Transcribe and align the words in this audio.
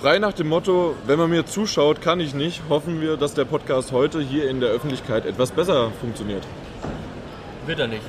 Frei 0.00 0.20
nach 0.20 0.32
dem 0.32 0.46
Motto, 0.46 0.94
wenn 1.08 1.18
man 1.18 1.28
mir 1.28 1.44
zuschaut, 1.44 2.00
kann 2.00 2.20
ich 2.20 2.32
nicht, 2.32 2.62
hoffen 2.68 3.00
wir, 3.00 3.16
dass 3.16 3.34
der 3.34 3.44
Podcast 3.44 3.90
heute 3.90 4.20
hier 4.20 4.48
in 4.48 4.60
der 4.60 4.70
Öffentlichkeit 4.70 5.26
etwas 5.26 5.50
besser 5.50 5.90
funktioniert. 5.90 6.46
Wird 7.66 7.80
er 7.80 7.88
nicht. 7.88 8.04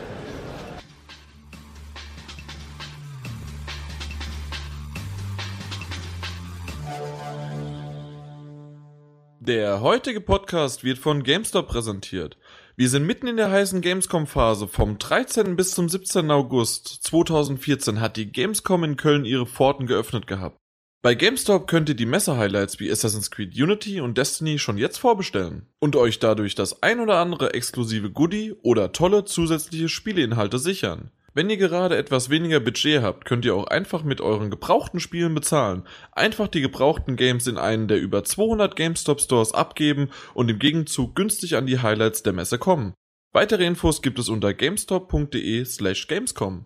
Der 9.40 9.81
heutige 9.81 10.21
Podcast 10.21 10.83
wird 10.83 10.99
von 10.99 11.24
GameStop 11.24 11.69
präsentiert. 11.69 12.37
Wir 12.76 12.90
sind 12.90 13.08
mitten 13.08 13.26
in 13.26 13.37
der 13.37 13.49
heißen 13.49 13.81
Gamescom-Phase. 13.81 14.67
Vom 14.67 14.99
13. 14.99 15.56
bis 15.56 15.71
zum 15.71 15.90
17. 15.90 16.30
August 16.30 16.99
2014 17.02 17.99
hat 17.99 18.16
die 18.16 18.31
Gamescom 18.31 18.84
in 18.84 18.95
Köln 18.95 19.26
ihre 19.26 19.48
Pforten 19.48 19.88
geöffnet 19.88 20.27
gehabt. 20.27 20.59
Bei 21.02 21.16
GameStop 21.16 21.66
könnt 21.68 21.88
ihr 21.88 21.95
die 21.95 22.05
Messe-Highlights 22.05 22.81
wie 22.81 22.91
Assassin's 22.91 23.31
Creed 23.31 23.55
Unity 23.55 24.02
und 24.02 24.17
Destiny 24.17 24.59
schon 24.59 24.77
jetzt 24.77 24.98
vorbestellen 24.98 25.66
und 25.80 25.95
euch 25.95 26.20
dadurch 26.20 26.55
das 26.55 26.84
ein 26.84 26.99
oder 26.99 27.20
andere 27.20 27.53
exklusive 27.53 28.12
Goodie 28.12 28.53
oder 28.63 28.91
tolle 28.91 29.23
zusätzliche 29.23 29.88
Spieleinhalte 29.88 30.59
sichern. 30.59 31.12
Wenn 31.34 31.49
ihr 31.49 31.55
gerade 31.55 31.95
etwas 31.95 32.30
weniger 32.30 32.59
Budget 32.59 33.02
habt, 33.02 33.23
könnt 33.23 33.45
ihr 33.45 33.55
auch 33.55 33.67
einfach 33.67 34.04
mit 34.04 34.20
euren 34.20 34.49
gebrauchten 34.49 34.99
Spielen 34.99 35.34
bezahlen. 35.34 35.88
Einfach 36.12 36.49
die 36.49 36.59
gebrauchten 36.59 37.16
Games 37.16 37.48
in 37.48 37.57
einen 37.57 37.88
der 37.88 38.02
über 38.02 38.26
200 38.26 38.76
GameStop 38.76 39.21
Stores 39.21 39.54
abgeben 39.54 40.09
und 40.34 40.52
im 40.52 40.59
Gegenzug 40.59 41.16
günstig 41.16 41.55
an 41.55 41.66
die 41.66 41.79
Highlights 41.79 42.23
der 42.23 42.34
Messe 42.34 42.57
kommen. 42.57 42.93
Weitere 43.31 43.66
Infos 43.66 44.02
gibt 44.02 44.20
es 44.20 44.27
unter 44.27 44.54
gamestop.de 44.54 45.63
slash 45.63 46.07
gamescom. 46.07 46.66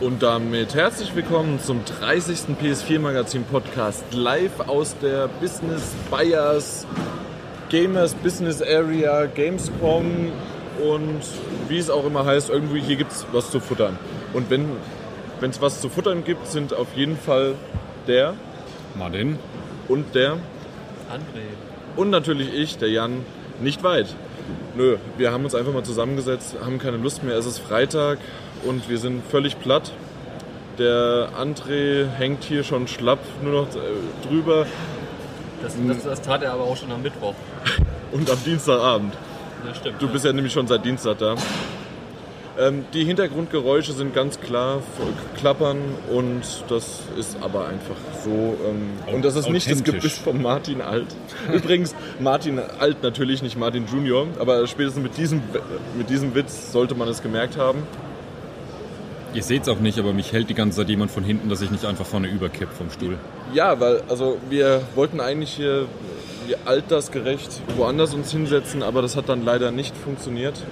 Und 0.00 0.24
damit 0.24 0.74
herzlich 0.74 1.14
willkommen 1.14 1.60
zum 1.60 1.84
30. 1.84 2.56
PS4 2.60 2.98
Magazin 2.98 3.44
Podcast 3.44 4.02
live 4.12 4.58
aus 4.66 4.96
der 4.98 5.28
Business 5.40 5.94
Buyers 6.10 6.84
Gamers 7.70 8.12
Business 8.14 8.60
Area 8.60 9.26
Gamescom 9.26 10.32
und 10.82 11.20
wie 11.68 11.78
es 11.78 11.90
auch 11.90 12.04
immer 12.04 12.26
heißt, 12.26 12.50
irgendwie 12.50 12.80
hier 12.80 12.96
gibt 12.96 13.12
es 13.12 13.24
was 13.30 13.52
zu 13.52 13.60
futtern. 13.60 13.96
Und 14.32 14.50
wenn 14.50 14.68
es 15.42 15.60
was 15.60 15.80
zu 15.80 15.88
futtern 15.88 16.24
gibt, 16.24 16.48
sind 16.48 16.74
auf 16.74 16.88
jeden 16.96 17.16
Fall 17.16 17.54
der 18.08 18.34
Martin 18.96 19.38
und 19.86 20.12
der 20.12 20.32
André. 21.08 21.46
und 21.94 22.10
natürlich 22.10 22.52
ich, 22.52 22.78
der 22.78 22.90
Jan, 22.90 23.24
nicht 23.60 23.84
weit. 23.84 24.12
Nö, 24.74 24.96
wir 25.16 25.30
haben 25.30 25.44
uns 25.44 25.54
einfach 25.54 25.72
mal 25.72 25.84
zusammengesetzt, 25.84 26.56
haben 26.60 26.80
keine 26.80 26.96
Lust 26.96 27.22
mehr. 27.22 27.36
Es 27.38 27.46
ist 27.46 27.60
Freitag 27.60 28.18
und 28.66 28.88
wir 28.88 28.98
sind 28.98 29.22
völlig 29.30 29.58
platt. 29.60 29.92
Der 30.78 31.28
André 31.38 32.06
hängt 32.06 32.44
hier 32.44 32.64
schon 32.64 32.88
schlapp 32.88 33.20
nur 33.42 33.52
noch 33.52 33.68
äh, 33.76 34.28
drüber 34.28 34.66
Das, 35.62 35.74
das, 35.86 36.02
das 36.02 36.22
tat 36.22 36.42
er 36.42 36.52
aber 36.52 36.64
auch 36.64 36.76
schon 36.76 36.90
am 36.90 37.02
Mittwoch. 37.02 37.34
und 38.12 38.28
am 38.30 38.38
Dienstagabend. 38.44 39.14
Das 39.66 39.76
stimmt. 39.78 40.02
Du 40.02 40.08
bist 40.08 40.24
ja 40.24 40.32
nämlich 40.32 40.52
schon 40.52 40.66
seit 40.66 40.84
Dienstag 40.84 41.18
da. 41.18 41.36
Ähm, 42.56 42.84
die 42.94 43.04
Hintergrundgeräusche 43.04 43.92
sind 43.92 44.14
ganz 44.14 44.38
klar 44.40 44.80
klappern 45.36 45.78
und 46.12 46.42
das 46.68 47.00
ist 47.18 47.36
aber 47.40 47.66
einfach 47.66 47.96
so. 48.24 48.56
Ähm, 48.64 49.12
und 49.12 49.24
das 49.24 49.34
ist 49.34 49.48
nicht 49.50 49.68
das. 49.68 49.82
Gebüsch 49.82 50.20
von 50.20 50.40
Martin 50.40 50.80
Alt. 50.80 51.06
Übrigens, 51.52 51.96
Martin 52.20 52.60
Alt 52.78 53.02
natürlich, 53.02 53.42
nicht 53.42 53.58
Martin 53.58 53.86
Junior, 53.86 54.26
aber 54.38 54.66
spätestens 54.68 55.02
mit 55.02 55.16
diesem, 55.16 55.42
mit 55.96 56.10
diesem 56.10 56.34
Witz 56.36 56.70
sollte 56.70 56.94
man 56.94 57.08
es 57.08 57.22
gemerkt 57.22 57.56
haben. 57.56 57.82
Ihr 59.34 59.42
seht 59.42 59.62
es 59.62 59.68
auch 59.68 59.80
nicht, 59.80 59.98
aber 59.98 60.12
mich 60.12 60.32
hält 60.32 60.48
die 60.48 60.54
ganze 60.54 60.78
Zeit 60.78 60.88
jemand 60.88 61.10
von 61.10 61.24
hinten, 61.24 61.48
dass 61.48 61.60
ich 61.60 61.70
nicht 61.70 61.84
einfach 61.84 62.06
vorne 62.06 62.28
überkipp 62.28 62.68
vom 62.72 62.88
Stuhl. 62.90 63.18
Ja, 63.52 63.80
weil 63.80 64.02
also 64.08 64.38
wir 64.48 64.82
wollten 64.94 65.20
eigentlich 65.20 65.50
hier 65.50 65.88
altersgerecht 66.64 67.60
woanders 67.76 68.14
uns 68.14 68.30
hinsetzen, 68.30 68.82
aber 68.84 69.02
das 69.02 69.16
hat 69.16 69.28
dann 69.28 69.44
leider 69.44 69.72
nicht 69.72 69.96
funktioniert. 69.96 70.62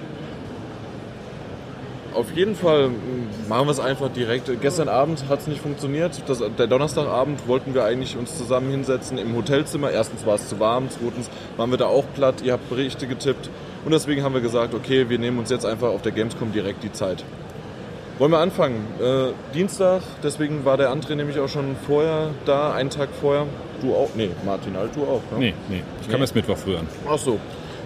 Auf 2.13 2.31
jeden 2.31 2.55
Fall 2.55 2.89
mm, 2.89 3.49
machen 3.49 3.67
wir 3.67 3.71
es 3.71 3.79
einfach 3.79 4.09
direkt. 4.09 4.49
Gestern 4.61 4.87
Abend 4.87 5.25
hat 5.29 5.39
es 5.39 5.47
nicht 5.47 5.61
funktioniert. 5.61 6.21
Das, 6.27 6.43
der 6.57 6.67
Donnerstagabend 6.67 7.47
wollten 7.47 7.73
wir 7.73 7.83
eigentlich 7.83 8.15
uns 8.15 8.37
zusammen 8.37 8.69
hinsetzen 8.69 9.17
im 9.17 9.35
Hotelzimmer. 9.35 9.89
Erstens 9.89 10.25
war 10.25 10.35
es 10.35 10.47
zu 10.47 10.59
warm, 10.59 10.89
zweitens 10.89 11.29
waren 11.57 11.71
wir 11.71 11.77
da 11.77 11.87
auch 11.87 12.05
platt. 12.15 12.35
Ihr 12.43 12.53
habt 12.53 12.69
Berichte 12.69 13.07
getippt. 13.07 13.49
Und 13.83 13.91
deswegen 13.91 14.23
haben 14.23 14.35
wir 14.35 14.41
gesagt, 14.41 14.75
okay, 14.75 15.09
wir 15.09 15.17
nehmen 15.17 15.39
uns 15.39 15.49
jetzt 15.49 15.65
einfach 15.65 15.89
auf 15.89 16.03
der 16.03 16.11
Gamescom 16.11 16.53
direkt 16.53 16.83
die 16.83 16.91
Zeit. 16.91 17.25
Wollen 18.19 18.31
wir 18.31 18.37
anfangen? 18.39 18.85
Äh, 19.01 19.31
Dienstag, 19.53 20.01
deswegen 20.21 20.65
war 20.65 20.77
der 20.77 20.91
André 20.93 21.15
nämlich 21.15 21.39
auch 21.39 21.49
schon 21.49 21.75
vorher 21.87 22.29
da, 22.45 22.73
einen 22.73 22.89
Tag 22.91 23.09
vorher. 23.19 23.45
Du 23.81 23.93
auch? 23.95 24.09
Nee, 24.15 24.29
Martin, 24.45 24.77
halt 24.77 24.95
du 24.95 25.01
auch. 25.03 25.21
Ne? 25.31 25.39
Nee, 25.39 25.53
nee. 25.67 25.83
Ich 26.01 26.07
kam 26.07 26.17
Nee. 26.17 26.21
erst 26.23 26.35
Mittwoch 26.35 26.57
früh 26.57 26.75
an. 26.77 26.87
Ach 27.09 27.17
so, 27.17 27.39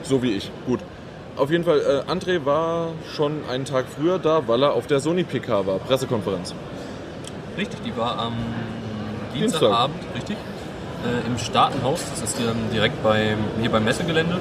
so 0.03 0.21
wie 0.21 0.33
ich. 0.33 0.51
Gut. 0.65 0.79
Auf 1.37 1.49
jeden 1.51 1.63
Fall, 1.63 1.79
äh, 2.07 2.11
André 2.11 2.43
war 2.45 2.89
schon 3.15 3.41
einen 3.49 3.63
Tag 3.65 3.85
früher 3.95 4.19
da, 4.19 4.47
weil 4.47 4.63
er 4.63 4.73
auf 4.73 4.87
der 4.87 4.99
Sony 4.99 5.23
PK 5.23 5.65
war, 5.65 5.77
Pressekonferenz. 5.79 6.53
Richtig, 7.57 7.79
die 7.83 7.95
war 7.95 8.17
am 8.19 8.33
Dienstag. 9.33 9.59
Dienstagabend, 9.61 9.95
richtig? 10.15 10.35
Äh, 11.05 11.27
Im 11.27 11.37
Staatenhaus, 11.37 12.03
das 12.09 12.21
ist 12.31 12.39
ähm, 12.39 12.55
direkt 12.73 13.01
beim, 13.03 13.37
hier 13.61 13.69
beim 13.69 13.85
Messegelände. 13.85 14.39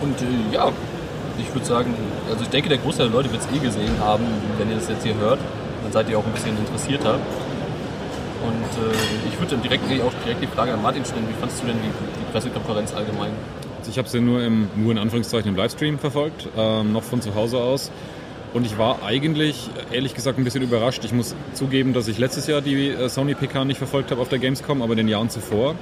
Und 0.00 0.20
äh, 0.22 0.54
ja, 0.54 0.70
ich 1.38 1.52
würde 1.54 1.66
sagen, 1.66 1.94
also 2.30 2.42
ich 2.42 2.48
denke, 2.48 2.68
der 2.68 2.78
Großteil 2.78 3.08
der 3.08 3.16
Leute 3.16 3.32
wird 3.32 3.42
es 3.42 3.48
eh 3.54 3.58
gesehen 3.58 3.98
haben, 4.00 4.24
wenn 4.58 4.70
ihr 4.70 4.76
das 4.76 4.88
jetzt 4.88 5.04
hier 5.04 5.14
hört. 5.16 5.38
Dann 5.82 5.92
seid 5.92 6.08
ihr 6.08 6.18
auch 6.18 6.24
ein 6.24 6.32
bisschen 6.32 6.56
interessierter. 6.56 7.14
Und 7.14 8.84
äh, 8.84 9.28
ich 9.28 9.38
würde 9.38 9.52
dann 9.52 9.62
direkt 9.62 9.90
eh 9.90 10.02
auch 10.02 10.12
direkt 10.24 10.42
die 10.42 10.46
Frage 10.46 10.72
an 10.72 10.82
Martin 10.82 11.04
stellen, 11.04 11.26
wie 11.28 11.34
fandest 11.34 11.62
du 11.62 11.66
denn 11.66 11.76
die, 11.76 11.88
die 11.88 12.32
Pressekonferenz 12.32 12.94
allgemein? 12.94 13.32
Also 13.78 13.90
ich 13.90 13.98
habe 13.98 14.08
sie 14.08 14.20
nur, 14.20 14.42
im, 14.42 14.68
nur 14.76 14.92
in 14.92 14.98
Anführungszeichen 14.98 15.50
im 15.50 15.56
Livestream 15.56 15.98
verfolgt, 15.98 16.48
ähm, 16.56 16.92
noch 16.92 17.02
von 17.02 17.20
zu 17.20 17.34
Hause 17.34 17.58
aus. 17.58 17.90
Und 18.54 18.64
ich 18.64 18.78
war 18.78 19.02
eigentlich, 19.02 19.68
ehrlich 19.90 20.14
gesagt, 20.14 20.38
ein 20.38 20.44
bisschen 20.44 20.62
überrascht. 20.62 21.04
Ich 21.04 21.12
muss 21.12 21.34
zugeben, 21.54 21.92
dass 21.92 22.06
ich 22.06 22.18
letztes 22.18 22.46
Jahr 22.46 22.60
die 22.60 22.90
äh, 22.90 23.08
Sony 23.08 23.34
PK 23.34 23.64
nicht 23.64 23.78
verfolgt 23.78 24.10
habe 24.10 24.20
auf 24.20 24.28
der 24.28 24.38
Gamescom, 24.38 24.80
aber 24.80 24.94
den 24.94 25.08
Jahren 25.08 25.28
zuvor. 25.28 25.74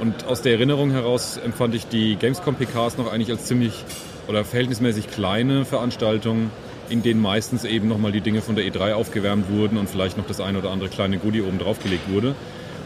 Und 0.00 0.24
aus 0.26 0.40
der 0.40 0.52
Erinnerung 0.52 0.92
heraus 0.92 1.38
empfand 1.38 1.74
ich 1.74 1.88
die 1.88 2.16
Gamescom 2.16 2.54
PKs 2.54 2.98
noch 2.98 3.12
eigentlich 3.12 3.30
als 3.30 3.46
ziemlich 3.46 3.84
oder 4.30 4.44
verhältnismäßig 4.44 5.10
kleine 5.10 5.64
Veranstaltungen, 5.64 6.50
in 6.88 7.02
denen 7.02 7.20
meistens 7.20 7.64
eben 7.64 7.88
nochmal 7.88 8.12
die 8.12 8.20
Dinge 8.20 8.40
von 8.40 8.54
der 8.54 8.64
E3 8.64 8.94
aufgewärmt 8.94 9.50
wurden 9.50 9.76
und 9.76 9.90
vielleicht 9.90 10.16
noch 10.16 10.26
das 10.26 10.40
eine 10.40 10.58
oder 10.58 10.70
andere 10.70 10.88
kleine 10.88 11.18
Goodie 11.18 11.42
oben 11.42 11.58
drauf 11.58 11.82
gelegt 11.82 12.10
wurde. 12.10 12.36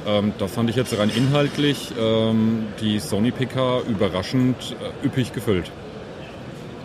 Ähm, 0.06 0.32
da 0.38 0.48
fand 0.48 0.70
ich 0.70 0.76
jetzt 0.76 0.96
rein 0.98 1.10
inhaltlich 1.14 1.92
ähm, 2.00 2.66
die 2.80 2.98
Sony 2.98 3.30
PK 3.30 3.82
überraschend 3.88 4.74
äh, 5.02 5.06
üppig 5.06 5.32
gefüllt. 5.32 5.70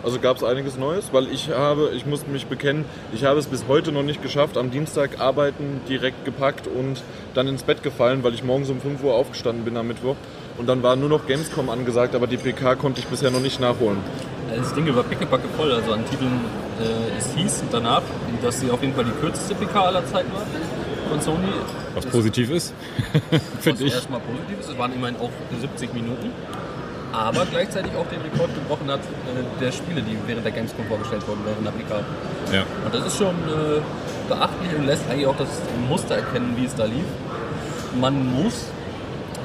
Also 0.02 0.18
gab 0.18 0.36
es 0.38 0.44
einiges 0.44 0.78
Neues, 0.78 1.12
weil 1.12 1.28
ich 1.28 1.50
habe, 1.50 1.92
ich 1.94 2.06
muss 2.06 2.26
mich 2.26 2.46
bekennen, 2.46 2.84
ich 3.12 3.24
habe 3.24 3.38
es 3.38 3.46
bis 3.46 3.66
heute 3.68 3.92
noch 3.92 4.02
nicht 4.02 4.22
geschafft, 4.22 4.56
am 4.56 4.70
Dienstag 4.70 5.20
arbeiten 5.20 5.80
direkt 5.88 6.24
gepackt 6.24 6.66
und 6.66 7.02
dann 7.34 7.48
ins 7.48 7.62
Bett 7.62 7.82
gefallen, 7.82 8.22
weil 8.22 8.32
ich 8.32 8.42
morgens 8.42 8.70
um 8.70 8.80
5 8.80 9.02
Uhr 9.04 9.14
aufgestanden 9.14 9.64
bin 9.64 9.76
am 9.76 9.88
Mittwoch. 9.88 10.16
Und 10.60 10.66
dann 10.66 10.82
war 10.82 10.94
nur 10.94 11.08
noch 11.08 11.26
Gamescom 11.26 11.70
angesagt, 11.70 12.14
aber 12.14 12.26
die 12.26 12.36
PK 12.36 12.74
konnte 12.74 13.00
ich 13.00 13.06
bisher 13.06 13.30
noch 13.30 13.40
nicht 13.40 13.60
nachholen. 13.60 13.96
Das 14.54 14.74
Ding 14.74 14.94
war 14.94 15.04
pickepacke 15.04 15.48
voll, 15.56 15.72
also 15.72 15.92
an 15.94 16.04
Titeln, 16.04 16.38
äh, 16.78 17.16
es 17.18 17.32
hieß 17.34 17.62
danach, 17.72 18.02
dass 18.42 18.60
sie 18.60 18.70
auf 18.70 18.82
jeden 18.82 18.92
Fall 18.94 19.04
die 19.06 19.18
kürzeste 19.22 19.54
PK 19.54 19.86
aller 19.86 20.04
Zeiten 20.06 20.30
war 20.34 20.42
von 21.08 21.18
Sony. 21.22 21.48
Was 21.94 22.04
Das- 22.04 22.12
positiv 22.12 22.50
ist, 22.50 22.74
Was 23.30 23.40
finde 23.62 23.84
ich. 23.84 23.94
erstmal 23.94 24.20
positiv 24.20 24.60
ist, 24.60 24.68
es 24.68 24.76
waren 24.78 24.92
immerhin 24.92 25.16
auch 25.16 25.30
70 25.58 25.94
Minuten, 25.94 26.30
aber 27.10 27.46
gleichzeitig 27.50 27.92
auch 27.96 28.06
den 28.08 28.20
Rekord 28.20 28.54
gebrochen 28.54 28.90
hat 28.90 29.00
äh, 29.00 29.62
der 29.64 29.72
Spiele, 29.72 30.02
die 30.02 30.18
während 30.26 30.44
der 30.44 30.52
Gamescom 30.52 30.84
vorgestellt 30.88 31.26
wurden, 31.26 31.40
während 31.46 31.64
der 31.66 31.72
PK. 31.72 32.04
Ja. 32.52 32.64
Und 32.84 32.94
das 32.94 33.06
ist 33.06 33.16
schon 33.16 33.28
äh, 33.48 33.80
beachtlich 34.28 34.74
und 34.76 34.84
lässt 34.86 35.08
eigentlich 35.08 35.26
auch 35.26 35.36
das 35.38 35.48
Muster 35.88 36.16
erkennen, 36.16 36.52
wie 36.58 36.66
es 36.66 36.74
da 36.74 36.84
lief. 36.84 37.06
Man 37.98 38.30
muss 38.42 38.66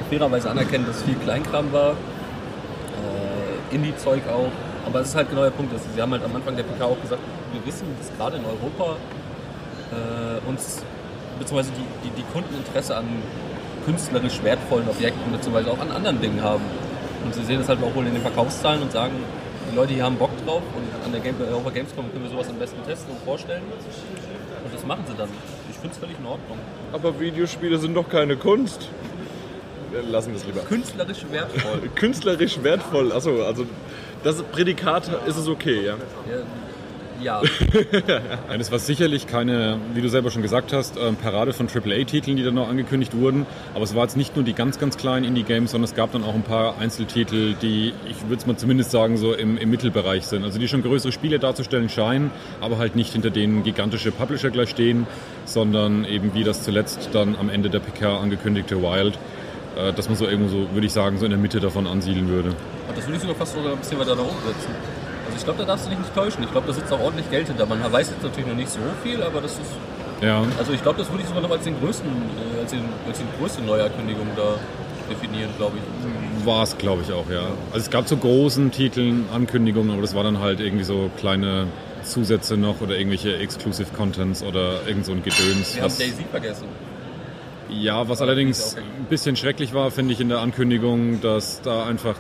fairerweise 0.09 0.49
anerkennen, 0.49 0.85
dass 0.85 1.03
viel 1.03 1.15
Kleinkram 1.15 1.71
war, 1.71 1.91
äh, 1.91 3.75
Indie-Zeug 3.75 4.21
auch, 4.27 4.51
aber 4.85 5.01
es 5.01 5.09
ist 5.09 5.15
halt 5.15 5.29
genau 5.29 5.43
der 5.43 5.51
Punkt. 5.51 5.73
Dass 5.73 5.81
sie 5.93 6.01
haben 6.01 6.11
halt 6.11 6.23
am 6.23 6.35
Anfang 6.35 6.55
der 6.55 6.63
PK 6.63 6.85
auch 6.85 7.01
gesagt, 7.01 7.21
wir 7.53 7.65
wissen, 7.65 7.87
dass 7.99 8.15
gerade 8.17 8.37
in 8.37 8.45
Europa 8.45 8.97
äh, 9.91 10.49
uns 10.49 10.83
beziehungsweise 11.39 11.71
die, 11.75 12.09
die, 12.09 12.15
die 12.15 12.25
Kunden 12.33 12.55
Interesse 12.55 12.95
an 12.95 13.05
künstlerisch 13.85 14.41
wertvollen 14.43 14.87
Objekten 14.89 15.31
beziehungsweise 15.31 15.71
auch 15.71 15.79
an 15.79 15.91
anderen 15.91 16.21
Dingen 16.21 16.41
haben. 16.41 16.63
Und 17.23 17.33
sie 17.33 17.43
sehen 17.43 17.59
das 17.59 17.69
halt 17.69 17.83
auch 17.83 17.93
wohl 17.95 18.05
in 18.05 18.13
den 18.13 18.21
Verkaufszahlen 18.21 18.81
und 18.81 18.91
sagen, 18.91 19.13
die 19.71 19.75
Leute 19.75 19.93
hier 19.93 20.03
haben 20.03 20.15
Bock 20.15 20.31
drauf 20.45 20.61
und 20.75 21.05
an 21.05 21.11
der 21.11 21.21
Game 21.21 21.35
Europa 21.39 21.71
Gamescom 21.71 22.11
können 22.11 22.23
wir 22.23 22.31
sowas 22.31 22.49
am 22.49 22.57
besten 22.57 22.83
testen 22.85 23.11
und 23.11 23.23
vorstellen. 23.23 23.63
Und 24.63 24.73
das 24.73 24.85
machen 24.85 25.03
sie 25.07 25.15
dann. 25.15 25.29
Ich 25.69 25.77
finde 25.77 25.93
es 25.93 25.97
völlig 25.97 26.17
in 26.19 26.25
Ordnung. 26.25 26.57
Aber 26.93 27.19
Videospiele 27.19 27.77
sind 27.77 27.95
doch 27.95 28.07
keine 28.07 28.37
Kunst. 28.37 28.89
Wir 29.95 30.11
Lassen 30.11 30.31
wir 30.31 30.37
es 30.37 30.45
lieber. 30.45 30.59
Künstlerisch 30.61 31.25
wertvoll. 31.31 31.89
Künstlerisch 31.95 32.61
wertvoll, 32.63 33.13
achso, 33.13 33.43
also 33.43 33.65
das 34.23 34.43
Prädikat 34.43 35.09
ist 35.25 35.37
es 35.37 35.47
okay, 35.47 35.85
ja. 35.85 35.95
ja, 37.21 37.41
Ja, 37.41 37.41
Nein, 38.49 38.59
es 38.59 38.73
war 38.73 38.79
sicherlich 38.79 39.25
keine, 39.25 39.79
wie 39.93 40.01
du 40.01 40.09
selber 40.09 40.31
schon 40.31 40.41
gesagt 40.41 40.73
hast, 40.73 40.97
ähm, 40.97 41.15
Parade 41.15 41.53
von 41.53 41.67
AAA-Titeln, 41.69 42.35
die 42.35 42.43
dann 42.43 42.55
noch 42.55 42.67
angekündigt 42.67 43.15
wurden. 43.15 43.45
Aber 43.73 43.85
es 43.85 43.95
war 43.95 44.03
jetzt 44.03 44.17
nicht 44.17 44.35
nur 44.35 44.43
die 44.43 44.53
ganz, 44.53 44.79
ganz 44.79 44.97
kleinen 44.97 45.25
Indie-Games, 45.25 45.71
sondern 45.71 45.85
es 45.85 45.95
gab 45.95 46.11
dann 46.11 46.25
auch 46.25 46.35
ein 46.35 46.43
paar 46.43 46.77
Einzeltitel, 46.77 47.53
die, 47.61 47.93
ich 48.09 48.21
würde 48.23 48.35
es 48.35 48.45
mal 48.45 48.57
zumindest 48.57 48.91
sagen, 48.91 49.15
so 49.15 49.33
im, 49.33 49.57
im 49.57 49.69
Mittelbereich 49.69 50.25
sind. 50.25 50.43
Also 50.43 50.59
die 50.59 50.67
schon 50.67 50.83
größere 50.83 51.13
Spiele 51.13 51.39
darzustellen 51.39 51.87
scheinen, 51.87 52.31
aber 52.59 52.79
halt 52.79 52.97
nicht 52.97 53.13
hinter 53.13 53.29
denen 53.29 53.63
gigantische 53.63 54.11
Publisher 54.11 54.49
gleich 54.49 54.71
stehen, 54.71 55.07
sondern 55.45 56.03
eben 56.03 56.33
wie 56.33 56.43
das 56.43 56.63
zuletzt 56.63 57.11
dann 57.13 57.37
am 57.37 57.49
Ende 57.49 57.69
der 57.69 57.79
PK 57.79 58.17
angekündigte 58.17 58.81
Wild, 58.81 59.17
äh, 59.77 59.93
dass 59.93 60.07
man 60.07 60.17
so 60.17 60.27
irgendwo 60.27 60.49
so, 60.49 60.73
würde 60.73 60.87
ich 60.87 60.93
sagen, 60.93 61.17
so 61.17 61.25
in 61.25 61.31
der 61.31 61.39
Mitte 61.39 61.59
davon 61.59 61.87
ansiedeln 61.87 62.27
würde. 62.27 62.49
und 62.49 62.97
das 62.97 63.05
würde 63.05 63.15
ich 63.15 63.21
sogar 63.21 63.35
fast 63.35 63.53
sogar 63.53 63.71
ein 63.73 63.77
bisschen 63.79 63.99
weiter 63.99 64.15
nach 64.15 64.23
oben 64.23 64.37
setzen. 64.45 64.71
Also 65.25 65.37
ich 65.37 65.43
glaube, 65.43 65.59
da 65.59 65.65
darfst 65.65 65.85
du 65.85 65.89
dich 65.89 65.99
nicht 65.99 66.13
täuschen. 66.15 66.43
Ich 66.43 66.51
glaube, 66.51 66.67
da 66.67 66.73
sitzt 66.73 66.93
auch 66.93 66.99
ordentlich 66.99 67.29
Geld 67.29 67.47
hinter. 67.47 67.65
Man 67.65 67.79
weiß 67.91 68.09
jetzt 68.11 68.23
natürlich 68.23 68.47
noch 68.47 68.55
nicht 68.55 68.69
so 68.69 68.79
viel, 69.03 69.21
aber 69.21 69.41
das 69.41 69.53
ist. 69.53 69.71
Ja, 70.21 70.43
Also 70.57 70.71
ich 70.71 70.81
glaube, 70.81 70.99
das 70.99 71.09
würde 71.09 71.23
ich 71.23 71.27
sogar 71.27 71.41
noch 71.43 71.51
als 71.51 71.63
den 71.65 71.77
größten, 71.79 72.09
äh, 72.09 72.61
als, 72.61 72.71
den, 72.71 72.81
als 73.07 73.17
die 73.17 73.25
größte 73.39 73.61
Neuerkündigung 73.63 74.27
da 74.37 74.55
definieren, 75.09 75.49
glaube 75.57 75.77
ich. 75.77 76.45
War 76.45 76.63
es, 76.63 76.77
glaube 76.77 77.01
ich, 77.05 77.11
auch, 77.11 77.29
ja. 77.29 77.47
Also 77.73 77.79
es 77.85 77.89
gab 77.89 78.07
zu 78.07 78.15
großen 78.17 78.71
Titeln 78.71 79.25
Ankündigungen, 79.33 79.91
aber 79.91 80.01
das 80.01 80.15
war 80.15 80.23
dann 80.23 80.39
halt 80.39 80.59
irgendwie 80.61 80.85
so 80.85 81.09
kleine 81.17 81.67
Zusätze 82.03 82.55
noch 82.55 82.81
oder 82.81 82.97
irgendwelche 82.97 83.35
Exclusive 83.37 83.89
Contents 83.95 84.41
oder 84.41 84.87
irgend 84.87 85.05
so 85.05 85.11
ein 85.11 85.21
Gedöns. 85.23 85.75
Wir 85.75 85.83
haben 85.83 85.93
Daisy 85.97 86.23
vergessen. 86.31 86.67
Ja, 87.69 88.07
was 88.07 88.21
allerdings 88.21 88.75
ein 88.75 89.05
bisschen 89.09 89.35
schrecklich 89.35 89.73
war, 89.73 89.91
finde 89.91 90.13
ich 90.13 90.19
in 90.21 90.29
der 90.29 90.39
Ankündigung, 90.39 91.21
dass 91.21 91.61
da 91.61 91.85
einfach 91.85 92.15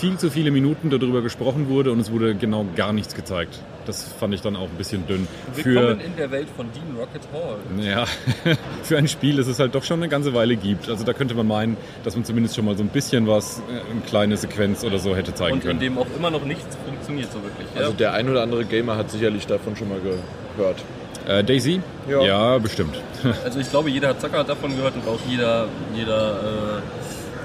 viel 0.00 0.18
zu 0.18 0.30
viele 0.30 0.50
Minuten 0.50 0.90
darüber 0.90 1.22
gesprochen 1.22 1.68
wurde 1.68 1.90
und 1.90 1.98
es 2.00 2.12
wurde 2.12 2.34
genau 2.34 2.66
gar 2.76 2.92
nichts 2.92 3.14
gezeigt. 3.14 3.58
Das 3.86 4.02
fand 4.02 4.32
ich 4.32 4.40
dann 4.40 4.56
auch 4.56 4.68
ein 4.68 4.76
bisschen 4.78 5.06
dünn. 5.06 5.26
Für, 5.52 5.64
Willkommen 5.64 6.00
in 6.00 6.16
der 6.16 6.30
Welt 6.30 6.48
von 6.56 6.66
Dean 6.72 6.96
Rocket 6.98 7.22
Hall. 7.32 7.84
ja, 7.84 8.06
für 8.82 8.96
ein 8.96 9.08
Spiel, 9.08 9.36
das 9.36 9.46
es 9.46 9.58
halt 9.58 9.74
doch 9.74 9.84
schon 9.84 10.00
eine 10.00 10.08
ganze 10.08 10.32
Weile 10.32 10.56
gibt. 10.56 10.88
Also 10.88 11.04
da 11.04 11.12
könnte 11.12 11.34
man 11.34 11.46
meinen, 11.46 11.76
dass 12.02 12.14
man 12.14 12.24
zumindest 12.24 12.56
schon 12.56 12.64
mal 12.64 12.76
so 12.76 12.82
ein 12.82 12.88
bisschen 12.88 13.26
was, 13.26 13.58
äh, 13.58 13.90
eine 13.90 14.00
kleine 14.06 14.36
Sequenz 14.36 14.84
oder 14.84 14.98
so 14.98 15.14
hätte 15.16 15.34
zeigen 15.34 15.54
Und 15.54 15.62
in 15.62 15.66
können. 15.68 15.80
dem 15.80 15.98
auch 15.98 16.06
immer 16.16 16.30
noch 16.30 16.44
nichts 16.44 16.76
funktioniert 16.86 17.30
so 17.32 17.42
wirklich. 17.42 17.66
Ja? 17.74 17.82
Also 17.82 17.92
der 17.92 18.12
ein 18.14 18.28
oder 18.28 18.42
andere 18.42 18.64
Gamer 18.64 18.96
hat 18.96 19.10
sicherlich 19.10 19.46
davon 19.46 19.76
schon 19.76 19.88
mal 19.90 20.00
gehört. 20.00 20.82
Äh, 21.26 21.42
Daisy? 21.42 21.80
Ja. 22.08 22.58
bestimmt. 22.58 22.96
Also 23.44 23.58
ich 23.58 23.70
glaube, 23.70 23.88
jeder 23.88 24.08
hat 24.08 24.48
davon 24.48 24.76
gehört 24.76 24.94
und 24.96 25.08
auch 25.08 25.18
jeder, 25.26 25.66
jeder 25.94 26.80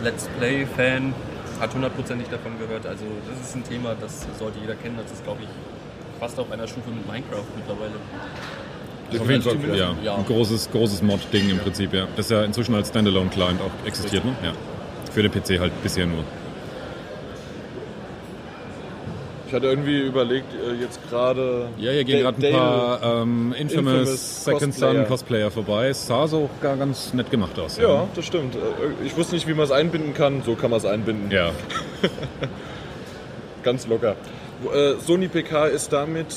äh, 0.02 0.04
Let's 0.04 0.28
Play-Fan 0.38 1.14
hat 1.60 1.74
hundertprozentig 1.74 2.28
davon 2.28 2.60
gehört. 2.60 2.86
Also 2.86 3.06
das 3.30 3.48
ist 3.48 3.56
ein 3.56 3.64
Thema, 3.64 3.96
das 4.00 4.28
sollte 4.38 4.60
jeder 4.60 4.76
kennen. 4.76 4.98
Das 5.02 5.12
ist, 5.12 5.24
glaube 5.24 5.44
ich, 5.44 5.50
fast 6.20 6.38
auf 6.40 6.52
einer 6.52 6.68
Stufe 6.68 6.90
mit 6.90 7.08
Minecraft 7.08 7.48
mittlerweile. 7.56 7.94
Auf 9.18 9.30
jeden 9.30 9.42
Fall, 9.42 9.78
ja. 9.78 9.96
ja. 10.04 10.16
Ein 10.16 10.26
großes, 10.26 10.70
großes 10.72 11.02
Mod-Ding 11.02 11.50
im 11.50 11.60
Prinzip, 11.60 11.94
ja. 11.94 12.08
Das 12.16 12.30
ja 12.30 12.44
inzwischen 12.44 12.76
als 12.76 12.90
Standalone-Client 12.90 13.60
auch 13.62 13.88
existiert, 13.88 14.24
ne? 14.26 14.36
Ja. 14.44 14.52
Für 15.12 15.24
den 15.24 15.32
PC 15.32 15.60
halt 15.60 15.72
bisher 15.82 16.06
nur. 16.06 16.24
Ich 19.50 19.56
hatte 19.56 19.66
irgendwie 19.66 20.02
überlegt, 20.02 20.54
äh, 20.54 20.80
jetzt 20.80 21.00
gerade. 21.10 21.70
Ja, 21.80 21.92
hier 21.92 22.04
gehen 22.04 22.22
gerade 22.22 22.48
ein 22.48 22.54
paar 22.54 23.02
ähm, 23.24 23.56
Infamous, 23.58 23.94
Infamous 23.94 24.44
Second 24.46 24.74
Cosplayer. 24.76 25.04
Cosplayer 25.06 25.50
vorbei. 25.52 25.88
Es 25.88 26.06
sah 26.06 26.28
so 26.28 26.52
gar 26.62 26.78
ganz 26.78 27.16
nett 27.16 27.32
gemacht 27.32 27.58
aus. 27.58 27.80
Ja, 27.80 28.08
das 28.14 28.28
stimmt. 28.28 28.54
Äh, 28.54 28.60
Ich 29.04 29.18
wusste 29.18 29.34
nicht, 29.34 29.48
wie 29.48 29.56
man 29.56 29.66
es 29.66 29.72
einbinden 29.72 30.14
kann. 30.14 30.44
So 30.46 30.54
kann 30.54 30.70
man 30.70 30.78
es 30.78 30.86
einbinden. 30.86 31.32
Ja. 31.32 31.50
Ganz 33.64 33.88
locker. 33.88 34.16
Äh, 34.72 34.94
Sony 35.00 35.28
PK 35.28 35.66
ist 35.66 35.92
damit, 35.92 36.28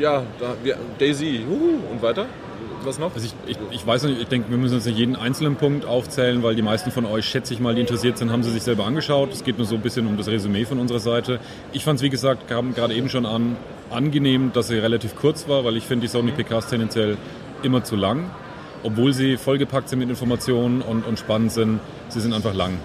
ja, 0.00 0.24
da, 0.40 0.54
Daisy, 0.98 1.44
und 1.48 2.02
weiter? 2.02 2.26
Was 2.84 2.98
noch? 2.98 3.14
Also 3.14 3.26
ich, 3.26 3.34
ich, 3.50 3.58
ich 3.70 3.86
weiß 3.86 4.04
nicht, 4.04 4.20
ich 4.20 4.28
denke, 4.28 4.50
wir 4.50 4.56
müssen 4.56 4.74
jetzt 4.74 4.86
nicht 4.86 4.98
jeden 4.98 5.16
einzelnen 5.16 5.56
Punkt 5.56 5.84
aufzählen, 5.84 6.42
weil 6.42 6.54
die 6.54 6.62
meisten 6.62 6.90
von 6.90 7.04
euch, 7.04 7.26
schätze 7.26 7.52
ich 7.52 7.60
mal, 7.60 7.74
die 7.74 7.82
interessiert 7.82 8.16
sind, 8.16 8.32
haben 8.32 8.42
sie 8.42 8.50
sich 8.50 8.62
selber 8.62 8.86
angeschaut. 8.86 9.32
Es 9.32 9.44
geht 9.44 9.58
nur 9.58 9.66
so 9.66 9.74
ein 9.74 9.82
bisschen 9.82 10.06
um 10.06 10.16
das 10.16 10.28
Resümee 10.28 10.64
von 10.64 10.78
unserer 10.78 11.00
Seite. 11.00 11.40
Ich 11.72 11.84
fand 11.84 11.98
es, 11.98 12.02
wie 12.02 12.10
gesagt, 12.10 12.48
kam 12.48 12.74
gerade 12.74 12.94
eben 12.94 13.08
schon 13.08 13.26
an, 13.26 13.56
angenehm, 13.90 14.52
dass 14.52 14.68
sie 14.68 14.78
relativ 14.78 15.14
kurz 15.16 15.48
war, 15.48 15.64
weil 15.64 15.76
ich 15.76 15.84
finde 15.84 16.06
die 16.06 16.08
Sony 16.08 16.32
PKs 16.32 16.68
tendenziell 16.68 17.16
immer 17.62 17.84
zu 17.84 17.96
lang. 17.96 18.30
Obwohl 18.82 19.12
sie 19.12 19.36
vollgepackt 19.36 19.90
sind 19.90 19.98
mit 19.98 20.08
Informationen 20.08 20.80
und, 20.80 21.06
und 21.06 21.18
spannend 21.18 21.52
sind, 21.52 21.80
sie 22.08 22.20
sind 22.20 22.32
einfach 22.32 22.54
lang. 22.54 22.78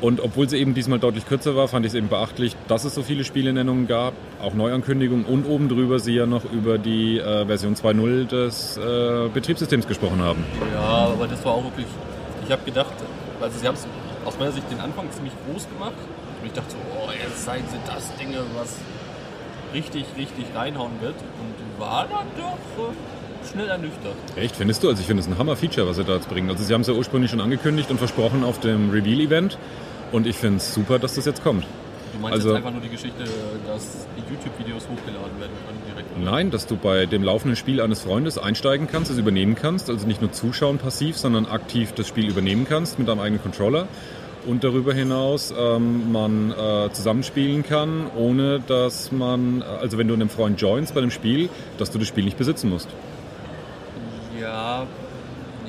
Und 0.00 0.20
obwohl 0.20 0.48
sie 0.48 0.58
eben 0.58 0.74
diesmal 0.74 1.00
deutlich 1.00 1.26
kürzer 1.26 1.56
war, 1.56 1.66
fand 1.66 1.84
ich 1.84 1.90
es 1.90 1.96
eben 1.96 2.08
beachtlich, 2.08 2.54
dass 2.68 2.84
es 2.84 2.94
so 2.94 3.02
viele 3.02 3.24
Spielenennungen 3.24 3.88
gab, 3.88 4.14
auch 4.40 4.54
Neuankündigungen 4.54 5.24
und 5.24 5.44
oben 5.44 5.68
drüber 5.68 5.98
sie 5.98 6.14
ja 6.14 6.26
noch 6.26 6.44
über 6.52 6.78
die 6.78 7.18
äh, 7.18 7.46
Version 7.46 7.74
2.0 7.74 8.28
des 8.28 8.76
äh, 8.76 9.28
Betriebssystems 9.32 9.88
gesprochen 9.88 10.22
haben. 10.22 10.44
Ja, 10.72 11.08
aber 11.12 11.26
das 11.26 11.44
war 11.44 11.52
auch 11.54 11.64
wirklich. 11.64 11.86
Ich 12.44 12.52
habe 12.52 12.64
gedacht, 12.64 12.92
also 13.40 13.58
sie 13.58 13.66
haben 13.66 13.74
es 13.74 13.86
aus 14.24 14.38
meiner 14.38 14.52
Sicht 14.52 14.70
den 14.70 14.80
Anfang 14.80 15.10
ziemlich 15.10 15.32
groß 15.50 15.68
gemacht. 15.68 15.94
Und 16.40 16.46
ich 16.46 16.52
dachte 16.52 16.70
so, 16.70 16.76
oh, 16.96 17.10
jetzt 17.10 17.44
zeigen 17.44 17.64
sie 17.68 17.78
das 17.86 18.14
Ding, 18.16 18.34
was 18.54 18.76
richtig, 19.74 20.04
richtig 20.16 20.44
reinhauen 20.54 20.92
wird. 21.00 21.14
Und 21.14 21.80
war 21.80 22.06
dann 22.08 22.26
doch 22.36 22.84
äh, 22.84 23.50
schnell 23.50 23.68
ernüchtert. 23.68 24.14
Echt, 24.36 24.56
findest 24.56 24.82
du? 24.82 24.88
Also 24.88 25.00
ich 25.00 25.06
finde 25.06 25.22
es 25.22 25.28
ein 25.28 25.38
Hammer-Feature, 25.38 25.88
was 25.88 25.96
sie 25.96 26.04
da 26.04 26.14
jetzt 26.14 26.28
bringen. 26.28 26.50
Also 26.50 26.62
sie 26.64 26.74
haben 26.74 26.82
es 26.82 26.86
ja 26.86 26.94
ursprünglich 26.94 27.30
schon 27.30 27.40
angekündigt 27.40 27.90
und 27.90 27.98
versprochen 27.98 28.44
auf 28.44 28.60
dem 28.60 28.90
Reveal-Event. 28.90 29.58
Und 30.12 30.26
ich 30.26 30.36
finde 30.36 30.56
es 30.58 30.72
super, 30.74 30.98
dass 30.98 31.14
das 31.14 31.24
jetzt 31.26 31.42
kommt. 31.42 31.64
Du 32.14 32.18
meinst 32.20 32.34
Also- 32.36 32.48
jetzt 32.48 32.56
einfach 32.58 32.72
nur 32.72 32.80
die 32.80 32.88
Geschichte, 32.88 33.24
dass 33.66 34.06
die 34.16 34.32
YouTube-Videos 34.32 34.84
hochgeladen 34.88 35.38
werden 35.38 35.52
können 35.66 35.78
direkt. 35.86 36.16
oder? 36.16 36.30
Nein, 36.30 36.50
dass 36.50 36.66
du 36.66 36.76
bei 36.76 37.06
dem 37.06 37.22
laufenden 37.22 37.56
Spiel 37.56 37.80
eines 37.80 38.00
Freundes 38.02 38.38
einsteigen 38.38 38.88
kannst, 38.90 39.10
es 39.10 39.18
übernehmen 39.18 39.54
kannst, 39.54 39.90
also 39.90 40.06
nicht 40.06 40.20
nur 40.20 40.32
zuschauen 40.32 40.78
passiv, 40.78 41.16
sondern 41.16 41.46
aktiv 41.46 41.92
das 41.92 42.08
Spiel 42.08 42.28
übernehmen 42.28 42.66
kannst 42.68 42.98
mit 42.98 43.06
deinem 43.08 43.20
eigenen 43.20 43.42
Controller. 43.42 43.86
Und 44.46 44.64
darüber 44.64 44.94
hinaus 44.94 45.52
ähm, 45.56 46.10
man 46.10 46.52
äh, 46.52 46.90
zusammenspielen 46.92 47.64
kann, 47.64 48.06
ohne 48.16 48.60
dass 48.60 49.12
man, 49.12 49.62
also 49.62 49.98
wenn 49.98 50.08
du 50.08 50.14
einem 50.14 50.30
Freund 50.30 50.58
joinst 50.60 50.94
bei 50.94 51.02
dem 51.02 51.10
Spiel, 51.10 51.50
dass 51.76 51.90
du 51.90 51.98
das 51.98 52.08
Spiel 52.08 52.24
nicht 52.24 52.38
besitzen 52.38 52.70
musst. 52.70 52.88
Ja, 54.40 54.86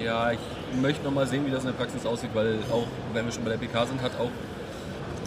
ja, 0.01 0.31
ich 0.31 0.39
möchte 0.81 1.03
noch 1.03 1.11
mal 1.13 1.27
sehen, 1.27 1.45
wie 1.45 1.51
das 1.51 1.61
in 1.63 1.67
der 1.67 1.73
Praxis 1.77 2.05
aussieht, 2.05 2.31
weil 2.33 2.55
auch, 2.71 2.85
wenn 3.13 3.25
wir 3.25 3.31
schon 3.31 3.43
bei 3.43 3.51
der 3.51 3.57
PK 3.57 3.85
sind, 3.87 4.01
hat 4.01 4.11
auch, 4.19 4.29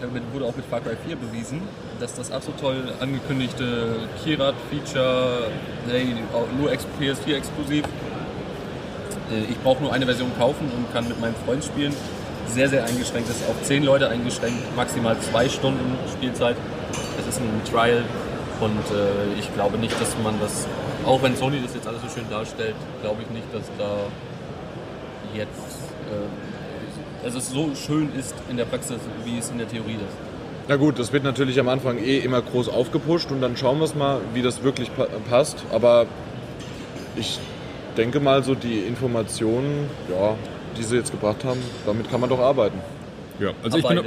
damit 0.00 0.22
wurde 0.32 0.44
auch 0.46 0.56
mit 0.56 0.64
Far 0.66 0.80
Cry 0.80 0.96
4 1.06 1.16
bewiesen, 1.16 1.62
dass 2.00 2.14
das 2.14 2.28
so 2.28 2.52
toll 2.60 2.76
angekündigte 3.00 3.96
Kirat-Feature, 4.24 5.48
hey, 5.88 6.06
nur 6.58 6.72
ex- 6.72 6.86
PS4 7.00 7.36
exklusiv, 7.36 7.84
äh, 9.30 9.44
ich 9.50 9.58
brauche 9.60 9.82
nur 9.82 9.92
eine 9.92 10.06
Version 10.06 10.30
kaufen 10.38 10.70
und 10.76 10.92
kann 10.92 11.06
mit 11.08 11.20
meinem 11.20 11.34
Freund 11.46 11.64
spielen, 11.64 11.94
sehr, 12.48 12.68
sehr 12.68 12.84
eingeschränkt 12.84 13.30
ist, 13.30 13.48
auf 13.48 13.62
10 13.62 13.84
Leute 13.84 14.08
eingeschränkt, 14.08 14.58
maximal 14.76 15.16
zwei 15.20 15.48
Stunden 15.48 15.96
Spielzeit. 16.12 16.56
Es 17.18 17.26
ist 17.26 17.40
ein 17.40 17.60
Trial 17.70 18.02
und 18.60 18.70
äh, 18.94 19.38
ich 19.38 19.52
glaube 19.54 19.78
nicht, 19.78 19.98
dass 20.00 20.14
man 20.22 20.34
das, 20.40 20.66
auch 21.06 21.22
wenn 21.22 21.36
Sony 21.36 21.60
das 21.62 21.74
jetzt 21.74 21.86
alles 21.86 22.02
so 22.02 22.08
schön 22.08 22.28
darstellt, 22.28 22.74
glaube 23.00 23.22
ich 23.22 23.30
nicht, 23.30 23.46
dass 23.54 23.62
da 23.78 23.90
jetzt 25.34 25.78
äh, 26.10 27.24
also 27.24 27.38
es 27.38 27.50
so 27.50 27.70
schön 27.74 28.08
ist 28.18 28.34
in 28.50 28.56
der 28.56 28.64
Praxis, 28.64 28.98
wie 29.24 29.38
es 29.38 29.50
in 29.50 29.58
der 29.58 29.68
Theorie 29.68 29.94
ist. 29.94 30.16
Na 30.68 30.76
gut, 30.76 30.98
das 30.98 31.12
wird 31.12 31.24
natürlich 31.24 31.58
am 31.60 31.68
Anfang 31.68 31.98
eh 31.98 32.18
immer 32.18 32.40
groß 32.40 32.68
aufgepusht 32.68 33.30
und 33.30 33.40
dann 33.40 33.56
schauen 33.56 33.78
wir 33.78 33.84
es 33.84 33.94
mal, 33.94 34.20
wie 34.34 34.42
das 34.42 34.62
wirklich 34.62 34.94
pa 34.94 35.06
passt. 35.28 35.64
Aber 35.72 36.06
ich 37.16 37.38
denke 37.96 38.20
mal, 38.20 38.42
so 38.42 38.54
die 38.54 38.80
Informationen, 38.80 39.88
ja, 40.10 40.34
die 40.78 40.82
sie 40.82 40.96
jetzt 40.96 41.10
gebracht 41.10 41.44
haben, 41.44 41.60
damit 41.86 42.10
kann 42.10 42.20
man 42.20 42.30
doch 42.30 42.38
arbeiten. 42.38 42.78
Ja, 43.38 43.50
also 43.62 43.78
ich 43.78 43.86
bin, 43.86 43.98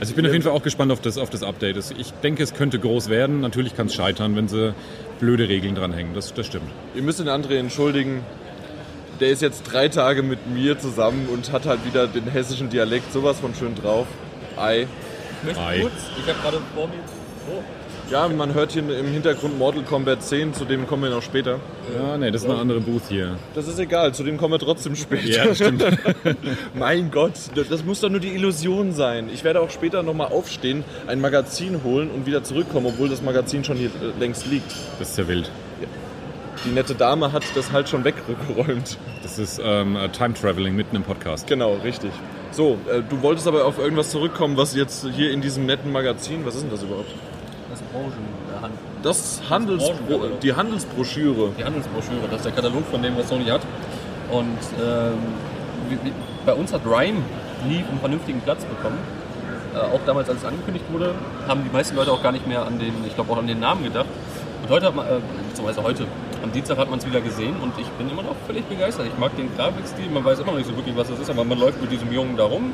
also 0.00 0.10
ich 0.10 0.14
bin 0.14 0.26
auf 0.26 0.32
jeden 0.32 0.44
Fall 0.44 0.52
auch 0.52 0.62
gespannt 0.62 0.92
auf 0.92 1.00
das, 1.00 1.16
auf 1.18 1.30
das 1.30 1.42
Update. 1.42 1.76
Ich 1.98 2.12
denke, 2.22 2.42
es 2.42 2.54
könnte 2.54 2.78
groß 2.78 3.08
werden. 3.08 3.40
Natürlich 3.40 3.76
kann 3.76 3.86
es 3.86 3.94
scheitern, 3.94 4.36
wenn 4.36 4.48
sie 4.48 4.74
blöde 5.20 5.48
Regeln 5.48 5.74
dranhängen. 5.74 6.14
Das, 6.14 6.34
das 6.34 6.46
stimmt. 6.46 6.70
Ihr 6.94 7.02
müsst 7.02 7.18
den 7.18 7.28
André 7.28 7.56
entschuldigen. 7.56 8.22
Der 9.20 9.28
ist 9.28 9.42
jetzt 9.42 9.64
drei 9.64 9.88
Tage 9.88 10.22
mit 10.22 10.46
mir 10.48 10.78
zusammen 10.78 11.28
und 11.30 11.52
hat 11.52 11.66
halt 11.66 11.84
wieder 11.84 12.06
den 12.06 12.24
hessischen 12.24 12.70
Dialekt 12.70 13.12
sowas 13.12 13.38
von 13.38 13.54
schön 13.54 13.74
drauf. 13.74 14.06
Ei. 14.56 14.86
Ich 15.40 15.46
möchte 15.46 15.62
Ei. 15.62 15.80
kurz, 15.82 15.92
ich 16.18 16.26
habe 16.26 16.40
gerade 16.40 16.58
vor 16.74 16.88
mir, 16.88 16.94
oh, 17.50 17.62
Ja, 18.10 18.26
man 18.28 18.54
hört 18.54 18.72
hier 18.72 18.82
im 18.82 19.06
Hintergrund 19.12 19.58
Mortal 19.58 19.82
Kombat 19.82 20.22
10, 20.22 20.54
zu 20.54 20.64
dem 20.64 20.86
kommen 20.86 21.02
wir 21.02 21.10
noch 21.10 21.22
später. 21.22 21.60
Ja, 21.94 22.16
nee, 22.16 22.30
das 22.30 22.44
ist 22.44 22.48
eine 22.48 22.58
andere 22.58 22.80
Booth 22.80 23.02
hier. 23.10 23.36
Das 23.54 23.68
ist 23.68 23.78
egal, 23.78 24.14
zu 24.14 24.24
dem 24.24 24.38
kommen 24.38 24.54
wir 24.54 24.58
trotzdem 24.58 24.96
später. 24.96 25.28
Ja, 25.28 25.54
stimmt. 25.54 25.84
mein 26.74 27.10
Gott, 27.10 27.34
das 27.54 27.84
muss 27.84 28.00
doch 28.00 28.08
nur 28.08 28.20
die 28.20 28.34
Illusion 28.34 28.92
sein. 28.92 29.28
Ich 29.32 29.44
werde 29.44 29.60
auch 29.60 29.70
später 29.70 30.02
nochmal 30.02 30.28
aufstehen, 30.28 30.82
ein 31.06 31.20
Magazin 31.20 31.84
holen 31.84 32.10
und 32.10 32.24
wieder 32.24 32.42
zurückkommen, 32.42 32.86
obwohl 32.86 33.10
das 33.10 33.20
Magazin 33.20 33.64
schon 33.64 33.76
hier 33.76 33.90
äh, 33.90 34.18
längst 34.18 34.46
liegt. 34.46 34.72
Das 34.98 35.10
ist 35.10 35.18
ja 35.18 35.28
wild. 35.28 35.50
Die 36.64 36.70
nette 36.70 36.94
Dame 36.94 37.32
hat 37.32 37.42
das 37.54 37.72
halt 37.72 37.88
schon 37.88 38.04
weggeräumt. 38.04 38.98
Das 39.22 39.38
ist 39.38 39.60
ähm, 39.64 39.96
Time 40.12 40.34
Traveling 40.34 40.76
mitten 40.76 40.96
im 40.96 41.02
Podcast. 41.02 41.46
Genau, 41.46 41.74
richtig. 41.82 42.12
So, 42.50 42.78
äh, 42.90 43.02
du 43.08 43.22
wolltest 43.22 43.46
aber 43.46 43.64
auf 43.64 43.78
irgendwas 43.78 44.10
zurückkommen, 44.10 44.56
was 44.56 44.74
jetzt 44.74 45.06
hier 45.14 45.30
in 45.30 45.40
diesem 45.40 45.66
netten 45.66 45.90
Magazin, 45.92 46.44
was 46.44 46.56
ist 46.56 46.62
denn 46.62 46.70
das 46.70 46.82
überhaupt? 46.82 47.10
das 47.70 47.80
Branchen, 47.82 48.12
Das 49.02 49.40
Handelspro 49.48 49.92
Branchenkatalog. 49.94 50.40
die 50.40 50.52
Handelsbroschüre. 50.52 51.52
die 51.56 51.64
Handelsbroschüre, 51.64 52.26
das 52.28 52.38
ist 52.38 52.44
der 52.46 52.52
Katalog 52.52 52.84
von 52.90 53.02
dem, 53.02 53.16
was 53.16 53.28
Sony 53.28 53.44
hat. 53.46 53.60
Und 54.30 54.58
ähm, 54.82 55.12
wie, 55.88 55.94
wie, 56.08 56.12
bei 56.44 56.52
uns 56.52 56.72
hat 56.72 56.84
Rhyme 56.84 57.22
nie 57.68 57.84
einen 57.88 58.00
vernünftigen 58.00 58.40
Platz 58.40 58.64
bekommen. 58.64 58.98
Äh, 59.74 59.78
auch 59.78 60.00
damals, 60.04 60.28
als 60.28 60.38
es 60.40 60.44
angekündigt 60.44 60.84
wurde, 60.90 61.14
haben 61.46 61.62
die 61.64 61.70
meisten 61.70 61.96
Leute 61.96 62.12
auch 62.12 62.22
gar 62.22 62.32
nicht 62.32 62.46
mehr 62.46 62.66
an 62.66 62.78
den, 62.78 62.92
ich 63.06 63.14
glaube 63.14 63.32
auch 63.32 63.38
an 63.38 63.46
den 63.46 63.60
Namen 63.60 63.84
gedacht. 63.84 64.06
Und 64.70 64.76
heute 64.76 64.86
hat 64.86 64.94
man, 64.94 65.04
äh, 65.04 65.18
beziehungsweise 65.48 65.82
heute, 65.82 66.06
am 66.44 66.52
Dienstag 66.52 66.78
hat 66.78 66.88
man 66.88 67.00
es 67.00 67.04
wieder 67.04 67.20
gesehen 67.20 67.56
und 67.60 67.72
ich 67.76 67.88
bin 67.88 68.08
immer 68.08 68.22
noch 68.22 68.36
völlig 68.46 68.64
begeistert. 68.66 69.04
Ich 69.08 69.18
mag 69.18 69.34
den 69.34 69.52
Grafikstil, 69.56 70.08
man 70.10 70.24
weiß 70.24 70.38
immer 70.38 70.52
noch 70.52 70.58
nicht 70.58 70.68
so 70.68 70.76
wirklich, 70.76 70.96
was 70.96 71.08
das 71.08 71.18
ist, 71.18 71.28
aber 71.28 71.42
man 71.42 71.58
läuft 71.58 71.82
mit 71.82 71.90
diesem 71.90 72.12
Jungen 72.12 72.36
da 72.36 72.44
rum. 72.44 72.72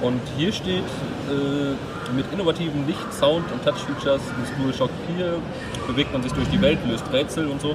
Und 0.00 0.20
hier 0.36 0.52
steht 0.52 0.84
äh, 1.28 2.14
mit 2.14 2.32
innovativen 2.32 2.86
Licht-, 2.86 3.12
Sound- 3.12 3.50
und 3.50 3.64
Touch-Features 3.64 4.20
des 4.20 4.62
DualShock 4.62 4.90
4 5.16 5.38
bewegt 5.88 6.12
man 6.12 6.22
sich 6.22 6.32
durch 6.32 6.48
die 6.50 6.62
Welt, 6.62 6.78
löst 6.86 7.12
Rätsel 7.12 7.48
und 7.48 7.60
so. 7.60 7.74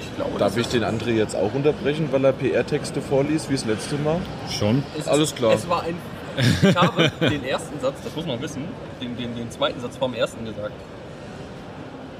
Ich 0.00 0.16
glaube, 0.16 0.38
Darf 0.40 0.56
ich 0.56 0.66
den 0.66 0.82
André 0.82 1.10
jetzt 1.10 1.36
auch 1.36 1.54
unterbrechen, 1.54 2.08
weil 2.10 2.24
er 2.24 2.32
PR-Texte 2.32 3.00
vorliest, 3.00 3.48
wie 3.48 3.54
das 3.54 3.64
letzte 3.64 3.94
Mal? 3.98 4.18
Schon. 4.50 4.82
Es 4.98 5.06
Alles 5.06 5.32
klar. 5.36 5.52
Es 5.52 5.68
war 5.68 5.84
ein. 5.84 5.94
Ich 6.62 6.76
habe 6.76 7.12
den 7.20 7.44
ersten 7.44 7.78
Satz, 7.78 7.94
das 8.02 8.16
muss 8.16 8.26
man 8.26 8.42
wissen, 8.42 8.64
den, 9.00 9.16
den, 9.16 9.36
den 9.36 9.52
zweiten 9.52 9.80
Satz 9.80 9.96
vom 9.96 10.14
ersten 10.14 10.44
gesagt. 10.44 10.72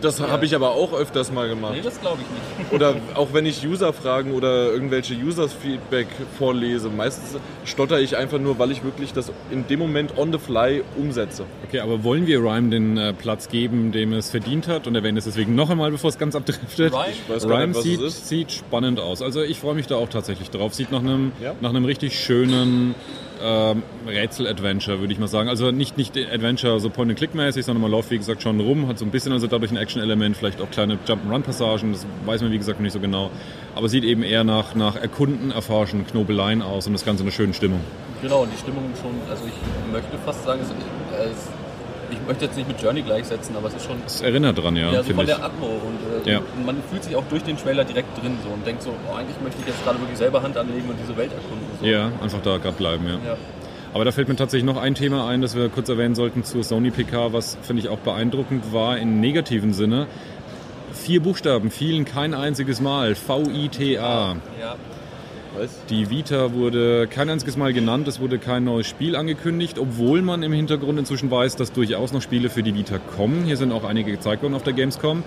Das 0.07 0.21
habe 0.21 0.45
ich 0.47 0.55
aber 0.55 0.71
auch 0.71 0.93
öfters 0.93 1.33
mal 1.33 1.49
gemacht. 1.49 1.73
Nee, 1.75 1.83
das 1.83 2.01
glaube 2.01 2.19
ich 2.23 2.61
nicht. 2.61 2.73
Oder 2.73 2.95
auch 3.15 3.33
wenn 3.33 3.45
ich 3.45 3.67
User-Fragen 3.67 4.33
oder 4.33 4.71
irgendwelche 4.73 5.15
Users-Feedback 5.15 6.07
vorlese, 6.39 6.89
meistens 6.91 7.41
stotter 7.65 7.99
ich 8.01 8.17
einfach 8.17 8.39
nur, 8.39 8.59
weil 8.59 8.71
ich 8.71 8.85
wirklich 8.85 9.13
das 9.13 9.33
in 9.51 9.67
dem 9.67 9.81
Moment 9.81 10.17
on 10.17 10.33
the 10.33 10.39
fly 10.39 10.83
umsetze. 10.97 11.45
Okay, 11.67 11.81
aber 11.81 12.05
wollen 12.05 12.27
wir 12.27 12.41
Rhyme 12.41 12.71
den 12.71 12.97
äh, 12.97 13.13
Platz 13.13 13.49
geben, 13.49 13.91
dem 13.91 14.13
es 14.13 14.31
verdient 14.31 14.69
hat? 14.69 14.87
Und 14.87 14.95
erwähne 14.95 15.19
es 15.19 15.25
deswegen 15.25 15.55
noch 15.57 15.71
einmal, 15.71 15.91
bevor 15.91 16.11
es 16.11 16.19
ganz 16.19 16.37
abdriftet. 16.37 16.93
Rhyme? 16.93 17.05
Ich 17.11 17.29
weiß 17.29 17.49
gar 17.49 17.59
Rhyme 17.59 17.67
nicht, 17.73 17.77
was 17.77 17.83
sieht, 17.83 18.49
sieht 18.49 18.53
spannend 18.53 19.01
aus. 19.01 19.23
Also 19.23 19.43
ich 19.43 19.59
freue 19.59 19.75
mich 19.75 19.89
da 19.89 19.97
auch 19.97 20.09
tatsächlich 20.09 20.51
drauf. 20.51 20.73
Sieht 20.75 20.93
nach 20.93 21.01
einem, 21.01 21.33
Ja? 21.43 21.55
nach 21.61 21.71
einem 21.71 21.85
richtig 21.85 22.19
schönen 22.19 22.95
ähm, 23.43 23.83
Rätsel-Adventure, 24.07 25.01
würde 25.01 25.13
ich 25.13 25.19
mal 25.19 25.29
sagen. 25.29 25.49
Also 25.49 25.71
nicht, 25.71 25.97
nicht 25.97 26.17
Adventure 26.17 26.81
so 26.81 26.91
Point-and-Click-mäßig, 26.91 27.65
sondern 27.65 27.83
man 27.83 27.91
läuft, 27.91 28.11
wie 28.11 28.19
gesagt, 28.19 28.43
schon 28.43 28.61
rum, 28.61 28.89
hat 28.89 28.99
so 28.99 29.05
ein 29.05 29.11
bisschen 29.11 29.33
also 29.33 29.47
dadurch 29.47 29.71
ein 29.71 29.77
Action-Element, 29.77 30.37
vielleicht 30.37 30.61
auch 30.61 30.71
kleine 30.71 30.99
Jump-and-Run-Passagen, 31.07 31.93
das 31.93 32.07
weiß 32.25 32.43
man, 32.43 32.53
wie 32.53 32.59
gesagt, 32.59 32.79
noch 32.79 32.85
nicht 32.85 32.93
so 32.93 33.01
genau. 33.01 33.31
Aber 33.75 33.89
sieht 33.89 34.05
eben 34.05 34.23
eher 34.23 34.45
nach, 34.45 34.75
nach 34.75 34.97
Erkunden, 34.97 35.51
Erforschen, 35.51 36.07
Knobeleien 36.07 36.63
aus 36.63 36.87
und 36.87 36.93
das 36.95 37.05
Ganze 37.05 37.23
in 37.23 37.29
einer 37.29 37.35
schönen 37.35 37.55
Stimmung. 37.55 37.81
Genau, 38.23 38.43
und 38.43 38.53
die 38.53 38.59
Stimmung 38.59 38.85
schon, 39.01 39.13
also 39.31 39.45
ich 39.47 39.93
möchte 39.93 40.17
fast 40.25 40.45
sagen, 40.45 40.61
es, 40.63 40.69
es, 41.31 41.49
ich 42.11 42.19
möchte 42.27 42.45
jetzt 42.47 42.57
nicht 42.57 42.67
mit 42.69 42.81
Journey 42.81 43.03
gleichsetzen, 43.03 43.55
aber 43.57 43.69
es 43.69 43.75
ist 43.75 43.85
schon 43.85 43.97
Es 44.07 44.23
erinnert 44.23 44.57
dran, 44.57 44.75
ja, 44.77 44.91
ja, 44.93 45.03
so 45.03 45.11
von 45.13 45.21
ich. 45.21 45.27
der 45.27 45.45
Atmo 45.45 45.67
und 45.67 46.27
äh, 46.27 46.33
Ja. 46.33 46.41
man 46.65 46.77
fühlt 46.91 47.05
sich 47.05 47.15
auch 47.17 47.25
durch 47.29 47.43
den 47.43 47.57
Trailer 47.59 47.85
direkt 47.85 48.17
drin 48.23 48.39
so 48.43 48.49
und 48.51 48.67
denkt 48.67 48.83
so, 48.83 48.91
oh, 49.11 49.15
eigentlich 49.17 49.37
möchte 49.43 49.61
ich 49.61 49.67
jetzt 49.69 49.85
gerade 49.85 49.99
wirklich 50.01 50.17
selber 50.17 50.43
Hand 50.43 50.57
anlegen 50.57 50.89
und 50.89 50.97
diese 51.03 51.17
Welt 51.17 51.33
erkunden. 51.33 51.66
So. 51.81 51.87
Ja, 51.87 52.13
einfach 52.23 52.43
da 52.43 52.59
gerade 52.59 52.77
bleiben, 52.77 53.07
ja. 53.07 53.31
ja. 53.33 53.37
Aber 53.95 54.05
da 54.05 54.13
fällt 54.13 54.29
mir 54.29 54.37
tatsächlich 54.37 54.67
noch 54.67 54.77
ein 54.77 54.95
Thema 54.95 55.27
ein, 55.27 55.41
das 55.41 55.57
wir 55.57 55.69
kurz 55.69 55.89
erwähnen 55.89 56.15
sollten 56.15 56.45
zur 56.45 56.63
Sony 56.63 56.91
PK, 56.91 57.33
was 57.33 57.57
finde 57.63 57.81
ich 57.81 57.89
auch 57.89 57.99
beeindruckend 57.99 58.73
war 58.73 58.99
im 58.99 59.21
negativen 59.21 59.73
Sinne. 59.73 60.07
Vier 60.93 61.23
Buchstaben 61.23 61.71
fielen 61.71 62.05
kein 62.05 62.35
einziges 62.35 62.81
Mal. 62.81 63.15
V-I-T-A. 63.15 64.37
ja. 64.61 64.77
Was? 65.59 65.87
Die 65.87 66.11
Vita 66.11 66.53
wurde 66.53 67.07
kein 67.07 67.31
einziges 67.31 67.57
Mal 67.57 67.73
genannt, 67.73 68.07
es 68.09 68.21
wurde 68.21 68.39
kein 68.39 68.65
neues 68.65 68.87
Spiel 68.87 69.17
angekündigt, 69.17 69.79
obwohl 69.79 70.21
man 70.21 70.43
im 70.43 70.53
Hintergrund 70.53 70.99
inzwischen 70.99 71.31
weiß, 71.31 71.57
dass 71.57 71.73
durchaus 71.73 72.13
noch 72.13 72.21
Spiele 72.21 72.51
für 72.51 72.63
die 72.63 72.75
Vita 72.75 72.99
kommen. 72.99 73.45
Hier 73.45 73.57
sind 73.57 73.73
auch 73.73 73.85
einige 73.85 74.11
gezeigt 74.11 74.43
worden 74.43 74.55
auf 74.55 74.65
der 74.65 74.75
Gamescom. 74.75 75.23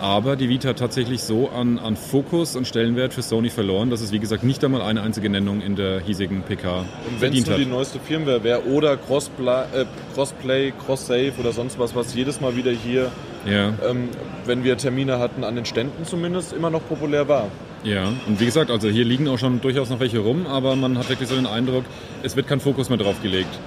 Aber 0.00 0.36
die 0.36 0.48
Vita 0.48 0.70
hat 0.70 0.78
tatsächlich 0.78 1.22
so 1.22 1.48
an, 1.48 1.78
an 1.78 1.96
Fokus 1.96 2.56
und 2.56 2.66
Stellenwert 2.66 3.14
für 3.14 3.22
Sony 3.22 3.48
verloren, 3.48 3.90
dass 3.90 4.00
es 4.00 4.12
wie 4.12 4.18
gesagt 4.18 4.42
nicht 4.44 4.62
einmal 4.64 4.82
eine 4.82 5.02
einzige 5.02 5.30
Nennung 5.30 5.60
in 5.62 5.76
der 5.76 6.00
hiesigen 6.00 6.42
PK 6.42 6.80
Und 7.08 7.20
wenn 7.20 7.32
es 7.32 7.46
nur 7.46 7.56
die 7.58 7.64
neueste 7.66 7.98
Firmware 8.00 8.42
wäre 8.44 8.64
oder 8.66 8.96
Crosspla 8.96 9.66
äh, 9.74 9.84
Crossplay, 10.14 10.72
Cross-Save 10.84 11.32
oder 11.40 11.52
sonst 11.52 11.78
was, 11.78 11.94
was 11.94 12.14
jedes 12.14 12.40
Mal 12.40 12.56
wieder 12.56 12.72
hier, 12.72 13.10
Ja. 13.46 13.72
ähm, 13.88 14.08
wenn 14.44 14.62
wir 14.64 14.76
Termine 14.76 15.18
hatten, 15.18 15.42
an 15.44 15.54
den 15.54 15.64
Ständen 15.64 16.04
zumindest 16.04 16.52
immer 16.52 16.70
noch 16.70 16.86
populär 16.86 17.28
war. 17.28 17.48
Ja, 17.84 18.04
und 18.26 18.40
wie 18.40 18.46
gesagt, 18.46 18.70
also 18.70 18.88
hier 18.88 19.04
liegen 19.04 19.28
auch 19.28 19.38
schon 19.38 19.60
durchaus 19.60 19.90
noch 19.90 20.00
welche 20.00 20.18
rum, 20.18 20.46
aber 20.46 20.74
man 20.74 20.96
hat 20.98 21.08
wirklich 21.10 21.28
so 21.28 21.34
den 21.34 21.46
Eindruck, 21.46 21.84
es 22.22 22.34
wird 22.34 22.46
kein 22.48 22.60
Fokus 22.60 22.88
mehr 22.88 22.96
drauf 22.98 23.20
gelegt. 23.22 23.58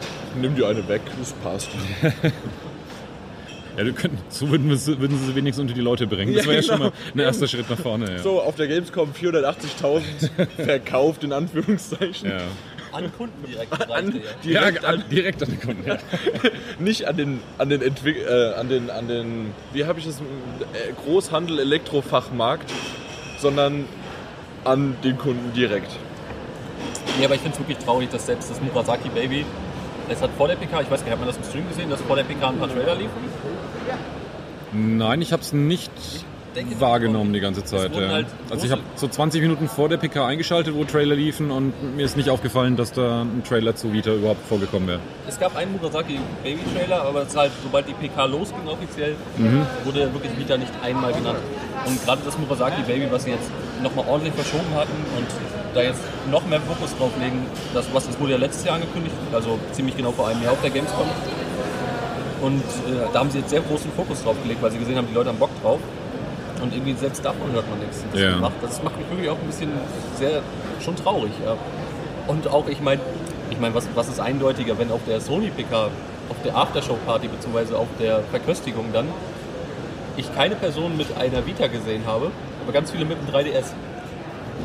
Nimm 0.41 0.55
dir 0.55 0.67
eine 0.67 0.87
weg, 0.87 1.01
das 1.19 1.33
passt. 1.33 1.69
Ja, 3.77 3.83
du 3.83 3.93
könnt, 3.93 4.17
so 4.33 4.49
würden, 4.49 4.75
sie- 4.75 4.99
würden 4.99 5.17
sie 5.19 5.25
sie 5.27 5.35
wenigstens 5.35 5.61
unter 5.61 5.73
die 5.75 5.81
Leute 5.81 6.07
bringen. 6.07 6.33
Das 6.33 6.45
Ja, 6.45 6.51
wäre 6.51 6.61
ja 6.61 6.61
genau. 6.61 6.73
schon 6.73 6.79
mal 6.87 6.91
ein 7.13 7.19
erster 7.19 7.47
Schritt 7.47 7.69
nach 7.69 7.77
vorne. 7.79 8.11
Ja. 8.11 8.17
So, 8.19 8.41
auf 8.41 8.55
der 8.55 8.67
Gamescom 8.67 9.11
480.000 9.13 10.01
verkauft, 10.65 11.23
in 11.23 11.31
Anführungszeichen. 11.31 12.29
Ja. 12.31 12.37
An 12.91 13.11
Kunden 13.15 13.45
direkt 13.45 13.91
An, 13.91 14.07
ja. 14.15 14.21
direkt 14.43 14.83
ja, 14.83 14.89
an, 14.89 15.03
direkt 15.11 15.43
an 15.43 15.49
den 15.49 15.59
Kunden. 15.61 15.87
Ja. 15.87 15.97
nicht 16.79 17.05
an 17.05 17.17
den, 17.17 17.39
an 17.59 17.69
den, 17.69 17.81
Entwick 17.83 18.17
äh, 18.27 18.53
an 18.53 18.69
den, 18.69 18.89
an 18.89 19.07
den, 19.07 19.53
wie 19.73 19.85
habe 19.85 19.99
ich 19.99 20.05
das, 20.05 20.19
äh, 20.21 20.93
Großhandel 21.05 21.59
Elektrofachmarkt, 21.59 22.71
sondern 23.37 23.85
an 24.63 24.95
den 25.03 25.17
Kunden 25.17 25.53
direkt. 25.53 25.91
Nee, 27.19 27.25
aber 27.25 27.35
ich 27.35 27.41
finde 27.41 27.55
es 27.55 27.59
wirklich 27.59 27.77
traurig, 27.77 28.09
dass 28.09 28.25
selbst 28.25 28.49
das 28.49 28.59
Murasaki 28.61 29.09
Baby, 29.09 29.45
es 30.09 30.21
hat 30.21 30.29
vor 30.37 30.47
der 30.47 30.55
PK, 30.55 30.81
ich 30.81 30.89
weiß 30.89 31.01
gar 31.01 31.05
nicht, 31.05 31.11
hat 31.11 31.19
man 31.19 31.27
das 31.27 31.37
im 31.37 31.43
Stream 31.43 31.67
gesehen, 31.67 31.89
dass 31.89 32.01
vor 32.01 32.15
der 32.15 32.23
PK 32.23 32.49
ein 32.49 32.57
paar 32.57 32.69
Trailer 32.73 32.95
liefen? 32.95 33.11
Nein, 34.73 35.21
ich 35.21 35.31
habe 35.31 35.41
es 35.41 35.53
nicht 35.53 35.91
denke, 36.57 36.81
wahrgenommen 36.81 37.33
die 37.33 37.39
ganze 37.39 37.63
Zeit. 37.63 37.95
Ja. 37.95 38.09
halt 38.09 38.27
Also 38.49 38.65
ich 38.65 38.71
habe 38.71 38.81
so 38.95 39.07
20 39.07 39.41
Minuten 39.41 39.67
vor 39.67 39.89
der 39.89 39.97
PK 39.97 40.25
eingeschaltet, 40.25 40.73
wo 40.75 40.83
Trailer 40.83 41.15
liefen 41.15 41.51
und 41.51 41.95
mir 41.95 42.05
ist 42.05 42.17
nicht 42.17 42.29
aufgefallen, 42.29 42.75
dass 42.75 42.91
da 42.91 43.21
ein 43.21 43.43
Trailer 43.47 43.75
zu 43.75 43.93
Vita 43.93 44.11
überhaupt 44.11 44.45
vorgekommen 44.47 44.87
wäre. 44.87 44.99
Es 45.27 45.39
gab 45.39 45.55
einen 45.55 45.71
Murasaki 45.73 46.19
Baby 46.43 46.61
Trailer, 46.75 47.03
aber 47.03 47.23
es 47.23 47.35
halt, 47.35 47.51
sobald 47.63 47.87
die 47.87 47.93
PK 47.93 48.25
losging 48.25 48.67
offiziell, 48.67 49.15
wurde 49.83 50.11
wirklich 50.13 50.37
Vita 50.37 50.57
nicht 50.57 50.71
einmal 50.83 51.13
genannt. 51.13 51.39
Und 51.85 52.03
gerade 52.03 52.21
das 52.25 52.37
Murasaki 52.37 52.81
Baby, 52.83 53.07
was 53.11 53.23
sie 53.23 53.31
jetzt 53.31 53.49
nochmal 53.81 54.05
ordentlich 54.07 54.33
verschoben 54.33 54.73
hatten 54.75 54.93
und 55.17 55.27
da 55.73 55.81
jetzt 55.81 56.01
noch 56.31 56.45
mehr 56.47 56.61
Fokus 56.61 56.97
drauf 56.97 57.11
legen, 57.19 57.45
das, 57.73 57.85
was, 57.93 58.07
das 58.07 58.19
wurde 58.19 58.33
ja 58.33 58.37
letztes 58.37 58.65
Jahr 58.65 58.75
angekündigt, 58.75 59.15
also 59.31 59.59
ziemlich 59.71 59.95
genau 59.95 60.11
vor 60.11 60.27
einem 60.27 60.41
Jahr 60.43 60.53
auf 60.53 60.61
der 60.61 60.71
Gamescom. 60.71 61.07
Und 62.41 62.61
äh, 62.61 63.07
da 63.13 63.19
haben 63.19 63.31
sie 63.31 63.39
jetzt 63.39 63.49
sehr 63.49 63.61
großen 63.61 63.91
Fokus 63.93 64.23
drauf 64.23 64.35
gelegt, 64.43 64.61
weil 64.61 64.71
sie 64.71 64.77
gesehen 64.77 64.95
haben, 64.97 65.07
die 65.07 65.13
Leute 65.13 65.29
haben 65.29 65.39
Bock 65.39 65.49
drauf. 65.61 65.79
Und 66.61 66.73
irgendwie 66.73 66.93
selbst 66.93 67.23
davon 67.23 67.51
hört 67.51 67.69
man 67.69 67.79
nichts. 67.79 68.03
Das, 68.11 68.21
Ja. 68.21 68.35
macht, 68.37 68.53
das 68.61 68.81
macht 68.83 68.97
mich 68.97 69.09
wirklich 69.09 69.29
auch 69.29 69.37
ein 69.39 69.47
bisschen 69.47 69.69
sehr 70.17 70.41
schon 70.83 70.95
traurig. 70.95 71.31
Ja. 71.45 71.55
Und 72.27 72.47
auch, 72.47 72.67
ich 72.67 72.81
meine, 72.81 73.01
ich 73.49 73.59
mein, 73.59 73.73
was, 73.73 73.87
was 73.95 74.07
ist 74.09 74.19
eindeutiger, 74.19 74.77
wenn 74.77 74.91
auf 74.91 75.01
der 75.07 75.21
Sony 75.21 75.49
PK, 75.49 75.85
auf 76.29 76.35
der 76.43 76.55
Aftershow-Party 76.55 77.27
beziehungsweise 77.27 77.77
auf 77.77 77.87
der 77.99 78.19
Verköstigung 78.31 78.85
dann, 78.91 79.07
ich 80.17 80.33
keine 80.35 80.55
Person 80.55 80.97
mit 80.97 81.07
einer 81.17 81.45
Vita 81.45 81.67
gesehen 81.67 82.03
habe, 82.05 82.31
aber 82.63 82.73
ganz 82.73 82.91
viele 82.91 83.05
mit 83.05 83.17
einem 83.19 83.29
3DS. 83.29 83.65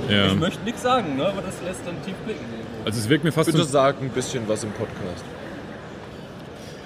Ja. 0.09 0.27
Ich 0.27 0.35
möchte 0.37 0.65
nichts 0.65 0.83
sagen, 0.83 1.17
ne, 1.17 1.27
aber 1.27 1.43
das 1.43 1.55
lässt 1.65 1.81
dann 1.87 2.03
tief 2.05 2.15
blicken. 2.25 2.41
Also 2.85 2.99
es 2.99 3.09
wirkt 3.09 3.23
mir 3.23 3.33
fast 3.33 3.47
Bitte 3.47 3.59
so, 3.59 3.65
sag 3.71 4.01
ein 4.01 4.09
bisschen 4.09 4.49
was 4.49 4.65
im 4.65 4.73
Podcast. 4.73 5.25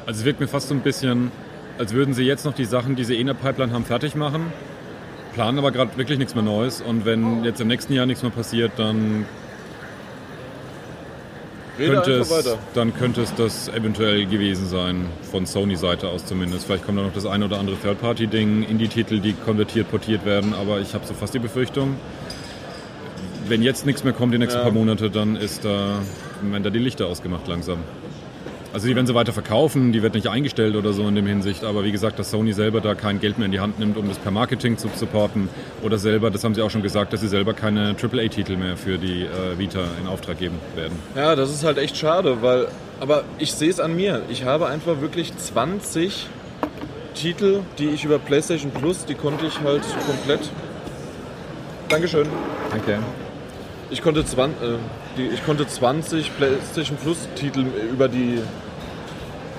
Also 0.06 0.20
es 0.20 0.25
wirkt 0.25 0.40
mir 0.40 0.48
fast 0.48 0.68
so 0.68 0.75
ein 0.75 0.80
bisschen, 0.80 1.30
als 1.78 1.92
würden 1.92 2.14
sie 2.14 2.22
jetzt 2.22 2.44
noch 2.44 2.54
die 2.54 2.64
Sachen, 2.64 2.96
die 2.96 3.04
sie 3.04 3.16
eh 3.16 3.20
in 3.20 3.26
der 3.26 3.34
Pipeline 3.34 3.72
haben, 3.72 3.84
fertig 3.84 4.14
machen, 4.14 4.52
planen 5.34 5.58
aber 5.58 5.72
gerade 5.72 5.96
wirklich 5.96 6.18
nichts 6.18 6.34
mehr 6.34 6.44
Neues 6.44 6.80
und 6.80 7.04
wenn 7.04 7.44
jetzt 7.44 7.60
im 7.60 7.68
nächsten 7.68 7.92
Jahr 7.92 8.06
nichts 8.06 8.22
mehr 8.22 8.32
passiert, 8.32 8.72
dann 8.76 9.26
könnte 11.76 12.12
es, 12.12 12.30
weiter. 12.30 12.56
dann 12.72 12.94
könnte 12.94 13.20
es 13.20 13.34
das 13.34 13.68
eventuell 13.68 14.25
gewesen 14.26 14.66
sein, 14.66 15.06
von 15.30 15.44
Sony-Seite 15.44 16.08
aus 16.08 16.25
zumindest. 16.25 16.66
Vielleicht 16.66 16.86
kommt 16.86 16.98
da 16.98 17.02
noch 17.02 17.12
das 17.12 17.26
eine 17.26 17.44
oder 17.44 17.58
andere 17.58 17.76
Third-Party-Ding, 17.76 18.62
Indie-Titel, 18.62 19.20
die 19.20 19.34
konvertiert, 19.34 19.90
portiert 19.90 20.25
werden, 20.25 20.54
aber 20.54 20.80
ich 20.80 20.94
habe 20.94 21.04
so 21.04 21.12
fast 21.12 21.34
die 21.34 21.38
Befürchtung, 21.38 21.96
wenn 23.48 23.62
jetzt 23.62 23.84
nichts 23.86 24.04
mehr 24.04 24.12
kommt 24.12 24.32
die 24.32 24.38
nächsten 24.38 24.58
Ja. 24.58 24.64
paar 24.64 24.72
Monate, 24.72 25.10
dann 25.10 25.36
ist 25.36 25.64
da, 25.64 25.98
werden 26.42 26.62
da 26.62 26.70
die 26.70 26.78
Lichter 26.78 27.06
ausgemacht 27.06 27.46
langsam. 27.46 27.78
Also 28.76 28.88
die 28.88 28.95
werden 28.95 29.06
sie 29.06 29.14
weiter 29.14 29.33
verkaufen, 29.33 29.92
die 29.92 30.02
wird 30.02 30.12
nicht 30.12 30.28
eingestellt 30.28 30.76
oder 30.76 30.92
so 30.92 31.09
in 31.09 31.14
dem 31.14 31.26
Hinsicht, 31.26 31.64
aber 31.64 31.83
wie 31.85 31.92
gesagt, 31.92 32.18
dass 32.18 32.30
Sony 32.30 32.52
selber 32.52 32.83
da 32.83 32.95
kein 32.95 33.21
Geld 33.21 33.38
mehr 33.38 33.47
in 33.47 33.52
die 33.52 33.61
Hand 33.61 33.78
nimmt, 33.78 33.97
um 33.97 34.06
das 34.06 34.18
per 34.18 34.30
Marketing 34.30 34.76
zu 34.76 34.90
supporten 34.95 35.49
oder 35.83 35.97
selber, 35.97 36.30
das 36.30 36.45
haben 36.45 36.54
sie 36.54 36.61
auch 36.61 36.68
schon 36.68 36.83
gesagt, 36.83 37.14
dass 37.14 37.23
sie 37.23 37.28
selber 37.28 37.54
keine 37.54 37.97
AAA-Titel 37.99 38.59
mehr 38.59 38.76
für 38.76 38.99
die 38.99 39.23
äh, 39.23 39.59
Vita 39.59 39.80
in 39.99 40.06
Auftrag 40.06 40.38
geben 40.40 40.59
werden. 40.75 40.92
Ja, 41.14 41.35
das 41.35 41.52
ist 41.52 41.64
halt 41.64 41.78
echt 41.78 41.97
schade, 41.97 42.42
weil. 42.42 42.68
Aber 43.00 43.25
ich 43.38 43.54
sehe 43.54 43.71
es 43.71 43.80
an 43.80 43.97
mir. 43.97 44.21
Ich 44.28 44.45
habe 44.45 44.66
einfach 44.66 45.00
wirklich 45.00 45.35
20 45.35 46.26
Titel, 47.14 47.61
die 47.78 47.88
ich 47.88 48.04
über 48.04 48.18
PlayStation 48.18 48.73
Plus, 48.73 49.06
die 49.06 49.14
konnte 49.14 49.47
ich 49.47 49.59
halt 49.61 49.85
komplett. 50.06 50.50
Dankeschön. 51.88 52.26
Danke. 52.71 52.99
Ich 53.88 54.02
konnte, 54.02 54.23
20, 54.23 54.62
äh, 54.62 54.75
die, 55.16 55.28
ich 55.28 55.47
konnte 55.47 55.66
20 55.66 56.37
PlayStation 56.37 56.99
Plus 56.99 57.26
Titel 57.37 57.64
über 57.90 58.09
die 58.09 58.40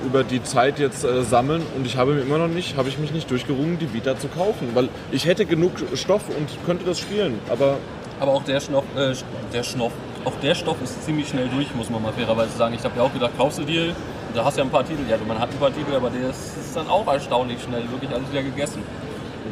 über 0.06 0.24
die 0.24 0.44
Zeit 0.44 0.80
jetzt 0.80 1.04
äh, 1.04 1.24
sammeln 1.24 1.62
und 1.76 1.86
ich 1.86 1.98
habe 1.98 2.14
mir 2.14 2.22
immer 2.22 2.38
noch 2.38 2.48
nicht, 2.48 2.78
habe 2.78 2.90
ich 2.90 2.98
mich 2.98 3.12
nicht 3.12 3.30
durchgerungen, 3.32 3.80
die 3.80 3.94
Vita 3.94 4.18
zu 4.18 4.28
kaufen, 4.28 4.70
weil 4.74 4.90
ich 5.12 5.26
hätte 5.26 5.46
genug 5.46 5.72
Stoff 5.96 6.24
und 6.30 6.48
könnte 6.66 6.86
das 6.86 7.00
spielen, 7.00 7.40
aber 7.50 7.78
Aber 8.20 8.34
auch 8.34 8.44
der 8.44 8.60
Schnoff, 8.60 8.86
äh, 8.96 9.14
der 9.54 9.64
Schnoff, 9.64 9.92
auch 10.26 10.34
der 10.42 10.56
Stoff 10.56 10.78
ist 10.84 11.04
ziemlich 11.06 11.28
schnell 11.30 11.50
durch, 11.50 11.74
muss 11.76 11.90
man 11.90 12.02
mal 12.02 12.14
fairerweise 12.14 12.58
sagen. 12.58 12.74
Ich 12.76 12.84
habe 12.84 12.96
ja 12.98 13.04
auch 13.04 13.14
gedacht, 13.14 13.32
kaufst 13.38 13.60
du 13.60 13.64
dir, 13.64 13.96
da 14.34 14.44
hast 14.44 14.58
du 14.58 14.62
ja 14.62 14.66
ein 14.66 14.72
paar 14.72 14.86
Titel. 14.86 15.04
Ja, 15.10 15.18
man 15.28 15.40
hat 15.40 15.50
ein 15.52 15.58
paar 15.58 15.74
Titel, 15.74 15.94
aber 15.96 16.10
der 16.10 16.30
ist, 16.32 16.58
ist 16.58 16.76
dann 16.76 16.88
auch 16.90 17.08
erstaunlich 17.08 17.62
schnell 17.62 17.84
wirklich 17.92 18.12
alles 18.12 18.30
wieder 18.32 18.44
gegessen. 18.44 18.82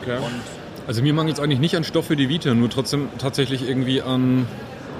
okay. 0.02 0.18
Und 0.18 0.42
Also 0.88 1.02
mir 1.02 1.14
mangelt 1.14 1.38
es 1.38 1.44
eigentlich 1.44 1.60
nicht 1.60 1.76
an 1.76 1.84
Stoff 1.84 2.06
für 2.08 2.16
die 2.16 2.28
Vita, 2.30 2.54
nur 2.54 2.70
trotzdem 2.70 3.10
tatsächlich 3.20 3.68
irgendwie 3.68 4.02
an, 4.02 4.48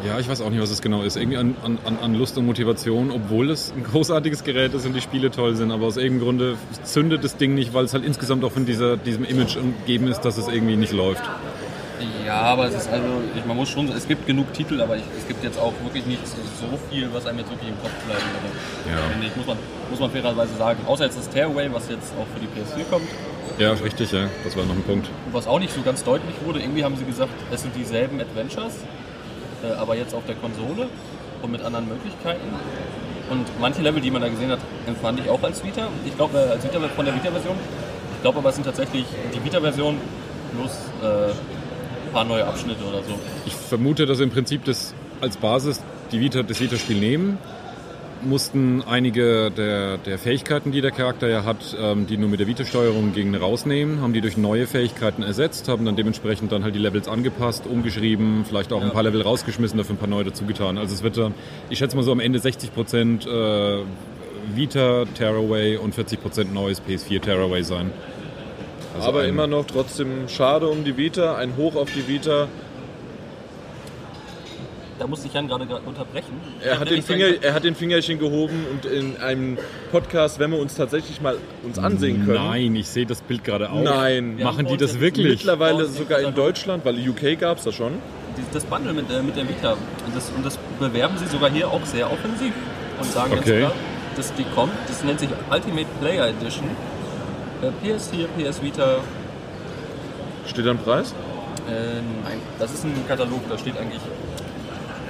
ja, 0.06 0.20
ich 0.20 0.28
weiß 0.30 0.42
auch 0.42 0.50
nicht, 0.50 0.62
was 0.62 0.70
es 0.70 0.82
genau 0.82 1.02
ist, 1.04 1.18
irgendwie 1.18 1.38
an, 1.38 1.56
an, 1.64 1.78
an- 2.02 2.16
Lust 2.16 2.38
und 2.38 2.46
Motivation, 2.46 3.12
obwohl 3.12 3.50
es 3.50 3.74
ein 3.76 3.84
großartiges 3.84 4.44
Gerät 4.44 4.74
ist 4.74 4.86
und 4.86 4.94
die 4.94 5.02
Spiele 5.02 5.32
toll 5.32 5.56
sind, 5.56 5.72
aber 5.72 5.86
aus 5.88 5.98
irgendeinem 5.98 6.26
Grunde 6.26 6.58
zündet 6.84 7.24
das 7.24 7.38
Ding 7.38 7.54
nicht, 7.56 7.74
weil 7.74 7.86
es 7.86 7.94
halt 7.94 8.06
insgesamt 8.06 8.44
auch 8.44 8.52
von 8.52 8.66
dieser, 8.66 8.98
diesem 8.98 9.26
Image 9.26 9.58
umgeben 9.58 10.08
ist, 10.08 10.22
dass 10.22 10.38
es 10.38 10.48
irgendwie 10.48 10.76
nicht 10.76 10.94
läuft. 10.94 11.24
Ja, 12.26 12.42
aber 12.42 12.68
es 12.68 12.74
ist 12.76 12.90
also, 12.90 13.06
ich, 13.36 13.46
man 13.46 13.56
muss 13.56 13.70
schon, 13.70 13.88
es 13.90 14.08
gibt 14.08 14.26
genug 14.26 14.52
Titel, 14.54 14.82
aber 14.82 14.98
ich, 14.98 15.04
es 15.18 15.28
gibt 15.28 15.44
jetzt 15.44 15.60
auch 15.60 15.74
wirklich 15.84 16.06
nicht 16.08 16.26
so 16.28 16.78
viel, 16.90 17.08
was 17.14 17.26
einem 17.28 17.40
jetzt 17.40 17.52
wirklich 17.52 17.70
im 17.70 17.80
Kopf 17.82 17.94
bleiben 18.06 18.24
würde. 18.34 18.98
Ja. 18.98 19.10
Finde 19.12 19.28
ich, 19.28 19.36
muss 19.36 19.46
man, 19.46 19.58
muss 19.92 20.00
man 20.00 20.10
fairerweise 20.12 20.56
sagen. 20.58 20.80
Außer 20.88 21.06
jetzt 21.06 21.18
das 21.18 21.30
Tearaway, 21.30 21.70
was 21.72 21.88
jetzt 21.88 22.14
auch 22.20 22.26
für 22.34 22.40
die 22.40 22.48
PS4 22.48 22.90
kommt. 22.90 23.06
Ja, 23.60 23.72
richtig, 23.74 24.12
ja, 24.12 24.28
das 24.44 24.58
war 24.58 24.66
noch 24.66 24.76
ein 24.76 24.82
Punkt. 24.84 25.08
Was 25.32 25.48
auch 25.48 25.60
nicht 25.60 25.74
so 25.74 25.82
ganz 25.84 26.04
deutlich 26.04 26.36
wurde, 26.44 26.60
irgendwie 26.60 26.84
haben 26.84 26.98
sie 26.98 27.06
gesagt, 27.06 27.32
es 27.52 27.62
sind 27.62 27.76
dieselben 27.76 28.20
Adventures, 28.20 28.74
äh, 29.66 29.74
aber 29.74 29.96
jetzt 29.96 30.14
auf 30.14 30.26
der 30.26 30.36
Konsole 30.36 30.88
und 31.42 31.52
mit 31.52 31.62
anderen 31.62 31.88
Möglichkeiten. 31.88 32.48
Und 33.30 33.46
manche 33.60 33.82
Level, 33.82 34.02
die 34.02 34.12
man 34.12 34.22
da 34.22 34.30
gesehen 34.30 34.52
hat, 34.52 34.60
empfand 34.86 35.20
ich 35.20 35.30
auch 35.30 35.42
als 35.42 35.64
Vita. 35.64 35.88
Ich 36.06 36.16
glaube, 36.16 36.38
äh, 36.38 36.52
als 36.52 36.64
Vita 36.64 36.80
von 36.96 37.06
der 37.06 37.16
Vita-Version. 37.16 37.56
Ich 38.16 38.22
glaube 38.22 38.40
aber, 38.40 38.50
es 38.50 38.56
sind 38.56 38.66
tatsächlich 38.66 39.06
die 39.34 39.44
Vita-Version 39.44 39.98
plus 40.56 40.72
äh, 41.02 41.32
ein 41.32 42.14
paar 42.14 42.24
neue 42.24 42.46
Abschnitte 42.46 42.84
oder 42.84 43.04
so. 43.04 43.20
Ich 43.46 43.54
vermute, 43.54 44.06
dass 44.06 44.20
im 44.20 44.30
Prinzip 44.30 44.66
das 44.66 44.94
als 45.22 45.38
Basis 45.38 45.82
die 46.12 46.20
Vita, 46.20 46.44
das 46.44 46.60
Vita-Spiel 46.60 46.98
nehmen, 46.98 47.38
mussten 48.26 48.82
einige 48.82 49.52
der, 49.52 49.98
der 49.98 50.18
Fähigkeiten, 50.18 50.72
die 50.72 50.82
der 50.82 50.92
Charakter 50.92 51.28
ja 51.28 51.44
hat, 51.46 51.76
ähm, 51.80 52.08
die 52.08 52.18
nur 52.18 52.30
mit 52.30 52.40
der 52.40 52.48
Vita-Steuerung 52.48 53.14
gingen, 53.14 53.36
rausnehmen, 53.36 54.02
haben 54.02 54.14
die 54.14 54.22
durch 54.22 54.38
neue 54.38 54.68
Fähigkeiten 54.68 55.24
ersetzt, 55.24 55.68
haben 55.68 55.86
dann 55.86 55.96
dementsprechend 55.96 56.52
dann 56.52 56.64
halt 56.64 56.76
die 56.76 56.80
Levels 56.80 57.08
angepasst, 57.08 57.68
umgeschrieben, 57.68 58.46
vielleicht 58.48 58.74
auch 58.74 58.82
ein 58.82 58.92
paar 58.92 59.04
Level 59.04 59.22
rausgeschmissen, 59.22 59.78
dafür 59.78 59.96
ein 59.96 60.00
paar 60.00 60.10
neue 60.10 60.26
dazugetan. 60.26 60.78
Also 60.78 60.94
es 60.94 61.04
wird 61.04 61.18
dann, 61.18 61.34
ich 61.70 61.80
schätze 61.80 61.96
mal 61.96 62.04
so 62.04 62.12
am 62.12 62.20
Ende 62.20 62.40
60% 62.40 63.28
äh, 63.28 63.84
Vita 64.54 65.06
Tearaway 65.18 65.78
und 65.78 65.96
40% 65.96 66.52
neues 66.54 66.82
PS4 66.82 67.22
Tearaway 67.22 67.64
sein. 67.64 67.92
Also 68.96 69.10
aber 69.10 69.26
immer 69.26 69.48
noch 69.48 69.66
trotzdem 69.66 70.30
schade 70.30 70.68
um 70.68 70.84
die 70.84 70.98
Vita, 70.98 71.36
ein 71.36 71.58
Hoch 71.58 71.76
auf 71.76 71.92
die 71.92 72.08
Vita. 72.08 72.48
Da 74.98 75.08
musste 75.08 75.28
ich 75.28 75.34
Jan 75.34 75.48
gerade 75.48 75.66
gerade 75.66 75.86
unterbrechen. 75.86 76.40
Er 76.64 76.80
hat, 76.80 76.90
den 76.90 77.02
Finger, 77.02 77.26
er 77.42 77.54
hat 77.54 77.66
den 77.66 77.76
Fingerchen 77.76 78.18
gehoben 78.18 78.66
und 78.72 78.86
in 78.86 79.18
einem 79.18 79.58
Podcast, 79.92 80.40
wenn 80.40 80.52
wir 80.52 80.60
uns 80.60 80.76
tatsächlich 80.76 81.20
mal 81.22 81.38
uns 81.64 81.78
ansehen 81.78 82.26
können. 82.26 82.46
Nein, 82.46 82.76
ich 82.78 82.88
sehe 82.88 83.06
das 83.06 83.22
Bild 83.22 83.44
gerade 83.44 83.70
auch. 83.72 83.82
Nein. 83.82 84.38
Ja. 84.38 84.46
Machen 84.46 84.68
die 84.68 84.78
das 84.78 85.00
wirklich? 85.02 85.28
Mittlerweile 85.28 85.86
sogar 85.86 86.20
in 86.22 86.34
Deutschland, 86.34 86.86
weil 86.86 86.96
UK 87.10 87.38
gab 87.38 87.58
es 87.58 87.66
das 87.66 87.76
schon. 87.76 87.94
das 88.54 88.64
Bundle 88.64 88.94
mit, 88.94 89.12
äh, 89.12 89.22
mit 89.22 89.36
der 89.36 89.48
Vita. 89.50 89.74
Und 89.74 90.16
das, 90.16 90.32
und 90.36 90.46
das 90.46 90.58
bewerben 90.80 91.18
sie 91.18 91.28
sogar 91.28 91.50
hier 91.52 91.70
auch 91.70 91.86
sehr 91.86 92.10
offensiv. 92.10 92.54
Und 92.98 93.06
sagen 93.12 93.34
Okay. 93.34 93.40
jetzt 93.50 93.60
sogar, 93.60 93.72
dass 94.16 94.34
die 94.36 94.46
kommt. 94.56 94.72
Das 94.88 95.04
nennt 95.04 95.20
sich 95.20 95.30
Ultimate 95.52 95.88
Player 96.00 96.28
Edition. 96.30 96.70
Äh, 97.62 97.86
PS4, 97.86 98.28
PS 98.38 98.62
Vita. 98.62 99.00
Steht 100.48 100.66
da 100.66 100.72
ein 100.72 100.78
Preis? 100.78 101.14
Äh, 101.68 101.96
nein, 102.24 102.40
das 102.60 102.74
ist 102.74 102.86
ein 102.86 102.94
Katalog, 103.08 103.42
da 103.50 103.58
steht 103.58 103.76
eigentlich 103.78 104.00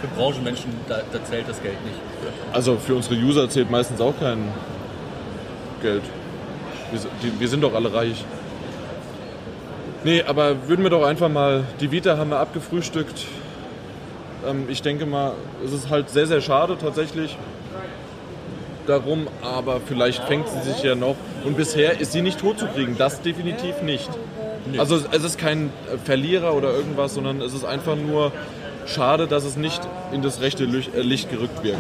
für 0.06 0.16
Branchenmenschen, 0.16 0.72
da, 0.88 1.02
da 1.12 1.24
zählt 1.24 1.48
das 1.48 1.62
Geld 1.62 1.84
nicht. 1.86 1.98
Also 2.54 2.78
für 2.78 2.96
unsere 2.96 3.16
User 3.16 3.50
zählt 3.50 3.70
meistens 3.70 4.02
auch 4.02 4.14
kein 4.20 4.48
Geld. 5.82 6.04
Wir, 6.92 7.00
die, 7.24 7.40
wir 7.40 7.48
sind 7.48 7.62
doch 7.62 7.74
alle 7.74 7.94
reich. 7.94 8.24
Nee, 10.04 10.24
aber 10.24 10.68
würden 10.68 10.84
wir 10.84 10.90
doch 10.90 11.06
einfach 11.06 11.30
mal, 11.30 11.64
die 11.80 11.92
Vita 11.92 12.18
haben 12.18 12.30
wir 12.30 12.40
abgefrühstückt. 12.40 13.26
Ähm, 14.48 14.66
ich 14.70 14.82
denke 14.82 15.06
mal, 15.06 15.34
es 15.66 15.74
ist 15.74 15.90
halt 15.90 16.10
sehr, 16.10 16.28
sehr 16.28 16.42
schade 16.42 16.78
tatsächlich 16.80 17.38
darum, 18.86 19.28
aber 19.42 19.82
vielleicht 19.84 20.24
fängt 20.26 20.48
sie 20.48 20.62
sich 20.62 20.84
ja 20.84 20.94
noch. 20.94 21.16
Und 21.44 21.58
bisher 21.58 22.00
ist 22.00 22.12
sie 22.12 22.22
nicht 22.22 22.40
totzukriegen, 22.40 22.98
das 22.98 23.22
definitiv 23.22 23.82
nicht. 23.82 24.10
Also 24.78 25.00
es 25.12 25.24
ist 25.24 25.38
kein 25.38 25.72
Verlierer 26.04 26.54
oder 26.54 26.72
irgendwas, 26.72 27.14
sondern 27.14 27.42
es 27.42 27.54
ist 27.54 27.66
einfach 27.66 27.96
nur 27.96 28.32
schade, 28.86 29.28
dass 29.28 29.44
es 29.44 29.56
nicht 29.58 29.82
in 30.12 30.22
das 30.22 30.42
rechte 30.42 30.66
Licht, 30.66 30.94
äh, 30.96 31.02
Licht 31.02 31.30
gerückt 31.30 31.64
wirkt. 31.64 31.80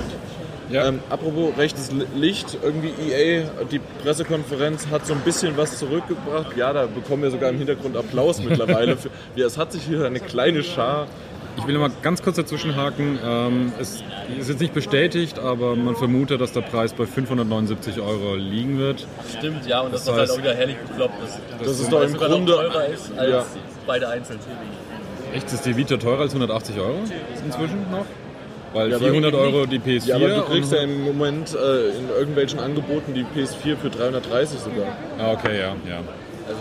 Ja. 0.71 0.87
Ähm, 0.87 0.99
apropos 1.11 1.55
rechtes 1.57 1.91
Li- 1.91 2.05
Licht, 2.15 2.57
irgendwie 2.63 2.91
EA, 3.11 3.43
die 3.71 3.79
Pressekonferenz 4.03 4.87
hat 4.91 5.05
so 5.05 5.13
ein 5.13 5.19
bisschen 5.19 5.55
was 5.57 5.77
zurückgebracht. 5.77 6.57
Ja, 6.57 6.73
da 6.73 6.87
bekommen 6.87 7.21
wir 7.21 7.29
sogar 7.31 7.51
im 7.51 7.57
Hintergrund 7.59 7.95
Applaus 7.95 8.39
mittlerweile. 8.41 8.97
Für, 8.97 9.09
ja, 9.35 9.45
es 9.45 9.57
hat 9.59 9.71
sich 9.73 9.83
hier 9.83 10.05
eine 10.05 10.19
kleine 10.19 10.63
Schar. 10.63 11.05
Ich 11.57 11.65
will 11.67 11.77
mal 11.77 11.91
ganz 12.01 12.21
kurz 12.23 12.35
dazwischenhaken. 12.37 13.19
Ähm, 13.23 13.73
es 13.79 14.03
ist 14.39 14.49
jetzt 14.49 14.59
nicht 14.59 14.73
bestätigt, 14.73 15.37
aber 15.39 15.75
man 15.75 15.95
vermutet, 15.95 16.41
dass 16.41 16.51
der 16.51 16.61
Preis 16.61 16.93
bei 16.93 17.05
579 17.05 18.01
Euro 18.01 18.35
liegen 18.35 18.79
wird. 18.79 19.05
Stimmt, 19.37 19.65
ja, 19.67 19.81
und 19.81 19.93
das, 19.93 20.03
Das 20.05 20.15
halt 20.17 20.29
heißt- 20.29 20.33
auch 20.33 20.37
wieder 20.39 20.55
herrlich 20.55 20.77
bekloppt 20.77 21.23
ist. 21.23 21.39
Das 21.63 21.79
ist 21.79 21.93
doch 21.93 22.01
im 22.01 22.13
Grunde. 22.15 22.53
teurer 22.53 22.85
ist 22.87 23.11
als 23.17 23.29
Ja. 23.31 23.45
beide 23.85 24.09
einzeln. 24.09 24.39
Echt, 25.35 25.51
ist 25.51 25.65
die 25.65 25.75
Vita 25.75 25.97
teurer 25.97 26.21
als 26.21 26.31
180 26.31 26.79
Euro 26.79 26.95
inzwischen 27.45 27.91
noch? 27.91 28.05
Weil 28.73 28.89
Ja, 28.89 28.95
aber 28.95 29.05
400 29.05 29.33
irgendwie 29.33 29.57
Euro 29.57 29.65
die 29.65 29.79
PS4 29.79 30.07
Ja, 30.07 30.15
aber 30.15 30.29
du 30.29 30.41
kriegst 30.43 30.71
ja 30.71 30.79
im 30.79 31.03
Moment 31.03 31.53
äh, 31.53 31.89
in 31.89 32.09
irgendwelchen 32.09 32.59
Angeboten 32.59 33.13
die 33.13 33.23
PS4 33.23 33.75
für 33.75 33.89
330 33.89 34.59
sogar. 34.59 34.87
Ah, 35.19 35.31
okay, 35.33 35.59
ja, 35.59 35.75
ja. 35.89 35.99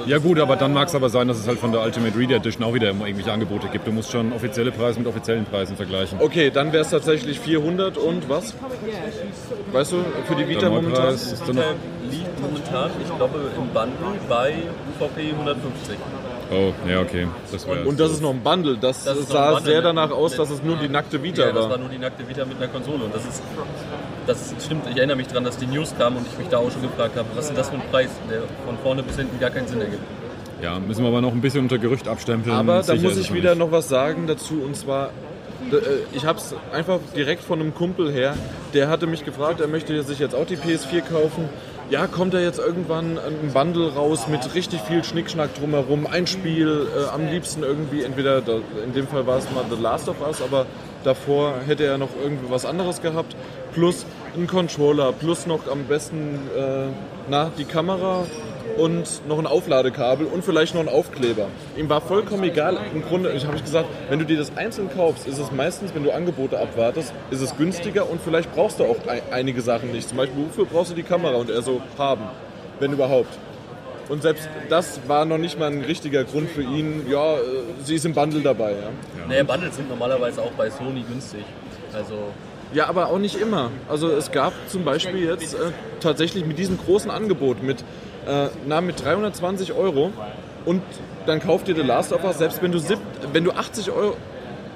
ja 0.06 0.18
gut, 0.18 0.40
aber 0.40 0.56
dann 0.56 0.72
mag 0.72 0.88
es 0.88 0.94
aber 0.96 1.08
sein, 1.08 1.28
dass 1.28 1.38
es 1.38 1.46
halt 1.46 1.60
von 1.60 1.70
der 1.70 1.82
Ultimate 1.82 2.18
Reader 2.18 2.36
Edition 2.36 2.64
auch 2.64 2.74
wieder 2.74 2.88
irgendwelche 2.88 3.32
Angebote 3.32 3.68
gibt. 3.68 3.86
Du 3.86 3.92
musst 3.92 4.10
schon 4.10 4.32
offizielle 4.32 4.72
Preise 4.72 4.98
mit 4.98 5.08
offiziellen 5.08 5.44
Preisen 5.44 5.76
vergleichen. 5.76 6.18
Okay, 6.20 6.50
dann 6.50 6.72
wäre 6.72 6.82
es 6.82 6.90
tatsächlich 6.90 7.38
400 7.38 7.96
und 7.96 8.28
was? 8.28 8.54
Weißt 9.72 9.92
du, 9.92 10.04
für 10.26 10.34
die 10.34 10.48
Vita 10.48 10.62
Der 10.62 10.70
momentan? 10.70 11.14
Ist 11.14 11.42
dann 11.46 11.56
noch... 11.56 11.62
liegt 12.10 12.40
momentan, 12.40 12.90
ich 13.00 13.16
glaube, 13.16 13.38
im 13.56 13.68
Bundle 13.68 14.20
bei 14.28 14.54
UVP 14.98 15.30
150. 15.30 15.96
Oh, 16.52 16.72
ja, 16.88 17.00
okay. 17.00 17.26
Das 17.50 17.66
wäre 17.66 17.84
Und 17.84 17.98
das 17.98 18.12
ist 18.12 18.20
noch 18.22 18.30
ein 18.30 18.42
Bundle. 18.42 18.76
Das, 18.76 19.04
Das 19.04 19.28
sah 19.28 19.52
Bundle 19.52 19.64
sehr 19.66 19.76
mit- 19.76 19.84
danach 19.86 20.10
aus, 20.10 20.32
mit- 20.32 20.40
dass 20.40 20.50
es 20.50 20.62
nur 20.62 20.76
die 20.76 20.88
nackte 20.88 21.22
Vita 21.22 21.42
Ja, 21.46 21.52
das 21.52 21.62
war 21.64 21.70
war. 21.70 21.78
nur 21.78 21.88
die 21.88 21.98
nackte 21.98 22.28
Vita 22.28 22.44
mit 22.44 22.58
einer 22.58 22.68
Konsole. 22.68 23.04
Und 23.04 23.14
das 23.14 23.24
ist, 23.24 23.42
das 24.26 24.52
ist, 24.52 24.64
stimmt, 24.64 24.82
ich 24.90 24.96
erinnere 24.96 25.16
mich 25.16 25.26
daran, 25.28 25.44
dass 25.44 25.56
die 25.56 25.66
News 25.66 25.94
kamen 25.98 26.18
und 26.18 26.26
ich 26.30 26.38
mich 26.38 26.48
da 26.48 26.58
auch 26.58 26.70
schon 26.70 26.82
gefragt 26.82 27.16
habe, 27.16 27.26
was 27.34 27.48
ist 27.48 27.56
das 27.58 27.68
für 27.70 27.76
ein 27.76 27.82
Preis, 27.90 28.10
der 28.30 28.42
von 28.66 28.76
vorne 28.82 29.02
bis 29.02 29.16
hinten 29.16 29.38
gar 29.40 29.50
keinen 29.50 29.66
Sinn 29.68 29.80
ergibt. 29.80 30.02
Ja, 30.62 30.78
müssen 30.78 31.02
wir 31.02 31.08
aber 31.08 31.20
noch 31.20 31.32
ein 31.32 31.40
bisschen 31.40 31.60
unter 31.62 31.78
Gerücht 31.78 32.08
abstempeln. 32.08 32.54
Aber 32.54 32.82
da 32.82 32.94
muss 32.94 33.16
ich 33.16 33.32
wieder 33.32 33.50
nicht. 33.50 33.58
noch 33.58 33.72
was 33.72 33.88
sagen 33.88 34.26
dazu 34.26 34.62
und 34.64 34.76
zwar, 34.76 35.06
äh, 35.70 35.76
ich 36.12 36.24
habe 36.26 36.38
es 36.38 36.54
einfach 36.72 36.98
direkt 37.16 37.42
von 37.42 37.60
einem 37.60 37.74
Kumpel 37.74 38.12
her, 38.12 38.34
der 38.72 38.88
hatte 38.88 39.06
mich 39.06 39.24
gefragt, 39.24 39.60
er 39.60 39.66
möchte 39.68 40.00
sich 40.02 40.18
jetzt 40.18 40.34
auch 40.34 40.46
die 40.46 40.56
PS4 40.56 41.00
kaufen. 41.02 41.48
Ja, 41.94 42.08
kommt 42.08 42.34
da 42.34 42.40
jetzt 42.40 42.58
irgendwann 42.58 43.18
ein 43.18 43.52
Bundle 43.52 43.94
raus 43.94 44.26
mit 44.26 44.56
richtig 44.56 44.80
viel 44.80 45.04
Schnickschnack 45.04 45.54
drumherum, 45.54 46.08
ein 46.08 46.26
Spiel, 46.26 46.88
äh, 46.92 47.08
am 47.08 47.28
liebsten 47.28 47.62
irgendwie, 47.62 48.02
entweder, 48.02 48.38
in 48.84 48.92
dem 48.94 49.06
Fall 49.06 49.28
war 49.28 49.38
es 49.38 49.48
mal 49.52 49.64
The 49.70 49.80
Last 49.80 50.08
of 50.08 50.16
Us, 50.26 50.42
aber 50.42 50.66
davor 51.04 51.54
hätte 51.64 51.84
er 51.84 51.96
noch 51.96 52.08
irgendwie 52.20 52.50
was 52.50 52.66
anderes 52.66 53.00
gehabt, 53.00 53.36
plus 53.74 54.06
ein 54.36 54.48
Controller, 54.48 55.12
plus 55.12 55.46
noch 55.46 55.68
am 55.70 55.84
besten, 55.84 56.40
äh, 56.58 56.86
na, 57.30 57.52
die 57.56 57.64
Kamera 57.64 58.24
und 58.76 59.26
noch 59.28 59.38
ein 59.38 59.46
Aufladekabel 59.46 60.26
und 60.26 60.44
vielleicht 60.44 60.74
noch 60.74 60.80
ein 60.82 60.88
Aufkleber. 60.88 61.46
Ihm 61.76 61.88
war 61.88 62.00
vollkommen 62.00 62.44
egal. 62.44 62.78
Im 62.94 63.02
Grunde 63.02 63.32
ich 63.32 63.46
habe 63.46 63.56
ich 63.56 63.64
gesagt, 63.64 63.88
wenn 64.08 64.18
du 64.18 64.24
dir 64.24 64.38
das 64.38 64.56
einzeln 64.56 64.90
kaufst, 64.94 65.26
ist 65.26 65.38
es 65.38 65.52
meistens, 65.52 65.94
wenn 65.94 66.04
du 66.04 66.10
Angebote 66.10 66.58
abwartest, 66.58 67.12
ist 67.30 67.40
es 67.40 67.56
günstiger 67.56 68.08
und 68.10 68.20
vielleicht 68.20 68.54
brauchst 68.54 68.80
du 68.80 68.84
auch 68.84 68.96
ein, 69.06 69.22
einige 69.30 69.60
Sachen 69.60 69.92
nicht. 69.92 70.08
Zum 70.08 70.18
Beispiel, 70.18 70.44
wofür 70.46 70.66
brauchst 70.66 70.90
du 70.90 70.94
die 70.94 71.02
Kamera? 71.02 71.36
Und 71.36 71.50
er 71.50 71.62
so, 71.62 71.80
haben, 71.98 72.24
wenn 72.80 72.92
überhaupt. 72.92 73.38
Und 74.08 74.22
selbst 74.22 74.48
das 74.68 75.00
war 75.06 75.24
noch 75.24 75.38
nicht 75.38 75.58
mal 75.58 75.70
ein 75.70 75.82
richtiger 75.82 76.24
Grund 76.24 76.50
für 76.50 76.62
ihn. 76.62 77.06
Ja, 77.08 77.34
äh, 77.34 77.40
sie 77.82 77.94
ist 77.94 78.04
im 78.04 78.12
Bundle 78.12 78.42
dabei. 78.42 78.72
Ja, 78.72 79.26
Naja, 79.28 79.42
Bundles 79.44 79.76
sind 79.76 79.88
normalerweise 79.88 80.42
auch 80.42 80.52
bei 80.52 80.68
Sony 80.70 81.02
günstig. 81.08 81.44
Also, 81.92 82.14
ja 82.72 82.86
aber 82.86 83.08
auch 83.08 83.18
nicht 83.18 83.40
immer. 83.40 83.70
Also 83.88 84.10
es 84.10 84.30
gab 84.30 84.52
zum 84.68 84.84
Beispiel 84.84 85.24
jetzt 85.24 85.54
äh, 85.54 85.70
tatsächlich 86.00 86.44
mit 86.44 86.58
diesem 86.58 86.78
großen 86.78 87.10
Angebot 87.10 87.62
mit, 87.62 87.84
äh, 88.26 88.48
na, 88.66 88.80
mit 88.80 89.02
320 89.02 89.72
Euro 89.72 90.12
und 90.64 90.82
dann 91.26 91.40
kauft 91.40 91.68
ihr 91.68 91.74
The 91.74 91.82
Last 91.82 92.12
of 92.12 92.24
Us, 92.24 92.38
selbst 92.38 92.62
wenn 92.62 92.72
du, 92.72 92.78
sieb, 92.78 92.98
wenn 93.32 93.44
du 93.44 93.52
80 93.52 93.90
Euro, 93.90 94.16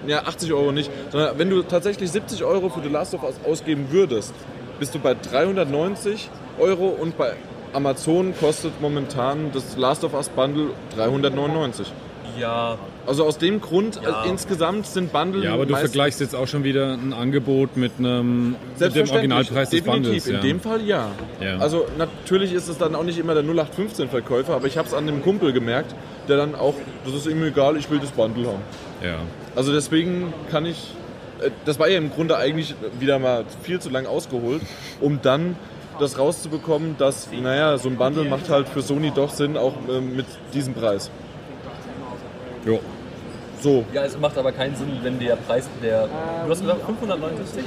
ja 0.06 0.22
80 0.22 0.52
Euro 0.52 0.72
nicht, 0.72 0.90
sondern 1.10 1.38
wenn 1.38 1.50
du 1.50 1.62
tatsächlich 1.62 2.10
70 2.10 2.44
Euro 2.44 2.68
für 2.68 2.80
The 2.80 2.88
Last 2.88 3.14
of 3.14 3.22
Us 3.22 3.34
ausgeben 3.46 3.88
würdest, 3.90 4.34
bist 4.78 4.94
du 4.94 4.98
bei 4.98 5.14
390 5.14 6.30
Euro 6.58 6.88
und 6.88 7.18
bei 7.18 7.34
Amazon 7.72 8.34
kostet 8.38 8.80
momentan 8.80 9.50
das 9.52 9.76
Last 9.76 10.04
of 10.04 10.14
Us 10.14 10.28
Bundle 10.28 10.70
399. 10.96 11.92
Ja, 12.38 12.78
Also 13.08 13.24
aus 13.24 13.38
dem 13.38 13.60
Grund, 13.60 13.98
Ja. 14.02 14.24
äh, 14.24 14.28
insgesamt 14.28 14.86
sind 14.86 15.12
Bundle 15.12 15.42
Ja, 15.42 15.54
aber 15.54 15.64
du 15.64 15.74
vergleichst 15.74 16.20
jetzt 16.20 16.34
auch 16.34 16.46
schon 16.46 16.62
wieder 16.62 16.92
ein 16.92 17.12
Angebot 17.14 17.76
mit 17.76 17.92
einem 17.98 18.56
mit 18.78 18.94
dem 18.94 19.10
Originalpreis 19.10 19.70
des 19.70 19.82
definitiv. 19.82 20.02
Bundles. 20.24 20.26
In 20.26 20.34
ja. 20.34 20.40
dem 20.40 20.60
Fall 20.60 20.82
ja. 20.82 21.10
Ja. 21.40 21.56
Also 21.58 21.86
natürlich 21.96 22.52
ist 22.52 22.68
es 22.68 22.76
dann 22.76 22.94
auch 22.94 23.04
nicht 23.04 23.18
immer 23.18 23.34
der 23.34 23.44
0815-Verkäufer, 23.44 24.54
aber 24.54 24.66
ich 24.66 24.76
habe 24.76 24.86
es 24.86 24.94
an 24.94 25.06
dem 25.06 25.22
Kumpel 25.22 25.52
gemerkt, 25.52 25.94
der 26.28 26.36
dann 26.36 26.54
auch, 26.54 26.74
das 27.06 27.14
ist 27.14 27.26
ihm 27.26 27.42
egal, 27.42 27.76
ich 27.78 27.90
will 27.90 27.98
das 27.98 28.10
Bundle 28.10 28.46
haben. 28.46 28.62
ja. 29.02 29.16
Also 29.56 29.72
deswegen 29.72 30.32
kann 30.50 30.66
ich, 30.66 30.94
äh, 31.40 31.50
das 31.64 31.78
war 31.80 31.88
ja 31.88 31.96
im 31.98 32.10
Grunde 32.12 32.36
eigentlich 32.36 32.74
wieder 33.00 33.18
mal 33.18 33.44
viel 33.62 33.80
zu 33.80 33.88
lang 33.88 34.06
ausgeholt, 34.06 34.60
um 35.00 35.18
dann 35.22 35.56
das 35.98 36.18
rauszubekommen, 36.18 36.96
dass, 36.98 37.28
naja, 37.32 37.76
so 37.78 37.88
ein 37.88 37.96
Bundle 37.96 38.24
macht 38.24 38.50
halt 38.50 38.68
für 38.68 38.82
Sony 38.82 39.10
doch 39.12 39.30
Sinn, 39.32 39.56
auch 39.56 39.72
ähm, 39.90 40.14
mit 40.14 40.26
diesem 40.52 40.74
Preis. 40.74 41.10
Jo. 42.66 42.80
So, 43.60 43.84
ja, 43.92 44.04
es 44.04 44.18
macht 44.18 44.38
aber 44.38 44.52
keinen 44.52 44.76
Sinn, 44.76 44.88
wenn 45.02 45.18
der 45.18 45.36
Preis 45.36 45.68
der. 45.82 46.08
Du 46.44 46.50
hast 46.50 46.60
gesagt 46.60 46.80
579? 46.86 47.64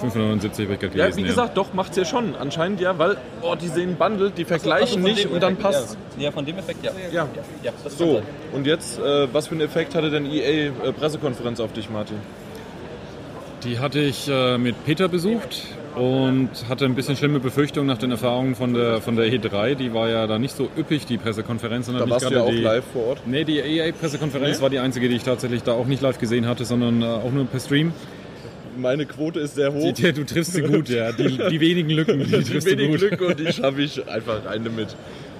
579 0.00 0.64
habe 0.64 0.74
ich 0.74 0.80
gerade 0.80 0.98
ja, 0.98 1.04
gelesen. 1.04 1.18
wie 1.18 1.28
gesagt, 1.28 1.56
doch, 1.56 1.72
macht's 1.74 1.96
ja 1.96 2.04
schon. 2.04 2.34
Anscheinend 2.36 2.80
ja, 2.80 2.98
weil, 2.98 3.16
oh, 3.42 3.54
die 3.54 3.68
sehen 3.68 3.96
Bundle, 3.96 4.30
die 4.30 4.44
vergleichen 4.44 5.04
Also 5.04 5.08
nicht 5.08 5.26
und 5.26 5.42
dann 5.42 5.52
Effekt, 5.54 5.62
passt 5.62 5.96
Ja. 6.16 6.24
ja, 6.24 6.30
von 6.32 6.44
dem 6.44 6.58
Effekt 6.58 6.84
ja. 6.84 6.90
Ja. 7.12 7.28
ja 7.62 7.72
das 7.84 7.96
kann 7.96 8.06
So, 8.08 8.14
sein. 8.14 8.22
und 8.52 8.66
jetzt, 8.66 8.98
äh, 8.98 9.32
was 9.32 9.46
für 9.46 9.52
einen 9.52 9.62
Effekt 9.62 9.94
hatte 9.94 10.10
denn 10.10 10.26
EA-Pressekonferenz 10.26 11.60
auf 11.60 11.72
dich, 11.72 11.88
Martin? 11.90 12.16
Die 13.64 13.78
hatte 13.78 13.98
ich 14.00 14.28
äh, 14.28 14.56
mit 14.58 14.84
Peter 14.84 15.08
besucht 15.08 15.62
und 15.96 16.50
hatte 16.68 16.84
ein 16.84 16.94
bisschen 16.94 17.16
schlimme 17.16 17.40
Befürchtungen 17.40 17.86
nach 17.86 17.98
den 17.98 18.10
Erfahrungen 18.10 18.54
von 18.54 18.74
der, 18.74 19.00
von 19.00 19.16
der 19.16 19.26
E3. 19.26 19.74
Die 19.74 19.92
war 19.94 20.08
ja 20.08 20.26
da 20.26 20.38
nicht 20.38 20.54
so 20.56 20.68
üppig, 20.76 21.06
die 21.06 21.18
Pressekonferenz. 21.18 21.86
sondern 21.86 22.04
Da 22.04 22.10
warst 22.10 22.28
du 22.30 22.34
ja 22.34 22.42
auch 22.42 22.50
die, 22.50 22.58
live 22.58 22.84
vor 22.92 23.06
Ort. 23.08 23.22
Nee, 23.26 23.44
die 23.44 23.58
EA-Pressekonferenz 23.58 24.56
Nee? 24.58 24.62
war 24.62 24.70
die 24.70 24.78
einzige, 24.78 25.08
die 25.08 25.16
ich 25.16 25.22
tatsächlich 25.24 25.62
da 25.62 25.72
auch 25.72 25.86
nicht 25.86 26.02
live 26.02 26.18
gesehen 26.18 26.46
hatte, 26.46 26.64
sondern 26.64 27.02
äh, 27.02 27.06
auch 27.06 27.32
nur 27.32 27.46
per 27.46 27.60
Stream. 27.60 27.92
Meine 28.76 29.06
Quote 29.06 29.40
ist 29.40 29.56
sehr 29.56 29.72
hoch. 29.72 29.92
Die, 29.92 30.12
du 30.12 30.24
triffst 30.24 30.52
sie 30.52 30.62
gut, 30.62 30.88
ja. 30.88 31.10
Die, 31.10 31.36
die 31.50 31.60
wenigen 31.60 31.90
Lücken, 31.90 32.20
die 32.20 32.24
Die 32.30 32.42
triffst 32.44 32.68
du 32.70 32.78
wenig 32.78 33.00
gut. 33.00 33.18
Glück 33.18 33.20
und 33.20 33.40
die 33.40 33.52
schaffe 33.52 33.82
ich 33.82 34.08
einfach 34.08 34.46
eine 34.46 34.70
mit. 34.70 34.94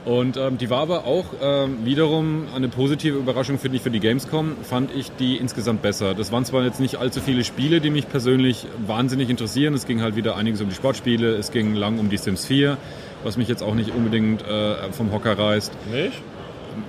Und 0.08 0.38
ähm, 0.38 0.56
die 0.56 0.70
war 0.70 0.80
aber 0.80 1.04
auch 1.04 1.26
ähm, 1.42 1.84
wiederum 1.84 2.46
eine 2.54 2.70
positive 2.70 3.18
Überraschung, 3.18 3.58
finde 3.58 3.76
ich, 3.76 3.82
für 3.82 3.90
die 3.90 4.00
Gamescom, 4.00 4.56
fand 4.62 4.90
ich 4.96 5.10
die 5.10 5.36
insgesamt 5.36 5.82
besser. 5.82 6.14
Das 6.14 6.32
waren 6.32 6.46
zwar 6.46 6.64
jetzt 6.64 6.80
nicht 6.80 6.96
allzu 6.96 7.20
viele 7.20 7.44
Spiele, 7.44 7.82
die 7.82 7.90
mich 7.90 8.08
persönlich 8.08 8.66
wahnsinnig 8.86 9.28
interessieren. 9.28 9.74
Es 9.74 9.84
ging 9.84 10.00
halt 10.00 10.16
wieder 10.16 10.34
einiges 10.34 10.62
um 10.62 10.70
die 10.70 10.74
Sportspiele, 10.74 11.34
es 11.34 11.50
ging 11.50 11.74
lang 11.74 11.98
um 11.98 12.08
die 12.08 12.16
Sims 12.16 12.46
4, 12.46 12.78
was 13.22 13.36
mich 13.36 13.48
jetzt 13.48 13.62
auch 13.62 13.74
nicht 13.74 13.94
unbedingt 13.94 14.40
äh, 14.48 14.90
vom 14.92 15.12
Hocker 15.12 15.38
reißt. 15.38 15.72
Nicht? 15.92 16.22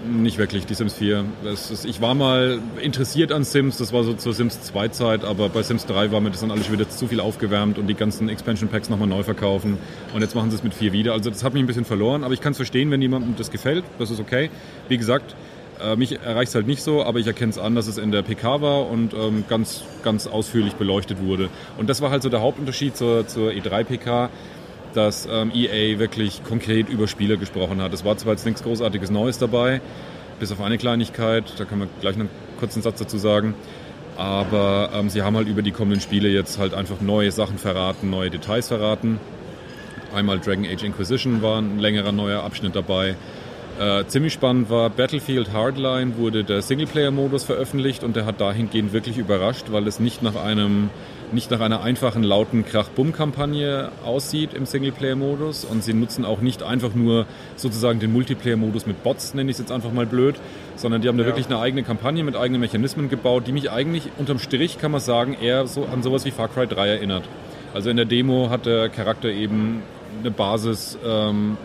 Nicht 0.10 0.38
wirklich, 0.38 0.65
die 0.65 0.73
Sims 0.73 0.93
4. 0.95 1.25
Das 1.43 1.71
ist, 1.71 1.86
ich 1.86 2.02
war 2.02 2.15
mal 2.15 2.60
interessiert 2.82 3.32
an 3.32 3.43
Sims, 3.43 3.78
das 3.78 3.93
war 3.93 4.04
so 4.04 4.13
zur 4.13 4.34
Sims 4.34 4.62
2 4.62 4.88
Zeit, 4.89 5.23
aber 5.23 5.49
bei 5.49 5.62
Sims 5.63 5.86
3 5.86 6.12
war 6.12 6.21
mir 6.21 6.32
das 6.32 6.41
dann 6.41 6.52
alles 6.52 6.65
schon 6.65 6.73
wieder 6.73 6.89
zu 6.89 7.08
viel 7.08 7.19
aufgewärmt 7.19 7.78
und 7.78 7.88
die 7.88 7.95
ganzen 7.95 8.30
Expansion 8.30 8.69
Packs 8.69 8.89
nochmal 8.89 9.08
neu 9.08 9.23
verkaufen. 9.23 9.78
Und 10.13 10.21
jetzt 10.21 10.36
machen 10.36 10.49
sie 10.52 10.58
es 10.58 10.63
mit 10.63 10.73
4 10.73 10.93
wieder. 10.93 11.13
Also 11.13 11.30
das 11.30 11.43
hat 11.43 11.54
mich 11.54 11.63
ein 11.63 11.67
bisschen 11.67 11.86
verloren, 11.86 12.23
aber 12.23 12.34
ich 12.34 12.41
kann 12.41 12.52
es 12.52 12.58
verstehen, 12.58 12.91
wenn 12.91 13.02
jemandem 13.02 13.36
das 13.38 13.52
gefällt, 13.52 13.84
das 13.97 14.12
ist 14.12 14.19
okay. 14.19 14.49
Wie 14.88 14.97
gesagt, 14.97 15.36
äh, 15.82 15.95
mich 15.95 16.19
erreicht 16.19 16.49
es 16.49 16.56
halt 16.56 16.67
nicht 16.67 16.84
so, 16.84 17.04
aber 17.04 17.19
ich 17.19 17.28
erkenne 17.28 17.52
es 17.52 17.58
an, 17.58 17.75
dass 17.75 17.88
es 17.88 17.97
in 17.97 18.12
der 18.12 18.21
PK 18.21 18.62
war 18.62 18.89
und 18.89 19.13
ähm, 19.13 19.45
ganz, 19.47 19.84
ganz 20.04 20.28
ausführlich 20.28 20.73
beleuchtet 20.73 21.21
wurde. 21.21 21.49
Und 21.78 21.89
das 21.89 22.02
war 22.02 22.12
halt 22.12 22.23
so 22.23 22.30
der 22.30 22.41
Hauptunterschied 22.41 22.97
zur, 22.97 23.28
zur 23.28 23.52
E3-PK 23.52 24.30
dass 24.93 25.28
ähm, 25.32 25.52
EA 25.54 25.99
wirklich 25.99 26.43
konkret 26.43 26.89
über 26.89 27.08
Spiele 27.08 27.38
gesprochen 27.38 27.82
hat. 27.82 27.93
Es 27.93 28.04
war 28.06 28.17
zwar 28.17 28.34
jetzt 28.34 28.45
nichts 28.45 28.63
Großartiges 28.63 29.10
Neues 29.10 29.38
dabei, 29.38 29.82
bis 30.39 30.52
auf 30.52 30.62
eine 30.62 30.78
Kleinigkeit, 30.78 31.54
da 31.58 31.65
kann 31.65 31.80
man 31.80 31.89
gleich 32.02 32.15
einen 32.15 32.30
kurzen 32.60 32.82
Satz 32.82 32.99
dazu 32.99 33.17
sagen. 33.17 33.54
Aber 34.17 34.89
ähm, 34.93 35.10
sie 35.10 35.21
haben 35.21 35.38
halt 35.38 35.47
über 35.47 35.62
die 35.62 35.71
kommenden 35.71 36.02
Spiele 36.02 36.28
jetzt 36.28 36.60
halt 36.60 36.73
einfach 36.73 36.99
neue 36.99 37.32
Sachen 37.32 37.58
verraten, 37.58 38.10
neue 38.10 38.30
Details 38.30 38.67
verraten. 38.67 39.19
Einmal 40.13 40.39
Dragon 40.39 40.65
Age 40.65 40.84
Inquisition 40.84 41.41
war 41.41 41.62
ein 41.62 41.80
längerer 41.80 42.12
neuer 42.12 42.43
Abschnitt 42.43 42.75
dabei. 42.75 43.15
Äh, 43.80 44.06
ziemlich 44.08 44.34
spannend 44.34 44.70
war, 44.70 44.89
Battlefield 44.89 45.54
Hardline 45.54 46.18
wurde 46.18 46.44
der 46.44 46.62
Singleplayer-Modus 46.62 47.46
veröffentlicht 47.46 48.04
und 48.04 48.18
der 48.18 48.26
hat 48.26 48.42
dahingehend 48.42 48.92
wirklich 48.92 49.18
überrascht, 49.18 49.68
weil 49.72 49.88
es 49.88 50.02
nicht 50.02 50.22
nach 50.22 50.36
einem 50.36 50.89
nicht 51.32 51.50
nach 51.50 51.62
einer 51.62 51.82
einfachen, 51.82 52.24
lauten 52.24 52.65
Krach-Bumm-Kampagne 52.65 53.92
aussieht 54.04 54.54
im 54.54 54.65
Singleplayer-Modus 54.65 55.63
und 55.63 55.82
sie 55.82 55.94
nutzen 55.94 56.26
auch 56.26 56.42
nicht 56.42 56.62
einfach 56.62 56.94
nur 56.94 57.26
sozusagen 57.56 58.00
den 58.02 58.12
Multiplayer-Modus 58.12 58.86
mit 58.86 59.02
Bots, 59.02 59.34
nenne 59.34 59.50
ich 59.50 59.56
es 59.56 59.60
jetzt 59.60 59.72
einfach 59.72 59.94
mal 59.94 60.06
blöd, 60.08 60.36
sondern 60.76 61.02
die 61.02 61.08
haben 61.08 61.18
da 61.18 61.26
wirklich 61.26 61.46
eine 61.46 61.60
eigene 61.60 61.84
Kampagne 61.84 62.26
mit 62.26 62.36
eigenen 62.36 62.60
Mechanismen 62.60 63.10
gebaut, 63.10 63.48
die 63.48 63.54
mich 63.54 63.72
eigentlich 63.72 64.10
unterm 64.18 64.39
Strich, 64.39 64.78
kann 64.78 64.92
man 64.92 65.00
sagen, 65.00 65.38
eher 65.39 65.68
so 65.68 65.86
an 65.86 66.04
sowas 66.04 66.26
wie 66.26 66.32
Far 66.32 66.50
Cry 66.50 66.68
3 66.68 66.86
erinnert. 66.86 67.24
Also 67.74 67.89
in 67.89 67.96
der 67.96 68.08
Demo 68.08 68.50
hat 68.50 68.65
der 68.65 68.89
Charakter 68.89 69.30
eben 69.30 69.84
eine 70.20 70.32
Basis 70.32 70.98
ähm, 71.06 71.58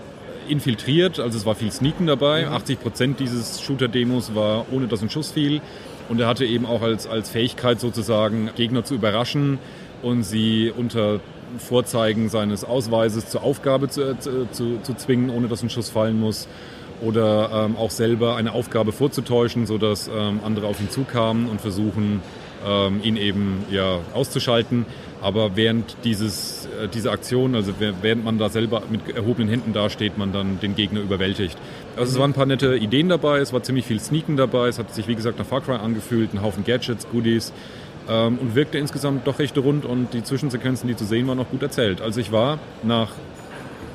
infiltriert, 0.48 1.18
also 1.18 1.38
es 1.38 1.46
war 1.46 1.54
viel 1.54 1.72
Sneaken 1.72 2.06
dabei. 2.06 2.48
80% 2.48 3.16
dieses 3.16 3.60
Shooter-Demos 3.60 4.34
war 4.34 4.66
ohne 4.72 4.86
dass 4.86 5.02
ein 5.02 5.10
Schuss 5.10 5.32
fiel. 5.32 5.60
Und 6.08 6.20
er 6.20 6.26
hatte 6.26 6.44
eben 6.44 6.66
auch 6.66 6.82
als, 6.82 7.06
als 7.06 7.30
Fähigkeit 7.30 7.80
sozusagen 7.80 8.50
Gegner 8.56 8.84
zu 8.84 8.94
überraschen 8.94 9.58
und 10.02 10.22
sie 10.22 10.72
unter 10.76 11.20
Vorzeigen 11.58 12.28
seines 12.28 12.64
Ausweises 12.64 13.28
zur 13.28 13.42
Aufgabe 13.42 13.88
zu, 13.88 14.18
zu, 14.18 14.46
zu, 14.50 14.78
zu 14.82 14.94
zwingen, 14.94 15.30
ohne 15.30 15.48
dass 15.48 15.62
ein 15.62 15.70
Schuss 15.70 15.90
fallen 15.90 16.20
muss. 16.20 16.48
Oder 17.00 17.50
ähm, 17.66 17.76
auch 17.76 17.90
selber 17.90 18.36
eine 18.36 18.52
Aufgabe 18.52 18.92
vorzutäuschen, 18.92 19.66
sodass 19.66 20.08
ähm, 20.08 20.40
andere 20.44 20.66
auf 20.66 20.80
ihn 20.80 20.90
zukamen 20.90 21.48
und 21.48 21.60
versuchen, 21.60 22.22
ähm, 22.66 23.00
ihn 23.02 23.16
eben 23.16 23.64
ja, 23.70 23.98
auszuschalten. 24.14 24.86
Aber 25.24 25.56
während 25.56 25.96
dieses, 26.04 26.68
äh, 26.82 26.86
dieser 26.86 27.10
Aktion, 27.12 27.54
also 27.54 27.72
während 27.78 28.26
man 28.26 28.36
da 28.36 28.50
selber 28.50 28.82
mit 28.90 29.16
erhobenen 29.16 29.48
Händen 29.48 29.72
dasteht, 29.72 30.18
man 30.18 30.34
dann 30.34 30.60
den 30.60 30.74
Gegner 30.76 31.00
überwältigt. 31.00 31.56
Also 31.96 32.12
es 32.12 32.18
waren 32.18 32.30
ein 32.30 32.34
paar 32.34 32.44
nette 32.44 32.76
Ideen 32.76 33.08
dabei, 33.08 33.38
es 33.38 33.50
war 33.54 33.62
ziemlich 33.62 33.86
viel 33.86 34.00
Sneaken 34.00 34.36
dabei, 34.36 34.68
es 34.68 34.78
hat 34.78 34.94
sich 34.94 35.08
wie 35.08 35.14
gesagt 35.14 35.38
nach 35.38 35.46
Far 35.46 35.62
Cry 35.62 35.76
angefühlt, 35.76 36.34
ein 36.34 36.42
Haufen 36.42 36.62
Gadgets, 36.62 37.08
Goodies 37.08 37.54
ähm, 38.06 38.36
und 38.38 38.54
wirkte 38.54 38.76
insgesamt 38.76 39.26
doch 39.26 39.38
recht 39.38 39.56
rund 39.56 39.86
und 39.86 40.12
die 40.12 40.22
Zwischensequenzen, 40.22 40.88
die 40.88 40.94
zu 40.96 41.06
sehen 41.06 41.26
waren, 41.26 41.38
auch 41.40 41.48
gut 41.48 41.62
erzählt. 41.62 42.02
Also 42.02 42.20
ich 42.20 42.30
war 42.30 42.58
nach 42.82 43.08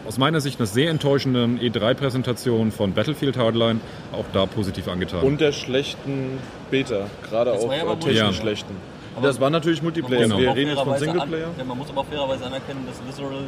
aus 0.07 0.17
meiner 0.17 0.41
Sicht 0.41 0.59
einer 0.59 0.65
sehr 0.65 0.89
enttäuschenden 0.89 1.59
E3-Präsentation 1.59 2.71
von 2.71 2.93
Battlefield 2.93 3.37
Hardline 3.37 3.81
auch 4.13 4.25
da 4.33 4.47
positiv 4.47 4.87
angetan. 4.87 5.21
Und 5.21 5.39
der 5.39 5.51
schlechten 5.51 6.39
Beta, 6.71 7.05
gerade 7.29 7.51
Das 7.51 7.63
auch 7.63 7.71
ja 7.71 7.83
äh, 7.83 7.95
technisch 7.97 8.17
Ja. 8.17 8.33
schlechten. 8.33 8.73
Das 9.21 9.39
war 9.39 9.49
natürlich 9.49 9.81
Multiplayer, 9.81 10.27
muss 10.27 10.37
wir 10.37 10.55
reden 10.55 10.71
jetzt 10.71 10.81
von 10.81 10.97
Singleplayer. 10.97 11.47
An, 11.47 11.53
ja, 11.57 11.63
man 11.63 11.77
muss 11.77 11.89
aber 11.89 12.01
auch 12.01 12.05
fairerweise 12.05 12.45
anerkennen, 12.45 12.85
dass 12.87 13.05
Visceral 13.05 13.43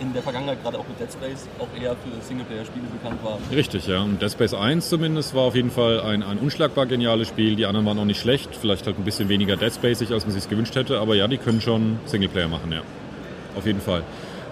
in 0.00 0.12
der 0.12 0.22
Vergangenheit, 0.22 0.62
gerade 0.62 0.78
auch 0.78 0.86
mit 0.88 0.98
Dead 0.98 1.10
Space, 1.12 1.48
auch 1.58 1.68
eher 1.80 1.92
für 1.92 2.20
Singleplayer-Spiele 2.26 2.86
bekannt 2.86 3.22
war. 3.22 3.38
Richtig, 3.52 3.86
ja. 3.86 4.02
Und 4.02 4.20
Dead 4.20 4.30
Space 4.30 4.54
1 4.54 4.88
zumindest 4.88 5.34
war 5.34 5.42
auf 5.42 5.54
jeden 5.54 5.70
Fall 5.70 6.00
ein, 6.00 6.22
ein 6.22 6.38
unschlagbar 6.38 6.86
geniales 6.86 7.28
Spiel. 7.28 7.56
Die 7.56 7.66
anderen 7.66 7.86
waren 7.86 7.98
auch 7.98 8.04
nicht 8.04 8.20
schlecht. 8.20 8.50
Vielleicht 8.56 8.86
halt 8.86 8.98
ein 8.98 9.04
bisschen 9.04 9.28
weniger 9.28 9.56
Dead 9.56 9.72
Spacig, 9.72 10.10
als 10.10 10.26
man 10.26 10.34
sich 10.34 10.48
gewünscht 10.48 10.74
hätte. 10.74 10.98
Aber 10.98 11.14
ja, 11.14 11.28
die 11.28 11.38
können 11.38 11.60
schon 11.60 11.98
Singleplayer 12.06 12.48
machen, 12.48 12.72
ja. 12.72 12.82
Auf 13.56 13.66
jeden 13.66 13.80
Fall. 13.80 14.02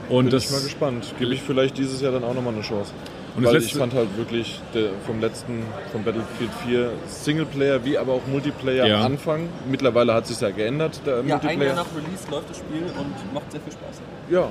Und 0.09 0.27
Bin 0.27 0.31
das, 0.31 0.45
ich 0.45 0.51
mal 0.51 0.63
gespannt. 0.63 1.15
Gebe 1.19 1.35
ich 1.35 1.43
vielleicht 1.43 1.77
dieses 1.77 2.01
Jahr 2.01 2.13
dann 2.13 2.25
auch 2.25 2.35
nochmal 2.35 2.55
eine 2.55 2.63
Chance. 2.63 2.93
Und 3.35 3.45
Weil 3.45 3.57
ich 3.57 3.73
fand 3.75 3.95
halt 3.95 4.15
wirklich 4.19 4.61
der, 4.75 4.91
vom 5.07 5.21
letzten, 5.21 5.63
von 5.91 6.05
Battlefield 6.05 6.51
4, 6.67 6.91
Singleplayer 7.07 7.83
wie 7.85 7.97
aber 7.97 8.13
auch 8.13 8.27
Multiplayer 8.27 8.87
Ja. 8.87 8.97
am 9.01 9.13
Anfang. 9.13 9.49
Mittlerweile 9.71 10.13
hat 10.13 10.27
sich 10.27 10.39
ja 10.41 10.51
geändert, 10.51 11.01
der 11.07 11.15
Ja, 11.15 11.21
ein 11.21 11.29
Jahr 11.29 11.41
Multiplayer. 11.43 11.75
nach 11.75 11.87
Release 11.97 12.31
läuft 12.31 12.51
das 12.51 12.59
Spiel 12.59 12.83
und 12.83 13.33
macht 13.35 13.51
sehr 13.51 13.61
viel 13.63 13.73
Spaß. 13.73 14.01
Ja, 14.31 14.49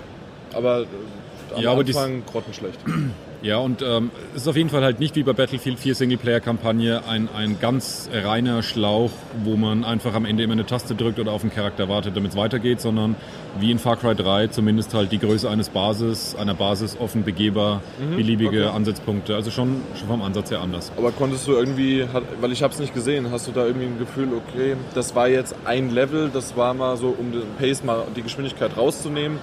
aber 0.54 0.82
äh, 0.82 0.86
am 1.56 1.62
Ja, 1.62 1.72
aber 1.74 1.82
Anfang 1.82 2.24
grottenschlecht. 2.26 2.80
Ja, 3.42 3.58
und 3.58 3.82
ähm, 3.82 4.12
es 4.36 4.44
ist 4.44 4.48
auf 4.48 4.56
jeden 4.56 4.70
Fall 4.70 4.84
halt 4.84 5.00
nicht 5.00 5.16
wie 5.16 5.24
bei 5.24 5.34
Battlefield 5.34 5.80
4 5.80 5.96
Singleplayer-Kampagne 5.96 7.08
ein, 7.08 7.28
ein 7.36 7.60
ganz 7.60 8.08
reiner 8.14 8.62
Schlauch, 8.62 9.10
wo 9.44 9.58
man 9.58 9.84
einfach 9.84 10.14
am 10.14 10.26
Ende 10.26 10.44
immer 10.44 10.54
eine 10.54 10.68
Taste 10.68 10.94
drückt 10.94 11.18
oder 11.18 11.32
auf 11.32 11.42
den 11.42 11.52
Charakter 11.52 11.90
wartet, 11.90 12.16
damit 12.16 12.32
es 12.32 12.38
weitergeht, 12.38 12.82
sondern 12.82 13.16
wie 13.60 13.72
in 13.72 13.80
Far 13.80 13.98
Cry 13.98 14.14
3 14.14 14.48
zumindest 14.48 14.94
halt 14.94 15.12
die 15.12 15.18
Größe 15.18 15.50
eines 15.50 15.70
Basis, 15.70 16.36
einer 16.36 16.54
Basis 16.54 16.96
offen 17.00 17.24
begehbar, 17.24 17.82
beliebige 18.16 18.68
okay. 18.68 18.76
Ansatzpunkte. 18.76 19.34
Also 19.34 19.50
schon, 19.50 19.82
schon 19.98 20.08
vom 20.08 20.22
Ansatz 20.22 20.52
her 20.52 20.62
anders. 20.62 20.92
Aber 20.96 21.12
konntest 21.12 21.48
du 21.48 21.54
irgendwie, 21.54 22.06
weil 22.40 22.52
ich 22.52 22.62
habe 22.62 22.74
es 22.74 22.80
nicht 22.80 22.94
gesehen, 22.94 23.32
hast 23.32 23.48
du 23.48 23.52
da 23.52 23.66
irgendwie 23.66 23.88
ein 23.88 23.98
Gefühl, 23.98 24.30
okay, 24.34 24.76
das 24.94 25.16
war 25.16 25.28
jetzt 25.28 25.56
ein 25.66 25.90
Level, 25.90 26.30
das 26.32 26.56
war 26.56 26.76
mal 26.76 26.96
so, 26.96 27.16
um 27.18 27.32
den 27.32 27.42
Pace 27.58 27.84
mal 27.84 28.04
die 28.16 28.22
Geschwindigkeit 28.22 28.78
rauszunehmen 28.78 29.40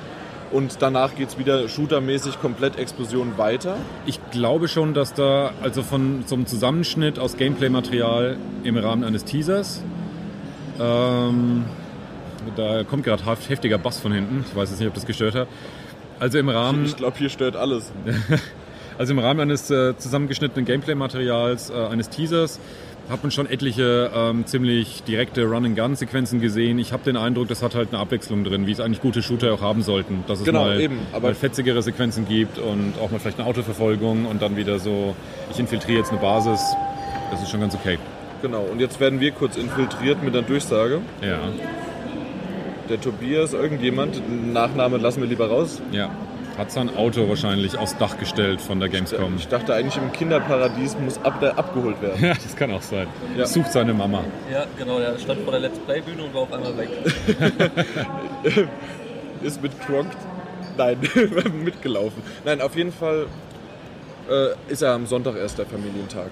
und 0.50 0.76
danach 0.80 1.14
geht 1.14 1.28
es 1.28 1.38
wieder 1.38 1.68
shootermäßig 1.68 2.40
komplett 2.40 2.78
Explosion 2.78 3.37
weiter? 3.37 3.76
Ich 4.06 4.20
glaube 4.30 4.68
schon, 4.68 4.94
dass 4.94 5.14
da, 5.14 5.52
also 5.62 5.82
von 5.82 6.24
so 6.26 6.34
einem 6.34 6.46
Zusammenschnitt 6.46 7.18
aus 7.18 7.37
Gameplay-Material 7.37 8.37
im 8.64 8.76
Rahmen 8.76 9.04
eines 9.04 9.24
Teasers, 9.24 9.82
ähm, 10.80 11.64
da 12.56 12.84
kommt 12.84 13.04
gerade 13.04 13.22
heftiger 13.48 13.78
Bass 13.78 13.98
von 14.00 14.12
hinten, 14.12 14.44
ich 14.48 14.56
weiß 14.56 14.70
jetzt 14.70 14.78
nicht, 14.78 14.88
ob 14.88 14.94
das 14.94 15.06
gestört 15.06 15.34
hat, 15.34 15.48
Also 16.20 16.38
im 16.38 16.48
Rahmen, 16.48 16.84
Ich 16.84 16.96
glaube, 16.96 17.16
hier 17.18 17.28
stört 17.28 17.56
alles. 17.56 17.92
also 18.98 19.12
im 19.12 19.18
Rahmen 19.18 19.40
eines 19.40 19.70
äh, 19.70 19.96
zusammengeschnittenen 19.96 20.64
Gameplay-Materials, 20.64 21.70
äh, 21.70 21.74
eines 21.74 22.08
Teasers, 22.08 22.58
hat 23.08 23.22
man 23.22 23.30
schon 23.30 23.46
etliche 23.46 24.10
ähm, 24.14 24.44
ziemlich 24.46 25.02
direkte 25.04 25.44
Run-and-Gun-Sequenzen 25.44 26.40
gesehen. 26.40 26.78
Ich 26.78 26.92
habe 26.92 27.02
den 27.04 27.16
Eindruck, 27.16 27.48
das 27.48 27.62
hat 27.62 27.74
halt 27.74 27.88
eine 27.90 27.98
Abwechslung 28.00 28.44
drin, 28.44 28.66
wie 28.66 28.72
es 28.72 28.80
eigentlich 28.80 29.00
gute 29.00 29.22
Shooter 29.22 29.54
auch 29.54 29.62
haben 29.62 29.82
sollten. 29.82 30.24
Dass 30.26 30.40
es 30.40 30.44
Genau, 30.44 30.64
mal, 30.64 30.80
eben, 30.80 30.98
aber- 31.12 31.28
mal 31.28 31.34
fetzigere 31.34 31.80
Sequenzen 31.82 32.28
gibt 32.28 32.58
und 32.58 32.94
auch 33.00 33.10
mal 33.10 33.18
vielleicht 33.18 33.38
eine 33.38 33.48
Autoverfolgung 33.48 34.26
und 34.26 34.42
dann 34.42 34.56
wieder 34.56 34.78
so, 34.78 35.14
ich 35.50 35.58
infiltriere 35.58 35.98
jetzt 36.00 36.10
eine 36.10 36.20
Basis. 36.20 36.60
Das 37.30 37.42
ist 37.42 37.50
schon 37.50 37.60
ganz 37.60 37.74
okay. 37.74 37.98
Genau, 38.42 38.62
und 38.62 38.78
jetzt 38.80 39.00
werden 39.00 39.20
wir 39.20 39.30
kurz 39.32 39.56
infiltriert 39.56 40.22
mit 40.22 40.34
einer 40.36 40.46
Durchsage. 40.46 41.00
Ja, 41.22 41.38
Der 42.88 43.00
Tobias, 43.00 43.52
irgendjemand, 43.52 44.22
Nachname 44.52 44.96
lassen 44.98 45.20
wir 45.20 45.28
lieber 45.28 45.48
raus. 45.48 45.80
ja. 45.92 46.10
Hat 46.58 46.72
sein 46.72 46.94
Auto 46.96 47.28
wahrscheinlich 47.28 47.78
aufs 47.78 47.96
Dach 47.98 48.18
gestellt 48.18 48.60
von 48.60 48.80
der 48.80 48.88
Gamescom. 48.88 49.36
Ich 49.36 49.46
dachte 49.46 49.74
eigentlich 49.74 49.96
im 49.96 50.10
Kinderparadies 50.10 50.96
muss 50.98 51.16
ab, 51.18 51.38
der 51.40 51.56
abgeholt 51.56 52.02
werden. 52.02 52.20
Ja, 52.20 52.34
das 52.34 52.56
kann 52.56 52.72
auch 52.72 52.82
sein. 52.82 53.06
Ja. 53.36 53.46
Sucht 53.46 53.70
seine 53.70 53.94
Mama. 53.94 54.24
Ja, 54.52 54.66
genau, 54.76 54.98
der 54.98 55.16
stand 55.20 55.42
vor 55.42 55.52
der 55.52 55.60
Let's 55.60 55.78
Play-Bühne 55.78 56.24
und 56.24 56.34
war 56.34 56.42
auf 56.42 56.52
einmal 56.52 56.76
weg. 56.76 56.88
Ist 59.44 59.62
mit 59.62 59.80
Kronk, 59.82 60.08
nein, 60.76 60.98
mitgelaufen. 61.64 62.24
Nein, 62.44 62.60
auf 62.60 62.74
jeden 62.74 62.92
Fall 62.92 63.26
äh, 64.28 64.72
ist 64.72 64.82
er 64.82 64.94
am 64.94 65.06
Sonntag 65.06 65.36
erst 65.36 65.58
der 65.58 65.66
Familientag. 65.66 66.30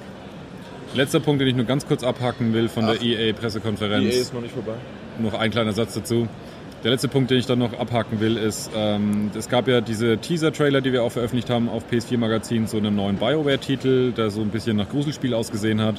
Letzter 0.94 1.20
Punkt, 1.20 1.40
den 1.40 1.46
ich 1.46 1.54
nur 1.54 1.66
ganz 1.66 1.86
kurz 1.86 2.02
abhaken 2.02 2.52
will 2.52 2.68
von 2.68 2.84
Ach. 2.84 2.96
der 2.96 3.02
EA-Pressekonferenz. 3.02 4.12
EA 4.12 4.20
ist 4.22 4.34
noch 4.34 4.40
nicht 4.40 4.54
vorbei. 4.54 4.74
noch 5.20 5.34
ein 5.34 5.52
kleiner 5.52 5.72
Satz 5.72 5.94
dazu. 5.94 6.26
Der 6.86 6.92
letzte 6.92 7.08
Punkt, 7.08 7.32
den 7.32 7.38
ich 7.38 7.46
dann 7.46 7.58
noch 7.58 7.76
abhaken 7.80 8.20
will, 8.20 8.36
ist, 8.36 8.70
ähm, 8.76 9.32
es 9.36 9.48
gab 9.48 9.66
ja 9.66 9.80
diese 9.80 10.18
Teaser-Trailer, 10.18 10.80
die 10.80 10.92
wir 10.92 11.02
auch 11.02 11.10
veröffentlicht 11.10 11.50
haben 11.50 11.68
auf 11.68 11.82
PS4 11.90 12.16
Magazin 12.16 12.68
zu 12.68 12.76
einem 12.76 12.94
neuen 12.94 13.16
BioWare-Titel, 13.16 14.12
der 14.12 14.30
so 14.30 14.40
ein 14.40 14.50
bisschen 14.50 14.76
nach 14.76 14.88
Gruselspiel 14.88 15.34
ausgesehen 15.34 15.80
hat. 15.80 15.96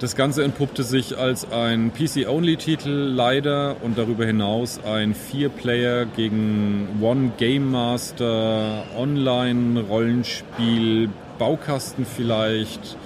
Das 0.00 0.16
Ganze 0.16 0.42
entpuppte 0.42 0.82
sich 0.82 1.16
als 1.16 1.48
ein 1.52 1.92
PC-Only-Titel 1.94 2.90
leider 2.90 3.76
und 3.80 3.96
darüber 3.96 4.26
hinaus 4.26 4.80
ein 4.84 5.14
Vier-Player 5.14 6.06
gegen 6.06 6.88
One 7.00 7.30
Game 7.38 7.70
Master, 7.70 8.86
Online-Rollenspiel, 8.96 11.10
Baukasten 11.38 12.04
vielleicht. 12.04 12.96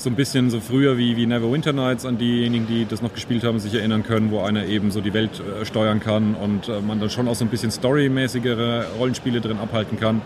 So 0.00 0.08
ein 0.08 0.16
bisschen 0.16 0.48
so 0.48 0.60
früher 0.60 0.96
wie, 0.96 1.18
wie 1.18 1.26
Neverwinter 1.26 1.74
Nights 1.74 2.06
an 2.06 2.16
diejenigen, 2.16 2.66
die 2.66 2.86
das 2.86 3.02
noch 3.02 3.12
gespielt 3.12 3.44
haben, 3.44 3.58
sich 3.58 3.74
erinnern 3.74 4.02
können, 4.02 4.30
wo 4.30 4.40
einer 4.40 4.64
eben 4.64 4.90
so 4.90 5.02
die 5.02 5.12
Welt 5.12 5.30
äh, 5.40 5.66
steuern 5.66 6.00
kann 6.00 6.34
und 6.34 6.70
äh, 6.70 6.80
man 6.80 7.00
dann 7.00 7.10
schon 7.10 7.28
auch 7.28 7.34
so 7.34 7.44
ein 7.44 7.48
bisschen 7.48 7.70
storymäßigere 7.70 8.86
Rollenspiele 8.98 9.42
drin 9.42 9.58
abhalten 9.58 10.00
kann. 10.00 10.22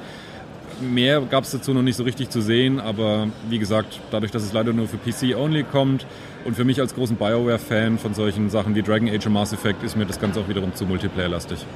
Mehr 0.80 1.20
gab 1.22 1.42
es 1.42 1.50
dazu 1.50 1.74
noch 1.74 1.82
nicht 1.82 1.96
so 1.96 2.04
richtig 2.04 2.30
zu 2.30 2.40
sehen, 2.40 2.78
aber 2.78 3.26
wie 3.48 3.58
gesagt, 3.58 3.98
dadurch, 4.12 4.30
dass 4.30 4.44
es 4.44 4.52
leider 4.52 4.72
nur 4.72 4.87
für 4.87 4.96
PC 4.96 5.37
only 5.37 5.64
kommt 5.64 6.06
und 6.44 6.54
für 6.54 6.64
mich 6.64 6.80
als 6.80 6.94
großen 6.94 7.16
BioWare-Fan 7.16 7.98
von 7.98 8.14
solchen 8.14 8.50
Sachen 8.50 8.76
wie 8.76 8.82
Dragon 8.82 9.08
Age 9.08 9.26
und 9.26 9.32
Mass 9.32 9.52
Effect 9.52 9.82
ist 9.82 9.96
mir 9.96 10.06
das 10.06 10.20
Ganze 10.20 10.38
auch 10.38 10.48
wiederum 10.48 10.72
zu 10.76 10.87
Multiplayer-lastig. 10.87 11.66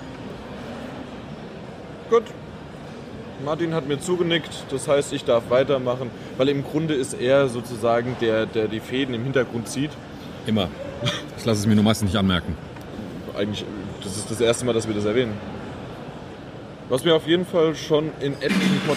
Gut. 2.10 2.22
Martin 3.44 3.74
hat 3.74 3.86
mir 3.86 4.00
zugenickt, 4.00 4.50
das 4.70 4.88
heißt, 4.88 5.12
ich 5.12 5.24
darf 5.24 5.50
weitermachen, 5.50 6.10
weil 6.36 6.48
im 6.48 6.64
Grunde 6.64 6.94
ist 6.94 7.14
er 7.14 7.48
sozusagen 7.48 8.16
der, 8.20 8.46
der 8.46 8.66
die 8.68 8.80
Fäden 8.80 9.14
im 9.14 9.22
Hintergrund 9.22 9.68
zieht. 9.68 9.90
Immer. 10.46 10.68
Das 11.34 11.44
lasse 11.44 11.60
ich 11.62 11.66
mir 11.66 11.76
nur 11.76 11.84
meistens 11.84 12.10
nicht 12.10 12.18
anmerken. 12.18 12.56
Eigentlich, 13.36 13.64
das 14.02 14.16
ist 14.16 14.30
das 14.30 14.40
erste 14.40 14.64
Mal, 14.64 14.72
dass 14.72 14.88
wir 14.88 14.94
das 14.94 15.04
erwähnen. 15.04 15.34
Was 16.88 17.04
mir 17.04 17.14
auf 17.14 17.26
jeden 17.26 17.46
Fall 17.46 17.74
schon 17.76 18.10
in 18.20 18.32
etlichen 18.34 18.80
Pod 18.86 18.96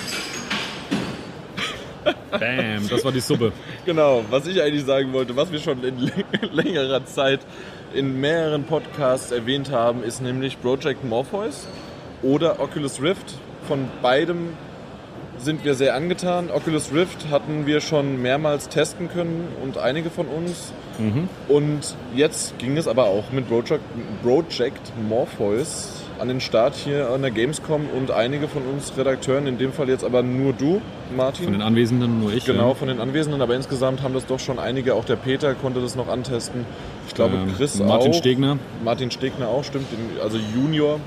Bam, 2.32 2.88
das 2.90 3.06
war 3.06 3.12
die 3.12 3.20
Suppe. 3.20 3.52
Genau, 3.86 4.24
was 4.30 4.48
ich 4.48 4.62
eigentlich 4.62 4.86
sagen 4.86 5.14
wollte, 5.14 5.36
was 5.36 5.52
wir 5.52 5.60
schon 5.60 5.84
in 5.84 6.12
längerer 6.52 7.06
Zeit 7.06 7.42
in 7.94 8.20
mehreren 8.20 8.64
Podcasts 8.64 9.32
erwähnt 9.32 9.70
haben, 9.72 10.04
ist 10.04 10.22
nämlich 10.22 10.60
Project 10.62 11.04
Morpheus 11.04 11.68
oder 12.24 12.60
Oculus 12.60 13.02
Rift. 13.02 13.36
Von 13.72 13.88
beidem 14.02 14.50
sind 15.38 15.64
wir 15.64 15.76
sehr 15.76 15.96
angetan. 15.96 16.50
Oculus 16.54 16.92
Rift 16.94 17.30
hatten 17.32 17.66
wir 17.66 17.80
schon 17.80 18.22
mehrmals 18.22 18.68
testen 18.68 19.08
können 19.08 19.48
und 19.64 19.78
einige 19.78 20.10
von 20.10 20.28
uns. 20.28 20.74
Und 21.48 21.96
jetzt 22.14 22.60
ging 22.60 22.76
es 22.76 22.86
aber 22.86 23.06
auch 23.06 23.32
mit 23.32 23.48
Project, 23.48 23.82
Project 24.24 24.92
Morpheus 25.08 26.04
an 26.20 26.28
den 26.28 26.42
Start 26.42 26.76
hier 26.76 27.12
an 27.12 27.22
der 27.22 27.32
Gamescom 27.32 27.84
und 27.98 28.12
einige 28.12 28.50
von 28.50 28.64
uns 28.64 28.92
Redakteuren, 28.98 29.48
in 29.48 29.58
dem 29.58 29.72
Fall 29.72 29.88
jetzt 29.88 30.04
aber 30.04 30.22
nur 30.22 30.52
du, 30.52 30.82
Martin. 31.16 31.46
Von 31.46 31.54
den 31.54 31.62
Anwesenden 31.62 32.20
nur 32.20 32.34
ich. 32.34 32.44
Genau, 32.44 32.68
ja. 32.68 32.76
von 32.76 32.90
den 32.90 33.00
Anwesenden, 33.00 33.42
aber 33.42 33.56
insgesamt 33.56 34.04
haben 34.04 34.14
das 34.14 34.26
doch 34.26 34.42
schon 34.42 34.60
einige, 34.60 34.96
auch 34.96 35.06
der 35.06 35.16
Peter 35.16 35.54
konnte 35.54 35.80
das 35.80 35.96
noch 35.96 36.10
antesten. 36.10 36.66
Ich 37.08 37.16
glaube, 37.16 37.36
Ähm, 37.38 37.54
Chris 37.56 37.80
Martin 37.80 38.12
auch. 38.12 38.16
Stegner. 38.16 38.58
Martin 38.84 39.12
Stegner 39.12 39.48
auch, 39.48 39.64
stimmt, 39.64 39.88
also 40.22 40.38
Junior. 40.54 41.00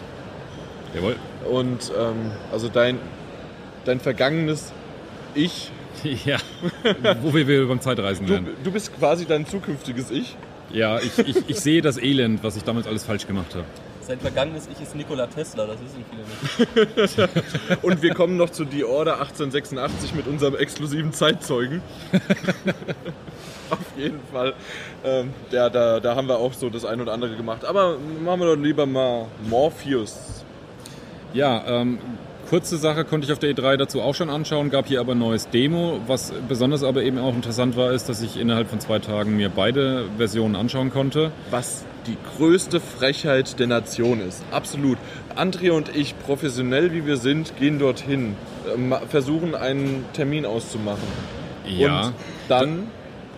Jawohl. 0.94 1.16
Und 1.50 1.92
ähm, 1.98 2.32
also 2.52 2.68
dein, 2.68 2.98
dein 3.84 4.00
vergangenes 4.00 4.72
Ich, 5.34 5.70
Ja, 6.24 6.38
wo 7.22 7.32
wir 7.34 7.46
wieder 7.46 7.66
beim 7.66 7.80
Zeitreisen 7.80 8.26
du, 8.26 8.32
wären. 8.32 8.48
du 8.62 8.70
bist 8.70 8.96
quasi 8.98 9.26
dein 9.26 9.46
zukünftiges 9.46 10.10
Ich. 10.10 10.36
Ja, 10.72 10.98
ich, 10.98 11.18
ich, 11.18 11.48
ich 11.48 11.60
sehe 11.60 11.82
das 11.82 11.98
Elend, 11.98 12.42
was 12.42 12.56
ich 12.56 12.64
damals 12.64 12.86
alles 12.86 13.04
falsch 13.04 13.26
gemacht 13.26 13.54
habe. 13.54 13.64
Sein 14.00 14.18
vergangenes 14.20 14.68
Ich 14.70 14.82
ist 14.82 14.94
Nikola 14.94 15.26
Tesla, 15.28 15.66
das 15.66 15.78
wissen 15.80 16.04
viele 16.10 17.26
nicht. 17.26 17.82
Und 17.82 18.02
wir 18.02 18.12
kommen 18.12 18.36
noch 18.36 18.50
zu 18.50 18.66
The 18.70 18.84
Order 18.84 19.14
1886 19.20 20.14
mit 20.14 20.26
unserem 20.26 20.56
exklusiven 20.56 21.12
Zeitzeugen. 21.12 21.80
Auf 23.70 23.78
jeden 23.96 24.20
Fall. 24.30 24.52
Ähm, 25.04 25.32
der, 25.52 25.70
da, 25.70 26.00
da 26.00 26.16
haben 26.16 26.28
wir 26.28 26.36
auch 26.36 26.52
so 26.52 26.68
das 26.68 26.84
ein 26.84 27.00
oder 27.00 27.12
andere 27.14 27.34
gemacht. 27.34 27.64
Aber 27.64 27.96
machen 28.22 28.40
wir 28.40 28.54
doch 28.54 28.62
lieber 28.62 28.84
mal 28.84 29.26
Morpheus. 29.48 30.43
Ja, 31.34 31.64
ähm, 31.66 31.98
kurze 32.48 32.76
Sache 32.76 33.04
konnte 33.04 33.26
ich 33.26 33.32
auf 33.32 33.38
der 33.38 33.50
E3 33.54 33.76
dazu 33.76 34.00
auch 34.00 34.14
schon 34.14 34.30
anschauen, 34.30 34.70
gab 34.70 34.86
hier 34.86 35.00
aber 35.00 35.12
ein 35.12 35.18
neues 35.18 35.48
Demo. 35.50 36.00
Was 36.06 36.32
besonders 36.48 36.82
aber 36.84 37.02
eben 37.02 37.18
auch 37.18 37.34
interessant 37.34 37.76
war, 37.76 37.92
ist, 37.92 38.08
dass 38.08 38.22
ich 38.22 38.38
innerhalb 38.38 38.68
von 38.70 38.80
zwei 38.80 39.00
Tagen 39.00 39.36
mir 39.36 39.48
beide 39.48 40.04
Versionen 40.16 40.54
anschauen 40.54 40.90
konnte. 40.92 41.32
Was 41.50 41.84
die 42.06 42.16
größte 42.36 42.80
Frechheit 42.80 43.58
der 43.58 43.66
Nation 43.66 44.20
ist. 44.20 44.44
Absolut. 44.52 44.98
Andrea 45.34 45.72
und 45.72 45.94
ich, 45.96 46.16
professionell 46.20 46.92
wie 46.92 47.06
wir 47.06 47.16
sind, 47.16 47.56
gehen 47.58 47.78
dorthin, 47.78 48.36
äh, 48.72 48.78
ma- 48.78 49.00
versuchen 49.08 49.54
einen 49.54 50.04
Termin 50.12 50.46
auszumachen. 50.46 51.08
Ja. 51.66 52.06
Und 52.08 52.14
dann 52.48 52.86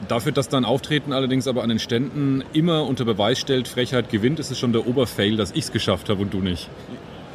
Dafür, 0.09 0.31
dass 0.33 0.51
dein 0.51 0.67
Auftreten 0.67 1.15
allerdings 1.15 1.49
aber 1.49 1.63
an 1.63 1.71
den 1.71 1.79
Ständen 1.79 2.45
immer 2.53 2.85
unter 2.85 3.07
Beweis 3.07 3.39
stellt, 3.39 3.67
Frechheit 3.67 4.11
gewinnt, 4.11 4.39
ist 4.39 4.51
es 4.51 4.59
schon 4.59 4.75
der 4.75 4.87
Oberfail, 4.87 5.37
dass 5.39 5.53
ich 5.53 5.61
es 5.65 5.73
geschafft 5.73 6.11
habe 6.11 6.21
und 6.21 6.35
du 6.35 6.41
nicht. 6.41 6.69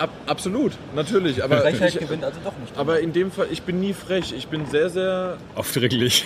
Ab, 0.02 0.10
absolut, 0.26 0.72
natürlich. 0.96 1.44
Aber, 1.44 1.60
Frechheit 1.60 1.94
ich, 1.94 2.00
gewinnt 2.00 2.24
also 2.24 2.40
doch 2.44 2.58
nicht. 2.58 2.76
aber 2.76 3.02
in 3.02 3.14
dem 3.14 3.32
Fall, 3.32 3.46
ich 3.52 3.62
bin 3.62 3.80
nie 3.80 3.94
frech. 3.94 4.34
Ich 4.36 4.48
bin 4.48 4.66
sehr, 4.66 4.90
sehr. 4.90 5.38
Aufdringlich. 5.54 6.26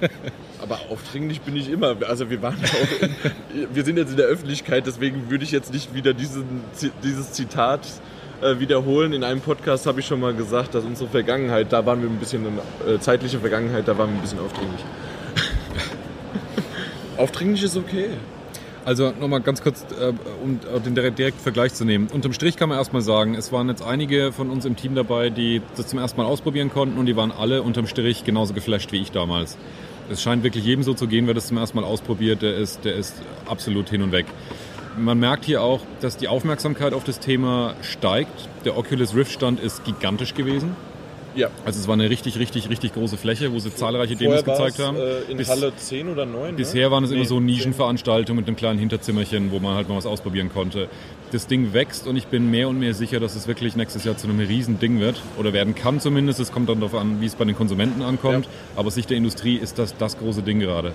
Aber 0.62 0.78
aufdringlich 0.90 1.40
bin 1.40 1.56
ich 1.56 1.68
immer. 1.70 1.96
Also 2.06 2.30
wir 2.30 2.42
waren 2.42 2.58
auch. 2.62 3.02
In, 3.02 3.74
wir 3.74 3.84
sind 3.84 3.96
jetzt 3.96 4.10
in 4.10 4.18
der 4.18 4.26
Öffentlichkeit, 4.26 4.86
deswegen 4.86 5.30
würde 5.30 5.42
ich 5.42 5.50
jetzt 5.50 5.72
nicht 5.72 5.94
wieder 5.94 6.14
diesen, 6.14 6.62
dieses 7.02 7.32
Zitat 7.32 7.80
äh, 8.40 8.60
wiederholen. 8.60 9.12
In 9.12 9.24
einem 9.24 9.40
Podcast 9.40 9.86
habe 9.86 9.98
ich 9.98 10.06
schon 10.06 10.20
mal 10.20 10.34
gesagt, 10.34 10.74
dass 10.74 10.84
unsere 10.84 11.08
Vergangenheit, 11.08 11.72
da 11.72 11.86
waren 11.86 12.02
wir 12.02 12.08
ein 12.08 12.18
bisschen, 12.18 12.46
äh, 12.86 13.00
zeitliche 13.00 13.40
Vergangenheit, 13.40 13.88
da 13.88 13.98
waren 13.98 14.10
wir 14.10 14.18
ein 14.18 14.22
bisschen 14.22 14.40
aufdringlich. 14.40 14.84
aufdringlich 17.16 17.64
ist 17.64 17.76
okay. 17.76 18.10
Also 18.88 19.12
nochmal 19.20 19.42
ganz 19.42 19.60
kurz, 19.60 19.84
äh, 20.00 20.14
um 20.42 20.58
den 20.82 20.94
direkt- 20.94 21.18
direkten 21.18 21.42
Vergleich 21.42 21.74
zu 21.74 21.84
nehmen. 21.84 22.08
Unterm 22.10 22.32
Strich 22.32 22.56
kann 22.56 22.70
man 22.70 22.78
erstmal 22.78 23.02
sagen, 23.02 23.34
es 23.34 23.52
waren 23.52 23.68
jetzt 23.68 23.82
einige 23.82 24.32
von 24.32 24.48
uns 24.48 24.64
im 24.64 24.76
Team 24.76 24.94
dabei, 24.94 25.28
die 25.28 25.60
das 25.76 25.88
zum 25.88 25.98
ersten 25.98 26.18
Mal 26.18 26.26
ausprobieren 26.26 26.70
konnten 26.70 26.96
und 26.98 27.04
die 27.04 27.14
waren 27.14 27.30
alle 27.30 27.60
unterm 27.60 27.86
Strich 27.86 28.24
genauso 28.24 28.54
geflasht 28.54 28.90
wie 28.90 29.02
ich 29.02 29.12
damals. 29.12 29.58
Es 30.10 30.22
scheint 30.22 30.42
wirklich 30.42 30.64
jedem 30.64 30.84
so 30.84 30.94
zu 30.94 31.06
gehen, 31.06 31.26
wer 31.26 31.34
das 31.34 31.48
zum 31.48 31.58
ersten 31.58 31.76
Mal 31.76 31.84
ausprobiert, 31.84 32.40
der 32.40 32.56
ist, 32.56 32.86
der 32.86 32.94
ist 32.94 33.20
absolut 33.44 33.90
hin 33.90 34.00
und 34.00 34.10
weg. 34.10 34.24
Man 34.96 35.18
merkt 35.18 35.44
hier 35.44 35.62
auch, 35.62 35.82
dass 36.00 36.16
die 36.16 36.28
Aufmerksamkeit 36.28 36.94
auf 36.94 37.04
das 37.04 37.20
Thema 37.20 37.74
steigt. 37.82 38.48
Der 38.64 38.78
Oculus 38.78 39.14
Rift 39.14 39.32
Stand 39.32 39.60
ist 39.60 39.84
gigantisch 39.84 40.32
gewesen. 40.32 40.74
Ja. 41.38 41.48
Also 41.64 41.78
es 41.78 41.86
war 41.86 41.94
eine 41.94 42.10
richtig, 42.10 42.38
richtig, 42.38 42.68
richtig 42.68 42.94
große 42.94 43.16
Fläche, 43.16 43.52
wo 43.52 43.58
sie 43.60 43.72
zahlreiche 43.74 44.16
Demos 44.16 44.42
Vorher 44.42 44.56
gezeigt 44.56 44.78
war's, 44.80 44.88
haben. 44.88 44.96
Äh, 44.98 45.30
in 45.30 45.36
Bis- 45.36 45.48
Halle 45.48 45.72
10 45.76 46.08
oder 46.08 46.26
9. 46.26 46.56
Bisher 46.56 46.90
waren 46.90 47.04
es 47.04 47.10
immer 47.10 47.20
Nee, 47.20 47.26
so 47.26 47.38
Nischenveranstaltungen 47.38 48.36
mit 48.40 48.48
einem 48.48 48.56
kleinen 48.56 48.78
Hinterzimmerchen, 48.80 49.52
wo 49.52 49.60
man 49.60 49.76
halt 49.76 49.88
mal 49.88 49.96
was 49.96 50.06
ausprobieren 50.06 50.50
konnte. 50.52 50.88
Das 51.30 51.46
Ding 51.46 51.72
wächst 51.74 52.06
und 52.08 52.16
ich 52.16 52.26
bin 52.26 52.50
mehr 52.50 52.68
und 52.68 52.78
mehr 52.80 52.92
sicher, 52.94 53.20
dass 53.20 53.36
es 53.36 53.46
wirklich 53.46 53.76
nächstes 53.76 54.04
Jahr 54.04 54.16
zu 54.16 54.26
einem 54.26 54.40
riesen 54.40 54.80
Ding 54.80 54.98
wird. 54.98 55.20
Oder 55.38 55.52
werden 55.52 55.74
kann 55.74 56.00
zumindest. 56.00 56.40
Es 56.40 56.50
kommt 56.50 56.68
dann 56.68 56.80
darauf 56.80 56.98
an, 56.98 57.20
wie 57.20 57.26
es 57.26 57.36
bei 57.36 57.44
den 57.44 57.54
Konsumenten 57.56 58.02
ankommt. 58.02 58.46
Ja. 58.46 58.50
Aber 58.76 58.88
aus 58.88 58.94
Sicht 58.96 59.10
der 59.10 59.16
Industrie 59.16 59.56
ist 59.56 59.78
das 59.78 59.96
das 59.96 60.18
große 60.18 60.42
Ding 60.42 60.58
gerade. 60.58 60.92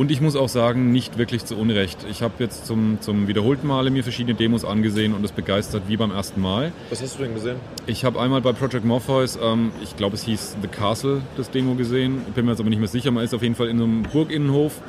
Und 0.00 0.10
ich 0.10 0.22
muss 0.22 0.34
auch 0.34 0.48
sagen, 0.48 0.92
nicht 0.92 1.18
wirklich 1.18 1.44
zu 1.44 1.58
Unrecht. 1.58 2.06
Ich 2.10 2.22
habe 2.22 2.32
jetzt 2.38 2.64
zum, 2.64 3.02
zum 3.02 3.28
wiederholten 3.28 3.66
Male 3.66 3.90
mir 3.90 4.02
verschiedene 4.02 4.34
Demos 4.34 4.64
angesehen 4.64 5.12
und 5.12 5.22
es 5.26 5.30
begeistert 5.30 5.82
wie 5.88 5.98
beim 5.98 6.10
ersten 6.10 6.40
Mal. 6.40 6.72
Was 6.88 7.02
hast 7.02 7.18
du 7.18 7.22
denn 7.24 7.34
gesehen? 7.34 7.56
Ich 7.86 8.02
habe 8.06 8.18
einmal 8.18 8.40
bei 8.40 8.54
Project 8.54 8.86
Morpheus, 8.86 9.38
ähm, 9.42 9.72
ich 9.82 9.96
glaube 9.96 10.16
es 10.16 10.22
hieß 10.22 10.56
The 10.62 10.68
Castle, 10.68 11.20
das 11.36 11.50
Demo 11.50 11.74
gesehen. 11.74 12.22
Bin 12.34 12.46
mir 12.46 12.52
jetzt 12.52 12.60
aber 12.60 12.70
nicht 12.70 12.78
mehr 12.78 12.88
sicher. 12.88 13.10
Man 13.10 13.24
ist 13.24 13.34
auf 13.34 13.42
jeden 13.42 13.54
Fall 13.54 13.68
in 13.68 13.76
einem 13.76 14.02
Burginnenhof 14.04 14.80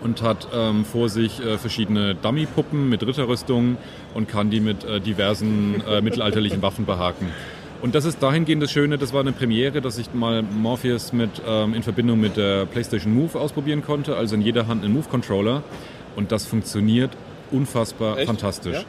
und 0.00 0.20
hat 0.20 0.48
ähm, 0.52 0.84
vor 0.84 1.08
sich 1.08 1.38
äh, 1.38 1.56
verschiedene 1.56 2.16
Dummy-Puppen 2.16 2.88
mit 2.88 3.06
Ritterrüstungen 3.06 3.76
und 4.14 4.28
kann 4.28 4.50
die 4.50 4.58
mit 4.58 4.82
äh, 4.82 5.00
diversen 5.00 5.80
äh, 5.88 6.00
mittelalterlichen 6.00 6.60
Waffen 6.60 6.86
behaken. 6.86 7.28
Und 7.80 7.94
das 7.94 8.04
ist 8.04 8.20
dahingehend 8.22 8.62
das 8.62 8.72
Schöne, 8.72 8.98
das 8.98 9.12
war 9.12 9.20
eine 9.20 9.32
Premiere, 9.32 9.80
dass 9.80 9.98
ich 9.98 10.12
mal 10.12 10.42
Morpheus 10.42 11.12
mit, 11.12 11.30
ähm, 11.46 11.74
in 11.74 11.84
Verbindung 11.84 12.18
mit 12.18 12.36
der 12.36 12.66
PlayStation 12.66 13.14
Move 13.14 13.38
ausprobieren 13.38 13.84
konnte, 13.84 14.16
also 14.16 14.34
in 14.34 14.42
jeder 14.42 14.66
Hand 14.66 14.84
einen 14.84 14.92
Move-Controller. 14.94 15.62
Und 16.16 16.32
das 16.32 16.44
funktioniert 16.46 17.12
unfassbar 17.52 18.18
Echt? 18.18 18.26
fantastisch. 18.26 18.74
Ja? 18.74 18.82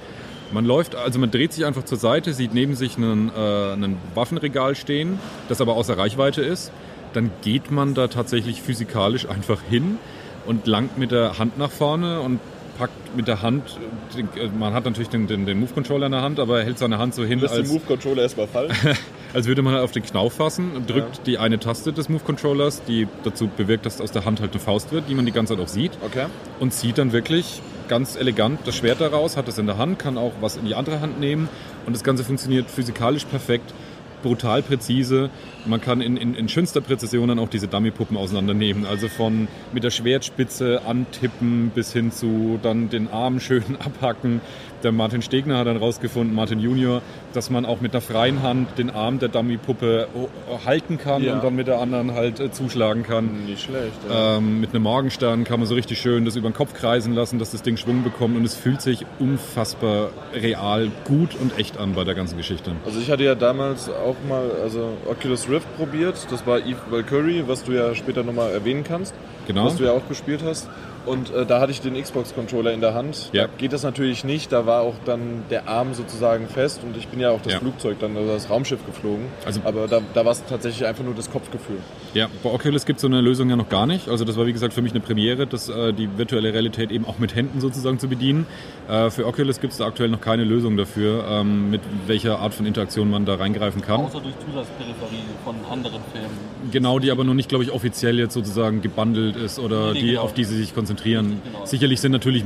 Man 0.51 0.65
läuft, 0.65 0.95
also 0.95 1.19
man 1.19 1.29
dreht 1.29 1.53
sich 1.53 1.65
einfach 1.65 1.85
zur 1.85 1.99
Seite, 1.99 2.33
sieht 2.33 2.55
neben 2.55 2.75
sich 2.75 2.97
einen, 2.97 3.29
äh, 3.29 3.73
einen 3.73 3.97
Waffenregal 4.15 4.75
stehen, 4.75 5.19
das 5.47 5.61
aber 5.61 5.75
außer 5.75 5.95
Reichweite 5.95 6.41
ist. 6.41 6.71
Dann 7.13 7.29
geht 7.43 7.69
man 7.69 7.93
da 7.93 8.07
tatsächlich 8.07 8.63
physikalisch 8.63 9.25
einfach 9.29 9.61
hin 9.69 9.99
und 10.47 10.65
langt 10.65 10.97
mit 10.97 11.11
der 11.11 11.37
Hand 11.37 11.59
nach 11.59 11.69
vorne 11.69 12.21
und 12.21 12.39
packt 12.79 13.15
mit 13.15 13.27
der 13.27 13.41
Hand, 13.41 13.77
äh, 14.17 14.47
man 14.57 14.73
hat 14.73 14.85
natürlich 14.85 15.09
den, 15.09 15.27
den, 15.27 15.45
den 15.45 15.59
Move-Controller 15.59 16.05
in 16.05 16.13
der 16.13 16.21
Hand, 16.21 16.39
aber 16.39 16.59
er 16.59 16.65
hält 16.65 16.79
seine 16.79 16.97
Hand 16.97 17.13
so 17.13 17.25
hin, 17.25 17.39
Lässt 17.39 17.53
den 17.53 17.61
als, 17.61 17.69
Move-Controller 17.71 18.21
erstmal 18.23 18.47
fallen. 18.47 18.71
als 19.33 19.47
würde 19.47 19.61
man 19.61 19.73
halt 19.73 19.83
auf 19.83 19.91
den 19.91 20.03
Knauf 20.03 20.33
fassen, 20.33 20.71
drückt 20.87 21.27
die 21.27 21.37
eine 21.37 21.59
Taste 21.59 21.91
des 21.91 22.07
Move-Controllers, 22.07 22.83
die 22.87 23.07
dazu 23.23 23.49
bewirkt, 23.49 23.85
dass 23.85 23.99
aus 23.99 24.11
der 24.11 24.23
Hand 24.23 24.39
halt 24.39 24.51
eine 24.51 24.61
Faust 24.61 24.93
wird, 24.93 25.09
die 25.09 25.13
man 25.13 25.25
die 25.25 25.33
ganze 25.33 25.55
Zeit 25.55 25.63
auch 25.63 25.67
sieht. 25.67 25.91
Okay. 26.05 26.25
und 26.59 26.73
zieht 26.73 26.97
dann 26.97 27.11
wirklich 27.11 27.61
ganz 27.89 28.15
elegant 28.15 28.61
das 28.65 28.75
Schwert 28.75 29.01
daraus, 29.01 29.35
hat 29.35 29.47
es 29.49 29.57
in 29.57 29.65
der 29.65 29.77
Hand, 29.77 29.99
kann 29.99 30.17
auch 30.17 30.31
was 30.39 30.55
in 30.55 30.65
die 30.65 30.75
andere 30.75 31.01
Hand 31.01 31.19
nehmen. 31.19 31.49
Und 31.85 31.93
das 31.93 32.03
Ganze 32.03 32.23
funktioniert 32.23 32.69
physikalisch 32.69 33.25
perfekt, 33.25 33.73
brutal 34.21 34.61
präzise. 34.61 35.29
Man 35.65 35.81
kann 35.81 36.01
in, 36.01 36.17
in, 36.17 36.35
in 36.35 36.49
schönster 36.49 36.81
Präzision 36.81 37.27
dann 37.29 37.39
auch 37.39 37.49
diese 37.49 37.67
Dummy-Puppen 37.67 38.17
auseinandernehmen. 38.17 38.85
Also 38.85 39.07
von 39.07 39.47
mit 39.73 39.83
der 39.83 39.91
Schwertspitze 39.91 40.81
antippen 40.85 41.71
bis 41.73 41.93
hin 41.93 42.11
zu 42.11 42.59
dann 42.61 42.89
den 42.89 43.09
Arm 43.09 43.39
schön 43.39 43.63
abhacken. 43.79 44.41
Der 44.83 44.91
Martin 44.91 45.21
Stegner 45.21 45.57
hat 45.57 45.67
dann 45.67 45.77
rausgefunden, 45.77 46.33
Martin 46.33 46.59
Junior, 46.59 47.01
dass 47.33 47.49
man 47.49 47.65
auch 47.65 47.81
mit 47.81 47.93
der 47.93 48.01
freien 48.01 48.41
Hand 48.43 48.77
den 48.77 48.89
Arm 48.89 49.19
der 49.19 49.29
Dummy-Puppe 49.29 50.07
oh, 50.15 50.29
oh, 50.49 50.65
halten 50.65 50.97
kann 50.97 51.23
Ja. 51.23 51.33
und 51.35 51.43
dann 51.43 51.55
mit 51.55 51.67
der 51.67 51.79
anderen 51.79 52.13
halt 52.13 52.39
äh, 52.39 52.51
zuschlagen 52.51 53.03
kann. 53.03 53.45
Nicht 53.45 53.63
schlecht. 53.63 53.97
Ja. 54.09 54.37
Ähm, 54.37 54.61
mit 54.61 54.69
einem 54.73 54.83
Morgenstern 54.83 55.43
kann 55.43 55.59
man 55.59 55.67
so 55.67 55.75
richtig 55.75 55.99
schön 55.99 56.25
das 56.25 56.35
über 56.35 56.49
den 56.49 56.53
Kopf 56.55 56.73
kreisen 56.73 57.13
lassen, 57.13 57.39
dass 57.39 57.51
das 57.51 57.61
Ding 57.61 57.77
Schwung 57.77 58.03
bekommt 58.03 58.37
und 58.37 58.45
es 58.45 58.55
fühlt 58.55 58.81
sich 58.81 59.05
unfassbar 59.19 60.09
real, 60.33 60.91
gut 61.05 61.35
und 61.39 61.57
echt 61.57 61.77
an 61.77 61.93
bei 61.93 62.03
der 62.03 62.15
ganzen 62.15 62.37
Geschichte. 62.37 62.71
Also 62.85 62.99
ich 62.99 63.11
hatte 63.11 63.23
ja 63.23 63.35
damals 63.35 63.89
auch 63.89 64.15
mal 64.27 64.49
also 64.63 64.97
Oculus 65.09 65.49
Rift 65.49 65.67
probiert. 65.77 66.27
Das 66.31 66.45
war 66.47 66.59
Eve 66.59 66.77
Valkyrie, 66.89 67.43
was 67.47 67.63
du 67.63 67.73
ja 67.73 67.93
später 67.95 68.23
nochmal 68.23 68.51
erwähnen 68.51 68.83
kannst. 68.83 69.13
Genau. 69.47 69.65
Was 69.65 69.77
du 69.77 69.83
ja 69.85 69.91
auch 69.91 70.07
gespielt 70.07 70.41
hast. 70.45 70.69
Und 71.05 71.33
äh, 71.33 71.45
da 71.45 71.59
hatte 71.59 71.71
ich 71.71 71.81
den 71.81 71.99
Xbox-Controller 72.01 72.71
in 72.73 72.81
der 72.81 72.93
Hand. 72.93 73.29
Ja. 73.33 73.47
Da 73.47 73.49
geht 73.57 73.73
das 73.73 73.83
natürlich 73.83 74.23
nicht. 74.23 74.51
Da 74.51 74.65
war 74.65 74.81
auch 74.81 74.95
dann 75.05 75.43
der 75.49 75.67
Arm 75.67 75.93
sozusagen 75.93 76.47
fest. 76.47 76.81
Und 76.83 76.95
ich 76.97 77.07
bin 77.07 77.19
ja 77.19 77.31
auch 77.31 77.41
das 77.41 77.53
Ja. 77.53 77.59
Flugzeug, 77.59 77.97
dann 77.99 78.15
also 78.17 78.31
das 78.33 78.49
Raumschiff 78.49 78.85
geflogen. 78.85 79.25
Also- 79.45 79.61
Aber 79.63 79.87
da, 79.87 80.01
da 80.13 80.25
war 80.25 80.31
es 80.33 80.43
tatsächlich 80.45 80.85
einfach 80.85 81.03
nur 81.03 81.13
das 81.15 81.31
Kopfgefühl. 81.31 81.77
Ja, 82.13 82.27
bei 82.43 82.49
Oculus 82.51 82.85
gibt 82.85 82.97
es 82.97 83.01
so 83.01 83.07
eine 83.07 83.21
Lösung 83.21 83.49
ja 83.49 83.55
noch 83.55 83.69
gar 83.69 83.85
nicht. 83.87 84.09
Also 84.09 84.25
das 84.25 84.35
war 84.37 84.45
wie 84.45 84.53
gesagt 84.53 84.73
für 84.73 84.81
mich 84.81 84.91
eine 84.91 84.99
Premiere, 84.99 85.47
das, 85.47 85.69
äh, 85.69 85.93
die 85.93 86.09
virtuelle 86.17 86.53
Realität 86.53 86.91
eben 86.91 87.05
auch 87.05 87.17
mit 87.19 87.35
Händen 87.35 87.59
sozusagen 87.61 87.97
zu 87.99 88.07
bedienen. 88.07 88.45
Äh, 88.89 89.09
für 89.09 89.25
Oculus 89.25 89.59
gibt 89.61 89.73
es 89.73 89.79
da 89.79 89.85
aktuell 89.85 90.09
noch 90.09 90.21
keine 90.21 90.43
Lösung 90.43 90.75
dafür, 90.77 91.25
ähm, 91.29 91.69
mit 91.69 91.81
welcher 92.07 92.39
Art 92.39 92.53
von 92.53 92.65
Interaktion 92.65 93.09
man 93.09 93.25
da 93.25 93.35
reingreifen 93.35 93.81
kann. 93.81 94.01
Außer 94.01 94.19
durch 94.21 94.35
Zusatzperipherie 94.45 95.23
von 95.43 95.55
anderen 95.71 96.01
Filmen. 96.11 96.29
Genau, 96.71 96.99
die 96.99 97.09
aber 97.11 97.23
noch 97.23 97.33
nicht, 97.35 97.49
glaube 97.49 97.63
ich, 97.63 97.71
offiziell 97.71 98.19
jetzt 98.19 98.33
sozusagen 98.33 98.81
gebundelt 98.81 99.35
ist 99.35 99.59
oder 99.59 99.93
Nee, 99.93 100.01
die, 100.01 100.07
genau. 100.09 100.21
auf 100.21 100.33
die 100.33 100.43
sie 100.43 100.57
sich 100.57 100.73
konzentrieren. 100.75 100.98
Genau. 101.03 101.65
Sicherlich 101.65 101.99
sind 102.01 102.11
natürlich, 102.11 102.43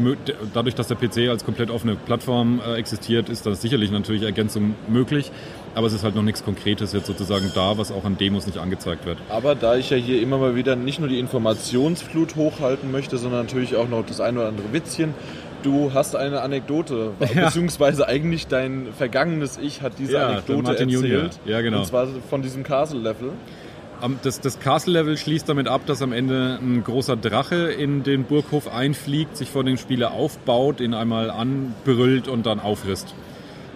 dadurch, 0.53 0.75
dass 0.75 0.87
der 0.87 0.95
PC 0.95 1.29
als 1.29 1.43
komplett 1.45 1.69
offene 1.69 1.95
Plattform 1.95 2.61
äh, 2.65 2.75
existiert, 2.75 3.29
ist 3.29 3.45
da 3.45 3.55
sicherlich 3.55 3.91
natürlich 3.91 4.23
Ergänzung 4.23 4.75
möglich. 4.87 5.31
Aber 5.75 5.87
es 5.87 5.93
ist 5.93 6.03
halt 6.03 6.15
noch 6.15 6.21
nichts 6.23 6.43
Konkretes 6.45 6.93
jetzt 6.93 7.07
sozusagen 7.07 7.51
da, 7.55 7.77
was 7.77 7.91
auch 7.91 8.05
an 8.05 8.17
Demos 8.17 8.45
nicht 8.45 8.59
angezeigt 8.59 9.05
wird. 9.05 9.17
Aber 9.29 9.55
da 9.55 9.75
ich 9.75 9.89
ja 9.89 9.97
hier 9.97 10.21
immer 10.21 10.37
mal 10.37 10.55
wieder 10.55 10.75
nicht 10.75 10.99
nur 10.99 11.09
die 11.09 11.17
Informationsflut 11.19 12.35
hochhalten 12.35 12.91
möchte, 12.91 13.17
sondern 13.17 13.45
natürlich 13.45 13.75
auch 13.75 13.89
noch 13.89 14.05
das 14.05 14.21
ein 14.21 14.37
oder 14.37 14.47
andere 14.47 14.71
Witzchen. 14.71 15.13
Du 15.63 15.93
hast 15.93 16.15
eine 16.15 16.41
Anekdote, 16.41 17.11
Ja. 17.33 17.45
beziehungsweise 17.45 18.07
eigentlich 18.07 18.47
dein 18.47 18.87
vergangenes 18.97 19.57
Ich 19.61 19.81
hat 19.81 19.93
diese 19.97 20.13
Ja, 20.13 20.27
Anekdote 20.27 20.71
erzählt. 20.71 20.91
Junior. 20.91 21.29
Ja, 21.45 21.61
genau. 21.61 21.79
Und 21.79 21.85
zwar 21.87 22.07
von 22.29 22.41
diesem 22.41 22.63
Castle-Level. 22.63 23.29
Das, 24.21 24.41
das 24.41 24.59
Castle-Level 24.59 25.15
schließt 25.15 25.47
damit 25.47 25.69
ab, 25.69 25.85
dass 25.85 26.01
am 26.01 26.11
Ende 26.11 26.59
ein 26.61 26.83
großer 26.83 27.15
Drache 27.15 27.71
in 27.71 28.03
den 28.03 28.25
Burghof 28.25 28.67
einfliegt, 28.67 29.37
sich 29.37 29.49
vor 29.49 29.63
dem 29.63 29.77
Spieler 29.77 30.11
aufbaut, 30.11 30.81
ihn 30.81 30.93
einmal 30.93 31.29
anbrüllt 31.29 32.27
und 32.27 32.45
dann 32.45 32.59
auffrisst. 32.59 33.15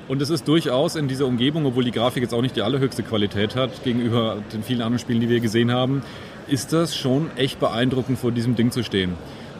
Und 0.10 0.22
es 0.22 0.30
ist 0.30 0.46
durchaus 0.48 0.98
in 0.98 1.08
dieser 1.08 1.28
Umgebung, 1.28 1.66
obwohl 1.66 1.86
die 1.86 1.92
Grafik 1.92 2.24
jetzt 2.24 2.34
auch 2.34 2.42
nicht 2.42 2.58
die 2.58 2.62
allerhöchste 2.62 3.04
Qualität 3.04 3.56
hat 3.56 3.86
gegenüber 3.86 4.44
den 4.52 4.64
vielen 4.64 4.82
anderen 4.82 5.00
Spielen, 5.00 5.22
die 5.22 5.30
wir 5.30 5.40
gesehen 5.40 5.72
haben, 5.72 6.02
ist 6.48 6.74
das 6.74 6.96
schon 6.96 7.30
echt 7.38 7.60
beeindruckend, 7.62 8.20
vor 8.20 8.32
diesem 8.34 8.56
Ding 8.56 8.72
zu 8.72 8.84
stehen. 8.84 9.14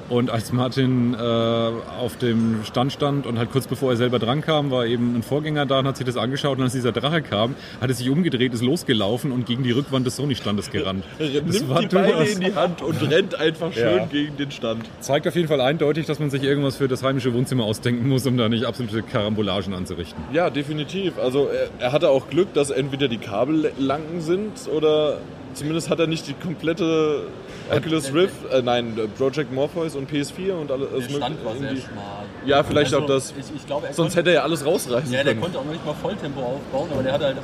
Und 0.10 0.30
als 0.30 0.54
Martin 0.54 1.14
äh, 1.14 1.18
auf 1.18 2.16
dem 2.18 2.64
Stand 2.64 2.94
stand 2.94 3.26
und 3.28 3.38
halt 3.38 3.52
kurz 3.52 3.68
bevor 3.68 3.92
er 3.92 3.98
selber 3.98 4.20
dran 4.20 4.40
kam, 4.42 4.72
war 4.72 4.86
eben 4.86 5.16
ein 5.16 5.22
Vorgänger 5.24 5.66
da 5.66 5.80
und 5.80 5.88
hat 5.88 5.98
sich 5.98 6.06
das 6.06 6.16
angeschaut. 6.16 6.58
Und 6.58 6.64
als 6.64 6.72
dieser 6.74 6.94
Drache 6.94 7.22
kam, 7.22 7.56
hat 7.82 7.90
er 7.90 7.94
sich 7.94 8.10
umgedreht, 8.10 8.54
ist 8.54 8.64
losgelaufen 8.64 9.34
und 9.34 9.46
gegen 9.46 9.64
die 9.64 9.72
Rückwand 9.72 10.08
des 10.08 10.16
Sony-Standes 10.16 10.72
gerannt. 10.72 11.04
Das 11.48 11.68
war 11.68 11.82
durchaus- 11.84 12.40
die 12.40 12.56
Hand 12.56 12.82
und 12.82 13.02
rennt 13.12 13.36
einfach 13.40 13.74
schön 13.74 13.98
Ja. 13.98 14.06
gegen 14.06 14.38
den 14.38 14.52
Stand. 14.52 14.86
zeigt 15.02 15.28
auf 15.28 15.36
jeden 15.36 15.48
Fall 15.48 15.60
eindeutig, 15.62 16.06
dass 16.06 16.20
man 16.20 16.30
sich 16.30 16.44
irgendwas 16.44 16.78
für 16.78 16.88
das 16.88 17.04
heimische 17.04 17.34
Wohnzimmer 17.34 17.66
ausdenken 17.66 18.08
muss, 18.08 18.26
um 18.26 18.38
da 18.38 18.48
nicht 18.50 18.64
absolute 18.66 19.04
Karambolagen 19.04 19.74
anzurichten. 19.74 20.22
Ja, 20.34 20.50
definitiv. 20.50 21.18
Also 21.20 21.48
er, 21.48 21.70
er 21.88 21.92
hatte 21.92 22.10
auch 22.10 22.30
Glück, 22.30 22.54
dass 22.54 22.70
entweder 22.70 23.08
die 23.08 23.18
Kabel 23.18 23.72
lang 23.78 24.02
sind 24.20 24.52
oder 24.74 25.18
zumindest 25.54 25.90
hat 25.90 26.00
er 26.00 26.08
nicht 26.08 26.28
die 26.28 26.34
komplette 26.34 27.24
Oculus 27.72 28.14
Rift, 28.14 28.36
äh, 28.52 28.62
nein, 28.62 28.98
Project 29.18 29.52
Morpheus 29.52 29.96
und 29.96 30.10
PS4 30.10 30.54
und 30.54 30.72
alles. 30.72 30.90
Der 31.08 31.16
Stand 31.16 31.44
war 31.46 31.56
sehr 31.56 31.70
schmal. 31.76 32.26
Ja, 32.46 32.64
vielleicht 32.64 32.94
Also, 32.94 33.06
auch 33.06 33.08
das. 33.08 33.34
Ich, 33.38 33.56
ich 33.56 33.66
glaube, 33.66 33.88
er 33.88 33.94
Sonst 33.94 34.10
konnte, 34.16 34.20
hätte 34.20 34.30
er 34.30 34.36
ja 34.36 34.44
alles 34.44 34.66
rausreißen 34.66 35.12
ja, 35.12 35.24
der 35.24 35.34
können. 35.34 35.42
konnte 35.42 35.60
auch 35.60 35.66
noch 35.66 35.72
nicht 35.72 35.86
mal 35.86 35.94
Volltempo 35.94 36.40
aufbauen, 36.42 36.90
aber 36.94 37.04
der 37.04 37.14
hat 37.14 37.22
halt 37.22 37.38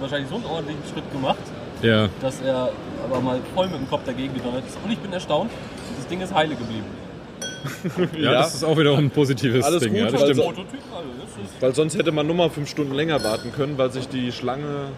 wahrscheinlich 0.00 0.28
so 0.28 0.36
einen 0.36 0.44
ordentlichen 0.44 0.82
Schritt 0.92 1.10
gemacht, 1.12 1.38
Ja, 1.82 2.08
dass 2.20 2.40
er 2.42 2.70
aber 3.04 3.20
mal 3.20 3.40
voll 3.54 3.66
mit 3.68 3.78
dem 3.78 3.88
Kopf 3.88 4.02
dagegen 4.04 4.34
gedonnert 4.34 4.64
ist. 4.68 4.76
Und 4.84 4.92
ich 4.92 4.98
bin 4.98 5.12
erstaunt, 5.12 5.50
das 5.96 6.06
Ding 6.06 6.20
ist 6.20 6.34
heile 6.34 6.54
geblieben. 6.54 6.84
ja, 8.18 8.32
das 8.32 8.54
ist 8.54 8.64
auch 8.64 8.78
wiederum 8.78 8.98
ein 9.00 9.10
positives 9.10 9.64
Alles 9.64 9.82
Ding. 9.82 9.92
gut, 9.92 10.00
ja, 10.02 10.10
das 10.10 10.22
also- 10.22 10.42
stimmt. 10.42 10.58
Also 10.58 10.62
Weil 11.60 11.74
sonst 11.74 11.96
hätte 11.98 12.12
man 12.12 12.26
nur 12.26 12.36
mal 12.36 12.50
fünf 12.50 12.68
Stunden 12.70 12.94
länger 12.94 13.22
warten 13.24 13.52
können, 13.52 13.76
weil 13.78 13.90
sich 13.90 14.08
die 14.08 14.30
Schlange 14.32 14.88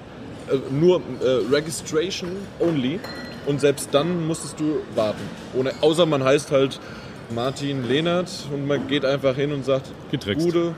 äh, 0.50 0.56
nur 0.70 0.96
äh, 1.20 1.52
Registration 1.52 2.30
only 2.60 3.00
und 3.46 3.60
selbst 3.60 3.90
dann 3.92 4.26
musstest 4.26 4.60
du 4.60 4.80
warten. 4.94 5.22
Ohne, 5.54 5.72
außer 5.80 6.06
man 6.06 6.22
heißt 6.24 6.50
halt 6.50 6.80
Martin 7.34 7.86
Lehnert 7.86 8.30
und 8.52 8.66
man 8.66 8.86
geht 8.88 9.04
einfach 9.04 9.36
hin 9.36 9.52
und 9.52 9.64
sagt 9.64 9.90
Getrickst. 10.10 10.46
Gude 10.46 10.74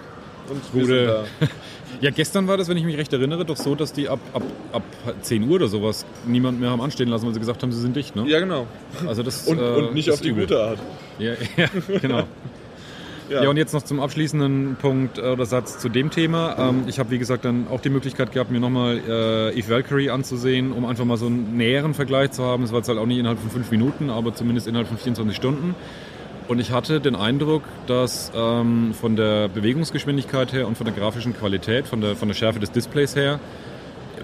und 0.49 0.73
Gude. 0.73 1.25
Ja, 2.01 2.11
gestern 2.11 2.49
war 2.49 2.57
das, 2.57 2.69
wenn 2.69 2.79
ich 2.79 2.85
mich 2.85 2.97
recht 2.97 3.13
erinnere, 3.13 3.45
doch 3.45 3.57
so, 3.57 3.75
dass 3.75 3.93
die 3.93 4.09
ab, 4.09 4.21
ab, 4.33 4.43
ab 4.73 4.83
10 5.21 5.47
Uhr 5.47 5.57
oder 5.57 5.69
sowas 5.69 6.07
niemand 6.27 6.59
mehr 6.59 6.71
haben 6.71 6.81
anstehen 6.81 7.09
lassen, 7.09 7.27
weil 7.27 7.35
sie 7.35 7.41
gesagt 7.41 7.63
haben, 7.63 7.73
sie 7.73 7.81
sind 7.81 7.95
dicht. 7.95 8.17
Ne? 8.17 8.27
Ja, 8.27 8.41
genau. 8.41 8.67
Also 9.07 9.23
das, 9.23 9.47
Und, 9.47 9.59
äh, 9.59 9.63
und 9.63 9.93
nicht 9.93 10.11
auf 10.11 10.21
die 10.21 10.29
übel. 10.29 10.45
gute 10.45 10.63
Art. 10.63 10.79
Ja, 11.19 11.33
ja 11.57 11.67
genau. 12.01 12.23
Ja. 13.31 13.49
und 13.49 13.57
jetzt 13.57 13.73
noch 13.73 13.83
zum 13.83 14.01
abschließenden 14.01 14.77
Punkt 14.81 15.19
oder 15.19 15.47
Satz 15.47 15.79
zu 15.79 15.89
dem 15.89 16.11
Thema. 16.11 16.57
Ähm, 16.59 16.85
ich 16.87 16.99
habe, 16.99 17.11
wie 17.11 17.19
gesagt, 17.19 17.45
dann 17.45 17.69
auch 17.69 17.81
die 17.81 17.91
Möglichkeit 17.91 18.33
gehabt, 18.33 18.51
mir 18.51 18.61
nochmal 18.61 19.01
äh, 19.09 19.59
Eve 19.59 19.71
Valkyrie 19.71 20.11
anzusehen, 20.11 20.73
um 20.73 20.85
einfach 20.85 21.05
mal 21.05 21.17
so 21.17 21.27
einen 21.27 21.57
näheren 21.57 21.95
Vergleich 21.95 22.33
zu 22.33 22.45
haben. 22.45 22.65
Es 22.65 22.73
war 22.73 22.79
jetzt 22.79 22.89
halt 22.89 22.99
auch 22.99 23.07
nicht 23.07 23.19
innerhalb 23.19 23.39
von 23.39 23.51
fünf 23.51 23.71
Minuten, 23.71 24.11
aber 24.11 24.35
zumindest 24.35 24.67
innerhalb 24.67 24.89
von 24.89 24.99
24 24.99 25.37
Stunden. 25.37 25.75
Und 26.49 26.59
ich 26.59 26.73
hatte 26.73 27.01
den 27.01 27.15
Eindruck, 27.15 27.63
dass 27.87 28.33
ähm, 28.35 28.93
von 28.93 29.15
der 29.15 29.49
Bewegungsgeschwindigkeit 29.49 30.53
her 30.53 30.67
und 30.67 30.77
von 30.77 30.85
der 30.85 30.95
grafischen 30.95 31.33
Qualität, 31.33 31.87
von 31.87 32.01
der, 32.01 32.17
von 32.17 32.27
der 32.27 32.35
Schärfe 32.35 32.59
des 32.59 32.73
Displays 32.73 33.15
her, 33.15 33.39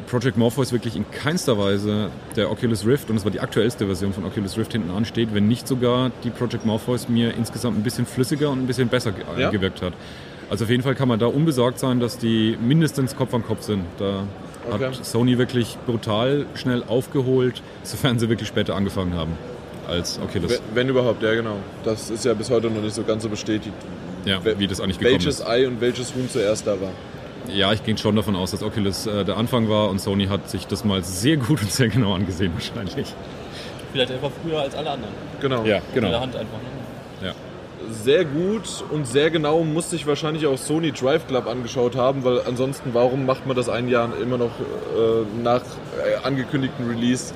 Project 0.08 0.36
Morpheus 0.36 0.72
wirklich 0.72 0.96
in 0.96 1.04
keinster 1.10 1.58
Weise 1.58 2.10
der 2.36 2.50
Oculus 2.50 2.86
Rift, 2.86 3.10
und 3.10 3.16
es 3.16 3.24
war 3.24 3.30
die 3.30 3.40
aktuellste 3.40 3.86
Version 3.86 4.12
von 4.12 4.24
Oculus 4.24 4.56
Rift 4.58 4.72
hinten 4.72 4.90
ansteht, 4.90 5.30
wenn 5.32 5.48
nicht 5.48 5.66
sogar 5.66 6.10
die 6.24 6.30
Project 6.30 6.64
Morpheus 6.66 7.08
mir 7.08 7.34
insgesamt 7.34 7.78
ein 7.78 7.82
bisschen 7.82 8.06
flüssiger 8.06 8.50
und 8.50 8.60
ein 8.62 8.66
bisschen 8.66 8.88
besser 8.88 9.12
ge- 9.12 9.24
Ja? 9.38 9.50
gewirkt 9.50 9.82
hat. 9.82 9.92
Also 10.50 10.64
auf 10.64 10.70
jeden 10.70 10.82
Fall 10.82 10.94
kann 10.94 11.08
man 11.08 11.18
da 11.18 11.26
unbesorgt 11.26 11.78
sein, 11.78 11.98
dass 11.98 12.18
die 12.18 12.56
mindestens 12.60 13.16
Kopf 13.16 13.34
an 13.34 13.42
Kopf 13.44 13.62
sind. 13.62 13.84
Da 13.98 14.24
Okay. 14.70 14.86
hat 14.86 15.04
Sony 15.04 15.38
wirklich 15.38 15.76
brutal 15.86 16.46
schnell 16.54 16.82
aufgeholt, 16.86 17.62
sofern 17.84 18.18
sie 18.18 18.28
wirklich 18.28 18.48
später 18.48 18.74
angefangen 18.76 19.14
haben. 19.14 19.32
als 19.88 20.18
Oculus. 20.18 20.50
Wenn, 20.50 20.58
wenn 20.74 20.88
überhaupt, 20.88 21.22
ja 21.22 21.32
genau. 21.34 21.58
Das 21.84 22.10
ist 22.10 22.24
ja 22.24 22.34
bis 22.34 22.50
heute 22.50 22.68
noch 22.68 22.82
nicht 22.82 22.92
so 22.96 23.04
ganz 23.04 23.22
so 23.22 23.28
bestätigt, 23.28 23.72
Ja, 24.24 24.40
wie 24.58 24.66
das 24.66 24.80
eigentlich 24.80 24.98
gekommen 24.98 25.14
welches 25.20 25.38
ist. 25.38 25.46
Ei 25.46 25.68
und 25.68 25.80
welches 25.80 26.12
Huhn 26.12 26.28
zuerst 26.28 26.66
da 26.66 26.72
war. 26.72 26.90
Ja, 27.48 27.72
ich 27.72 27.84
ging 27.84 27.96
schon 27.96 28.16
davon 28.16 28.36
aus, 28.36 28.50
dass 28.50 28.62
Oculus 28.62 29.06
äh, 29.06 29.24
der 29.24 29.36
Anfang 29.36 29.68
war 29.68 29.90
und 29.90 30.00
Sony 30.00 30.26
hat 30.26 30.48
sich 30.50 30.66
das 30.66 30.84
mal 30.84 31.02
sehr 31.04 31.36
gut 31.36 31.62
und 31.62 31.70
sehr 31.70 31.88
genau 31.88 32.14
angesehen 32.14 32.52
wahrscheinlich. 32.54 33.14
Vielleicht 33.92 34.12
einfach 34.12 34.30
früher 34.42 34.60
als 34.60 34.74
alle 34.74 34.90
anderen. 34.90 35.14
Genau. 35.40 35.64
Ja, 35.64 35.76
In 35.78 35.82
der 35.94 36.02
genau. 36.02 36.20
Hand 36.20 36.36
einfach. 36.36 36.58
Ne? 37.22 37.28
Ja. 37.28 37.34
Sehr 37.90 38.24
gut 38.24 38.84
und 38.90 39.06
sehr 39.06 39.30
genau 39.30 39.62
muss 39.62 39.90
sich 39.90 40.06
wahrscheinlich 40.06 40.46
auch 40.46 40.58
Sony 40.58 40.92
Drive 40.92 41.26
Club 41.28 41.46
angeschaut 41.46 41.94
haben, 41.94 42.24
weil 42.24 42.40
ansonsten, 42.46 42.94
warum 42.94 43.26
macht 43.26 43.46
man 43.46 43.56
das 43.56 43.68
ein 43.68 43.88
Jahr 43.88 44.10
immer 44.20 44.38
noch 44.38 44.50
äh, 44.50 45.42
nach 45.42 45.62
äh, 45.62 46.26
angekündigten 46.26 46.88
Release 46.88 47.32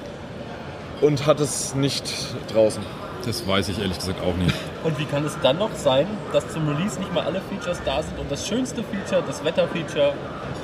und 1.01 1.27
hat 1.27 1.41
es 1.41 1.75
nicht 1.75 2.13
draußen? 2.53 2.83
Das 3.25 3.47
weiß 3.47 3.69
ich 3.69 3.79
ehrlich 3.79 3.99
gesagt 3.99 4.21
auch 4.23 4.35
nicht. 4.37 4.55
Und 4.83 4.99
wie 4.99 5.05
kann 5.05 5.25
es 5.25 5.37
dann 5.43 5.59
noch 5.59 5.75
sein, 5.75 6.07
dass 6.33 6.49
zum 6.49 6.69
Release 6.69 6.99
nicht 6.99 7.13
mal 7.13 7.25
alle 7.25 7.41
Features 7.51 7.81
da 7.85 8.03
sind 8.03 8.19
und 8.19 8.31
das 8.31 8.47
schönste 8.47 8.83
Feature, 8.83 9.23
das 9.27 9.45
Wetterfeature, 9.45 10.15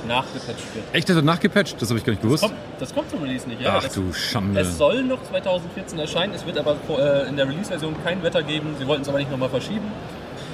nachgepatcht 0.09 0.75
wird? 0.75 0.85
Echt, 0.93 1.09
das 1.09 1.17
hat 1.17 1.25
nachgepatcht? 1.25 1.81
Das 1.81 1.89
habe 1.91 1.99
ich 1.99 2.05
gar 2.05 2.13
nicht 2.13 2.23
gewusst. 2.23 2.43
Kommt, 2.45 2.55
das 2.79 2.95
kommt 2.95 3.11
zum 3.11 3.23
Release 3.23 3.49
nicht, 3.49 3.61
ja. 3.61 3.75
Ach 3.77 3.83
das, 3.85 3.93
du 3.93 4.13
Schande. 4.13 4.61
es 4.61 4.79
soll 4.79 5.03
noch 5.03 5.23
2014 5.25 5.99
erscheinen, 5.99 6.35
es 6.35 6.47
wird 6.47 6.59
aber 6.59 6.77
äh, 6.99 7.29
in 7.29 7.37
der 7.37 7.49
Release-Version 7.49 7.95
kein 8.05 8.23
Wetter 8.23 8.43
geben. 8.43 8.75
Sie 8.79 8.87
wollten 8.87 9.03
es 9.03 9.09
aber 9.09 9.19
nicht 9.19 9.31
nochmal 9.31 9.51
verschieben. 9.51 9.93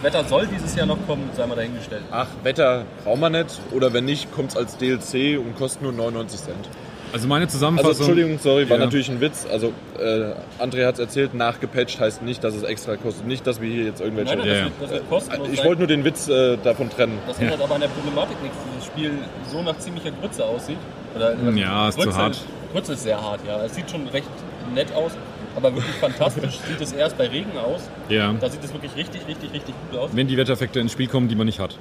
Wetter 0.02 0.24
soll 0.24 0.48
dieses 0.48 0.74
Jahr 0.74 0.86
noch 0.86 0.98
kommen, 1.06 1.30
sei 1.36 1.46
mal 1.46 1.54
dahingestellt. 1.54 2.02
Ach, 2.10 2.26
Wetter 2.42 2.84
braucht 3.04 3.20
man 3.20 3.32
nicht 3.32 3.60
oder 3.70 3.92
wenn 3.92 4.04
nicht, 4.04 4.32
kommt 4.32 4.50
es 4.50 4.56
als 4.56 4.76
DLC 4.76 5.38
und 5.38 5.54
kostet 5.56 5.82
nur 5.82 5.92
99 5.92 6.40
Cent. 6.40 6.68
Also 7.12 7.28
meine 7.28 7.46
Zusammenfassung. 7.48 7.90
Also 7.90 8.04
Entschuldigung, 8.04 8.38
sorry, 8.38 8.68
war 8.70 8.78
Ja. 8.78 8.84
natürlich 8.84 9.10
ein 9.10 9.20
Witz. 9.20 9.46
Also 9.50 9.72
äh, 9.98 10.32
André 10.62 10.86
hat 10.86 10.94
es 10.94 11.00
erzählt, 11.00 11.34
nachgepatcht 11.34 12.00
heißt 12.00 12.22
nicht, 12.22 12.42
dass 12.42 12.54
es 12.54 12.62
extra 12.62 12.96
kostet. 12.96 13.26
Nicht, 13.26 13.46
dass 13.46 13.60
wir 13.60 13.70
hier 13.70 13.84
jetzt 13.84 14.00
irgendwelche... 14.00 14.36
Nein, 14.36 14.46
Ja, 14.46 14.52
das, 14.52 14.58
ja. 14.58 14.64
wird, 14.64 14.74
das 14.80 14.90
wird 14.90 15.08
kostenlos 15.10 15.48
ich 15.52 15.64
wollte 15.64 15.80
nur 15.80 15.88
den 15.88 16.04
Witz 16.04 16.28
äh, 16.28 16.56
davon 16.62 16.88
trennen. 16.90 17.18
Das 17.26 17.38
ändert 17.38 17.60
aber 17.60 17.74
an 17.74 17.80
der 17.82 17.88
Problematik 17.88 18.40
nichts, 18.42 18.56
dass 18.58 18.74
das 18.76 18.86
Spiel 18.86 19.12
so 19.50 19.62
nach 19.62 19.78
ziemlicher 19.78 20.10
Grütze 20.10 20.44
aussieht. 20.44 20.78
Oder, 21.14 21.34
Ja, 21.54 21.88
ist 21.88 21.98
zu 21.98 22.04
Grütze, 22.04 22.16
hart. 22.18 22.40
Grütze 22.72 22.92
ist 22.94 23.02
sehr 23.02 23.20
hart, 23.22 23.40
ja. 23.46 23.62
Es 23.64 23.74
sieht 23.74 23.90
schon 23.90 24.06
recht 24.08 24.28
nett 24.74 24.92
aus, 24.94 25.12
aber 25.54 25.74
wirklich 25.74 25.94
fantastisch 25.96 26.58
sieht 26.68 26.80
es 26.80 26.92
erst 26.92 27.18
bei 27.18 27.28
Regen 27.28 27.52
aus. 27.58 27.82
ja. 28.08 28.32
Da 28.40 28.48
sieht 28.48 28.64
es 28.64 28.72
wirklich 28.72 28.96
richtig, 28.96 29.26
richtig, 29.28 29.52
richtig 29.52 29.74
gut 29.90 29.98
aus. 30.00 30.10
Wenn 30.14 30.28
die 30.28 30.36
Wettereffekte 30.38 30.80
ins 30.80 30.92
Spiel 30.92 31.08
kommen, 31.08 31.28
die 31.28 31.34
man 31.34 31.44
nicht 31.46 31.60
hat. 31.60 31.76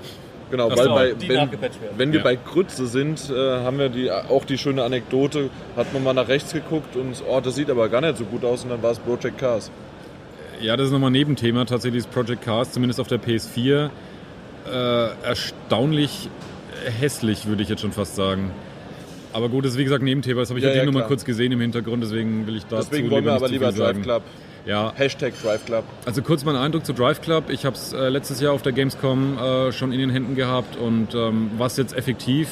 Genau, 0.52 0.70
Ach 0.72 0.78
weil 0.78 0.84
so, 0.86 0.94
bei, 0.94 1.14
wenn, 1.28 1.50
wenn 1.98 2.12
wir 2.12 2.20
Ja. 2.20 2.24
bei 2.24 2.36
Grütze 2.36 2.86
sind, 2.88 3.30
äh, 3.30 3.34
haben 3.64 3.80
wir 3.80 3.90
die, 3.90 4.12
auch 4.12 4.44
die 4.46 4.58
schöne 4.58 4.84
Anekdote, 4.84 5.50
hat 5.78 5.94
man 5.94 6.04
mal 6.04 6.14
nach 6.14 6.28
rechts 6.28 6.52
geguckt 6.54 6.96
und 6.98 7.24
oh, 7.30 7.40
das 7.40 7.56
sieht 7.56 7.70
aber 7.70 7.88
gar 7.90 8.02
nicht 8.02 8.18
so 8.18 8.26
gut 8.26 8.44
aus 8.44 8.64
und 8.64 8.70
dann 8.70 8.84
war 8.84 8.92
es 8.92 9.00
Project 9.00 9.38
Cars. 9.38 9.72
Ja, 10.60 10.76
das 10.78 10.88
ist 10.88 10.92
nochmal 10.92 11.10
ein 11.10 11.14
Nebenthema. 11.14 11.66
Tatsächlich 11.66 12.00
ist 12.00 12.12
Project 12.12 12.44
Cars, 12.44 12.72
zumindest 12.74 13.00
auf 13.00 13.08
der 13.08 13.20
PS4, 13.20 13.90
äh, 14.72 15.08
erstaunlich 15.24 16.30
hässlich, 17.00 17.48
würde 17.48 17.64
ich 17.64 17.70
jetzt 17.70 17.82
schon 17.82 17.92
fast 17.94 18.16
sagen. 18.16 18.52
Aber 19.34 19.48
gut, 19.50 19.64
das 19.66 19.72
ist 19.74 19.78
wie 19.78 19.86
gesagt 19.86 20.02
ein 20.04 20.06
Nebenthema. 20.06 20.42
Das 20.42 20.50
habe 20.50 20.60
ich 20.60 20.66
Ja, 20.66 20.74
ja, 20.74 20.84
nur 20.84 20.94
mal 20.94 21.00
klar. 21.00 21.08
kurz 21.08 21.24
gesehen 21.26 21.52
im 21.54 21.62
Hintergrund, 21.62 22.04
deswegen 22.04 22.46
will 22.46 22.58
ich 22.58 22.66
dazu 22.66 22.90
Deswegen 22.92 23.10
wollen 23.10 23.24
wir 23.24 23.34
aber 23.34 23.48
lieber 23.48 23.72
Drive. 23.72 24.02
Club. 24.02 24.24
Ja, 24.66 24.94
Hashtag 24.96 25.34
Drive 25.42 25.66
Club. 25.66 25.84
also 26.06 26.22
kurz 26.22 26.46
mein 26.46 26.56
Eindruck 26.56 26.86
zu 26.86 26.94
Drive 26.94 27.22
Club. 27.22 27.50
Ich 27.50 27.66
habe 27.66 27.76
es 27.76 27.94
äh, 27.94 28.10
letztes 28.10 28.40
Jahr 28.42 28.54
auf 28.54 28.62
der 28.62 28.72
Gamescom 28.72 29.38
äh, 29.38 29.72
schon 29.72 29.92
in 29.92 30.00
den 30.00 30.10
Händen 30.10 30.36
gehabt 30.36 30.76
und 30.76 31.16
ähm, 31.16 31.52
was 31.58 31.78
jetzt 31.78 31.96
effektiv 31.96 32.50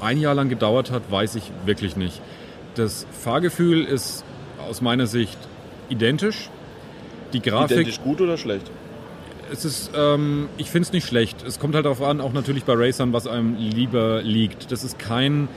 ein 0.00 0.18
Jahr 0.18 0.34
lang 0.34 0.48
gedauert 0.48 0.90
hat, 0.90 1.10
weiß 1.10 1.34
ich 1.34 1.52
wirklich 1.66 1.96
nicht. 1.96 2.20
Das 2.74 3.06
Fahrgefühl 3.12 3.84
ist 3.84 4.24
aus 4.68 4.80
meiner 4.80 5.06
Sicht 5.06 5.38
identisch. 5.90 6.48
Die 7.32 7.42
Grafik 7.42 7.72
Identisch 7.72 8.00
gut 8.00 8.20
oder 8.20 8.38
schlecht? 8.38 8.70
es 9.52 9.64
ist, 9.64 9.90
ähm, 9.96 10.48
ich 10.56 10.70
finde 10.70 10.86
es 10.86 10.92
nicht 10.92 11.06
schlecht. 11.06 11.44
Es 11.46 11.58
kommt 11.58 11.74
halt 11.74 11.84
darauf 11.84 12.02
an, 12.02 12.20
auch 12.20 12.32
natürlich 12.32 12.64
bei 12.64 12.74
Racern, 12.74 13.12
was 13.12 13.26
einem 13.26 13.56
lieber 13.56 14.22
liegt. 14.22 14.72
Das 14.72 14.84
ist 14.84 14.98
kein, 14.98 15.48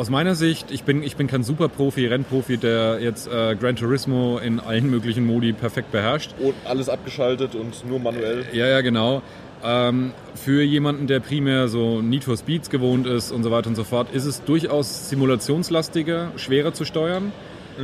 aus 0.00 0.08
meiner 0.08 0.34
Sicht, 0.34 0.70
ich 0.70 0.84
bin, 0.84 1.02
ich 1.02 1.16
bin 1.16 1.26
kein 1.26 1.42
Superprofi, 1.42 2.06
Rennprofi, 2.06 2.56
der 2.56 3.00
jetzt 3.02 3.28
äh, 3.28 3.54
Gran 3.54 3.76
Turismo 3.76 4.38
in 4.38 4.58
allen 4.58 4.88
möglichen 4.88 5.26
Modi 5.26 5.52
perfekt 5.52 5.92
beherrscht. 5.92 6.34
Und 6.38 6.54
alles 6.64 6.88
abgeschaltet 6.88 7.54
und 7.54 7.86
nur 7.86 7.98
manuell. 7.98 8.46
Ja, 8.54 8.66
ja, 8.66 8.80
genau. 8.80 9.20
Ähm, 9.62 10.12
für 10.34 10.62
jemanden, 10.62 11.06
der 11.06 11.20
primär 11.20 11.68
so 11.68 12.00
Need 12.00 12.24
for 12.24 12.38
Speeds 12.38 12.70
gewohnt 12.70 13.06
ist 13.06 13.30
und 13.30 13.42
so 13.42 13.50
weiter 13.50 13.68
und 13.68 13.74
so 13.74 13.84
fort, 13.84 14.10
ist 14.14 14.24
es 14.24 14.42
durchaus 14.42 15.10
simulationslastiger, 15.10 16.32
schwerer 16.36 16.72
zu 16.72 16.86
steuern. 16.86 17.30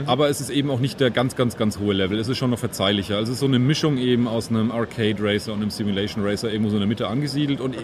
Aber 0.06 0.28
es 0.28 0.40
ist 0.40 0.50
eben 0.50 0.70
auch 0.70 0.80
nicht 0.80 1.00
der 1.00 1.10
ganz, 1.10 1.36
ganz, 1.36 1.56
ganz 1.56 1.78
hohe 1.78 1.94
Level. 1.94 2.18
Es 2.18 2.28
ist 2.28 2.38
schon 2.38 2.50
noch 2.50 2.58
verzeihlicher. 2.58 3.16
Also 3.16 3.32
es 3.32 3.36
ist 3.36 3.40
so 3.40 3.46
eine 3.46 3.58
Mischung 3.58 3.98
eben 3.98 4.28
aus 4.28 4.50
einem 4.50 4.70
Arcade 4.70 5.16
Racer 5.20 5.52
und 5.52 5.62
einem 5.62 5.70
Simulation 5.70 6.24
Racer 6.24 6.50
irgendwo 6.50 6.70
so 6.70 6.76
in 6.76 6.80
der 6.80 6.88
Mitte 6.88 7.08
angesiedelt. 7.08 7.60
Und 7.60 7.76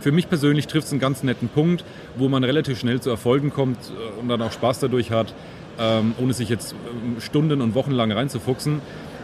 für 0.00 0.12
mich 0.12 0.28
persönlich 0.28 0.66
trifft 0.66 0.86
es 0.86 0.92
einen 0.92 1.00
ganz 1.00 1.22
netten 1.22 1.48
Punkt, 1.48 1.84
wo 2.16 2.28
man 2.28 2.44
relativ 2.44 2.78
schnell 2.78 3.00
zu 3.00 3.10
Erfolgen 3.10 3.50
kommt 3.50 3.78
äh, 3.78 4.20
und 4.20 4.28
dann 4.28 4.40
auch 4.42 4.52
Spaß 4.52 4.80
dadurch 4.80 5.10
hat, 5.10 5.34
ähm, 5.78 6.14
ohne 6.18 6.32
sich 6.32 6.48
jetzt 6.48 6.74
ähm, 6.74 7.20
Stunden 7.20 7.60
und 7.60 7.74
Wochen 7.74 7.90
lang 7.90 8.12
reinzufuchsen. 8.12 8.80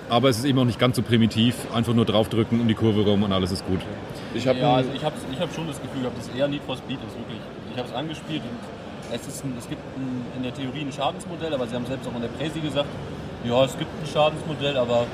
Aber 0.08 0.28
es 0.28 0.38
ist 0.38 0.44
eben 0.44 0.58
auch 0.58 0.64
nicht 0.64 0.78
ganz 0.78 0.96
so 0.96 1.02
primitiv. 1.02 1.54
Einfach 1.72 1.94
nur 1.94 2.04
draufdrücken 2.04 2.60
um 2.60 2.68
die 2.68 2.74
Kurve 2.74 3.02
rum 3.02 3.22
und 3.22 3.32
alles 3.32 3.52
ist 3.52 3.66
gut. 3.66 3.80
Ich 4.34 4.46
habe 4.46 4.58
Ja, 4.58 4.74
also 4.74 4.90
ich 4.94 5.02
ich 5.02 5.40
hab 5.40 5.54
schon 5.54 5.66
das 5.66 5.80
Gefühl 5.80 6.02
gehabt, 6.02 6.18
dass 6.18 6.28
eher 6.36 6.48
Need 6.48 6.62
for 6.64 6.76
Speed 6.76 6.98
ist, 6.98 7.16
wirklich. 7.16 7.40
Ich 7.72 7.78
habe 7.78 7.88
es 7.88 7.94
angespielt 7.94 8.42
und 8.42 8.58
es, 9.12 9.26
ist 9.26 9.44
ein, 9.44 9.54
es 9.58 9.68
gibt 9.68 9.82
ein, 9.96 10.26
in 10.36 10.42
der 10.42 10.54
Theorie 10.54 10.82
ein 10.82 10.92
Schadensmodell, 10.92 11.54
aber 11.54 11.66
sie 11.66 11.74
haben 11.74 11.86
selbst 11.86 12.08
auch 12.08 12.14
in 12.14 12.22
der 12.22 12.28
Präsi 12.28 12.60
gesagt, 12.60 12.88
ja, 13.44 13.64
es 13.64 13.76
gibt 13.76 13.90
ein 13.90 14.06
Schadensmodell, 14.06 14.76
aber 14.76 15.06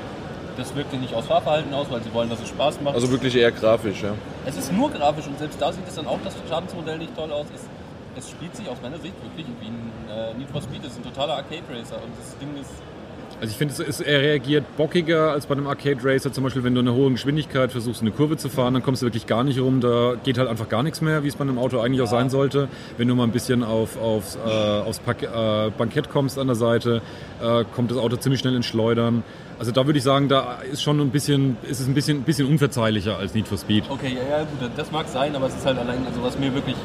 das 0.57 0.75
wirkt 0.75 0.93
ja 0.93 0.99
nicht 0.99 1.13
aus 1.13 1.25
Fahrverhalten 1.25 1.73
aus, 1.73 1.87
weil 1.89 2.03
sie 2.03 2.13
wollen, 2.13 2.29
dass 2.29 2.41
es 2.41 2.49
Spaß 2.49 2.81
macht. 2.81 2.95
also 2.95 3.09
wirklich 3.11 3.35
eher 3.35 3.51
grafisch, 3.51 4.03
ja. 4.03 4.13
es 4.45 4.57
ist 4.57 4.71
nur 4.73 4.89
grafisch 4.89 5.27
und 5.27 5.37
selbst 5.39 5.61
da 5.61 5.71
sieht 5.71 5.87
es 5.87 5.95
dann 5.95 6.07
auch 6.07 6.19
das 6.23 6.35
Schadensmodell 6.49 6.97
nicht 6.97 7.15
toll 7.15 7.31
aus. 7.31 7.45
Es, 7.53 7.61
es 8.17 8.29
spielt 8.29 8.55
sich 8.55 8.67
aus 8.67 8.77
meiner 8.81 8.97
Sicht 8.97 9.15
wirklich 9.23 9.47
wie 9.61 9.67
ein 9.67 9.91
äh, 10.09 10.33
Need 10.37 10.49
for 10.49 10.61
Speed. 10.61 10.83
Es 10.83 10.91
ist 10.91 10.97
ein 10.97 11.03
totaler 11.03 11.35
Arcade 11.35 11.63
Racer 11.69 11.95
und 11.95 12.11
das 12.19 12.37
Ding 12.39 12.49
ist 12.59 12.71
Also 13.41 13.51
ich 13.51 13.57
finde, 13.57 13.73
er 14.05 14.19
reagiert 14.19 14.75
bockiger 14.75 15.31
als 15.31 15.45
bei 15.45 15.55
einem 15.55 15.67
Arcade 15.67 15.99
Racer. 16.03 16.33
Zum 16.33 16.43
Beispiel, 16.43 16.63
wenn 16.65 16.75
du 16.75 16.81
in 16.81 16.87
einer 16.89 16.97
hohen 16.97 17.13
Geschwindigkeit 17.13 17.71
versuchst, 17.71 18.01
eine 18.01 18.11
Kurve 18.11 18.35
zu 18.35 18.49
fahren, 18.49 18.73
dann 18.73 18.83
kommst 18.83 19.01
du 19.01 19.05
wirklich 19.05 19.27
gar 19.27 19.45
nicht 19.45 19.59
rum. 19.59 19.79
Da 19.79 20.15
geht 20.21 20.37
halt 20.37 20.49
einfach 20.49 20.67
gar 20.67 20.83
nichts 20.83 20.99
mehr, 20.99 21.23
wie 21.23 21.29
es 21.29 21.37
bei 21.37 21.43
einem 21.43 21.57
Auto 21.57 21.79
eigentlich 21.79 22.01
auch 22.01 22.07
sein 22.07 22.29
sollte. 22.29 22.67
Wenn 22.97 23.07
du 23.07 23.15
mal 23.15 23.23
ein 23.23 23.31
bisschen 23.31 23.63
auf, 23.63 23.97
aufs, 24.01 24.35
äh, 24.35 24.49
aufs 24.49 24.99
Pak 24.99 25.23
äh, 25.23 25.71
Bankett 25.77 26.09
kommst 26.09 26.37
an 26.37 26.47
der 26.47 26.57
Seite, 26.57 27.01
äh, 27.41 27.63
kommt 27.73 27.91
das 27.91 27.97
Auto 27.97 28.17
ziemlich 28.17 28.41
schnell 28.41 28.55
ins 28.55 28.65
Schleudern. 28.65 29.23
Also 29.57 29.71
da 29.71 29.85
würde 29.85 29.99
ich 29.99 30.03
sagen, 30.03 30.29
da 30.29 30.59
ist 30.71 30.81
schon 30.81 30.99
ein 30.99 31.09
bisschen, 31.09 31.57
ist 31.63 31.79
es 31.79 31.87
ein 31.87 31.93
bisschen, 31.93 32.23
bisschen 32.23 32.47
unverzeihlicher 32.47 33.17
als 33.17 33.33
Need 33.33 33.47
for 33.47 33.57
Speed. 33.57 33.83
Okay, 33.89 34.15
ja, 34.15 34.37
ja, 34.37 34.43
gut, 34.43 34.69
das 34.75 34.91
mag 34.91 35.07
sein, 35.07 35.35
aber 35.35 35.47
es 35.47 35.55
ist 35.55 35.65
halt 35.65 35.77
allein, 35.77 36.05
also 36.05 36.23
was 36.23 36.39
mir 36.39 36.53
wirklich 36.53 36.75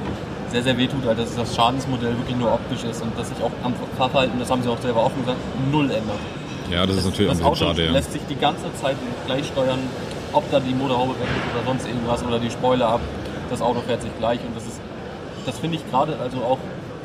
sehr, 0.50 0.62
sehr 0.62 0.76
wehtut, 0.76 1.04
halt, 1.04 1.18
dass 1.18 1.34
das 1.36 1.54
Schadensmodell 1.54 2.16
wirklich 2.16 2.36
nur 2.36 2.52
optisch 2.52 2.84
ist 2.84 3.02
und 3.02 3.16
dass 3.18 3.28
sich 3.28 3.38
auch 3.42 3.52
am 3.62 3.74
Fahrverhalten, 3.96 4.38
das 4.40 4.50
haben 4.50 4.62
sie 4.62 4.68
auch 4.68 4.80
selber 4.80 5.04
offen 5.04 5.20
gesagt, 5.20 5.38
null 5.70 5.84
ändert. 5.84 6.18
Ja, 6.70 6.86
das 6.86 6.96
ist 6.96 7.04
natürlich 7.04 7.30
das 7.30 7.40
ein 7.42 7.50
bisschen 7.50 7.66
Auto 7.66 7.74
schade. 7.74 7.86
Ja. 7.86 7.92
lässt 7.92 8.12
sich 8.12 8.22
die 8.28 8.36
ganze 8.36 8.72
Zeit 8.80 8.96
gleich 9.26 9.46
steuern, 9.46 9.78
ob 10.32 10.50
da 10.50 10.60
die 10.60 10.74
Motorhaube 10.74 11.12
weg 11.20 11.28
ist 11.28 11.54
oder 11.56 11.64
sonst 11.66 11.86
irgendwas 11.86 12.24
oder 12.24 12.38
die 12.38 12.50
Spoiler 12.50 12.88
ab. 12.88 13.00
Das 13.50 13.60
Auto 13.60 13.80
fährt 13.80 14.02
sich 14.02 14.10
gleich 14.18 14.40
und 14.40 14.56
das 14.56 14.66
ist, 14.66 14.80
das 15.46 15.58
finde 15.58 15.76
ich 15.76 15.90
gerade, 15.90 16.16
also 16.18 16.38
auch 16.38 16.58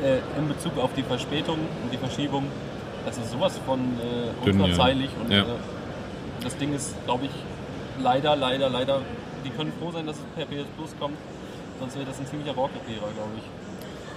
äh, 0.03 0.19
in 0.39 0.47
Bezug 0.47 0.77
auf 0.79 0.91
die 0.95 1.03
Verspätung 1.03 1.57
und 1.83 1.91
die 1.91 1.97
Verschiebung, 1.97 2.45
das 3.05 3.17
ist 3.17 3.31
sowas 3.31 3.59
von 3.65 3.79
äh, 3.79 4.45
Dünn, 4.45 4.59
ja. 4.59 4.65
unverzeihlich 4.65 5.09
und 5.21 5.31
Ja. 5.31 5.41
äh, 5.41 5.45
das 6.43 6.55
Ding 6.57 6.73
ist, 6.73 6.95
glaube 7.05 7.25
ich, 7.25 7.31
leider, 8.01 8.35
leider, 8.37 8.69
leider, 8.69 9.01
die 9.43 9.49
können 9.49 9.73
froh 9.79 9.91
sein, 9.91 10.05
dass 10.07 10.15
es 10.15 10.23
per 10.35 10.45
PS 10.45 10.67
Plus 10.77 10.91
kommt, 10.99 11.17
sonst 11.79 11.95
wäre 11.95 12.05
das 12.05 12.17
ein 12.19 12.27
ziemlicher 12.27 12.53
Rohrkrepierer, 12.53 13.11
glaube 13.13 13.35
ich. 13.37 13.43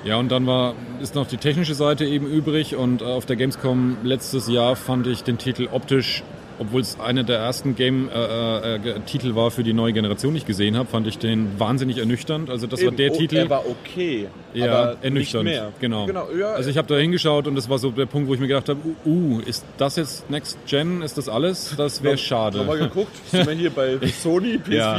Ja, 0.05 0.17
und 0.17 0.33
dann 0.33 0.47
war, 0.47 0.75
ist 1.01 1.15
noch 1.15 1.29
die 1.29 1.37
technische 1.37 1.75
Seite 1.75 2.05
eben 2.05 2.27
übrig 2.27 2.75
und 2.75 3.03
äh, 3.03 3.05
auf 3.05 3.25
der 3.25 3.37
Gamescom 3.37 3.99
letztes 4.03 4.49
Jahr 4.49 4.75
fand 4.75 5.07
ich 5.07 5.23
den 5.23 5.39
Titel 5.39 5.69
optisch, 5.71 6.25
obwohl 6.59 6.81
es 6.81 6.99
einer 6.99 7.23
der 7.23 7.39
ersten 7.39 7.77
Game-Titel 7.77 9.35
war 9.35 9.51
für 9.51 9.63
die 9.63 9.73
neue 9.73 9.93
Generation, 9.93 10.35
die 10.35 10.39
ich 10.39 10.47
gesehen 10.47 10.77
habe, 10.77 10.89
fand 10.89 11.07
ich 11.07 11.19
den 11.19 11.59
wahnsinnig 11.59 11.99
ernüchternd. 11.99 12.51
Also 12.51 12.67
das 12.67 12.81
war 12.81 12.89
Eben, 12.89 12.97
der 12.97 13.13
oh, 13.13 13.17
Titel. 13.17 13.37
Er 13.37 13.51
war 13.51 13.65
okay, 13.67 14.29
ja, 14.55 14.67
aber 14.67 14.97
ernüchternd. 15.03 15.45
nicht 15.45 15.55
mehr. 15.55 15.73
Genau. 15.81 16.07
genau 16.07 16.29
ja, 16.37 16.53
Also 16.53 16.69
ich 16.69 16.79
habe 16.79 16.89
da 16.89 16.97
hingeschaut 16.97 17.47
und 17.47 17.55
das 17.55 17.69
war 17.69 17.79
so 17.79 17.91
der 17.91 18.07
Punkt, 18.07 18.29
wo 18.29 18.35
ich 18.35 18.41
mir 18.41 18.49
gedacht 18.49 18.69
habe, 18.69 18.81
uh, 19.05 19.09
uh, 19.09 19.41
ist 19.41 19.65
das 19.79 19.97
jetzt 19.97 20.31
Next 20.31 20.59
Gen? 20.67 21.03
Ist 21.03 21.17
das 21.17 21.29
alles? 21.29 21.75
Das 21.77 22.03
wäre 22.03 22.19
schade. 22.19 22.59
Nochmal 22.59 22.79
geguckt, 22.79 23.13
sind 23.31 23.47
wir 23.47 23.55
hier 23.55 23.71
bei 23.71 23.99
Sony 24.09 24.57
PS4? 24.57 24.99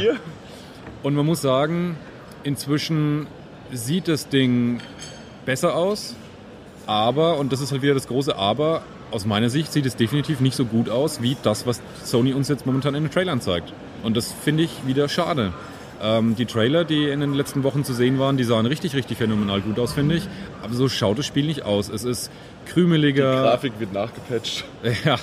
Und 1.02 1.14
man 1.14 1.24
muss 1.26 1.40
sagen, 1.40 1.96
inzwischen 2.42 3.26
sieht 3.72 4.08
das 4.08 4.28
Ding 4.28 4.80
besser 5.44 5.74
aus, 5.74 6.14
aber, 6.86 7.38
und 7.38 7.52
das 7.52 7.60
ist 7.60 7.72
halt 7.72 7.82
wieder 7.82 7.94
das 7.94 8.06
große 8.08 8.36
Aber, 8.36 8.82
aus 9.10 9.26
meiner 9.26 9.48
Sicht 9.48 9.72
sieht 9.72 9.86
es 9.86 9.96
definitiv 9.96 10.40
nicht 10.40 10.56
so 10.56 10.64
gut 10.64 10.88
aus 10.90 11.22
wie 11.22 11.36
das, 11.42 11.66
was 11.66 11.80
Sony 12.04 12.32
uns 12.34 12.48
jetzt 12.48 12.66
momentan 12.66 12.94
in 12.94 13.04
den 13.04 13.12
Trailern 13.12 13.40
zeigt. 13.40 13.72
Und 14.02 14.16
das 14.16 14.32
finde 14.32 14.64
ich 14.64 14.70
wieder 14.86 15.08
schade. 15.08 15.52
Ähm, 16.02 16.34
die 16.36 16.46
Trailer, 16.46 16.84
die 16.84 17.08
in 17.08 17.20
den 17.20 17.32
letzten 17.32 17.62
Wochen 17.62 17.84
zu 17.84 17.94
sehen 17.94 18.18
waren, 18.18 18.36
die 18.36 18.44
sahen 18.44 18.66
richtig, 18.66 18.94
richtig 18.94 19.18
phänomenal 19.18 19.60
gut 19.60 19.78
aus, 19.78 19.92
finde 19.92 20.16
ich. 20.16 20.28
Aber 20.62 20.74
so 20.74 20.88
schaut 20.88 21.18
das 21.18 21.26
Spiel 21.26 21.46
nicht 21.46 21.62
aus. 21.62 21.88
Es 21.88 22.04
ist 22.04 22.30
Die 22.66 22.72
krümeliger. 22.72 23.42
Grafik 23.42 23.74
wird 23.78 23.92
nachgepatcht. 23.92 24.64
Ja, 25.04 25.16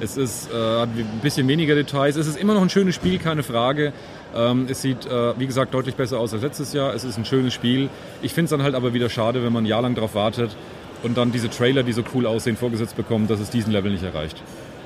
Es 0.00 0.16
ist, 0.16 0.50
äh, 0.50 0.54
hat 0.54 0.88
ein 0.96 1.20
bisschen 1.22 1.48
weniger 1.48 1.74
Details. 1.74 2.16
Es 2.16 2.26
ist 2.26 2.38
immer 2.38 2.54
noch 2.54 2.62
ein 2.62 2.70
schönes 2.70 2.94
Spiel, 2.94 3.18
keine 3.18 3.42
Frage. 3.42 3.92
Ähm, 4.34 4.66
es 4.68 4.82
sieht, 4.82 5.06
äh, 5.06 5.38
wie 5.38 5.46
gesagt, 5.46 5.74
deutlich 5.74 5.94
besser 5.94 6.18
aus 6.18 6.32
als 6.32 6.42
letztes 6.42 6.72
Jahr. 6.72 6.94
Es 6.94 7.04
ist 7.04 7.18
ein 7.18 7.24
schönes 7.24 7.52
Spiel. 7.52 7.88
Ich 8.22 8.32
finde 8.32 8.44
es 8.44 8.50
dann 8.50 8.62
halt 8.62 8.74
aber 8.74 8.94
wieder 8.94 9.08
schade, 9.08 9.44
wenn 9.44 9.52
man 9.52 9.64
ein 9.64 9.66
Jahr 9.66 9.82
lang 9.82 9.94
darauf 9.94 10.14
wartet 10.14 10.56
und 11.02 11.16
dann 11.16 11.32
diese 11.32 11.50
Trailer, 11.50 11.82
die 11.82 11.92
so 11.92 12.02
cool 12.14 12.26
aussehen, 12.26 12.56
vorgesetzt 12.56 12.96
bekommt, 12.96 13.30
dass 13.30 13.40
es 13.40 13.50
diesen 13.50 13.72
Level 13.72 13.90
nicht 13.90 14.04
erreicht. 14.04 14.42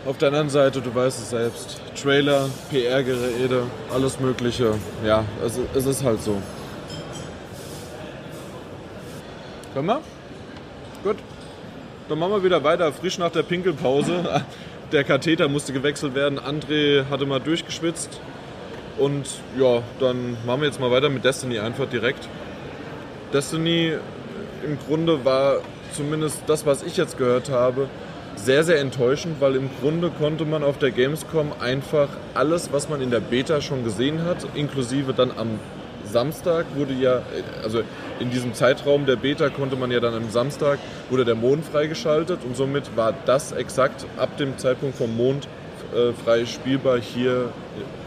Auf 0.06 0.18
der 0.18 0.28
anderen 0.28 0.50
Seite, 0.50 0.80
du 0.80 0.94
weißt 0.94 1.18
es 1.18 1.30
selbst, 1.30 1.80
Trailer, 2.00 2.48
PR-Geräte, 2.70 3.64
alles 3.92 4.20
Mögliche. 4.20 4.74
Ja, 5.04 5.24
es, 5.44 5.58
es 5.74 5.86
ist 5.86 6.04
halt 6.04 6.22
so. 6.22 6.40
Können 9.74 9.86
wir? 9.86 10.00
Gut. 11.02 11.16
Dann 12.08 12.18
machen 12.20 12.32
wir 12.32 12.44
wieder 12.44 12.62
weiter, 12.62 12.92
frisch 12.92 13.18
nach 13.18 13.30
der 13.30 13.42
Pinkelpause. 13.42 14.44
Der 14.92 15.02
Katheter 15.02 15.48
musste 15.48 15.72
gewechselt 15.72 16.14
werden. 16.14 16.38
André 16.38 17.10
hatte 17.10 17.26
mal 17.26 17.40
durchgeschwitzt. 17.40 18.20
Und 18.98 19.26
ja, 19.58 19.82
dann 20.00 20.36
machen 20.46 20.62
wir 20.62 20.68
jetzt 20.68 20.80
mal 20.80 20.90
weiter 20.90 21.08
mit 21.08 21.24
Destiny 21.24 21.58
einfach 21.58 21.86
direkt. 21.86 22.28
Destiny 23.32 23.92
im 24.64 24.78
Grunde 24.86 25.24
war 25.24 25.58
zumindest 25.92 26.42
das, 26.46 26.64
was 26.66 26.82
ich 26.82 26.96
jetzt 26.96 27.18
gehört 27.18 27.50
habe, 27.50 27.88
sehr, 28.36 28.64
sehr 28.64 28.80
enttäuschend, 28.80 29.40
weil 29.40 29.56
im 29.56 29.70
Grunde 29.80 30.10
konnte 30.10 30.44
man 30.44 30.62
auf 30.62 30.78
der 30.78 30.90
Gamescom 30.90 31.52
einfach 31.60 32.08
alles, 32.34 32.72
was 32.72 32.88
man 32.88 33.00
in 33.00 33.10
der 33.10 33.20
Beta 33.20 33.60
schon 33.60 33.84
gesehen 33.84 34.24
hat, 34.24 34.46
inklusive 34.54 35.14
dann 35.14 35.30
am 35.36 35.58
Samstag 36.04 36.66
wurde 36.76 36.94
ja, 36.94 37.22
also 37.64 37.82
in 38.20 38.30
diesem 38.30 38.54
Zeitraum 38.54 39.06
der 39.06 39.16
Beta 39.16 39.48
konnte 39.48 39.76
man 39.76 39.90
ja 39.90 40.00
dann 40.00 40.14
am 40.14 40.30
Samstag, 40.30 40.78
wurde 41.10 41.24
der 41.24 41.34
Mond 41.34 41.64
freigeschaltet 41.64 42.40
und 42.44 42.56
somit 42.56 42.96
war 42.96 43.12
das 43.26 43.52
exakt 43.52 44.06
ab 44.16 44.36
dem 44.36 44.56
Zeitpunkt 44.58 44.96
vom 44.96 45.16
Mond 45.16 45.48
äh, 45.94 46.12
frei 46.12 46.46
spielbar 46.46 46.98
hier 47.00 47.50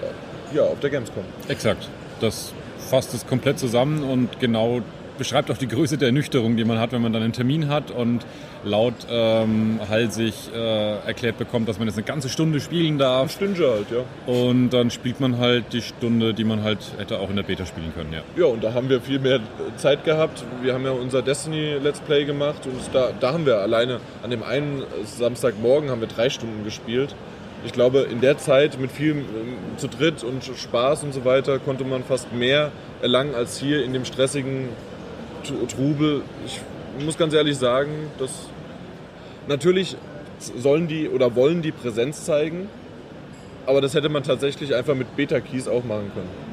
äh, 0.02 0.29
ja, 0.54 0.64
auf 0.64 0.80
der 0.80 0.90
Gamescom. 0.90 1.24
Exakt. 1.48 1.88
Das 2.20 2.54
fasst 2.90 3.14
es 3.14 3.26
komplett 3.26 3.60
zusammen 3.60 4.04
und 4.04 4.40
genau 4.40 4.82
beschreibt 5.20 5.52
auch 5.52 5.58
die 5.58 5.68
Größe 5.68 5.98
der 5.98 6.08
Ernüchterung, 6.08 6.56
die 6.56 6.64
man 6.64 6.80
hat, 6.80 6.94
wenn 6.94 7.02
man 7.02 7.14
dann 7.14 7.22
einen 7.22 7.34
Termin 7.34 7.68
hat 7.68 7.92
und 7.92 8.26
laut 8.64 8.94
ähm, 9.10 9.80
halsig 9.88 10.34
äh, 10.56 10.96
erklärt 11.06 11.38
bekommt, 11.38 11.68
dass 11.70 11.78
man 11.78 11.88
jetzt 11.88 11.98
eine 11.98 12.06
ganze 12.06 12.30
Stunde 12.30 12.60
spielen 12.60 12.98
darf. 12.98 13.22
Eine 13.22 13.54
Stunde 13.54 13.70
halt, 13.70 13.88
ja. 13.92 14.34
Und 14.34 14.72
dann 14.72 14.90
spielt 14.90 15.20
man 15.20 15.38
halt 15.38 15.66
die 15.74 15.82
Stunde, 15.82 16.34
die 16.34 16.46
man 16.46 16.64
halt 16.64 16.80
hätte 16.98 17.20
auch 17.20 17.30
in 17.30 17.36
der 17.36 17.44
Beta 17.44 17.66
spielen 17.66 17.94
können, 17.94 18.14
ja. 18.14 18.22
Ja, 18.38 18.46
und 18.46 18.64
da 18.64 18.74
haben 18.74 18.90
wir 18.90 19.02
viel 19.02 19.20
mehr 19.20 19.42
Zeit 19.76 20.06
gehabt. 20.06 20.44
Wir 20.62 20.74
haben 20.74 20.86
ja 20.86 20.92
unser 20.92 21.22
Destiny 21.22 21.74
Let's 21.84 22.00
Play 22.00 22.24
gemacht 22.24 22.66
und 22.66 22.80
da, 22.94 23.10
da 23.20 23.34
haben 23.34 23.46
wir 23.46 23.58
alleine 23.58 24.00
an 24.24 24.32
dem 24.32 24.42
einen 24.42 24.84
Samstagmorgen 25.04 25.90
haben 25.90 26.00
wir 26.00 26.08
drei 26.08 26.30
Stunden 26.30 26.64
gespielt. 26.64 27.14
Ich 27.66 27.74
glaube, 27.74 28.08
in 28.10 28.22
der 28.22 28.38
Zeit 28.38 28.80
mit 28.80 28.92
viel 28.92 29.26
zu 29.78 29.88
dritt 29.88 30.24
und 30.24 30.44
Spaß 30.44 31.04
und 31.04 31.14
so 31.14 31.26
weiter 31.26 31.60
konnte 31.60 31.84
man 31.84 32.04
fast 32.04 32.34
mehr 32.34 32.72
erlangen 33.02 33.36
als 33.36 33.60
hier 33.60 33.84
in 33.84 33.92
dem 33.92 34.06
stressigen 34.06 34.70
Trubel. 35.68 36.22
Ich 36.46 36.62
muss 37.04 37.18
ganz 37.18 37.34
ehrlich 37.34 37.58
sagen, 37.58 37.92
dass 38.18 38.48
natürlich 39.48 39.98
sollen 40.40 40.88
die 40.88 41.10
oder 41.10 41.36
wollen 41.36 41.62
die 41.62 41.72
Präsenz 41.72 42.24
zeigen, 42.24 42.70
aber 43.66 43.82
das 43.82 43.94
hätte 43.94 44.10
man 44.10 44.24
tatsächlich 44.24 44.74
einfach 44.74 44.96
mit 44.96 45.16
Beta-Keys 45.18 45.68
auch 45.68 45.84
machen 45.84 46.12
können. 46.14 46.50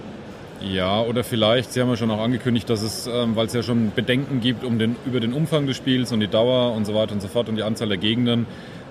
Ja, 0.61 1.03
oder 1.03 1.23
vielleicht, 1.23 1.73
Sie 1.73 1.81
haben 1.81 1.91
ja 1.91 1.97
schon 1.97 2.11
auch 2.11 2.21
angekündigt, 2.21 2.69
dass 2.69 2.83
es, 2.83 3.07
ähm, 3.07 3.37
weil 3.37 3.47
es 3.47 3.53
ja 3.53 3.63
schon 3.63 3.93
Bedenken 3.95 4.41
gibt 4.41 4.65
um 4.65 4.79
den, 4.79 4.97
über 5.05 5.21
den 5.21 5.33
Umfang 5.33 5.67
des 5.67 5.77
Spiels 5.77 6.13
und 6.13 6.21
die 6.21 6.29
Dauer 6.29 6.75
und 6.75 6.87
so 6.87 6.95
weiter 6.95 7.13
und 7.13 7.21
so 7.21 7.29
fort 7.29 7.49
und 7.49 7.57
die 7.57 7.63
Anzahl 7.63 7.89
der 7.89 7.99
Gegenden, 7.99 8.47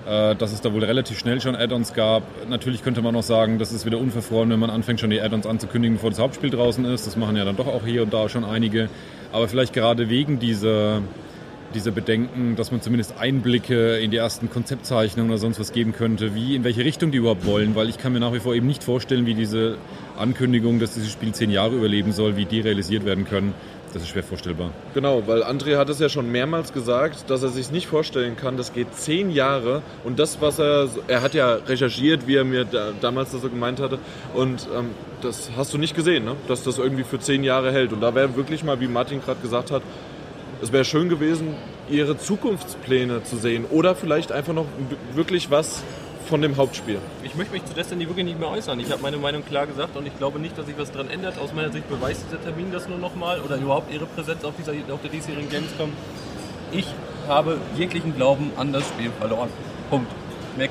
dass 0.06 0.52
es 0.52 0.60
da 0.60 0.72
wohl 0.72 0.84
relativ 0.84 1.18
schnell 1.18 1.40
schon 1.40 1.56
Add-ons 1.56 1.92
gab. 1.92 2.22
Natürlich 2.48 2.84
könnte 2.84 3.02
man 3.02 3.16
auch 3.16 3.24
sagen, 3.24 3.58
das 3.58 3.72
ist 3.72 3.86
wieder 3.86 3.98
unverfroren, 3.98 4.48
wenn 4.50 4.60
man 4.60 4.70
anfängt, 4.70 5.00
schon 5.00 5.10
die 5.10 5.20
Add-ons 5.20 5.46
anzukündigen, 5.46 5.96
bevor 5.96 6.10
das 6.10 6.20
Hauptspiel 6.20 6.50
draußen 6.50 6.84
ist. 6.84 7.06
Das 7.08 7.16
machen 7.16 7.36
ja 7.36 7.44
dann 7.44 7.56
doch 7.56 7.66
auch 7.66 7.84
hier 7.84 8.04
und 8.04 8.14
da 8.14 8.28
schon 8.28 8.44
einige. 8.44 8.88
Aber 9.32 9.48
vielleicht 9.48 9.72
gerade 9.72 10.08
wegen 10.08 10.38
dieser, 10.38 11.02
dieser 11.74 11.90
Bedenken, 11.90 12.54
dass 12.54 12.70
man 12.70 12.80
zumindest 12.80 13.18
Einblicke 13.18 13.96
in 13.96 14.12
die 14.12 14.16
ersten 14.16 14.48
Konzeptzeichnungen 14.48 15.30
oder 15.30 15.38
sonst 15.38 15.58
was 15.58 15.72
geben 15.72 15.92
könnte, 15.92 16.36
wie, 16.36 16.54
in 16.54 16.62
welche 16.62 16.84
Richtung 16.84 17.10
die 17.10 17.18
überhaupt 17.18 17.44
wollen, 17.44 17.74
weil 17.74 17.88
ich 17.88 17.98
kann 17.98 18.12
mir 18.12 18.20
nach 18.20 18.32
wie 18.32 18.38
vor 18.38 18.54
eben 18.54 18.68
nicht 18.68 18.84
vorstellen, 18.84 19.26
wie 19.26 19.34
diese 19.34 19.76
Ankündigung, 20.16 20.78
dass 20.78 20.94
dieses 20.94 21.10
Spiel 21.10 21.32
zehn 21.32 21.50
Jahre 21.50 21.74
überleben 21.74 22.12
soll, 22.12 22.36
wie 22.36 22.44
die 22.44 22.60
realisiert 22.60 23.04
werden 23.04 23.24
können. 23.24 23.54
Das 23.96 24.02
ist 24.02 24.10
schwer 24.10 24.22
vorstellbar. 24.22 24.72
Genau, 24.92 25.26
weil 25.26 25.42
André 25.42 25.78
hat 25.78 25.88
es 25.88 26.00
ja 26.00 26.10
schon 26.10 26.30
mehrmals 26.30 26.74
gesagt, 26.74 27.30
dass 27.30 27.42
er 27.42 27.48
sich 27.48 27.70
nicht 27.70 27.86
vorstellen 27.86 28.36
kann, 28.36 28.58
das 28.58 28.74
geht 28.74 28.94
zehn 28.94 29.30
Jahre 29.30 29.80
und 30.04 30.18
das, 30.18 30.42
was 30.42 30.58
er, 30.58 30.90
er 31.08 31.22
hat 31.22 31.32
ja 31.32 31.54
recherchiert, 31.54 32.26
wie 32.26 32.34
er 32.34 32.44
mir 32.44 32.66
da, 32.66 32.92
damals 33.00 33.30
das 33.32 33.40
so 33.40 33.48
gemeint 33.48 33.80
hatte 33.80 33.98
und 34.34 34.68
ähm, 34.76 34.90
das 35.22 35.48
hast 35.56 35.72
du 35.72 35.78
nicht 35.78 35.96
gesehen, 35.96 36.26
ne? 36.26 36.36
dass 36.46 36.62
das 36.62 36.76
irgendwie 36.76 37.04
für 37.04 37.18
zehn 37.20 37.42
Jahre 37.42 37.72
hält. 37.72 37.94
Und 37.94 38.02
da 38.02 38.14
wäre 38.14 38.36
wirklich 38.36 38.62
mal, 38.64 38.78
wie 38.80 38.86
Martin 38.86 39.22
gerade 39.22 39.40
gesagt 39.40 39.70
hat, 39.70 39.80
es 40.60 40.72
wäre 40.72 40.84
schön 40.84 41.08
gewesen, 41.08 41.54
ihre 41.88 42.18
Zukunftspläne 42.18 43.24
zu 43.24 43.38
sehen 43.38 43.64
oder 43.64 43.94
vielleicht 43.94 44.30
einfach 44.30 44.52
noch 44.52 44.66
wirklich 45.14 45.50
was 45.50 45.82
von 46.26 46.42
dem 46.42 46.56
Hauptspiel. 46.56 46.98
Ich 47.22 47.34
möchte 47.34 47.52
mich 47.52 47.64
zu 47.64 47.74
Destiny 47.74 48.06
wirklich 48.08 48.26
nicht 48.26 48.38
mehr 48.38 48.50
äußern. 48.50 48.78
Ich 48.80 48.90
habe 48.90 49.02
meine 49.02 49.16
Meinung 49.16 49.44
klar 49.44 49.66
gesagt 49.66 49.96
und 49.96 50.06
ich 50.06 50.16
glaube 50.18 50.38
nicht, 50.38 50.58
dass 50.58 50.66
sich 50.66 50.76
was 50.78 50.90
daran 50.90 51.08
ändert. 51.08 51.38
Aus 51.38 51.52
meiner 51.52 51.70
Sicht 51.70 51.88
beweist 51.88 52.24
dieser 52.28 52.42
Termin 52.42 52.72
das 52.72 52.88
nur 52.88 52.98
nochmal 52.98 53.40
oder 53.40 53.56
überhaupt 53.56 53.92
ihre 53.92 54.06
Präsenz 54.06 54.44
auf, 54.44 54.54
dieser, 54.58 54.72
auf 54.92 55.00
der 55.02 55.10
diesjährigen 55.10 55.48
Gamescom. 55.48 55.92
Ich 56.72 56.86
habe 57.28 57.58
jeglichen 57.76 58.14
Glauben 58.16 58.50
an 58.56 58.72
das 58.72 58.86
Spiel 58.88 59.10
verloren. 59.18 59.48
Punkt. 59.90 60.10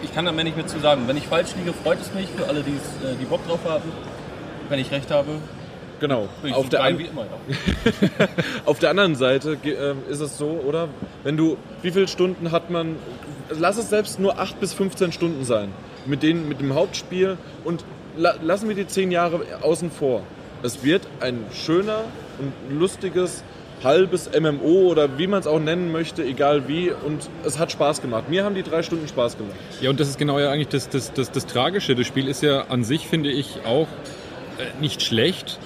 Ich 0.01 0.13
kann 0.13 0.25
da 0.25 0.31
mehr 0.31 0.43
nicht 0.43 0.57
mehr 0.57 0.67
zu 0.67 0.79
sagen. 0.79 1.03
Wenn 1.07 1.17
ich 1.17 1.27
falsch 1.27 1.55
liege, 1.55 1.71
freut 1.71 2.01
es 2.01 2.13
mich 2.13 2.27
für 2.35 2.47
alle, 2.47 2.63
die, 2.63 2.71
äh, 2.71 3.15
die 3.19 3.25
Bock 3.25 3.45
drauf 3.47 3.59
haben. 3.65 3.91
Wenn 4.67 4.79
ich 4.79 4.91
recht 4.91 5.11
habe, 5.11 5.37
Genau. 5.99 6.27
Auf 6.51 6.69
der, 6.69 6.83
an... 6.83 6.97
auf 8.65 8.79
der 8.79 8.89
anderen 8.89 9.15
Seite 9.15 9.57
äh, 9.63 10.11
ist 10.11 10.19
es 10.19 10.37
so, 10.37 10.47
oder? 10.65 10.89
Wenn 11.23 11.37
du, 11.37 11.57
wie 11.81 11.91
viele 11.91 12.07
Stunden 12.07 12.51
hat 12.51 12.69
man, 12.69 12.95
lass 13.49 13.77
es 13.77 13.89
selbst 13.89 14.19
nur 14.19 14.39
8 14.39 14.59
bis 14.59 14.73
15 14.73 15.11
Stunden 15.11 15.45
sein, 15.45 15.71
mit, 16.05 16.23
denen, 16.23 16.47
mit 16.47 16.59
dem 16.59 16.73
Hauptspiel 16.73 17.37
und 17.63 17.83
la, 18.17 18.35
lassen 18.41 18.67
wir 18.67 18.75
die 18.75 18.87
10 18.87 19.11
Jahre 19.11 19.41
außen 19.61 19.91
vor. 19.91 20.23
Es 20.63 20.83
wird 20.83 21.07
ein 21.19 21.45
schöner 21.53 22.03
und 22.39 22.77
lustiges 22.77 23.43
halbes 23.83 24.29
MMO 24.37 24.89
oder 24.89 25.17
wie 25.17 25.27
man 25.27 25.39
es 25.39 25.47
auch 25.47 25.59
nennen 25.59 25.91
möchte, 25.91 26.23
egal 26.23 26.67
wie. 26.67 26.91
Und 26.91 27.29
es 27.43 27.59
hat 27.59 27.71
Spaß 27.71 28.01
gemacht. 28.01 28.29
Mir 28.29 28.43
haben 28.43 28.55
die 28.55 28.63
drei 28.63 28.83
Stunden 28.83 29.07
Spaß 29.07 29.37
gemacht. 29.37 29.55
Ja, 29.81 29.89
und 29.89 29.99
das 29.99 30.09
ist 30.09 30.17
genau 30.17 30.39
ja 30.39 30.51
eigentlich 30.51 30.69
das, 30.69 30.89
das, 30.89 31.13
das, 31.13 31.31
das 31.31 31.45
Tragische. 31.45 31.95
Das 31.95 32.07
Spiel 32.07 32.27
ist 32.27 32.41
ja 32.41 32.65
an 32.69 32.83
sich, 32.83 33.07
finde 33.07 33.31
ich, 33.31 33.59
auch 33.65 33.87
äh, 34.57 34.81
nicht 34.81 35.01
schlecht. 35.03 35.59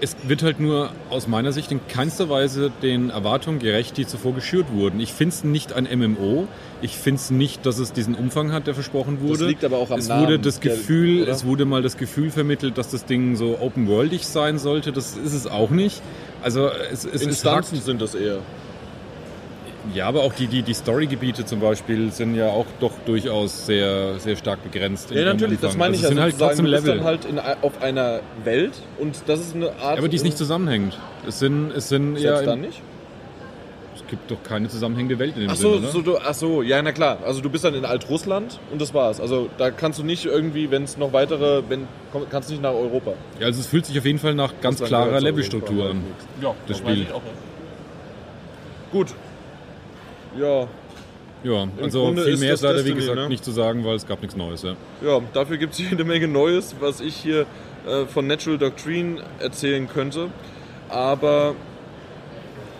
Es 0.00 0.16
wird 0.24 0.42
halt 0.42 0.60
nur 0.60 0.90
aus 1.10 1.28
meiner 1.28 1.52
Sicht 1.52 1.70
in 1.72 1.80
keinster 1.88 2.28
Weise 2.28 2.70
den 2.82 3.10
Erwartungen 3.10 3.58
gerecht, 3.58 3.96
die 3.96 4.06
zuvor 4.06 4.34
geschürt 4.34 4.66
wurden. 4.72 5.00
Ich 5.00 5.12
finde 5.12 5.34
es 5.34 5.44
nicht 5.44 5.72
ein 5.72 5.84
MMO. 5.84 6.46
Ich 6.82 6.96
finde 6.96 7.20
es 7.20 7.30
nicht, 7.30 7.64
dass 7.64 7.78
es 7.78 7.92
diesen 7.92 8.14
Umfang 8.14 8.52
hat, 8.52 8.66
der 8.66 8.74
versprochen 8.74 9.20
wurde. 9.20 9.38
Das 9.38 9.48
liegt 9.48 9.64
aber 9.64 9.78
auch 9.78 9.90
am 9.90 9.98
es 9.98 10.08
Namen. 10.08 10.22
Wurde 10.22 10.38
das 10.38 10.60
Gefühl, 10.60 11.26
es 11.28 11.44
wurde 11.44 11.64
mal 11.64 11.82
das 11.82 11.96
Gefühl 11.96 12.30
vermittelt, 12.30 12.76
dass 12.76 12.90
das 12.90 13.04
Ding 13.04 13.36
so 13.36 13.58
open-worldig 13.60 14.26
sein 14.26 14.58
sollte. 14.58 14.92
Das 14.92 15.16
ist 15.16 15.32
es 15.32 15.46
auch 15.46 15.70
nicht. 15.70 16.02
Also 16.42 16.68
es, 16.68 17.04
es 17.04 17.22
Instanzen 17.22 17.80
sind 17.80 18.02
das 18.02 18.14
eher. 18.14 18.40
Ja, 19.92 20.08
aber 20.08 20.22
auch 20.22 20.32
die, 20.32 20.46
die, 20.46 20.62
die 20.62 20.72
Storygebiete 20.72 21.44
zum 21.44 21.60
Beispiel 21.60 22.10
sind 22.10 22.34
ja 22.34 22.48
auch 22.48 22.66
doch 22.80 22.92
durchaus 23.04 23.66
sehr, 23.66 24.18
sehr 24.18 24.36
stark 24.36 24.62
begrenzt. 24.62 25.10
Ja, 25.10 25.24
natürlich, 25.24 25.60
das 25.60 25.76
meine 25.76 25.94
also 25.94 25.96
ich 25.96 26.02
ja. 26.02 26.08
Sind 26.08 26.20
halt 26.20 26.38
trotzdem 26.38 26.66
Level. 26.66 26.98
Du 26.98 27.04
bist 27.04 27.26
dann 27.26 27.38
halt 27.38 27.56
in, 27.56 27.62
auf 27.62 27.82
einer 27.82 28.20
Welt 28.44 28.72
und 28.98 29.22
das 29.26 29.40
ist 29.40 29.54
eine 29.54 29.70
Art. 29.70 29.80
Ja, 29.80 29.98
aber 29.98 30.08
die 30.08 30.16
ist 30.16 30.24
nicht 30.24 30.38
zusammenhängend. 30.38 30.98
Es 31.26 31.38
sind, 31.38 31.70
es 31.72 31.88
sind 31.88 32.16
Selbst 32.16 32.40
ja. 32.40 32.46
dann 32.46 32.62
nicht? 32.62 32.80
Es 33.94 34.06
gibt 34.08 34.30
doch 34.30 34.42
keine 34.42 34.68
zusammenhängende 34.68 35.18
Welt 35.18 35.34
in 35.36 35.42
dem 35.42 35.50
ach 35.50 35.56
so, 35.56 35.74
Sinne, 35.74 35.88
so, 35.88 36.02
du, 36.02 36.18
ach 36.18 36.34
so, 36.34 36.62
ja, 36.62 36.80
na 36.82 36.92
klar. 36.92 37.18
Also 37.24 37.40
du 37.40 37.50
bist 37.50 37.64
dann 37.64 37.74
in 37.74 37.84
Altrussland 37.84 38.58
und 38.72 38.80
das 38.80 38.94
war's. 38.94 39.20
Also 39.20 39.48
da 39.58 39.70
kannst 39.70 39.98
du 39.98 40.02
nicht 40.02 40.24
irgendwie, 40.24 40.70
wenn 40.70 40.84
es 40.84 40.96
noch 40.96 41.12
weitere, 41.12 41.62
wenn 41.68 41.86
kannst 42.30 42.48
du 42.48 42.54
nicht 42.54 42.62
nach 42.62 42.72
Europa. 42.72 43.12
Ja, 43.38 43.46
also 43.46 43.60
es 43.60 43.66
fühlt 43.66 43.86
sich 43.86 43.98
auf 43.98 44.04
jeden 44.04 44.18
Fall 44.18 44.34
nach 44.34 44.52
ganz 44.60 44.82
klarer 44.82 45.20
Levelstruktur 45.20 45.90
an. 45.90 46.04
Ja, 46.40 46.54
das 46.66 46.78
Spiel. 46.78 47.06
Auch, 47.12 47.22
Gut, 48.92 49.08
ja. 50.38 50.68
Ja, 51.44 51.68
also 51.82 52.06
Grunde 52.06 52.24
viel 52.24 52.38
mehr 52.38 52.54
ist 52.54 52.62
leider, 52.62 52.76
Destiny, 52.76 52.96
wie 52.96 53.00
gesagt, 53.00 53.18
ne? 53.18 53.28
nicht 53.28 53.44
zu 53.44 53.50
sagen, 53.50 53.84
weil 53.84 53.96
es 53.96 54.06
gab 54.06 54.22
nichts 54.22 54.34
Neues. 54.34 54.62
Ja, 54.62 54.76
ja 55.04 55.20
dafür 55.34 55.58
gibt 55.58 55.74
es 55.74 55.78
jede 55.90 56.04
Menge 56.04 56.26
Neues, 56.26 56.74
was 56.80 57.00
ich 57.00 57.14
hier 57.14 57.44
äh, 57.86 58.06
von 58.06 58.26
Natural 58.26 58.56
Doctrine 58.56 59.22
erzählen 59.40 59.86
könnte. 59.86 60.30
Aber 60.88 61.54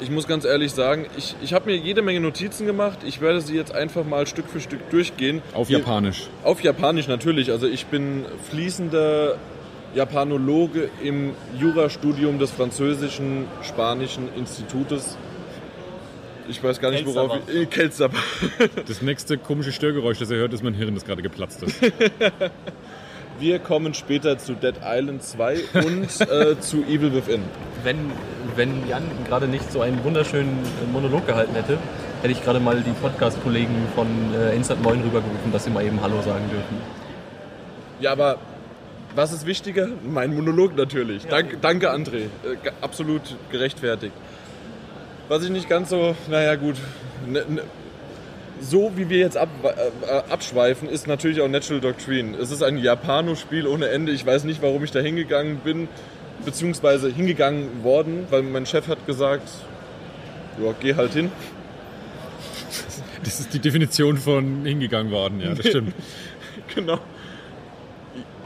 ich 0.01 0.11
muss 0.11 0.27
ganz 0.27 0.45
ehrlich 0.45 0.73
sagen, 0.73 1.07
ich, 1.17 1.37
ich 1.43 1.53
habe 1.53 1.71
mir 1.71 1.77
jede 1.77 2.03
Menge 2.03 2.21
Notizen 2.21 2.67
gemacht. 2.67 2.99
Ich 3.07 3.21
werde 3.21 3.41
sie 3.41 3.55
jetzt 3.55 3.75
einfach 3.75 4.05
mal 4.05 4.27
Stück 4.27 4.49
für 4.49 4.61
Stück 4.61 4.89
durchgehen. 4.91 5.43
Auf 5.53 5.69
Japanisch. 5.69 6.29
Auf 6.43 6.63
Japanisch 6.63 7.07
natürlich. 7.07 7.51
Also 7.51 7.67
ich 7.67 7.87
bin 7.87 8.25
fließender 8.51 9.37
Japanologe 9.95 10.91
im 11.03 11.35
Jurastudium 11.59 12.39
des 12.39 12.51
französischen 12.51 13.47
Spanischen 13.63 14.29
Institutes 14.37 15.17
Ich 16.49 16.63
weiß 16.63 16.81
gar 16.81 16.91
nicht, 16.91 17.07
worauf 17.07 17.41
ich... 17.49 17.55
Äh, 17.55 17.67
Kelzapper. 17.67 18.19
Das 18.87 19.03
nächste 19.03 19.39
komische 19.39 19.73
Störgeräusch, 19.73 20.19
das 20.19 20.31
ihr 20.31 20.37
hört, 20.37 20.53
ist 20.53 20.63
mein 20.63 20.75
Hirn, 20.75 20.95
das 20.95 21.05
gerade 21.05 21.23
geplatzt 21.23 21.63
ist. 21.63 21.81
Wir 23.41 23.59
kommen 23.59 23.95
später 23.95 24.39
zu 24.39 24.55
Dead 24.55 24.77
Island 24.85 25.23
2 25.23 25.59
und 25.75 26.21
äh, 26.21 26.61
zu 26.61 26.85
Evil 26.85 27.13
Within. 27.15 27.43
Wenn, 27.83 28.13
wenn 28.55 28.89
Jan 28.89 29.03
gerade 29.27 29.49
nicht 29.49 29.73
so 29.73 29.81
einen 29.81 30.05
wunderschönen 30.05 30.57
Monolog 30.93 31.27
gehalten 31.27 31.55
hätte, 31.55 31.79
hätte 32.23 32.33
ich 32.33 32.45
gerade 32.45 32.61
mal 32.61 32.81
die 32.81 32.93
Podcast-Kollegen 32.93 33.75
von 33.97 34.07
äh, 34.35 34.55
Instant 34.55 34.83
Moin 34.83 35.01
rübergerufen, 35.01 35.51
dass 35.53 35.65
sie 35.65 35.71
mal 35.71 35.85
eben 35.85 36.01
Hallo 36.01 36.23
sagen 36.23 36.49
dürfen. 36.49 36.77
Ja, 38.01 38.13
aber 38.13 38.39
was 39.17 39.33
ist 39.33 39.47
wichtiger? 39.47 39.89
Mein 40.09 40.35
Monolog 40.35 40.77
natürlich. 40.77 41.27
Dank, 41.27 41.61
danke, 41.61 41.93
André. 41.93 42.27
Äh, 42.45 42.71
absolut 42.81 43.23
gerechtfertigt. 43.51 44.15
Was 45.29 45.43
ich 45.43 45.51
nicht 45.51 45.69
ganz 45.69 45.91
so, 45.91 46.15
naja 46.29 46.55
gut, 46.57 46.77
ne, 47.27 47.45
ne, 47.49 47.63
so 48.61 48.93
wie 48.97 49.09
wir 49.09 49.19
jetzt 49.19 49.37
ab, 49.37 49.49
äh, 49.63 50.33
abschweifen, 50.33 50.89
ist 50.89 51.07
natürlich 51.07 51.41
auch 51.41 51.49
Natural 51.49 51.81
Doctrine. 51.81 52.37
Es 52.37 52.51
ist 52.51 52.63
ein 52.63 52.79
Japano-Spiel 52.79 53.67
ohne 53.67 53.89
Ende. 53.89 54.13
Ich 54.13 54.25
weiß 54.25 54.45
nicht, 54.45 54.63
warum 54.63 54.85
ich 54.85 54.91
da 54.91 55.01
hingegangen 55.01 55.59
bin, 55.59 55.89
beziehungsweise 56.45 57.11
hingegangen 57.11 57.83
worden, 57.83 58.27
weil 58.31 58.43
mein 58.43 58.67
Chef 58.67 58.89
hat 58.89 59.07
gesagt, 59.07 59.49
ja, 60.63 60.75
geh 60.81 60.95
halt 60.95 61.13
hin. 61.13 61.31
Das 63.25 63.41
ist 63.41 63.55
die 63.55 63.59
Definition 63.59 64.19
von 64.19 64.65
hingegangen 64.65 65.11
worden, 65.11 65.41
ja, 65.41 65.55
das 65.55 65.67
stimmt. 65.69 65.95
Genau. 66.75 66.99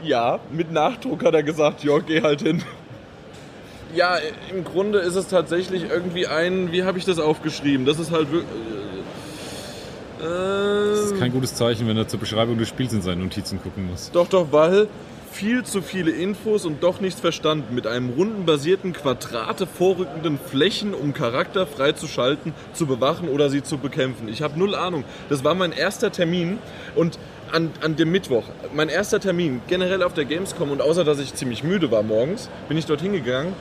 Ja, 0.03 0.39
mit 0.51 0.71
Nachdruck 0.71 1.23
hat 1.23 1.33
er 1.33 1.43
gesagt, 1.43 1.83
ja, 1.83 1.99
geh 1.99 2.21
halt 2.21 2.41
hin. 2.41 2.63
Ja, 3.95 4.17
im 4.53 4.63
Grunde 4.63 4.99
ist 4.99 5.15
es 5.15 5.27
tatsächlich 5.27 5.89
irgendwie 5.89 6.27
ein, 6.27 6.71
wie 6.71 6.83
habe 6.83 6.97
ich 6.97 7.05
das 7.05 7.19
aufgeschrieben? 7.19 7.85
Das 7.85 7.99
ist 7.99 8.11
halt 8.11 8.31
wirklich. 8.31 8.49
Äh, 10.21 10.23
Das 10.25 10.99
ist 11.11 11.19
kein 11.19 11.31
gutes 11.31 11.55
Zeichen, 11.55 11.87
wenn 11.87 11.97
er 11.97 12.07
zur 12.07 12.19
Beschreibung 12.19 12.57
des 12.57 12.67
Spiels 12.67 12.93
in 12.93 13.01
seinen 13.01 13.23
Notizen 13.23 13.61
gucken 13.61 13.87
muss. 13.89 14.11
doch, 14.11 14.27
doch, 14.27 14.51
weil 14.51 14.87
viel 15.31 15.63
zu 15.63 15.81
viele 15.81 16.11
Infos 16.11 16.65
und 16.65 16.81
doch 16.83 17.01
nichts 17.01 17.21
verstanden. 17.21 17.75
Mit 17.75 17.85
einem 17.87 18.09
rundenbasierten 18.09 18.93
Quadrate 18.93 19.67
vorrückenden 19.67 20.39
Flächen, 20.39 20.93
um 20.93 21.13
Charakter 21.13 21.67
freizuschalten, 21.67 22.53
zu 22.73 22.87
bewachen 22.87 23.29
oder 23.29 23.49
sie 23.49 23.61
zu 23.63 23.77
bekämpfen. 23.77 24.27
Ich 24.27 24.41
habe 24.41 24.57
null 24.57 24.75
Ahnung. 24.75 25.03
Das 25.29 25.43
war 25.43 25.53
mein 25.53 25.71
erster 25.71 26.11
Termin 26.11 26.57
und 26.95 27.19
an, 27.51 27.71
an 27.81 27.95
dem 27.95 28.11
Mittwoch, 28.11 28.43
mein 28.75 28.89
erster 28.89 29.19
Termin 29.19 29.61
generell 29.67 30.03
auf 30.03 30.13
der 30.13 30.25
Gamescom 30.25 30.69
und 30.71 30.81
außer 30.81 31.03
dass 31.03 31.19
ich 31.19 31.33
ziemlich 31.33 31.63
müde 31.63 31.89
war 31.89 32.03
morgens, 32.03 32.49
bin 32.67 32.77
ich 32.77 32.85
dorthin 32.85 33.11
gegangen 33.13 33.53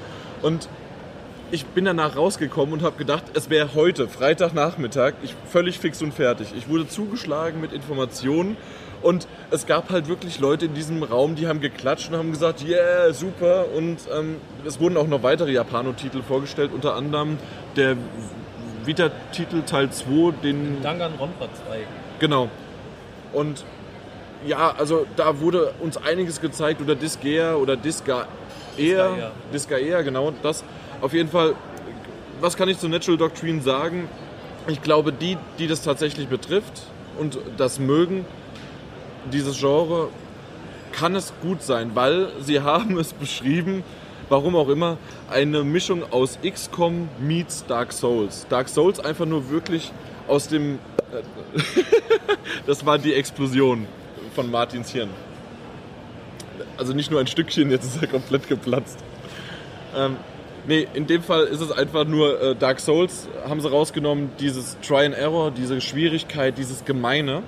und 0.43 0.69
ich 1.51 1.65
bin 1.65 1.87
danach 1.87 2.17
rausgekommen 2.17 2.75
und 2.75 2.83
habe 2.83 2.97
gedacht, 2.97 3.25
es 3.35 3.49
wäre 3.49 3.75
heute, 3.75 4.09
Freitagnachmittag, 4.09 5.15
ich 5.23 5.35
völlig 5.51 5.79
fix 5.79 6.03
und 6.03 6.13
fertig. 6.13 6.49
Ich 6.57 6.69
wurde 6.69 6.87
zugeschlagen 6.87 7.61
mit 7.61 7.73
Informationen 7.73 8.57
und 9.01 9.27
es 9.51 9.67
gab 9.67 9.91
halt 9.91 10.09
wirklich 10.09 10.41
Leute 10.41 10.67
in 10.67 10.75
diesem 10.75 11.03
Raum, 11.03 11.37
die 11.37 11.47
haben 11.47 11.61
geklatscht 11.61 12.11
und 12.11 12.17
haben 12.17 12.33
gesagt, 12.33 12.65
yeah, 12.65 13.13
super. 13.13 13.67
Und 13.75 13.99
ähm, 14.15 14.37
es 14.67 14.81
wurden 14.81 14.97
auch 14.97 15.07
noch 15.07 15.23
weitere 15.23 15.53
Japano-Titel 15.53 16.23
vorgestellt, 16.23 16.71
unter 16.75 16.95
anderem 16.95 17.39
der 17.77 17.97
Vita-Titel 18.85 19.63
Teil 19.63 19.91
2, 19.91 20.33
den 20.43 20.83
Danganronpa 20.83 21.47
2. 21.67 21.79
Genau. 22.19 22.49
Und 23.33 23.65
ja, 24.47 24.75
also 24.77 25.07
da 25.17 25.41
wurde 25.41 25.75
uns 25.81 25.97
einiges 25.97 26.41
gezeigt 26.41 26.81
oder 26.81 26.95
Disgaea 26.95 27.55
oder 27.55 27.77
Disgaea. 27.77 28.27
Disgaea. 28.79 29.33
Disgaea, 29.53 30.03
genau 30.03 30.33
das. 30.43 30.65
Auf 31.01 31.13
jeden 31.13 31.29
Fall, 31.29 31.55
was 32.41 32.57
kann 32.57 32.69
ich 32.69 32.79
zu 32.79 32.89
Natural 32.89 33.19
Doctrine 33.19 33.63
sagen? 33.63 34.09
Ich 34.67 34.83
glaube, 34.83 35.13
die, 35.13 35.37
die 35.59 35.67
das 35.67 35.83
tatsächlich 35.83 36.29
betrifft 36.29 36.83
und 37.19 37.39
das 37.57 37.79
mögen, 37.79 38.25
dieses 39.33 39.59
Genre, 39.59 40.09
kann 40.93 41.15
es 41.15 41.33
gut 41.43 41.63
sein, 41.63 41.93
weil 41.95 42.29
sie 42.41 42.61
haben 42.63 42.99
es 42.99 43.13
beschrieben, 43.13 43.85
warum 44.29 44.57
auch 44.57 44.69
immer, 44.69 44.99
eine 45.31 45.65
Mischung 45.65 46.03
aus 46.11 46.39
XCOM 46.45 47.09
meets 47.21 47.65
Dark 47.67 47.93
Souls. 47.93 48.47
Dark 48.49 48.69
Souls 48.69 49.01
einfach 49.01 49.27
nur 49.27 49.51
wirklich 49.51 49.93
aus 50.27 50.49
dem... 50.49 50.79
das 52.67 52.85
war 52.85 52.99
die 52.99 53.15
Explosion 53.15 53.87
von 54.35 54.51
Martins 54.51 54.91
Hirn. 54.91 55.09
Also 56.79 56.95
nicht 56.95 57.11
nur 57.11 57.19
ein 57.19 57.27
Stückchen, 57.27 57.71
jetzt 57.71 57.85
ist 57.85 58.01
er 58.01 58.09
komplett 58.09 58.49
geplatzt. 58.49 59.01
Ähm, 59.97 60.17
nee, 60.67 60.87
in 60.95 61.09
dem 61.09 61.23
Fall 61.23 61.45
ist 61.45 61.61
es 61.61 61.73
einfach 61.73 62.05
nur 62.05 62.41
äh, 62.41 62.55
Dark 62.55 62.79
Souls, 62.79 63.29
haben 63.49 63.61
sie 63.61 63.69
rausgenommen, 63.69 64.31
dieses 64.39 64.79
Try 64.81 65.07
and 65.07 65.15
Error, 65.17 65.51
diese 65.51 65.81
Schwierigkeit, 65.81 66.57
dieses 66.57 66.85
Gemeine. 66.85 67.43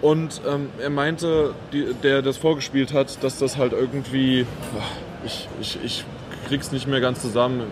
Und 0.00 0.40
ähm, 0.48 0.70
er 0.80 0.90
meinte, 0.90 1.54
die, 1.72 1.94
der 2.02 2.22
das 2.22 2.36
vorgespielt 2.36 2.92
hat, 2.92 3.22
dass 3.24 3.38
das 3.38 3.56
halt 3.56 3.72
irgendwie, 3.72 4.46
ich, 5.24 5.48
ich, 5.60 5.78
ich 5.84 6.04
krieg's 6.48 6.72
nicht 6.72 6.86
mehr 6.86 7.00
ganz 7.00 7.22
zusammen, 7.22 7.64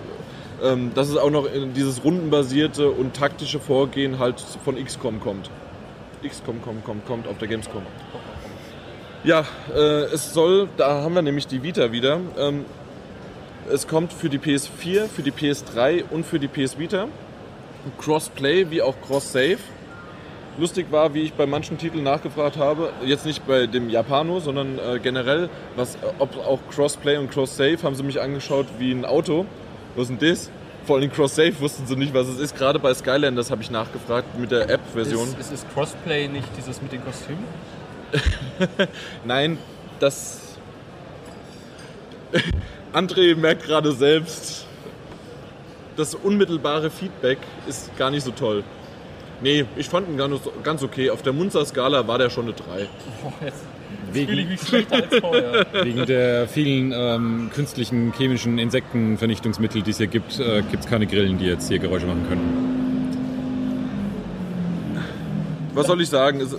ähm, 0.62 0.92
dass 0.94 1.08
es 1.08 1.16
auch 1.16 1.30
noch 1.30 1.46
in 1.52 1.74
dieses 1.74 2.04
rundenbasierte 2.04 2.90
und 2.90 3.14
taktische 3.14 3.60
Vorgehen 3.60 4.18
halt 4.18 4.40
von 4.64 4.82
XCOM 4.82 5.20
kommt. 5.20 5.48
XCOM 6.26 6.60
kommt, 6.60 6.84
kommt, 6.84 7.06
kommt 7.06 7.28
auf 7.28 7.38
der 7.38 7.48
Gamescom. 7.48 7.82
Ja, 9.22 9.44
äh, 9.74 10.04
es 10.04 10.32
soll, 10.32 10.68
da 10.78 11.02
haben 11.02 11.14
wir 11.14 11.20
nämlich 11.20 11.46
die 11.46 11.62
Vita 11.62 11.92
wieder. 11.92 12.20
Ähm, 12.38 12.64
es 13.70 13.86
kommt 13.86 14.14
für 14.14 14.30
die 14.30 14.38
PS4, 14.38 15.08
für 15.08 15.22
die 15.22 15.30
PS3 15.30 16.04
und 16.10 16.24
für 16.24 16.38
die 16.38 16.48
PS 16.48 16.78
Vita. 16.78 17.06
Crossplay 17.98 18.70
wie 18.70 18.80
auch 18.80 18.94
Cross-Save. 19.06 19.58
Lustig 20.58 20.86
war, 20.90 21.12
wie 21.12 21.20
ich 21.22 21.34
bei 21.34 21.46
manchen 21.46 21.76
Titeln 21.76 22.02
nachgefragt 22.02 22.56
habe, 22.56 22.92
jetzt 23.04 23.26
nicht 23.26 23.46
bei 23.46 23.66
dem 23.66 23.90
Japano, 23.90 24.40
sondern 24.40 24.78
äh, 24.78 24.98
generell, 24.98 25.48
was, 25.76 25.98
ob 26.18 26.36
auch 26.38 26.60
Crossplay 26.70 27.18
und 27.18 27.30
Cross-Save, 27.30 27.82
haben 27.82 27.94
sie 27.94 28.02
mich 28.02 28.20
angeschaut 28.20 28.66
wie 28.78 28.90
ein 28.92 29.04
Auto. 29.04 29.44
Was 29.96 30.08
ist 30.08 30.20
denn 30.20 30.30
das? 30.30 30.50
Vor 30.86 30.96
allem 30.96 31.12
Cross-Save 31.12 31.60
wussten 31.60 31.86
sie 31.86 31.94
nicht, 31.94 32.14
was 32.14 32.26
es 32.26 32.40
ist. 32.40 32.56
Gerade 32.56 32.78
bei 32.78 32.94
Skylanders 32.94 33.50
habe 33.50 33.62
ich 33.62 33.70
nachgefragt 33.70 34.38
mit 34.38 34.50
der 34.50 34.68
App-Version. 34.70 35.28
Ist, 35.28 35.40
ist, 35.40 35.52
ist 35.52 35.74
Crossplay 35.74 36.26
nicht 36.28 36.48
dieses 36.56 36.80
mit 36.80 36.90
den 36.92 37.04
Kostümen? 37.04 37.44
Nein, 39.24 39.58
das. 39.98 40.40
André 42.92 43.36
merkt 43.36 43.64
gerade 43.64 43.92
selbst, 43.92 44.66
das 45.96 46.14
unmittelbare 46.14 46.90
Feedback 46.90 47.38
ist 47.68 47.96
gar 47.96 48.10
nicht 48.10 48.24
so 48.24 48.30
toll. 48.30 48.64
Nee, 49.42 49.64
ich 49.76 49.88
fand 49.88 50.08
ihn 50.08 50.16
ganz, 50.18 50.40
ganz 50.62 50.82
okay. 50.82 51.10
Auf 51.10 51.22
der 51.22 51.32
Munzer-Skala 51.32 52.06
war 52.06 52.18
der 52.18 52.28
schon 52.30 52.44
eine 52.44 52.52
3. 52.52 52.62
Boah, 53.22 53.32
jetzt 53.44 53.62
Wegen- 54.12 54.28
fühle 54.28 54.42
ich 54.42 54.48
mich 54.48 54.60
schlechter 54.60 54.96
als 54.96 55.16
vorher. 55.16 55.66
Wegen 55.84 56.04
der 56.06 56.46
vielen 56.46 56.92
ähm, 56.92 57.50
künstlichen 57.54 58.12
chemischen 58.12 58.58
Insektenvernichtungsmittel, 58.58 59.82
die 59.82 59.90
es 59.92 59.96
hier 59.98 60.08
gibt, 60.08 60.38
äh, 60.38 60.62
gibt 60.70 60.84
es 60.84 60.90
keine 60.90 61.06
Grillen, 61.06 61.38
die 61.38 61.46
jetzt 61.46 61.68
hier 61.68 61.78
Geräusche 61.78 62.06
machen 62.06 62.26
können. 62.28 62.70
Was 65.74 65.86
soll 65.86 66.00
ich 66.02 66.08
sagen? 66.08 66.40
Ist, 66.40 66.56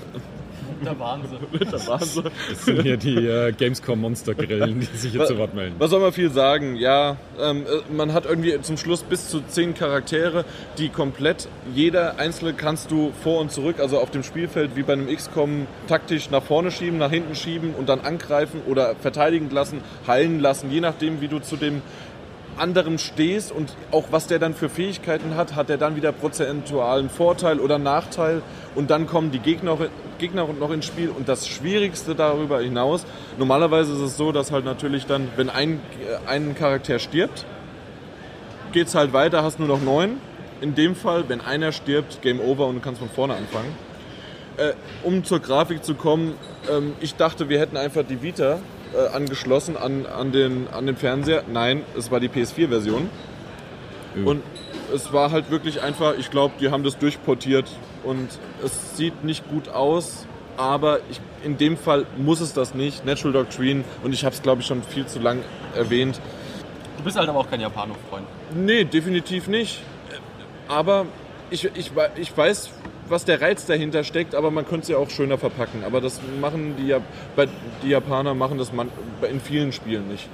Da 0.83 0.97
waren 0.97 1.21
sie. 1.27 1.65
da 1.65 1.87
waren 1.87 1.99
sie. 1.99 2.23
Das 2.49 2.65
sind 2.65 2.81
hier 2.81 2.97
die 2.97 3.27
äh, 3.27 3.51
Gamescom 3.51 4.01
Monster 4.01 4.33
Grillen, 4.33 4.79
die 4.79 4.97
sich 4.97 5.11
hier 5.11 5.25
zu 5.25 5.37
Wort 5.37 5.53
melden. 5.53 5.75
Was 5.77 5.91
soll 5.91 5.99
man 5.99 6.11
viel 6.11 6.31
sagen? 6.31 6.75
Ja, 6.75 7.17
ähm, 7.39 7.65
äh, 7.65 7.93
man 7.93 8.13
hat 8.13 8.25
irgendwie 8.25 8.59
zum 8.61 8.77
Schluss 8.77 9.03
bis 9.03 9.29
zu 9.29 9.41
zehn 9.41 9.73
Charaktere, 9.73 10.45
die 10.77 10.89
komplett, 10.89 11.47
jeder 11.73 12.19
einzelne 12.19 12.53
kannst 12.53 12.91
du 12.91 13.11
vor 13.23 13.39
und 13.41 13.51
zurück, 13.51 13.79
also 13.79 13.99
auf 13.99 14.11
dem 14.11 14.23
Spielfeld 14.23 14.75
wie 14.75 14.83
bei 14.83 14.93
einem 14.93 15.07
XCOM 15.15 15.67
taktisch 15.87 16.29
nach 16.29 16.43
vorne 16.43 16.71
schieben, 16.71 16.97
nach 16.97 17.11
hinten 17.11 17.35
schieben 17.35 17.73
und 17.75 17.87
dann 17.87 18.01
angreifen 18.01 18.61
oder 18.67 18.95
verteidigen 18.95 19.49
lassen, 19.49 19.81
heilen 20.07 20.39
lassen, 20.39 20.71
je 20.71 20.81
nachdem, 20.81 21.21
wie 21.21 21.27
du 21.27 21.39
zu 21.39 21.57
dem 21.57 21.81
anderen 22.57 22.97
stehst 22.97 23.51
und 23.51 23.75
auch 23.91 24.05
was 24.11 24.27
der 24.27 24.39
dann 24.39 24.53
für 24.53 24.69
Fähigkeiten 24.69 25.35
hat, 25.35 25.55
hat 25.55 25.69
er 25.69 25.77
dann 25.77 25.95
wieder 25.95 26.11
prozentualen 26.11 27.09
Vorteil 27.09 27.59
oder 27.59 27.77
Nachteil 27.77 28.41
und 28.75 28.89
dann 28.89 29.07
kommen 29.07 29.31
die 29.31 29.39
Gegner, 29.39 29.77
Gegner 30.17 30.47
noch 30.47 30.71
ins 30.71 30.85
Spiel 30.85 31.09
und 31.09 31.27
das 31.27 31.47
Schwierigste 31.47 32.15
darüber 32.15 32.61
hinaus, 32.61 33.05
normalerweise 33.37 33.93
ist 33.93 33.99
es 33.99 34.17
so, 34.17 34.31
dass 34.31 34.51
halt 34.51 34.65
natürlich 34.65 35.05
dann, 35.05 35.29
wenn 35.35 35.49
ein, 35.49 35.79
äh, 36.01 36.29
ein 36.29 36.55
Charakter 36.55 36.99
stirbt, 36.99 37.45
geht 38.71 38.87
es 38.87 38.95
halt 38.95 39.13
weiter, 39.13 39.43
hast 39.43 39.59
nur 39.59 39.67
noch 39.67 39.81
neun. 39.81 40.17
In 40.61 40.75
dem 40.75 40.95
Fall, 40.95 41.25
wenn 41.27 41.41
einer 41.41 41.71
stirbt, 41.71 42.21
Game 42.21 42.39
Over 42.39 42.67
und 42.67 42.75
du 42.75 42.81
kannst 42.81 42.99
von 42.99 43.09
vorne 43.09 43.33
anfangen. 43.33 43.75
Äh, 44.57 44.73
um 45.03 45.23
zur 45.23 45.39
Grafik 45.39 45.83
zu 45.83 45.95
kommen, 45.95 46.35
ähm, 46.69 46.93
ich 46.99 47.15
dachte, 47.15 47.49
wir 47.49 47.59
hätten 47.59 47.77
einfach 47.77 48.03
die 48.07 48.21
Vita 48.21 48.59
äh, 48.93 49.15
angeschlossen 49.15 49.77
an, 49.77 50.05
an, 50.05 50.31
den, 50.31 50.67
an 50.69 50.85
den 50.85 50.95
Fernseher. 50.95 51.43
Nein, 51.51 51.83
es 51.97 52.11
war 52.11 52.19
die 52.19 52.29
PS4-Version. 52.29 53.09
Ja. 54.15 54.25
Und 54.25 54.43
es 54.93 55.13
war 55.13 55.31
halt 55.31 55.49
wirklich 55.49 55.81
einfach, 55.81 56.15
ich 56.17 56.29
glaube, 56.31 56.55
die 56.59 56.69
haben 56.69 56.83
das 56.83 56.97
durchportiert 56.97 57.69
und 58.03 58.27
es 58.63 58.97
sieht 58.97 59.23
nicht 59.23 59.47
gut 59.49 59.69
aus, 59.69 60.25
aber 60.57 60.99
ich, 61.09 61.21
in 61.43 61.57
dem 61.57 61.77
Fall 61.77 62.05
muss 62.17 62.41
es 62.41 62.53
das 62.53 62.73
nicht. 62.73 63.05
Natural 63.05 63.33
Doctrine 63.33 63.83
und 64.03 64.13
ich 64.13 64.25
habe 64.25 64.35
es, 64.35 64.41
glaube 64.41 64.61
ich, 64.61 64.67
schon 64.67 64.83
viel 64.83 65.05
zu 65.05 65.19
lang 65.19 65.39
erwähnt. 65.75 66.19
Du 66.97 67.03
bist 67.03 67.17
halt 67.17 67.29
aber 67.29 67.39
auch 67.39 67.49
kein 67.49 67.61
Japano-Freund. 67.61 68.25
Nee, 68.55 68.83
definitiv 68.83 69.47
nicht. 69.47 69.81
Aber 70.67 71.05
ich, 71.49 71.65
ich, 71.75 71.91
ich 72.15 72.37
weiß, 72.37 72.69
was 73.11 73.25
der 73.25 73.41
Reiz 73.41 73.65
dahinter 73.65 74.03
steckt, 74.03 74.33
aber 74.33 74.49
man 74.49 74.65
könnte 74.65 74.83
es 74.83 74.87
ja 74.89 74.97
auch 74.97 75.09
schöner 75.09 75.37
verpacken. 75.37 75.83
Aber 75.85 76.01
das 76.01 76.19
machen 76.39 76.75
die, 76.77 76.87
Ja- 76.87 77.01
bei, 77.35 77.47
die 77.83 77.89
Japaner 77.89 78.33
machen 78.33 78.57
das 78.57 78.73
man, 78.73 78.89
in 79.29 79.39
vielen 79.39 79.71
Spielen 79.73 80.07
nicht. 80.07 80.27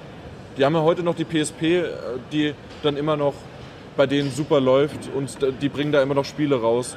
Die 0.57 0.63
haben 0.63 0.75
ja 0.75 0.81
heute 0.81 1.03
noch 1.03 1.15
die 1.15 1.25
PSP, 1.25 1.61
äh, 1.63 1.83
die 2.31 2.53
dann 2.83 2.95
immer 2.95 3.17
noch 3.17 3.33
bei 3.97 4.05
denen 4.05 4.31
super 4.31 4.61
läuft 4.61 5.09
und 5.15 5.37
die 5.61 5.69
bringen 5.69 5.91
da 5.91 6.01
immer 6.03 6.13
noch 6.13 6.25
Spiele 6.25 6.61
raus. 6.61 6.95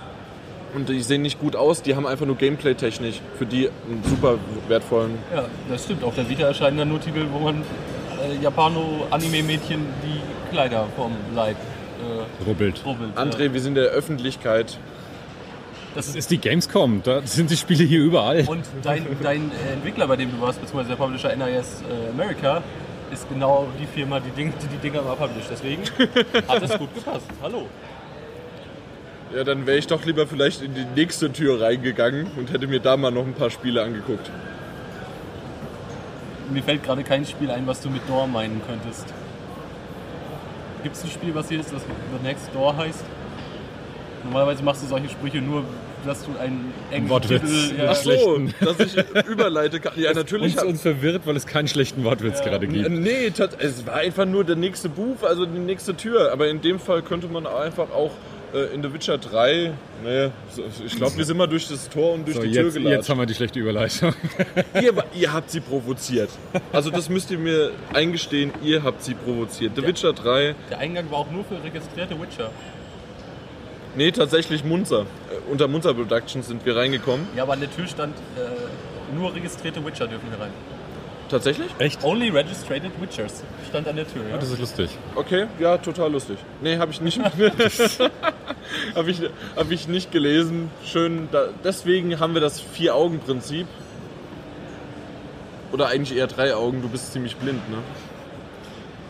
Und 0.74 0.88
die 0.88 1.00
sehen 1.02 1.22
nicht 1.22 1.40
gut 1.40 1.56
aus, 1.56 1.82
die 1.82 1.96
haben 1.96 2.06
einfach 2.06 2.26
nur 2.26 2.36
Gameplay-technisch 2.36 3.20
für 3.38 3.46
die 3.46 3.68
einen 3.68 4.04
super 4.04 4.36
wertvollen. 4.68 5.18
Ja, 5.34 5.46
das 5.68 5.84
stimmt. 5.84 6.04
Auf 6.04 6.14
der 6.14 6.28
Vita 6.28 6.42
erscheinen 6.46 6.76
dann 6.78 6.88
nur 6.90 7.00
Titel, 7.00 7.26
wo 7.32 7.38
man 7.40 7.62
äh, 8.22 8.40
Japano-Anime-Mädchen 8.42 9.80
die 10.04 10.20
Kleider 10.52 10.86
vom 10.96 11.12
Leib 11.34 11.56
äh, 11.56 12.44
Rubbelt. 12.48 12.82
rubbelt. 12.84 13.16
André, 13.16 13.52
wir 13.52 13.60
sind 13.60 13.74
der 13.74 13.86
Öffentlichkeit. 13.86 14.78
Das 15.94 16.14
ist 16.14 16.30
die 16.30 16.38
Gamescom, 16.38 17.02
da 17.02 17.22
sind 17.22 17.50
die 17.50 17.56
Spiele 17.56 17.82
hier 17.84 18.00
überall. 18.00 18.44
Und 18.46 18.64
dein, 18.82 19.04
dein 19.22 19.50
Entwickler, 19.72 20.06
bei 20.06 20.16
dem 20.16 20.30
du 20.30 20.40
warst, 20.40 20.60
beziehungsweise 20.60 20.90
der 20.90 20.96
Publisher 20.96 21.34
NIS 21.34 21.82
äh, 21.82 22.10
America, 22.10 22.62
ist 23.12 23.28
genau 23.28 23.66
die 23.80 23.86
Firma, 23.86 24.20
die, 24.20 24.30
Ding, 24.30 24.52
die 24.62 24.68
die 24.68 24.76
Dinger 24.76 25.02
mal 25.02 25.16
publisht. 25.16 25.48
Deswegen 25.50 25.82
hat 26.46 26.62
es 26.62 26.78
gut 26.78 26.94
gepasst. 26.94 27.26
Hallo. 27.42 27.66
Ja, 29.34 29.44
dann 29.44 29.66
wäre 29.66 29.78
ich 29.78 29.86
doch 29.86 30.04
lieber 30.04 30.26
vielleicht 30.26 30.62
in 30.62 30.74
die 30.74 30.84
nächste 30.84 31.32
Tür 31.32 31.60
reingegangen 31.60 32.28
und 32.36 32.52
hätte 32.52 32.66
mir 32.66 32.80
da 32.80 32.96
mal 32.96 33.10
noch 33.10 33.24
ein 33.24 33.34
paar 33.34 33.50
Spiele 33.50 33.82
angeguckt. 33.82 34.30
Mir 36.50 36.62
fällt 36.62 36.82
gerade 36.82 37.04
kein 37.04 37.24
Spiel 37.24 37.50
ein, 37.50 37.66
was 37.66 37.80
du 37.80 37.90
mit 37.90 38.08
Door 38.08 38.26
meinen 38.26 38.60
könntest. 38.66 39.06
Gibt 40.82 40.96
es 40.96 41.04
ein 41.04 41.10
Spiel, 41.10 41.34
was 41.34 41.48
hier 41.48 41.60
ist, 41.60 41.72
das 41.72 41.82
The 41.82 42.26
Next 42.26 42.48
Door 42.54 42.76
heißt? 42.76 43.04
Normalerweise 44.24 44.62
machst 44.62 44.82
du 44.82 44.86
solche 44.86 45.08
Sprüche 45.08 45.38
nur, 45.40 45.64
dass 46.06 46.24
du 46.24 46.30
einen 46.38 46.72
englischen 46.90 47.08
Wortwitz. 47.10 47.42
Titel... 47.42 47.80
Ja, 47.80 47.90
Ach 47.90 47.96
so, 47.96 48.40
dass 48.60 48.78
ich 48.80 49.26
überleite 49.28 49.80
kann. 49.80 49.92
Ja, 49.96 50.12
natürlich. 50.12 50.54
Uns, 50.56 50.64
uns 50.64 50.82
verwirrt, 50.82 51.22
weil 51.26 51.36
es 51.36 51.46
keinen 51.46 51.68
schlechten 51.68 52.04
Wortwitz 52.04 52.40
gerade 52.42 52.66
gibt. 52.66 52.88
Nee, 52.90 53.32
es 53.58 53.86
war 53.86 53.94
einfach 53.94 54.26
nur 54.26 54.44
der 54.44 54.56
nächste 54.56 54.88
Buch, 54.88 55.22
also 55.22 55.46
die 55.46 55.58
nächste 55.58 55.94
Tür. 55.96 56.32
Aber 56.32 56.48
in 56.48 56.60
dem 56.60 56.78
Fall 56.78 57.02
könnte 57.02 57.28
man 57.28 57.46
einfach 57.46 57.90
auch 57.90 58.12
äh, 58.54 58.74
in 58.74 58.82
The 58.82 58.92
Witcher 58.92 59.16
3, 59.18 59.72
nee, 60.04 60.28
so- 60.50 60.64
ich 60.84 60.96
glaube, 60.96 61.16
wir 61.16 61.24
sind 61.24 61.36
mal 61.36 61.46
durch 61.46 61.68
das 61.68 61.88
Tor 61.88 62.14
und 62.14 62.26
durch 62.26 62.36
So, 62.36 62.42
die 62.42 62.50
Tür 62.50 62.64
jetzt, 62.64 62.74
gelatscht. 62.74 62.96
jetzt 62.96 63.08
haben 63.08 63.18
wir 63.20 63.26
die 63.26 63.34
schlechte 63.34 63.60
Überleitung. 63.60 64.12
ihr, 64.82 64.92
ihr 65.14 65.32
habt 65.32 65.50
sie 65.52 65.60
provoziert. 65.60 66.30
Also 66.72 66.90
das 66.90 67.08
müsst 67.08 67.30
ihr 67.30 67.38
mir 67.38 67.70
eingestehen, 67.92 68.52
ihr 68.64 68.82
habt 68.82 69.04
sie 69.04 69.14
provoziert. 69.14 69.72
The 69.76 69.86
Witcher 69.86 70.12
3, 70.14 70.54
Der 70.70 70.78
Eingang 70.78 71.10
war 71.10 71.18
auch 71.18 71.30
nur 71.30 71.44
für 71.44 71.62
registrierte 71.62 72.20
Witcher. 72.20 72.50
Nee, 73.96 74.10
tatsächlich 74.12 74.64
Munzer. 74.64 75.02
Äh, 75.02 75.50
unter 75.50 75.68
Munzer 75.68 75.94
Productions 75.94 76.46
sind 76.48 76.64
wir 76.64 76.76
reingekommen. 76.76 77.26
Ja, 77.36 77.44
aber 77.44 77.54
an 77.54 77.60
der 77.60 77.70
Tür 77.70 77.86
stand, 77.86 78.16
äh, 78.36 79.14
nur 79.14 79.34
registrierte 79.34 79.84
Witcher 79.84 80.06
dürfen 80.06 80.28
hier 80.30 80.40
rein. 80.40 80.52
Tatsächlich? 81.30 81.68
Echt? 81.78 82.02
Only 82.02 82.28
registered 82.28 82.82
Witchers 83.00 83.44
stand 83.68 83.86
an 83.86 83.94
der 83.94 84.06
Tür. 84.06 84.22
Ja? 84.28 84.36
Das 84.36 84.50
ist 84.50 84.58
lustig. 84.58 84.90
Okay, 85.14 85.46
ja, 85.60 85.78
total 85.78 86.10
lustig. 86.10 86.38
Nee, 86.60 86.76
habe 86.78 86.90
ich 86.90 87.00
nicht. 87.00 87.20
habe 88.94 89.10
ich, 89.10 89.22
hab 89.54 89.70
ich 89.70 89.86
nicht 89.86 90.10
gelesen. 90.10 90.70
Schön, 90.84 91.28
da, 91.30 91.48
deswegen 91.62 92.18
haben 92.18 92.34
wir 92.34 92.40
das 92.40 92.60
Vier-Augen-Prinzip. 92.60 93.68
Oder 95.70 95.86
eigentlich 95.86 96.18
eher 96.18 96.26
drei 96.26 96.52
Augen, 96.54 96.82
du 96.82 96.88
bist 96.88 97.12
ziemlich 97.12 97.36
blind, 97.36 97.70
ne? 97.70 97.78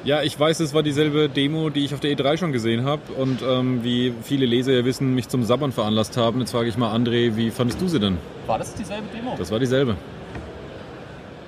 Ja, 0.03 0.23
ich 0.23 0.39
weiß, 0.39 0.61
es 0.61 0.73
war 0.73 0.83
dieselbe 0.83 1.29
Demo, 1.29 1.69
die 1.69 1.85
ich 1.85 1.93
auf 1.93 2.01
der 2.01 2.11
E3 2.17 2.39
schon 2.39 2.53
gesehen 2.53 2.85
habe 2.85 3.03
und 3.19 3.43
ähm, 3.43 3.85
wie 3.85 4.15
viele 4.23 4.47
Leser 4.47 4.73
ja 4.73 4.85
wissen, 4.87 5.15
mich 5.15 5.29
zum 5.29 5.45
Sabbern 5.45 5.73
veranlasst 5.73 6.17
haben. 6.17 6.41
Jetzt 6.41 6.53
frage 6.53 6.71
ich 6.71 6.79
mal 6.79 6.95
André, 6.97 7.37
wie 7.37 7.51
fandest 7.51 7.81
du 7.83 7.89
sie 7.89 8.01
denn? 8.01 8.17
War 8.47 8.59
das 8.59 8.75
dieselbe 8.75 9.05
Demo? 9.15 9.35
Das 9.37 9.51
war 9.51 9.59
dieselbe. 9.59 9.97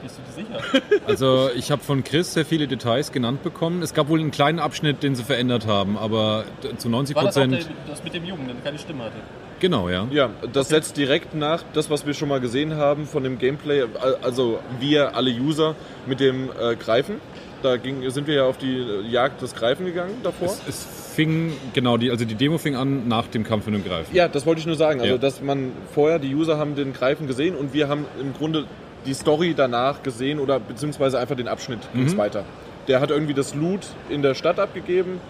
Bist 0.03 0.19
du 0.19 0.43
dir 0.43 0.47
sicher? 0.47 0.83
Also 1.07 1.49
ich 1.57 1.71
habe 1.71 1.83
von 1.83 2.05
Chris 2.05 2.35
sehr 2.35 2.45
viele 2.45 2.67
Details 2.69 3.11
genannt 3.11 3.43
bekommen. 3.43 3.83
Es 3.83 3.93
gab 3.95 4.09
wohl 4.09 4.21
einen 4.21 4.31
kleinen 4.31 4.59
Abschnitt, 4.59 5.03
den 5.03 5.15
sie 5.15 5.25
verändert 5.25 5.67
haben, 5.67 5.97
aber 5.97 6.45
zu 6.77 6.89
90 6.91 7.17
War 7.17 7.25
das 7.25 7.35
der, 7.35 7.47
Prozent. 7.47 7.71
das 7.89 8.05
mit 8.05 8.15
dem 8.15 8.25
Jungen, 8.25 8.47
der 8.47 8.57
keine 8.63 8.79
Stimme 8.79 9.05
hatte? 9.05 9.17
Genau, 9.61 9.89
ja. 9.89 10.07
Ja, 10.11 10.31
das 10.53 10.69
setzt 10.69 10.97
direkt 10.97 11.35
nach 11.35 11.63
das, 11.73 11.89
was 11.89 12.05
wir 12.05 12.15
schon 12.15 12.29
mal 12.29 12.41
gesehen 12.41 12.77
haben 12.77 13.07
von 13.07 13.23
dem 13.23 13.39
Gameplay. 13.39 13.85
Also 14.21 14.59
wir, 14.81 15.15
alle 15.17 15.31
User, 15.31 15.75
mit 16.07 16.21
dem 16.21 16.51
äh, 16.51 16.75
Greifen. 16.77 17.21
Da 17.63 17.77
ging, 17.77 18.09
sind 18.11 18.27
wir 18.27 18.35
ja 18.35 18.45
auf 18.45 18.59
die 18.59 18.85
Jagd 19.09 19.41
des 19.43 19.55
Greifen 19.55 19.87
gegangen 19.87 20.15
davor. 20.23 20.49
Es, 20.49 20.61
es 20.69 20.87
fing, 21.15 21.53
genau, 21.75 21.97
die, 21.97 22.11
also 22.11 22.25
die 22.25 22.35
Demo 22.35 22.59
fing 22.59 22.75
an 22.75 23.07
nach 23.09 23.29
dem 23.29 23.45
Kampf 23.45 23.67
mit 23.67 23.75
dem 23.77 23.85
Greifen. 23.85 24.15
Ja, 24.15 24.27
das 24.29 24.47
wollte 24.47 24.61
ich 24.61 24.67
nur 24.67 24.75
sagen. 24.77 25.01
Also, 25.01 25.13
Ja. 25.15 25.19
dass 25.19 25.41
man 25.43 25.73
vorher, 25.95 26.19
die 26.19 26.35
User 26.35 26.59
haben 26.59 26.75
den 26.75 26.93
Greifen 26.93 27.27
gesehen 27.27 27.55
und 27.55 27.73
wir 27.73 27.89
haben 27.89 28.05
im 28.21 28.33
Grunde 28.35 28.65
die 29.07 29.15
Story 29.15 29.55
danach 29.57 30.03
gesehen 30.03 30.41
oder 30.41 30.59
beziehungsweise 30.61 31.19
einfach 31.19 31.37
den 31.37 31.49
Abschnitt 31.49 31.81
Mhm. 31.95 32.17
weiter. 32.17 32.45
Der 32.89 33.01
hat 33.01 33.11
irgendwie 33.11 33.35
das 33.35 33.55
Loot 33.55 33.81
in 34.09 34.23
der 34.23 34.35
Stadt 34.35 34.59
abgegeben 34.59 35.21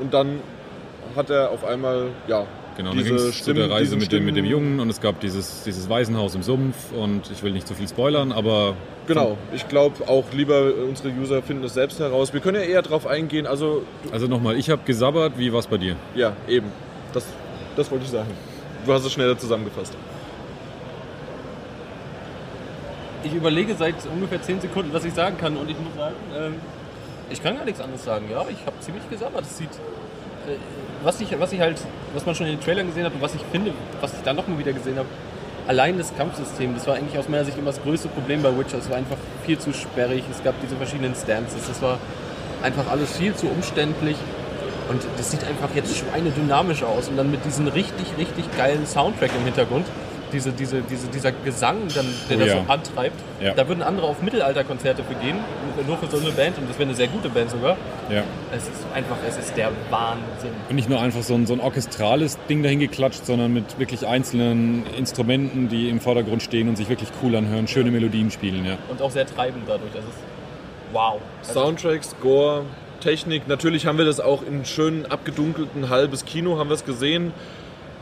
und 0.00 0.12
dann 0.12 0.40
hat 1.14 1.30
er 1.30 1.50
auf 1.50 1.64
einmal, 1.64 2.08
ja, 2.26 2.46
Genau, 2.76 2.90
dann 2.90 2.98
diese 2.98 3.16
ging 3.16 3.18
es 3.18 3.42
zu 3.42 3.54
der 3.54 3.70
Reise 3.70 3.96
mit 3.96 4.12
dem, 4.12 4.24
mit 4.24 4.36
dem 4.36 4.44
Jungen 4.44 4.80
und 4.80 4.90
es 4.90 5.00
gab 5.00 5.20
dieses, 5.20 5.62
dieses 5.64 5.88
Waisenhaus 5.88 6.34
im 6.34 6.42
Sumpf 6.42 6.76
und 6.92 7.30
ich 7.30 7.42
will 7.42 7.52
nicht 7.52 7.66
zu 7.66 7.74
viel 7.74 7.88
spoilern, 7.88 8.32
aber 8.32 8.74
Genau, 9.06 9.38
ich 9.54 9.68
glaube 9.68 10.08
auch 10.08 10.24
lieber 10.32 10.72
unsere 10.88 11.10
User 11.10 11.40
finden 11.40 11.64
es 11.64 11.74
selbst 11.74 12.00
heraus. 12.00 12.32
Wir 12.32 12.40
können 12.40 12.60
ja 12.60 12.66
eher 12.66 12.82
drauf 12.82 13.06
eingehen, 13.06 13.46
also 13.46 13.82
also 14.12 14.26
nochmal, 14.26 14.56
ich 14.56 14.68
habe 14.68 14.82
gesabbert, 14.84 15.38
wie 15.38 15.52
war's 15.52 15.66
bei 15.68 15.78
dir? 15.78 15.96
ja, 16.14 16.32
eben. 16.48 16.66
Das, 17.12 17.24
das 17.76 17.90
wollte 17.90 18.04
ich 18.04 18.10
sagen. 18.10 18.30
Du 18.84 18.92
hast 18.92 19.04
es 19.04 19.12
schneller 19.12 19.38
zusammengefasst. 19.38 19.96
Ich 23.24 23.32
überlege 23.34 23.74
seit 23.74 23.94
ungefähr 24.12 24.40
10 24.40 24.60
Sekunden, 24.60 24.92
was 24.92 25.04
ich 25.04 25.14
sagen 25.14 25.36
kann 25.38 25.56
und 25.56 25.70
ich 25.70 25.78
muss 25.78 25.94
sagen, 25.96 26.14
ähm, 26.36 26.54
ich 27.30 27.42
kann 27.42 27.56
gar 27.56 27.64
nichts 27.64 27.80
anderes 27.80 28.04
sagen. 28.04 28.26
Ja, 28.30 28.44
ich 28.48 28.64
habe 28.66 28.78
ziemlich 28.80 29.08
gesabbert. 29.10 29.42
Es 29.42 29.58
sieht, 29.58 29.70
was 31.02 31.20
ich, 31.20 31.38
was 31.38 31.52
ich 31.52 31.60
halt, 31.60 31.80
was 32.14 32.26
man 32.26 32.34
schon 32.34 32.46
in 32.46 32.56
den 32.56 32.60
Trailern 32.60 32.86
gesehen 32.86 33.04
hat 33.04 33.14
und 33.14 33.22
was 33.22 33.34
ich 33.34 33.42
finde, 33.52 33.72
was 34.00 34.12
ich 34.12 34.20
dann 34.22 34.36
nochmal 34.36 34.58
wieder 34.58 34.72
gesehen 34.72 34.98
habe, 34.98 35.08
allein 35.66 35.98
das 35.98 36.14
Kampfsystem, 36.16 36.74
das 36.74 36.86
war 36.86 36.94
eigentlich 36.94 37.18
aus 37.18 37.28
meiner 37.28 37.44
Sicht 37.44 37.58
immer 37.58 37.70
das 37.70 37.82
größte 37.82 38.08
Problem 38.08 38.42
bei 38.42 38.56
Witcher. 38.56 38.78
Es 38.78 38.88
war 38.88 38.96
einfach 38.96 39.16
viel 39.44 39.58
zu 39.58 39.72
sperrig. 39.72 40.24
Es 40.30 40.42
gab 40.42 40.54
diese 40.60 40.76
verschiedenen 40.76 41.14
Stances. 41.14 41.68
Es 41.68 41.82
war 41.82 41.98
einfach 42.62 42.90
alles 42.90 43.16
viel 43.16 43.34
zu 43.34 43.46
umständlich. 43.48 44.16
Und 44.88 45.02
das 45.16 45.30
sieht 45.32 45.42
einfach 45.44 45.74
jetzt 45.74 45.96
schweinedynamisch 45.96 46.84
aus. 46.84 47.08
Und 47.08 47.16
dann 47.16 47.30
mit 47.30 47.44
diesem 47.44 47.66
richtig, 47.66 48.06
richtig 48.16 48.44
geilen 48.56 48.86
Soundtrack 48.86 49.30
im 49.36 49.44
Hintergrund. 49.44 49.86
Diese, 50.32 50.52
diese, 50.52 50.82
diese, 50.82 51.08
dieser 51.08 51.32
Gesang, 51.32 51.76
dann, 51.94 52.06
der 52.28 52.36
Oh 52.36 52.40
das 52.40 52.48
ja. 52.48 52.64
so 52.64 52.72
antreibt. 52.72 53.16
Ja. 53.40 53.54
Da 53.54 53.68
würden 53.68 53.82
andere 53.82 54.06
auf 54.06 54.22
Mittelalterkonzerte 54.22 55.04
für 55.04 55.14
gehen. 55.14 55.36
Nur 55.86 55.98
für 55.98 56.06
so 56.06 56.18
eine 56.18 56.30
Band. 56.30 56.58
Und 56.58 56.68
das 56.68 56.78
wäre 56.78 56.88
eine 56.88 56.96
sehr 56.96 57.08
gute 57.08 57.28
Band 57.28 57.50
sogar. 57.50 57.76
Ja. 58.10 58.22
Es 58.54 58.64
ist 58.64 58.86
einfach, 58.94 59.16
es 59.28 59.36
ist 59.36 59.56
der 59.56 59.70
Wahnsinn. 59.90 60.50
Und 60.68 60.76
nicht 60.76 60.88
nur 60.88 61.00
einfach 61.00 61.22
so 61.22 61.34
ein, 61.34 61.46
so 61.46 61.52
ein 61.52 61.60
orchestrales 61.60 62.38
Ding 62.48 62.62
dahin 62.62 62.80
geklatscht, 62.80 63.24
sondern 63.24 63.52
mit 63.52 63.78
wirklich 63.78 64.06
einzelnen 64.06 64.84
Instrumenten, 64.96 65.68
die 65.68 65.88
im 65.88 66.00
Vordergrund 66.00 66.42
stehen 66.42 66.68
und 66.68 66.76
sich 66.76 66.88
wirklich 66.88 67.10
cool 67.22 67.36
anhören, 67.36 67.68
schöne 67.68 67.90
Melodien 67.90 68.30
spielen, 68.30 68.64
ja. 68.64 68.78
Und 68.88 69.02
auch 69.02 69.10
sehr 69.10 69.26
treibend 69.26 69.64
dadurch. 69.68 69.92
Das 69.92 70.04
ist 70.04 70.18
wow. 70.92 71.20
Also, 71.40 71.52
Soundtrack, 71.52 72.04
Score, 72.04 72.64
Technik. 73.00 73.48
Natürlich 73.48 73.86
haben 73.86 73.98
wir 73.98 74.04
das 74.04 74.20
auch 74.20 74.42
in 74.42 74.64
schönen 74.64 75.06
abgedunkelten 75.06 75.90
halbes 75.90 76.24
Kino 76.24 76.58
haben 76.58 76.68
wir 76.68 76.74
es 76.74 76.84
gesehen, 76.84 77.32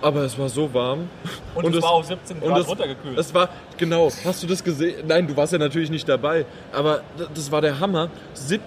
aber 0.02 0.22
es 0.22 0.38
war 0.38 0.48
so 0.48 0.72
warm. 0.74 1.08
und, 1.54 1.74
es 1.74 1.82
war 1.82 1.92
auf 1.92 2.06
17 2.06 2.38
und 2.38 2.48
Grad 2.48 2.60
es, 2.60 2.68
runtergekühlt. 2.68 3.18
Es 3.18 3.34
war 3.34 3.48
genau. 3.76 4.10
Hast 4.24 4.42
du 4.42 4.46
das 4.46 4.62
gesehen? 4.62 5.04
Nein, 5.06 5.26
du 5.26 5.36
warst 5.36 5.52
ja 5.52 5.58
natürlich 5.58 5.90
nicht 5.90 6.08
dabei. 6.08 6.46
Aber 6.72 7.02
das 7.34 7.50
war 7.50 7.60
der 7.60 7.80
Hammer. 7.80 8.10
Sieb, 8.34 8.60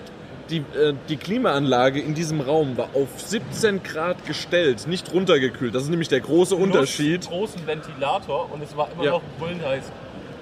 die, 0.50 0.58
äh, 0.58 0.94
die 1.10 1.18
Klimaanlage 1.18 2.00
in 2.00 2.14
diesem 2.14 2.42
Raum 2.42 2.78
war 2.78 2.90
auf 2.94 3.10
17 3.18 3.84
Grad 3.84 4.26
gestellt, 4.26 4.88
nicht 4.88 5.14
runtergekühlt. 5.14 5.76
Das 5.76 5.84
ist 5.84 5.90
nämlich 5.90 6.08
der 6.08 6.22
große 6.22 6.56
Unterschied. 6.56 7.22
Plus 7.22 7.52
großen 7.54 7.68
Ventilator 7.68 8.50
und 8.52 8.64
es 8.64 8.76
war 8.76 8.90
immer 8.94 9.04
Ja. 9.04 9.12
noch 9.12 9.22
brüllend 9.40 9.66
heiß. 9.66 9.92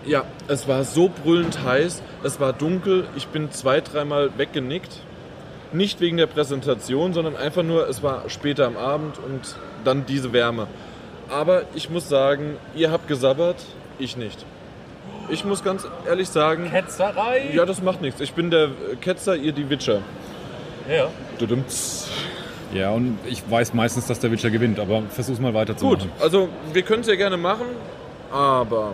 Ja, 0.06 0.24
es 0.48 0.68
war 0.68 0.84
so 0.84 1.10
brüllend 1.24 1.64
heiß, 1.64 2.04
es 2.24 2.40
war 2.40 2.54
dunkel, 2.54 3.08
ich 3.16 3.28
bin 3.28 3.52
zwei, 3.52 3.82
dreimal 3.82 4.30
weggenickt. 4.38 5.02
Nicht 5.74 6.00
wegen 6.00 6.18
der 6.18 6.28
Präsentation, 6.28 7.14
sondern 7.14 7.36
einfach 7.36 7.64
nur, 7.64 7.90
es 7.90 8.04
war 8.04 8.30
später 8.30 8.68
am 8.68 8.78
Abend 8.78 9.18
und 9.18 9.56
dann 9.86 10.06
diese 10.06 10.34
Wärme. 10.34 10.68
Aber 11.30 11.64
ich 11.74 11.90
muss 11.90 12.10
sagen, 12.10 12.58
ihr 12.76 12.92
habt 12.92 13.08
gesabbert, 13.08 13.58
ich 13.98 14.18
nicht. 14.18 14.46
Ich 15.30 15.44
muss 15.46 15.64
ganz 15.64 15.88
ehrlich 16.08 16.30
sagen, 16.30 16.70
Ketzerei! 16.70 17.50
ja, 17.54 17.66
das 17.66 17.82
macht 17.82 18.02
nichts. 18.02 18.22
Ich 18.22 18.34
bin 18.34 18.52
der 18.52 18.70
Ketzer, 19.02 19.36
ihr 19.36 19.52
die 19.54 19.70
Witcher. 19.70 20.02
ja. 20.90 21.08
Tudumts. 21.40 22.10
Ja, 22.74 22.90
und 22.92 23.18
ich 23.30 23.42
weiß 23.50 23.74
meistens, 23.74 24.08
dass 24.08 24.20
der 24.20 24.32
Witcher 24.32 24.50
gewinnt, 24.50 24.80
aber 24.80 25.04
versuch's 25.10 25.40
mal 25.40 25.52
Gut, 25.52 25.56
weiterzumachen. 25.62 26.12
also 26.20 26.50
wir 26.74 26.82
können 26.82 27.02
es 27.02 27.08
ja 27.08 27.16
gerne 27.16 27.38
machen, 27.38 27.68
aber 28.32 28.94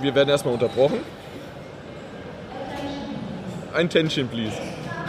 wir 0.00 0.14
werden 0.14 0.28
erstmal 0.28 0.54
unterbrochen. 0.54 0.98
Ein 3.72 3.88
Tändchen, 3.88 4.28
please. 4.28 4.56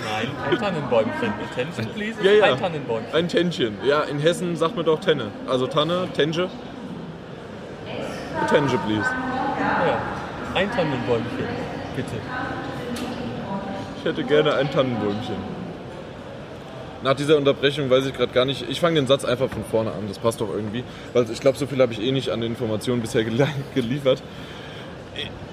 Nein, 0.04 0.28
ein 0.50 0.58
Tannenbäumchen. 0.58 1.34
Attention, 1.52 1.86
please. 1.94 2.22
Ja, 2.24 2.32
ja. 2.32 2.44
Ein 2.46 2.60
Tannenbäumchen. 2.60 3.14
Ein 3.14 3.28
Tännchen. 3.28 3.78
Ja, 3.86 4.02
in 4.02 4.20
Hessen 4.20 4.56
sagt 4.56 4.76
man 4.76 4.86
doch 4.86 5.00
Tenne. 5.00 5.28
Also 5.48 5.68
Tanne, 5.68 6.08
Tenje. 6.14 6.50
Tenje, 8.50 8.78
please. 8.86 9.10
Ja. 9.60 10.02
Ein 10.56 10.72
Tannenbäumchen, 10.72 11.46
bitte. 11.96 12.16
Ich 14.00 14.06
hätte 14.06 14.24
gerne 14.24 14.56
ein 14.56 14.72
Tannenbäumchen. 14.72 15.62
Nach 17.04 17.16
dieser 17.16 17.38
Unterbrechung 17.38 17.90
weiß 17.90 18.06
ich 18.06 18.14
gerade 18.14 18.32
gar 18.32 18.46
nicht. 18.46 18.70
Ich 18.70 18.80
fange 18.80 18.96
den 18.96 19.08
Satz 19.08 19.26
einfach 19.26 19.50
von 19.50 19.64
vorne 19.66 19.92
an. 19.92 20.08
Das 20.08 20.20
passt 20.20 20.40
doch 20.42 20.50
irgendwie. 20.54 20.84
Weil 21.14 21.30
ich 21.32 21.40
glaube, 21.40 21.58
so 21.58 21.66
viel 21.66 21.82
habe 21.82 21.94
ich 21.94 22.02
eh 22.02 22.12
nicht 22.12 22.30
an 22.30 22.44
Informationen 22.44 23.02
bisher 23.02 23.24
gel- 23.24 23.48
geliefert. 23.76 24.22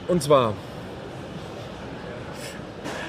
Und 0.08 0.22
zwar, 0.22 0.54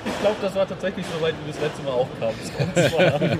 Ich 0.09 0.21
glaube, 0.21 0.35
das 0.41 0.55
war 0.55 0.67
tatsächlich 0.67 1.05
so 1.05 1.21
weit, 1.23 1.33
wie 1.45 1.51
das 1.51 1.61
letzte 1.61 1.83
Mal 1.83 1.91
auch 1.91 2.07
kam. 2.19 3.39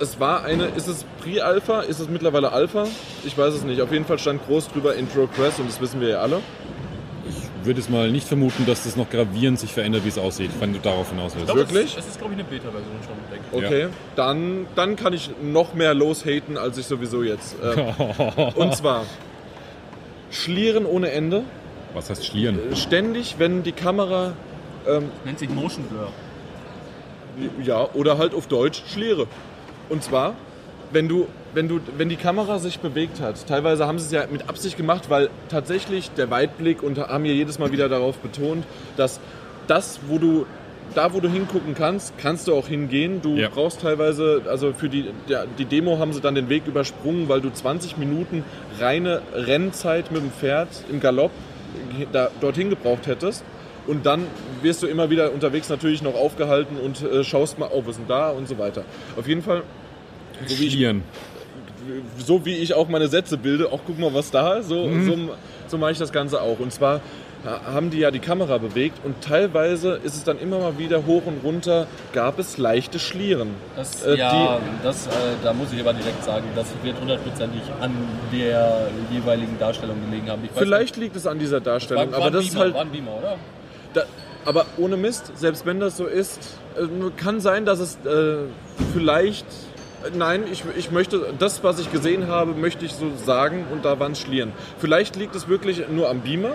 Es 0.00 0.18
war 0.18 0.42
eine. 0.42 0.64
Ist 0.64 0.88
es 0.88 1.04
Pre-Alpha? 1.22 1.82
Ist 1.82 2.00
es 2.00 2.08
mittlerweile 2.08 2.50
Alpha? 2.50 2.88
Ich 3.24 3.38
weiß 3.38 3.54
es 3.54 3.62
nicht. 3.62 3.80
Auf 3.80 3.92
jeden 3.92 4.04
Fall 4.04 4.18
stand 4.18 4.44
groß 4.46 4.66
drüber 4.70 4.96
in 4.96 5.06
Progress 5.06 5.60
und 5.60 5.68
das 5.68 5.80
wissen 5.80 6.00
wir 6.00 6.08
ja 6.08 6.18
alle. 6.18 6.40
Ich 7.28 7.64
würde 7.64 7.78
es 7.78 7.88
mal 7.88 8.10
nicht 8.10 8.26
vermuten, 8.26 8.66
dass 8.66 8.82
das 8.82 8.96
noch 8.96 9.08
gravierend 9.08 9.60
sich 9.60 9.72
verändert, 9.72 10.04
wie 10.04 10.08
es 10.08 10.18
aussieht, 10.18 10.50
wenn 10.58 10.72
du 10.72 10.80
darauf 10.80 11.10
hinaus 11.10 11.36
willst. 11.36 11.46
Glaub, 11.46 11.56
Wirklich? 11.56 11.92
Es, 11.96 12.04
es 12.04 12.10
ist, 12.10 12.18
glaube 12.18 12.34
ich, 12.34 12.40
eine 12.40 12.48
Beta-Version 12.48 12.96
schon, 13.06 13.14
denke 13.30 13.44
ich. 13.52 13.64
Okay, 13.64 13.88
dann, 14.16 14.66
dann 14.74 14.96
kann 14.96 15.12
ich 15.12 15.30
noch 15.40 15.74
mehr 15.74 15.94
loshaten, 15.94 16.58
als 16.58 16.78
ich 16.78 16.86
sowieso 16.86 17.22
jetzt. 17.22 17.54
Äh, 17.62 18.52
und 18.56 18.74
zwar 18.74 19.04
Schlieren 20.32 20.86
ohne 20.86 21.10
Ende. 21.10 21.44
Was 21.92 22.08
heißt 22.08 22.24
Schlieren? 22.24 22.58
Ständig, 22.74 23.36
wenn 23.38 23.62
die 23.62 23.72
Kamera, 23.72 24.32
Nennt 25.24 25.38
sich 25.38 25.48
Motion 25.50 25.84
Blur. 25.84 26.08
ja, 27.64 27.88
oder 27.94 28.18
halt 28.18 28.34
auf 28.34 28.46
Deutsch 28.46 28.82
Schliere. 28.92 29.26
Und 29.88 30.02
zwar, 30.02 30.34
wenn 30.90 31.08
du, 31.08 31.26
wenn 31.54 31.68
du, 31.68 31.80
wenn 31.96 32.08
die 32.08 32.16
Kamera 32.16 32.58
sich 32.58 32.78
bewegt 32.80 33.20
hat, 33.20 33.46
teilweise 33.46 33.86
haben 33.86 33.98
sie 33.98 34.06
es 34.06 34.12
ja 34.12 34.24
mit 34.30 34.48
Absicht 34.48 34.76
gemacht, 34.76 35.08
weil 35.10 35.30
tatsächlich 35.48 36.10
der 36.12 36.30
Weitblick 36.30 36.82
und 36.82 36.98
haben 36.98 37.24
ja 37.24 37.32
jedes 37.32 37.58
Mal 37.58 37.72
wieder 37.72 37.88
darauf 37.88 38.18
betont, 38.18 38.64
dass 38.96 39.20
das, 39.66 40.00
wo 40.08 40.18
du 40.18 40.46
da, 40.94 41.14
wo 41.14 41.20
du 41.20 41.30
hingucken 41.30 41.74
kannst, 41.74 42.18
kannst 42.18 42.48
du 42.48 42.54
auch 42.54 42.66
hingehen. 42.68 43.22
Du 43.22 43.36
Ja. 43.36 43.48
brauchst 43.48 43.80
teilweise, 43.80 44.42
also 44.46 44.74
für 44.74 44.90
die, 44.90 45.06
der, 45.28 45.46
die 45.58 45.64
Demo 45.64 45.98
haben 45.98 46.12
sie 46.12 46.20
dann 46.20 46.34
den 46.34 46.50
Weg 46.50 46.66
übersprungen, 46.66 47.30
weil 47.30 47.40
du 47.40 47.50
20 47.50 47.96
Minuten 47.96 48.44
reine 48.78 49.22
Rennzeit 49.34 50.10
mit 50.12 50.22
dem 50.22 50.30
Pferd 50.30 50.68
im 50.90 51.00
Galopp 51.00 51.30
da, 52.12 52.28
dorthin 52.42 52.68
gebraucht 52.68 53.06
hättest. 53.06 53.42
Und 53.86 54.06
dann 54.06 54.26
wirst 54.62 54.82
du 54.82 54.86
immer 54.86 55.10
wieder 55.10 55.32
unterwegs 55.32 55.68
natürlich 55.68 56.02
noch 56.02 56.14
aufgehalten 56.14 56.76
und 56.76 57.02
äh, 57.02 57.24
schaust 57.24 57.58
mal, 57.58 57.68
oh, 57.72 57.82
was 57.84 57.96
ist 57.96 57.98
denn 57.98 58.08
da 58.08 58.30
und 58.30 58.46
so 58.48 58.58
weiter. 58.58 58.84
Auf 59.18 59.26
jeden 59.26 59.42
Fall, 59.42 59.62
so 60.46 60.58
wie 60.60 60.66
ich 60.66 60.72
Schlieren. 60.74 61.02
so 62.18 62.44
wie 62.44 62.54
ich 62.54 62.74
auch 62.74 62.88
meine 62.88 63.08
Sätze 63.08 63.36
bilde, 63.36 63.72
auch 63.72 63.80
guck 63.86 63.98
mal, 63.98 64.14
was 64.14 64.30
da 64.30 64.54
ist, 64.58 64.68
so, 64.68 64.86
Mhm. 64.86 65.06
so, 65.06 65.18
so 65.66 65.78
mache 65.78 65.92
ich 65.92 65.98
das 65.98 66.12
Ganze 66.12 66.40
auch. 66.40 66.60
Und 66.60 66.72
zwar 66.72 67.00
ha- 67.44 67.60
haben 67.72 67.90
die 67.90 67.98
ja 67.98 68.12
die 68.12 68.20
Kamera 68.20 68.58
bewegt 68.58 68.98
und 69.04 69.20
teilweise 69.20 69.98
ist 70.04 70.14
es 70.14 70.22
dann 70.22 70.38
immer 70.38 70.60
mal 70.60 70.78
wieder 70.78 71.04
hoch 71.06 71.22
und 71.26 71.40
runter, 71.42 71.88
gab 72.12 72.38
es 72.38 72.58
leichte 72.58 73.00
Schlieren. 73.00 73.50
Das, 73.76 74.04
Äh, 74.06 74.16
ja, 74.16 74.60
das, 74.84 75.08
äh, 75.08 75.10
da 75.42 75.52
muss 75.52 75.72
ich 75.72 75.80
aber 75.80 75.92
direkt 75.92 76.22
sagen, 76.22 76.44
das 76.54 76.68
wird 76.84 77.00
hundertprozentig 77.00 77.62
an 77.80 77.90
der 78.32 78.86
jeweiligen 79.10 79.58
Darstellung 79.58 79.96
gelegen 80.08 80.30
haben. 80.30 80.42
Ich 80.44 80.50
weiß 80.52 80.58
Vielleicht 80.58 80.96
liegt 80.98 81.16
es 81.16 81.26
an 81.26 81.40
dieser 81.40 81.56
nicht, 81.56 81.66
war, 81.66 81.72
Darstellung, 81.72 82.12
war 82.12 82.18
aber 82.20 82.30
das 82.30 82.44
ist 82.44 82.50
Beamer, 82.52 82.64
halt, 82.64 82.74
war 82.74 82.80
ein 82.82 82.90
Beamer, 82.92 83.16
oder? 83.18 83.36
Da, 83.94 84.02
aber 84.44 84.66
ohne 84.76 84.96
Mist, 84.96 85.32
selbst 85.36 85.66
wenn 85.66 85.78
das 85.80 85.96
so 85.96 86.06
ist, 86.06 86.58
äh, 86.76 86.86
kann 87.16 87.40
sein, 87.40 87.64
dass 87.64 87.78
es 87.78 87.96
äh, 88.04 88.36
vielleicht, 88.92 89.46
äh, 90.04 90.16
nein, 90.16 90.42
ich, 90.50 90.64
ich 90.76 90.90
möchte, 90.90 91.32
das, 91.38 91.62
was 91.62 91.78
ich 91.78 91.92
gesehen 91.92 92.26
habe, 92.26 92.52
möchte 92.54 92.84
ich 92.84 92.92
so 92.92 93.12
sagen 93.16 93.66
und 93.72 93.84
da 93.84 93.98
waren 94.00 94.14
Schlieren. 94.14 94.52
Vielleicht 94.78 95.16
liegt 95.16 95.34
es 95.34 95.48
wirklich 95.48 95.82
nur 95.88 96.08
am 96.10 96.20
Beamer, 96.20 96.54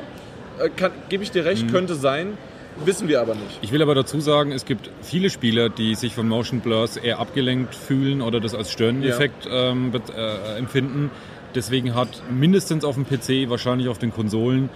äh, 0.60 0.70
gebe 1.10 1.24
ich 1.24 1.32
dir 1.32 1.46
recht, 1.46 1.70
könnte 1.72 1.96
sein, 1.96 2.38
wissen 2.86 3.08
wir 3.08 3.22
aber 3.22 3.34
nicht. 3.36 3.60
Ich 3.62 3.72
will 3.72 3.82
aber 3.82 3.96
dazu 3.96 4.20
sagen, 4.20 4.52
es 4.52 4.66
gibt 4.66 4.90
viele 5.02 5.30
Spieler, 5.30 5.70
die 5.70 5.96
sich 5.96 6.14
von 6.14 6.28
Motion 6.28 6.60
Blurs 6.60 6.98
eher 6.98 7.20
abgelenkt 7.20 7.74
fühlen 7.74 8.22
oder 8.22 8.40
das 8.40 8.54
als 8.54 8.72
Störeneffekt 8.72 9.48
ähm, 9.50 9.92
bet- 9.92 10.10
äh, 10.16 10.58
empfinden. 10.58 11.10
Deswegen 11.56 11.96
hat 11.96 12.10
mindestens 12.30 12.84
auf 12.84 12.96
dem 12.96 13.06
PC, 13.06 13.50
wahrscheinlich 13.50 13.88
auf 13.88 13.98
den 13.98 14.12
Konsolen, 14.12 14.70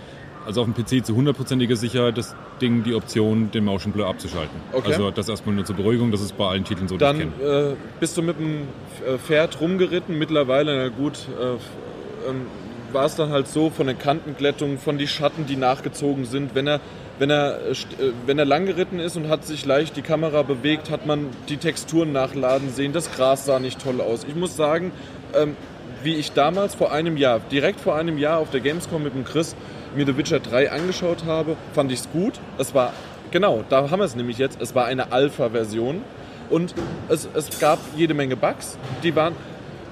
also 0.46 0.62
auf 0.62 0.68
dem 0.68 0.74
PC 0.74 1.06
zu 1.06 1.16
hundertprozentiger 1.16 1.76
Sicherheit 1.76 2.18
das 2.18 2.36
Ding 2.62 2.84
die 2.84 2.94
Option, 2.94 3.52
den 3.52 3.66
Motion 3.66 3.94
Blur 3.94 4.08
abzuschalten. 4.08 4.60
Okay. 4.72 4.92
Also 4.92 5.12
das 5.12 5.30
erstmal 5.30 5.56
nur 5.56 5.66
zur 5.66 5.76
Beruhigung, 5.76 6.12
das 6.12 6.22
ist 6.22 6.38
bei 6.38 6.48
allen 6.48 6.64
Titeln 6.64 6.88
so, 6.88 6.98
Dann 6.98 7.18
kenne. 7.18 7.72
äh, 7.72 7.76
bist 8.00 8.18
du 8.18 8.22
mit 8.22 8.40
dem 8.40 8.68
äh, 9.06 9.18
Pferd 9.18 9.60
rumgeritten, 9.62 10.18
mittlerweile, 10.18 10.78
na 10.78 10.90
gut, 10.90 11.28
äh, 11.40 12.30
ähm, 12.30 12.48
war 12.94 13.06
es 13.06 13.16
dann 13.16 13.30
halt 13.30 13.48
so 13.48 13.70
von 13.70 13.88
der 13.88 13.96
Kantenglättung, 13.96 14.78
von 14.78 14.98
die 14.98 15.08
Schatten, 15.08 15.46
die 15.46 15.56
nachgezogen 15.56 16.26
sind. 16.26 16.56
Wenn 16.56 16.68
er, 16.68 16.82
wenn, 17.20 17.30
er, 17.30 17.60
äh, 17.60 17.72
äh, 17.72 18.14
wenn 18.26 18.38
er 18.38 18.46
lang 18.46 18.66
geritten 18.66 19.00
ist 19.00 19.16
und 19.16 19.30
hat 19.30 19.46
sich 19.46 19.66
leicht 19.66 19.96
die 19.96 20.02
Kamera 20.02 20.44
bewegt, 20.44 20.90
hat 20.90 21.06
man 21.06 21.28
die 21.50 21.58
Texturen 21.58 22.12
nachladen 22.12 22.70
sehen. 22.70 22.94
Das 22.94 23.12
Gras 23.12 23.46
sah 23.46 23.60
nicht 23.60 23.82
toll 23.82 24.02
aus. 24.02 24.26
Ich 24.28 24.36
muss 24.36 24.56
sagen, 24.56 24.92
ähm, 25.36 25.56
wie 26.04 26.16
ich 26.16 26.32
damals 26.34 26.76
vor 26.76 26.92
einem 26.92 27.18
Jahr, 27.18 27.40
direkt 27.52 27.80
vor 27.80 27.96
einem 27.96 28.18
Jahr 28.18 28.40
auf 28.40 28.50
der 28.50 28.60
Gamescom 28.60 29.04
mit 29.04 29.14
dem 29.14 29.24
Chris 29.24 29.56
mir 29.96 30.06
The 30.06 30.18
Witcher 30.18 30.40
3 30.40 30.72
angeschaut 30.72 31.26
habe, 31.26 31.56
fand 31.74 31.92
ich 31.92 32.00
es 32.00 32.12
gut. 32.12 32.40
Es 32.58 32.74
war, 32.74 32.94
genau, 33.32 33.64
da 33.70 33.90
haben 33.90 34.00
wir 34.00 34.06
es 34.06 34.16
nämlich 34.16 34.38
jetzt, 34.38 34.62
es 34.62 34.76
war 34.76 34.86
eine 34.86 35.12
Alpha-Version 35.12 36.02
und 36.50 36.74
es, 37.10 37.28
es 37.34 37.60
gab 37.60 37.80
jede 37.96 38.14
Menge 38.14 38.36
Bugs, 38.36 38.78
die 39.04 39.16
waren, 39.16 39.36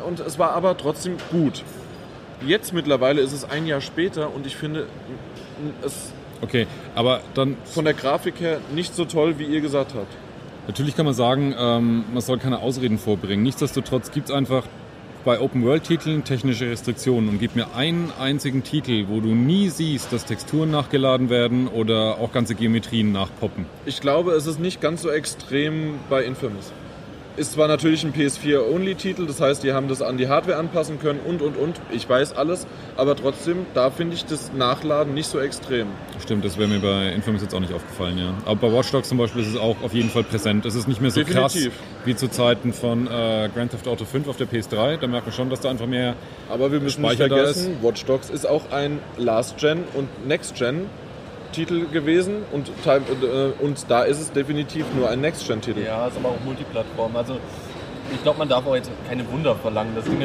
und 0.06 0.20
es 0.20 0.40
war 0.40 0.52
aber 0.52 0.78
trotzdem 0.78 1.18
gut. 1.32 1.64
Jetzt 2.46 2.74
mittlerweile 2.74 3.22
ist 3.22 3.34
es 3.34 3.50
ein 3.50 3.68
Jahr 3.68 3.82
später 3.82 4.34
und 4.34 4.48
ich 4.48 4.56
finde 4.56 4.88
es 5.84 6.14
Okay, 6.42 6.68
aber 6.96 7.22
dann 7.34 7.58
von 7.66 7.84
der 7.84 7.94
Grafik 7.94 8.40
her 8.40 8.60
nicht 8.74 8.96
so 8.96 9.06
toll, 9.06 9.40
wie 9.40 9.44
ihr 9.44 9.62
gesagt 9.62 9.94
habt. 9.94 10.16
Natürlich 10.68 10.96
kann 10.96 11.06
man 11.06 11.14
sagen, 11.14 11.54
ähm, 11.58 12.06
man 12.14 12.22
soll 12.22 12.38
keine 12.38 12.60
Ausreden 12.60 12.98
vorbringen. 12.98 13.44
Nichtsdestotrotz 13.44 14.12
gibt 14.12 14.30
es 14.30 14.36
einfach 14.36 14.64
bei 15.30 15.40
Open-World-Titeln 15.40 16.24
technische 16.24 16.72
Restriktionen 16.72 17.30
und 17.30 17.38
gib 17.38 17.56
mir 17.56 17.76
einen 17.76 18.12
einzigen 18.20 18.64
Titel, 18.64 19.06
wo 19.10 19.20
du 19.20 19.28
nie 19.28 19.70
siehst, 19.70 20.12
dass 20.12 20.26
Texturen 20.26 20.72
nachgeladen 20.72 21.30
werden 21.30 21.68
oder 21.68 22.18
auch 22.18 22.32
ganze 22.32 22.56
Geometrien 22.56 23.12
nachpoppen. 23.12 23.68
Ich 23.86 24.02
glaube, 24.02 24.32
es 24.32 24.48
ist 24.48 24.60
nicht 24.60 24.82
ganz 24.82 25.04
so 25.04 25.12
extrem 25.12 26.00
bei 26.10 26.24
Infamous. 26.24 26.74
Ist 27.40 27.54
zwar 27.54 27.70
natürlich 27.70 28.04
ein 28.04 28.12
PS4-Only-Titel, 28.12 29.26
das 29.26 29.40
heißt, 29.40 29.64
die 29.64 29.72
haben 29.72 29.88
das 29.88 30.02
an 30.02 30.18
die 30.18 30.28
Hardware 30.28 30.58
anpassen 30.58 31.00
können 31.00 31.22
und 31.26 31.42
und 31.42 31.56
und. 31.56 31.80
Ich 31.90 32.10
weiß 32.10 32.34
alles, 32.34 32.68
aber 32.98 33.16
trotzdem, 33.16 33.66
da 33.74 33.92
finde 33.92 34.16
ich 34.16 34.26
das 34.26 34.52
Nachladen 34.52 35.14
nicht 35.14 35.28
so 35.28 35.40
extrem. 35.40 35.88
Stimmt, 36.22 36.44
das 36.44 36.58
wäre 36.58 36.68
mir 36.68 36.80
bei 36.80 37.14
Infamous 37.14 37.42
jetzt 37.42 37.56
auch 37.56 37.62
nicht 37.62 37.72
aufgefallen, 37.72 38.18
ja. 38.18 38.34
Aber 38.44 38.68
bei 38.68 38.74
Watch 38.76 38.92
Dogs 38.92 39.08
zum 39.08 39.20
Beispiel 39.20 39.42
ist 39.42 39.48
es 39.48 39.56
auch 39.56 39.82
auf 39.82 39.94
jeden 39.94 40.10
Fall 40.10 40.26
präsent. 40.26 40.66
Es 40.66 40.76
ist 40.76 40.90
nicht 40.90 41.00
mehr 41.00 41.12
so 41.12 41.22
Definitiv. 41.22 41.72
krass 41.72 41.84
wie 42.04 42.16
zu 42.18 42.30
Zeiten 42.30 42.74
von 42.74 43.08
äh, 43.08 43.50
Grand 43.56 43.72
Theft 43.72 43.88
Auto 43.88 44.04
5 44.04 44.28
auf 44.28 44.36
der 44.36 44.48
PS3. 44.50 44.98
Da 44.98 45.08
merkt 45.08 45.28
man 45.28 45.34
schon, 45.34 45.50
dass 45.50 45.62
da 45.62 45.70
einfach 45.70 45.88
mehr 45.88 46.16
Aber 46.50 46.74
wir 46.74 46.82
müssen 46.82 47.04
nicht 47.04 47.14
Speicher 47.14 47.34
vergessen, 47.34 47.78
Watch 47.82 48.04
Dogs 48.04 48.30
ist 48.30 48.50
auch 48.50 48.70
ein 48.74 49.00
Last-Gen 49.18 49.86
und 49.94 50.28
Next-Gen-Titel 51.50 51.88
gewesen 51.92 52.44
und, 52.52 52.70
äh, 52.86 53.64
und 53.64 53.86
da 53.90 54.04
ist 54.04 54.20
es 54.20 54.32
definitiv 54.32 54.86
nur 54.96 55.10
ein 55.10 55.22
Next-Gen-Titel. 55.22 55.82
Ja, 55.86 56.08
ist 56.08 56.18
aber 56.18 56.30
auch 56.30 56.46
Multiplattform. 56.46 57.16
Also 57.16 57.38
ich 58.14 58.22
glaube, 58.24 58.40
man 58.40 58.50
darf 58.50 58.66
auch 58.66 58.76
jetzt 58.76 58.90
keine 59.08 59.30
Wunder 59.32 59.56
verlangen. 59.56 59.94
Das 59.96 60.06
Ding 60.06 60.20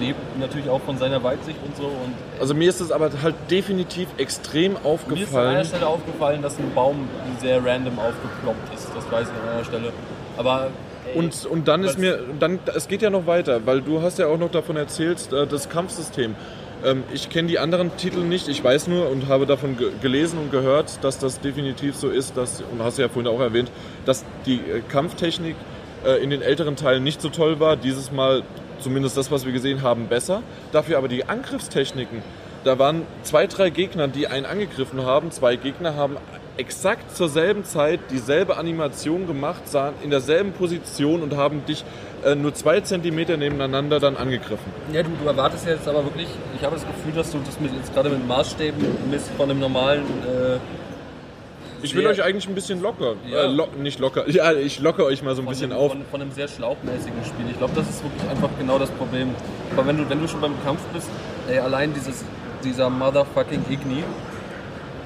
lebt 0.00 0.18
natürlich 0.40 0.68
auch 0.68 0.80
von 0.80 0.96
seiner 0.96 1.22
Weitsicht 1.22 1.58
und 1.64 1.76
so. 1.76 1.84
Und 1.84 2.14
Also 2.40 2.54
mir 2.54 2.68
ist 2.68 2.80
es 2.80 2.90
aber 2.90 3.10
halt 3.22 3.34
definitiv 3.50 4.08
extrem 4.16 4.72
mir 4.72 4.78
ist 4.78 4.84
an 4.84 4.86
einer 4.86 4.94
aufgefallen. 4.94 5.64
Stelle 5.64 5.86
aufgefallen, 5.86 6.42
dass 6.42 6.58
ein 6.58 6.72
Baum 6.74 7.08
sehr 7.40 7.64
random 7.64 7.98
aufgeploppt 7.98 8.74
ist. 8.74 8.88
Das 8.94 9.10
weiß 9.10 9.28
ich 9.28 9.42
an 9.48 9.54
einer 9.54 9.64
Stelle. 9.64 9.92
Aber 10.38 10.68
ey, 11.12 11.18
Und, 11.18 11.44
und 11.44 11.68
dann 11.68 11.84
ist 11.84 11.98
mir, 11.98 12.20
dann, 12.40 12.58
es 12.74 12.88
geht 12.88 13.02
ja 13.02 13.10
noch 13.10 13.26
weiter, 13.26 13.60
weil 13.66 13.82
du 13.82 14.00
hast 14.00 14.18
ja 14.18 14.26
auch 14.28 14.38
noch 14.38 14.50
davon 14.50 14.76
erzählt, 14.76 15.30
äh, 15.32 15.46
das 15.46 15.68
Kampfsystem. 15.68 16.34
Ähm, 16.84 17.04
Ich 17.12 17.28
kenne 17.30 17.48
die 17.48 17.58
anderen 17.58 17.96
Titel 17.96 18.20
nicht, 18.20 18.48
ich 18.48 18.62
weiß 18.62 18.88
nur 18.88 19.08
und 19.10 19.28
habe 19.28 19.46
davon 19.46 19.76
ge- 19.76 19.90
gelesen 20.00 20.38
und 20.38 20.50
gehört, 20.50 21.02
dass 21.02 21.18
das 21.18 21.40
definitiv 21.40 21.96
so 21.96 22.08
ist, 22.08 22.36
dass, 22.36 22.62
und 22.62 22.82
hast 22.82 22.98
du 22.98 23.02
ja 23.02 23.08
vorhin 23.08 23.30
auch 23.30 23.40
erwähnt, 23.40 23.70
dass 24.04 24.24
die 24.46 24.56
äh, 24.56 24.80
Kampftechnik 24.88 25.54
äh, 26.04 26.22
in 26.22 26.30
den 26.30 26.42
älteren 26.42 26.76
Teilen 26.76 27.04
nicht 27.04 27.20
so 27.20 27.28
toll 27.28 27.60
war. 27.60 27.76
Dieses 27.76 28.12
Mal, 28.12 28.42
zumindest 28.80 29.16
das, 29.16 29.30
was 29.30 29.44
wir 29.46 29.52
gesehen 29.52 29.82
haben, 29.82 30.08
besser. 30.08 30.42
Dafür 30.72 30.98
aber 30.98 31.08
die 31.08 31.24
Angriffstechniken. 31.28 32.22
Da 32.64 32.78
waren 32.78 33.02
zwei, 33.22 33.46
drei 33.48 33.70
Gegner, 33.70 34.06
die 34.06 34.28
einen 34.28 34.46
angegriffen 34.46 35.04
haben. 35.04 35.32
Zwei 35.32 35.56
Gegner 35.56 35.96
haben 35.96 36.16
exakt 36.56 37.16
zur 37.16 37.28
selben 37.28 37.64
Zeit 37.64 37.98
dieselbe 38.10 38.56
Animation 38.56 39.26
gemacht, 39.26 39.68
sahen 39.68 39.94
in 40.04 40.10
derselben 40.10 40.52
Position 40.52 41.22
und 41.22 41.36
haben 41.36 41.64
dich 41.66 41.84
äh, 42.24 42.34
nur 42.34 42.54
zwei 42.54 42.80
Zentimeter 42.80 43.36
nebeneinander 43.36 44.00
dann 44.00 44.16
angegriffen. 44.16 44.72
Ja, 44.92 45.02
du, 45.02 45.10
du 45.20 45.26
erwartest 45.26 45.66
jetzt 45.66 45.88
aber 45.88 46.04
wirklich, 46.04 46.28
ich 46.56 46.64
habe 46.64 46.76
das 46.76 46.86
Gefühl, 46.86 47.12
dass 47.14 47.32
du 47.32 47.38
das 47.44 47.58
mit, 47.60 47.72
jetzt 47.74 47.92
gerade 47.92 48.10
mit 48.10 48.26
Maßstäben 48.26 48.84
misst 49.10 49.30
von 49.36 49.50
einem 49.50 49.60
normalen 49.60 50.02
äh, 50.02 50.58
Ich 51.82 51.94
will 51.94 52.06
euch 52.06 52.22
eigentlich 52.22 52.46
ein 52.48 52.54
bisschen 52.54 52.80
locker. 52.80 53.14
Ja. 53.28 53.44
Äh, 53.44 53.46
lo 53.48 53.66
nicht 53.78 53.98
locker. 53.98 54.28
Ja, 54.30 54.52
ich 54.52 54.80
locker 54.80 55.04
euch 55.04 55.22
mal 55.22 55.34
so 55.34 55.42
ein 55.42 55.46
von 55.46 55.52
bisschen 55.52 55.72
einem, 55.72 55.80
auf. 55.80 55.92
Von, 55.92 56.04
von 56.10 56.22
einem 56.22 56.32
sehr 56.32 56.48
schlauchmäßigen 56.48 57.24
Spiel. 57.24 57.46
Ich 57.50 57.58
glaube, 57.58 57.74
das 57.74 57.88
ist 57.88 58.02
wirklich 58.02 58.28
einfach 58.30 58.50
genau 58.58 58.78
das 58.78 58.90
Problem. 58.90 59.34
Aber 59.76 59.86
wenn 59.86 59.96
du, 59.96 60.08
wenn 60.08 60.20
du 60.20 60.28
schon 60.28 60.40
beim 60.40 60.54
Kampf 60.64 60.80
bist, 60.92 61.08
ey, 61.48 61.58
allein 61.58 61.92
dieses, 61.92 62.24
dieser 62.62 62.88
motherfucking 62.88 63.64
Igni, 63.68 64.04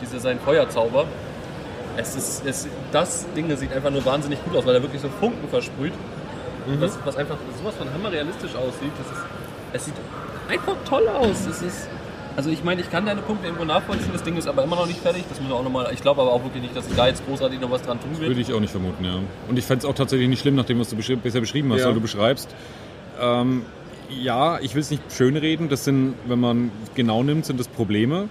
dieser 0.02 0.20
sein 0.20 0.38
Feuerzauber, 0.38 1.06
es 1.96 2.14
ist, 2.14 2.44
es, 2.44 2.68
das 2.92 3.26
Ding 3.34 3.48
das 3.48 3.60
sieht 3.60 3.72
einfach 3.72 3.90
nur 3.90 4.04
wahnsinnig 4.04 4.42
gut 4.44 4.56
aus, 4.56 4.66
weil 4.66 4.74
er 4.74 4.82
wirklich 4.82 5.00
so 5.00 5.08
Funken 5.20 5.48
versprüht. 5.48 5.94
Mhm. 6.66 6.80
Das, 6.80 6.98
was 7.04 7.16
einfach 7.16 7.36
sowas 7.60 7.74
von 7.76 7.92
hammerrealistisch 7.92 8.54
aussieht. 8.56 8.92
Das 8.98 9.06
ist, 9.16 9.24
es 9.72 9.84
sieht 9.86 9.94
einfach 10.48 10.74
toll 10.88 11.06
aus. 11.08 11.46
Es 11.46 11.62
ist, 11.62 11.88
also 12.36 12.50
ich 12.50 12.62
meine, 12.64 12.80
ich 12.80 12.90
kann 12.90 13.06
deine 13.06 13.22
Punkte 13.22 13.46
irgendwo 13.46 13.64
nachvollziehen, 13.64 14.10
das 14.12 14.22
Ding 14.22 14.36
ist 14.36 14.46
aber 14.48 14.64
immer 14.64 14.76
noch 14.76 14.86
nicht 14.86 15.00
fertig. 15.00 15.24
Das 15.28 15.40
muss 15.40 15.48
man 15.48 15.58
auch 15.58 15.64
nochmal. 15.64 15.90
Ich 15.94 16.02
glaube 16.02 16.20
aber 16.22 16.32
auch 16.32 16.42
wirklich 16.44 16.62
nicht, 16.62 16.76
dass 16.76 16.84
da 16.94 17.06
jetzt 17.06 17.26
großartig 17.26 17.60
noch 17.60 17.70
was 17.70 17.82
dran 17.82 18.00
tun 18.00 18.18
will. 18.20 18.28
Würde 18.28 18.40
ich 18.40 18.52
auch 18.52 18.60
nicht 18.60 18.70
vermuten, 18.70 19.04
ja. 19.04 19.18
Und 19.48 19.58
ich 19.58 19.64
fände 19.64 19.80
es 19.80 19.90
auch 19.90 19.94
tatsächlich 19.94 20.28
nicht 20.28 20.40
schlimm, 20.40 20.54
nach 20.54 20.64
dem, 20.66 20.78
was 20.80 20.90
du 20.90 20.96
beschri 20.96 21.16
bisher 21.16 21.40
beschrieben 21.40 21.72
hast, 21.72 21.80
Ja. 21.80 21.86
weil 21.86 21.94
du 21.94 22.00
beschreibst. 22.00 22.54
Ähm, 23.20 23.62
ja, 24.10 24.58
ich 24.60 24.74
will 24.74 24.82
es 24.82 24.90
nicht 24.90 25.02
schönreden, 25.12 25.68
das 25.68 25.84
sind, 25.84 26.14
wenn 26.26 26.38
man 26.38 26.70
genau 26.94 27.22
nimmt, 27.22 27.44
sind 27.46 27.58
das 27.58 27.66
Probleme. 27.68 28.28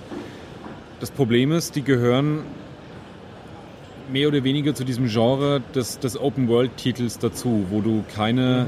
Das 1.02 1.12
Problem 1.12 1.52
ist, 1.52 1.76
die 1.76 1.82
gehören 1.84 2.44
mehr 4.12 4.28
oder 4.28 4.44
weniger 4.44 4.76
zu 4.76 4.84
diesem 4.84 5.08
Genre 5.08 5.62
des, 5.74 6.00
des 6.00 6.20
Open-World-Titels 6.20 7.20
dazu, 7.20 7.66
wo 7.70 7.82
du 7.82 8.04
keine, 8.14 8.68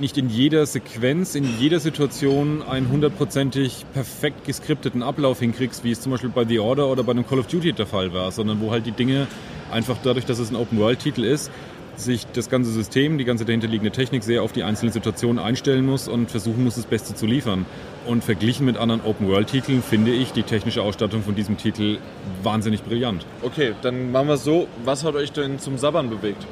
nicht 0.00 0.18
in 0.18 0.28
jeder 0.28 0.66
Sequenz, 0.66 1.34
in 1.34 1.44
jeder 1.58 1.80
Situation 1.80 2.62
einen 2.62 2.88
hundertprozentig 2.90 3.86
perfekt 3.92 4.44
geskripteten 4.44 5.02
Ablauf 5.02 5.40
hinkriegst, 5.40 5.84
wie 5.84 5.92
es 5.92 6.00
zum 6.00 6.12
Beispiel 6.12 6.30
bei 6.30 6.44
The 6.44 6.58
Order 6.58 6.88
oder 6.88 7.04
bei 7.04 7.12
einem 7.12 7.26
Call 7.26 7.38
of 7.38 7.46
Duty 7.46 7.72
der 7.72 7.86
Fall 7.86 8.12
war, 8.12 8.32
sondern 8.32 8.60
wo 8.60 8.70
halt 8.70 8.86
die 8.86 8.92
Dinge 8.92 9.26
einfach 9.70 9.96
dadurch, 10.02 10.26
dass 10.26 10.38
es 10.38 10.50
ein 10.50 10.56
Open-World-Titel 10.56 11.24
ist, 11.24 11.50
sich 11.96 12.26
das 12.32 12.50
ganze 12.50 12.70
System, 12.72 13.18
die 13.18 13.24
ganze 13.24 13.44
dahinterliegende 13.44 13.90
Technik 13.92 14.22
sehr 14.24 14.42
auf 14.42 14.52
die 14.52 14.62
einzelnen 14.62 14.92
Situationen 14.92 15.42
einstellen 15.42 15.86
muss 15.86 16.08
und 16.08 16.30
versuchen 16.30 16.64
muss, 16.64 16.74
das 16.74 16.86
Beste 16.86 17.14
zu 17.14 17.26
liefern. 17.26 17.66
Und 18.06 18.22
verglichen 18.24 18.66
mit 18.66 18.76
anderen 18.76 19.00
Open-World-Titeln 19.02 19.82
finde 19.82 20.12
ich 20.12 20.32
die 20.32 20.42
technische 20.42 20.82
Ausstattung 20.82 21.22
von 21.22 21.34
diesem 21.34 21.56
Titel 21.56 21.98
wahnsinnig 22.42 22.82
brillant. 22.82 23.24
Okay, 23.42 23.72
dann 23.82 24.12
machen 24.12 24.26
wir 24.28 24.34
es 24.34 24.44
so. 24.44 24.68
Was 24.84 25.04
hat 25.04 25.14
euch 25.14 25.32
denn 25.32 25.58
zum 25.58 25.78
Sabbern 25.78 26.10
bewegt? 26.10 26.46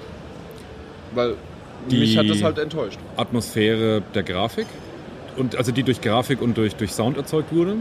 Weil 1.14 1.34
Die- 1.90 1.98
mich 1.98 2.16
hat 2.16 2.28
das 2.30 2.42
halt 2.42 2.58
enttäuscht. 2.58 2.98
Atmosphäre 3.16 4.02
der 4.14 4.22
Grafik 4.22 4.66
und 5.36 5.56
also 5.56 5.72
die 5.72 5.82
durch 5.82 6.00
Grafik 6.00 6.40
und 6.40 6.56
durch, 6.56 6.76
durch 6.76 6.92
Sound 6.92 7.16
erzeugt 7.16 7.52
wurde. 7.54 7.76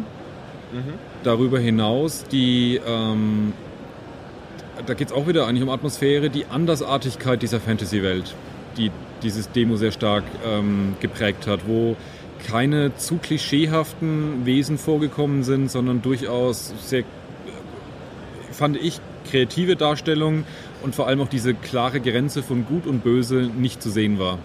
Darüber 1.23 1.59
hinaus 1.59 2.23
die 2.31 2.79
ähm, 2.87 3.51
da 4.85 4.93
geht 4.93 5.07
es 5.07 5.13
auch 5.13 5.27
wieder 5.27 5.47
eigentlich 5.47 5.63
um 5.63 5.69
Atmosphäre, 5.69 6.29
die 6.29 6.45
Andersartigkeit 6.45 7.41
dieser 7.41 7.59
Fantasy-Welt, 7.59 8.35
die 8.77 8.91
dieses 9.23 9.51
Demo 9.51 9.75
sehr 9.75 9.91
stark 9.91 10.23
ähm, 10.45 10.95
geprägt 10.99 11.47
hat, 11.47 11.61
wo 11.67 11.95
keine 12.47 12.95
zu 12.95 13.17
klischeehaften 13.17 14.45
Wesen 14.45 14.77
vorgekommen 14.77 15.43
sind, 15.43 15.69
sondern 15.69 16.01
durchaus 16.01 16.73
sehr, 16.81 17.03
fand 18.51 18.77
ich, 18.77 18.99
kreative 19.29 19.75
Darstellungen 19.75 20.45
und 20.81 20.95
vor 20.95 21.07
allem 21.07 21.21
auch 21.21 21.27
diese 21.27 21.53
klare 21.53 22.01
Grenze 22.01 22.41
von 22.41 22.65
Gut 22.65 22.87
und 22.87 23.03
Böse 23.03 23.49
nicht 23.55 23.81
zu 23.81 23.89
sehen 23.89 24.17
war. 24.19 24.39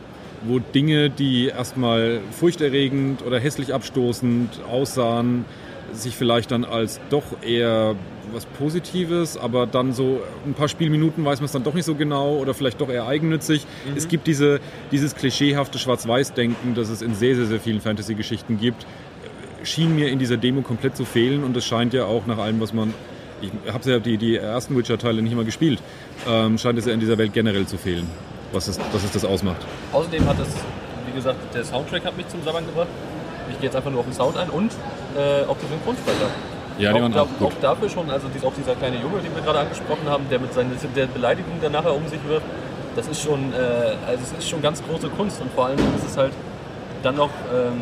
Wo 0.45 0.59
Dinge, 0.59 1.09
die 1.09 1.47
erstmal 1.47 2.21
furchterregend 2.31 3.25
oder 3.25 3.41
hässlich 3.41 3.73
abstoßend 3.73 4.61
aussahen, 4.71 5.47
sich 5.93 6.17
vielleicht 6.17 6.51
dann 6.51 6.65
als 6.65 7.01
doch 7.11 7.25
eher 7.43 7.95
was 8.33 8.45
Positives, 8.45 9.37
aber 9.37 9.67
dann 9.67 9.93
so 9.93 10.21
ein 10.45 10.55
paar 10.55 10.69
Spielminuten 10.69 11.25
weiß 11.25 11.41
man 11.41 11.47
es 11.47 11.53
dann 11.53 11.65
doch 11.65 11.75
nicht 11.75 11.85
so 11.85 11.95
genau 11.95 12.37
oder 12.37 12.55
vielleicht 12.55 12.81
doch 12.81 12.89
eher 12.89 13.07
eigennützig. 13.07 13.67
Es 13.95 14.09
gibt 14.09 14.27
diese, 14.27 14.61
dieses 14.91 15.15
klischeehafte 15.15 15.79
Schwarz-Weiß-Denken, 15.79 16.75
das 16.75 16.89
es 16.89 17.03
in 17.03 17.15
sehr, 17.15 17.37
sehr, 17.37 17.47
sehr 17.47 17.61
vielen 17.61 17.81
Fantasy-Geschichten 17.81 18.59
gibt, 18.59 18.87
schien 19.63 19.95
mir 19.95 20.09
in 20.09 20.19
dieser 20.19 20.37
Demo 20.37 20.63
komplett 20.63 20.97
zu 20.97 21.05
fehlen 21.05 21.45
und 21.45 21.57
es 21.57 21.65
scheint 21.65 21.93
ja 21.93 22.05
auch 22.05 22.27
nach 22.27 22.39
allem, 22.39 22.61
was 22.61 22.73
man. 22.73 22.95
Ich 23.43 23.51
habe 23.71 23.91
ja 23.91 23.99
die, 23.99 24.17
die 24.17 24.37
ersten 24.37 24.75
Witcher-Teile 24.77 25.21
nicht 25.21 25.37
mal 25.37 25.45
gespielt, 25.45 25.83
ähm, 26.27 26.57
scheint 26.57 26.79
es 26.79 26.87
ja 26.87 26.95
in 26.95 27.01
dieser 27.01 27.19
Welt 27.19 27.35
generell 27.35 27.67
zu 27.67 27.77
fehlen, 27.77 28.07
was 28.53 28.67
es, 28.67 28.79
dass 28.79 29.05
es 29.05 29.13
das 29.13 29.27
ausmacht. 29.27 29.59
Außerdem 29.93 30.27
hat 30.27 30.39
es, 30.41 30.49
wie 31.07 31.15
gesagt, 31.15 31.55
der 31.55 31.63
Soundtrack 31.63 32.07
hat 32.07 32.17
mich 32.17 32.27
zum 32.29 32.43
Sabbern 32.43 32.65
gebracht. 32.65 32.89
Ich 33.51 33.57
gehe 33.59 33.67
jetzt 33.67 33.77
einfach 33.77 33.91
nur 33.91 34.01
auf 34.01 34.07
den 34.07 34.15
Sound 34.15 34.37
ein 34.37 34.51
und 34.51 34.73
äh, 35.17 35.45
auch 35.49 35.57
die 35.63 35.67
Synchronsprecher. 35.69 36.29
Ja, 36.79 36.93
die 36.93 36.99
auch, 36.99 37.03
waren 37.03 37.15
auch 37.19 37.29
gut. 37.39 37.49
auch 37.49 37.61
dafür 37.63 37.89
schon, 37.89 38.11
also 38.11 38.27
dies, 38.35 38.45
auch 38.45 38.53
dieser 38.53 38.75
kleine 38.75 38.97
Junge, 38.97 39.21
den 39.23 39.35
wir 39.35 39.43
gerade 39.43 39.61
angesprochen 39.61 40.07
haben, 40.09 40.25
der 40.31 40.39
mit 40.39 40.53
seinen 40.53 40.77
der 40.95 41.07
Beleidigung 41.07 41.53
dann 41.63 41.73
nachher 41.73 41.95
um 41.95 42.07
sich 42.09 42.21
wirft, 42.29 42.45
das 42.97 43.09
ist 43.09 43.23
schon, 43.23 43.53
äh, 43.55 43.57
also 44.07 44.23
es 44.23 44.33
ist 44.39 44.49
schon 44.49 44.61
ganz 44.61 44.83
große 44.85 45.09
Kunst 45.11 45.41
und 45.41 45.51
vor 45.53 45.67
allem 45.67 45.79
ist 45.79 46.05
es 46.07 46.17
halt 46.19 46.33
dann 47.03 47.17
noch 47.17 47.31
ähm, 47.55 47.81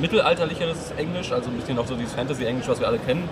mittelalterlicheres 0.00 0.92
Englisch, 0.96 1.30
also 1.32 1.50
ein 1.50 1.56
bisschen 1.56 1.78
auch 1.78 1.86
so 1.86 1.94
dieses 1.94 2.12
Fantasy-Englisch, 2.14 2.66
was 2.68 2.80
wir 2.80 2.88
alle 2.88 2.98
kennen, 2.98 3.28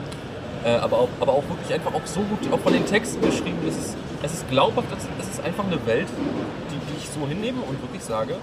äh, 0.65 0.71
aber, 0.77 0.99
auch, 0.99 1.09
aber 1.21 1.33
auch 1.33 1.43
wirklich 1.49 1.73
einfach 1.75 1.93
auch 1.95 2.05
so 2.07 2.21
gut, 2.21 2.39
auch 2.53 2.61
von 2.61 2.73
den 2.73 2.87
Texten 2.87 3.21
geschrieben, 3.23 3.59
es 3.69 3.77
ist, 3.77 3.97
es 4.23 4.33
ist 4.35 4.49
glaubhaft, 4.51 4.87
es 4.97 5.03
ist- 5.05 5.11
es 5.21 5.29
ist 5.39 5.45
einfach 5.45 5.65
eine 5.65 5.85
Welt, 5.87 6.07
die, 6.71 6.77
die 6.93 6.99
ich 7.03 7.09
so 7.11 7.27
hinnehme 7.27 7.61
und 7.63 7.81
wirklich 7.83 8.03
sage, 8.05 8.37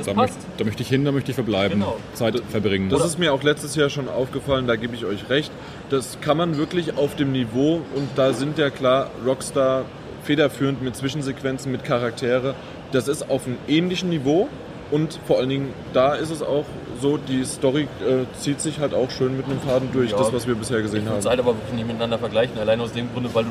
das 0.00 0.06
Da, 0.06 0.14
passt. 0.20 0.34
möchte, 0.34 0.50
da 0.58 0.64
möchte 0.64 0.82
ich 0.82 0.88
hin, 0.88 1.04
da 1.04 1.12
möchte 1.12 1.30
ich 1.30 1.34
verbleiben, 1.34 1.78
Genau. 1.80 1.96
Zeit 2.14 2.40
verbringen. 2.50 2.88
Das 2.90 3.04
ist 3.04 3.18
mir 3.18 3.32
auch 3.32 3.42
letztes 3.42 3.74
Jahr 3.76 3.88
schon 3.90 4.08
aufgefallen, 4.08 4.66
da 4.66 4.76
gebe 4.76 4.94
ich 4.94 5.04
euch 5.04 5.28
recht. 5.30 5.50
Das 5.90 6.18
kann 6.20 6.36
man 6.36 6.56
wirklich 6.56 6.96
auf 6.96 7.16
dem 7.16 7.32
Niveau, 7.32 7.76
und 7.94 8.08
da 8.16 8.32
sind 8.32 8.58
ja 8.58 8.70
klar 8.70 9.10
Rockstar 9.26 9.84
federführend 10.22 10.82
mit 10.82 10.96
Zwischensequenzen, 10.96 11.72
mit 11.72 11.84
Charaktere. 11.84 12.54
Das 12.92 13.08
ist 13.08 13.30
auf 13.30 13.46
einem 13.46 13.56
ähnlichen 13.68 14.10
Niveau 14.10 14.48
und 14.90 15.18
vor 15.26 15.38
allen 15.38 15.48
Dingen 15.48 15.68
da 15.92 16.14
ist 16.14 16.30
es 16.30 16.42
auch 16.42 16.64
so, 17.00 17.16
die 17.16 17.44
Story 17.44 17.82
äh, 18.06 18.24
zieht 18.38 18.60
sich 18.60 18.80
halt 18.80 18.92
auch 18.92 19.10
schön 19.10 19.36
mit 19.36 19.46
einem 19.46 19.60
Faden 19.60 19.88
durch, 19.92 20.10
Ja. 20.10 20.18
das 20.18 20.32
was 20.32 20.46
wir 20.46 20.54
bisher 20.56 20.78
Ich 20.78 20.84
gesehen 20.84 21.04
es 21.06 21.10
haben. 21.24 21.30
halt 21.30 21.40
aber 21.40 21.54
wirklich 21.54 21.72
nicht 21.74 21.86
miteinander 21.86 22.18
vergleichen, 22.18 22.58
allein 22.58 22.80
aus 22.80 22.92
dem 22.92 23.10
Grunde, 23.12 23.30
weil 23.32 23.44
du 23.44 23.50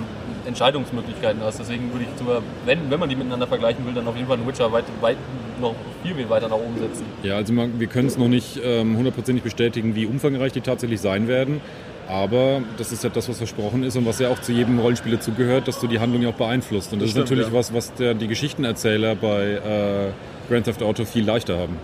Entscheidungsmöglichkeiten 0.49 1.41
hast. 1.41 1.59
Deswegen 1.59 1.91
würde 1.93 2.05
ich 2.05 2.19
sogar, 2.19 2.41
wenn, 2.65 2.91
wenn 2.91 2.99
man 2.99 3.09
die 3.09 3.15
miteinander 3.15 3.47
vergleichen 3.47 3.85
will, 3.85 3.93
dann 3.93 4.07
auf 4.07 4.15
jeden 4.15 4.27
Fall 4.27 4.37
einen 4.37 4.47
Witcher 4.47 4.71
weit, 4.71 4.85
weit 5.01 5.17
noch 5.61 5.75
viel, 6.03 6.15
viel 6.15 6.29
weiter 6.29 6.47
nach 6.49 6.57
oben 6.57 6.77
setzen. 6.79 7.05
Ja, 7.23 7.35
also 7.35 7.53
man, 7.53 7.79
wir 7.79 7.87
können 7.87 8.07
es 8.07 8.17
noch 8.17 8.27
nicht 8.27 8.59
ähm, 8.63 8.97
hundertprozentig 8.97 9.43
bestätigen, 9.43 9.95
wie 9.95 10.05
umfangreich 10.05 10.51
die 10.51 10.61
tatsächlich 10.61 11.01
sein 11.01 11.27
werden. 11.27 11.61
Aber 12.07 12.61
das 12.77 12.91
ist 12.91 13.03
ja 13.03 13.09
das, 13.11 13.29
was 13.29 13.37
versprochen 13.37 13.83
ist 13.83 13.95
und 13.95 14.05
was 14.05 14.17
ja 14.17 14.29
auch 14.29 14.39
zu 14.39 14.51
jedem 14.51 14.79
Rollenspiel 14.79 15.11
dazugehört, 15.11 15.67
dass 15.67 15.79
du 15.79 15.85
die 15.85 15.99
Handlung 15.99 16.23
ja 16.23 16.29
auch 16.29 16.33
beeinflusst. 16.33 16.91
Und 16.91 16.99
das, 16.99 17.07
Das 17.07 17.11
stimmt, 17.11 17.25
ist 17.25 17.29
natürlich 17.29 17.53
ja. 17.53 17.59
was, 17.59 17.73
was 17.73 17.93
der, 17.93 18.15
die 18.15 18.27
Geschichtenerzähler 18.27 19.15
bei 19.15 19.43
äh, 19.51 20.49
Grand 20.51 20.65
Theft 20.65 20.81
Auto 20.81 21.05
viel 21.05 21.23
leichter 21.23 21.59
haben. 21.59 21.77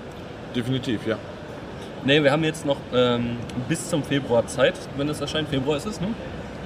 Definitiv, 0.56 1.06
ja. 1.06 1.18
Ne, 2.06 2.24
wir 2.24 2.32
haben 2.32 2.44
jetzt 2.44 2.66
noch 2.66 2.78
ähm, 2.94 3.38
bis 3.70 3.90
zum 3.90 4.04
Februar 4.04 4.48
Zeit, 4.48 4.74
wenn 4.98 5.10
es 5.10 5.22
erscheint. 5.22 5.50
Februar 5.50 5.78
ist 5.78 5.86
es, 5.86 6.02
ne? 6.02 6.08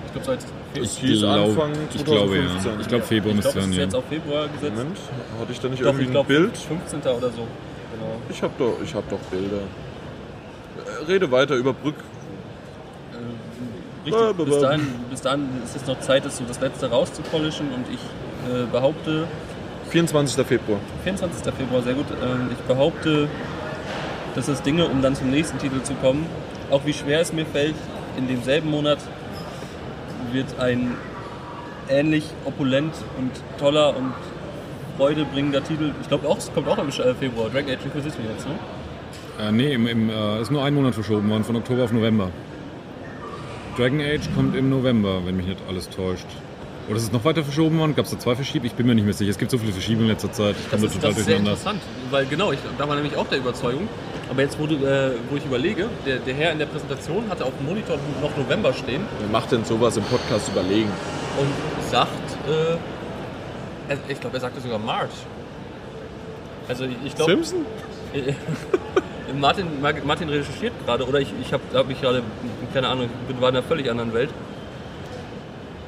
Ich 0.05 0.13
glaube, 0.13 0.25
seit 0.25 0.39
Es 0.75 0.97
hieß 0.97 1.19
glaub- 1.19 1.49
Anfang 1.49 1.71
ich 1.93 2.05
glaube 2.05 2.37
ja. 2.37 2.43
2015. 2.43 2.81
Ich 2.81 2.87
glaube 2.87 3.05
Februar 3.05 3.29
ich 3.29 3.35
müsste 3.35 3.51
glaube, 3.51 3.59
es 3.59 3.63
sein, 3.63 3.71
ist 3.71 3.77
ja. 3.77 3.83
jetzt 3.83 3.95
auf 3.95 4.05
Februar 4.09 4.47
gesetzt. 4.47 4.75
Moment, 4.75 4.97
hatte 5.39 5.51
ich 5.51 5.59
da 5.59 5.67
nicht 5.69 5.81
Doch, 5.81 5.85
irgendwie 5.87 6.11
ich 6.11 6.17
ein 6.17 6.25
Bild? 6.25 6.57
15. 6.57 6.99
oder 6.99 7.29
so. 7.29 7.47
Genau. 7.91 8.15
Ich 8.29 8.43
habe 8.43 8.53
doch, 8.59 8.73
ich 8.83 8.93
hab 8.93 9.09
doch 9.09 9.19
Bilder. 9.31 9.57
Äh, 11.01 11.05
Rede 11.11 11.31
weiter, 11.31 11.55
überbrück. 11.55 11.95
Richtig, 14.05 14.13
Ba, 14.21 14.31
ba, 14.31 14.43
bis 14.43 14.59
dahin, 14.59 14.87
bis 15.09 15.21
dahin 15.21 15.49
ist 15.63 15.75
es 15.75 15.85
noch 15.87 15.99
Zeit, 15.99 16.25
das, 16.25 16.37
so 16.37 16.43
das 16.47 16.61
letzte 16.61 16.89
rauszupolischen 16.89 17.67
und 17.73 17.85
ich 17.91 17.99
äh, 18.49 18.65
behaupte, 18.71 19.27
24. 19.89 20.45
Februar. 20.45 20.79
24. 21.03 21.53
Februar, 21.53 21.81
sehr 21.81 21.93
gut. 21.95 22.05
Ähm, 22.23 22.49
ich 22.51 22.57
behaupte, 22.59 23.27
dass 24.35 24.45
das 24.45 24.61
Dinge, 24.61 24.85
um 24.85 25.01
dann 25.01 25.15
zum 25.15 25.29
nächsten 25.31 25.57
Titel 25.57 25.81
zu 25.81 25.93
kommen, 25.95 26.25
auch 26.71 26.85
wie 26.85 26.93
schwer 26.93 27.19
es 27.21 27.33
mir 27.33 27.45
fällt, 27.45 27.75
in 28.17 28.27
demselben 28.27 28.69
Monat 28.69 28.99
wird 30.31 30.59
ein 30.59 30.95
ähnlich 31.89 32.25
opulent 32.45 32.93
und 33.17 33.31
toller 33.59 33.95
und 33.95 34.13
freudebringender 34.97 35.63
Titel, 35.63 35.91
ich 36.01 36.07
glaube 36.07 36.27
auch, 36.27 36.37
es 36.37 36.51
kommt 36.53 36.67
auch 36.67 36.77
im 36.77 36.89
äh, 36.89 37.13
Februar, 37.15 37.49
Dragon 37.49 37.71
Age 37.73 37.85
Inquisition 37.85 38.25
jetzt, 38.31 38.45
ne? 38.47 38.53
Äh, 39.39 39.51
nee, 39.51 39.73
im, 39.73 39.87
im, 39.87 40.09
äh, 40.09 40.41
ist 40.41 40.51
nur 40.51 40.63
ein 40.63 40.73
Monat 40.75 40.93
verschoben 40.93 41.29
worden, 41.29 41.43
von 41.43 41.55
Oktober 41.55 41.83
auf 41.85 41.93
November. 41.93 42.29
Dragon 43.77 44.01
Age 44.01 44.27
kommt 44.35 44.55
im 44.55 44.69
November, 44.69 45.21
wenn 45.25 45.37
mich 45.37 45.47
nicht 45.47 45.59
alles 45.69 45.89
täuscht. 45.89 46.27
Oder 46.89 46.97
ist 46.97 47.03
es 47.03 47.11
noch 47.11 47.23
weiter 47.23 47.43
verschoben 47.43 47.77
worden? 47.79 47.95
Gab 47.95 48.05
es 48.05 48.11
da 48.11 48.19
zwei 48.19 48.35
Verschiebungen? 48.35 48.65
Ich 48.71 48.73
bin 48.73 48.87
mir 48.87 48.95
nicht 48.95 49.05
mehr 49.05 49.13
sicher. 49.13 49.29
Es 49.31 49.37
gibt 49.37 49.51
so 49.51 49.57
viele 49.57 49.71
Verschiebungen 49.71 50.07
in 50.07 50.11
letzter 50.13 50.31
Zeit. 50.31 50.55
Ich 50.57 50.69
Das 50.69 50.81
komme 50.81 50.91
total 50.91 51.09
das 51.11 51.19
ist 51.19 51.25
sehr 51.25 51.35
durcheinander. 51.35 51.51
interessant, 51.51 51.81
weil 52.09 52.25
genau, 52.25 52.51
ich, 52.51 52.59
da 52.77 52.89
war 52.89 52.95
nämlich 52.95 53.15
auch 53.15 53.27
der 53.27 53.37
Überzeugung. 53.37 53.87
Aber 54.29 54.41
jetzt, 54.43 54.59
wo, 54.59 54.67
du, 54.67 54.75
äh, 54.75 55.11
wo 55.29 55.37
ich 55.37 55.45
überlege, 55.45 55.89
der, 56.05 56.17
der 56.17 56.33
Herr 56.35 56.51
in 56.51 56.59
der 56.59 56.67
Präsentation 56.67 57.23
hatte 57.29 57.45
auf 57.45 57.53
dem 57.57 57.65
Monitor 57.67 57.97
noch 58.21 58.35
November 58.37 58.71
stehen 58.73 59.01
Wer 59.19 59.29
macht 59.29 59.51
denn 59.51 59.65
sowas 59.65 59.97
im 59.97 60.03
Podcast 60.03 60.49
überlegen? 60.49 60.91
und 61.39 61.89
sagt, 61.89 62.11
äh, 62.47 62.75
ich 64.11 64.19
glaube, 64.19 64.37
er 64.37 64.41
sagte 64.41 64.59
sogar 64.61 64.77
March. 64.77 65.09
Also 66.67 66.83
ich, 66.85 66.91
ich 67.05 67.15
glaube, 67.15 67.31
Simpson? 67.31 67.65
Martin, 69.39 69.67
Martin 70.05 70.29
recherchiert 70.29 70.73
gerade 70.85 71.07
oder 71.07 71.19
ich, 71.19 71.31
ich 71.41 71.53
habe 71.53 71.63
hab 71.73 71.87
mich 71.87 72.01
gerade, 72.01 72.21
keine 72.73 72.87
Ahnung, 72.87 73.09
bin- 73.27 73.39
war 73.41 73.49
in 73.49 73.55
einer 73.55 73.63
völlig 73.65 73.89
anderen 73.89 74.13
Welt. 74.13 74.29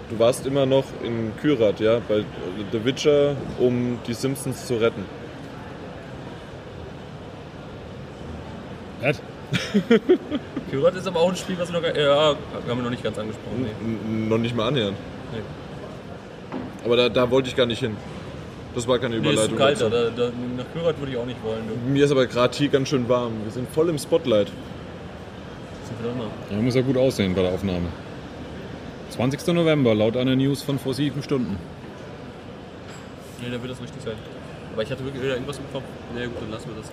du 0.09 0.17
warst 0.19 0.45
immer 0.47 0.65
noch 0.65 0.85
in 1.03 1.31
Kyrat, 1.41 1.79
ja, 1.79 1.99
bei 2.07 2.23
The 2.71 2.85
Witcher, 2.85 3.35
um 3.59 3.99
die 4.07 4.13
Simpsons 4.13 4.65
zu 4.67 4.75
retten. 4.75 5.05
Was? 9.01 9.21
Kyrat 10.69 10.95
ist 10.95 11.07
aber 11.07 11.19
auch 11.19 11.29
ein 11.29 11.35
Spiel, 11.35 11.57
was 11.59 11.71
wir 11.71 11.79
noch, 11.79 11.85
gar- 11.85 11.97
ja, 11.97 12.29
haben 12.35 12.37
wir 12.67 12.75
noch 12.75 12.89
nicht 12.89 13.03
ganz 13.03 13.17
angesprochen. 13.17 13.65
Nee. 13.83 14.27
Noch 14.29 14.37
nicht 14.37 14.55
mal 14.55 14.67
annähernd. 14.67 14.95
Nee. 15.33 15.41
Aber 16.85 16.95
da, 16.97 17.09
da 17.09 17.29
wollte 17.29 17.49
ich 17.49 17.55
gar 17.55 17.65
nicht 17.65 17.79
hin. 17.79 17.95
Das 18.73 18.87
war 18.87 18.99
keine 18.99 19.19
Nee, 19.19 19.27
ist 19.27 19.33
Überleitung. 19.51 19.57
zu 19.57 19.63
kalt 19.63 19.81
da. 19.81 19.89
da, 19.89 20.09
da 20.15 20.31
nach 20.57 20.65
Kyrat 20.73 20.97
würde 20.99 21.11
ich 21.11 21.17
auch 21.17 21.25
nicht 21.25 21.43
wollen. 21.43 21.63
Du. 21.67 21.89
Mir 21.91 22.05
ist 22.05 22.11
aber 22.11 22.25
gerade 22.27 22.55
hier 22.57 22.69
ganz 22.69 22.87
schön 22.89 23.07
warm. 23.09 23.33
Wir 23.43 23.51
sind 23.51 23.69
voll 23.69 23.89
im 23.89 23.97
Spotlight. 23.97 24.47
Ja, 26.49 26.57
muss 26.57 26.75
ja 26.75 26.81
gut 26.81 26.97
aussehen 26.97 27.35
bei 27.35 27.41
der 27.43 27.51
Aufnahme. 27.51 27.87
20. 29.11 29.45
November, 29.53 29.93
laut 29.93 30.15
einer 30.15 30.35
News 30.35 30.61
von 30.63 30.79
vor 30.79 30.93
sieben 30.93 31.21
Stunden. 31.21 31.57
Nee, 33.41 33.51
dann 33.51 33.61
wird 33.61 33.71
das 33.73 33.81
richtig 33.81 34.01
sein. 34.03 34.13
Aber 34.73 34.83
ich 34.83 34.89
hatte 34.89 35.03
wirklich 35.03 35.21
wieder 35.21 35.33
irgendwas 35.33 35.57
im 35.57 35.65
Kopf. 35.73 35.83
Nee, 36.15 36.25
gut, 36.25 36.35
dann 36.41 36.51
lassen 36.51 36.69
wir 36.69 36.81
das. 36.81 36.91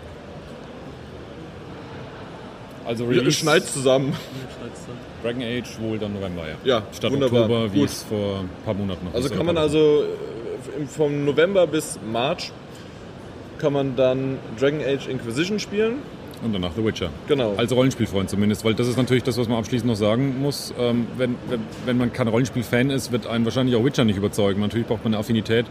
Also 2.88 3.04
Release 3.04 3.72
zusammen. 3.72 4.08
Nee, 4.08 4.14
schneid's 4.58 4.80
dann. 4.86 4.96
Dragon 5.22 5.42
Age 5.42 5.80
wohl 5.80 5.98
dann 5.98 6.14
November, 6.14 6.42
ja. 6.48 6.56
Ja, 6.64 6.82
Statt 6.92 7.12
wunderbar. 7.12 7.42
Oktober, 7.42 7.74
wie 7.74 7.82
es 7.82 8.02
vor 8.02 8.40
ein 8.40 8.48
paar 8.64 8.72
Monaten 8.72 9.04
noch 9.04 9.14
Also 9.14 9.28
kann 9.28 9.44
man 9.44 9.58
also 9.58 10.04
äh, 10.04 10.86
vom 10.86 11.26
November 11.26 11.66
bis 11.66 11.98
March 12.10 12.50
kann 13.58 13.74
man 13.74 13.94
dann 13.94 14.38
Dragon 14.58 14.80
Age 14.80 15.06
Inquisition 15.08 15.58
spielen. 15.58 15.96
Und 16.42 16.54
danach 16.54 16.70
The 16.76 16.84
Witcher. 16.84 17.10
Genau. 17.26 17.54
Als 17.56 17.72
Rollenspielfreund 17.72 18.30
zumindest, 18.30 18.64
weil 18.64 18.72
das 18.72 18.86
ist 18.86 18.96
natürlich 18.96 19.24
das, 19.24 19.36
was 19.36 19.48
man 19.48 19.58
abschließend 19.58 19.90
noch 19.90 19.96
sagen 19.96 20.40
muss. 20.40 20.72
Ähm, 20.78 21.08
wenn, 21.18 21.34
wenn, 21.48 21.60
wenn 21.84 21.98
man 21.98 22.12
kein 22.12 22.28
Rollenspiel-Fan 22.28 22.90
ist, 22.90 23.12
wird 23.12 23.26
einen 23.26 23.44
wahrscheinlich 23.44 23.76
auch 23.76 23.84
Witcher 23.84 24.04
nicht 24.04 24.16
überzeugen. 24.16 24.60
Natürlich 24.60 24.86
braucht 24.86 25.04
man 25.04 25.12
eine 25.12 25.20
Affinität 25.20 25.66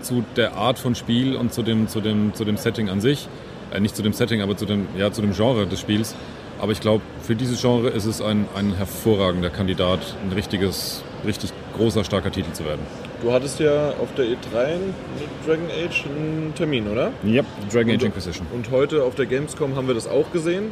zu 0.00 0.24
der 0.36 0.54
Art 0.54 0.78
von 0.78 0.94
Spiel 0.94 1.36
und 1.36 1.52
zu 1.52 1.62
dem, 1.62 1.88
zu 1.88 2.00
dem, 2.00 2.32
zu 2.34 2.44
dem 2.44 2.56
Setting 2.56 2.88
an 2.88 3.00
sich. 3.00 3.28
Äh, 3.74 3.80
nicht 3.80 3.94
zu 3.96 4.02
dem 4.02 4.12
Setting, 4.12 4.40
aber 4.40 4.56
zu 4.56 4.64
dem, 4.64 4.86
ja, 4.96 5.10
zu 5.12 5.20
dem 5.20 5.32
Genre 5.32 5.66
des 5.66 5.80
Spiels. 5.80 6.14
Aber 6.62 6.70
ich 6.70 6.80
glaube, 6.80 7.02
für 7.24 7.34
dieses 7.34 7.60
Genre 7.60 7.88
ist 7.90 8.04
es 8.04 8.22
ein, 8.22 8.46
ein 8.54 8.72
hervorragender 8.76 9.50
Kandidat, 9.50 9.98
ein 10.24 10.32
richtiges, 10.32 11.02
richtig 11.26 11.50
großer, 11.76 12.04
starker 12.04 12.30
Titel 12.30 12.52
zu 12.52 12.64
werden. 12.64 12.80
Du 13.20 13.32
hattest 13.32 13.58
ja 13.58 13.88
auf 14.00 14.14
der 14.16 14.26
E3 14.26 14.76
mit 14.76 15.28
Dragon 15.44 15.66
Age 15.66 16.04
einen 16.06 16.52
Termin, 16.54 16.86
oder? 16.86 17.10
Yep, 17.26 17.46
Dragon 17.72 17.88
Age 17.90 17.94
Und- 17.94 18.02
Inquisition. 18.04 18.46
Und 18.54 18.70
heute 18.70 19.02
auf 19.02 19.16
der 19.16 19.26
Gamescom 19.26 19.74
haben 19.74 19.88
wir 19.88 19.94
das 19.94 20.06
auch 20.06 20.30
gesehen. 20.32 20.70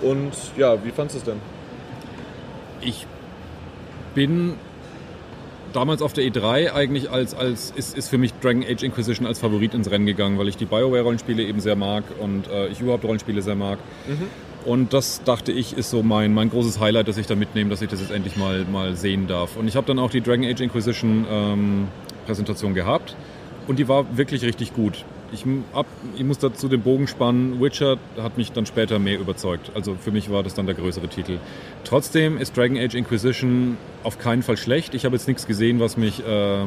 Und 0.00 0.32
ja, 0.56 0.82
wie 0.82 0.90
fandest 0.90 1.16
du 1.16 1.18
es 1.18 1.24
denn? 1.24 1.40
Ich 2.80 3.06
bin 4.14 4.54
damals 5.74 6.00
auf 6.00 6.14
der 6.14 6.24
E3 6.24 6.72
eigentlich 6.72 7.10
als, 7.10 7.34
als 7.34 7.74
ist, 7.76 7.94
ist 7.94 8.08
für 8.08 8.16
mich 8.16 8.32
Dragon 8.40 8.62
Age 8.62 8.82
Inquisition 8.82 9.26
als 9.26 9.38
Favorit 9.38 9.74
ins 9.74 9.90
Rennen 9.90 10.06
gegangen, 10.06 10.38
weil 10.38 10.48
ich 10.48 10.56
die 10.56 10.64
BioWare-Rollenspiele 10.64 11.42
eben 11.42 11.60
sehr 11.60 11.76
mag 11.76 12.04
und 12.18 12.48
äh, 12.48 12.68
ich 12.68 12.80
überhaupt 12.80 13.04
Rollenspiele 13.04 13.42
sehr 13.42 13.54
mag. 13.56 13.78
Und 14.66 14.92
das 14.92 15.22
dachte 15.22 15.52
ich 15.52 15.76
ist 15.76 15.90
so 15.90 16.02
mein, 16.02 16.34
mein 16.34 16.50
großes 16.50 16.80
Highlight, 16.80 17.06
das 17.06 17.18
ich 17.18 17.26
da 17.26 17.36
mitnehme, 17.36 17.70
dass 17.70 17.82
ich 17.82 17.88
das 17.88 18.00
jetzt 18.00 18.10
endlich 18.10 18.36
mal, 18.36 18.64
mal 18.64 18.96
sehen 18.96 19.28
darf. 19.28 19.56
Und 19.56 19.68
ich 19.68 19.76
habe 19.76 19.86
dann 19.86 20.00
auch 20.00 20.10
die 20.10 20.20
Dragon 20.20 20.44
Age 20.44 20.60
Inquisition 20.60 21.24
ähm, 21.30 21.88
Präsentation 22.26 22.74
gehabt 22.74 23.14
und 23.68 23.78
die 23.78 23.86
war 23.86 24.16
wirklich 24.16 24.42
richtig 24.42 24.74
gut. 24.74 25.04
Ich, 25.32 25.44
hab, 25.72 25.86
ich 26.16 26.24
muss 26.24 26.38
dazu 26.38 26.68
den 26.68 26.82
Bogen 26.82 27.06
spannen. 27.06 27.60
Witcher 27.60 27.96
hat 28.18 28.38
mich 28.38 28.52
dann 28.52 28.66
später 28.66 28.98
mehr 28.98 29.20
überzeugt. 29.20 29.70
Also 29.74 29.94
für 29.94 30.10
mich 30.10 30.30
war 30.30 30.42
das 30.42 30.54
dann 30.54 30.66
der 30.66 30.74
größere 30.74 31.08
Titel. 31.08 31.38
Trotzdem 31.84 32.36
ist 32.36 32.56
Dragon 32.56 32.76
Age 32.76 32.94
Inquisition 32.94 33.76
auf 34.02 34.18
keinen 34.18 34.42
Fall 34.42 34.56
schlecht. 34.56 34.94
Ich 34.94 35.04
habe 35.04 35.14
jetzt 35.14 35.28
nichts 35.28 35.46
gesehen, 35.46 35.78
was 35.78 35.96
mich, 35.96 36.26
äh, 36.26 36.64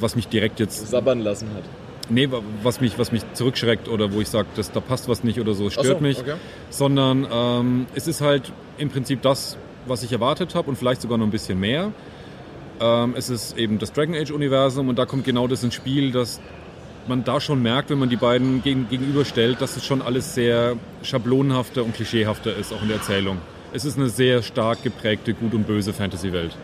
was 0.00 0.16
mich 0.16 0.28
direkt 0.28 0.58
jetzt 0.58 0.88
Sabbern 0.88 1.20
lassen 1.20 1.48
hat. 1.54 1.64
Nee, 2.10 2.30
wa- 2.30 2.40
was 2.62 2.80
mich, 2.80 2.98
was 2.98 3.12
mich 3.12 3.22
zurückschreckt 3.34 3.88
oder 3.88 4.12
wo 4.12 4.20
ich 4.20 4.28
sage, 4.28 4.48
da 4.72 4.80
passt 4.80 5.08
was 5.08 5.24
nicht 5.24 5.38
oder 5.40 5.54
so, 5.54 5.68
stört 5.70 5.86
so, 5.86 6.00
mich. 6.00 6.18
okay. 6.18 6.34
Sondern 6.70 7.26
ähm, 7.30 7.86
es 7.94 8.06
ist 8.08 8.20
halt 8.20 8.52
im 8.78 8.88
Prinzip 8.90 9.22
das, 9.22 9.56
was 9.86 10.02
ich 10.02 10.12
erwartet 10.12 10.54
habe 10.54 10.68
und 10.70 10.76
vielleicht 10.76 11.02
sogar 11.02 11.18
noch 11.18 11.26
ein 11.26 11.30
bisschen 11.30 11.60
mehr. 11.60 11.92
Ähm, 12.80 13.14
es 13.16 13.28
ist 13.28 13.58
eben 13.58 13.78
das 13.78 13.92
Dragon 13.92 14.14
Age-Universum 14.14 14.88
und 14.88 14.98
da 14.98 15.04
kommt 15.06 15.24
genau 15.24 15.46
das 15.48 15.62
ins 15.64 15.74
Spiel, 15.74 16.12
dass 16.12 16.40
man 17.08 17.24
da 17.24 17.40
schon 17.40 17.62
merkt, 17.62 17.90
wenn 17.90 17.98
man 17.98 18.08
die 18.10 18.16
beiden 18.16 18.62
gegen, 18.62 18.88
gegenüberstellt, 18.88 19.60
dass 19.60 19.76
es 19.76 19.84
schon 19.84 20.02
alles 20.02 20.34
sehr 20.34 20.76
schablonenhafter 21.02 21.82
und 21.84 21.94
klischeehafter 21.94 22.54
ist, 22.56 22.72
auch 22.72 22.82
in 22.82 22.88
der 22.88 22.98
Erzählung. 22.98 23.38
Es 23.72 23.84
ist 23.84 23.98
eine 23.98 24.08
sehr 24.08 24.42
stark 24.42 24.82
geprägte, 24.82 25.34
gut 25.34 25.54
und 25.54 25.66
böse 25.66 25.92
Fantasy-Welt. 25.92 26.56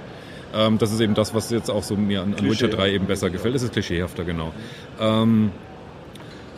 Ähm, 0.55 0.78
das 0.78 0.92
ist 0.92 1.00
eben 1.00 1.14
das, 1.14 1.34
was 1.34 1.50
jetzt 1.50 1.70
auch 1.70 1.82
so 1.82 1.96
mir 1.96 2.22
an, 2.22 2.34
an 2.34 2.50
Witcher 2.50 2.68
3 2.68 2.92
eben 2.92 3.07
besser 3.07 3.30
gefällt. 3.30 3.55
Es 3.55 3.62
ist 3.62 3.72
klischeehafter, 3.72 4.24
genau. 4.24 4.52
Ähm, 5.00 5.50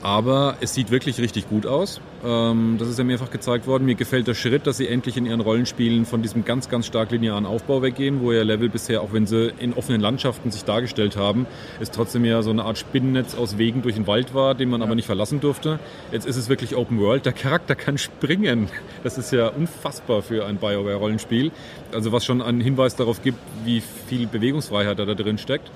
aber 0.07 0.59
es 0.61 0.73
sieht 0.73 0.93
wirklich 0.93 1.19
richtig 1.19 1.49
gut 1.49 1.67
aus. 1.67 2.01
Ähm, 2.25 2.77
das 2.79 2.87
ist 2.87 2.97
ja 2.97 3.03
mehrfach 3.03 3.29
gezeigt 3.29 3.67
worden. 3.67 3.87
Mir 3.87 3.97
gefällt 3.97 4.29
der 4.29 4.35
Schritt, 4.35 4.69
dass 4.69 4.77
sie 4.77 4.87
endlich 4.87 5.17
in 5.17 5.27
ihren 5.27 5.41
Rollenspielen 5.41 6.07
von 6.07 6.23
diesem 6.23 6.45
ganz, 6.45 6.69
ganz 6.69 6.87
stark 6.87 7.11
linearen 7.11 7.45
Aufbau 7.45 7.83
weggehen, 7.83 8.21
wo 8.21 8.31
ja 8.31 8.45
Level 8.45 8.69
bisher, 8.69 9.03
auch 9.03 9.13
wenn 9.13 9.27
sie 9.27 9.53
in 9.59 9.75
offenen 9.75 10.01
Landschaften 10.01 10.53
sich 10.53 10.63
dargestellt 10.63 11.17
haben, 11.17 11.49
es 11.81 11.91
trotzdem 11.91 12.25
ja 12.25 12.41
so 12.43 12.51
eine 12.51 12.65
Art 12.65 12.79
Spinnennetz 12.79 13.35
aus 13.35 13.59
Wegen 13.59 13.83
durch 13.83 13.97
den 13.97 14.07
Wald 14.07 14.33
war, 14.33 14.55
den 14.55 14.71
man 14.71 14.81
aber 14.81 14.95
nicht 14.95 15.07
verlassen 15.07 15.41
durfte. 15.41 15.81
Jetzt 16.13 16.25
ist 16.25 16.37
es 16.37 16.49
wirklich 16.49 16.77
Open 16.77 17.01
World. 17.01 17.27
Der 17.27 17.33
Charakter 17.33 17.75
kann 17.75 17.99
springen. 17.99 18.69
Das 19.03 19.19
ist 19.19 19.33
ja 19.33 19.49
unfassbar 19.49 20.23
für 20.23 20.47
ein 20.47 20.59
BioWare-Rollenspiel. 20.59 21.51
Also 21.93 22.13
was 22.13 22.25
schon 22.25 22.43
einen 22.43 22.61
Hinweis 22.61 22.95
darauf 22.95 23.23
gibt, 23.23 23.41
wie 23.65 23.83
viel 24.07 24.29
Bewegungsfreiheit 24.29 25.01
da 25.01 25.05
drin 25.05 25.39
steckt. 25.39 25.69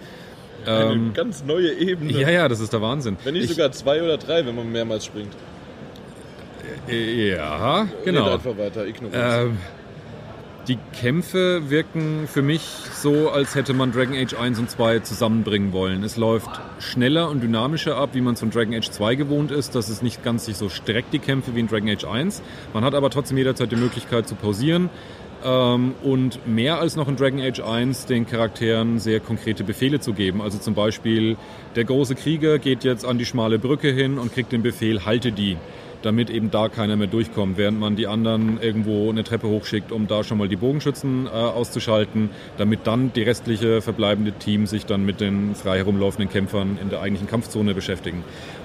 Eine 0.66 0.92
Ähm, 0.92 1.12
ganz 1.14 1.44
neue 1.44 1.72
Ebene. 1.72 2.12
ja, 2.12 2.28
ja, 2.30 2.48
das 2.48 2.61
ist 2.61 2.72
der 2.72 2.82
Wahnsinn. 2.82 3.16
Wenn 3.24 3.34
nicht 3.34 3.44
Ich- 3.44 3.50
sogar 3.50 3.72
zwei 3.72 4.02
oder 4.02 4.18
drei, 4.18 4.44
wenn 4.46 4.54
man 4.54 4.70
mehrmals 4.70 5.04
springt. 5.06 5.32
Äh, 6.88 7.30
Ja, 7.32 7.84
Geht 7.84 8.04
genau. 8.04 8.34
einfach 8.34 8.56
weiter. 8.58 8.84
Ähm, 9.12 9.58
die 10.68 10.78
Kämpfe 10.92 11.68
wirken 11.70 12.28
für 12.28 12.42
mich 12.42 12.61
so, 12.94 13.30
als 13.30 13.54
hätte 13.54 13.72
man 13.72 13.92
Dragon 13.92 14.14
Age 14.14 14.34
1 14.34 14.58
und 14.58 14.70
2 14.70 15.00
zusammenbringen 15.00 15.72
wollen. 15.72 16.04
Es 16.04 16.16
läuft 16.16 16.50
schneller 16.78 17.28
und 17.30 17.42
dynamischer 17.42 17.96
ab, 17.96 18.11
wie 18.12 18.20
man 18.20 18.34
es 18.34 18.40
von 18.40 18.50
Dragon 18.50 18.74
Age 18.74 18.88
2 18.90 19.14
gewohnt 19.14 19.50
ist. 19.50 19.74
Das 19.74 19.88
ist 19.88 20.02
nicht 20.02 20.22
ganz 20.22 20.44
sich 20.44 20.56
so 20.56 20.68
streckt, 20.68 21.12
die 21.12 21.18
Kämpfe, 21.18 21.54
wie 21.54 21.61
in 21.61 21.66
Dragon 21.68 21.88
Age 21.88 22.04
1. 22.04 22.42
Man 22.74 22.84
hat 22.84 22.94
aber 22.94 23.11
trotzdem 23.11 23.38
jederzeit 23.38 23.72
die 23.72 23.76
Möglichkeit 23.76 24.28
zu 24.28 24.34
pausieren. 24.34 24.90
Ähm, 25.45 25.95
und 26.03 26.47
mehr 26.47 26.78
als 26.78 26.97
noch 26.97 27.09
in 27.09 27.16
Dragon 27.16 27.41
Age 27.41 27.61
1 27.61 28.07
den 28.07 28.26
Charakteren 28.26 28.99
sehr 28.99 29.20
konkrete 29.20 29.64
Befehle 29.64 30.01
zu 30.01 30.12
geben. 30.12 30.43
Also 30.43 30.59
zum 30.59 30.74
Beispiel, 30.74 31.36
der 31.76 31.84
große 31.84 32.14
Krieger 32.14 32.59
geht 32.59 32.84
jetzt 32.84 33.05
an 33.05 33.18
die 33.18 33.24
schmale 33.24 33.59
Brücke 33.59 33.91
hin 33.91 34.18
und 34.18 34.32
kriegt 34.32 34.53
den 34.53 34.62
Befehl, 34.62 35.05
halte 35.05 35.32
die 35.32 35.57
damit 36.03 36.30
eben 36.30 36.51
da 36.51 36.68
keiner 36.68 36.97
mehr 36.97 37.07
durchkommt, 37.07 37.57
während 37.57 37.78
man 37.78 37.97
die 37.97 38.07
anderen 38.07 38.61
irgendwo 38.61 39.11
eine 39.11 39.24
Treppe 39.24 39.49
hochschickt, 39.49 39.93
um 39.93 40.07
da 40.07 40.24
schon 40.24 40.38
mal 40.38 40.49
die 40.49 40.57
Bogenschützen 40.57 41.26
äh, 41.26 41.30
auszuschalten, 41.30 42.30
damit 42.59 42.86
dann 42.86 43.12
die 43.12 43.22
restliche 43.22 43.82
verbleibende 43.82 44.32
Team 44.32 44.66
sich 44.66 44.86
dann 44.86 45.05
mit 45.05 45.20
den 45.20 45.55
frei 45.55 45.78
herumlaufenden 45.78 46.30
Kämpfern 46.30 46.78
in 46.80 46.91
der 46.91 47.01
eigentlichen 47.01 47.28
Kampfzone 47.28 47.74
beschäftigen. 47.74 48.24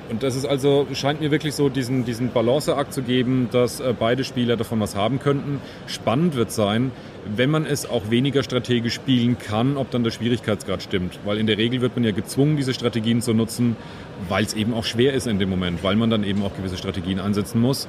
Und 0.10 0.22
das 0.22 0.36
ist 0.36 0.46
also, 0.46 0.86
scheint 0.94 1.20
mir 1.20 1.32
wirklich 1.32 1.56
so 1.56 1.68
diesen, 1.70 2.06
diesen 2.06 2.32
Balanceakt 2.32 2.94
zu 2.94 3.02
geben, 3.02 3.50
dass 3.52 3.80
äh, 3.80 3.94
beide 3.98 4.24
Spieler 4.24 4.56
davon 4.56 4.80
was 4.80 4.96
haben 4.96 5.20
könnten. 5.20 5.60
Spannend 5.88 6.36
wird 6.36 6.52
sein, 6.52 6.92
wenn 7.26 7.50
man 7.50 7.66
es 7.66 7.90
auch 7.90 8.12
weniger 8.12 8.44
strategisch 8.44 8.94
spielen 8.94 9.38
kann, 9.40 9.78
ob 9.78 9.90
dann 9.90 10.04
der 10.04 10.12
Schwierigkeitsgrad 10.12 10.84
stimmt. 10.84 11.20
Weil 11.26 11.40
in 11.40 11.48
der 11.48 11.58
Regel 11.58 11.82
wird 11.82 11.96
man 11.96 12.04
ja 12.04 12.12
gezwungen, 12.12 12.56
diese 12.56 12.74
Strategien 12.74 13.22
zu 13.22 13.34
nutzen, 13.34 13.76
weil 14.30 14.46
es 14.46 14.54
eben 14.54 14.76
auch 14.76 14.84
schwer 14.84 15.14
ist 15.14 15.26
in 15.26 15.40
dem 15.40 15.50
Moment, 15.50 15.84
weil 15.84 15.96
man 15.96 16.12
dann 16.12 16.24
eben 16.24 16.44
auch 16.44 16.56
gewisse 16.56 16.78
Strategien 16.78 17.20
ansetzen 17.20 17.60
muss. 17.60 17.88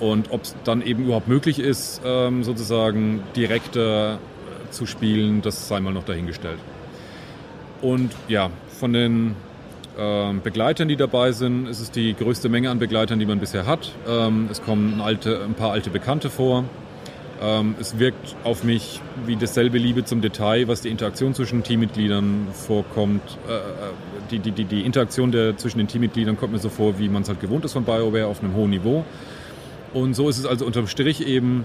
Und 0.00 0.30
ob 0.30 0.42
es 0.42 0.54
dann 0.64 0.80
eben 0.80 1.04
überhaupt 1.04 1.28
möglich 1.28 1.58
ist, 1.58 2.00
ähm, 2.04 2.44
sozusagen 2.44 3.22
direkter 3.34 4.14
äh, 4.14 4.70
zu 4.70 4.86
spielen, 4.86 5.42
das 5.42 5.68
sei 5.68 5.80
mal 5.80 5.92
noch 5.92 6.04
dahingestellt. 6.04 6.58
Und 7.82 8.12
ja, 8.28 8.50
von 8.68 8.92
den 8.94 9.36
Begleitern, 9.96 10.88
die 10.88 10.96
dabei 10.96 11.32
sind, 11.32 11.66
ist 11.68 11.80
es 11.80 11.90
die 11.90 12.14
größte 12.14 12.50
Menge 12.50 12.70
an 12.70 12.78
Begleitern, 12.78 13.18
die 13.18 13.24
man 13.24 13.38
bisher 13.38 13.66
hat. 13.66 13.92
Ähm, 14.06 14.48
es 14.50 14.62
kommen 14.62 15.00
alte, 15.00 15.42
ein 15.42 15.54
paar 15.54 15.72
alte 15.72 15.88
Bekannte 15.88 16.28
vor. 16.28 16.64
Ähm, 17.40 17.74
es 17.80 17.98
wirkt 17.98 18.34
auf 18.44 18.64
mich 18.64 19.00
wie 19.26 19.36
dasselbe 19.36 19.78
Liebe 19.78 20.04
zum 20.04 20.20
Detail, 20.20 20.68
was 20.68 20.80
die 20.80 20.88
Interaktion 20.88 21.34
zwischen 21.34 21.62
Teammitgliedern 21.62 22.48
vorkommt. 22.52 23.22
Äh, 23.48 23.52
äh, 23.52 23.60
die, 24.30 24.38
die, 24.38 24.52
die, 24.52 24.64
die 24.64 24.82
Interaktion 24.82 25.32
der, 25.32 25.56
zwischen 25.56 25.78
den 25.78 25.88
Teammitgliedern 25.88 26.36
kommt 26.36 26.52
mir 26.52 26.58
so 26.58 26.68
vor, 26.68 26.98
wie 26.98 27.08
man 27.08 27.22
es 27.22 27.28
halt 27.28 27.40
gewohnt 27.40 27.64
ist 27.64 27.72
von 27.72 27.84
BioWare 27.84 28.26
auf 28.26 28.42
einem 28.42 28.54
hohen 28.54 28.70
Niveau. 28.70 29.04
Und 29.92 30.14
so 30.14 30.28
ist 30.28 30.38
es 30.38 30.46
also 30.46 30.64
unterm 30.66 30.86
Strich 30.86 31.26
eben 31.26 31.64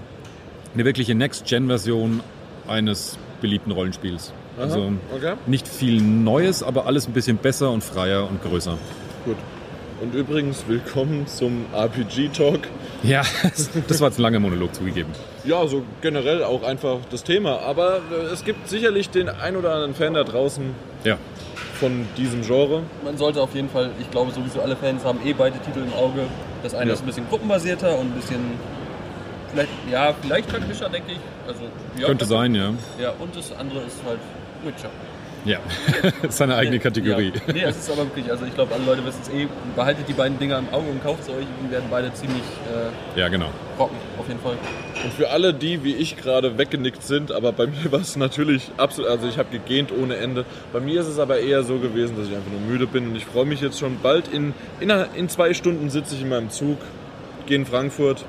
eine 0.74 0.84
wirkliche 0.84 1.14
Next-Gen-Version 1.14 2.20
eines 2.68 3.18
beliebten 3.40 3.72
Rollenspiels. 3.72 4.32
Aha, 4.56 4.62
Also 4.64 4.92
okay. 5.14 5.34
nicht 5.46 5.66
viel 5.68 6.00
Neues, 6.00 6.62
aber 6.62 6.86
alles 6.86 7.06
ein 7.06 7.12
bisschen 7.12 7.36
besser 7.38 7.70
und 7.70 7.82
freier 7.82 8.28
und 8.28 8.42
größer. 8.42 8.76
Gut. 9.24 9.36
Und 10.00 10.14
übrigens, 10.16 10.64
willkommen 10.66 11.26
zum 11.28 11.64
RPG-Talk. 11.72 12.60
Ja, 13.04 13.22
das 13.88 14.00
war 14.00 14.08
jetzt 14.08 14.18
ein 14.18 14.22
langer 14.22 14.40
Monolog 14.40 14.74
zugegeben. 14.74 15.10
Ja, 15.44 15.64
so 15.66 15.84
generell 16.00 16.42
auch 16.42 16.64
einfach 16.64 16.98
das 17.10 17.22
Thema. 17.22 17.60
Aber 17.60 17.98
äh, 18.10 18.32
es 18.32 18.44
gibt 18.44 18.68
sicherlich 18.68 19.10
den 19.10 19.28
ein 19.28 19.56
oder 19.56 19.70
anderen 19.72 19.94
Fan 19.94 20.14
da 20.14 20.24
draußen 20.24 20.74
Ja, 21.04 21.18
von 21.78 22.06
diesem 22.16 22.42
Genre. 22.42 22.82
Man 23.04 23.16
sollte 23.16 23.40
auf 23.40 23.54
jeden 23.54 23.68
Fall, 23.70 23.90
ich 24.00 24.10
glaube 24.10 24.32
sowieso 24.32 24.60
alle 24.60 24.74
Fans 24.76 25.04
haben 25.04 25.20
eh 25.24 25.32
beide 25.32 25.58
Titel 25.60 25.80
im 25.86 25.92
Auge. 25.94 26.22
Das 26.64 26.74
eine 26.74 26.88
Ja. 26.88 26.94
ist 26.94 27.00
ein 27.02 27.06
bisschen 27.06 27.28
gruppenbasierter 27.28 27.96
und 27.98 28.06
ein 28.06 28.12
bisschen, 28.20 28.40
vielleicht, 29.52 29.70
ja, 29.90 30.12
vielleicht 30.20 30.50
taktischer, 30.50 30.88
denke 30.88 31.12
ich. 31.12 31.18
Also, 31.46 31.60
ja, 31.96 32.06
könnte 32.08 32.24
sein, 32.24 32.54
ja. 32.56 32.70
Ja, 33.00 33.12
und 33.20 33.36
das 33.36 33.52
andere 33.56 33.80
ist 33.80 33.98
halt 34.06 34.18
Witcher. 34.64 34.90
Ja, 35.44 35.58
seine 36.28 36.54
eigene 36.54 36.78
Kategorie. 36.78 37.32
Ja. 37.48 37.52
Nee, 37.52 37.62
es 37.64 37.76
ist 37.76 37.90
aber 37.90 38.04
wirklich, 38.04 38.30
also 38.30 38.44
ich 38.46 38.54
glaube, 38.54 38.74
alle 38.74 38.84
Leute 38.84 39.04
wissen 39.04 39.22
es 39.22 39.28
eh. 39.28 39.48
Behaltet 39.74 40.08
die 40.08 40.12
beiden 40.12 40.38
Dinger 40.38 40.58
im 40.58 40.68
Auge 40.72 40.88
und 40.88 41.02
kauft 41.02 41.24
sie 41.24 41.32
euch. 41.32 41.46
Die 41.66 41.70
werden 41.70 41.86
beide 41.90 42.12
ziemlich 42.14 42.44
äh, 43.16 43.18
Ja, 43.18 43.26
genau. 43.28 43.48
rocken, 43.76 43.96
auf 44.18 44.28
jeden 44.28 44.38
Fall. 44.38 44.56
Und 45.02 45.12
für 45.14 45.30
alle 45.30 45.52
die, 45.52 45.82
wie 45.82 45.94
ich 45.94 46.16
gerade 46.16 46.58
weggenickt 46.58 47.02
sind, 47.02 47.32
aber 47.32 47.50
bei 47.50 47.66
mir 47.66 47.90
war 47.90 48.00
es 48.00 48.14
natürlich 48.14 48.70
absolut, 48.76 49.10
also 49.10 49.26
ich 49.26 49.36
habe 49.36 49.48
gegähnt 49.50 49.90
ohne 49.90 50.14
Ende. 50.16 50.44
Bei 50.72 50.78
mir 50.78 51.00
ist 51.00 51.08
es 51.08 51.18
aber 51.18 51.40
eher 51.40 51.64
so 51.64 51.78
gewesen, 51.78 52.16
dass 52.16 52.28
ich 52.28 52.36
einfach 52.36 52.52
nur 52.52 52.60
müde 52.60 52.86
bin 52.86 53.08
und 53.08 53.16
ich 53.16 53.26
freue 53.26 53.44
mich 53.44 53.60
jetzt 53.60 53.80
schon 53.80 53.98
bald. 54.00 54.28
In, 54.28 54.54
in, 54.78 54.90
in 55.16 55.28
zwei 55.28 55.54
Stunden 55.54 55.90
sitze 55.90 56.14
ich 56.14 56.22
in 56.22 56.28
meinem 56.28 56.50
Zug, 56.50 56.78
gehe 57.46 57.56
in 57.56 57.66
Frankfurt. 57.66 58.24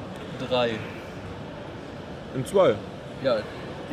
Drei. 0.49 0.71
In 2.35 2.43
zwei. 2.47 2.73
Ja, 3.23 3.37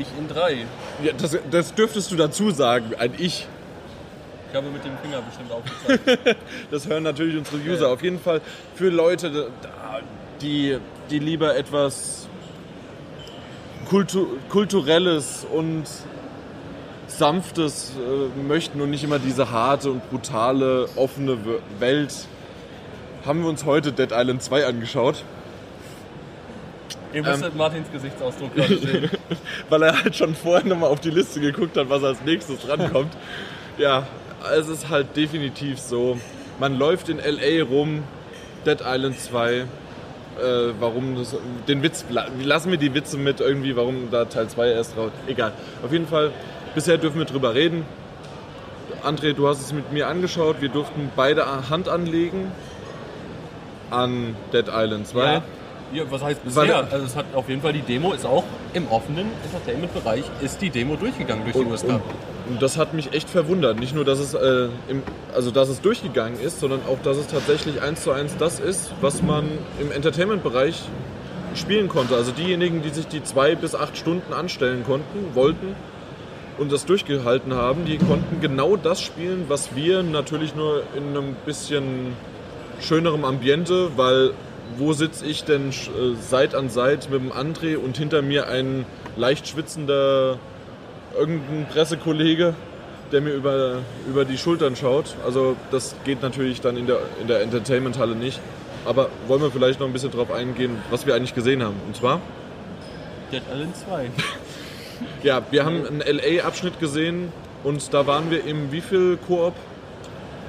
ich 0.00 0.08
in 0.18 0.28
drei. 0.28 0.66
Ja, 1.02 1.12
das, 1.12 1.36
das 1.50 1.74
dürftest 1.74 2.10
du 2.10 2.16
dazu 2.16 2.50
sagen, 2.50 2.94
ein 2.98 3.14
Ich. 3.18 3.46
Ich 4.50 4.56
habe 4.56 4.68
mit 4.68 4.84
dem 4.84 4.98
Finger 4.98 5.22
bestimmt 5.22 5.52
aufgezeigt. 5.52 6.36
Das 6.70 6.88
hören 6.88 7.04
natürlich 7.04 7.36
unsere 7.36 7.58
User. 7.58 7.86
Ja. 7.86 7.92
Auf 7.92 8.02
jeden 8.02 8.18
Fall 8.18 8.40
für 8.74 8.88
Leute, 8.90 9.48
die, 10.40 10.78
die 11.08 11.18
lieber 11.18 11.56
etwas 11.56 12.26
Kultu 13.88 14.26
Kulturelles 14.48 15.46
und 15.52 15.84
Sanftes 17.06 17.92
äh, 17.96 18.42
möchten 18.42 18.80
und 18.80 18.90
nicht 18.90 19.04
immer 19.04 19.18
diese 19.18 19.50
harte 19.50 19.90
und 19.90 20.08
brutale, 20.10 20.88
offene 20.96 21.38
Welt, 21.78 22.14
haben 23.26 23.42
wir 23.42 23.48
uns 23.48 23.64
heute 23.64 23.92
Dead 23.92 24.10
Island 24.12 24.42
2 24.42 24.66
angeschaut, 24.66 25.24
Ihr 27.12 27.22
musstet 27.24 27.56
Martins 27.56 27.90
Gesichtsausdruck 27.90 28.54
gerade 28.54 28.76
sehen. 28.78 29.10
weil 29.68 29.82
er 29.82 30.02
halt 30.04 30.14
schon 30.16 30.34
vorher 30.34 30.66
nochmal 30.66 30.90
auf 30.90 31.00
die 31.00 31.10
Liste 31.10 31.40
geguckt 31.40 31.76
hat, 31.76 31.90
was 31.90 32.04
als 32.04 32.22
nächstes 32.24 32.60
drankommt. 32.60 33.12
ja, 33.78 34.06
es 34.56 34.68
ist 34.68 34.88
halt 34.88 35.16
definitiv 35.16 35.78
so, 35.80 36.18
man 36.58 36.78
läuft 36.78 37.08
in 37.08 37.18
L.A. 37.18 37.64
rum, 37.64 38.04
Dead 38.64 38.78
Island 38.84 39.18
2, 39.18 39.52
äh, 39.52 39.64
warum 40.78 41.16
das, 41.16 41.34
den 41.66 41.82
Witz, 41.82 42.04
la- 42.10 42.28
lassen 42.42 42.70
wir 42.70 42.78
die 42.78 42.94
Witze 42.94 43.16
mit 43.18 43.40
irgendwie, 43.40 43.74
warum 43.76 44.10
da 44.10 44.24
Teil 44.26 44.48
2 44.48 44.70
erst 44.70 44.96
raus, 44.96 45.10
egal. 45.26 45.52
Auf 45.84 45.92
jeden 45.92 46.06
Fall, 46.06 46.30
bisher 46.74 46.98
dürfen 46.98 47.18
wir 47.18 47.24
drüber 47.26 47.54
reden. 47.54 47.84
André, 49.02 49.32
du 49.32 49.48
hast 49.48 49.60
es 49.60 49.72
mit 49.72 49.92
mir 49.92 50.06
angeschaut, 50.08 50.56
wir 50.60 50.68
durften 50.68 51.10
beide 51.16 51.44
Hand 51.70 51.88
anlegen 51.88 52.52
an 53.90 54.36
Dead 54.52 54.66
Island 54.68 55.06
2. 55.06 55.24
Ja. 55.24 55.42
Ja, 55.92 56.04
was 56.10 56.22
heißt 56.22 56.40
Weil- 56.44 56.66
bisher? 56.66 56.88
Also 56.90 57.06
es 57.06 57.16
hat 57.16 57.26
auf 57.34 57.48
jeden 57.48 57.62
Fall 57.62 57.72
die 57.72 57.82
Demo 57.82 58.12
ist 58.12 58.26
auch 58.26 58.44
im 58.74 58.88
offenen 58.88 59.26
Entertainment-Bereich 59.44 60.24
ist 60.42 60.60
die 60.62 60.70
Demo 60.70 60.96
durchgegangen 60.96 61.44
durch 61.44 61.56
die 61.56 61.86
und, 61.86 62.00
und 62.50 62.62
das 62.62 62.76
hat 62.76 62.94
mich 62.94 63.12
echt 63.12 63.28
verwundert. 63.28 63.78
Nicht 63.78 63.94
nur, 63.94 64.04
dass 64.04 64.18
es, 64.18 64.34
äh, 64.34 64.68
im, 64.88 65.02
also 65.34 65.50
dass 65.50 65.68
es 65.68 65.80
durchgegangen 65.80 66.40
ist, 66.40 66.60
sondern 66.60 66.80
auch, 66.88 66.98
dass 67.02 67.16
es 67.16 67.26
tatsächlich 67.28 67.80
eins 67.82 68.02
zu 68.02 68.12
eins 68.12 68.36
das 68.38 68.60
ist, 68.60 68.92
was 69.00 69.22
man 69.22 69.46
im 69.80 69.92
Entertainment-Bereich 69.92 70.82
spielen 71.54 71.88
konnte. 71.88 72.14
Also 72.14 72.32
diejenigen, 72.32 72.82
die 72.82 72.90
sich 72.90 73.06
die 73.06 73.22
zwei 73.22 73.54
bis 73.54 73.74
acht 73.74 73.96
Stunden 73.96 74.32
anstellen 74.32 74.84
konnten, 74.84 75.34
wollten 75.34 75.74
und 76.58 76.72
das 76.72 76.86
durchgehalten 76.86 77.54
haben, 77.54 77.84
die 77.84 77.98
konnten 77.98 78.40
genau 78.40 78.76
das 78.76 79.00
spielen, 79.00 79.46
was 79.48 79.74
wir 79.74 80.02
natürlich 80.02 80.54
nur 80.54 80.82
in 80.96 81.08
einem 81.08 81.34
bisschen 81.46 82.14
schönerem 82.80 83.24
Ambiente, 83.24 83.90
weil 83.96 84.32
wo 84.78 84.92
sitze 84.92 85.26
ich 85.26 85.44
denn 85.44 85.70
äh, 85.70 86.14
Seit 86.20 86.54
an 86.54 86.68
Seit 86.68 87.10
mit 87.10 87.20
dem 87.20 87.32
André 87.32 87.76
und 87.76 87.96
hinter 87.96 88.22
mir 88.22 88.48
ein 88.48 88.84
leicht 89.16 89.48
schwitzender 89.48 90.38
irgendein 91.18 91.66
Pressekollege, 91.66 92.54
der 93.12 93.20
mir 93.20 93.32
über, 93.32 93.78
über 94.08 94.24
die 94.24 94.38
Schultern 94.38 94.76
schaut. 94.76 95.16
Also 95.24 95.56
das 95.70 95.96
geht 96.04 96.22
natürlich 96.22 96.60
dann 96.60 96.76
in 96.76 96.86
der, 96.86 97.00
in 97.20 97.26
der 97.26 97.40
Entertainment-Halle 97.42 98.14
nicht. 98.14 98.40
Aber 98.84 99.10
wollen 99.26 99.42
wir 99.42 99.50
vielleicht 99.50 99.80
noch 99.80 99.86
ein 99.86 99.92
bisschen 99.92 100.10
drauf 100.10 100.30
eingehen, 100.30 100.78
was 100.90 101.06
wir 101.06 101.14
eigentlich 101.14 101.34
gesehen 101.34 101.62
haben. 101.62 101.76
Und 101.86 101.96
zwar, 101.96 102.20
Dead 103.30 103.42
Island 103.52 103.76
2. 103.76 104.10
ja, 105.22 105.42
wir 105.50 105.64
haben 105.64 105.86
einen 105.86 106.00
LA-Abschnitt 106.00 106.80
gesehen 106.80 107.32
und 107.62 107.92
da 107.92 108.06
waren 108.06 108.30
wir 108.30 108.44
im 108.44 108.72
wie 108.72 108.80
viel 108.80 109.18
Koop? 109.26 109.54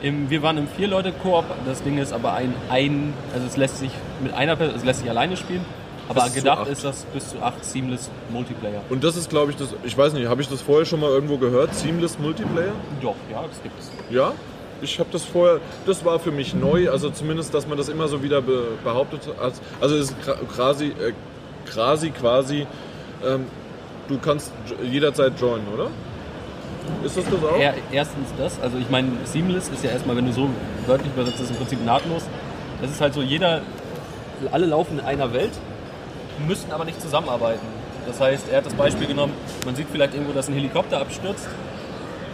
Im, 0.01 0.29
wir 0.29 0.41
waren 0.41 0.57
im 0.57 0.67
Vier-Leute-Koop. 0.67 1.45
Das 1.65 1.83
Ding 1.83 1.97
ist 1.97 2.11
aber 2.11 2.33
ein, 2.33 2.53
ein, 2.69 3.13
also 3.33 3.45
es 3.45 3.57
lässt 3.57 3.77
sich 3.77 3.91
mit 4.21 4.33
einer 4.33 4.55
Person, 4.55 4.75
es 4.75 4.83
lässt 4.83 5.01
sich 5.01 5.09
alleine 5.09 5.37
spielen. 5.37 5.63
Aber 6.09 6.23
Bis 6.23 6.33
gedacht 6.33 6.61
acht. 6.61 6.69
ist 6.69 6.83
das 6.83 7.05
bis 7.13 7.29
zu 7.29 7.41
acht 7.41 7.63
Seamless 7.63 8.09
Multiplayer. 8.31 8.81
Und 8.89 9.03
das 9.03 9.15
ist, 9.15 9.29
glaube 9.29 9.51
ich, 9.51 9.57
das. 9.57 9.69
Ich 9.83 9.97
weiß 9.97 10.13
nicht, 10.13 10.27
habe 10.27 10.41
ich 10.41 10.49
das 10.49 10.61
vorher 10.61 10.85
schon 10.85 10.99
mal 10.99 11.09
irgendwo 11.09 11.37
gehört? 11.37 11.73
Seamless 11.73 12.19
Multiplayer? 12.19 12.73
Doch, 13.01 13.15
ja, 13.31 13.43
das 13.47 13.61
gibt 13.63 13.79
es. 13.79 13.91
Ja, 14.09 14.33
ich 14.81 14.99
habe 14.99 15.09
das 15.11 15.23
vorher, 15.23 15.59
das 15.85 16.03
war 16.03 16.19
für 16.19 16.31
mich 16.31 16.53
neu, 16.53 16.89
also 16.89 17.11
zumindest, 17.11 17.53
dass 17.53 17.67
man 17.67 17.77
das 17.77 17.87
immer 17.87 18.07
so 18.07 18.23
wieder 18.23 18.41
be, 18.41 18.63
behauptet 18.83 19.21
hat. 19.39 19.53
Also 19.79 19.95
es 19.95 20.09
ist 20.09 20.15
quasi, 20.53 20.87
äh, 20.87 21.13
quasi, 21.65 22.09
quasi, 22.09 22.67
ähm, 23.25 23.45
du 24.07 24.17
kannst 24.17 24.51
jederzeit 24.83 25.39
joinen, 25.39 25.67
oder? 25.73 25.87
Ist 27.03 27.17
das 27.17 27.25
das 27.25 27.43
auch? 27.43 27.57
Er, 27.57 27.73
erstens 27.91 28.29
das, 28.37 28.59
also 28.61 28.77
ich 28.77 28.89
meine, 28.89 29.09
Seamless 29.25 29.69
ist 29.69 29.83
ja 29.83 29.91
erstmal, 29.91 30.15
wenn 30.15 30.25
du 30.25 30.33
so 30.33 30.49
wörtlich 30.85 31.11
übersetzt, 31.13 31.39
ist 31.39 31.49
im 31.49 31.57
Prinzip 31.57 31.83
nahtlos. 31.85 32.23
Das 32.81 32.91
ist 32.91 33.01
halt 33.01 33.13
so, 33.13 33.21
jeder, 33.21 33.61
alle 34.51 34.65
laufen 34.65 34.99
in 34.99 35.05
einer 35.05 35.33
Welt, 35.33 35.51
müssen 36.47 36.71
aber 36.71 36.85
nicht 36.85 37.01
zusammenarbeiten. 37.01 37.65
Das 38.07 38.19
heißt, 38.19 38.49
er 38.49 38.57
hat 38.57 38.65
das 38.65 38.73
Beispiel 38.73 39.07
genommen, 39.07 39.33
man 39.65 39.75
sieht 39.75 39.87
vielleicht 39.91 40.13
irgendwo, 40.13 40.33
dass 40.33 40.47
ein 40.47 40.55
Helikopter 40.55 40.99
abstürzt, 40.99 41.47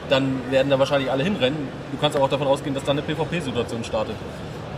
dann 0.10 0.42
werden 0.50 0.70
da 0.70 0.80
wahrscheinlich 0.80 1.12
alle 1.12 1.24
hinrennen. 1.24 1.68
Du 1.92 1.98
kannst 2.00 2.16
aber 2.16 2.26
auch 2.26 2.30
davon 2.30 2.48
ausgehen, 2.48 2.74
dass 2.74 2.86
dann 2.86 2.98
eine 2.98 3.06
PvP-Situation 3.06 3.84
startet. 3.84 4.16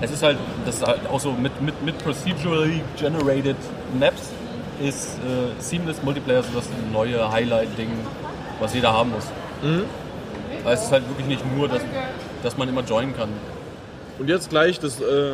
Es 0.02 0.12
ist 0.12 0.24
halt, 0.24 0.38
das 0.66 0.78
ist 0.78 0.88
halt 0.88 1.02
auch 1.12 1.20
so 1.20 1.32
mit, 1.32 1.62
mit, 1.62 1.84
mit 1.84 1.98
procedurally 2.00 2.82
generated 2.98 3.58
Maps 4.00 4.32
ist 4.82 5.18
äh, 5.18 5.62
Seamless 5.62 6.02
Multiplayer 6.04 6.41
so 6.41 6.50
das 6.56 6.70
neue 6.91 7.30
Highlight-Ding, 7.32 7.90
was 8.60 8.74
jeder 8.74 8.94
haben 8.94 9.12
muss. 9.12 9.26
Aber 10.64 10.73
es 10.73 10.84
ist 10.84 10.91
halt 10.91 11.07
wirklich 11.10 11.27
nicht 11.27 11.44
nur, 11.56 11.68
dass, 11.68 11.81
dass 12.44 12.57
man 12.57 12.69
immer 12.69 12.81
joinen 12.81 13.15
kann. 13.15 13.30
Und 14.19 14.27
jetzt 14.27 14.49
gleich 14.49 14.80
das, 14.80 14.99
äh, 14.99 15.34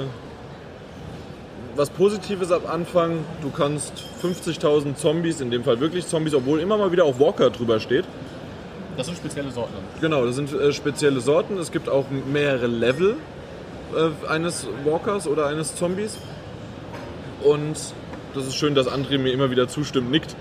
was 1.76 1.89
Positives 1.89 2.52
am 2.52 2.65
Anfang, 2.68 3.26
du 3.41 3.49
kannst 3.49 3.93
50.000 4.22 4.95
Zombies, 4.95 5.41
in 5.41 5.52
dem 5.52 5.64
Fall 5.64 5.80
wirklich 5.80 6.07
Zombies, 6.07 6.34
obwohl 6.34 6.60
immer 6.60 6.77
mal 6.77 6.91
wieder 6.91 7.06
auch 7.06 7.19
Walker 7.19 7.49
drüber 7.49 7.80
steht. 7.80 8.06
Das 8.97 9.07
sind 9.07 9.18
spezielle 9.18 9.52
Sorten. 9.52 9.73
Genau, 9.99 10.26
das 10.26 10.35
sind 10.35 10.53
äh, 10.53 10.72
spezielle 10.72 11.19
Sorten. 11.19 11.57
Es 11.57 11.72
gibt 11.72 11.89
auch 11.89 12.06
mehrere 12.31 12.68
Level 12.68 13.18
äh, 13.95 14.27
eines 14.27 14.68
Walkers 14.85 15.27
oder 15.27 15.47
eines 15.47 15.76
Zombies. 15.76 16.18
Und 17.43 17.77
das 18.34 18.47
ist 18.47 18.56
schön, 18.56 18.73
dass 18.76 18.88
André 18.88 19.18
mir 19.18 19.31
immer 19.31 19.52
wieder 19.52 19.68
zustimmt, 19.68 20.11
nickt. 20.11 20.35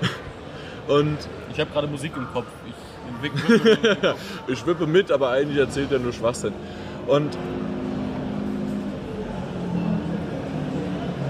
Und 0.88 1.18
Ich 1.52 1.60
habe 1.60 1.70
gerade 1.70 1.86
Musik 1.86 2.12
im 2.16 2.26
Kopf. 2.32 2.46
Ich 4.48 4.66
wippe 4.66 4.86
mit, 4.86 5.10
aber 5.10 5.30
eigentlich 5.30 5.58
erzählt 5.58 5.92
er 5.92 5.98
nur 5.98 6.12
Schwachsinn. 6.12 6.52
Und 7.06 7.36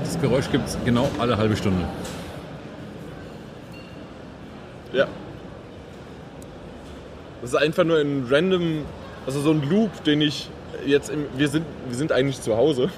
Das 0.05 0.21
Geräusch 0.21 0.51
gibt 0.51 0.69
es 0.69 0.77
genau 0.85 1.09
alle 1.19 1.37
halbe 1.37 1.57
Stunde. 1.57 1.85
ja. 4.93 5.07
Das 7.41 7.51
ist 7.55 7.57
einfach 7.57 7.85
nur 7.85 7.99
ein 7.99 8.27
random, 8.29 8.85
also 9.25 9.41
so 9.41 9.51
ein 9.53 9.67
Loop, 9.71 10.05
den 10.05 10.21
ich 10.21 10.51
jetzt, 10.85 11.09
im, 11.11 11.25
wir, 11.37 11.49
sind, 11.49 11.65
wir 11.89 11.97
sind 11.97 12.13
eigentlich 12.13 12.41
zu 12.43 12.55
Hause. 12.57 12.91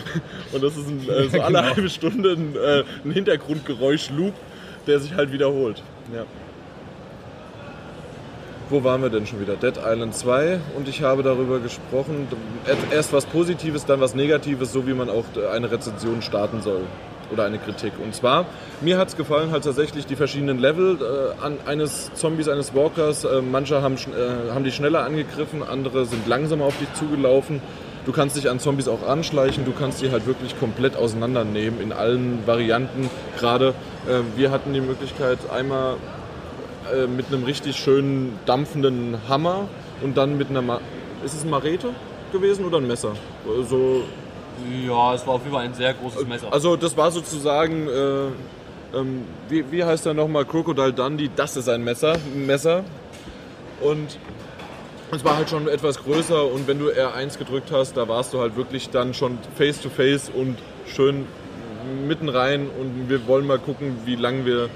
Und 0.52 0.62
das 0.62 0.76
ist 0.76 0.88
ein, 0.88 1.00
äh, 1.08 1.28
so 1.28 1.40
alle 1.42 1.58
Genau. 1.58 1.74
halbe 1.74 1.90
Stunde 1.90 2.32
ein, 2.32 2.56
äh, 2.56 2.84
ein 3.04 3.10
Hintergrundgeräusch-Loop, 3.12 4.32
der 4.86 4.98
sich 5.00 5.14
halt 5.14 5.30
wiederholt. 5.32 5.82
Ja. 6.14 6.24
Wo 8.72 8.82
waren 8.84 9.02
wir 9.02 9.10
denn 9.10 9.26
schon 9.26 9.38
wieder? 9.38 9.56
Dead 9.56 9.74
Island 9.76 10.14
2 10.14 10.58
und 10.78 10.88
ich 10.88 11.02
habe 11.02 11.22
darüber 11.22 11.58
gesprochen, 11.58 12.26
erst 12.90 13.12
was 13.12 13.26
Positives, 13.26 13.84
dann 13.84 14.00
was 14.00 14.14
Negatives, 14.14 14.72
so 14.72 14.86
wie 14.86 14.94
man 14.94 15.10
auch 15.10 15.26
eine 15.52 15.70
Rezension 15.70 16.22
starten 16.22 16.62
soll 16.62 16.80
oder 17.30 17.44
eine 17.44 17.58
Kritik. 17.58 17.92
Und 18.02 18.14
zwar, 18.14 18.46
mir 18.80 18.96
hat 18.96 19.08
es 19.08 19.16
gefallen 19.18 19.50
halt 19.50 19.64
tatsächlich 19.64 20.06
die 20.06 20.16
verschiedenen 20.16 20.58
Level 20.58 20.96
äh, 21.02 21.44
an 21.44 21.58
eines 21.66 22.14
Zombies, 22.14 22.48
eines 22.48 22.74
Walkers. 22.74 23.24
Äh, 23.24 23.42
manche 23.42 23.82
haben, 23.82 23.96
äh, 23.96 24.50
haben 24.54 24.64
die 24.64 24.72
schneller 24.72 25.04
angegriffen, 25.04 25.62
andere 25.62 26.06
sind 26.06 26.26
langsamer 26.26 26.64
auf 26.64 26.78
dich 26.78 26.90
zugelaufen. 26.94 27.60
Du 28.06 28.12
kannst 28.12 28.38
dich 28.38 28.48
an 28.48 28.58
Zombies 28.58 28.88
auch 28.88 29.06
anschleichen, 29.06 29.66
du 29.66 29.72
kannst 29.72 30.00
die 30.00 30.10
halt 30.10 30.26
wirklich 30.26 30.58
komplett 30.58 30.96
auseinandernehmen 30.96 31.78
in 31.78 31.92
allen 31.92 32.46
Varianten. 32.46 33.10
Gerade 33.38 33.74
äh, 34.08 34.20
wir 34.34 34.50
hatten 34.50 34.72
die 34.72 34.80
Möglichkeit 34.80 35.38
einmal 35.54 35.96
äh, 36.92 37.06
mit 37.06 37.26
einem 37.28 37.44
richtig 37.44 37.76
schönen 37.76 38.38
dampfenden 38.46 39.16
Hammer 39.28 39.68
und 40.02 40.16
dann 40.16 40.36
mit 40.36 40.50
einer, 40.50 40.62
Ma 40.62 40.80
ist 41.24 41.34
es 41.34 41.44
ein 41.44 41.50
Marete 41.50 41.90
gewesen 42.32 42.64
oder 42.64 42.78
ein 42.78 42.86
Messer? 42.86 43.12
So, 43.68 44.02
Ja, 44.86 45.14
es 45.14 45.26
war 45.26 45.34
auf 45.34 45.42
jeden 45.42 45.54
Fall 45.54 45.64
ein 45.64 45.74
sehr 45.74 45.94
großes 45.94 46.26
Messer. 46.26 46.52
also 46.52 46.76
das 46.76 46.96
war 46.96 47.10
sozusagen, 47.10 47.88
äh, 47.88 48.26
ähm, 48.96 49.24
wie, 49.48 49.64
wie 49.70 49.84
heißt 49.84 50.04
der 50.06 50.14
nochmal, 50.14 50.44
Crocodile 50.44 50.92
Dundee, 50.92 51.30
das 51.34 51.56
ist 51.56 51.68
ein 51.68 51.82
Messer, 51.84 52.14
ein 52.14 52.46
Messer. 52.46 52.84
Und 53.80 54.18
es 55.12 55.24
war 55.24 55.36
halt 55.36 55.50
schon 55.50 55.68
etwas 55.68 56.02
größer 56.02 56.44
und 56.46 56.66
wenn 56.66 56.78
du 56.78 56.88
R1 56.88 57.38
gedrückt 57.38 57.70
hast, 57.72 57.96
da 57.96 58.08
warst 58.08 58.32
du 58.32 58.40
halt 58.40 58.56
wirklich 58.56 58.90
dann 58.90 59.12
schon 59.14 59.38
face 59.56 59.80
to 59.80 59.90
face 59.90 60.30
und 60.34 60.56
schön 60.86 61.26
mitten 62.06 62.28
rein 62.28 62.68
und 62.80 63.08
wir 63.08 63.26
wollen 63.26 63.46
mal 63.46 63.58
gucken, 63.58 63.96
wie 64.04 64.14
lange 64.16 64.46
wir 64.46 64.68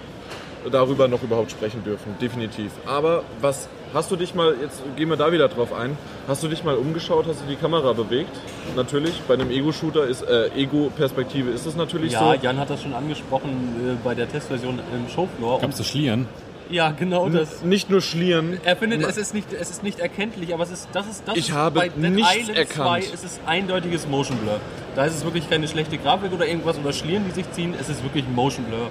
darüber 0.71 1.09
noch 1.09 1.23
überhaupt 1.23 1.51
sprechen 1.51 1.85
dürfen, 1.85 2.15
definitiv. 2.21 2.73
Aber 2.87 3.23
was, 3.41 3.69
hast 3.95 4.11
du 4.11 4.17
dich 4.17 4.35
mal, 4.35 4.55
jetzt 4.61 4.83
gehen 4.97 5.09
wir 5.09 5.17
da 5.17 5.33
wieder 5.33 5.49
drauf 5.49 5.73
ein, 5.73 5.97
hast 6.29 6.43
du 6.43 6.49
dich 6.49 6.65
mal 6.65 6.77
umgeschaut, 6.77 7.27
hast 7.29 7.41
du 7.43 7.47
die 7.49 7.57
Kamera 7.57 7.93
bewegt? 7.93 8.37
Natürlich, 8.75 9.21
bei 9.29 9.35
einem 9.35 9.51
Ego-Shooter 9.51 10.07
ist, 10.07 10.23
äh, 10.23 10.49
Ego-Perspektive 10.57 11.51
ist 11.51 11.67
es 11.67 11.77
natürlich 11.77 12.13
ja, 12.13 12.35
so. 12.35 12.35
Jan 12.41 12.59
hat 12.59 12.71
das 12.71 12.83
schon 12.83 12.95
angesprochen 12.95 13.97
äh, 14.01 14.05
bei 14.05 14.15
der 14.15 14.29
Testversion 14.29 14.79
im 14.95 15.09
Showfloor. 15.09 15.61
Kannst 15.61 15.81
du 15.81 15.85
schlieren? 15.85 16.29
Ja, 16.69 16.91
genau 16.91 17.29
das. 17.29 17.63
Nicht 17.63 17.91
nur 17.91 18.01
schlieren, 18.01 18.59
Er 18.65 18.77
findet, 18.77 19.03
es 19.03 19.17
ist 19.17 19.35
nicht, 19.35 19.53
es 19.53 19.71
ist 19.71 19.83
nicht 19.83 20.01
erkenntlich, 20.01 20.53
aber 20.53 20.65
es 20.65 20.73
ist, 20.73 20.89
das 20.93 21.07
ist, 21.07 21.23
das 21.27 21.37
Ich 21.37 21.51
ist 21.51 21.55
habe 21.55 21.79
bei 21.79 21.89
Dead 21.89 22.11
nichts 22.11 22.35
Island 22.37 22.59
erkannt. 22.59 23.05
2 23.05 23.15
ist 23.15 23.25
es 23.25 23.41
eindeutiges 23.47 24.09
Motion 24.09 24.37
Blur. 24.39 24.61
Da 24.97 25.05
ist 25.05 25.15
es 25.15 25.25
wirklich 25.25 25.49
keine 25.49 25.69
schlechte 25.69 25.97
Grafik 25.99 26.33
oder 26.33 26.47
irgendwas 26.47 26.77
oder 26.79 26.93
Schlieren, 26.93 27.25
die 27.25 27.31
sich 27.31 27.51
ziehen. 27.53 27.75
Es 27.81 27.89
ist 27.89 28.03
wirklich 28.03 28.25
Motion 28.35 28.65
Blur. 28.65 28.89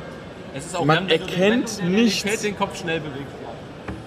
Es 0.58 0.66
ist 0.66 0.76
auch 0.76 0.86
Man 0.86 1.10
wenn 1.10 1.20
erkennt 1.20 1.78
wenn 1.80 1.92
der 1.92 2.02
nichts. 2.04 2.24
Realität 2.26 2.52
den 2.52 2.58
Kopf 2.58 2.80
schnell 2.80 3.00
bewegst, 3.02 3.34
ja, 3.44 3.50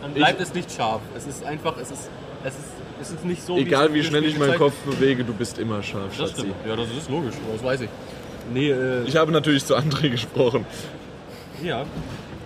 dann 0.02 0.14
bleibt 0.14 0.40
es 0.40 0.54
nicht 0.54 0.72
scharf. 0.72 1.00
Es 1.16 1.26
ist 1.26 1.44
einfach, 1.44 1.76
es 1.76 1.90
ist, 1.90 2.08
es 2.44 2.54
ist, 2.54 2.64
es 3.02 3.10
ist 3.10 3.24
nicht 3.24 3.42
so. 3.42 3.56
egal 3.58 3.92
wie 3.92 3.98
im 3.98 4.04
schnell 4.04 4.24
ich 4.24 4.38
meinen 4.38 4.56
Kopf 4.56 4.74
bewege, 4.86 5.24
du 5.24 5.34
bist 5.34 5.58
immer 5.58 5.82
scharf. 5.82 6.04
Das 6.08 6.30
Schatzi. 6.30 6.40
stimmt. 6.42 6.54
Ja, 6.66 6.74
das 6.76 6.88
ist 6.90 7.10
logisch, 7.10 7.34
das 7.52 7.62
weiß 7.62 7.82
ich. 7.82 7.88
Nee, 8.52 8.70
äh, 8.70 9.02
Ich 9.04 9.16
habe 9.16 9.30
natürlich 9.30 9.64
zu 9.66 9.76
André 9.76 10.08
gesprochen. 10.10 10.64
ja. 11.62 11.84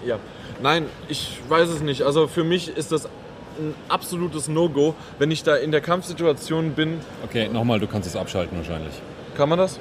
Ja. 0.04 0.18
Nein, 0.60 0.86
ich 1.08 1.38
weiß 1.48 1.68
es 1.68 1.80
nicht. 1.80 2.02
Also 2.02 2.26
für 2.26 2.42
mich 2.44 2.68
ist 2.76 2.90
das 2.92 3.06
ein 3.06 3.74
absolutes 3.88 4.48
No-Go. 4.48 4.94
Wenn 5.18 5.30
ich 5.30 5.44
da 5.44 5.54
in 5.56 5.70
der 5.70 5.80
Kampfsituation 5.80 6.72
bin, 6.72 6.98
Okay, 7.24 7.48
nochmal, 7.48 7.78
du 7.78 7.86
kannst 7.86 8.08
es 8.08 8.16
abschalten 8.16 8.56
wahrscheinlich. 8.58 8.92
kann 9.36 9.48
man 9.48 9.58
das? 9.58 9.78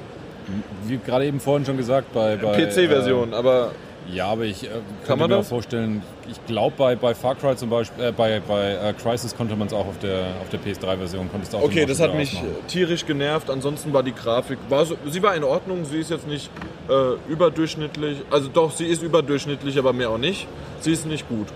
Wie 0.86 0.98
gerade 0.98 1.24
eben 1.26 1.40
vorhin 1.40 1.64
schon 1.66 1.76
gesagt, 1.76 2.12
bei, 2.12 2.36
bei 2.36 2.52
PC-Version, 2.66 3.32
aber 3.34 3.72
Äh, 3.72 3.91
ja, 4.10 4.26
aber 4.26 4.44
ich 4.44 4.64
äh, 4.64 4.68
Kann 5.06 5.18
könnte 5.18 5.28
mir 5.28 5.36
auch 5.38 5.44
vorstellen, 5.44 6.02
ich 6.30 6.44
glaube 6.46 6.74
bei, 6.76 6.96
bei 6.96 7.14
Far 7.14 7.34
Cry 7.34 7.56
zum 7.56 7.70
Beispiel, 7.70 8.04
äh, 8.04 8.12
bei, 8.12 8.40
bei 8.40 8.72
äh, 8.72 8.92
Crisis 8.94 9.36
konnte 9.36 9.54
man 9.56 9.68
es 9.68 9.72
auch 9.72 9.86
auf 9.86 9.98
der, 9.98 10.26
auf 10.40 10.48
der 10.50 10.60
PS3-Version, 10.60 11.30
konntest 11.30 11.52
du 11.52 11.58
auch 11.58 11.62
okay, 11.62 11.86
das 11.86 12.00
hat 12.00 12.14
mich 12.14 12.34
ausmachen. 12.34 12.66
tierisch 12.68 13.06
genervt. 13.06 13.48
Ansonsten 13.50 13.92
war 13.92 14.02
die 14.02 14.14
Grafik, 14.14 14.58
war 14.68 14.84
so, 14.84 14.96
sie 15.08 15.22
war 15.22 15.34
in 15.34 15.44
Ordnung. 15.44 15.84
Sie 15.84 15.98
ist 15.98 16.10
jetzt 16.10 16.26
nicht 16.26 16.50
äh, 16.88 17.30
überdurchschnittlich. 17.30 18.18
Also 18.30 18.48
doch, 18.48 18.70
sie 18.72 18.86
ist 18.86 19.02
überdurchschnittlich, 19.02 19.78
aber 19.78 19.92
mehr 19.92 20.10
auch 20.10 20.18
nicht. 20.18 20.46
Sie 20.80 20.92
ist 20.92 21.06
nicht 21.06 21.28
gut. 21.28 21.48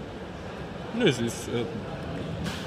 Nö, 0.98 1.10
sie 1.12 1.26
ist, 1.26 1.48
äh, 1.48 1.64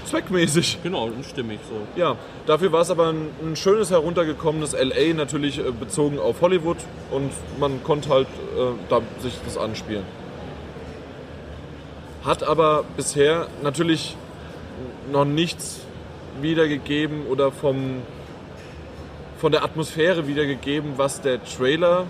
Zweckmäßig. 0.09 0.79
genau, 0.83 1.09
stimmig 1.27 1.59
so. 1.69 1.99
Ja, 1.99 2.15
dafür 2.47 2.71
war 2.71 2.81
es 2.81 2.89
aber 2.89 3.09
ein, 3.09 3.29
ein 3.43 3.55
schönes 3.55 3.91
heruntergekommenes 3.91 4.73
LA, 4.73 5.13
natürlich 5.13 5.59
äh, 5.59 5.71
bezogen 5.71 6.17
auf 6.17 6.41
Hollywood 6.41 6.77
und 7.11 7.31
man 7.59 7.83
konnte 7.83 8.09
halt 8.09 8.27
äh, 8.27 8.71
da 8.89 9.01
sich 9.21 9.33
das 9.45 9.57
anspielen. 9.57 10.03
Hat 12.25 12.43
aber 12.43 12.83
bisher 12.97 13.47
natürlich 13.61 14.15
noch 15.11 15.25
nichts 15.25 15.81
wiedergegeben 16.41 17.27
oder 17.27 17.51
vom, 17.51 18.01
von 19.37 19.51
der 19.51 19.63
Atmosphäre 19.63 20.27
wiedergegeben, 20.27 20.93
was 20.97 21.21
der 21.21 21.43
Trailer 21.43 22.05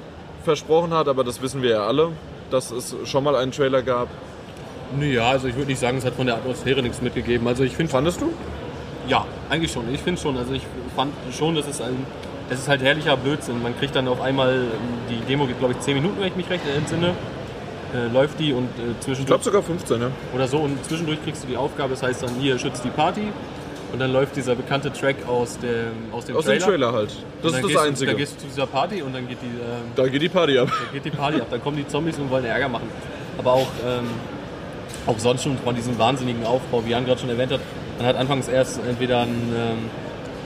versprochen 0.46 0.94
hat, 0.94 1.08
aber 1.08 1.24
das 1.24 1.42
wissen 1.42 1.62
wir 1.62 1.72
ja 1.72 1.88
alle, 1.88 2.12
dass 2.50 2.72
es 2.72 2.96
schon 3.06 3.24
mal 3.24 3.36
einen 3.36 3.52
Trailer 3.52 3.82
gab. 3.82 4.08
Naja, 4.98 5.30
also 5.30 5.48
ich 5.48 5.56
würde 5.56 5.68
nicht 5.70 5.80
sagen, 5.80 5.98
es 5.98 6.06
hat 6.06 6.16
von 6.16 6.26
der 6.26 6.36
Atmosphäre 6.36 6.82
nichts 6.82 7.02
mitgegeben. 7.02 7.48
Also 7.48 7.64
ich 7.64 7.76
finde 7.76 7.91
Fandest 7.91 8.22
du? 8.22 8.32
Ja, 9.07 9.26
eigentlich 9.49 9.72
schon. 9.72 9.94
Ich 9.94 10.02
finde 10.02 10.20
schon. 10.22 10.38
Also 10.38 10.53
ich 10.53 10.64
fand 10.95 11.14
schon, 11.38 11.56
dass 11.56 11.68
es 11.68 11.82
ein, 11.82 11.95
es 12.49 12.60
ist 12.60 12.68
halt 12.68 12.82
herrlicher 12.82 13.18
Blödsinn. 13.18 13.61
Man 13.61 13.78
kriegt 13.78 13.95
dann 13.95 14.07
auf 14.07 14.22
einmal, 14.22 14.66
die 15.10 15.20
Demo 15.28 15.45
geht 15.45 15.60
glaube 15.60 15.74
ich 15.74 15.80
10 15.80 15.95
Minuten, 15.95 16.20
wenn 16.20 16.28
ich 16.28 16.36
mich 16.36 16.49
recht 16.49 16.64
entsinne, 16.76 17.14
äh, 17.95 18.07
läuft 18.11 18.40
die 18.40 18.53
und 18.53 18.66
äh, 18.66 18.91
Ich 18.91 18.99
zwischendurch 19.02 19.28
glaube 19.28 19.44
sogar 19.44 19.64
15, 19.64 20.02
ja. 20.02 20.11
oder 20.36 20.48
so 20.48 20.57
und 20.60 20.84
zwischendurch 20.86 21.24
kriegst 21.24 21.44
du 21.44 21.48
die 21.48 21.57
Aufgabe, 21.57 21.91
das 21.91 22.03
heißt 22.03 22.22
dann 22.22 22.30
hier 22.40 22.60
schützt 22.60 22.84
die 22.86 22.90
Party 22.90 23.24
und 23.91 23.98
dann 23.99 24.14
läuft 24.14 24.36
dieser 24.36 24.53
bekannte 24.53 24.94
Track 24.94 25.16
aus 25.28 25.57
dem, 25.57 25.88
aus 26.11 26.26
dem 26.26 26.36
Aus 26.36 26.45
dem 26.45 26.60
Trailer. 26.60 26.66
Trailer 26.68 26.94
halt. 26.94 27.16
Das 27.41 27.53
ist 27.53 27.64
das 27.64 27.68
gehst, 27.72 27.80
Einzige. 27.80 28.11
Dann 28.11 28.18
gehst 28.20 28.36
du 28.36 28.41
zu 28.41 28.45
dieser 28.48 28.68
Party 28.68 29.02
und 29.02 29.16
dann 29.16 29.28
geht 29.28 29.40
die, 29.41 29.48
ähm, 29.48 29.82
Da 29.95 30.07
geht 30.07 30.22
die 30.22 30.30
Party 30.30 30.57
ab. 30.60 30.68
dann 30.70 30.94
geht 30.94 31.06
die 31.06 31.18
Party 31.18 31.41
ab. 31.41 31.48
Dann 31.49 31.64
kommen 31.64 31.78
die 31.78 31.88
Zombies 31.88 32.18
und 32.20 32.30
wollen 32.30 32.45
Ärger 32.45 32.70
machen. 32.70 32.88
Aber 33.40 33.53
auch, 33.53 33.68
ähm, 33.88 34.06
auch 35.10 35.19
sonst 35.19 35.44
schon 35.44 35.57
von 35.57 35.76
diesem 35.76 35.98
wahnsinnigen 35.98 36.45
Aufbau, 36.45 36.84
wie 36.86 36.91
Jan 36.91 37.06
gerade 37.06 37.19
schon 37.19 37.30
erwähnt 37.30 37.52
hat. 37.52 37.60
Man 37.98 38.07
hat 38.07 38.15
anfangs 38.15 38.48
erst 38.48 38.80
entweder 38.88 39.22
ein. 39.22 39.30
Ähm, 39.56 39.77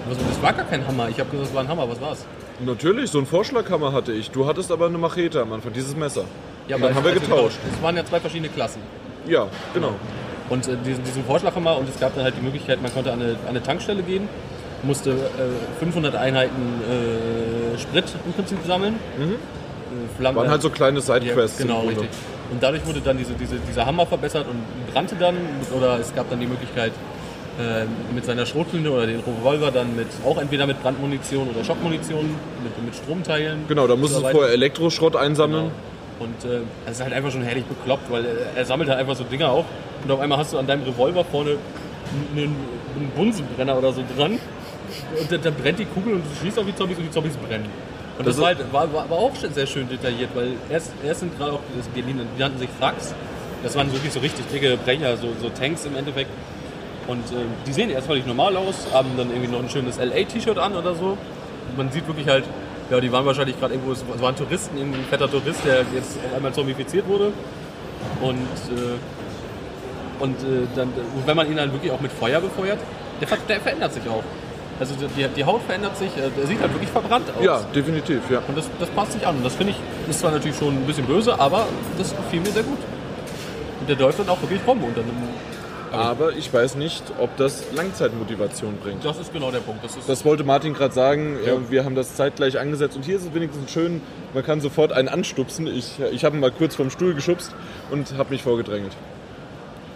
was, 0.09 0.17
das 0.17 0.41
war 0.41 0.53
gar 0.53 0.65
kein 0.65 0.85
Hammer. 0.87 1.07
Ich 1.09 1.19
habe 1.19 1.29
gesagt, 1.29 1.49
es 1.49 1.53
war 1.55 1.63
ein 1.63 1.67
Hammer. 1.67 1.89
Was 1.89 2.01
war's? 2.01 2.25
Natürlich, 2.65 3.09
so 3.11 3.17
einen 3.17 3.27
Vorschlaghammer 3.27 3.91
hatte 3.93 4.11
ich. 4.13 4.31
Du 4.31 4.45
hattest 4.47 4.71
aber 4.71 4.87
eine 4.87 4.97
Machete 4.97 5.41
am 5.41 5.53
Anfang, 5.53 5.73
dieses 5.73 5.95
Messer. 5.95 6.23
Ja, 6.67 6.75
Und 6.77 6.81
dann 6.83 6.91
aber 6.91 6.97
haben 6.99 7.05
wir 7.05 7.13
getauscht. 7.19 7.57
Es 7.73 7.81
waren 7.83 7.95
ja 7.97 8.05
zwei 8.05 8.19
verschiedene 8.19 8.49
Klassen. 8.49 8.81
Ja, 9.27 9.47
genau. 9.73 9.91
Und 10.49 10.67
äh, 10.67 10.75
diesen, 10.85 11.03
diesen 11.03 11.23
Vorschlaghammer 11.25 11.77
und 11.77 11.89
es 11.89 11.99
gab 11.99 12.15
dann 12.15 12.23
halt 12.23 12.35
die 12.37 12.41
Möglichkeit, 12.43 12.81
man 12.81 12.93
konnte 12.93 13.11
an 13.11 13.21
eine, 13.21 13.31
an 13.31 13.49
eine 13.49 13.63
Tankstelle 13.63 14.03
gehen, 14.03 14.27
musste 14.83 15.11
äh, 15.11 15.79
500 15.79 16.15
Einheiten 16.15 16.81
äh, 17.73 17.77
Sprit 17.79 18.05
im 18.25 18.33
Prinzip 18.33 18.57
sammeln. 18.67 18.95
Äh, 19.19 20.17
Flammen- 20.19 20.35
Waren 20.37 20.49
halt 20.49 20.61
so 20.61 20.69
kleine 20.69 20.99
Ja, 20.99 21.01
Sidequests. 21.05 21.59
im 21.59 21.67
genau, 21.67 21.81
richtig. 21.81 22.09
Und 22.53 22.61
dadurch 22.61 22.85
wurde 22.85 23.01
dann 23.01 23.17
diese, 23.17 23.33
diese, 23.33 23.55
dieser 23.67 23.85
Hammer 23.87 24.05
verbessert 24.05 24.45
und 24.47 24.93
brannte 24.93 25.15
dann. 25.15 25.35
Oder 25.75 25.99
es 25.99 26.13
gab 26.13 26.29
dann 26.29 26.39
die 26.39 26.45
Möglichkeit, 26.45 26.91
äh, 27.59 27.85
mit 28.13 28.25
seiner 28.25 28.45
Schrotflinte 28.45 28.91
oder 28.91 29.07
den 29.07 29.21
Revolver 29.21 29.71
dann 29.71 29.95
mit 29.95 30.07
auch 30.23 30.39
entweder 30.39 30.67
mit 30.67 30.81
Brandmunition 30.81 31.49
oder 31.49 31.63
Schockmunition, 31.63 32.29
mit, 32.63 32.85
mit 32.85 32.95
Stromteilen. 32.95 33.65
Genau, 33.67 33.87
da 33.87 33.95
musstest 33.95 34.23
du 34.23 34.29
vorher 34.29 34.53
Elektroschrott 34.53 35.15
einsammeln. 35.15 35.71
Genau. 36.19 36.27
Und 36.27 36.51
äh, 36.51 36.59
es 36.85 36.93
ist 36.93 37.03
halt 37.03 37.13
einfach 37.13 37.31
schon 37.31 37.41
herrlich 37.41 37.65
bekloppt, 37.65 38.11
weil 38.11 38.23
äh, 38.23 38.29
er 38.55 38.65
sammelt 38.65 38.87
halt 38.89 38.99
einfach 38.99 39.15
so 39.15 39.23
Dinger 39.23 39.49
auf 39.49 39.65
und 40.03 40.11
auf 40.11 40.19
einmal 40.19 40.37
hast 40.37 40.53
du 40.53 40.59
an 40.59 40.67
deinem 40.67 40.83
Revolver 40.83 41.25
vorne 41.25 41.57
einen, 42.35 42.55
einen 42.95 43.11
Bunsenbrenner 43.15 43.77
oder 43.77 43.91
so 43.91 44.03
dran 44.15 44.37
und 45.19 45.31
da, 45.31 45.37
da 45.37 45.49
brennt 45.49 45.79
die 45.79 45.85
Kugel 45.85 46.13
und 46.13 46.23
du 46.23 46.45
schießt 46.45 46.59
auf 46.59 46.65
die 46.65 46.75
Zombies 46.75 46.97
und 46.97 47.05
die 47.05 47.11
Zombies 47.11 47.35
brennen. 47.35 47.65
Und 48.17 48.27
das, 48.27 48.35
Das 48.35 48.43
war, 48.43 48.51
ist- 48.51 48.57
halt, 48.59 48.73
war, 48.73 48.93
war, 48.93 49.09
war 49.09 49.17
auch 49.17 49.31
sehr 49.35 49.65
schön 49.67 49.89
detailliert, 49.89 50.29
weil 50.35 50.51
erst, 50.69 50.91
erst 51.05 51.21
sind 51.21 51.37
gerade 51.37 51.53
auch, 51.53 51.59
die, 51.95 52.01
die 52.01 52.15
nannten 52.37 52.59
sich 52.59 52.69
Frags, 52.79 53.13
das 53.63 53.75
waren 53.75 53.91
wirklich 53.91 54.11
so 54.13 54.19
richtig 54.19 54.45
dicke 54.47 54.77
Brecher, 54.77 55.17
so, 55.17 55.27
so 55.41 55.49
Tanks 55.49 55.85
im 55.85 55.95
Endeffekt. 55.95 56.29
Und 57.07 57.19
äh, 57.31 57.35
die 57.65 57.73
sehen 57.73 57.89
erst 57.89 58.07
völlig 58.07 58.25
normal 58.25 58.55
aus, 58.55 58.75
haben 58.93 59.09
dann 59.17 59.29
irgendwie 59.29 59.51
noch 59.51 59.59
ein 59.59 59.69
schönes 59.69 59.97
LA-T-Shirt 59.97 60.57
an 60.57 60.75
oder 60.75 60.93
so. 60.95 61.17
Und 61.69 61.77
man 61.77 61.91
sieht 61.91 62.07
wirklich 62.07 62.27
halt, 62.27 62.43
ja, 62.89 62.99
die 62.99 63.11
waren 63.11 63.25
wahrscheinlich 63.25 63.59
gerade 63.59 63.73
irgendwo, 63.73 63.93
es 63.93 64.03
waren 64.21 64.35
Touristen, 64.35 64.77
ein 64.77 64.93
fetter 65.09 65.29
Tourist, 65.29 65.65
der 65.65 65.79
jetzt 65.95 66.17
auf 66.29 66.35
einmal 66.35 66.53
zombifiziert 66.53 67.07
wurde. 67.07 67.31
Und, 68.21 68.35
äh, 68.37 70.21
und 70.23 70.35
äh, 70.41 70.67
dann, 70.75 70.89
wenn 71.25 71.35
man 71.35 71.49
ihn 71.49 71.57
dann 71.57 71.71
wirklich 71.73 71.91
auch 71.91 71.99
mit 72.01 72.11
Feuer 72.11 72.39
befeuert, 72.39 72.79
der, 73.21 73.27
der 73.49 73.59
verändert 73.61 73.93
sich 73.93 74.03
auch. 74.07 74.23
Also 74.91 75.07
die, 75.15 75.27
die 75.35 75.43
Haut 75.45 75.61
verändert 75.63 75.95
sich, 75.97 76.09
äh, 76.17 76.29
der 76.37 76.45
sieht 76.47 76.59
halt 76.59 76.73
wirklich 76.73 76.89
verbrannt 76.89 77.25
aus. 77.37 77.43
Ja, 77.43 77.61
definitiv, 77.73 78.19
ja. 78.29 78.41
Und 78.47 78.57
das, 78.57 78.65
das 78.79 78.89
passt 78.89 79.13
sich 79.13 79.25
an. 79.25 79.37
Und 79.37 79.45
das 79.45 79.55
finde 79.55 79.71
ich, 79.73 80.09
ist 80.09 80.19
zwar 80.19 80.31
natürlich 80.31 80.57
schon 80.57 80.73
ein 80.75 80.85
bisschen 80.85 81.05
böse, 81.05 81.39
aber 81.39 81.65
das 81.97 82.15
gefiel 82.15 82.41
mir 82.41 82.51
sehr 82.51 82.63
gut. 82.63 82.79
Und 83.79 83.89
der 83.89 83.95
läuft 83.97 84.19
dann 84.19 84.27
auch 84.29 84.41
wirklich 84.41 84.59
rum 84.67 84.83
unter 84.83 85.01
einem. 85.01 85.11
Aber 85.93 86.31
ich 86.33 86.51
weiß 86.51 86.75
nicht, 86.75 87.03
ob 87.19 87.37
das 87.37 87.65
Langzeitmotivation 87.75 88.77
bringt. 88.83 89.05
Das 89.05 89.19
ist 89.19 89.31
genau 89.31 89.51
der 89.51 89.59
Punkt. 89.59 89.83
Das 89.85 89.95
ist, 89.95 90.09
Das 90.09 90.25
wollte 90.25 90.43
Martin 90.43 90.73
gerade 90.73 90.93
sagen. 90.93 91.37
äh, 91.45 91.71
Wir 91.71 91.85
haben 91.85 91.93
das 91.95 92.15
zeitgleich 92.15 92.59
angesetzt 92.59 92.95
und 92.95 93.05
hier 93.05 93.15
ist 93.17 93.25
es 93.27 93.33
wenigstens 93.33 93.71
schön, 93.71 94.01
man 94.33 94.43
kann 94.43 94.59
sofort 94.59 94.91
einen 94.91 95.07
anstupsen. 95.07 95.67
Ich, 95.67 95.99
ich 96.11 96.25
habe 96.25 96.35
ihn 96.35 96.39
mal 96.39 96.51
kurz 96.51 96.75
vom 96.75 96.89
Stuhl 96.89 97.13
geschubst 97.13 97.53
und 97.91 98.17
habe 98.17 98.31
mich 98.31 98.41
vorgedrängelt. 98.41 98.91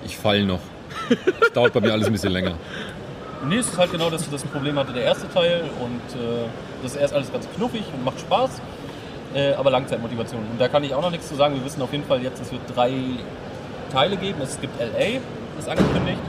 Ich 0.05 0.15
fall 0.17 0.43
noch. 0.43 0.59
Das 1.41 1.51
dauert 1.53 1.73
bei 1.73 1.81
mir 1.81 1.91
alles 1.93 2.07
ein 2.07 2.13
bisschen 2.13 2.31
länger. 2.31 2.53
Nee, 3.45 3.57
es 3.57 3.67
ist 3.67 3.77
halt 3.77 3.91
genau 3.91 4.09
das, 4.09 4.29
das 4.29 4.43
Problem 4.43 4.77
hatte 4.79 4.93
der 4.93 5.03
erste 5.03 5.29
Teil 5.31 5.63
und 5.79 6.19
äh, 6.21 6.45
das 6.81 6.93
ist 6.95 7.01
erst 7.01 7.13
alles 7.13 7.31
ganz 7.31 7.47
knuffig 7.55 7.83
und 7.93 8.03
macht 8.03 8.19
Spaß, 8.19 8.61
äh, 9.35 9.53
aber 9.53 9.69
Langzeitmotivation. 9.71 10.41
Und 10.51 10.59
da 10.59 10.67
kann 10.67 10.83
ich 10.83 10.93
auch 10.93 11.01
noch 11.01 11.11
nichts 11.11 11.27
zu 11.29 11.35
sagen. 11.35 11.55
Wir 11.55 11.63
wissen 11.63 11.81
auf 11.81 11.91
jeden 11.91 12.05
Fall 12.05 12.21
jetzt, 12.23 12.41
es 12.41 12.51
wird 12.51 12.61
drei 12.75 12.93
Teile 13.91 14.17
geben. 14.17 14.41
Es 14.41 14.59
gibt 14.59 14.79
LA, 14.79 15.19
ist 15.59 15.69
angekündigt. 15.69 16.19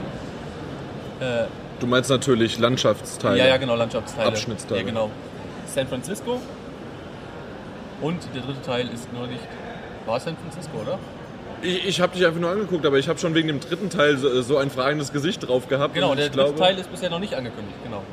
Äh, 1.19 1.45
Du 1.79 1.87
meinst 1.87 2.09
natürlich 2.09 2.59
Landschaftsteile. 2.59 3.37
Ja, 3.39 3.47
ja, 3.47 3.57
genau, 3.57 3.75
Landschaftsteile. 3.75 4.27
Abschnittsteile. 4.27 4.81
Ja, 4.81 4.85
genau. 4.85 5.09
San 5.65 5.87
Francisco. 5.87 6.39
Und 8.01 8.17
der 8.35 8.41
dritte 8.41 8.61
Teil 8.61 8.89
ist 8.89 9.11
nur 9.13 9.27
nicht. 9.27 9.47
War 10.05 10.19
San 10.19 10.35
Francisco, 10.37 10.77
oder? 10.81 10.99
Ich, 11.61 11.87
ich 11.87 12.01
habe 12.01 12.15
dich 12.15 12.25
einfach 12.25 12.39
nur 12.39 12.49
angeguckt, 12.51 12.85
aber 12.85 12.97
ich 12.99 13.09
habe 13.09 13.19
schon 13.19 13.33
wegen 13.35 13.47
dem 13.47 13.59
dritten 13.59 13.89
Teil 13.89 14.17
so, 14.17 14.41
so 14.41 14.57
ein 14.57 14.69
fragendes 14.69 15.11
Gesicht 15.11 15.47
drauf 15.47 15.67
gehabt. 15.67 15.93
Genau, 15.93 16.15
der 16.15 16.25
ich 16.27 16.31
dritte 16.31 16.45
glaube, 16.53 16.59
Teil 16.59 16.77
ist 16.77 16.89
bisher 16.91 17.09
noch 17.09 17.19
nicht 17.19 17.33
angekündigt, 17.35 17.77
genau. 17.83 18.03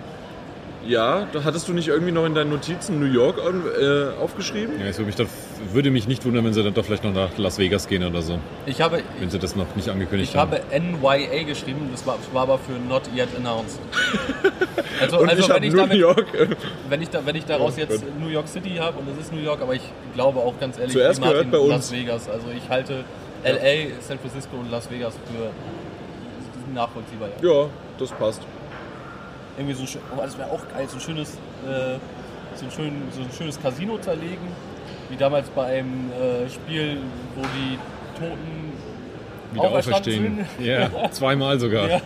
Ja, 0.87 1.27
da 1.33 1.43
hattest 1.43 1.67
du 1.67 1.73
nicht 1.73 1.89
irgendwie 1.89 2.13
noch 2.13 2.25
in 2.27 2.35
deinen 2.37 2.51
Notizen 2.51 3.01
New 3.01 3.07
York 3.13 3.39
äh, 3.39 4.23
aufgeschrieben? 4.23 4.79
Ja, 4.79 4.87
es 4.87 4.99
würde 4.99 5.07
mich, 5.07 5.17
doch, 5.17 5.27
würde 5.73 5.91
mich 5.91 6.07
nicht 6.07 6.25
wundern, 6.25 6.45
wenn 6.45 6.53
sie 6.53 6.63
dann 6.63 6.75
doch 6.75 6.85
vielleicht 6.85 7.03
noch 7.03 7.13
nach 7.13 7.37
Las 7.39 7.59
Vegas 7.59 7.89
gehen 7.89 8.05
oder 8.05 8.23
so. 8.23 8.39
Ich 8.67 8.81
habe, 8.81 9.03
Wenn 9.19 9.29
sie 9.29 9.41
das 9.41 9.57
noch 9.57 9.67
nicht 9.75 9.89
angekündigt 9.89 10.31
ich 10.35 10.37
haben. 10.39 10.53
habe 10.53 10.63
NYA 10.81 11.43
geschrieben, 11.43 11.89
das 11.91 12.07
war, 12.07 12.19
war 12.33 12.43
aber 12.43 12.59
für 12.59 12.73
Not 12.89 13.03
Yet 13.15 13.29
Announced. 13.37 13.81
Also, 14.99 15.19
Und 15.19 15.29
also 15.29 15.43
ich 15.43 15.49
wenn, 15.51 15.63
ich 15.63 15.73
New 15.73 15.79
damit, 15.79 15.99
York. 15.99 16.25
äh, 16.35 16.47
wenn, 16.89 17.03
ich 17.03 17.11
da, 17.11 17.21
wenn 17.27 17.37
ich 17.37 17.45
daraus 17.45 17.75
Oh 17.77 17.81
jetzt 17.81 18.01
Gott. 18.01 18.19
New 18.19 18.29
York 18.29 18.49
City 18.49 18.77
habe 18.79 18.99
und 18.99 19.07
es 19.11 19.27
ist 19.27 19.33
New 19.33 19.41
York, 19.43 19.61
aber 19.61 19.75
ich 19.75 19.83
glaube 20.15 20.39
auch 20.41 20.59
ganz 20.59 20.79
ehrlich, 20.79 20.95
Zuerst 20.95 21.21
wie 21.21 21.25
Martin, 21.27 21.51
gehört 21.51 21.65
bei 21.65 21.69
Las 21.75 21.91
uns. 21.91 21.93
Vegas. 21.93 22.29
Also 22.31 22.47
ich 22.57 22.67
halte 22.71 23.05
LA, 23.47 24.01
San 24.01 24.19
Francisco 24.19 24.57
und 24.57 24.71
Las 24.71 24.91
Vegas 24.91 25.15
für 25.15 25.51
nachvollziehbar. 26.75 27.29
Ja. 27.43 27.53
Ja, 27.53 27.69
das 27.99 28.11
passt. 28.13 28.43
irgendwie 29.57 29.75
so 29.75 29.83
ein 29.83 29.87
schön, 29.87 30.01
oh, 30.15 30.21
das 30.21 30.37
wäre 30.37 30.51
auch 30.51 30.61
geil, 30.73 30.87
so 30.89 30.97
ein 30.97 31.01
schönes, 31.01 31.35
äh, 31.67 31.99
so 32.55 32.67
ein, 32.67 32.71
schön, 32.71 33.03
so 33.13 33.23
ein 33.23 33.31
schönes 33.37 33.61
Casino 33.61 33.99
zerlegen, 33.99 34.49
wie 35.09 35.17
damals 35.17 35.49
bei 35.51 35.65
einem 35.67 36.11
äh, 36.13 36.49
Spiel, 36.51 36.99
wo 37.35 37.43
die 37.43 37.79
Toten 38.19 38.73
Wieder 39.53 39.71
auferstehen. 39.71 40.47
sind. 40.57 40.67
Ja, 40.67 40.91
zweimal 41.11 41.59
sogar. 41.59 41.89
Ja. 41.89 42.01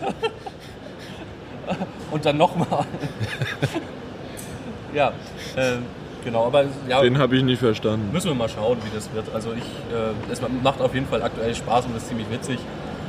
und 2.11 2.25
dann 2.25 2.37
nochmal. 2.37 2.85
ja, 4.95 5.13
äh, 5.57 5.77
genau, 6.25 6.47
aber 6.47 6.65
ja, 6.89 7.01
Den 7.03 7.19
habe 7.19 7.37
ich 7.37 7.43
nicht 7.43 7.59
verstanden. 7.61 8.11
müssen 8.13 8.29
wir 8.29 8.35
mal 8.35 8.49
schauen, 8.49 8.79
wie 8.85 8.95
das 8.95 9.13
wird. 9.15 9.27
Also 9.35 9.51
ich, 9.53 9.63
äh, 9.95 10.33
es 10.33 10.41
macht 10.63 10.81
auf 10.81 10.95
jeden 10.95 11.07
Fall 11.07 11.23
aktuell 11.23 11.55
Spaß 11.55 11.87
und 11.87 11.97
ist 11.97 12.09
ziemlich 12.09 12.31
witzig. 12.31 12.59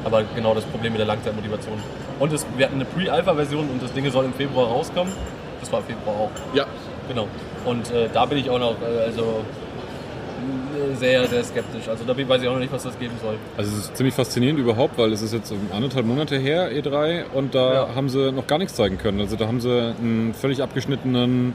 Aber 0.04 0.24
genau 0.36 0.56
das 0.56 0.64
Problem 0.66 0.94
mit 0.94 1.00
der 1.00 1.06
Langzeitmotivation. 1.08 1.78
Und 2.20 2.34
es, 2.34 2.46
wir 2.58 2.66
hatten 2.66 2.76
eine 2.76 2.86
Pre-Alpha-Version 2.86 3.70
und 3.70 3.84
das 3.84 3.94
Ding 3.94 4.10
soll 4.12 4.26
im 4.26 4.34
Februar 4.34 4.68
rauskommen. 4.68 5.14
Das 5.60 5.72
war 5.72 5.80
im 5.80 5.86
Februar 5.86 6.16
auch. 6.16 6.32
Ja, 6.56 6.66
Genau. 7.08 7.28
Und 7.66 7.92
äh, 7.92 8.08
da 8.14 8.26
bin 8.26 8.38
ich 8.38 8.50
auch 8.50 8.58
noch 8.60 8.76
äh, 8.82 9.04
also 9.06 9.44
äh, 10.42 10.96
sehr, 10.96 11.28
sehr 11.28 11.44
skeptisch. 11.44 11.88
Also 11.90 12.04
da 12.06 12.16
weiß 12.18 12.42
ich 12.42 12.48
auch 12.48 12.54
noch 12.54 12.60
nicht, 12.60 12.72
was 12.72 12.84
das 12.84 12.98
geben 12.98 13.14
soll. 13.22 13.36
Also 13.58 13.70
es 13.72 13.78
ist 13.86 13.98
ziemlich 13.98 14.16
faszinierend 14.16 14.60
überhaupt, 14.60 14.98
weil 14.98 15.12
es 15.12 15.22
ist 15.22 15.34
jetzt 15.34 15.54
anderthalb 15.74 16.06
Monate 16.06 16.38
her, 16.38 16.72
E3, 16.72 17.26
und 17.34 17.54
da 17.54 17.74
Ja. 17.74 17.96
haben 17.96 18.10
sie 18.10 18.32
noch 18.32 18.48
gar 18.48 18.58
nichts 18.58 18.76
zeigen 18.76 18.98
können. 18.98 19.20
Also 19.20 19.36
da 19.36 19.48
haben 19.48 19.62
sie 19.62 19.70
einen 20.00 20.34
völlig 20.34 20.62
abgeschnittenen 20.64 21.54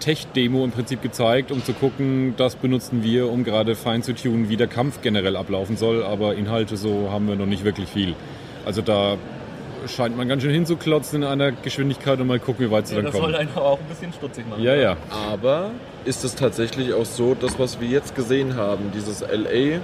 Tech-Demo 0.00 0.64
im 0.64 0.70
Prinzip 0.70 1.02
gezeigt, 1.02 1.50
um 1.50 1.64
zu 1.64 1.72
gucken, 1.72 2.34
das 2.36 2.56
benutzen 2.56 3.02
wir, 3.02 3.30
um 3.30 3.44
gerade 3.44 3.74
fein 3.74 4.02
zu 4.02 4.14
tunen, 4.14 4.48
wie 4.48 4.56
der 4.56 4.66
Kampf 4.66 5.00
generell 5.02 5.36
ablaufen 5.36 5.76
soll, 5.76 6.02
aber 6.04 6.34
Inhalte 6.34 6.76
so 6.76 7.10
haben 7.10 7.28
wir 7.28 7.36
noch 7.36 7.46
nicht 7.46 7.64
wirklich 7.64 7.88
viel. 7.88 8.14
Also 8.64 8.82
da 8.82 9.16
scheint 9.86 10.16
man 10.16 10.28
ganz 10.28 10.42
schön 10.42 10.52
hinzuklotzen 10.52 11.22
in 11.22 11.28
einer 11.28 11.52
Geschwindigkeit 11.52 12.18
und 12.20 12.26
mal 12.26 12.38
gucken, 12.38 12.66
wie 12.66 12.70
weit 12.70 12.86
sie 12.86 12.94
Ja, 12.94 13.02
dann 13.02 13.06
das 13.06 13.14
soll 13.14 13.32
kommen. 13.32 13.34
einen 13.34 13.50
aber 13.54 13.66
auch 13.66 13.78
ein 13.78 13.86
bisschen 13.86 14.12
stutzig 14.12 14.48
machen. 14.48 14.62
Ja, 14.62 14.74
ja. 14.74 14.96
aber 15.10 15.70
ist 16.04 16.24
es 16.24 16.34
tatsächlich 16.34 16.92
auch 16.94 17.04
so, 17.04 17.34
das, 17.34 17.58
was 17.58 17.80
wir 17.80 17.88
jetzt 17.88 18.14
gesehen 18.14 18.56
haben, 18.56 18.90
dieses 18.94 19.20
LA, 19.20 19.80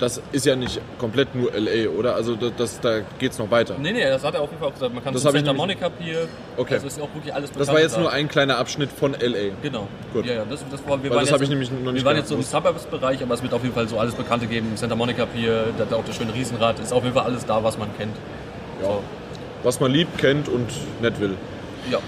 das 0.00 0.20
ist 0.32 0.46
ja 0.46 0.56
nicht 0.56 0.80
komplett 0.98 1.34
nur 1.34 1.52
LA, 1.52 1.88
oder? 1.90 2.14
Also 2.16 2.34
das, 2.34 2.52
das, 2.56 2.80
da 2.80 3.00
geht 3.18 3.32
es 3.32 3.38
noch 3.38 3.50
weiter. 3.50 3.76
Nee, 3.78 3.92
nee, 3.92 4.02
das 4.02 4.24
hat 4.24 4.34
er 4.34 4.40
auf 4.40 4.48
jeden 4.50 4.58
Fall 4.60 4.70
auch 4.70 4.74
gesagt. 4.74 4.94
Man 4.94 5.04
kann 5.04 5.12
Das 5.12 5.22
Santa 5.22 5.52
Monica 5.52 5.88
Pier. 5.90 6.26
Okay. 6.56 6.74
Das 6.74 6.84
ist 6.84 7.00
auch 7.00 7.08
wirklich 7.14 7.32
alles 7.34 7.52
Das 7.52 7.68
war 7.68 7.80
jetzt 7.80 7.96
da. 7.96 8.00
nur 8.00 8.10
ein 8.10 8.26
kleiner 8.28 8.56
Abschnitt 8.58 8.90
von 8.90 9.12
LA. 9.12 9.50
Genau. 9.62 9.86
Gut. 10.12 10.24
Ja, 10.26 10.34
ja, 10.34 10.44
das, 10.48 10.64
das 10.70 10.80
war, 10.88 11.02
wir 11.02 11.10
Weil 11.10 11.16
waren 11.16 11.18
das 11.20 11.24
jetzt 11.28 11.32
habe 11.34 11.44
ich 11.44 11.48
so- 11.48 11.54
nämlich 11.54 11.70
noch 11.70 11.92
nicht 11.92 12.02
Wir 12.02 12.04
waren 12.08 12.16
jetzt 12.16 12.28
so 12.28 12.34
im. 12.34 12.42
Suburbs-Bereich, 12.42 13.22
aber 13.22 13.34
es 13.34 13.42
wird 13.42 13.52
auf 13.54 13.62
jeden 13.62 13.74
Fall 13.74 13.86
so 13.88 13.98
alles 13.98 14.14
Bekannte 14.14 14.46
geben. 14.46 14.72
Santa 14.76 14.96
Monica 14.96 15.26
Pier, 15.26 15.66
da 15.76 15.84
hat 15.84 15.92
auch 15.92 16.04
das 16.04 16.16
schöne 16.16 16.32
Riesenrad. 16.34 16.78
Ist 16.80 16.92
auf 16.92 17.02
jeden 17.04 17.14
Fall 17.14 17.24
alles 17.26 17.44
da, 17.46 17.62
was 17.62 17.76
man 17.78 17.88
kennt. 17.96 18.16
Ja. 18.82 18.88
So. 18.88 19.02
Was 19.62 19.78
man 19.80 19.90
liebt, 19.92 20.16
kennt 20.18 20.48
und 20.48 20.66
nett 21.02 21.20
will. 21.20 21.34
Ja. 21.90 21.98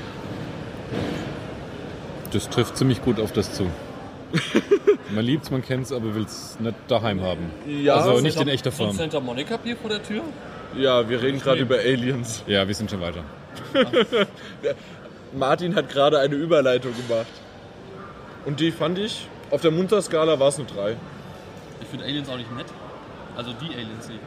Das 2.32 2.48
trifft 2.48 2.76
ziemlich 2.78 3.02
gut 3.02 3.20
auf 3.20 3.32
das 3.32 3.52
zu. 3.52 3.66
man 5.14 5.24
liebt's, 5.24 5.50
man 5.50 5.62
kennt's, 5.62 5.92
aber 5.92 6.14
will's 6.14 6.56
nicht 6.60 6.74
daheim 6.88 7.20
haben. 7.22 7.50
Ja, 7.66 7.96
also 7.96 8.16
so 8.16 8.22
nicht 8.22 8.40
in 8.40 8.48
echter 8.48 8.72
Form. 8.72 8.92
Santa 8.96 9.20
Monica 9.20 9.56
Pier 9.58 9.76
vor 9.76 9.90
der 9.90 10.02
Tür? 10.02 10.22
Ja, 10.76 11.08
wir 11.08 11.20
reden 11.22 11.38
gerade 11.40 11.60
über 11.60 11.76
Aliens. 11.78 12.42
Ja, 12.46 12.66
wir 12.66 12.74
sind 12.74 12.90
schon 12.90 13.00
weiter. 13.00 13.24
Martin 15.34 15.74
hat 15.74 15.88
gerade 15.90 16.18
eine 16.18 16.34
Überleitung 16.34 16.92
gemacht. 17.08 17.26
Und 18.44 18.60
die 18.60 18.70
fand 18.70 18.98
ich, 18.98 19.26
auf 19.50 19.60
der 19.60 19.70
Munterskala 19.70 20.38
war 20.40 20.48
es 20.48 20.58
eine 20.58 20.66
3. 20.66 20.96
Ich 21.80 21.88
finde 21.88 22.04
Aliens 22.04 22.28
auch 22.28 22.36
nicht 22.36 22.54
nett. 22.56 22.66
Also 23.36 23.52
die 23.52 23.72
Aliens 23.74 24.08
nicht. 24.08 24.20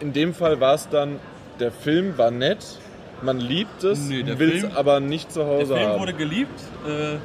In 0.00 0.12
dem 0.12 0.32
Fall 0.34 0.60
war 0.60 0.74
es 0.74 0.88
dann, 0.88 1.18
der 1.58 1.70
Film 1.72 2.16
war 2.16 2.30
nett, 2.30 2.64
man 3.22 3.38
liebt 3.38 3.84
es, 3.84 3.98
Nee, 4.08 4.22
der 4.22 4.38
will 4.38 4.52
es 4.52 4.60
Film- 4.62 4.72
aber 4.74 4.98
nicht 5.00 5.30
zu 5.30 5.40
Der 5.40 5.48
Hause 5.48 5.74
Film 5.74 5.88
haben. 5.90 6.00
wurde 6.00 6.14
geliebt. 6.14 6.58
Äh, 6.86 7.16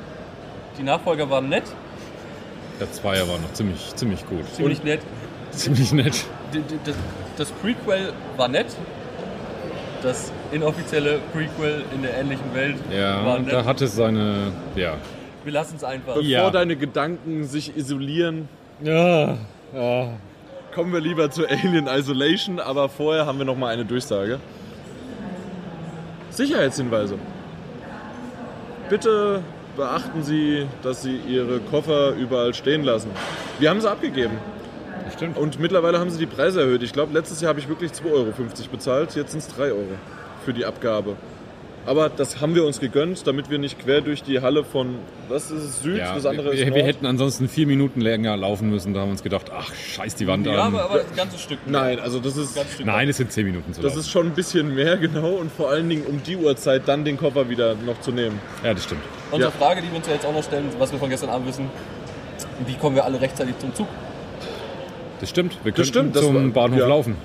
die 0.78 0.84
Nachfolger 0.84 1.30
waren 1.30 1.50
nett. 1.50 1.64
Der 2.80 2.92
Zweier 2.92 3.28
war 3.28 3.38
noch 3.38 3.54
ziemlich, 3.54 3.96
ziemlich 3.96 4.26
gut. 4.28 4.46
Ziemlich 4.54 4.84
nett. 4.84 5.00
Ziemlich 5.52 5.94
nett. 5.94 6.26
Das, 6.84 6.96
das 7.38 7.52
Prequel 7.54 8.12
war 8.36 8.50
nett. 8.50 8.66
Das 10.04 10.32
inoffizielle 10.52 11.20
Prequel 11.34 11.86
in 11.94 12.02
der 12.02 12.18
ähnlichen 12.18 12.54
Welt 12.54 12.76
war 12.90 12.94
Ja, 12.96 13.40
nett. 13.40 13.54
da 13.54 13.64
hat 13.64 13.82
es 13.82 13.96
seine. 13.96 14.52
Ja. 14.76 14.96
Wir 15.46 15.54
lassen 15.54 15.78
es 15.78 15.84
einfach. 15.86 16.16
Bevor 16.16 16.24
Ja. 16.24 16.50
deine 16.50 16.76
Gedanken 16.76 17.46
sich 17.46 17.76
isolieren, 17.78 18.50
Ja. 18.84 19.38
ja. 19.74 20.10
kommen 20.74 20.92
wir 20.92 21.00
lieber 21.00 21.32
zu 21.32 21.48
Alien 21.48 21.88
Isolation, 21.88 22.60
aber 22.60 22.90
vorher 22.90 23.26
haben 23.26 23.38
wir 23.38 23.46
noch 23.46 23.56
mal 23.58 23.70
eine 23.74 23.86
Durchsage. 23.86 24.40
Sicherheitshinweise. 26.32 27.18
Bitte 28.90 29.42
beachten 29.76 30.24
Sie, 30.24 30.66
dass 30.84 31.02
Sie 31.04 31.18
Ihre 31.28 31.60
Koffer 31.60 32.14
überall 32.14 32.54
stehen 32.54 32.84
lassen. 32.84 33.10
Wir 33.60 33.70
haben 33.70 33.82
sie 33.82 33.90
abgegeben 33.90 34.38
Das 35.06 35.14
stimmt. 35.14 35.38
und 35.38 35.60
mittlerweile 35.60 36.00
haben 36.00 36.10
sie 36.10 36.20
die 36.20 36.26
Preise 36.26 36.62
erhöht. 36.62 36.84
Ich 36.84 36.94
glaube, 36.94 37.14
letztes 37.14 37.42
Jahr 37.42 37.50
habe 37.50 37.60
ich 37.60 37.68
wirklich 37.70 37.92
2,50 37.92 38.12
Euro 38.12 38.32
bezahlt, 38.72 39.16
jetzt 39.16 39.32
sind 39.32 39.40
es 39.40 39.48
3 39.50 39.64
Euro 39.72 39.84
für 40.44 40.54
die 40.54 40.66
Abgabe. 40.66 41.16
Aber 41.88 42.10
das 42.10 42.42
haben 42.42 42.56
wir 42.56 42.66
uns 42.66 42.80
gegönnt, 42.80 43.28
damit 43.28 43.52
wir 43.52 43.60
nicht 43.60 43.78
quer 43.78 44.02
durch 44.02 44.24
die 44.24 44.42
Halle 44.42 44.64
von, 44.64 44.96
was 45.30 45.52
ist 45.52 45.64
es, 45.64 45.82
Süd, 45.84 45.98
Ja, 46.00 46.16
das 46.16 46.26
andere 46.26 46.50
ist 46.50 46.58
wir, 46.58 46.66
Nord. 46.66 46.78
wir 46.78 46.84
hätten 46.84 47.06
ansonsten 47.06 47.48
vier 47.48 47.68
Minuten 47.68 48.02
länger 48.02 48.36
laufen 48.36 48.72
müssen. 48.72 48.96
Da 48.96 49.02
haben 49.02 49.10
wir 49.10 49.12
uns 49.12 49.22
gedacht, 49.22 49.52
ach, 49.56 49.72
scheiß 49.72 50.16
die 50.16 50.26
Wand 50.26 50.48
Ja, 50.48 50.54
an. 50.54 50.74
aber, 50.74 50.86
aber 50.86 51.00
ein 51.02 51.16
ganzes 51.16 51.42
Stück. 51.42 51.60
Nein, 51.68 52.00
also 52.00 52.20
das 52.20 52.38
ist, 52.38 52.56
Ganz 52.56 52.74
Stück. 52.74 52.88
Nein, 52.88 53.08
es 53.08 53.18
sind 53.18 53.32
zehn 53.32 53.46
Minuten 53.46 53.72
zu 53.72 53.82
das 53.84 53.92
laufen. 53.92 54.00
ist 54.00 54.10
schon 54.10 54.26
ein 54.26 54.34
bisschen 54.34 54.74
mehr 54.74 54.98
genau 54.98 55.34
und 55.36 55.52
vor 55.52 55.70
allen 55.70 55.88
Dingen 55.88 56.06
um 56.08 56.24
die 56.24 56.38
Uhrzeit 56.38 56.82
dann 56.88 57.06
den 57.06 57.18
Koffer 57.18 57.50
wieder 57.52 57.76
noch 57.76 58.02
zu 58.02 58.12
nehmen. 58.12 58.40
Ja, 58.64 58.74
das 58.74 58.84
stimmt. 58.86 59.02
Unsere 59.32 59.52
Ja. 59.52 59.58
Frage, 59.58 59.82
die 59.82 59.90
wir 59.90 59.98
uns 59.98 60.08
ja 60.08 60.14
jetzt 60.14 60.26
auch 60.26 60.34
noch 60.34 60.44
stellen, 60.44 60.70
was 60.80 60.92
wir 60.92 61.00
von 61.00 61.10
gestern 61.10 61.30
Abend 61.30 61.48
wissen, 61.48 61.70
wie 62.66 62.76
kommen 62.76 62.96
wir 62.96 63.06
alle 63.06 63.20
rechtzeitig 63.20 63.58
zum 63.60 63.74
Zug? 63.76 63.88
Das 65.20 65.30
stimmt. 65.30 65.58
Wir 65.64 65.72
können 65.72 65.86
stimmt, 65.88 66.16
das 66.16 66.24
zum 66.24 66.36
war- 66.36 66.64
Bahnhof 66.64 66.80
ja. 66.80 66.88
laufen. 66.88 67.16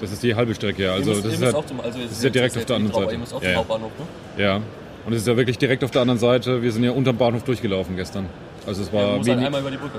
Das 0.00 0.12
ist 0.12 0.22
die 0.22 0.34
halbe 0.34 0.54
Strecke, 0.54 0.82
ja. 0.84 0.92
Also 0.92 1.10
müsst, 1.10 1.24
das 1.24 1.32
ist 1.34 1.42
ja, 1.42 1.54
auch 1.54 1.64
zum, 1.66 1.80
also 1.80 1.98
ist 1.98 2.22
ja 2.22 2.30
direkt 2.30 2.56
auf 2.56 2.64
der 2.64 2.76
anderen 2.76 2.94
Seite. 2.94 3.12
Ihr 3.12 3.18
müsst 3.18 3.32
auch 3.32 3.40
Ja, 3.42 3.46
zum 3.46 3.50
ja. 3.52 3.56
Hauptbahnhof, 3.58 3.90
ne? 4.36 4.42
ja. 4.44 4.60
Und 5.06 5.12
es 5.12 5.20
ist 5.20 5.28
ja 5.28 5.36
wirklich 5.36 5.58
direkt 5.58 5.84
auf 5.84 5.90
der 5.90 6.02
anderen 6.02 6.18
Seite. 6.18 6.62
Wir 6.62 6.72
sind 6.72 6.82
ja 6.84 6.90
unterm 6.90 7.16
Bahnhof 7.16 7.42
durchgelaufen 7.44 7.94
gestern. 7.96 8.26
Also 8.66 8.82
es 8.82 8.88
Ja, 8.88 8.94
war 8.94 9.06
man 9.08 9.16
muss 9.18 9.28
halt 9.28 9.38
einmal 9.44 9.60
über 9.60 9.70
die 9.70 9.76
Brücke, 9.76 9.98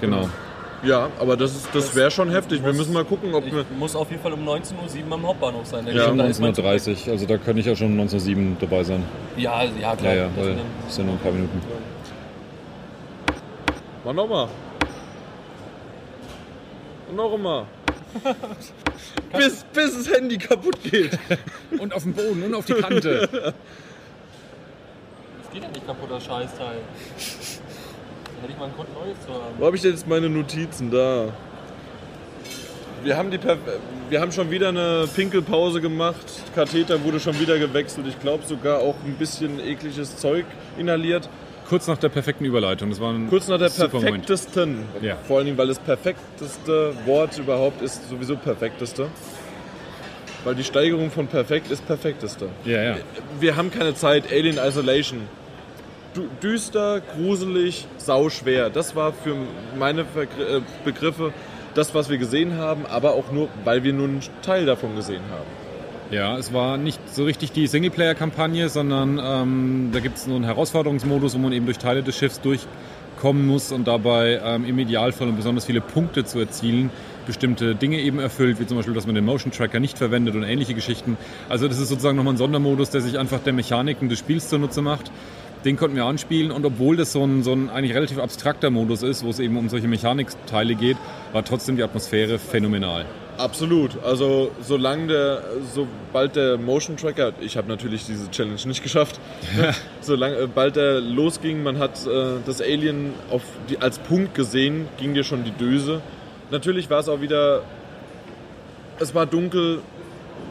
genau. 0.00 0.16
genau. 0.16 0.28
Ja, 0.82 1.08
aber 1.18 1.36
das, 1.36 1.56
ist- 1.56 1.68
das 1.74 1.94
wäre 1.96 2.10
schon 2.10 2.30
heftig. 2.30 2.60
Wir 2.62 2.68
muss- 2.68 2.78
müssen 2.78 2.92
mal 2.92 3.04
gucken, 3.04 3.34
ob 3.34 3.44
wir. 3.44 3.64
Muss 3.78 3.96
auf 3.96 4.10
jeden 4.10 4.22
Fall 4.22 4.32
um 4.32 4.44
19.07 4.44 5.08
Uhr 5.08 5.14
am 5.14 5.26
Hauptbahnhof 5.26 5.66
sein. 5.66 5.86
Ja, 5.88 6.06
Um 6.10 6.18
da 6.18 6.26
ist 6.26 6.38
mein 6.40 6.50
1930. 6.54 7.10
Also 7.10 7.26
da 7.26 7.36
könnte 7.36 7.60
ich 7.60 7.66
ja 7.66 7.74
schon 7.74 7.92
1907 7.92 8.56
dabei 8.60 8.84
sein. 8.84 9.02
Ja, 9.36 9.64
ja, 9.64 9.96
klar. 9.96 10.14
Ja, 10.14 10.22
ja, 10.22 10.28
Das 10.28 10.36
weil 10.36 10.44
sind 10.54 10.60
es 10.86 10.94
sind 10.94 11.06
nur 11.06 11.14
ein 11.16 11.18
paar 11.20 11.32
Minuten. 11.32 11.60
Mach 14.04 14.12
nochmal. 14.12 14.48
Und 17.10 17.16
noch 17.16 17.32
einmal. 17.34 17.64
bis, 19.36 19.64
bis 19.72 19.96
das 19.96 20.14
Handy 20.14 20.38
kaputt 20.38 20.78
geht. 20.84 21.18
Und 21.78 21.92
auf 21.92 22.02
den 22.04 22.14
Boden 22.14 22.42
und 22.44 22.54
auf 22.54 22.64
die 22.64 22.74
Kante. 22.74 23.28
Das 25.42 25.52
geht 25.54 25.62
ja 25.62 25.68
nicht 25.70 25.86
kaputt, 25.86 26.10
das 26.10 26.24
Scheißteil. 26.24 26.76
Hätte 28.40 28.52
ich 28.52 28.58
mal 28.58 28.66
einen 28.66 28.74
Grund, 28.74 28.88
Neues 28.94 29.20
zu 29.26 29.32
haben. 29.32 29.54
Wo 29.58 29.66
habe 29.66 29.76
ich 29.76 29.82
denn 29.82 29.92
jetzt 29.92 30.06
meine 30.06 30.28
Notizen 30.28 30.90
da? 30.90 31.32
Wir 33.02 33.16
haben, 33.16 33.30
die 33.30 33.38
Perf 33.38 33.58
wir 34.10 34.20
haben 34.20 34.32
schon 34.32 34.50
wieder 34.50 34.68
eine 34.68 35.08
Pinkelpause 35.14 35.80
gemacht. 35.80 36.16
Katheter 36.54 37.02
wurde 37.04 37.20
schon 37.20 37.38
wieder 37.38 37.58
gewechselt. 37.58 38.06
Ich 38.08 38.18
glaube 38.20 38.44
sogar 38.46 38.80
auch 38.80 38.96
ein 39.04 39.14
bisschen 39.14 39.60
ekliges 39.60 40.16
Zeug 40.16 40.46
inhaliert. 40.78 41.28
Kurz 41.68 41.86
nach 41.86 41.98
der 41.98 42.08
perfekten 42.08 42.46
Überleitung. 42.46 42.88
Das 42.88 43.00
war 43.00 43.12
ein 43.12 43.28
Kurz 43.28 43.46
nach 43.48 43.58
der 43.58 43.68
perfektesten. 43.68 44.84
Ja. 45.02 45.16
Vor 45.26 45.36
allen 45.36 45.46
Dingen, 45.46 45.58
weil 45.58 45.68
das 45.68 45.78
perfekteste 45.78 46.94
Wort 47.04 47.36
überhaupt 47.38 47.82
ist 47.82 48.08
sowieso 48.08 48.36
perfekteste. 48.36 49.08
Weil 50.44 50.54
die 50.54 50.64
Steigerung 50.64 51.10
von 51.10 51.26
perfekt 51.26 51.70
ist 51.70 51.86
perfekteste. 51.86 52.48
Ja, 52.64 52.82
ja. 52.82 52.96
Wir 53.38 53.56
haben 53.56 53.70
keine 53.70 53.94
Zeit. 53.94 54.32
Alien 54.32 54.56
Isolation. 54.56 55.20
Düster, 56.42 57.00
gruselig, 57.00 57.86
sauschwer. 57.96 58.70
Das 58.70 58.96
war 58.96 59.12
für 59.12 59.36
meine 59.78 60.02
äh, 60.02 60.60
Begriffe 60.84 61.32
das, 61.74 61.94
was 61.94 62.08
wir 62.08 62.18
gesehen 62.18 62.56
haben, 62.56 62.86
aber 62.86 63.12
auch 63.12 63.30
nur, 63.32 63.48
weil 63.64 63.84
wir 63.84 63.92
nur 63.92 64.08
einen 64.08 64.20
Teil 64.42 64.66
davon 64.66 64.96
gesehen 64.96 65.22
haben. 65.30 65.46
Ja, 66.10 66.38
es 66.38 66.54
war 66.54 66.78
nicht 66.78 67.00
so 67.14 67.24
richtig 67.24 67.52
die 67.52 67.66
Singleplayer-Kampagne, 67.66 68.70
sondern 68.70 69.20
ähm, 69.22 69.90
da 69.92 70.00
gibt 70.00 70.16
es 70.16 70.26
nur 70.26 70.36
einen 70.36 70.46
Herausforderungsmodus, 70.46 71.34
wo 71.34 71.38
man 71.38 71.52
eben 71.52 71.66
durch 71.66 71.76
Teile 71.78 72.02
des 72.02 72.16
Schiffs 72.16 72.40
durchkommen 72.40 73.46
muss 73.46 73.72
und 73.72 73.86
dabei 73.86 74.40
ähm, 74.42 74.64
im 74.64 74.78
Idealfall, 74.78 75.28
um 75.28 75.36
besonders 75.36 75.66
viele 75.66 75.82
Punkte 75.82 76.24
zu 76.24 76.38
erzielen, 76.38 76.90
bestimmte 77.26 77.74
Dinge 77.74 78.00
eben 78.00 78.20
erfüllt, 78.20 78.58
wie 78.58 78.66
zum 78.66 78.78
Beispiel, 78.78 78.94
dass 78.94 79.04
man 79.04 79.14
den 79.14 79.26
Motion 79.26 79.52
Tracker 79.52 79.80
nicht 79.80 79.98
verwendet 79.98 80.34
und 80.34 80.44
ähnliche 80.44 80.72
Geschichten. 80.72 81.18
Also 81.50 81.68
das 81.68 81.78
ist 81.78 81.90
sozusagen 81.90 82.16
nochmal 82.16 82.34
ein 82.34 82.38
Sondermodus, 82.38 82.88
der 82.88 83.02
sich 83.02 83.18
einfach 83.18 83.40
der 83.40 83.52
Mechaniken 83.52 84.08
des 84.08 84.18
Spiels 84.18 84.48
zunutze 84.48 84.80
macht. 84.80 85.12
Den 85.64 85.76
konnten 85.76 85.96
wir 85.96 86.04
anspielen 86.04 86.50
und 86.50 86.64
obwohl 86.64 86.96
das 86.96 87.12
so 87.12 87.24
ein, 87.24 87.42
so 87.42 87.52
ein 87.52 87.68
eigentlich 87.68 87.94
relativ 87.94 88.18
abstrakter 88.18 88.70
Modus 88.70 89.02
ist, 89.02 89.24
wo 89.24 89.30
es 89.30 89.40
eben 89.40 89.56
um 89.56 89.68
solche 89.68 89.88
Mechanikteile 89.88 90.74
geht, 90.74 90.96
war 91.32 91.44
trotzdem 91.44 91.76
die 91.76 91.82
Atmosphäre 91.82 92.38
phänomenal. 92.38 93.04
Absolut. 93.38 94.02
Also 94.02 94.50
solange 94.60 95.06
der, 95.06 95.42
sobald 95.72 96.34
der 96.34 96.58
Motion 96.58 96.96
Tracker, 96.96 97.32
ich 97.40 97.56
habe 97.56 97.68
natürlich 97.68 98.04
diese 98.04 98.28
Challenge 98.30 98.60
nicht 98.66 98.82
geschafft, 98.82 99.20
solange, 100.00 100.36
äh, 100.36 100.46
bald 100.46 100.76
der 100.76 101.00
losging, 101.00 101.62
man 101.62 101.78
hat 101.78 102.04
äh, 102.06 102.40
das 102.44 102.60
Alien 102.60 103.14
auf 103.30 103.42
die, 103.70 103.78
als 103.78 104.00
Punkt 104.00 104.34
gesehen, 104.34 104.88
ging 104.98 105.14
dir 105.14 105.22
schon 105.22 105.44
die 105.44 105.52
Döse. 105.52 106.02
Natürlich 106.50 106.90
war 106.90 106.98
es 106.98 107.08
auch 107.08 107.20
wieder, 107.20 107.62
es 108.98 109.14
war 109.14 109.26
dunkel, 109.26 109.82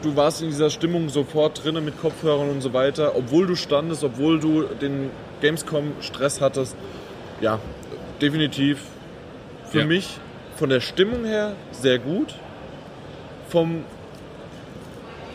du 0.02 0.16
warst 0.16 0.42
in 0.42 0.48
dieser 0.48 0.70
Stimmung 0.70 1.08
sofort 1.08 1.64
drinnen 1.64 1.84
mit 1.84 2.00
Kopfhörern 2.00 2.50
und 2.50 2.60
so 2.60 2.72
weiter, 2.72 3.12
obwohl 3.16 3.46
du 3.46 3.54
standest, 3.56 4.04
obwohl 4.04 4.38
du 4.40 4.62
den 4.62 5.10
Gamescom-Stress 5.40 6.40
hattest. 6.40 6.76
Ja, 7.40 7.58
definitiv 8.20 8.80
für 9.70 9.80
Ja. 9.80 9.86
mich 9.86 10.18
von 10.56 10.68
der 10.70 10.80
Stimmung 10.80 11.24
her 11.24 11.52
sehr 11.72 11.98
gut. 11.98 12.34
Vom, 13.48 13.84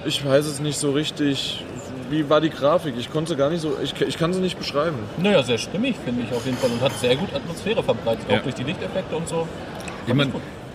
ich 0.05 0.23
weiß 0.25 0.45
es 0.45 0.59
nicht 0.59 0.77
so 0.77 0.91
richtig, 0.91 1.63
wie 2.09 2.29
war 2.29 2.41
die 2.41 2.49
Grafik? 2.49 2.95
Ich 2.97 3.11
konnte 3.11 3.35
gar 3.35 3.49
nicht 3.49 3.61
so, 3.61 3.77
ich, 3.81 3.99
ich 4.01 4.17
kann 4.17 4.33
sie 4.33 4.41
nicht 4.41 4.57
beschreiben. 4.59 4.97
Naja, 5.17 5.41
sehr 5.43 5.57
stimmig, 5.57 5.95
finde 6.03 6.23
ich 6.23 6.35
auf 6.35 6.45
jeden 6.45 6.57
Fall. 6.57 6.69
Und 6.71 6.81
hat 6.81 6.93
sehr 6.99 7.15
gut 7.15 7.33
Atmosphäre 7.33 7.81
verbreitet, 7.81 8.25
Ja. 8.29 8.37
auch 8.37 8.43
durch 8.43 8.55
die 8.55 8.63
Lichteffekte 8.63 9.15
und 9.15 9.27
so. 9.27 9.47
Ich 10.05 10.13
mein, 10.13 10.31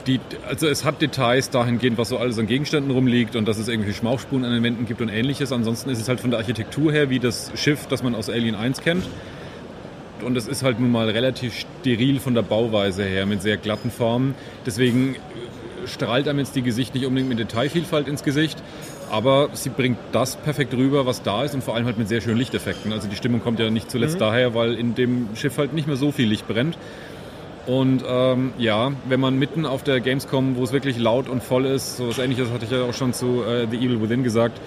die, 0.08 0.20
also 0.48 0.66
es 0.66 0.84
hat 0.84 1.02
Details 1.02 1.50
dahingehend, 1.50 1.98
was 1.98 2.08
so 2.08 2.18
alles 2.18 2.38
an 2.38 2.46
Gegenständen 2.46 2.90
rumliegt 2.90 3.36
und 3.36 3.46
dass 3.46 3.58
es 3.58 3.68
irgendwie 3.68 3.92
Schmauchspuren 3.92 4.44
an 4.44 4.52
den 4.52 4.62
Wänden 4.62 4.86
gibt 4.86 5.00
und 5.00 5.10
ähnliches. 5.10 5.52
Ansonsten 5.52 5.90
ist 5.90 6.00
es 6.00 6.08
halt 6.08 6.20
von 6.20 6.30
der 6.30 6.40
Architektur 6.40 6.90
her 6.90 7.10
wie 7.10 7.18
das 7.18 7.52
Schiff, 7.54 7.86
das 7.86 8.02
man 8.02 8.14
aus 8.14 8.30
Alien 8.30 8.54
1 8.54 8.80
kennt. 8.80 9.04
Und 10.24 10.36
es 10.36 10.48
ist 10.48 10.64
halt 10.64 10.80
nun 10.80 10.90
mal 10.90 11.08
relativ 11.10 11.54
steril 11.54 12.18
von 12.18 12.34
der 12.34 12.42
Bauweise 12.42 13.04
her 13.04 13.26
mit 13.26 13.42
sehr 13.42 13.56
glatten 13.56 13.90
Formen. 13.90 14.34
Deswegen 14.66 15.14
äh, 15.14 15.86
strahlt 15.86 16.26
einem 16.26 16.40
jetzt 16.40 16.56
die 16.56 16.62
Gesicht 16.62 16.94
nicht 16.94 17.06
unbedingt 17.06 17.28
mit 17.28 17.38
Detailvielfalt 17.38 18.08
ins 18.08 18.24
Gesicht. 18.24 18.60
Aber 19.10 19.50
sie 19.52 19.68
bringt 19.68 19.98
das 20.12 20.36
perfekt 20.36 20.74
rüber, 20.74 21.06
was 21.06 21.22
da 21.22 21.44
ist 21.44 21.54
und 21.54 21.62
vor 21.62 21.76
allem 21.76 21.86
halt 21.86 21.98
mit 21.98 22.08
sehr 22.08 22.20
schönen 22.20 22.38
Lichteffekten. 22.38 22.92
Also 22.92 23.08
die 23.08 23.16
Stimmung 23.16 23.40
kommt 23.42 23.60
ja 23.60 23.70
nicht 23.70 23.90
zuletzt 23.90 24.20
daher, 24.20 24.54
weil 24.54 24.74
in 24.74 24.94
dem 24.94 25.28
Schiff 25.34 25.56
halt 25.56 25.72
nicht 25.72 25.86
mehr 25.86 25.96
so 25.96 26.12
viel 26.12 26.28
Licht 26.28 26.48
brennt. 26.48 26.76
Und 27.68 28.02
ähm, 28.08 28.52
ja, 28.56 28.92
wenn 29.10 29.20
man 29.20 29.38
mitten 29.38 29.66
auf 29.66 29.82
der 29.84 30.00
Gamescom, 30.00 30.56
wo 30.56 30.64
es 30.64 30.72
wirklich 30.72 30.98
laut 30.98 31.28
und 31.28 31.42
voll 31.42 31.66
ist, 31.66 31.98
so 31.98 32.08
was 32.08 32.18
ähnliches 32.18 32.50
hatte 32.50 32.64
ich 32.64 32.70
ja 32.70 32.82
auch 32.82 32.94
schon 32.94 33.12
zu 33.12 33.42
äh, 33.44 33.66
The 33.70 33.76
Evil 33.76 34.00
Within 34.00 34.22
gesagt, 34.24 34.58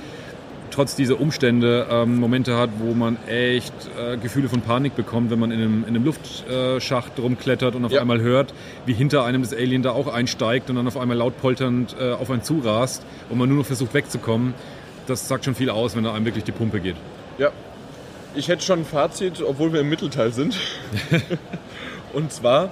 trotz 0.69 0.95
dieser 0.95 1.19
Umstände 1.19 1.87
ähm, 1.89 2.19
Momente 2.19 2.57
hat, 2.57 2.69
wo 2.77 2.93
man 2.93 3.17
echt 3.27 3.73
äh, 3.99 4.17
Gefühle 4.17 4.49
von 4.49 4.61
Panik 4.61 4.95
bekommt, 4.95 5.31
wenn 5.31 5.39
man 5.39 5.49
in 5.49 5.59
einem, 5.59 5.81
in 5.81 5.89
einem 5.95 6.05
Luftschacht 6.05 7.13
rumklettert 7.19 7.73
und 7.73 7.85
auf 7.85 7.91
Ja. 7.91 8.01
einmal 8.01 8.21
hört, 8.21 8.53
wie 8.85 8.93
hinter 8.93 9.25
einem 9.25 9.41
das 9.41 9.51
Alien 9.51 9.81
da 9.81 9.93
auch 9.93 10.05
einsteigt 10.07 10.69
und 10.69 10.75
dann 10.75 10.85
auf 10.87 10.95
einmal 10.95 11.17
laut 11.17 11.41
polternd 11.41 11.95
äh, 11.99 12.11
auf 12.11 12.29
einen 12.29 12.43
zurast 12.43 13.03
und 13.31 13.39
man 13.39 13.49
nur 13.49 13.57
noch 13.57 13.65
versucht 13.65 13.95
wegzukommen. 13.95 14.53
Das 15.07 15.27
sagt 15.27 15.45
schon 15.45 15.55
viel 15.55 15.71
aus, 15.71 15.95
wenn 15.95 16.03
da 16.03 16.13
einem 16.13 16.25
wirklich 16.25 16.43
die 16.43 16.51
Pumpe 16.51 16.79
geht. 16.79 16.95
Ja. 17.39 17.49
Ich 18.35 18.47
hätte 18.47 18.63
schon 18.63 18.79
ein 18.81 18.85
Fazit, 18.85 19.41
obwohl 19.41 19.73
wir 19.73 19.79
im 19.81 19.89
Mittelteil 19.89 20.31
sind. 20.31 20.55
Und 22.13 22.31
zwar, 22.31 22.69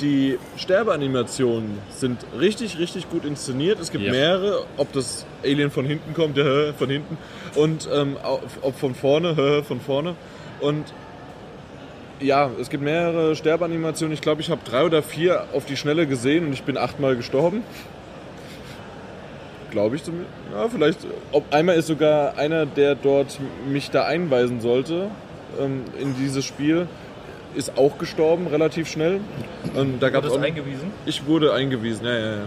die 0.00 0.38
Sterbeanimationen 0.56 1.78
sind 1.90 2.18
richtig, 2.38 2.78
richtig 2.78 3.10
gut 3.10 3.24
inszeniert. 3.24 3.80
Es 3.80 3.90
gibt 3.90 4.04
Ja. 4.04 4.12
mehrere, 4.12 4.64
ob 4.76 4.92
das 4.92 5.26
Alien 5.44 5.70
von 5.70 5.84
hinten 5.84 6.14
kommt, 6.14 6.36
ja, 6.36 6.72
von 6.72 6.88
hinten, 6.88 7.16
und 7.54 7.88
ähm, 7.92 8.16
ob 8.62 8.78
von 8.78 8.94
vorne, 8.94 9.62
von 9.64 9.80
vorne. 9.80 10.14
Und 10.60 10.84
ja, 12.20 12.50
es 12.60 12.68
gibt 12.70 12.82
mehrere 12.82 13.36
Sterbeanimationen. 13.36 14.12
Ich 14.12 14.20
glaube, 14.20 14.40
ich 14.40 14.50
habe 14.50 14.60
drei 14.68 14.84
oder 14.84 15.02
vier 15.02 15.44
auf 15.52 15.64
die 15.66 15.76
Schnelle 15.76 16.06
gesehen 16.06 16.46
und 16.46 16.52
ich 16.52 16.62
bin 16.64 16.76
achtmal 16.76 17.14
gestorben. 17.16 17.62
Glaube 19.70 19.96
ich 19.96 20.02
zumindest. 20.02 20.32
Ja, 20.52 20.68
vielleicht. 20.68 21.00
Ob 21.30 21.52
einmal 21.52 21.76
ist 21.76 21.86
sogar 21.88 22.38
einer, 22.38 22.64
der 22.66 22.94
dort 22.94 23.38
mich 23.70 23.90
da 23.90 24.04
einweisen 24.04 24.60
sollte 24.60 25.10
ähm, 25.60 25.84
in 26.00 26.16
dieses 26.16 26.44
Spiel, 26.46 26.88
ist 27.54 27.76
auch 27.78 27.98
gestorben, 27.98 28.46
relativ 28.46 28.88
schnell. 28.88 29.20
Ähm, 29.76 29.94
da 30.00 30.10
das 30.10 30.32
auch, 30.32 30.40
eingewiesen? 30.40 30.90
ich 31.06 31.26
wurde 31.26 31.52
eingewiesen, 31.52 32.04
ja, 32.06 32.12
ja, 32.18 32.26
ja. 32.32 32.44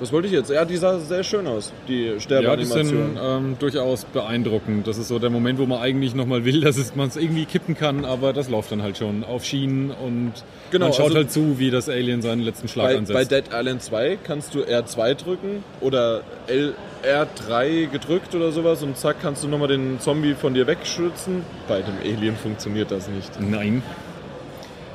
Was 0.00 0.12
wollte 0.12 0.28
ich 0.28 0.32
jetzt? 0.32 0.48
Ja, 0.48 0.64
die 0.64 0.76
sah 0.76 1.00
sehr 1.00 1.24
schön 1.24 1.44
aus, 1.48 1.72
die 1.88 2.04
Ja, 2.04 2.12
die 2.14 2.20
Sterbeanimation. 2.20 2.86
sind 2.86 3.18
ähm, 3.20 3.56
durchaus 3.58 4.04
beeindruckend. 4.04 4.86
Das 4.86 4.96
ist 4.96 5.08
so 5.08 5.18
der 5.18 5.28
Moment, 5.28 5.58
wo 5.58 5.66
man 5.66 5.80
eigentlich 5.80 6.14
nochmal 6.14 6.44
will, 6.44 6.60
dass 6.64 6.76
es- 6.76 6.94
man 6.94 7.08
es 7.08 7.16
irgendwie 7.16 7.46
kippen 7.46 7.76
kann, 7.76 8.04
aber 8.04 8.32
das 8.32 8.48
läuft 8.48 8.70
dann 8.70 8.80
halt 8.80 8.96
schon 8.96 9.24
auf 9.24 9.44
Schienen 9.44 9.90
und 9.90 10.34
Genau, 10.70 10.84
man 10.86 10.92
schaut 10.92 11.06
also- 11.06 11.16
halt 11.16 11.32
zu, 11.32 11.58
wie 11.58 11.72
das 11.72 11.88
Alien 11.88 12.22
seinen 12.22 12.42
letzten 12.42 12.68
Schlag 12.68 12.86
bei, 12.86 12.96
ansetzt. 12.96 13.28
bei 13.30 13.40
Dead 13.40 13.50
Island 13.52 13.82
2 13.82 14.18
kannst 14.22 14.54
du 14.54 14.60
R2 14.60 15.14
drücken 15.14 15.64
oder 15.80 16.20
L, 16.46 16.74
R3 17.02 17.86
gedrückt 17.88 18.36
oder 18.36 18.52
sowas 18.52 18.84
und 18.84 18.96
zack 18.96 19.16
kannst 19.20 19.42
du 19.42 19.48
nochmal 19.48 19.66
den 19.68 19.98
Zombie 19.98 20.34
von 20.34 20.54
dir 20.54 20.68
wegschützen. 20.68 21.42
Bei 21.66 21.80
dem 21.82 21.94
Alien 22.04 22.36
funktioniert 22.36 22.92
das 22.92 23.08
nicht. 23.08 23.40
Nein. 23.40 23.82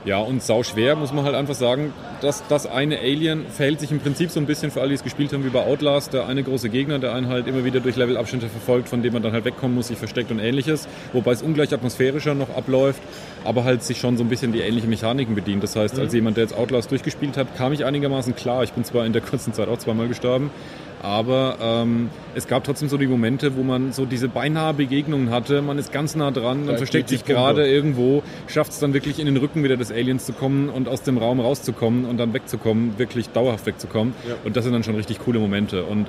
Ja, 0.05 0.17
und 0.17 0.43
sau 0.43 0.63
schwer 0.63 0.97
muss 0.97 1.13
man 1.13 1.23
halt 1.23 1.33
einfach 1.33 1.55
sagen, 1.55 1.93
dass 2.19 2.45
das 2.49 2.67
eine 2.67 2.99
Alien 2.99 3.45
verhält 3.47 3.79
sich 3.79 3.89
im 3.89 3.99
Prinzip 3.99 4.31
so 4.31 4.39
ein 4.41 4.45
bisschen 4.45 4.69
für 4.69 4.81
alle, 4.81 4.89
die 4.89 4.95
es 4.95 5.03
gespielt 5.03 5.31
haben, 5.31 5.45
wie 5.45 5.49
bei 5.49 5.65
Outlast. 5.65 6.13
Der 6.13 6.27
eine 6.27 6.43
große 6.43 6.69
Gegner, 6.69 6.99
der 6.99 7.13
einen 7.13 7.29
halt 7.29 7.47
immer 7.47 7.63
wieder 7.63 7.79
durch 7.79 7.95
Levelabschnitte 7.95 8.49
verfolgt, 8.49 8.89
von 8.89 9.01
dem 9.01 9.13
man 9.13 9.23
dann 9.23 9.31
halt 9.31 9.45
wegkommen 9.45 9.75
muss, 9.75 9.87
sich 9.87 9.97
versteckt 9.97 10.29
und 10.29 10.39
ähnliches. 10.39 10.89
Wobei 11.13 11.31
es 11.31 11.41
ungleich 11.41 11.73
atmosphärischer 11.73 12.35
noch 12.35 12.53
abläuft, 12.53 13.01
aber 13.45 13.63
halt 13.63 13.81
sich 13.81 13.97
schon 13.97 14.17
so 14.17 14.25
ein 14.25 14.29
bisschen 14.29 14.51
die 14.51 14.59
ähnlichen 14.59 14.89
Mechaniken 14.89 15.35
bedient. 15.35 15.63
Das 15.63 15.77
heißt, 15.77 15.97
als 15.97 16.13
jemand, 16.13 16.35
der 16.35 16.43
jetzt 16.43 16.55
Outlast 16.55 16.91
durchgespielt 16.91 17.37
hat, 17.37 17.55
kam 17.55 17.71
ich 17.71 17.85
einigermaßen 17.85 18.35
klar. 18.35 18.63
Ich 18.63 18.73
bin 18.73 18.83
zwar 18.83 19.05
in 19.05 19.13
der 19.13 19.21
kurzen 19.21 19.53
Zeit 19.53 19.69
auch 19.69 19.77
zweimal 19.77 20.09
gestorben, 20.09 20.51
aber 21.03 21.57
ähm, 21.61 22.09
es 22.33 22.47
gab 22.47 22.63
trotzdem 22.63 22.87
so 22.87 22.97
die 22.97 23.07
Momente, 23.07 23.57
wo 23.57 23.61
man 23.61 23.91
so 23.91 24.05
diese 24.05 24.29
beinahe 24.29 24.73
Begegnungen 24.73 25.31
hatte. 25.31 25.61
Man 25.61 25.77
ist 25.77 25.91
ganz 25.91 26.15
nah 26.15 26.31
dran, 26.31 26.65
man 26.65 26.77
versteckt 26.77 27.09
sich 27.09 27.25
gerade 27.25 27.67
irgendwo, 27.67 28.23
schafft 28.47 28.71
es 28.71 28.79
dann 28.79 28.93
wirklich 28.93 29.19
in 29.19 29.25
den 29.25 29.35
Rücken 29.35 29.65
wieder 29.65 29.75
des 29.75 29.91
Aliens 29.91 30.25
zu 30.25 30.31
kommen 30.31 30.69
und 30.69 30.87
aus 30.87 31.01
dem 31.01 31.17
Raum 31.17 31.41
rauszukommen 31.41 32.05
und 32.05 32.17
dann 32.17 32.33
wegzukommen, 32.33 32.97
wirklich 32.97 33.29
dauerhaft 33.29 33.65
wegzukommen. 33.65 34.13
Ja. 34.25 34.35
Und 34.45 34.55
das 34.55 34.63
sind 34.63 34.71
dann 34.71 34.85
schon 34.85 34.95
richtig 34.95 35.19
coole 35.19 35.39
Momente. 35.39 35.83
Und 35.83 36.07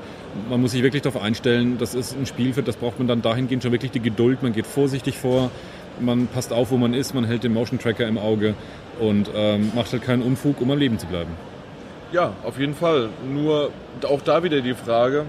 man 0.49 0.61
muss 0.61 0.71
sich 0.71 0.85
wirklich 0.85 1.03
darauf 1.03 1.21
einstellen, 1.21 1.77
das 1.79 1.97
ist 1.97 2.17
ein 2.17 2.27
Spiel, 2.27 2.53
für 2.53 2.63
das 2.63 2.77
braucht 2.77 2.99
man 2.99 3.09
dann 3.09 3.21
dahingehend 3.21 3.65
schon 3.65 3.73
wirklich 3.73 3.91
die 3.91 4.01
Geduld. 4.01 4.45
Man 4.45 4.53
geht 4.53 4.67
vorsichtig 4.67 5.19
vor, 5.19 5.51
man 5.99 6.29
passt 6.29 6.53
auf, 6.53 6.71
wo 6.71 6.77
man 6.77 6.95
ist, 6.95 7.15
man 7.15 7.25
hält 7.25 7.43
den 7.43 7.53
Motion 7.53 7.81
Tracker 7.81 8.07
im 8.07 8.17
Auge 8.17 8.55
und 9.01 9.29
ähm, 9.35 9.73
macht 9.75 9.91
halt 9.91 10.03
keinen 10.03 10.23
Unfug, 10.23 10.61
um 10.61 10.71
am 10.71 10.79
Leben 10.79 11.01
zu 11.01 11.07
bleiben. 11.07 11.33
Ja, 12.15 12.33
auf 12.45 12.61
jeden 12.61 12.75
Fall. 12.77 13.09
Nur 13.29 13.71
auch 14.09 14.21
da 14.23 14.45
wieder 14.45 14.61
die 14.61 14.75
Frage. 14.75 15.25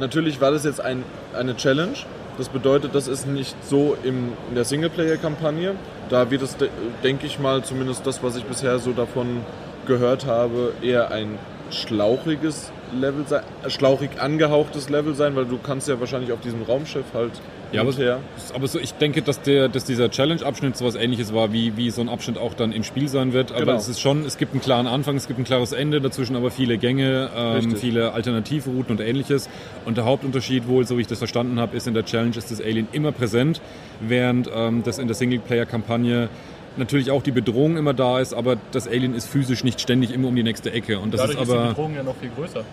Natürlich 0.00 0.40
war 0.40 0.50
das 0.50 0.64
jetzt 0.64 0.80
ein, 0.80 1.04
eine 1.32 1.56
Challenge. 1.56 1.94
Das 2.38 2.48
bedeutet, 2.48 2.92
das 2.96 3.06
ist 3.06 3.28
nicht 3.28 3.54
so 3.64 3.96
im, 4.02 4.32
in 4.48 4.56
der 4.56 4.64
Singleplayer-Kampagne. 4.64 5.76
Da 6.08 6.28
wird 6.28 6.42
es, 6.42 6.56
de- 6.56 6.70
denke 7.04 7.26
ich 7.26 7.38
mal, 7.38 7.62
zumindest 7.62 8.04
das, 8.04 8.20
was 8.24 8.34
ich 8.36 8.42
bisher 8.44 8.80
so 8.80 8.90
davon 8.90 9.42
gehört 9.86 10.26
habe, 10.26 10.72
eher 10.82 11.12
ein 11.12 11.38
schlauchiges 11.70 12.72
Level 12.92 13.24
sein, 13.28 13.44
schlauchig 13.68 14.20
angehauchtes 14.20 14.88
Level 14.88 15.14
sein, 15.14 15.36
weil 15.36 15.44
du 15.44 15.56
kannst 15.56 15.86
ja 15.86 16.00
wahrscheinlich 16.00 16.32
auf 16.32 16.40
diesem 16.40 16.62
Raumschiff 16.64 17.06
halt 17.14 17.32
Ja, 17.72 17.80
aber, 17.82 17.92
aber 18.54 18.68
so, 18.68 18.78
ich 18.78 18.94
denke, 18.94 19.22
dass, 19.22 19.42
der, 19.42 19.68
dass 19.68 19.84
dieser 19.84 20.08
Challenge-Abschnitt 20.10 20.76
sowas 20.76 20.94
ähnliches 20.94 21.34
war, 21.34 21.52
wie, 21.52 21.76
wie 21.76 21.90
so 21.90 22.00
ein 22.00 22.08
Abschnitt 22.08 22.38
auch 22.38 22.54
dann 22.54 22.70
im 22.72 22.84
Spiel 22.84 23.08
sein 23.08 23.32
wird. 23.32 23.50
Aber 23.52 23.60
Genau. 23.62 23.76
es 23.76 23.88
ist 23.88 24.00
schon, 24.00 24.24
es 24.24 24.38
gibt 24.38 24.52
einen 24.52 24.60
klaren 24.62 24.86
Anfang, 24.86 25.16
es 25.16 25.26
gibt 25.26 25.38
ein 25.40 25.44
klares 25.44 25.72
Ende, 25.72 26.00
dazwischen 26.00 26.36
aber 26.36 26.50
viele 26.52 26.78
Gänge, 26.78 27.28
ähm, 27.36 27.74
viele 27.76 28.12
Alternativrouten 28.12 28.96
und 28.96 29.00
ähnliches. 29.04 29.48
Und 29.84 29.96
der 29.96 30.04
Hauptunterschied 30.04 30.68
wohl, 30.68 30.86
so 30.86 30.96
wie 30.96 31.00
ich 31.02 31.06
das 31.08 31.18
verstanden 31.18 31.58
habe, 31.58 31.76
ist 31.76 31.86
in 31.88 31.94
der 31.94 32.04
Challenge 32.04 32.36
ist 32.36 32.50
das 32.52 32.60
Alien 32.60 32.86
immer 32.92 33.10
präsent, 33.12 33.60
während 34.00 34.48
ähm, 34.54 34.82
das 34.84 34.98
in 34.98 35.08
der 35.08 35.16
Singleplayer-Kampagne 35.16 36.28
natürlich 36.76 37.10
auch 37.10 37.22
die 37.22 37.30
Bedrohung 37.32 37.76
immer 37.76 37.94
da 37.94 38.20
ist, 38.20 38.34
aber 38.34 38.56
das 38.72 38.86
Alien 38.86 39.14
ist 39.14 39.26
physisch 39.28 39.64
nicht 39.64 39.80
ständig 39.80 40.12
immer 40.12 40.28
um 40.28 40.36
die 40.36 40.42
nächste 40.42 40.72
Ecke. 40.72 40.98
Und 41.00 41.14
das 41.14 41.20
Dadurch 41.22 41.36
ist 41.36 41.42
ist 41.42 41.52
die 41.52 41.56
aber 41.58 41.68
Bedrohung 41.68 41.94
ja 41.96 42.02
noch 42.02 42.16
viel 42.16 42.30
größer. 42.36 42.64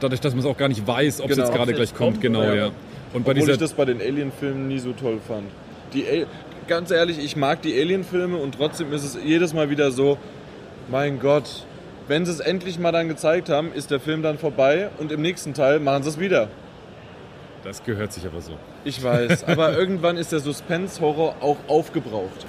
dadurch, 0.00 0.20
dass 0.20 0.34
man 0.34 0.40
es 0.40 0.46
auch 0.46 0.56
gar 0.58 0.68
nicht 0.68 0.86
weiß, 0.86 1.20
ob 1.20 1.30
es 1.30 1.36
Genau. 1.36 1.48
jetzt 1.48 1.56
gerade 1.56 1.72
gleich 1.72 1.94
kommt, 1.94 2.12
kommt, 2.12 2.20
genau, 2.20 2.42
ja. 2.42 2.54
ja. 2.54 2.70
Und 3.16 3.24
bei 3.24 3.32
Obwohl 3.32 3.48
ich 3.48 3.56
das 3.56 3.72
bei 3.72 3.86
den 3.86 4.02
Alien-Filmen 4.02 4.68
nie 4.68 4.78
so 4.78 4.92
toll 4.92 5.20
fand. 5.26 5.46
Die 5.94 6.06
Al 6.06 6.26
ganz 6.68 6.90
ehrlich, 6.90 7.18
ich 7.18 7.34
mag 7.34 7.62
die 7.62 7.80
Alien-Filme 7.80 8.36
und 8.36 8.56
trotzdem 8.56 8.92
ist 8.92 9.04
es 9.04 9.16
jedes 9.24 9.54
Mal 9.54 9.70
wieder 9.70 9.90
so, 9.90 10.18
mein 10.90 11.18
Gott, 11.18 11.64
wenn 12.08 12.26
sie 12.26 12.32
es 12.32 12.40
endlich 12.40 12.78
mal 12.78 12.92
dann 12.92 13.08
gezeigt 13.08 13.48
haben, 13.48 13.72
ist 13.72 13.90
der 13.90 14.00
Film 14.00 14.22
dann 14.22 14.36
vorbei 14.36 14.90
und 14.98 15.12
im 15.12 15.22
nächsten 15.22 15.54
Teil 15.54 15.80
machen 15.80 16.02
sie 16.02 16.10
es 16.10 16.20
wieder. 16.20 16.48
das 17.64 17.82
gehört 17.84 18.12
sich 18.12 18.26
aber 18.26 18.42
so. 18.42 18.52
Ich 18.84 19.02
weiß, 19.02 19.44
aber 19.44 19.72
irgendwann 19.78 20.18
ist 20.18 20.32
der 20.32 20.40
Suspense-Horror 20.40 21.36
auch 21.40 21.56
aufgebraucht. 21.68 22.44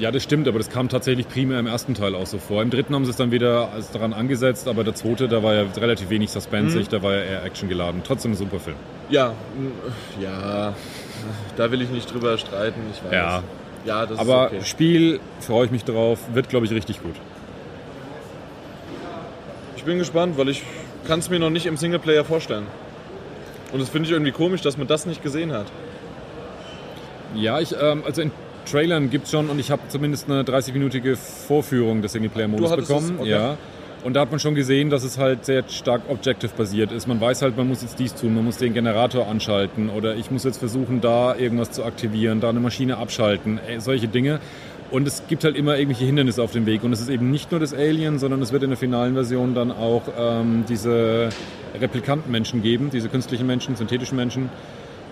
Ja, 0.00 0.10
das 0.10 0.22
stimmt, 0.22 0.48
aber 0.48 0.58
das 0.58 0.70
kam 0.70 0.88
tatsächlich 0.88 1.28
primär 1.28 1.60
im 1.60 1.66
ersten 1.66 1.94
Teil 1.94 2.14
auch 2.14 2.26
so 2.26 2.38
vor. 2.38 2.62
Im 2.62 2.70
dritten 2.70 2.94
haben 2.94 3.04
sie 3.04 3.12
es 3.12 3.16
dann 3.16 3.30
wieder 3.30 3.68
daran 3.92 4.12
angesetzt, 4.12 4.66
aber 4.66 4.82
der 4.82 4.94
zweite, 4.94 5.28
da 5.28 5.42
war 5.42 5.54
ja 5.54 5.64
relativ 5.76 6.10
wenig 6.10 6.30
suspensig, 6.30 6.88
da 6.88 7.02
war 7.02 7.14
ja 7.14 7.20
eher 7.20 7.44
Action 7.44 7.68
geladen. 7.68 8.02
Trotzdem 8.04 8.32
ein 8.32 8.36
super 8.36 8.58
Film. 8.58 8.76
Ja, 9.08 9.34
ja, 10.20 10.74
da 11.56 11.70
will 11.70 11.80
ich 11.80 11.90
nicht 11.90 12.12
drüber 12.12 12.36
streiten, 12.38 12.80
ich 12.92 13.04
weiß. 13.04 13.12
Ja. 13.12 13.42
ja 13.84 14.06
das 14.06 14.18
Aber 14.18 14.46
ist 14.46 14.52
okay. 14.54 14.64
Spiel, 14.64 15.20
freue 15.40 15.66
ich 15.66 15.70
mich 15.70 15.84
drauf, 15.84 16.18
wird, 16.32 16.48
glaube 16.48 16.66
ich, 16.66 16.72
richtig 16.72 17.00
gut. 17.00 17.14
Ich 19.76 19.84
bin 19.84 19.98
gespannt, 19.98 20.36
weil 20.38 20.48
ich 20.48 20.62
kann 21.06 21.20
es 21.20 21.30
mir 21.30 21.38
noch 21.38 21.50
nicht 21.50 21.66
im 21.66 21.76
Singleplayer 21.76 22.24
vorstellen. 22.24 22.66
Und 23.72 23.80
das 23.80 23.90
finde 23.90 24.06
ich 24.06 24.12
irgendwie 24.12 24.32
komisch, 24.32 24.62
dass 24.62 24.76
man 24.76 24.86
das 24.86 25.06
nicht 25.06 25.22
gesehen 25.22 25.52
hat. 25.52 25.66
Ja, 27.34 27.60
ich, 27.60 27.74
ähm, 27.80 28.02
also 28.06 28.22
in 28.22 28.30
Trailern 28.64 29.10
gibt 29.10 29.26
es 29.26 29.30
schon 29.30 29.48
und 29.48 29.58
ich 29.58 29.70
habe 29.70 29.82
zumindest 29.88 30.30
eine 30.30 30.42
30-minütige 30.42 31.16
Vorführung 31.16 32.02
des 32.02 32.12
Singleplayer-Modus 32.12 32.76
bekommen. 32.76 33.18
Okay. 33.20 33.30
Ja. 33.30 33.56
Und 34.04 34.12
da 34.12 34.20
hat 34.20 34.30
man 34.30 34.38
schon 34.38 34.54
gesehen, 34.54 34.90
dass 34.90 35.02
es 35.02 35.16
halt 35.16 35.46
sehr 35.46 35.64
stark 35.68 36.02
objective-basiert 36.10 36.92
ist. 36.92 37.06
Man 37.06 37.22
weiß 37.22 37.40
halt, 37.40 37.56
man 37.56 37.66
muss 37.66 37.80
jetzt 37.80 37.98
dies 37.98 38.14
tun, 38.14 38.34
man 38.34 38.44
muss 38.44 38.58
den 38.58 38.74
Generator 38.74 39.26
anschalten 39.26 39.88
oder 39.88 40.14
ich 40.14 40.30
muss 40.30 40.44
jetzt 40.44 40.58
versuchen, 40.58 41.00
da 41.00 41.34
irgendwas 41.34 41.70
zu 41.70 41.84
aktivieren, 41.84 42.40
da 42.40 42.50
eine 42.50 42.60
Maschine 42.60 42.98
abschalten, 42.98 43.58
äh, 43.66 43.80
solche 43.80 44.06
Dinge. 44.06 44.40
Und 44.90 45.08
es 45.08 45.22
gibt 45.26 45.42
halt 45.44 45.56
immer 45.56 45.78
irgendwelche 45.78 46.04
Hindernisse 46.04 46.42
auf 46.42 46.52
dem 46.52 46.66
Weg. 46.66 46.84
Und 46.84 46.92
es 46.92 47.00
ist 47.00 47.08
eben 47.08 47.30
nicht 47.30 47.50
nur 47.50 47.60
das 47.60 47.72
Alien, 47.72 48.18
sondern 48.18 48.42
es 48.42 48.52
wird 48.52 48.62
in 48.62 48.70
der 48.70 48.76
finalen 48.76 49.14
Version 49.14 49.54
dann 49.54 49.72
auch 49.72 50.02
ähm, 50.18 50.64
diese 50.68 51.30
Replikantenmenschen 51.80 52.62
geben, 52.62 52.90
diese 52.90 53.08
künstlichen 53.08 53.46
Menschen, 53.46 53.74
synthetischen 53.74 54.16
Menschen, 54.16 54.50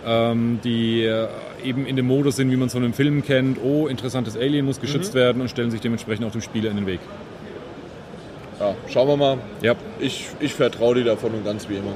die 0.04 1.04
äh, 1.04 1.28
eben 1.64 1.86
in 1.86 1.96
dem 1.96 2.06
Modus 2.06 2.36
sind, 2.36 2.50
wie 2.50 2.56
man 2.56 2.66
es 2.66 2.72
von 2.72 2.82
einem 2.82 2.92
Film 2.92 3.22
kennt. 3.24 3.58
Oh, 3.62 3.86
interessantes 3.86 4.36
Alien 4.36 4.66
muss 4.66 4.80
geschützt 4.80 5.14
werden 5.14 5.40
und 5.40 5.48
stellen 5.48 5.70
sich 5.70 5.80
dementsprechend 5.80 6.26
auch 6.26 6.32
dem 6.32 6.40
Spieler 6.40 6.70
in 6.70 6.76
den 6.76 6.86
Weg. 6.86 7.00
Ja, 8.58 8.74
schauen 8.88 9.08
wir 9.08 9.16
mal. 9.16 9.38
Ja, 9.60 9.74
Ich, 10.00 10.28
ich 10.40 10.54
vertraue 10.54 10.96
dir 10.96 11.04
davon 11.04 11.32
und 11.32 11.44
ganz 11.44 11.68
wie 11.68 11.76
immer. 11.76 11.92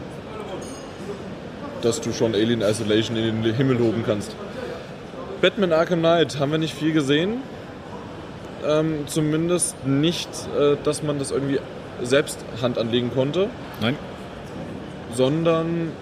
Dass 1.82 2.00
du 2.00 2.12
schon 2.12 2.34
Alien 2.34 2.62
Isolation 2.62 3.16
in 3.16 3.42
den 3.42 3.54
Himmel 3.54 3.78
hoben 3.78 4.02
kannst. 4.04 4.34
Batman 5.40 5.72
Arkham 5.72 6.00
Knight 6.00 6.38
haben 6.40 6.50
wir 6.50 6.58
nicht 6.58 6.74
viel 6.74 6.92
gesehen. 6.92 7.42
Ähm, 8.66 9.04
zumindest 9.06 9.86
nicht, 9.86 10.28
äh, 10.58 10.76
dass 10.82 11.02
man 11.02 11.18
das 11.18 11.30
irgendwie 11.30 11.60
selbst 12.02 12.38
Hand 12.60 12.78
anlegen 12.78 13.10
konnte, 13.14 13.48
nein, 13.80 13.96
sondern 15.14 15.92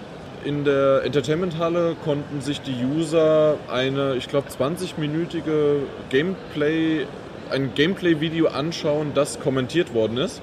in 0.45 0.63
der 0.63 1.01
Entertainment-Halle 1.03 1.95
konnten 2.03 2.39
sich 2.41 2.61
die 2.61 2.75
User 2.85 3.57
eine, 3.71 4.15
ich 4.15 4.27
glaube, 4.27 4.47
20-minütige 4.49 5.79
Gameplay, 6.09 7.05
ein 7.51 7.71
Gameplay-Video 7.75 8.47
anschauen, 8.47 9.11
das 9.13 9.39
kommentiert 9.39 9.93
worden 9.93 10.17
ist. 10.17 10.41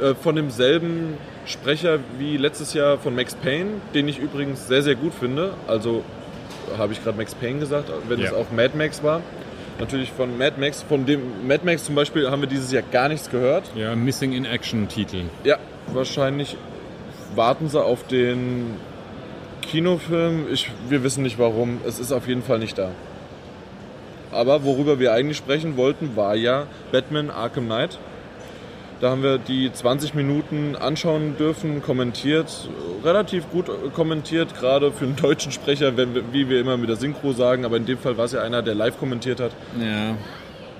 Äh, 0.00 0.14
von 0.14 0.36
demselben 0.36 1.16
Sprecher 1.46 1.98
wie 2.18 2.36
letztes 2.36 2.74
Jahr 2.74 2.98
von 2.98 3.14
Max 3.14 3.34
Payne, 3.34 3.70
den 3.94 4.08
ich 4.08 4.18
übrigens 4.18 4.66
sehr, 4.66 4.82
sehr 4.82 4.94
gut 4.94 5.12
finde. 5.14 5.54
Also 5.66 6.02
habe 6.78 6.92
ich 6.92 7.02
gerade 7.02 7.16
Max 7.18 7.34
Payne 7.34 7.58
gesagt, 7.60 7.90
wenn 8.08 8.18
Ja. 8.20 8.26
es 8.28 8.32
auch 8.32 8.50
Mad 8.50 8.76
Max 8.76 9.02
war. 9.02 9.20
Natürlich 9.78 10.10
von 10.12 10.38
Mad 10.38 10.54
Max. 10.60 10.82
Von 10.82 11.04
dem 11.04 11.46
Mad 11.46 11.64
Max 11.64 11.84
zum 11.84 11.94
Beispiel 11.96 12.30
haben 12.30 12.40
wir 12.40 12.48
dieses 12.48 12.70
Jahr 12.72 12.82
gar 12.92 13.08
nichts 13.08 13.28
gehört. 13.30 13.64
ja, 13.74 13.94
Missing 13.94 14.32
in 14.32 14.44
Action 14.44 14.88
Titel. 14.88 15.22
Ja, 15.44 15.58
wahrscheinlich 15.92 16.56
warten 17.36 17.68
sie 17.68 17.82
auf 17.82 18.06
den 18.06 18.76
Kinofilm. 19.62 20.46
Ich, 20.52 20.70
wir 20.88 21.02
wissen 21.02 21.22
nicht 21.22 21.38
warum. 21.38 21.80
Es 21.86 21.98
ist 21.98 22.12
auf 22.12 22.28
jeden 22.28 22.42
Fall 22.42 22.58
nicht 22.58 22.78
da. 22.78 22.90
Aber 24.32 24.64
worüber 24.64 24.98
wir 24.98 25.12
eigentlich 25.12 25.36
sprechen 25.36 25.76
wollten, 25.76 26.16
war 26.16 26.34
ja 26.34 26.66
Batman 26.92 27.30
Arkham 27.30 27.66
Knight. 27.66 27.98
Da 29.00 29.10
haben 29.10 29.22
wir 29.22 29.38
die 29.38 29.72
20 29.72 30.14
Minuten 30.14 30.76
anschauen 30.76 31.36
dürfen, 31.36 31.82
kommentiert, 31.82 32.68
relativ 33.04 33.50
gut 33.50 33.66
kommentiert, 33.92 34.54
gerade 34.58 34.92
für 34.92 35.04
einen 35.04 35.16
deutschen 35.16 35.52
Sprecher, 35.52 35.96
wenn 35.96 36.32
wie 36.32 36.48
wir 36.48 36.60
immer 36.60 36.76
mit 36.76 36.88
der 36.88 36.96
Synchro 36.96 37.32
sagen, 37.32 37.64
aber 37.64 37.76
in 37.76 37.86
dem 37.86 37.98
Fall 37.98 38.16
war 38.16 38.24
es 38.24 38.32
ja 38.32 38.40
einer, 38.40 38.62
der 38.62 38.74
live 38.74 38.98
kommentiert 38.98 39.40
hat. 39.40 39.52
Ja, 39.78 40.16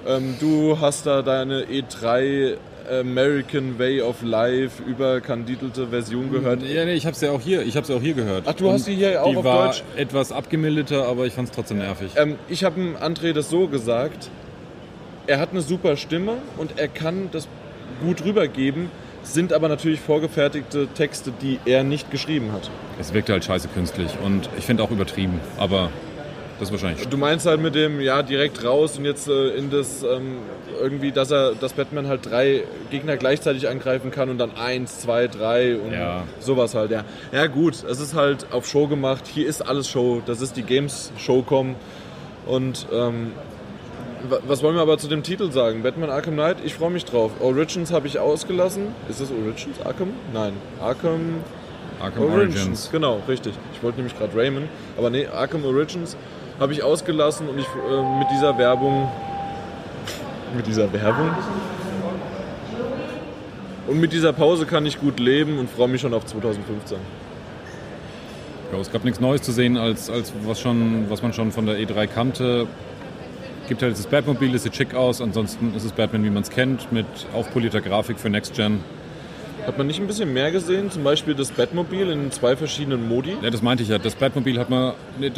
Ähm, 0.07 0.37
du 0.39 0.79
hast 0.81 1.07
da 1.07 1.23
deine 1.23 1.63
E3 1.65 2.57
American 2.91 3.79
Way 3.79 4.03
of 4.03 4.23
Life 4.23 4.83
überkandidelte 4.83 5.89
Version 5.89 6.31
gehört. 6.31 6.63
ja 6.63 6.85
nee, 6.85 6.95
ich 6.95 7.07
habe 7.07 7.15
es 7.15 7.21
ja 7.21 7.31
auch 7.31 7.41
hier, 7.41 7.63
ich 7.63 7.77
habe 7.77 7.87
ja 7.87 7.97
auch 7.97 8.03
hier 8.03 8.15
gehört. 8.15 8.45
Ach, 8.47 8.55
du 8.55 8.71
hast 8.71 8.87
die 8.87 8.95
hier 8.95 9.23
auch 9.23 9.31
die 9.31 9.37
auf 9.37 9.45
war 9.45 9.67
Deutsch? 9.67 9.83
etwas 9.97 10.33
abgemilderter, 10.33 11.07
aber 11.07 11.27
ich 11.27 11.33
fand 11.33 11.49
es 11.49 11.55
trotzdem 11.55 11.79
nervig. 11.79 12.13
Ähm, 12.17 12.37
ich 12.49 12.65
habe 12.65 12.81
André 13.01 13.33
das 13.33 13.51
so 13.51 13.69
gesagt, 13.69 14.31
er 15.27 15.39
hat 15.39 15.51
eine 15.53 15.63
super 15.63 15.97
Stimme 15.97 16.35
und 16.59 16.79
er 16.79 16.89
kann 16.89 17.29
das 17.33 17.49
gut 18.03 18.25
rübergeben, 18.25 18.91
sind 19.23 19.53
aber 19.53 19.69
natürlich 19.69 20.01
vorgefertigte 20.01 20.89
Texte, 20.89 21.33
die 21.41 21.59
er 21.65 21.85
nicht 21.85 22.11
geschrieben 22.11 22.53
hat. 22.53 22.71
Es 23.01 23.15
wirkte 23.15 23.33
halt 23.33 23.45
scheiße 23.45 23.69
künstlich 23.69 24.11
und 24.23 24.49
ich 24.59 24.65
finde 24.65 24.83
auch 24.83 24.91
übertrieben, 24.91 25.41
aber 25.57 25.91
das 26.61 26.71
wahrscheinlich. 26.71 27.07
Du 27.09 27.17
meinst 27.17 27.47
halt 27.47 27.61
mit 27.61 27.75
dem, 27.75 28.01
ja, 28.01 28.23
direkt 28.23 28.65
raus 28.65 28.97
und 28.99 29.05
jetzt 29.05 29.29
äh, 29.29 29.49
in 29.57 29.71
das, 29.71 30.03
ähm, 30.03 30.39
irgendwie, 30.81 31.13
dass 31.13 31.31
er, 31.31 31.55
dass 31.55 31.73
Batman 31.73 32.07
halt 32.09 32.27
drei 32.31 32.65
Gegner 32.91 33.17
gleichzeitig 33.17 33.69
angreifen 33.69 34.11
kann 34.11 34.29
und 34.31 34.39
dann 34.39 34.53
eins, 34.57 35.01
zwei, 35.01 35.27
drei 35.29 35.77
und 35.77 35.93
Ja. 35.93 36.23
sowas 36.41 36.75
halt, 36.75 36.91
ja. 36.91 37.05
Ja 37.33 37.47
gut, 37.47 37.75
es 37.89 38.01
ist 38.01 38.15
halt 38.15 38.47
auf 38.53 38.67
Show 38.67 38.87
gemacht, 38.87 39.27
hier 39.27 39.47
ist 39.47 39.63
alles 39.63 39.89
Show, 39.89 40.23
das 40.27 40.41
ist 40.41 40.57
die 40.57 40.63
Games 40.63 41.13
Showcom 41.19 41.75
und 42.47 42.87
ähm, 42.93 43.33
wa- 44.29 44.41
was 44.47 44.63
wollen 44.63 44.75
wir 44.77 44.83
aber 44.83 44.99
zu 44.99 45.09
dem 45.09 45.23
Titel 45.23 45.51
sagen? 45.51 45.83
Batman 45.83 46.11
Arkham 46.11 46.35
Knight, 46.35 46.59
ich 46.65 46.75
freue 46.75 46.91
mich 46.91 47.05
drauf. 47.05 47.31
Origins 47.41 47.93
habe 47.93 48.07
ich 48.07 48.19
ausgelassen. 48.19 48.89
Ist 49.09 49.21
das 49.21 49.31
Origins 49.31 49.81
Arkham? 49.85 50.11
Nein, 50.33 50.53
Arkham 50.81 51.37
Arkham 52.01 52.25
Origins. 52.25 52.57
Origins. 52.57 52.89
Genau, 52.93 53.21
richtig. 53.29 53.55
Ich 53.73 53.83
wollte 53.83 53.99
nämlich 53.99 54.19
gerade 54.19 54.37
Rayman, 54.37 54.69
aber 54.99 55.11
nee, 55.11 55.27
Arkham 55.27 55.65
Origins 55.65 56.17
habe 56.59 56.73
ich 56.73 56.83
ausgelassen 56.83 57.49
und 57.49 57.59
ich 57.59 57.67
äh, 57.67 58.19
mit 58.19 58.31
dieser 58.31 58.57
Werbung 58.59 59.09
mit 60.57 60.67
dieser 60.67 60.93
Werbung 60.93 61.31
und 63.87 64.01
mit 64.01 64.13
dieser 64.13 64.33
Pause 64.33 64.67
kann 64.67 64.87
ich 64.87 65.01
gut 65.01 65.21
leben 65.21 65.59
und 65.59 65.69
freue 65.69 65.89
mich 65.89 66.01
schon 66.01 66.15
auf 66.15 66.25
2015. 66.25 66.97
Ja, 68.73 68.79
es 68.79 68.91
gab 68.91 69.05
nichts 69.05 69.21
Neues 69.21 69.43
zu 69.43 69.53
sehen, 69.53 69.77
als, 69.77 70.09
als 70.09 70.33
was, 70.45 70.61
schon, 70.61 71.11
was 71.11 71.23
man 71.23 71.33
schon 71.33 71.53
von 71.53 71.67
der 71.67 71.77
E3 71.77 72.07
kannte. 72.07 72.67
Gibt 73.69 73.83
halt 73.83 73.97
das 73.97 74.07
Batmobil, 74.07 74.53
das 74.53 74.63
sieht 74.63 74.75
schick 74.75 74.95
aus. 74.95 75.21
Ansonsten 75.21 75.75
ist 75.75 75.85
es 75.85 75.93
Batman, 75.93 76.25
wie 76.25 76.31
man 76.31 76.43
es 76.43 76.51
kennt, 76.51 76.93
mit 76.93 77.07
aufpolierter 77.35 77.81
Grafik 77.81 78.19
für 78.19 78.31
Next 78.31 78.55
Gen. 78.55 78.81
Hat 79.67 79.79
man 79.79 79.87
nicht 79.87 79.99
ein 80.01 80.07
bisschen 80.07 80.33
mehr 80.33 80.51
gesehen? 80.51 80.91
Zum 80.91 81.05
Beispiel 81.05 81.35
das 81.35 81.51
Batmobil 81.51 82.11
in 82.11 82.31
zwei 82.31 82.55
verschiedenen 82.57 83.09
Modi? 83.09 83.37
Ja, 83.41 83.51
das 83.51 83.63
meinte 83.63 83.83
ich 83.83 83.89
ja. 83.89 83.99
Das 83.99 84.15
Batmobil 84.15 84.59
hat 84.59 84.69
man, 84.69 84.93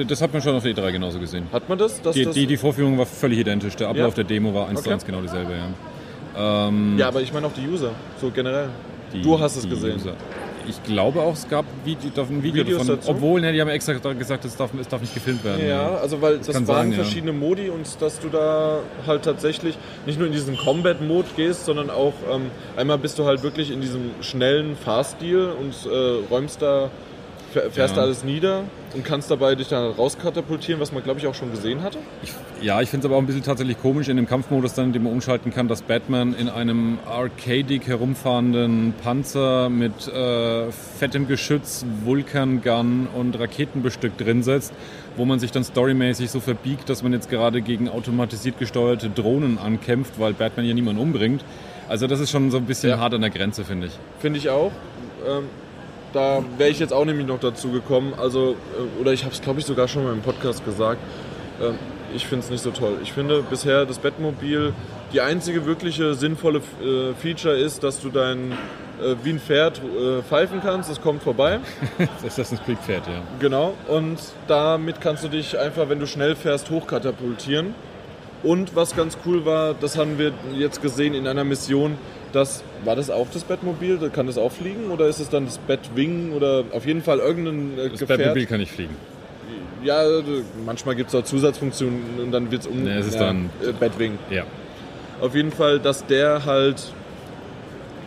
das 0.09 0.21
hat 0.21 0.33
man 0.33 0.43
schon 0.43 0.55
auf 0.57 0.65
der 0.65 0.73
E3 0.75 0.91
genauso 0.93 1.19
gesehen. 1.21 1.47
Hat 1.53 1.69
man 1.69 1.79
das? 1.79 2.01
Die, 2.03 2.25
das 2.25 2.35
die, 2.35 2.47
die 2.47 2.57
Vorführung 2.57 2.99
war 2.99 3.07
völlig 3.07 3.39
identisch. 3.39 3.77
Der 3.77 3.89
Ablauf 3.89 4.17
Ja. 4.17 4.23
der 4.23 4.25
Demo 4.25 4.53
war 4.53 4.69
eins 4.69 4.81
zu 4.81 4.87
Okay. 4.87 4.95
eins 4.95 5.05
genau 5.07 5.21
dieselbe. 5.21 5.53
Ja. 5.53 6.69
Ähm, 6.69 6.97
ja, 6.99 7.09
aber 7.09 7.21
ich 7.23 7.33
meine 7.33 7.47
auch 7.47 7.53
die 7.53 7.67
User, 7.69 7.93
so 8.21 8.31
generell. 8.31 8.69
die- 9.13 9.23
du 9.23 9.39
hast 9.39 9.57
es 9.57 9.69
gesehen. 9.69 9.95
User. 9.97 10.13
Ich 10.69 10.83
glaube 10.83 11.21
auch, 11.21 11.35
es 11.35 11.49
gab 11.49 11.65
Video, 11.85 12.11
ein 12.23 12.43
Video 12.43 12.65
Videos 12.65 12.81
davon. 12.81 12.97
dazu? 12.97 13.11
Obwohl, 13.11 13.41
ne, 13.41 13.53
die 13.53 13.61
haben 13.61 13.69
extra 13.69 13.95
gesagt, 13.95 14.45
es 14.45 14.57
darf, 14.57 14.71
es 14.79 14.89
darf 14.89 15.01
nicht 15.01 15.15
gefilmt 15.15 15.45
werden. 15.45 15.67
Ja, 15.67 15.97
also 15.97 16.21
weil 16.21 16.39
das, 16.39 16.49
kann 16.49 16.67
waren 16.69 16.91
sein, 16.91 16.99
ja. 16.99 17.05
verschiedene 17.05 17.33
Modi 17.33 17.71
und 17.71 17.87
dass 18.01 18.21
du 18.21 18.29
da 18.29 18.81
halt 19.07 19.25
tatsächlich 19.25 19.79
nicht 20.07 20.19
nur 20.19 20.27
in 20.27 20.33
diesen 20.33 20.57
Combat-Mode 20.57 21.29
gehst, 21.37 21.65
sondern 21.65 21.91
auch 21.91 22.15
ähm, 22.31 22.51
einmal 22.77 22.99
bist 22.99 23.19
du 23.19 23.25
halt 23.25 23.43
wirklich 23.43 23.71
in 23.71 23.81
diesem 23.81 24.11
schnellen 24.21 24.77
Fahrstil 24.77 25.51
und 25.59 25.75
äh, 25.91 26.25
räumst 26.31 26.63
da, 26.63 26.91
fährst 27.71 27.97
Ja. 27.97 28.03
alles 28.03 28.25
nieder 28.25 28.65
und 28.95 29.05
kannst 29.05 29.31
dabei 29.31 29.55
dich 29.55 29.69
da 29.69 29.91
rauskatapultieren, 29.91 30.81
was 30.81 30.93
man 30.93 31.03
glaube 31.03 31.21
ich 31.21 31.27
auch 31.27 31.35
schon 31.35 31.51
gesehen 31.51 31.83
hatte. 31.83 31.99
Ich, 32.23 32.33
ja, 32.63 32.81
ich 32.81 32.89
finde 32.89 33.07
es 33.07 33.11
aber 33.11 33.17
auch 33.17 33.23
ein 33.23 33.27
bisschen 33.27 33.43
tatsächlich 33.43 33.81
komisch 33.81 34.09
in 34.09 34.17
dem 34.17 34.27
Kampfmodus 34.27 34.75
dann, 34.75 34.87
in 34.87 34.93
dem 34.93 35.03
man 35.05 35.13
umschalten 35.13 35.53
kann, 35.53 35.69
dass 35.69 35.83
Batman 35.83 36.35
in 36.35 36.49
einem 36.49 36.99
arcadig 37.07 37.87
herumfahrenden 37.87 38.95
Panzer 39.03 39.69
mit 39.69 40.09
äh, 40.09 40.71
fettem 40.99 41.27
Geschütz, 41.29 41.85
Vulkan-Gun 42.05 43.09
und 43.15 43.39
Raketenbestück 43.39 44.17
drin 44.19 44.43
sitzt, 44.43 44.73
wo 45.17 45.25
man 45.25 45.39
sich 45.39 45.51
dann 45.53 45.65
storymäßig 45.65 46.31
so 46.31 46.41
verbiegt, 46.41 46.89
dass 46.89 47.03
man 47.03 47.13
jetzt 47.13 47.31
gerade 47.31 47.63
gegen 47.63 47.89
automatisiert 47.89 48.59
gesteuerte 48.59 49.09
Drohnen 49.11 49.59
ankämpft, 49.59 50.19
weil 50.19 50.33
Batman 50.35 50.67
ja 50.67 50.75
niemanden 50.75 51.01
umbringt. 51.01 51.45
Also 51.89 52.07
das 52.07 52.21
ist 52.21 52.31
schon 52.31 52.51
so 52.51 52.57
ein 52.57 52.65
bisschen 52.65 52.91
Ja. 52.91 52.99
hart 52.99 53.15
an 53.15 53.21
der 53.21 53.31
Grenze, 53.31 53.65
finde 53.65 53.87
ich. 53.87 53.93
Finde 54.19 54.39
ich 54.39 54.49
auch. 54.51 54.73
Ähm, 55.27 55.45
da 56.17 56.43
wäre 56.57 56.71
ich 56.71 56.79
jetzt 56.79 56.95
auch 56.95 57.05
nämlich 57.05 57.27
noch 57.27 57.39
dazu 57.39 57.71
gekommen. 57.71 58.15
Also, 58.17 58.53
äh, 58.53 59.01
oder 59.01 59.13
ich 59.13 59.25
habe 59.25 59.35
es, 59.35 59.43
glaube 59.43 59.61
ich, 59.61 59.67
sogar 59.67 59.87
schon 59.87 60.05
mal 60.05 60.15
im 60.15 60.23
Podcast 60.23 60.65
gesagt. 60.65 60.99
Ähm, 61.61 61.75
ich 62.15 62.27
finde 62.27 62.45
es 62.45 62.51
nicht 62.51 62.63
so 62.63 62.71
toll. 62.71 62.97
Ich 63.03 63.13
finde 63.13 63.43
bisher 63.43 63.85
das 63.85 63.99
Bettmobil 63.99 64.73
die 65.13 65.21
einzige 65.21 65.67
wirkliche 65.67 66.15
sinnvolle 66.15 66.61
äh, 66.83 67.13
Feature 67.21 67.55
ist, 67.55 67.85
dass 67.85 68.01
du 68.01 68.09
dein 68.09 68.53
äh, 68.53 69.15
wie 69.23 69.31
ein 69.31 69.39
Pferd 69.39 69.83
pfeifen 70.27 70.61
kannst. 70.63 70.89
Das 70.89 71.03
kommt 71.03 71.23
vorbei. 71.23 71.61
das 72.25 72.39
ist 72.39 72.53
ein 72.53 72.61
Creed 72.65 72.79
Pferd, 72.79 73.07
ja. 73.07 73.23
Genau. 73.39 73.75
Und 73.87 74.19
damit 74.49 75.03
kannst 75.03 75.23
du 75.23 75.29
dich 75.29 75.59
einfach, 75.59 75.91
wenn 75.91 76.01
du 76.01 76.07
schnell 76.07 76.35
fährst, 76.35 76.71
hochkatapultieren. 76.71 77.75
Und 78.43 78.75
was 78.75 78.97
ganz 78.97 79.19
cool 79.27 79.45
war, 79.45 79.75
das 79.75 79.99
haben 79.99 80.19
wir 80.19 80.33
jetzt 80.55 80.81
gesehen 80.81 81.15
in 81.15 81.27
einer 81.27 81.45
Mission, 81.45 81.99
das, 82.33 82.63
war 82.85 82.97
das 82.97 83.11
auch 83.11 83.27
das 83.33 83.45
Bettmobil? 83.45 83.99
Kann 84.11 84.27
das 84.27 84.39
auch 84.39 84.53
fliegen? 84.53 84.91
Oder 84.91 85.07
ist 85.07 85.21
es 85.21 85.29
dann 85.29 85.47
das 85.47 85.59
Bettwing? 85.59 86.33
Oder 86.33 86.65
auf 86.73 86.87
jeden 86.87 87.03
Fall 87.03 87.19
irgendein 87.19 87.79
äh, 87.79 87.91
Das 87.91 88.01
Gefährt? 88.01 88.19
Bettmobil 88.19 88.47
kann 88.47 88.61
nicht 88.61 88.73
fliegen. 88.73 88.97
Ja, 89.83 90.03
manchmal 90.65 90.97
gibt 90.97 91.11
es 91.11 91.15
auch 91.15 91.23
Zusatzfunktionen 91.23 92.21
und 92.21 92.33
dann 92.33 92.51
wird 92.51 92.63
es 92.63 92.67
um. 92.67 92.83
Nee, 92.83 92.99
es 92.99 93.07
ist 93.07 93.15
ja, 93.15 93.21
dann 93.21 93.51
äh, 93.63 93.73
Bettwing. 93.73 94.19
Ja. 94.31 94.45
Auf 95.21 95.35
jeden 95.35 95.53
Fall, 95.53 95.79
dass 95.79 96.07
der 96.07 96.45
halt 96.45 96.93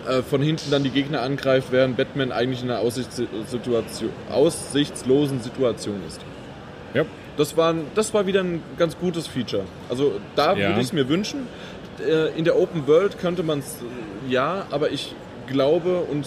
äh, 0.08 0.22
von 0.22 0.42
hinten 0.42 0.72
dann 0.72 0.84
die 0.84 0.90
Gegner 0.90 1.22
angreift, 1.22 1.70
während 1.72 1.98
Batman 1.98 2.32
eigentlich 2.32 2.64
in 2.64 2.70
einer 2.70 2.80
Aussichtssituation, 2.80 4.10
aussichtslosen 4.32 5.42
Situation 5.42 6.02
ist. 6.08 6.22
Ja. 6.94 7.06
Das 7.38 7.56
war, 7.56 7.74
das 7.96 8.14
war 8.14 8.26
wieder 8.26 8.42
ein 8.42 8.62
ganz 8.78 8.98
gutes 8.98 9.28
Feature. 9.28 9.64
Also 9.90 10.20
da 10.36 10.54
ja. 10.54 10.70
würde 10.70 10.82
ich 10.82 10.88
es 10.88 10.94
mir 10.94 11.08
wünschen. 11.08 11.48
Äh, 12.06 12.38
in 12.38 12.46
der 12.46 12.58
Open 12.58 12.88
World 12.88 13.20
könnte 13.20 13.44
man 13.44 13.60
es 13.60 13.76
äh, 13.76 13.86
ja, 14.30 14.66
aber 14.72 14.92
ich 14.92 15.16
glaube 15.48 16.02
und 16.02 16.26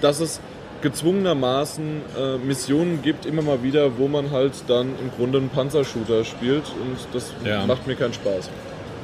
dass 0.00 0.20
es 0.20 0.40
gezwungenermaßen 0.82 2.02
äh, 2.18 2.38
Missionen 2.38 3.02
gibt, 3.02 3.26
immer 3.26 3.42
mal 3.42 3.62
wieder, 3.62 3.98
wo 3.98 4.08
man 4.08 4.30
halt 4.30 4.52
dann 4.66 4.88
im 4.98 5.10
Grunde 5.16 5.38
einen 5.38 5.50
Panzershooter 5.50 6.24
spielt 6.24 6.64
und 6.80 6.96
das 7.12 7.32
ja. 7.44 7.66
macht 7.66 7.86
mir 7.86 7.96
keinen 7.96 8.14
Spaß. 8.14 8.48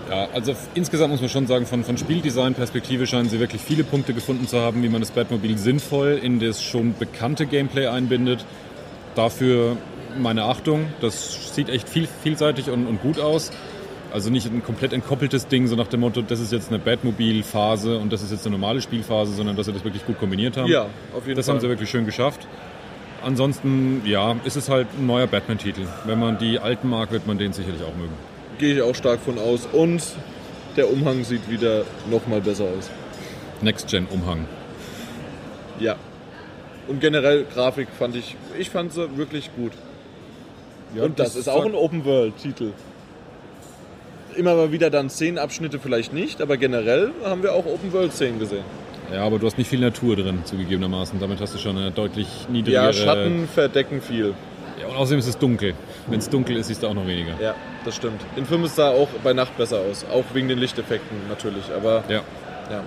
Ja, 0.08 0.28
also 0.32 0.54
insgesamt 0.74 1.10
muss 1.10 1.20
man 1.20 1.28
schon 1.28 1.46
sagen, 1.46 1.66
von, 1.66 1.82
von 1.84 1.98
Spieldesign-Perspektive 1.98 3.06
scheinen 3.06 3.28
sie 3.28 3.40
wirklich 3.40 3.60
viele 3.60 3.82
Punkte 3.82 4.14
gefunden 4.14 4.46
zu 4.46 4.60
haben, 4.60 4.82
wie 4.82 4.88
man 4.88 5.00
das 5.00 5.10
Batmobil 5.10 5.58
sinnvoll 5.58 6.20
in 6.22 6.38
das 6.38 6.62
schon 6.62 6.94
bekannte 6.96 7.46
Gameplay 7.46 7.88
einbindet. 7.88 8.44
Dafür 9.16 9.76
meine 10.16 10.44
Achtung. 10.44 10.86
Das 11.00 11.54
sieht 11.54 11.68
echt 11.68 11.88
viel, 11.88 12.08
vielseitig 12.22 12.70
und, 12.70 12.86
und 12.86 13.02
gut 13.02 13.18
aus. 13.18 13.50
Also 14.12 14.30
nicht 14.30 14.46
ein 14.46 14.62
komplett 14.62 14.92
entkoppeltes 14.92 15.48
Ding, 15.48 15.66
so 15.66 15.76
nach 15.76 15.88
dem 15.88 16.00
Motto, 16.00 16.22
das 16.22 16.40
ist 16.40 16.52
jetzt 16.52 16.68
eine 16.68 16.78
Batmobil-Phase 16.78 17.98
und 17.98 18.12
das 18.12 18.22
ist 18.22 18.30
jetzt 18.30 18.46
eine 18.46 18.56
normale 18.56 18.80
Spielphase, 18.80 19.32
sondern 19.32 19.56
dass 19.56 19.66
sie 19.66 19.72
das 19.72 19.84
wirklich 19.84 20.06
gut 20.06 20.18
kombiniert 20.18 20.56
haben. 20.56 20.70
Ja, 20.70 20.86
auf 21.14 21.26
jeden 21.26 21.36
das 21.36 21.46
Fall. 21.46 21.54
haben 21.54 21.60
sie 21.60 21.68
wirklich 21.68 21.90
schön 21.90 22.06
geschafft. 22.06 22.46
Ansonsten, 23.22 24.02
ja, 24.04 24.36
ist 24.44 24.56
es 24.56 24.68
halt 24.68 24.86
ein 24.98 25.06
neuer 25.06 25.26
Batman-Titel. 25.26 25.82
Wenn 26.04 26.20
man 26.20 26.38
die 26.38 26.58
alten 26.58 26.88
mag, 26.88 27.10
wird 27.10 27.26
man 27.26 27.38
den 27.38 27.52
sicherlich 27.52 27.82
auch 27.82 27.96
mögen. 27.96 28.12
Gehe 28.58 28.74
ich 28.74 28.82
auch 28.82 28.94
stark 28.94 29.20
von 29.20 29.38
aus. 29.38 29.66
Und 29.72 30.02
der 30.76 30.90
Umhang 30.90 31.24
sieht 31.24 31.50
wieder 31.50 31.84
noch 32.10 32.26
mal 32.26 32.40
besser 32.40 32.64
aus. 32.64 32.90
Next-Gen-Umhang. 33.62 34.46
Ja. 35.80 35.96
Und 36.88 37.00
generell 37.00 37.44
Grafik 37.52 37.88
fand 37.98 38.14
ich, 38.14 38.36
ich 38.58 38.70
fand 38.70 38.92
sie 38.92 39.16
wirklich 39.16 39.50
gut. 39.56 39.72
Ja, 40.94 41.02
und 41.02 41.18
das, 41.18 41.30
das 41.30 41.36
ist 41.36 41.48
auch 41.48 41.64
ein 41.64 41.74
Open-World-Titel. 41.74 42.70
Immer 44.36 44.54
mal 44.54 44.72
wieder 44.72 44.90
dann 44.90 45.08
Szenenabschnitte 45.08 45.78
vielleicht 45.78 46.12
nicht, 46.12 46.42
aber 46.42 46.56
generell 46.56 47.12
haben 47.24 47.42
wir 47.42 47.54
auch 47.54 47.64
Open-World-Szenen 47.64 48.38
gesehen. 48.38 48.64
Ja, 49.12 49.22
aber 49.22 49.38
du 49.38 49.46
hast 49.46 49.56
nicht 49.56 49.68
viel 49.68 49.80
Natur 49.80 50.16
drin, 50.16 50.40
zugegebenermaßen. 50.44 51.18
Damit 51.20 51.40
hast 51.40 51.54
du 51.54 51.58
schon 51.58 51.78
eine 51.78 51.90
deutlich 51.90 52.28
niedrigere... 52.50 52.86
Ja, 52.86 52.92
Schatten 52.92 53.48
verdecken 53.48 54.02
viel. 54.02 54.34
Ja, 54.80 54.88
und 54.88 54.96
außerdem 54.96 55.20
ist 55.20 55.28
es 55.28 55.38
dunkel. 55.38 55.74
Wenn 56.08 56.18
es 56.18 56.28
dunkel 56.28 56.56
ist, 56.56 56.66
siehst 56.66 56.82
du 56.82 56.88
auch 56.88 56.94
noch 56.94 57.06
weniger. 57.06 57.32
Ja, 57.40 57.54
das 57.84 57.96
stimmt. 57.96 58.20
In 58.36 58.44
Film 58.44 58.66
sah 58.66 58.90
auch 58.90 59.08
bei 59.24 59.32
Nacht 59.32 59.56
besser 59.56 59.78
aus. 59.78 60.04
Auch 60.12 60.24
wegen 60.34 60.48
den 60.48 60.58
Lichteffekten 60.58 61.16
natürlich. 61.28 61.64
Aber 61.74 62.04
ja. 62.08 62.20
ja. 62.70 62.82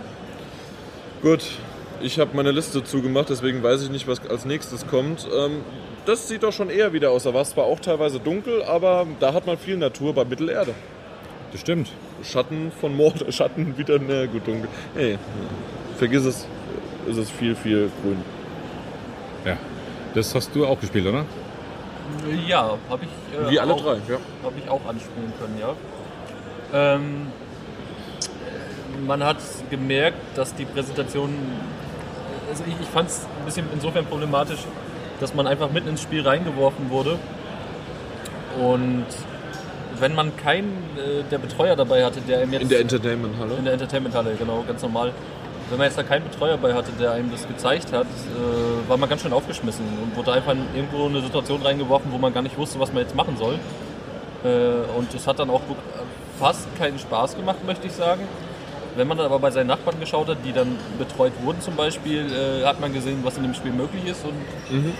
Gut, 1.21 1.41
ich 2.01 2.19
habe 2.19 2.35
meine 2.35 2.51
Liste 2.51 2.83
zugemacht, 2.83 3.29
deswegen 3.29 3.63
weiß 3.63 3.81
ich 3.83 3.89
nicht, 3.89 4.07
was 4.07 4.25
als 4.29 4.45
nächstes 4.45 4.87
kommt. 4.87 5.27
Ähm, 5.35 5.61
das 6.05 6.27
sieht 6.27 6.43
doch 6.43 6.53
schon 6.53 6.69
eher 6.69 6.93
wieder 6.93 7.11
aus. 7.11 7.23
Da 7.23 7.33
war 7.33 7.41
es 7.41 7.51
zwar 7.51 7.65
auch 7.65 7.79
teilweise 7.79 8.19
dunkel, 8.19 8.63
aber 8.63 9.07
da 9.19 9.33
hat 9.33 9.47
man 9.47 9.57
viel 9.57 9.77
Natur 9.77 10.13
bei 10.13 10.25
Mittelerde. 10.25 10.73
Das 11.51 11.61
stimmt. 11.61 11.91
Schatten 12.23 12.71
von 12.71 12.95
Mord, 12.95 13.25
Schatten 13.33 13.77
wieder, 13.77 13.99
ne, 13.99 14.27
gut 14.27 14.47
dunkel. 14.47 14.69
Hey, 14.95 15.17
vergiss 15.97 16.25
es, 16.25 16.47
ist 17.07 17.17
es 17.17 17.29
viel, 17.31 17.55
viel 17.55 17.89
grün. 18.01 18.17
Ja, 19.45 19.57
das 20.13 20.35
hast 20.35 20.55
du 20.55 20.65
auch 20.65 20.79
gespielt, 20.79 21.07
oder? 21.07 21.25
Ja, 22.47 22.77
habe 22.89 23.03
ich. 23.03 23.37
Äh, 23.39 23.51
Wie 23.51 23.59
alle 23.59 23.73
auch, 23.73 23.81
drei, 23.81 23.93
ja. 23.93 24.17
Habe 24.43 24.55
ich 24.57 24.69
auch 24.69 24.85
anspielen 24.87 25.33
können, 25.39 25.57
ja. 25.59 25.75
Ähm, 26.73 27.27
man 29.05 29.23
hat 29.23 29.37
gemerkt, 29.69 30.17
dass 30.35 30.53
die 30.55 30.65
Präsentation. 30.65 31.33
Also 32.49 32.63
ich, 32.67 32.73
ich 32.81 32.87
fand 32.87 33.09
es 33.09 33.25
ein 33.39 33.45
bisschen 33.45 33.67
insofern 33.73 34.05
problematisch, 34.05 34.59
dass 35.19 35.33
man 35.33 35.47
einfach 35.47 35.71
mitten 35.71 35.89
ins 35.89 36.01
Spiel 36.01 36.27
reingeworfen 36.27 36.89
wurde. 36.89 37.17
Und 38.59 39.05
wenn 39.99 40.15
man 40.15 40.35
keinen 40.37 40.71
äh, 40.97 41.23
der 41.29 41.37
Betreuer 41.37 41.75
dabei 41.75 42.03
hatte, 42.03 42.21
der 42.21 42.43
ihm 42.43 42.53
jetzt. 42.53 42.63
In 42.63 42.69
der 42.69 42.79
Entertainment-Halle? 42.81 43.55
In 43.55 43.65
der 43.65 43.73
Entertainment-Halle, 43.73 44.35
genau, 44.35 44.63
ganz 44.67 44.81
normal 44.81 45.13
wenn 45.69 45.77
man 45.77 45.85
jetzt 45.85 45.97
da 45.97 46.03
keinen 46.03 46.23
Betreuer 46.23 46.57
bei 46.57 46.73
hatte, 46.73 46.91
der 46.99 47.11
einem 47.11 47.31
das 47.31 47.47
gezeigt 47.47 47.93
hat, 47.93 48.07
äh, 48.07 48.89
war 48.89 48.97
man 48.97 49.09
ganz 49.09 49.21
schön 49.21 49.33
aufgeschmissen 49.33 49.85
und 50.03 50.15
wurde 50.15 50.33
einfach 50.33 50.53
in 50.53 50.65
irgendwo 50.75 51.05
eine 51.05 51.21
Situation 51.21 51.61
reingeworfen, 51.61 52.11
wo 52.11 52.17
man 52.17 52.33
gar 52.33 52.41
nicht 52.41 52.57
wusste, 52.57 52.79
was 52.79 52.91
man 52.91 53.03
jetzt 53.03 53.15
machen 53.15 53.37
soll. 53.37 53.59
Äh, 54.43 54.97
und 54.97 55.13
es 55.13 55.27
hat 55.27 55.39
dann 55.39 55.49
auch 55.49 55.61
fast 56.39 56.67
keinen 56.77 56.97
Spaß 56.97 57.35
gemacht, 57.35 57.63
möchte 57.65 57.87
ich 57.87 57.93
sagen. 57.93 58.21
Wenn 58.95 59.07
man 59.07 59.17
dann 59.17 59.27
aber 59.27 59.39
bei 59.39 59.51
seinen 59.51 59.67
Nachbarn 59.67 59.99
geschaut 59.99 60.27
hat, 60.27 60.37
die 60.43 60.51
dann 60.51 60.75
betreut 60.97 61.33
wurden 61.43 61.61
zum 61.61 61.75
Beispiel, 61.75 62.25
äh, 62.31 62.65
hat 62.65 62.79
man 62.79 62.91
gesehen, 62.91 63.19
was 63.23 63.37
in 63.37 63.43
dem 63.43 63.53
Spiel 63.53 63.71
möglich 63.71 64.05
ist 64.05 64.25
und 64.25 64.75
mhm. 64.75 64.93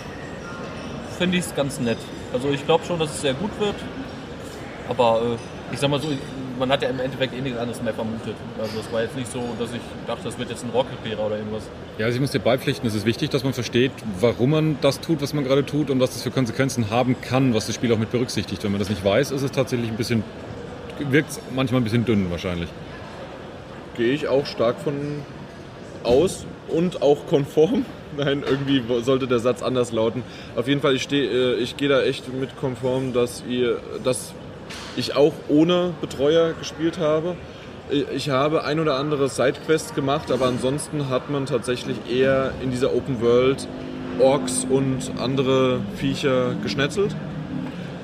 finde 1.18 1.38
ich 1.38 1.46
es 1.46 1.56
ganz 1.56 1.80
nett. 1.80 1.98
Also 2.32 2.50
ich 2.50 2.64
glaube 2.66 2.86
schon, 2.86 3.00
dass 3.00 3.10
es 3.10 3.22
sehr 3.22 3.34
gut 3.34 3.52
wird, 3.60 3.76
aber 4.90 5.22
äh, 5.22 5.74
ich 5.74 5.80
sag 5.80 5.90
mal 5.90 6.02
so, 6.02 6.10
man 6.58 6.72
hat 6.72 6.82
ja 6.82 6.90
im 6.90 7.00
Endeffekt 7.00 7.34
eh 7.34 7.42
nichts 7.42 7.58
anderes 7.58 7.82
mehr 7.82 7.94
vermutet. 7.94 8.36
Also 8.62 8.80
es 8.80 8.92
war 8.92 9.02
jetzt 9.02 9.16
nicht 9.16 9.32
so, 9.32 9.42
dass 9.58 9.72
ich 9.72 9.80
dachte, 10.06 10.24
das 10.26 10.38
wird 10.38 10.50
jetzt 10.50 10.64
ein 10.64 10.72
Rohrkrepierer 10.72 11.26
oder 11.26 11.38
irgendwas. 11.38 11.64
Ja, 11.98 12.06
also 12.06 12.16
ich 12.16 12.22
muss 12.22 12.32
dir 12.32 12.40
beipflichten, 12.40 12.88
es 12.88 12.96
ist 12.96 13.06
wichtig, 13.06 13.30
dass 13.30 13.44
man 13.44 13.54
versteht, 13.54 13.92
warum 14.20 14.52
man 14.52 14.78
das 14.82 15.00
tut, 15.00 15.22
was 15.22 15.34
man 15.34 15.46
gerade 15.46 15.66
tut 15.66 15.90
und 15.90 16.00
was 16.00 16.12
das 16.12 16.24
für 16.24 16.32
Konsequenzen 16.32 16.90
haben 16.90 17.16
kann, 17.22 17.54
was 17.54 17.68
das 17.68 17.76
Spiel 17.76 17.94
auch 17.94 17.98
mit 17.98 18.12
berücksichtigt. 18.12 18.64
Wenn 18.64 18.72
man 18.72 18.80
das 18.80 18.90
nicht 18.90 19.04
weiß, 19.04 19.32
ist 19.32 19.42
es 19.42 19.52
tatsächlich 19.52 19.90
ein 19.90 19.98
bisschen, 19.98 20.24
wirkt 21.00 21.32
es 21.32 21.40
manchmal 21.56 21.82
ein 21.82 21.86
bisschen 21.86 22.06
dünn 22.06 22.30
wahrscheinlich. 22.30 22.70
Gehe 23.96 24.14
ich 24.14 24.28
auch 24.28 24.46
stark 24.46 24.80
von 24.80 25.24
aus 26.04 26.46
und 26.68 27.02
auch 27.02 27.26
konform. 27.28 27.86
Nein, 28.18 28.44
irgendwie 28.46 28.84
sollte 29.02 29.28
der 29.28 29.40
Satz 29.40 29.62
anders 29.62 29.92
lauten. 29.92 30.24
Auf 30.56 30.68
jeden 30.68 30.82
Fall, 30.82 30.96
ich, 30.96 31.12
äh, 31.12 31.54
ich 31.56 31.78
gehe 31.78 31.90
da 31.90 32.02
echt 32.02 32.34
mit 32.34 32.58
konform, 32.58 33.14
dass 33.14 33.44
ihr, 33.48 33.80
dass 34.04 34.34
ich 34.96 35.16
auch 35.16 35.34
ohne 35.48 35.94
Betreuer 36.02 36.54
gespielt 36.54 36.98
habe. 37.00 37.36
Ich 38.14 38.30
habe 38.30 38.64
ein 38.64 38.80
oder 38.80 38.98
andere 38.98 39.30
Sidequests 39.30 39.96
gemacht, 39.96 40.32
aber 40.32 40.46
ansonsten 40.46 41.10
hat 41.10 41.30
man 41.30 41.48
tatsächlich 41.48 41.98
eher 42.12 42.52
in 42.62 42.70
dieser 42.70 42.94
Open 42.94 43.22
World 43.22 43.68
Orks 44.20 44.66
und 44.70 45.12
andere 45.18 45.80
Viecher 45.96 46.56
geschnetzelt. 46.62 47.16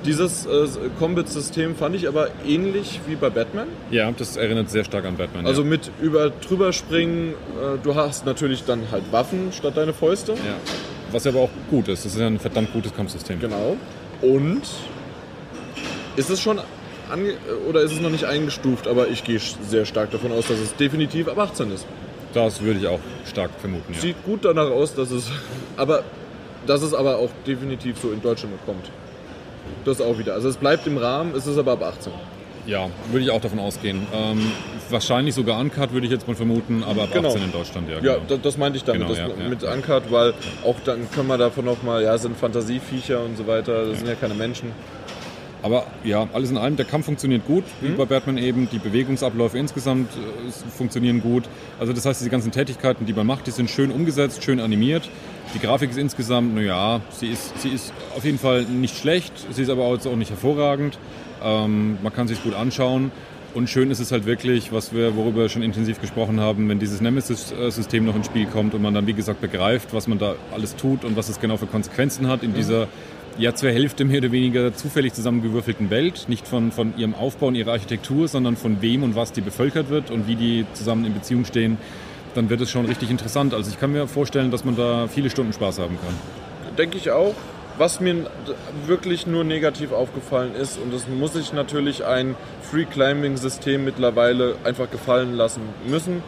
Dieses 0.04 0.46
äh, 0.46 0.68
Combat-System 0.98 1.74
fand 1.74 1.96
ich 1.96 2.06
aber 2.06 2.28
ähnlich 2.46 3.00
wie 3.06 3.16
bei 3.16 3.28
Batman. 3.28 3.66
Ja, 3.90 4.10
das 4.12 4.36
erinnert 4.36 4.70
sehr 4.70 4.84
stark 4.84 5.04
an 5.04 5.16
Batman. 5.16 5.46
Also 5.46 5.62
ja. 5.62 5.68
mit 5.68 5.90
über 6.00 6.30
drüber 6.30 6.72
springen, 6.72 7.34
äh, 7.60 7.78
du 7.82 7.96
hast 7.96 8.24
natürlich 8.24 8.64
dann 8.64 8.82
halt 8.92 9.10
Waffen 9.10 9.52
statt 9.52 9.76
deine 9.76 9.92
Fäuste. 9.92 10.32
Ja. 10.32 10.56
Was 11.10 11.26
aber 11.26 11.40
auch 11.40 11.50
gut 11.70 11.88
ist. 11.88 12.04
Das 12.04 12.14
ist 12.14 12.20
ja 12.20 12.26
ein 12.26 12.38
verdammt 12.38 12.72
gutes 12.72 12.94
Kampfsystem. 12.94 13.40
Genau. 13.40 13.76
Und 14.22 14.62
ist 16.16 16.30
es 16.30 16.40
schon 16.40 16.60
oder 17.68 17.80
ist 17.82 17.92
es 17.92 18.00
noch 18.00 18.10
nicht 18.10 18.24
eingestuft, 18.24 18.88
aber 18.88 19.08
ich 19.08 19.24
gehe 19.24 19.38
sehr 19.38 19.84
stark 19.84 20.10
davon 20.10 20.32
aus, 20.32 20.48
dass 20.48 20.58
es 20.58 20.74
definitiv 20.76 21.28
ab 21.28 21.38
18 21.38 21.70
ist. 21.72 21.86
Das 22.32 22.60
würde 22.60 22.80
ich 22.80 22.86
auch 22.86 23.00
stark 23.24 23.50
vermuten. 23.58 23.92
Ja. 23.94 24.00
Sieht 24.00 24.22
gut 24.24 24.44
danach 24.44 24.70
aus, 24.70 24.94
dass 24.94 25.10
es, 25.10 25.30
aber 25.76 26.04
dass 26.66 26.82
es 26.82 26.94
aber 26.94 27.18
auch 27.18 27.30
definitiv 27.46 27.98
so 27.98 28.10
in 28.10 28.20
Deutschland 28.20 28.54
kommt. 28.66 28.90
Das 29.84 30.00
auch 30.00 30.18
wieder. 30.18 30.34
Also 30.34 30.48
es 30.48 30.56
bleibt 30.56 30.86
im 30.86 30.98
Rahmen, 30.98 31.34
es 31.34 31.46
ist 31.46 31.58
aber 31.58 31.72
ab 31.72 31.82
18. 31.82 32.12
Ja, 32.66 32.88
würde 33.10 33.24
ich 33.24 33.30
auch 33.30 33.40
davon 33.40 33.60
ausgehen. 33.60 34.06
Ähm, 34.12 34.50
wahrscheinlich 34.90 35.34
sogar 35.34 35.60
Uncut, 35.60 35.92
würde 35.92 36.06
ich 36.06 36.12
jetzt 36.12 36.26
mal 36.26 36.34
vermuten, 36.34 36.82
aber 36.82 37.04
ab 37.04 37.10
genau. 37.12 37.28
18 37.28 37.42
in 37.42 37.52
Deutschland, 37.52 37.88
ja. 37.88 38.00
Genau. 38.00 38.12
Ja, 38.12 38.20
das, 38.28 38.40
das 38.42 38.58
meinte 38.58 38.76
ich 38.76 38.84
damit, 38.84 39.06
genau, 39.06 39.18
ja, 39.18 39.48
mit 39.48 39.62
ja. 39.62 39.72
Uncut, 39.72 40.10
weil 40.10 40.34
auch 40.64 40.76
dann 40.84 41.08
können 41.12 41.28
wir 41.28 41.38
davon 41.38 41.64
nochmal, 41.64 42.02
ja, 42.02 42.18
sind 42.18 42.36
Fantasieviecher 42.36 43.24
und 43.24 43.36
so 43.36 43.46
weiter, 43.46 43.86
das 43.86 43.98
sind 43.98 44.08
ja 44.08 44.14
keine 44.14 44.34
Menschen. 44.34 44.72
Aber 45.66 45.84
ja, 46.04 46.28
alles 46.32 46.52
in 46.52 46.58
allem, 46.58 46.76
der 46.76 46.86
Kampf 46.86 47.06
funktioniert 47.06 47.44
gut, 47.44 47.64
wie 47.80 47.88
bei 47.88 48.04
Batman 48.04 48.38
eben. 48.38 48.68
Die 48.70 48.78
Bewegungsabläufe 48.78 49.58
insgesamt 49.58 50.08
äh, 50.12 50.70
funktionieren 50.70 51.20
gut. 51.20 51.42
Also 51.80 51.92
das 51.92 52.06
heißt, 52.06 52.20
diese 52.20 52.30
ganzen 52.30 52.52
Tätigkeiten, 52.52 53.04
die 53.04 53.12
man 53.12 53.26
macht, 53.26 53.48
die 53.48 53.50
sind 53.50 53.68
schön 53.68 53.90
umgesetzt, 53.90 54.44
schön 54.44 54.60
animiert. 54.60 55.10
Die 55.54 55.58
Grafik 55.58 55.90
ist 55.90 55.98
insgesamt, 55.98 56.54
naja, 56.54 57.00
sie 57.10 57.26
ist, 57.26 57.60
sie 57.60 57.70
ist 57.70 57.92
auf 58.16 58.24
jeden 58.24 58.38
Fall 58.38 58.62
nicht 58.62 58.96
schlecht, 58.96 59.32
sie 59.50 59.62
ist 59.62 59.68
aber 59.68 59.82
auch 59.82 60.16
nicht 60.16 60.30
hervorragend. 60.30 61.00
Ähm, 61.42 61.98
man 62.00 62.12
kann 62.12 62.28
sich 62.28 62.40
gut 62.44 62.54
anschauen. 62.54 63.10
Und 63.52 63.68
schön 63.68 63.90
ist 63.90 63.98
es 63.98 64.12
halt 64.12 64.24
wirklich, 64.24 64.70
was 64.70 64.94
wir, 64.94 65.16
worüber 65.16 65.40
wir 65.40 65.48
schon 65.48 65.62
intensiv 65.62 66.00
gesprochen 66.00 66.38
haben, 66.38 66.68
wenn 66.68 66.78
dieses 66.78 67.00
Nemesis-System 67.00 68.04
noch 68.04 68.14
ins 68.14 68.26
Spiel 68.26 68.46
kommt 68.46 68.74
und 68.74 68.82
man 68.82 68.94
dann, 68.94 69.08
wie 69.08 69.14
gesagt, 69.14 69.40
begreift, 69.40 69.92
was 69.92 70.06
man 70.06 70.18
da 70.18 70.36
alles 70.54 70.76
tut 70.76 71.04
und 71.04 71.16
was 71.16 71.28
es 71.28 71.40
genau 71.40 71.56
für 71.56 71.66
Konsequenzen 71.66 72.28
hat 72.28 72.44
in 72.44 72.54
dieser 72.54 72.86
ja 73.38 73.54
zur 73.54 73.70
Hälfte 73.70 74.04
mehr 74.04 74.18
oder 74.18 74.32
weniger 74.32 74.74
zufällig 74.74 75.12
zusammengewürfelten 75.12 75.90
Welt. 75.90 76.26
Nicht 76.28 76.46
von, 76.46 76.72
von 76.72 76.96
ihrem 76.96 77.14
Aufbau 77.14 77.46
und 77.46 77.54
ihrer 77.54 77.72
Architektur, 77.72 78.28
sondern 78.28 78.56
von 78.56 78.82
wem 78.82 79.02
und 79.02 79.14
was 79.14 79.32
die 79.32 79.40
bevölkert 79.40 79.88
wird 79.90 80.10
und 80.10 80.26
wie 80.26 80.36
die 80.36 80.66
zusammen 80.74 81.04
in 81.04 81.14
Beziehung 81.14 81.44
stehen. 81.44 81.78
Dann 82.34 82.50
wird 82.50 82.60
es 82.60 82.70
schon 82.70 82.86
richtig 82.86 83.10
interessant. 83.10 83.54
Also 83.54 83.70
ich 83.70 83.80
kann 83.80 83.92
mir 83.92 84.06
vorstellen, 84.06 84.50
dass 84.50 84.64
man 84.64 84.76
da 84.76 85.08
viele 85.08 85.30
Stunden 85.30 85.52
Spaß 85.52 85.78
haben 85.78 85.96
kann. 85.96 86.76
denke 86.76 86.98
ich 86.98 87.10
auch. 87.10 87.34
Was 87.78 88.00
mir 88.00 88.30
wirklich 88.86 89.26
nur 89.26 89.44
negativ 89.44 89.92
aufgefallen 89.92 90.54
ist, 90.54 90.78
und 90.78 90.94
das 90.94 91.06
muss 91.08 91.34
sich 91.34 91.52
natürlich 91.52 92.06
ein 92.06 92.34
Free-Climbing-System 92.62 93.84
mittlerweile 93.84 94.56
einfach 94.64 94.90
gefallen 94.90 95.34
lassen 95.34 95.60
müssen, 95.86 96.22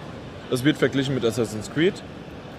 es 0.51 0.63
wird 0.65 0.77
verglichen 0.77 1.15
mit 1.15 1.25
Assassin's 1.25 1.71
Creed 1.73 1.95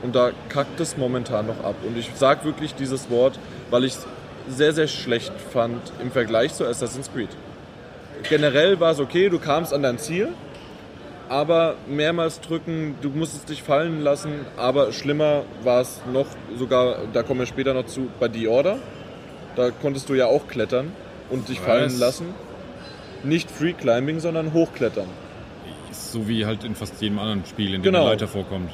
und 0.01 0.15
da 0.15 0.31
kackt 0.49 0.79
es 0.79 0.97
momentan 0.97 1.45
noch 1.45 1.63
ab. 1.63 1.75
Und 1.85 1.97
ich 1.97 2.09
sage 2.15 2.45
wirklich 2.45 2.73
dieses 2.73 3.11
Wort, 3.11 3.37
weil 3.69 3.83
ich 3.83 3.93
es 3.93 4.07
sehr, 4.49 4.73
sehr 4.73 4.87
schlecht 4.87 5.31
fand 5.53 5.79
im 6.01 6.11
Vergleich 6.11 6.53
zu 6.53 6.65
Assassin's 6.65 7.09
Creed. 7.13 7.29
Generell 8.29 8.79
war 8.79 8.91
es 8.91 8.99
okay, 8.99 9.29
du 9.29 9.39
kamst 9.39 9.73
an 9.73 9.83
dein 9.83 9.97
Ziel, 9.97 10.29
aber 11.29 11.75
mehrmals 11.87 12.41
drücken, 12.41 12.95
du 13.01 13.09
musstest 13.09 13.49
dich 13.49 13.63
fallen 13.63 14.01
lassen, 14.01 14.31
aber 14.57 14.91
schlimmer 14.91 15.43
war 15.63 15.81
es 15.81 16.01
noch, 16.11 16.25
sogar, 16.57 16.97
da 17.13 17.23
kommen 17.23 17.39
wir 17.41 17.45
später 17.45 17.73
noch 17.73 17.85
zu, 17.85 18.09
bei 18.19 18.29
The 18.31 18.47
Order. 18.47 18.79
Da 19.55 19.71
konntest 19.71 20.09
du 20.09 20.15
ja 20.15 20.25
auch 20.25 20.47
klettern 20.47 20.91
und 21.29 21.49
dich 21.49 21.59
Was? 21.59 21.65
fallen 21.65 21.99
lassen. 21.99 22.25
Nicht 23.23 23.49
Free 23.51 23.73
Climbing, 23.73 24.19
sondern 24.19 24.53
hochklettern. 24.53 25.07
So 25.91 26.27
wie 26.27 26.45
halt 26.45 26.63
in 26.63 26.75
fast 26.75 27.01
jedem 27.01 27.19
anderen 27.19 27.45
Spiel, 27.45 27.67
in 27.73 27.81
dem 27.81 27.83
Genau. 27.83 28.01
eine 28.01 28.11
Leiter 28.11 28.27
vorkommt. 28.27 28.71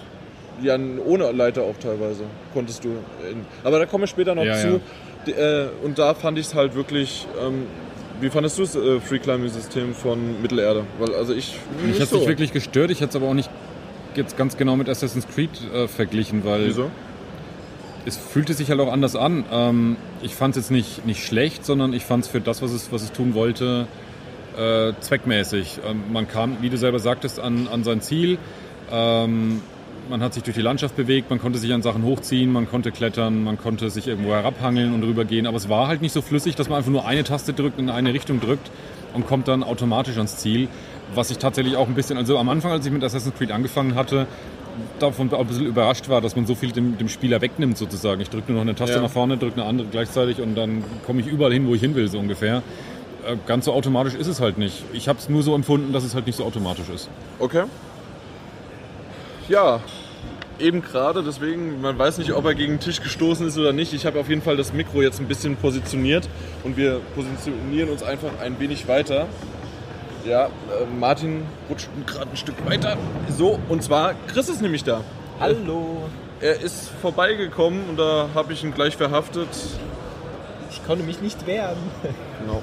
Ja, 0.62 0.78
ohne 1.06 1.32
Leiter 1.32 1.64
auch 1.64 1.76
teilweise 1.78 2.24
konntest 2.54 2.84
du. 2.86 2.90
In, 3.30 3.46
aber 3.64 3.80
da 3.80 3.86
komme 3.86 4.06
ich 4.06 4.10
später 4.12 4.36
noch 4.36 4.44
Ja, 4.46 4.56
zu. 4.56 4.68
ja. 4.68 4.80
Äh, 5.28 5.68
und 5.84 6.00
da 6.00 6.14
fand 6.14 6.38
ich 6.38 6.48
es 6.48 6.56
halt 6.56 6.76
wirklich. 6.76 7.28
Ähm, 7.42 7.66
wie 8.22 8.30
fandest 8.30 8.58
du 8.58 8.62
das 8.62 8.76
äh, 8.76 9.02
Free 9.02 9.20
Climbing 9.20 9.50
System 9.50 9.94
von 9.94 10.42
Mittelerde? 10.42 10.86
Weil 11.00 11.14
also 11.16 11.34
ich. 11.34 11.58
Mich 11.86 11.96
hat 11.96 12.04
es 12.04 12.10
so. 12.12 12.18
nicht 12.18 12.28
wirklich 12.28 12.54
gestört, 12.54 12.92
ich 12.92 13.02
hätte 13.02 13.10
es 13.10 13.16
aber 13.16 13.28
auch 13.28 13.34
nicht 13.34 13.50
jetzt 14.16 14.38
ganz 14.38 14.56
genau 14.56 14.76
mit 14.78 14.88
Assassin's 14.88 15.28
Creed 15.28 15.50
äh, 15.74 15.88
verglichen, 15.88 16.46
weil 16.46 16.68
Wieso? 16.68 16.90
es 18.06 18.18
fühlte 18.18 18.54
sich 18.54 18.70
halt 18.70 18.80
auch 18.80 18.92
anders 18.92 19.16
an. 19.16 19.44
Ähm, 19.52 19.98
ich 20.22 20.36
fand 20.36 20.56
es 20.56 20.64
jetzt 20.64 20.72
nicht, 20.72 21.06
nicht 21.06 21.26
schlecht, 21.26 21.66
sondern 21.66 21.94
ich 21.94 22.06
fand 22.06 22.24
es 22.24 22.30
für 22.30 22.42
das, 22.42 22.62
was 22.62 22.72
es, 22.72 22.92
was 22.92 23.02
es 23.02 23.12
tun 23.12 23.34
wollte, 23.34 23.88
äh, 24.58 24.94
zweckmäßig. 25.00 25.80
Ähm, 25.86 26.04
man 26.12 26.28
kam, 26.28 26.62
wie 26.62 26.70
du 26.70 26.78
selber 26.78 27.00
sagtest, 27.00 27.40
an, 27.40 27.68
an 27.68 27.84
sein 27.84 28.02
Ziel. 28.02 28.38
Ähm, 28.92 29.62
man 30.10 30.22
hat 30.22 30.34
sich 30.34 30.44
durch 30.44 30.56
die 30.56 30.62
Landschaft 30.62 30.96
bewegt, 30.96 31.30
man 31.30 31.40
konnte 31.40 31.60
sich 31.60 31.74
an 31.74 31.82
Sachen 31.82 32.04
hochziehen, 32.04 32.52
man 32.52 32.70
konnte 32.70 32.92
klettern, 32.92 33.44
man 33.44 33.58
konnte 33.58 33.90
sich 33.90 34.08
irgendwo 34.08 34.32
herabhangeln 34.32 34.94
und 34.94 35.04
rübergehen. 35.04 35.48
Aber 35.48 35.58
es 35.58 35.70
war 35.70 35.88
halt 35.88 36.02
nicht 36.02 36.12
so 36.14 36.22
flüssig, 36.22 36.56
dass 36.56 36.70
man 36.70 36.78
einfach 36.78 36.92
nur 36.92 37.06
eine 37.06 37.24
Taste 37.24 37.54
drückt 37.54 37.78
und 37.80 37.86
in 37.86 37.90
eine 37.90 38.14
Richtung 38.14 38.40
drückt 38.40 38.70
und 39.14 39.28
kommt 39.28 39.48
dann 39.48 39.64
automatisch 39.64 40.18
ans 40.18 40.38
Ziel. 40.38 40.68
Was 41.14 41.32
ich 41.32 41.38
tatsächlich 41.38 41.76
auch 41.76 41.88
ein 41.88 41.94
bisschen, 41.96 42.18
also 42.18 42.38
am 42.38 42.50
Anfang, 42.50 42.72
als 42.72 42.86
ich 42.86 42.92
mit 42.92 43.04
Assassin's 43.04 43.36
Creed 43.38 43.52
angefangen 43.52 43.96
hatte, 43.96 44.28
davon 45.00 45.32
auch 45.34 45.40
ein 45.42 45.48
bisschen 45.48 45.66
überrascht 45.68 46.10
war, 46.10 46.20
dass 46.22 46.36
man 46.36 46.46
so 46.46 46.56
viel 46.56 46.72
dem, 46.72 46.98
dem 46.98 47.08
Spieler 47.10 47.42
wegnimmt 47.42 47.78
sozusagen. 47.78 48.20
Ich 48.22 48.30
drücke 48.30 48.52
nur 48.52 48.62
noch 48.62 48.68
eine 48.68 48.76
Taste 48.76 48.96
Ja. 48.98 49.02
nach 49.02 49.10
vorne, 49.12 49.38
drücke 49.38 49.56
eine 49.62 49.66
andere 49.70 49.88
gleichzeitig 49.90 50.42
und 50.42 50.56
dann 50.56 50.84
komme 51.06 51.22
ich 51.22 51.28
überall 51.28 51.54
hin, 51.54 51.68
wo 51.68 51.76
ich 51.76 51.82
hin 51.82 51.96
will, 51.96 52.08
so 52.10 52.20
ungefähr. 52.20 52.58
Äh, 53.26 53.38
Ganz 53.48 53.66
so 53.66 53.74
automatisch 53.74 54.16
ist 54.16 54.28
es 54.28 54.42
halt 54.42 54.58
nicht. 54.58 54.84
Ich 54.94 55.08
habe 55.08 55.18
es 55.20 55.30
nur 55.30 55.44
so 55.44 55.56
empfunden, 55.56 55.94
dass 55.94 56.04
es 56.04 56.14
halt 56.14 56.26
nicht 56.28 56.36
so 56.36 56.44
automatisch 56.44 56.90
ist. 56.94 57.10
Okay. 57.40 57.64
Ja, 59.48 59.80
eben 60.60 60.82
gerade, 60.82 61.22
deswegen, 61.22 61.82
man 61.82 61.98
weiß 61.98 62.18
nicht, 62.18 62.34
ob 62.34 62.46
er 62.46 62.56
gegen 62.56 62.74
den 62.74 62.80
Tisch 62.80 63.02
gestoßen 63.02 63.48
ist 63.48 63.58
oder 63.58 63.74
nicht. 63.74 63.94
Ich 63.94 64.06
habe 64.06 64.20
auf 64.20 64.30
jeden 64.30 64.42
Fall 64.42 64.58
das 64.58 64.74
Mikro 64.74 65.02
jetzt 65.02 65.20
ein 65.20 65.28
bisschen 65.28 65.56
positioniert 65.56 66.28
und 66.64 66.78
wir 66.78 67.00
positionieren 67.14 67.90
uns 67.90 68.02
einfach 68.02 68.32
ein 68.42 68.60
wenig 68.60 68.88
weiter. 68.88 69.28
Ja, 70.26 70.46
äh, 70.46 70.50
Martin 71.00 71.44
rutscht 71.70 71.90
gerade 72.08 72.32
ein 72.32 72.38
Stück 72.38 72.56
weiter. 72.66 72.98
So, 73.30 73.60
und 73.70 73.84
zwar, 73.84 74.16
Chris 74.28 74.50
ist 74.50 74.62
nämlich 74.62 74.84
da. 74.84 75.02
Hallo. 75.40 76.10
Er 76.42 76.60
ist 76.62 76.90
vorbeigekommen 77.02 77.88
und 77.90 77.98
da 77.98 78.30
habe 78.34 78.54
ich 78.54 78.64
ihn 78.64 78.74
gleich 78.74 78.98
verhaftet. 78.98 79.48
Ich 80.72 80.84
konnte 80.86 81.04
mich 81.04 81.22
nicht 81.22 81.46
wehren. 81.46 81.78
Genau. 82.42 82.62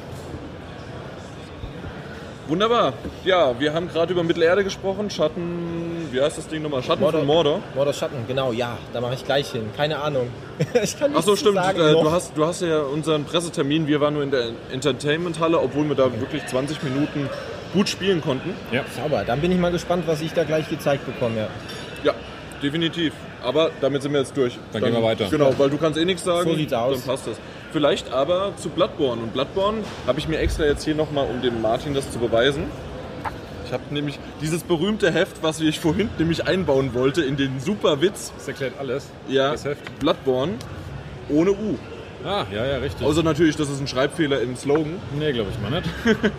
Wunderbar. 2.49 2.93
Ja, 3.25 3.59
wir 3.61 3.73
haben 3.73 3.89
gerade 3.89 4.13
über 4.13 4.23
Mittelerde 4.25 4.65
gesprochen. 4.65 5.11
Schatten, 5.11 6.09
wie 6.11 6.21
heißt 6.21 6.39
das 6.39 6.49
Ding 6.49 6.63
nochmal? 6.63 6.83
Schatten 6.83 7.03
Mordor. 7.03 7.21
von 7.21 7.27
Mordor. 7.27 7.61
Mordor 7.75 7.93
Schatten, 7.93 8.25
genau, 8.27 8.53
ja, 8.53 8.79
da 8.93 9.01
mache 9.01 9.15
ich 9.15 9.25
gleich 9.25 9.51
hin. 9.51 9.71
Keine 9.77 9.99
Ahnung. 10.01 10.29
ich 10.83 10.99
kann 10.99 11.15
Achso, 11.15 11.33
zu 11.33 11.37
stimmt. 11.37 11.57
sagen 11.57 11.81
Äh, 11.81 11.93
du, 11.93 12.11
hast, 12.11 12.37
du 12.37 12.45
hast 12.45 12.63
ja 12.63 12.81
unseren 12.81 13.25
Pressetermin. 13.25 13.87
Wir 13.87 14.01
waren 14.01 14.15
nur 14.15 14.23
in 14.23 14.31
der 14.31 14.51
Entertainment-Halle, 14.73 15.61
obwohl 15.61 15.89
wir 15.89 15.95
da 15.95 16.05
wirklich 16.21 16.45
20 16.47 16.83
Minuten 16.83 17.29
gut 17.73 17.89
spielen 17.89 18.21
konnten. 18.21 18.55
Sauber, 18.97 19.25
dann 19.25 19.41
bin 19.41 19.53
ich 19.53 19.59
mal 19.59 19.73
gespannt, 19.73 20.05
was 20.07 20.21
ich 20.21 20.33
da 20.33 20.45
gleich 20.45 20.69
gezeigt 20.69 21.07
bekomme. 21.07 21.37
Ja. 21.39 21.49
Ja, 22.05 22.15
definitiv. 22.63 23.15
Aber 23.43 23.71
damit 23.81 24.03
sind 24.03 24.13
wir 24.13 24.21
jetzt 24.21 24.37
durch. 24.37 24.59
Dann 24.73 24.83
gehen 24.83 24.93
wir 24.95 25.03
weiter. 25.03 25.27
Genau, 25.31 25.53
weil 25.59 25.71
du 25.71 25.79
kannst 25.79 25.99
eh 25.99 26.05
nichts 26.05 26.25
sagen. 26.25 26.51
So 26.51 26.57
sieht's 26.57 26.73
aus. 26.73 26.99
Dann 26.99 27.07
passt 27.07 27.27
das. 27.29 27.37
Vielleicht 27.73 28.13
aber 28.13 28.53
zu 28.57 28.69
Bloodborne. 28.69 29.23
Und 29.23 29.33
Bloodborne 29.33 29.79
habe 30.07 30.19
ich 30.19 30.29
mir 30.29 30.39
extra 30.39 30.65
jetzt 30.65 30.85
hier 30.85 30.95
nochmal, 30.95 31.27
um 31.29 31.41
dem 31.43 31.61
Martin 31.63 31.95
das 31.95 32.11
zu 32.11 32.19
beweisen. 32.19 32.65
Ich 33.67 33.73
habe 33.73 33.83
nämlich 33.91 34.19
dieses 34.43 34.63
berühmte 34.65 35.11
Heft, 35.11 35.43
was 35.43 35.59
ich 35.61 35.81
vorhin 35.81 36.11
nämlich 36.19 36.47
einbauen 36.47 36.93
wollte, 36.93 37.23
in 37.23 37.37
den 37.39 37.59
super 37.61 38.03
Witz. 38.03 38.31
Das 38.37 38.47
erklärt 38.49 38.75
alles. 38.79 39.07
Ja, 39.29 39.53
Das 39.53 39.65
Heft. 39.65 39.99
Bloodborne 40.01 40.55
ohne 41.31 41.53
U. 41.53 41.79
Ah, 42.25 42.45
ja, 42.53 42.67
ja, 42.67 42.77
richtig. 42.77 43.07
Außer 43.07 43.23
natürlich, 43.23 43.57
das 43.57 43.71
ist 43.71 43.81
ein 43.81 43.87
Schreibfehler 43.89 44.41
im 44.43 44.55
Slogan. 44.57 45.01
nee, 45.19 45.33
glaube 45.33 45.51
ich 45.51 45.59
mal 45.59 45.81
nicht. 45.81 45.89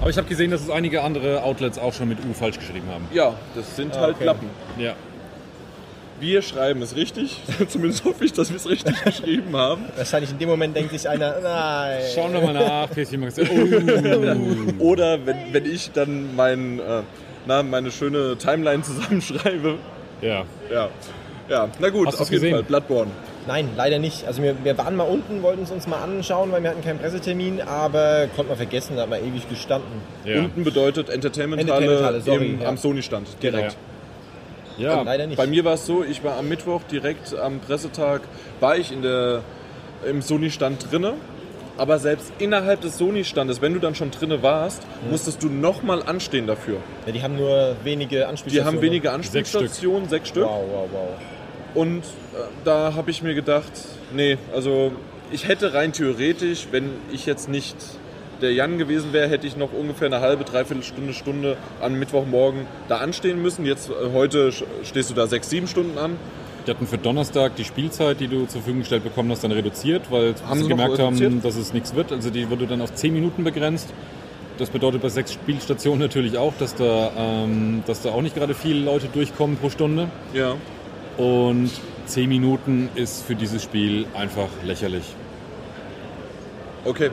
Aber 0.00 0.10
ich 0.10 0.16
habe 0.16 0.28
gesehen, 0.28 0.50
dass 0.50 0.60
es 0.62 0.70
einige 0.70 1.02
andere 1.02 1.42
Outlets 1.42 1.78
auch 1.78 1.92
schon 1.92 2.08
mit 2.08 2.18
U 2.28 2.32
falsch 2.32 2.58
geschrieben 2.58 2.86
haben. 2.92 3.06
Ja, 3.12 3.34
das 3.54 3.74
sind 3.76 3.94
Ah, 3.96 4.00
halt 4.02 4.16
okay. 4.16 4.24
Lappen. 4.24 4.48
Ja. 4.78 4.94
Wir 6.24 6.40
schreiben 6.40 6.80
es 6.80 6.96
richtig. 6.96 7.36
Zumindest 7.68 8.02
hoffe 8.06 8.24
ich, 8.24 8.32
dass 8.32 8.48
wir 8.48 8.56
es 8.56 8.66
richtig 8.66 8.94
geschrieben 9.04 9.54
haben. 9.54 9.84
Wahrscheinlich 9.94 10.30
in 10.30 10.38
dem 10.38 10.48
Moment 10.48 10.74
denkt 10.74 10.90
sich 10.92 11.06
einer, 11.06 11.38
nein. 11.42 12.00
Schauen 12.14 12.32
wir 12.32 12.40
mal 12.40 12.54
nach. 12.54 12.90
Päschen 12.90 13.20
Magazin. 13.20 13.46
Oh. 14.80 14.84
Oder 14.92 15.26
wenn, 15.26 15.36
wenn 15.52 15.66
ich 15.66 15.90
dann 15.92 16.34
mein, 16.34 16.78
äh, 16.78 17.02
na, 17.46 17.62
meine 17.62 17.90
schöne 17.90 18.36
Timeline 18.38 18.82
zusammenschreibe. 18.82 19.76
Ja. 20.22 20.44
Ja. 20.72 20.88
Ja, 21.50 21.68
na 21.78 21.90
gut, 21.90 22.06
Hast 22.06 22.14
auf 22.22 22.30
jeden 22.30 22.40
gesehen? 22.40 22.54
Fall. 22.54 22.62
Bloodborne. 22.62 23.10
Nein, 23.46 23.68
leider 23.76 23.98
nicht. 23.98 24.26
Also 24.26 24.42
wir, 24.42 24.56
wir 24.64 24.78
waren 24.78 24.96
mal 24.96 25.04
unten, 25.04 25.42
wollten 25.42 25.64
es 25.64 25.70
uns 25.70 25.86
mal 25.86 25.98
anschauen, 26.02 26.50
weil 26.52 26.62
wir 26.62 26.70
hatten 26.70 26.82
keinen 26.82 26.98
Pressetermin, 26.98 27.60
aber 27.60 28.28
konnten 28.34 28.50
wir 28.50 28.56
vergessen, 28.56 28.96
da 28.96 29.02
hat 29.02 29.10
man 29.10 29.20
ewig 29.20 29.46
gestanden. 29.50 30.00
Ja. 30.24 30.38
Unten 30.40 30.64
bedeutet 30.64 31.10
Entertainment-Halle 31.10 31.82
Entertainment-Halle, 31.84 32.20
sorry, 32.22 32.46
im- 32.46 32.60
ja. 32.62 32.68
am 32.68 32.78
Sony-Stand. 32.78 33.28
Direkt. 33.42 33.76
Ja. 34.78 35.02
leider 35.02 35.26
nicht. 35.26 35.36
Bei 35.36 35.46
mir 35.46 35.64
war 35.64 35.74
es 35.74 35.86
so, 35.86 36.04
ich 36.04 36.24
war 36.24 36.36
am 36.36 36.48
Mittwoch 36.48 36.82
direkt 36.90 37.34
am 37.36 37.60
Pressetag, 37.60 38.22
war 38.60 38.76
ich 38.76 38.92
in 38.92 39.02
der, 39.02 39.42
im 40.08 40.22
Sony-Stand 40.22 40.90
drinne. 40.90 41.14
Aber 41.76 41.98
selbst 41.98 42.32
innerhalb 42.38 42.82
des 42.82 42.98
Sony-Standes, 42.98 43.60
wenn 43.60 43.74
du 43.74 43.80
dann 43.80 43.96
schon 43.96 44.12
drinne 44.12 44.44
warst, 44.44 44.82
musstest 45.10 45.42
du 45.42 45.48
nochmal 45.48 46.04
anstehen 46.04 46.46
dafür. 46.46 46.76
Ja, 47.04 47.12
die 47.12 47.22
haben 47.22 47.36
nur 47.36 47.76
wenige 47.82 48.18
Die 48.18 48.24
Anspielstationen. 48.24 48.76
haben 48.76 48.82
wenige 48.82 49.08
Stück. 49.08 49.14
Anspielstationen, 49.14 50.08
sechs 50.08 50.28
Stück. 50.28 50.44
Wow, 50.44 50.62
wow, 50.70 50.88
wow. 50.92 51.08
Und 51.74 52.04
äh, 52.04 52.44
da 52.64 52.94
habe 52.94 53.10
ich 53.10 53.22
mir 53.22 53.34
gedacht, 53.34 53.72
nee, 54.14 54.38
also 54.54 54.92
ich 55.32 55.48
hätte 55.48 55.74
rein 55.74 55.92
theoretisch, 55.92 56.68
wenn 56.70 56.90
ich 57.10 57.26
jetzt 57.26 57.48
nicht 57.48 57.76
der 58.40 58.52
Jan 58.52 58.78
gewesen 58.78 59.12
wäre, 59.12 59.28
hätte 59.28 59.46
ich 59.46 59.56
noch 59.56 59.72
ungefähr 59.72 60.06
eine 60.06 60.20
halbe, 60.20 60.44
dreiviertel 60.44 60.82
Stunde, 60.82 61.12
Stunde 61.12 61.56
am 61.80 61.98
Mittwochmorgen 61.98 62.66
da 62.88 62.98
anstehen 62.98 63.42
müssen. 63.42 63.64
Jetzt 63.64 63.90
äh, 63.90 64.12
heute 64.12 64.52
stehst 64.82 65.10
du 65.10 65.14
da 65.14 65.26
sechs, 65.26 65.50
sieben 65.50 65.66
Stunden 65.66 65.98
an. 65.98 66.16
Die 66.66 66.70
hatten 66.70 66.86
für 66.86 66.96
Donnerstag 66.98 67.56
die 67.56 67.64
Spielzeit, 67.64 68.20
die 68.20 68.28
du 68.28 68.46
zur 68.46 68.62
Verfügung 68.62 68.80
gestellt 68.80 69.04
bekommen 69.04 69.30
hast, 69.30 69.44
dann 69.44 69.52
reduziert, 69.52 70.10
weil 70.10 70.34
Haben 70.46 70.62
sie 70.62 70.68
gemerkt 70.68 70.98
haben, 70.98 71.42
dass 71.42 71.56
es 71.56 71.74
nichts 71.74 71.94
wird. 71.94 72.10
Also 72.10 72.30
die 72.30 72.48
wurde 72.48 72.66
dann 72.66 72.80
auf 72.80 72.94
10 72.94 73.12
Minuten 73.12 73.44
begrenzt. 73.44 73.92
Das 74.56 74.70
bedeutet 74.70 75.02
bei 75.02 75.08
sechs 75.08 75.32
Spielstationen 75.32 76.00
natürlich 76.00 76.38
auch, 76.38 76.54
dass 76.58 76.74
da, 76.74 77.10
ähm, 77.16 77.82
dass 77.86 78.02
da 78.02 78.10
auch 78.10 78.22
nicht 78.22 78.34
gerade 78.36 78.54
viele 78.54 78.80
Leute 78.80 79.08
durchkommen 79.08 79.56
pro 79.56 79.68
Stunde. 79.68 80.08
Ja. 80.32 80.54
Und 81.18 81.70
10 82.06 82.28
Minuten 82.28 82.88
ist 82.94 83.26
für 83.26 83.34
dieses 83.34 83.62
Spiel 83.62 84.06
einfach 84.14 84.48
lächerlich. 84.64 85.04
Okay. 86.84 87.10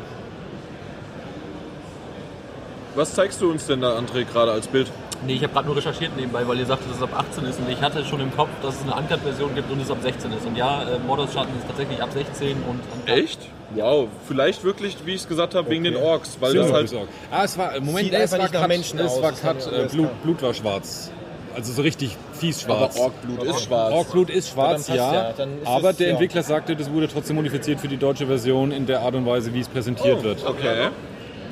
Was 2.96 3.14
zeigst 3.14 3.40
du 3.42 3.50
uns 3.50 3.68
denn 3.68 3.82
da, 3.82 3.98
André, 3.98 4.26
gerade 4.26 4.52
als 4.52 4.68
Bild? 4.68 4.88
Nee, 5.26 5.34
ich 5.34 5.44
habe 5.44 5.54
gerade 5.54 5.68
nur 5.68 5.78
recherchiert 5.78 6.16
nebenbei, 6.18 6.48
weil 6.48 6.58
ihr 6.60 6.66
sagtet, 6.66 6.90
dass 6.90 6.98
es 6.98 7.04
ab 7.04 7.14
18 7.16 7.46
ist 7.46 7.60
und 7.60 7.70
ich 7.70 7.80
hatte 7.82 8.04
schon 8.04 8.20
im 8.20 8.36
Kopf, 8.36 8.50
dass 8.62 8.76
es 8.76 8.82
eine 8.82 8.96
Uncut-Version 8.96 9.54
gibt 9.56 9.72
und 9.72 9.80
es 9.82 9.92
ab 9.92 10.00
16 10.02 10.32
ist. 10.34 10.46
Und 10.46 10.56
ja, 10.58 10.82
äh, 10.84 11.00
Mordors 11.06 11.32
Schatten 11.34 11.52
ist 11.58 11.68
tatsächlich 11.68 12.02
ab 12.02 12.10
16 12.12 12.58
und 12.64 12.80
uncut. 12.92 13.08
Echt? 13.08 13.40
Wow, 13.76 14.10
vielleicht 14.28 14.64
wirklich, 14.64 14.98
wie 15.06 15.12
ich 15.14 15.22
es 15.22 15.28
gesagt 15.28 15.56
habe, 15.56 15.70
wegen 15.70 15.84
den 15.86 15.96
Orks, 15.96 16.38
weil 16.42 16.54
das 16.54 16.74
halt. 16.74 16.94
Ah, 17.32 17.44
es 17.46 17.58
war, 17.58 17.80
Moment, 17.80 18.06
Sieht 18.06 18.14
es 18.14 18.34
einfach 18.34 18.38
war 18.38 18.44
nicht 18.44 18.54
nach 18.54 18.60
Cut, 18.62 18.68
Menschen 18.68 19.00
es 19.00 19.12
aus, 19.12 19.22
war 19.22 19.32
das 19.32 19.42
Cut, 19.42 19.72
äh, 19.72 19.88
Blut. 19.88 20.24
Blut 20.24 20.42
war 20.42 20.54
schwarz. 20.54 21.12
Also 21.56 21.74
so 21.74 21.82
richtig 21.82 22.18
fies 22.34 22.66
aber 22.66 22.76
schwarz. 22.92 22.98
Orkblut 23.00 23.44
ist 23.44 23.62
schwarz. 23.64 23.94
Orkblut 23.94 24.30
ist 24.30 24.50
schwarz, 24.50 24.88
dann 24.88 24.98
passt 24.98 25.14
ja, 25.14 25.14
ja, 25.14 25.34
dann 25.38 25.62
ist 25.62 25.68
aber 25.68 25.90
es- 25.92 25.98
der 25.98 26.08
ja. 26.08 26.14
Entwickler 26.14 26.44
sagte, 26.44 26.76
das 26.76 26.92
wurde 26.92 27.08
trotzdem 27.08 27.36
modifiziert 27.36 27.80
für 27.80 27.88
die 27.90 27.98
deutsche 27.98 28.26
Version 28.28 28.72
in 28.72 28.86
der 28.86 29.02
Art 29.02 29.16
und 29.16 29.26
Weise, 29.26 29.54
wie 29.54 29.60
es 29.60 29.68
präsentiert 29.68 30.24
wird. 30.24 30.46
Okay. 30.46 30.90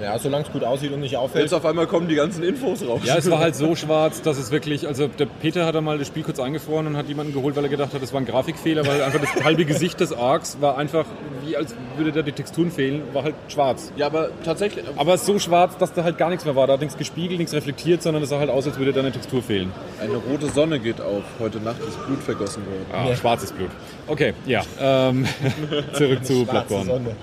Ja, 0.01 0.17
solange 0.19 0.45
es 0.45 0.51
gut 0.51 0.63
aussieht 0.63 0.91
und 0.91 0.99
nicht 1.01 1.17
auffällt. 1.17 1.43
Jetzt 1.43 1.53
auf 1.53 1.65
einmal 1.65 1.87
kommen 1.87 2.07
die 2.07 2.15
ganzen 2.15 2.43
Infos 2.43 2.85
raus. 2.87 3.01
Ja, 3.03 3.17
es 3.17 3.29
war 3.29 3.39
halt 3.39 3.55
so 3.55 3.75
schwarz, 3.77 4.21
dass 4.21 4.37
es 4.37 4.51
wirklich, 4.51 4.87
also 4.87 5.07
der 5.07 5.25
Peter 5.25 5.65
hat 5.65 5.75
einmal 5.75 5.97
das 5.97 6.07
Spiel 6.07 6.23
kurz 6.23 6.39
eingefroren 6.39 6.87
und 6.87 6.97
hat 6.97 7.07
jemanden 7.07 7.33
geholt, 7.33 7.55
weil 7.55 7.63
er 7.63 7.69
gedacht 7.69 7.93
hat, 7.93 8.01
das 8.01 8.13
war 8.13 8.21
ein 8.21 8.25
Grafikfehler, 8.25 8.85
weil 8.87 9.01
einfach 9.01 9.19
das 9.19 9.43
halbe 9.43 9.65
Gesicht 9.65 9.99
des 9.99 10.13
Arcs 10.13 10.57
war 10.61 10.77
einfach, 10.77 11.05
wie 11.45 11.55
als 11.57 11.75
würde 11.97 12.11
da 12.11 12.21
die 12.21 12.31
Texturen 12.31 12.71
fehlen, 12.71 13.01
war 13.13 13.23
halt 13.23 13.35
schwarz. 13.49 13.91
Ja, 13.97 14.05
aber 14.07 14.29
tatsächlich. 14.43 14.85
Aber 14.95 15.17
so 15.17 15.37
schwarz, 15.39 15.77
dass 15.77 15.93
da 15.93 16.03
halt 16.03 16.17
gar 16.17 16.29
nichts 16.29 16.45
mehr 16.45 16.55
war. 16.55 16.67
Da 16.67 16.73
hat 16.73 16.81
nichts 16.81 16.97
gespiegelt, 16.97 17.39
nichts 17.39 17.53
reflektiert, 17.53 18.01
sondern 18.01 18.23
es 18.23 18.29
sah 18.29 18.39
halt 18.39 18.49
aus, 18.49 18.65
als 18.67 18.77
würde 18.77 18.93
da 18.93 19.01
eine 19.01 19.11
Textur 19.11 19.41
fehlen. 19.41 19.71
Eine 20.01 20.15
rote 20.15 20.47
Sonne 20.49 20.79
geht 20.79 21.01
auf. 21.01 21.23
Heute 21.39 21.59
Nacht 21.59 21.79
ist 21.87 22.05
Blut 22.05 22.23
vergossen 22.23 22.63
worden. 22.65 22.85
Ah, 22.93 23.09
Ja. 23.09 23.15
schwarzes 23.15 23.51
Blut. 23.51 23.69
Okay, 24.07 24.33
ja. 24.45 24.61
Ähm, 24.79 25.25
zurück 25.93 26.23
zu 26.25 26.45
Schwarze 26.45 26.51
Bloodborne. 26.51 26.85
Sonne. 26.85 27.15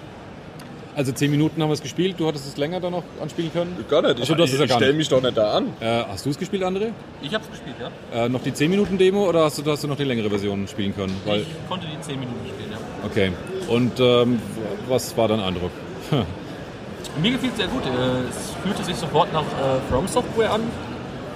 Also 0.96 1.12
10 1.12 1.30
Minuten 1.30 1.60
haben 1.62 1.68
wir 1.68 1.74
es 1.74 1.82
gespielt. 1.82 2.14
Du 2.18 2.26
hattest 2.26 2.48
es 2.48 2.56
länger 2.56 2.80
da 2.80 2.88
noch 2.88 3.02
anspielen 3.20 3.52
können. 3.52 3.76
Gar 3.90 4.00
nicht. 4.02 4.14
Ich, 4.16 4.22
Ach 4.22 4.26
so, 4.28 4.34
du 4.34 4.42
hast 4.44 4.52
es 4.52 4.58
ja 4.58 4.64
ich 4.64 4.70
gar 4.70 4.78
stell 4.78 4.88
nicht. 4.88 4.96
mich 4.98 5.08
doch 5.10 5.20
nicht 5.20 5.36
da 5.36 5.52
an. 5.52 5.66
Äh, 5.78 6.04
hast 6.08 6.24
du 6.24 6.30
es 6.30 6.38
gespielt, 6.38 6.62
André? 6.62 6.88
Ich 7.20 7.34
habe 7.34 7.44
es 7.44 7.50
gespielt, 7.50 7.76
ja. 7.78 8.24
Äh, 8.24 8.28
noch 8.30 8.42
die 8.42 8.54
10 8.54 8.70
Minuten 8.70 8.96
Demo 8.96 9.28
oder 9.28 9.44
hast 9.44 9.58
du, 9.58 9.70
hast 9.70 9.84
du 9.84 9.88
noch 9.88 9.96
die 9.96 10.04
längere 10.04 10.30
Version 10.30 10.66
spielen 10.66 10.96
können? 10.96 11.14
Weil, 11.26 11.40
ich 11.42 11.46
konnte 11.68 11.86
die 11.86 12.00
10 12.00 12.18
Minuten 12.18 12.38
spielen, 12.48 12.70
ja. 12.72 12.78
okay. 13.04 13.30
Und 13.68 14.00
ähm, 14.00 14.40
was 14.88 15.14
war 15.18 15.28
dein 15.28 15.40
Eindruck? 15.40 15.70
Mir 17.22 17.30
gefiel 17.32 17.50
es 17.50 17.56
sehr 17.58 17.66
gut. 17.68 17.84
Äh, 17.84 18.28
Es 18.30 18.54
fühlte 18.62 18.82
sich 18.84 18.96
sofort 18.96 19.30
nach 19.34 19.42
äh, 19.42 19.90
From 19.90 20.08
Software 20.08 20.52
an, 20.52 20.62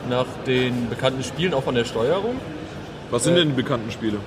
nach 0.08 0.26
den 0.46 0.88
bekannten 0.88 1.22
Spielen, 1.22 1.52
auch 1.52 1.62
von 1.64 1.74
der 1.74 1.84
Steuerung. 1.84 2.36
Was 3.10 3.24
sind 3.24 3.34
denn 3.36 3.48
die 3.48 3.54
bekannten 3.54 3.90
Spiele? 3.90 4.18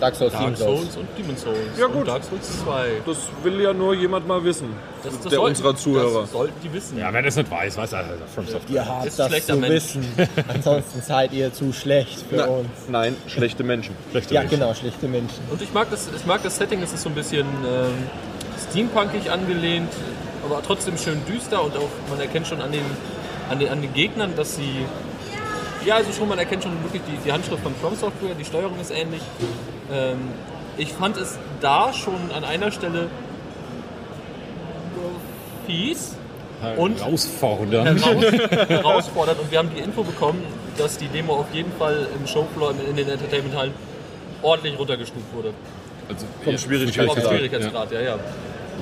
Dark 0.00 0.14
Souls, 0.14 0.32
Dark 0.32 0.44
Dark 0.46 0.56
Souls 0.56 0.96
und 0.96 1.06
Demon's 1.18 1.42
Souls. 1.42 1.58
Ja, 1.78 1.86
gut. 1.86 1.96
Und 1.96 2.08
Dark 2.08 2.24
Souls 2.24 2.62
2. 2.64 2.88
Das 3.06 3.16
will 3.42 3.60
ja 3.60 3.72
nur 3.72 3.94
jemand 3.94 4.26
mal 4.26 4.42
wissen. 4.42 4.68
Das, 5.02 5.12
das 5.12 5.22
der 5.22 5.30
sollten- 5.32 5.46
unserer 5.48 5.76
Zuhörer. 5.76 6.20
Das 6.22 6.32
sollten 6.32 6.54
die 6.62 6.72
wissen. 6.72 6.98
Ja, 6.98 7.12
wer 7.12 7.22
das 7.22 7.36
nicht 7.36 7.50
weiß, 7.50 7.76
weiß 7.76 7.92
er. 7.92 8.04
From 8.34 8.46
Software. 8.46 8.74
Ihr 8.74 8.86
habt 8.88 9.06
Ist 9.06 9.18
das 9.18 9.28
schlechter 9.28 9.54
zu 9.54 9.60
Mensch. 9.60 9.72
wissen. 9.74 10.04
Ansonsten 10.48 11.02
seid 11.02 11.32
ihr 11.32 11.52
zu 11.52 11.72
schlecht 11.72 12.24
für 12.28 12.36
Na, 12.36 12.44
uns. 12.46 12.68
nein, 12.88 13.16
schlechte 13.26 13.62
Menschen. 13.62 13.94
Schlechte 14.10 14.34
Ja, 14.34 14.40
Menschen. 14.40 14.58
genau, 14.60 14.74
schlechte 14.74 15.06
Menschen. 15.06 15.38
Und 15.50 15.60
ich 15.62 15.72
mag 15.72 15.88
das, 15.90 16.08
ich 16.16 16.26
mag 16.26 16.42
das 16.42 16.56
Setting, 16.56 16.82
es 16.82 16.92
ist 16.92 17.02
so 17.02 17.08
ein 17.08 17.14
bisschen 17.14 17.46
ähm, 17.66 17.92
steampunkig 18.70 19.30
angelehnt, 19.30 19.92
aber 20.44 20.62
trotzdem 20.62 20.96
schön 20.96 21.20
düster 21.26 21.62
und 21.62 21.76
auch 21.76 21.88
man 22.08 22.20
erkennt 22.20 22.46
schon 22.46 22.60
an 22.60 22.72
den, 22.72 22.84
an 23.50 23.58
den, 23.58 23.68
an 23.68 23.82
den 23.82 23.92
Gegnern, 23.94 24.32
dass 24.36 24.56
sie. 24.56 24.84
Ja, 25.84 25.96
also 25.96 26.12
schon, 26.12 26.28
man 26.28 26.38
erkennt 26.38 26.62
schon 26.62 26.72
wirklich 26.82 27.02
die, 27.08 27.16
die 27.24 27.32
Handschrift 27.32 27.62
von 27.62 27.74
From 27.76 27.94
Software, 27.96 28.34
die 28.38 28.44
Steuerung 28.44 28.78
ist 28.80 28.90
ähnlich. 28.90 29.22
Ähm, 29.92 30.18
ich 30.76 30.92
fand 30.92 31.16
es 31.16 31.38
da 31.60 31.92
schon 31.92 32.30
an 32.34 32.44
einer 32.44 32.70
Stelle 32.70 33.08
fies 35.66 36.16
Und- 36.76 36.98
Herausfordern. 37.00 37.96
heraus, 37.96 38.24
herausfordernd 38.68 39.40
und 39.40 39.50
wir 39.50 39.58
haben 39.58 39.70
die 39.74 39.80
Info 39.80 40.02
bekommen, 40.02 40.42
dass 40.76 40.98
die 40.98 41.08
Demo 41.08 41.34
auf 41.34 41.46
jeden 41.54 41.72
Fall 41.72 42.06
im 42.18 42.26
Showfloor 42.26 42.74
in 42.88 42.96
den 42.96 43.08
Entertainment-Hallen 43.08 43.72
ordentlich 44.42 44.78
runtergestuft 44.78 45.24
wurde. 45.34 45.52
Also, 46.08 46.26
Vom 46.44 46.52
ja, 46.52 46.58
Schwierigkeitsgrad. 46.58 47.24
Schwierigkeitsgrad, 47.28 47.92
ja, 47.92 48.00
ja. 48.00 48.14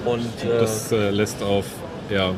Und 0.05 0.21
äh, 0.45 0.59
Das 0.61 0.91
äh, 0.93 1.11
lässt 1.11 1.43
auf, 1.43 1.67
ja, 2.11 2.33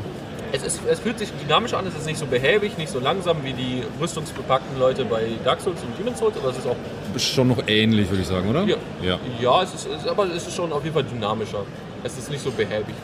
es, 0.53 0.63
ist, 0.63 0.81
es 0.89 1.01
fühlt 1.01 1.19
sich 1.19 1.31
dynamischer 1.33 1.79
an, 1.79 1.87
es 1.87 1.95
ist 1.95 2.07
nicht 2.07 2.19
so 2.19 2.27
behäbig, 2.27 2.77
nicht 2.79 2.91
so 2.91 2.99
langsam 2.99 3.39
wie 3.45 3.53
die 3.53 3.83
rüstungsbepackten 4.01 4.79
Leute 4.79 5.05
bei 5.05 5.29
Dark 5.45 5.61
Souls 5.61 5.81
und 5.83 5.99
Demon's 5.99 6.19
Souls, 6.19 6.37
aber 6.37 6.51
es 6.51 6.59
ist 6.59 6.67
auch, 6.67 6.77
schon 7.19 7.49
noch 7.49 7.63
ähnlich, 7.67 8.09
würde 8.09 8.23
ich 8.23 8.29
sagen, 8.29 8.49
oder? 8.49 8.65
ja, 8.65 8.77
ja. 9.03 9.19
ja 9.41 9.63
es 9.63 9.75
ist, 9.75 9.89
es 9.89 10.07
aber 10.07 10.27
es 10.27 10.47
ist 10.47 10.55
schon 10.55 10.73
auf 10.73 10.83
jeden 10.83 10.95
Fall 10.95 11.05
dynamischer. 11.05 11.65
Es 12.03 12.17
ist 12.17 12.31
nicht 12.31 12.43
so 12.43 12.51
behäbig. 12.51 12.95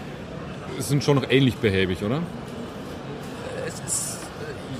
Es 0.78 0.88
sind 0.88 1.04
schon 1.04 1.16
noch 1.16 1.28
ähnlich 1.28 1.56
behäbig, 1.56 2.02
oder? 2.02 2.20
Es 3.66 3.80
ist, 3.80 4.18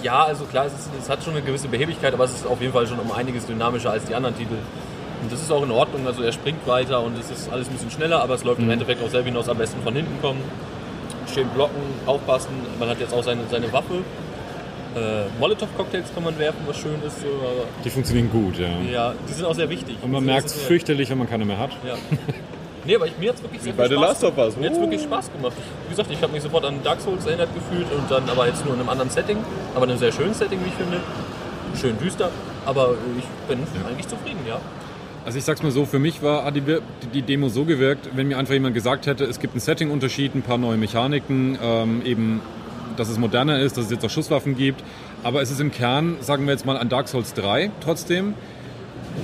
ja, 0.03 0.25
also 0.25 0.45
klar, 0.45 0.67
es, 0.67 0.73
ist, 0.73 0.91
es 1.01 1.09
hat 1.09 1.23
schon 1.23 1.35
eine 1.35 1.43
gewisse 1.43 1.69
Behäbigkeit, 1.69 2.15
aber 2.15 2.25
es 2.25 2.33
ist 2.33 2.47
auf 2.47 2.61
jeden 2.61 2.73
Fall 2.73 2.87
schon 2.87 2.99
um 2.99 3.13
einiges 3.13 3.47
dynamischer 3.47 3.91
als 3.91 4.05
die 4.05 4.15
anderen 4.15 4.37
Titel. 4.37 4.57
Und 5.23 5.33
das 5.33 5.41
ist 5.41 5.51
auch 5.51 5.63
in 5.63 5.71
Ordnung, 5.71 6.07
also 6.07 6.23
er 6.23 6.33
springt 6.33 6.67
weiter 6.67 7.03
und 7.03 7.19
es 7.19 7.31
ist 7.31 7.51
alles 7.51 7.69
ein 7.69 7.73
bisschen 7.73 7.91
schneller, 7.91 8.23
aber 8.23 8.35
es 8.35 8.45
läuft 8.45 8.61
im 8.61 8.71
Endeffekt 8.71 9.03
auch 9.03 9.09
selber 9.09 9.29
hinaus 9.29 9.49
am 9.49 9.59
besten 9.59 9.83
von 9.83 9.95
hinten 9.95 10.21
kommen. 10.21 10.41
Schön 11.33 11.49
blocken, 11.49 11.81
aufpassen, 12.07 12.51
man 12.79 12.89
hat 12.89 13.01
jetzt 13.01 13.13
auch 13.13 13.23
seine, 13.23 13.43
seine 13.51 13.73
Waffe. 13.73 13.95
Äh, 14.95 15.25
Molotow-Cocktails 15.39 16.15
kann 16.15 16.25
man 16.25 16.39
werfen, 16.39 16.61
was 16.67 16.79
schön 16.79 16.97
ist. 17.07 17.21
So, 17.21 17.27
aber, 17.27 17.67
Die 17.85 17.91
funktionieren 17.91 18.31
gut, 18.31 18.59
ja. 18.59 18.69
ja, 18.91 19.15
die 19.29 19.33
sind 19.33 19.45
auch 19.45 19.55
sehr 19.55 19.69
wichtig. 19.69 19.97
Und 20.03 20.11
man 20.11 20.21
Also, 20.23 20.27
merkt 20.27 20.47
es 20.47 20.55
fürchterlich, 20.63 21.11
wenn 21.11 21.19
man 21.19 21.29
keine 21.29 21.45
mehr 21.45 21.59
hat. 21.59 21.71
Ja. 21.87 21.95
Nee, 22.85 22.95
aber 22.95 23.07
ich, 23.07 23.19
mir 23.19 23.31
hat 23.31 23.37
es 23.37 23.43
wirklich 23.43 23.63
sehr 23.63 23.73
bei 23.73 23.89
viel 23.89 23.97
The 23.99 24.03
Spaß 24.03 24.23
Last 24.23 24.25
of 24.25 24.39
Us. 24.39 24.57
Mir 24.57 24.67
hat 24.67 24.75
es 24.75 24.81
wirklich 24.81 25.03
Spaß 25.03 25.33
gemacht. 25.33 25.53
Ich, 25.59 25.87
wie 25.87 25.91
gesagt, 25.91 26.11
ich 26.11 26.23
habe 26.23 26.33
mich 26.33 26.43
sofort 26.43 26.65
an 26.65 26.77
Dark 26.85 27.01
Souls 27.01 27.27
erinnert 27.27 27.49
gefühlt 27.53 27.91
und 27.93 28.09
dann 28.09 28.31
aber 28.31 28.47
jetzt 28.47 28.65
nur 28.65 28.75
in 28.75 28.81
einem 28.81 28.89
anderen 28.89 29.11
Setting, 29.11 29.39
aber 29.75 29.85
in 29.85 29.91
einem 29.91 29.99
sehr 29.99 30.13
schönen 30.13 30.33
Setting, 30.33 30.61
wie 30.65 30.69
ich 30.69 30.75
finde. 30.75 31.01
Schön 31.79 31.99
düster, 31.99 32.31
aber 32.65 32.95
ich 33.19 33.25
bin 33.49 33.59
eigentlich 33.87 34.07
zufrieden, 34.09 34.39
ja. 34.49 34.61
Also 35.27 35.39
ich 35.39 35.45
sag's 35.45 35.61
mal 35.61 35.73
so, 35.73 35.85
für 35.87 35.99
mich 35.99 36.23
war 36.23 36.45
hat 36.45 36.55
die, 36.55 37.23
Demo 37.23 37.49
so 37.49 37.65
gewirkt, 37.65 38.11
wenn 38.15 38.29
mir 38.29 38.39
einfach 38.39 38.55
jemand 38.55 38.75
gesagt 38.77 39.07
hätte, 39.09 39.25
es 39.25 39.41
gibt 39.41 39.55
einen 39.55 39.61
Setting-Unterschied, 39.61 40.37
ein 40.37 40.43
paar 40.43 40.57
neue 40.57 40.77
Mechaniken, 40.77 41.59
ähm, 41.61 42.01
eben, 42.05 42.41
dass 42.97 43.09
es 43.09 43.19
moderner 43.19 43.59
ist, 43.59 43.77
dass 43.77 43.87
es 43.87 43.91
jetzt 43.91 44.05
auch 44.05 44.11
Schusswaffen 44.11 44.57
gibt, 44.57 44.85
aber 45.25 45.43
es 45.43 45.51
ist 45.51 45.61
im 45.61 45.73
Kern, 45.73 46.17
sagen 46.21 46.47
wir 46.47 46.53
jetzt 46.53 46.65
mal, 46.65 46.77
an 46.77 46.89
Dark 46.89 47.09
Souls 47.09 47.35
3 47.35 47.73
trotzdem, 47.81 48.35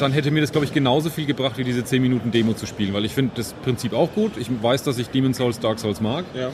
dann 0.00 0.10
hätte 0.10 0.32
mir 0.32 0.40
das, 0.40 0.50
glaube 0.50 0.64
ich, 0.66 0.72
genauso 0.72 1.08
viel 1.08 1.24
gebracht, 1.26 1.56
wie 1.56 1.62
diese 1.62 1.84
10 1.84 2.02
Minuten 2.02 2.32
Demo 2.32 2.54
zu 2.54 2.66
spielen, 2.66 2.94
weil 2.94 3.04
ich 3.04 3.12
finde 3.12 3.32
das 3.36 3.52
Prinzip 3.52 3.92
auch 3.92 4.12
gut. 4.12 4.32
Ich 4.38 4.48
weiß, 4.60 4.82
dass 4.82 4.98
ich 4.98 5.08
Demon's 5.10 5.36
Souls, 5.36 5.60
Dark 5.60 5.78
Souls 5.78 6.00
mag, 6.00 6.24
Ja. 6.34 6.50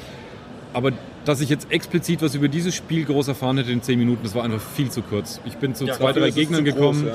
aber 0.75 0.93
dass 1.25 1.41
ich 1.41 1.49
jetzt 1.49 1.73
explizit 1.73 2.20
was 2.20 2.35
über 2.35 2.49
dieses 2.49 2.75
Spiel 2.75 3.07
groß 3.07 3.29
erfahren 3.29 3.57
hätte 3.57 3.73
in 3.73 3.81
10 3.81 3.99
Minuten, 3.99 4.20
das 4.25 4.35
war 4.35 4.45
einfach 4.45 4.61
viel 4.61 4.91
zu 4.91 5.01
kurz. 5.01 5.41
Ich 5.47 5.57
bin 5.57 5.75
zu 5.75 5.87
Ja, 5.87 5.95
zwei, 5.95 6.12
drei 6.12 6.31
Gegnern 6.33 6.66
zu 6.66 6.73
groß, 6.73 6.75
gekommen, 6.75 7.07
ja. 7.07 7.15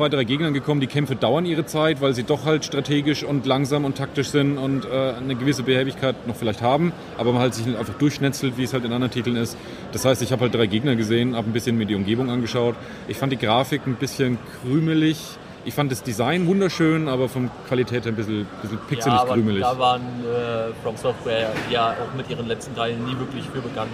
Zwei, 0.00 0.08
drei 0.08 0.24
Gegnern 0.24 0.54
gekommen, 0.54 0.80
die 0.80 0.86
Kämpfe 0.86 1.14
dauern 1.14 1.44
ihre 1.44 1.66
Zeit, 1.66 2.00
weil 2.00 2.14
sie 2.14 2.22
doch 2.22 2.46
halt 2.46 2.64
strategisch 2.64 3.22
und 3.22 3.44
langsam 3.44 3.84
und 3.84 3.98
taktisch 3.98 4.30
sind 4.30 4.56
und 4.56 4.86
äh, 4.86 5.12
eine 5.12 5.34
gewisse 5.34 5.62
Behäbigkeit 5.62 6.26
noch 6.26 6.36
vielleicht 6.36 6.62
haben, 6.62 6.94
aber 7.18 7.32
man 7.32 7.42
halt 7.42 7.52
sich 7.52 7.66
nicht 7.66 7.78
einfach 7.78 7.92
durchschnetzelt, 7.92 8.56
wie 8.56 8.62
es 8.62 8.72
halt 8.72 8.86
in 8.86 8.94
anderen 8.94 9.10
Titeln 9.10 9.36
ist. 9.36 9.58
Das 9.92 10.06
heißt, 10.06 10.22
ich 10.22 10.32
habe 10.32 10.40
halt 10.40 10.54
drei 10.54 10.64
Gegner 10.68 10.96
gesehen, 10.96 11.36
habe 11.36 11.50
ein 11.50 11.52
bisschen 11.52 11.76
mir 11.76 11.84
die 11.84 11.96
Umgebung 11.96 12.30
angeschaut. 12.30 12.76
Ich 13.08 13.18
fand 13.18 13.30
die 13.30 13.36
Grafik 13.36 13.86
ein 13.86 13.96
bisschen 13.96 14.38
krümelig. 14.62 15.18
Ich 15.66 15.74
fand 15.74 15.92
das 15.92 16.02
Design 16.02 16.46
wunderschön, 16.46 17.06
aber 17.06 17.28
von 17.28 17.50
Qualität 17.68 18.06
her 18.06 18.12
ein 18.12 18.16
bisschen, 18.16 18.46
bisschen 18.62 18.78
pixelig 18.88 19.14
ja, 19.14 19.20
aber 19.20 19.34
krümelig. 19.34 19.60
da 19.60 19.78
waren 19.78 20.00
äh, 20.00 20.72
From 20.82 20.96
Software 20.96 21.52
ja 21.70 21.90
auch 21.90 22.16
mit 22.16 22.30
ihren 22.30 22.48
letzten 22.48 22.74
Teilen 22.74 23.04
nie 23.04 23.18
wirklich 23.18 23.44
für 23.52 23.60
bekannt. 23.60 23.90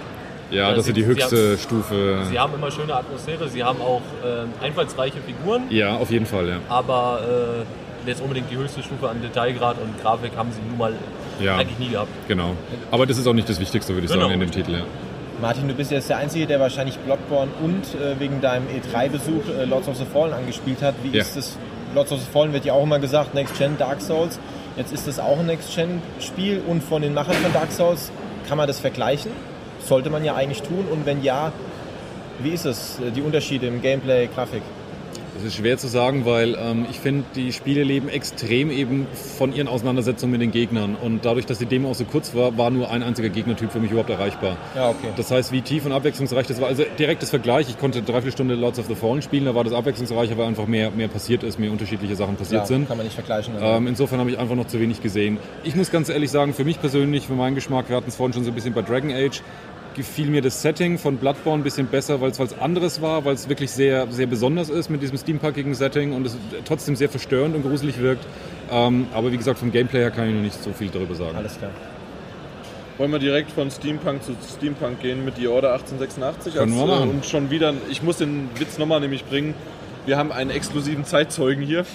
Ja, 0.51 0.69
Ja, 0.71 0.75
das 0.75 0.85
sie- 0.85 0.91
ist 0.93 0.97
die 0.97 1.03
sie 1.03 1.07
höchste 1.09 1.59
Stufe. 1.59 2.19
Sie 2.31 2.39
haben 2.39 2.55
immer 2.55 2.71
schöne 2.71 2.95
Atmosphäre, 2.95 3.49
sie 3.49 3.65
haben 3.65 3.81
auch 3.81 4.03
äh, 4.25 4.65
einfallsreiche 4.65 5.19
Figuren, 5.27 5.65
Ja, 5.71 5.97
auf 5.97 6.11
jeden 6.11 6.27
Fall, 6.27 6.49
ja. 6.49 6.57
aber 6.69 7.65
äh, 8.05 8.09
jetzt 8.09 8.21
unbedingt 8.23 8.51
die 8.51 8.57
höchste 8.57 8.83
Stufe 8.83 9.09
an 9.09 9.21
Detailgrad 9.21 9.77
und 9.81 10.01
Grafik 10.01 10.33
haben 10.37 10.53
sie 10.53 10.61
nun 10.69 10.79
mal 10.79 10.93
Ja. 11.41 11.57
eigentlich 11.57 11.79
nie 11.81 11.89
gehabt. 11.89 12.09
Genau. 12.29 12.53
Aber 12.93 13.07
das 13.07 13.19
ist 13.19 13.27
auch 13.27 13.33
nicht 13.33 13.49
das 13.49 13.59
Wichtigste, 13.59 13.93
würde 13.95 14.07
ich 14.07 14.13
Genau, 14.13 14.23
sagen, 14.29 14.35
in 14.35 14.41
dem. 14.41 14.51
Titel. 14.53 14.73
Ja. 14.73 14.81
Martin, 15.41 15.67
du 15.69 15.75
bist 15.75 15.91
jetzt 15.91 16.09
der 16.09 16.19
Einzige, 16.19 16.47
der 16.47 16.61
wahrscheinlich 16.61 16.97
Bloodborne 17.01 17.51
und 17.63 17.83
äh, 18.01 18.19
wegen 18.19 18.41
deinem 18.41 18.67
E3-Besuch 18.69 19.43
äh, 19.61 19.65
Lords 19.65 19.89
of 19.89 19.97
the 19.97 20.05
Fallen 20.11 20.33
angespielt 20.33 20.81
hat. 20.81 20.95
Wie 21.03 21.11
Ja. 21.15 21.23
ist 21.23 21.37
das? 21.37 21.59
Lords 21.95 22.13
of 22.13 22.21
the 22.21 22.27
Fallen 22.33 22.53
wird 22.53 22.65
ja 22.65 22.73
auch 22.73 22.85
immer 22.85 22.99
gesagt, 23.01 23.35
Next 23.35 23.59
Gen 23.59 23.77
Dark 23.79 24.01
Souls. 24.01 24.39
Jetzt 24.77 24.93
ist 24.93 25.07
das 25.09 25.19
auch 25.19 25.39
ein 25.39 25.47
Next 25.47 25.75
Gen 25.75 26.01
Spiel 26.21 26.63
und 26.67 26.83
von 26.83 27.03
den 27.03 27.13
Machern 27.15 27.35
von 27.35 27.53
Dark 27.53 27.71
Souls 27.73 28.11
kann 28.49 28.57
man 28.59 28.67
das 28.67 28.79
vergleichen? 28.81 29.31
Sollte 29.87 30.11
man 30.11 30.25
ja 30.25 30.35
eigentlich 30.35 30.63
tun 30.63 30.85
und 30.91 31.07
wenn 31.07 31.23
ja, 31.23 31.53
wie 32.41 32.51
ist 32.51 32.67
es? 32.67 32.99
äh, 32.99 33.11
Die 33.13 33.23
Unterschiede 33.23 33.67
im 33.67 33.81
Gameplay, 33.81 34.29
Grafik? 34.35 34.63
Das 35.35 35.45
ist 35.45 35.57
schwer 35.57 35.77
zu 35.77 35.87
sagen, 35.87 36.25
weil 36.25 36.57
ähm, 36.59 36.87
ich 36.91 36.99
finde, 36.99 37.25
die 37.35 37.53
Spiele 37.53 37.83
leben 37.85 38.09
extrem 38.09 38.71
eben 38.71 39.07
von 39.37 39.53
ihren 39.53 39.69
Auseinandersetzungen 39.69 40.33
mit 40.33 40.41
den 40.41 40.51
Gegnern. 40.51 40.97
Und 40.97 41.27
dadurch, 41.27 41.45
dass 41.45 41.59
die 41.59 41.67
Demo 41.67 41.91
auch 41.91 41.95
so 41.95 42.07
kurz 42.07 42.35
war, 42.35 42.57
war 42.57 42.71
nur 42.71 42.91
ein 42.91 43.03
einziger 43.03 43.29
Gegnertyp 43.29 43.71
für 43.71 43.79
mich 43.79 43.91
überhaupt 43.91 44.09
erreichbar. 44.09 44.57
Ja, 44.75 44.89
okay. 44.89 45.09
Das 45.15 45.31
heißt, 45.31 45.53
wie 45.53 45.61
tief 45.61 45.85
und 45.85 45.93
abwechslungsreich 45.93 46.47
das 46.47 46.59
war. 46.59 46.69
Also 46.69 46.85
direktes 46.99 47.29
Vergleich, 47.29 47.69
ich 47.69 47.79
konnte 47.79 48.01
dreiviertel 48.01 48.33
Stunde 48.33 48.55
Lords 48.55 48.79
of 48.79 48.87
the 48.87 48.95
Fallen 48.95 49.21
spielen, 49.21 49.45
da 49.45 49.55
war 49.55 49.63
das 49.63 49.75
abwechslungsreicher, 49.75 50.39
weil 50.39 50.47
einfach 50.47 50.67
mehr, 50.67 50.91
mehr 50.91 51.09
passiert 51.09 51.43
ist, 51.43 51.59
mehr 51.59 51.71
unterschiedliche 51.71 52.17
Sachen 52.17 52.37
passiert 52.37 52.63
ja, 52.63 52.67
sind. 52.67 52.89
kann 52.89 52.97
man 52.97 53.05
nicht 53.05 53.15
vergleichen. 53.15 53.57
also. 53.57 53.67
Ähm, 53.67 53.89
insofern 53.89 54.21
habe 54.21 54.31
ich 54.31 54.39
einfach 54.39 54.57
noch 54.57 54.69
zu 54.69 54.81
wenig 54.81 55.03
gesehen. 55.03 55.37
Ich 55.65 55.77
muss 55.77 55.91
ganz 55.91 56.09
ehrlich 56.09 56.31
sagen, 56.31 56.55
für 56.55 56.65
mich 56.65 56.81
persönlich, 56.81 57.27
für 57.27 57.35
meinen 57.35 57.55
Geschmack, 57.55 57.91
wir 57.91 57.97
hatten 57.97 58.09
es 58.09 58.17
vorhin 58.17 58.33
schon 58.33 58.45
so 58.45 58.51
ein 58.53 58.55
bisschen 58.55 58.73
bei 58.73 58.81
Dragon 58.81 59.13
Age, 59.13 59.43
gefiel 59.97 60.31
mir 60.31 60.43
das 60.43 60.63
Setting 60.63 60.99
von 60.99 61.17
Bloodborne 61.17 61.63
ein 61.63 61.65
bisschen 61.65 61.87
besser, 61.89 62.21
weil 62.21 62.31
es 62.31 62.39
was 62.39 62.57
anderes 62.59 63.03
war, 63.03 63.25
weil 63.25 63.35
es 63.35 63.49
wirklich 63.49 63.71
sehr, 63.71 64.07
sehr 64.11 64.27
besonders 64.27 64.69
ist 64.69 64.91
mit 64.91 65.03
diesem 65.03 65.19
steampunkigen 65.19 65.75
Setting 65.75 66.13
und 66.13 66.27
es 66.27 66.37
trotzdem 66.65 66.95
sehr 66.95 67.09
verstörend 67.09 67.57
und 67.57 67.63
gruselig 67.63 67.99
wirkt. 68.01 68.25
Ähm, 68.71 69.09
aber 69.13 69.33
wie 69.33 69.37
gesagt, 69.37 69.59
vom 69.59 69.73
Gameplay 69.73 70.01
her 70.01 70.11
kann 70.11 70.29
ich 70.29 70.35
noch 70.35 70.43
nicht 70.43 70.63
so 70.63 70.73
viel 70.73 70.89
darüber 70.89 71.15
sagen. 71.15 71.37
Alles 71.37 71.59
klar. 71.59 71.71
Wollen 72.99 73.11
wir 73.11 73.19
direkt 73.19 73.51
von 73.51 73.71
Steampunk 73.71 74.23
zu 74.23 74.35
Steampunk 74.57 75.01
gehen 75.01 75.25
mit 75.25 75.37
The 75.37 75.49
Order 75.49 75.73
1886? 75.73 76.55
Können 76.55 76.77
wir 76.77 76.87
machen. 76.87 77.09
äh, 77.09 77.13
und 77.13 77.27
schon 77.27 77.51
wieder, 77.51 77.75
ich 77.91 78.03
muss 78.03 78.19
den 78.19 78.49
Witz 78.59 78.79
nochmal 78.79 79.01
nämlich 79.01 79.25
bringen. 79.25 79.55
Wir 80.07 80.17
haben 80.17 80.31
einen 80.31 80.51
exklusiven 80.51 81.05
Zeitzeugen 81.05 81.65
hier. 81.65 81.85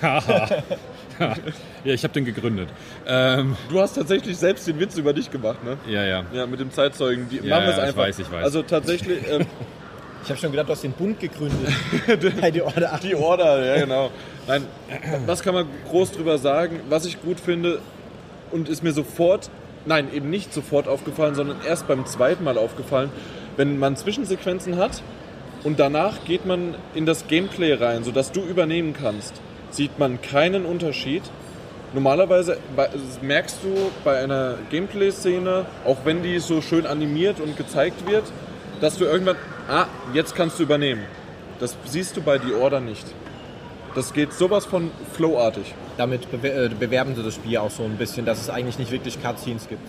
Ja, 1.84 1.94
ich 1.94 2.02
habe 2.04 2.12
den 2.14 2.24
gegründet. 2.24 2.68
Ähm, 3.06 3.56
Du 3.70 3.80
hast 3.80 3.94
tatsächlich 3.94 4.36
selbst 4.36 4.66
den 4.66 4.78
Witz 4.80 4.96
über 4.96 5.12
dich 5.12 5.30
gemacht, 5.30 5.62
ne? 5.64 5.76
ja, 5.88 6.04
ja. 6.04 6.24
Ja, 6.32 6.46
mit 6.46 6.60
dem 6.60 6.70
Zeitzeugen. 6.72 7.28
Die, 7.28 7.36
Ja, 7.36 7.56
machen 7.56 7.64
wir 7.66 7.70
es 7.70 7.76
ja, 7.76 7.82
ich 7.82 7.88
einfach. 7.88 8.02
weiß, 8.02 8.18
ich 8.18 8.30
weiß. 8.32 8.44
Also 8.44 8.62
tatsächlich, 8.62 9.18
ähm, 9.30 9.46
Ich 10.24 10.30
habe 10.30 10.40
schon 10.40 10.50
gedacht, 10.50 10.68
du 10.68 10.72
hast 10.72 10.82
den 10.84 10.92
Bund 10.92 11.20
gegründet. 11.20 11.72
Bei 12.40 12.50
der 12.50 12.66
Order 12.66 12.92
8. 12.92 13.02
die 13.04 13.14
Order, 13.14 13.64
ja 13.64 13.80
genau. 13.80 14.10
Nein, 14.46 14.66
was 15.26 15.42
kann 15.42 15.54
man 15.54 15.66
groß 15.88 16.10
drüber 16.12 16.36
sagen? 16.38 16.80
Was 16.90 17.06
ich 17.06 17.22
gut 17.22 17.38
finde 17.40 17.78
und 18.50 18.68
ist 18.68 18.82
mir 18.82 18.92
sofort, 18.92 19.48
nein, 19.86 20.08
eben 20.12 20.28
nicht 20.28 20.52
sofort 20.52 20.88
aufgefallen, 20.88 21.34
sondern 21.34 21.58
erst 21.66 21.86
beim 21.86 22.04
zweiten 22.04 22.44
Mal 22.44 22.58
aufgefallen, 22.58 23.10
wenn 23.56 23.78
man 23.78 23.96
Zwischensequenzen 23.96 24.76
hat 24.76 25.02
und 25.64 25.78
danach 25.80 26.24
geht 26.24 26.44
man 26.44 26.74
in 26.94 27.06
das 27.06 27.26
Gameplay 27.28 27.72
rein, 27.74 28.04
sodass 28.04 28.30
du 28.32 28.42
übernehmen 28.42 28.94
kannst, 29.00 29.34
sieht 29.78 29.96
man 29.96 30.20
keinen 30.20 30.66
Unterschied. 30.66 31.22
Normalerweise 31.94 32.58
merkst 33.22 33.60
du 33.62 33.90
bei 34.04 34.18
einer 34.18 34.56
Gameplay-Szene, 34.70 35.66
auch 35.86 35.98
wenn 36.04 36.22
die 36.22 36.40
so 36.40 36.60
schön 36.60 36.84
animiert 36.84 37.38
und 37.40 37.56
gezeigt 37.56 38.10
wird, 38.10 38.24
dass 38.80 38.98
du 38.98 39.04
irgendwann, 39.04 39.36
ah, 39.68 39.86
jetzt 40.12 40.34
kannst 40.34 40.58
du 40.58 40.64
übernehmen. 40.64 41.04
Das 41.60 41.76
siehst 41.84 42.16
du 42.16 42.20
bei 42.20 42.38
The 42.38 42.54
Order 42.54 42.80
nicht. 42.80 43.06
Das 43.94 44.12
geht 44.12 44.32
sowas 44.32 44.66
von 44.66 44.90
flowartig. 45.12 45.74
Damit 45.96 46.22
äh, 46.42 46.68
bewerben 46.68 47.14
sie 47.14 47.22
das 47.22 47.36
Spiel 47.36 47.56
auch 47.58 47.70
so 47.70 47.84
ein 47.84 47.96
bisschen, 47.96 48.26
dass 48.26 48.40
es 48.40 48.50
eigentlich 48.50 48.78
nicht 48.80 48.90
wirklich 48.90 49.22
Cutscenes 49.22 49.68
gibt. 49.68 49.88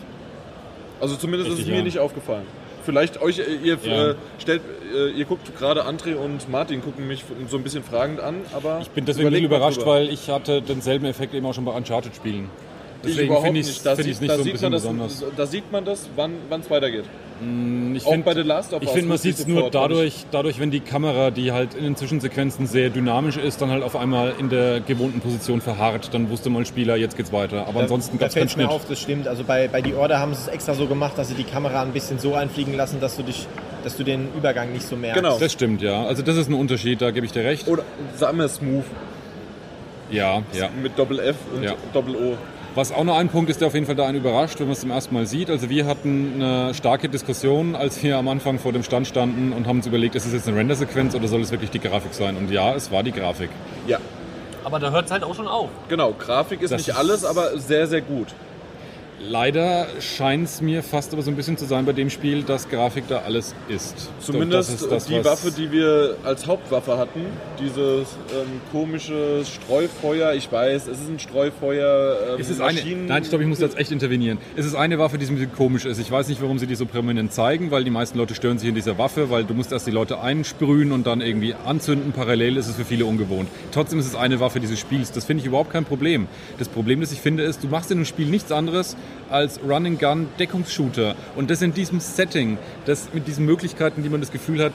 Also 1.01 1.15
zumindest 1.15 1.49
ist 1.49 1.57
Richtig, 1.57 1.67
es 1.67 1.71
mir 1.71 1.77
ja. 1.79 1.83
nicht 1.83 1.99
aufgefallen. 1.99 2.45
Vielleicht 2.89 3.21
euch, 3.21 3.37
äh, 3.37 3.43
ihr, 3.63 3.77
Ja. 3.83 4.09
äh, 4.09 4.15
stellt, 4.39 4.61
äh, 4.95 5.11
ihr 5.11 5.25
guckt 5.25 5.55
gerade 5.59 5.85
André 5.85 6.15
und 6.15 6.49
Martin 6.49 6.81
gucken 6.81 7.07
mich 7.07 7.23
so 7.47 7.57
ein 7.57 7.61
bisschen 7.61 7.83
fragend 7.83 8.19
an, 8.19 8.41
aber 8.51 8.79
Ich 8.81 8.89
bin 8.89 9.05
deswegen 9.05 9.29
mal 9.29 9.37
überrascht, 9.37 9.85
weil 9.85 10.09
ich 10.09 10.27
hatte 10.27 10.63
denselben 10.63 11.05
Effekt 11.05 11.35
eben 11.35 11.45
auch 11.45 11.53
schon 11.53 11.65
bei 11.65 11.71
Uncharted-Spielen. 11.71 12.49
Deswegen 13.03 13.31
finde 13.43 13.59
ich 13.59 13.67
nicht. 13.67 13.85
Es 13.85 13.97
sieht, 13.97 14.21
nicht 14.21 14.27
da, 14.31 14.37
so 14.37 14.41
ein 14.43 14.51
bisschen 14.51 14.61
man 14.63 14.71
das, 14.71 14.81
besonders. 14.81 15.23
da 15.37 15.45
sieht 15.45 15.71
man 15.71 15.85
das, 15.85 16.09
wann 16.15 16.33
es 16.59 16.69
weitergeht. 16.71 17.05
Ich 17.93 18.05
Auch 18.05 18.11
find- 18.11 18.25
bei 18.25 18.33
The 18.33 18.41
Last 18.41 18.73
of 18.73 18.81
Ich 18.81 18.87
Us 18.89 18.93
finde, 18.93 19.07
man 19.09 19.15
ich 19.15 19.21
sieht 19.21 19.39
es 19.39 19.47
nur 19.47 19.69
dadurch, 19.71 20.25
dadurch, 20.31 20.59
wenn 20.59 20.71
die 20.71 20.81
Kamera, 20.81 21.31
die 21.31 21.51
halt 21.53 21.73
in 21.73 21.83
den 21.85 21.95
Zwischensequenzen 21.95 22.67
sehr 22.67 22.89
dynamisch 22.89 23.37
ist, 23.37 23.61
dann 23.61 23.69
halt 23.71 23.81
auf 23.83 23.95
einmal 23.95 24.33
in 24.39 24.49
der 24.49 24.81
gewohnten 24.81 25.21
Position 25.21 25.61
verharrt. 25.61 26.13
Dann 26.13 26.29
wusste 26.29 26.49
mal 26.49 26.65
Spieler, 26.65 26.97
jetzt 26.97 27.15
geht's 27.15 27.31
weiter. 27.31 27.65
Aber 27.67 27.79
ansonsten 27.81 28.17
da 28.17 28.23
gab 28.25 28.29
es 28.29 28.33
keinen 28.35 28.47
fällt 28.49 28.57
mir 28.57 28.63
Schnitt. 28.63 28.75
auf, 28.75 28.85
das 28.87 28.99
stimmt. 28.99 29.27
Also 29.27 29.43
bei, 29.45 29.67
bei 29.69 29.81
die 29.81 29.93
Order 29.93 30.19
haben 30.19 30.33
sie 30.33 30.41
es 30.41 30.47
extra 30.49 30.73
so 30.73 30.87
gemacht, 30.87 31.13
dass 31.17 31.29
sie 31.29 31.35
die 31.35 31.45
Kamera 31.45 31.81
ein 31.81 31.93
bisschen 31.93 32.19
so 32.19 32.33
einfliegen 32.33 32.75
lassen, 32.75 32.99
dass 32.99 33.15
du 33.15 33.23
dich, 33.23 33.47
dass 33.85 33.95
du 33.95 34.03
den 34.03 34.27
Übergang 34.37 34.73
nicht 34.73 34.85
so 34.85 34.97
merkst. 34.97 35.21
Genau. 35.23 35.39
Das 35.39 35.53
stimmt, 35.53 35.81
ja. 35.81 36.03
Also 36.05 36.21
das 36.23 36.35
ist 36.35 36.49
ein 36.49 36.53
Unterschied, 36.55 37.01
da 37.01 37.11
gebe 37.11 37.25
ich 37.25 37.31
dir 37.31 37.45
recht. 37.45 37.67
Oder 37.69 37.83
sagen 38.17 38.37
wir 38.37 38.49
Smooth 38.49 38.83
Ja, 40.11 40.41
ja. 40.53 40.69
mit 40.81 40.97
Doppel 40.99 41.19
F 41.19 41.35
und 41.55 41.63
Ja. 41.63 41.75
Doppel 41.93 42.15
O. 42.15 42.37
Was 42.75 42.91
auch 42.91 43.03
noch 43.03 43.17
ein 43.17 43.29
Punkt 43.29 43.49
ist, 43.49 43.59
der 43.61 43.67
auf 43.67 43.73
jeden 43.73 43.85
Fall 43.85 43.95
da 43.95 44.05
einen 44.05 44.17
überrascht, 44.19 44.59
wenn 44.59 44.67
man 44.67 44.73
es 44.73 44.81
zum 44.81 44.91
ersten 44.91 45.13
Mal 45.13 45.25
sieht. 45.25 45.49
Also 45.49 45.69
wir 45.69 45.85
hatten 45.85 46.33
eine 46.35 46.73
starke 46.73 47.09
Diskussion, 47.09 47.75
als 47.75 48.01
wir 48.03 48.17
am 48.17 48.27
Anfang 48.27 48.59
vor 48.59 48.71
dem 48.71 48.83
Stand 48.83 49.07
standen 49.07 49.51
und 49.53 49.67
haben 49.67 49.77
uns 49.77 49.87
überlegt, 49.87 50.15
ist 50.15 50.25
es 50.27 50.33
jetzt 50.33 50.47
eine 50.47 50.55
Render-Sequenz 50.57 51.15
oder 51.15 51.27
soll 51.27 51.41
es 51.41 51.51
wirklich 51.51 51.71
die 51.71 51.79
Grafik 51.79 52.13
sein? 52.13 52.37
Und 52.37 52.51
ja, 52.51 52.73
es 52.75 52.91
war 52.91 53.01
die 53.03 53.11
Grafik. 53.11 53.49
Ja, 53.87 53.97
Aber 54.63 54.79
da 54.79 54.91
hört 54.91 55.05
es 55.05 55.11
halt 55.11 55.23
auch 55.23 55.33
schon 55.35 55.47
auf. 55.47 55.69
genau. 55.89 56.13
Grafik 56.13 56.61
ist 56.61 56.71
Das 56.71 56.79
nicht 56.81 56.89
ist- 56.89 56.95
alles, 56.95 57.25
aber 57.25 57.57
sehr, 57.57 57.87
sehr 57.87 58.01
gut. 58.01 58.27
Leider 59.21 59.87
scheint 59.99 60.45
es 60.47 60.61
mir 60.61 60.81
fast 60.81 61.11
aber 61.13 61.21
so 61.21 61.29
ein 61.29 61.35
bisschen 61.35 61.57
zu 61.57 61.65
sein 61.65 61.85
bei 61.85 61.91
dem 61.91 62.09
Spiel, 62.09 62.43
dass 62.43 62.69
Grafik 62.69 63.03
da 63.09 63.19
alles 63.19 63.53
ist. 63.67 64.09
Zumindest 64.21 64.69
das 64.73 64.81
ist 64.81 64.89
das, 64.91 65.05
die 65.07 65.23
Waffe, 65.25 65.51
die 65.51 65.71
wir 65.73 66.15
als 66.23 66.47
Hauptwaffe 66.47 66.97
hatten, 66.97 67.25
dieses 67.59 68.07
ähm, 68.33 68.61
komische 68.71 69.43
Streufeuer. 69.45 70.33
Ich 70.35 70.49
weiß, 70.49 70.87
es 70.87 71.01
ist 71.01 71.09
ein 71.09 71.19
Streufeuer. 71.19 72.17
Ähm, 72.35 72.39
Es 72.39 72.49
ist 72.49 72.61
eine, 72.61 72.79
Maschinen- 72.79 73.05
nein, 73.07 73.23
ich 73.23 73.29
glaube, 73.29 73.43
ich 73.43 73.49
muss 73.49 73.59
jetzt 73.59 73.77
echt 73.77 73.91
intervenieren. 73.91 74.37
Es 74.55 74.65
ist 74.65 74.75
eine 74.75 74.97
Waffe, 74.99 75.17
die 75.17 75.25
so 75.25 75.33
ein 75.33 75.35
bisschen 75.35 75.53
komisch 75.53 75.83
ist. 75.85 75.99
Ich 75.99 76.09
weiß 76.09 76.29
nicht, 76.29 76.41
warum 76.41 76.57
sie 76.57 76.65
die 76.67 76.75
so 76.75 76.85
prominent 76.85 77.33
zeigen, 77.33 77.71
weil 77.71 77.83
die 77.83 77.91
meisten 77.91 78.17
Leute 78.17 78.35
stören 78.35 78.57
sich 78.57 78.69
in 78.69 78.75
dieser 78.75 78.97
Waffe, 78.97 79.29
weil 79.29 79.43
du 79.43 79.53
musst 79.53 79.73
erst 79.73 79.85
die 79.85 79.91
Leute 79.91 80.21
einsprühen 80.21 80.93
und 80.93 81.05
dann 81.05 81.19
irgendwie 81.19 81.55
anzünden. 81.65 82.13
Parallel 82.13 82.55
ist 82.55 82.67
es 82.69 82.75
für 82.75 82.85
viele 82.85 83.05
ungewohnt. 83.05 83.49
Trotzdem 83.73 83.99
ist 83.99 84.05
es 84.07 84.15
eine 84.15 84.39
Waffe, 84.39 84.61
die 84.61 84.67
du 84.67 84.77
spielst. 84.77 85.17
Das 85.17 85.25
finde 85.25 85.41
ich 85.41 85.47
überhaupt 85.47 85.71
kein 85.71 85.83
Problem. 85.83 86.27
Das 86.57 86.69
Problem, 86.69 87.01
das 87.01 87.11
ich 87.11 87.19
finde, 87.19 87.43
ist, 87.43 87.63
du 87.63 87.67
machst 87.67 87.91
in 87.91 87.97
einem 87.97 88.05
Spiel 88.05 88.27
nichts 88.27 88.51
anderes 88.53 88.95
als 89.29 89.59
Run-and-Gun-Deckungsshooter. 89.61 91.15
Und 91.35 91.49
das 91.49 91.61
in 91.61 91.73
diesem 91.73 91.99
Setting, 91.99 92.57
das 92.85 93.09
mit 93.13 93.27
diesen 93.27 93.45
Möglichkeiten, 93.45 94.03
die 94.03 94.09
man 94.09 94.19
das 94.21 94.31
Gefühl 94.31 94.63
hat, 94.63 94.73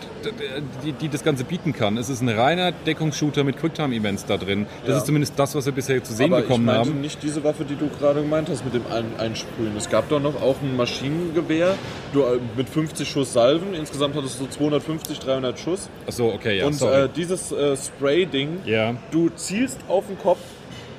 die, 0.84 0.92
die 0.92 1.08
das 1.08 1.24
Ganze 1.24 1.44
bieten 1.44 1.72
kann. 1.72 1.96
Es 1.96 2.08
ist 2.08 2.20
ein 2.20 2.28
reiner 2.28 2.72
Deckungsshooter 2.72 3.44
mit 3.44 3.58
Quicktime-Events 3.58 4.26
da 4.26 4.36
drin. 4.36 4.66
Das 4.82 4.90
Ja. 4.90 4.96
ist 4.98 5.06
zumindest 5.06 5.38
das, 5.38 5.54
was 5.54 5.66
wir 5.66 5.72
bisher 5.72 6.02
zu 6.04 6.12
sehen 6.12 6.32
aber 6.32 6.42
bekommen 6.42 6.64
ich 6.68 6.74
meinte 6.74 6.90
haben. 6.90 7.00
nicht 7.00 7.22
diese 7.22 7.42
Waffe, 7.44 7.64
die 7.64 7.76
du 7.76 7.88
gerade 7.98 8.22
gemeint 8.22 8.48
hast 8.48 8.64
mit 8.64 8.74
dem 8.74 8.84
Ein 8.92 9.06
Einsprühen. 9.18 9.76
Es 9.76 9.90
gab 9.90 10.08
doch 10.08 10.20
noch 10.20 10.40
auch 10.40 10.56
ein 10.62 10.76
Maschinengewehr 10.76 11.74
äh, 12.14 12.18
mit 12.56 12.68
50 12.68 13.08
Schuss 13.08 13.32
Salven. 13.32 13.74
Insgesamt 13.74 14.14
hattest 14.16 14.40
du 14.40 14.46
250, 14.46 15.18
300 15.18 15.58
Schuss. 15.58 15.88
Achso, 16.06 16.28
okay, 16.32 16.58
ja, 16.58 16.66
Und 16.66 16.80
äh, 16.80 17.08
dieses 17.14 17.50
äh, 17.52 17.76
Spray-Ding, 17.76 18.58
ja. 18.66 18.94
du 19.10 19.30
zielst 19.30 19.78
auf 19.88 20.06
den 20.06 20.18
Kopf 20.18 20.38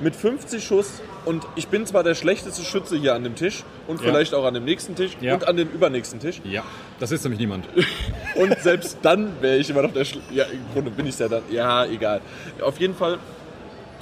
mit 0.02 0.16
50 0.16 0.64
Schuss 0.64 1.02
und 1.26 1.45
ich 1.56 1.68
bin 1.68 1.85
zwar 1.85 2.03
der 2.03 2.15
schlechteste 2.15 2.64
Schütze 2.64 2.97
hier 2.97 3.15
an 3.15 3.23
dem 3.23 3.35
Tisch 3.35 3.64
und 3.88 3.99
Ja. 3.99 4.07
vielleicht 4.07 4.34
auch 4.34 4.45
an 4.45 4.53
dem 4.53 4.64
nächsten 4.65 4.95
Tisch 4.95 5.11
Ja. 5.22 5.34
und 5.34 5.47
an 5.47 5.57
dem 5.57 5.69
übernächsten 5.69 6.19
Tisch. 6.19 6.41
Ja, 6.43 6.64
das 6.99 7.11
ist 7.11 7.23
nämlich 7.23 7.39
niemand. 7.39 7.68
Und 8.35 8.57
selbst 8.60 8.97
dann 9.02 9.31
wäre 9.41 9.57
ich 9.57 9.69
immer 9.69 9.81
noch 9.81 9.93
der 9.93 10.03
Schl 10.06 10.19
Ja, 10.31 10.43
im 10.45 10.60
Grunde 10.73 10.91
bin 10.91 11.07
ich 11.07 11.18
ja 11.18 11.27
dann. 11.30 11.43
Ja, 11.49 11.85
egal. 11.85 12.19
Auf 12.61 12.80
jeden 12.80 12.93
Fall 12.95 13.18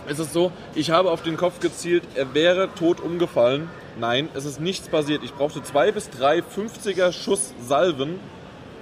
ist 0.09 0.19
es 0.19 0.33
so, 0.33 0.51
ich 0.75 0.89
habe 0.91 1.11
auf 1.11 1.21
den 1.21 1.37
Kopf 1.37 1.59
gezielt, 1.59 2.03
er 2.15 2.33
wäre 2.33 2.69
tot 2.73 2.99
umgefallen. 2.99 3.69
Nein, 3.99 4.27
es 4.33 4.45
ist 4.45 4.59
nichts 4.59 4.89
passiert. 4.89 5.23
Ich 5.23 5.33
brauchte 5.33 5.61
zwei 5.63 5.91
bis 5.91 6.09
drei 6.09 6.39
50er 6.39 7.11
Schuss 7.11 7.53
Salven. 7.65 8.19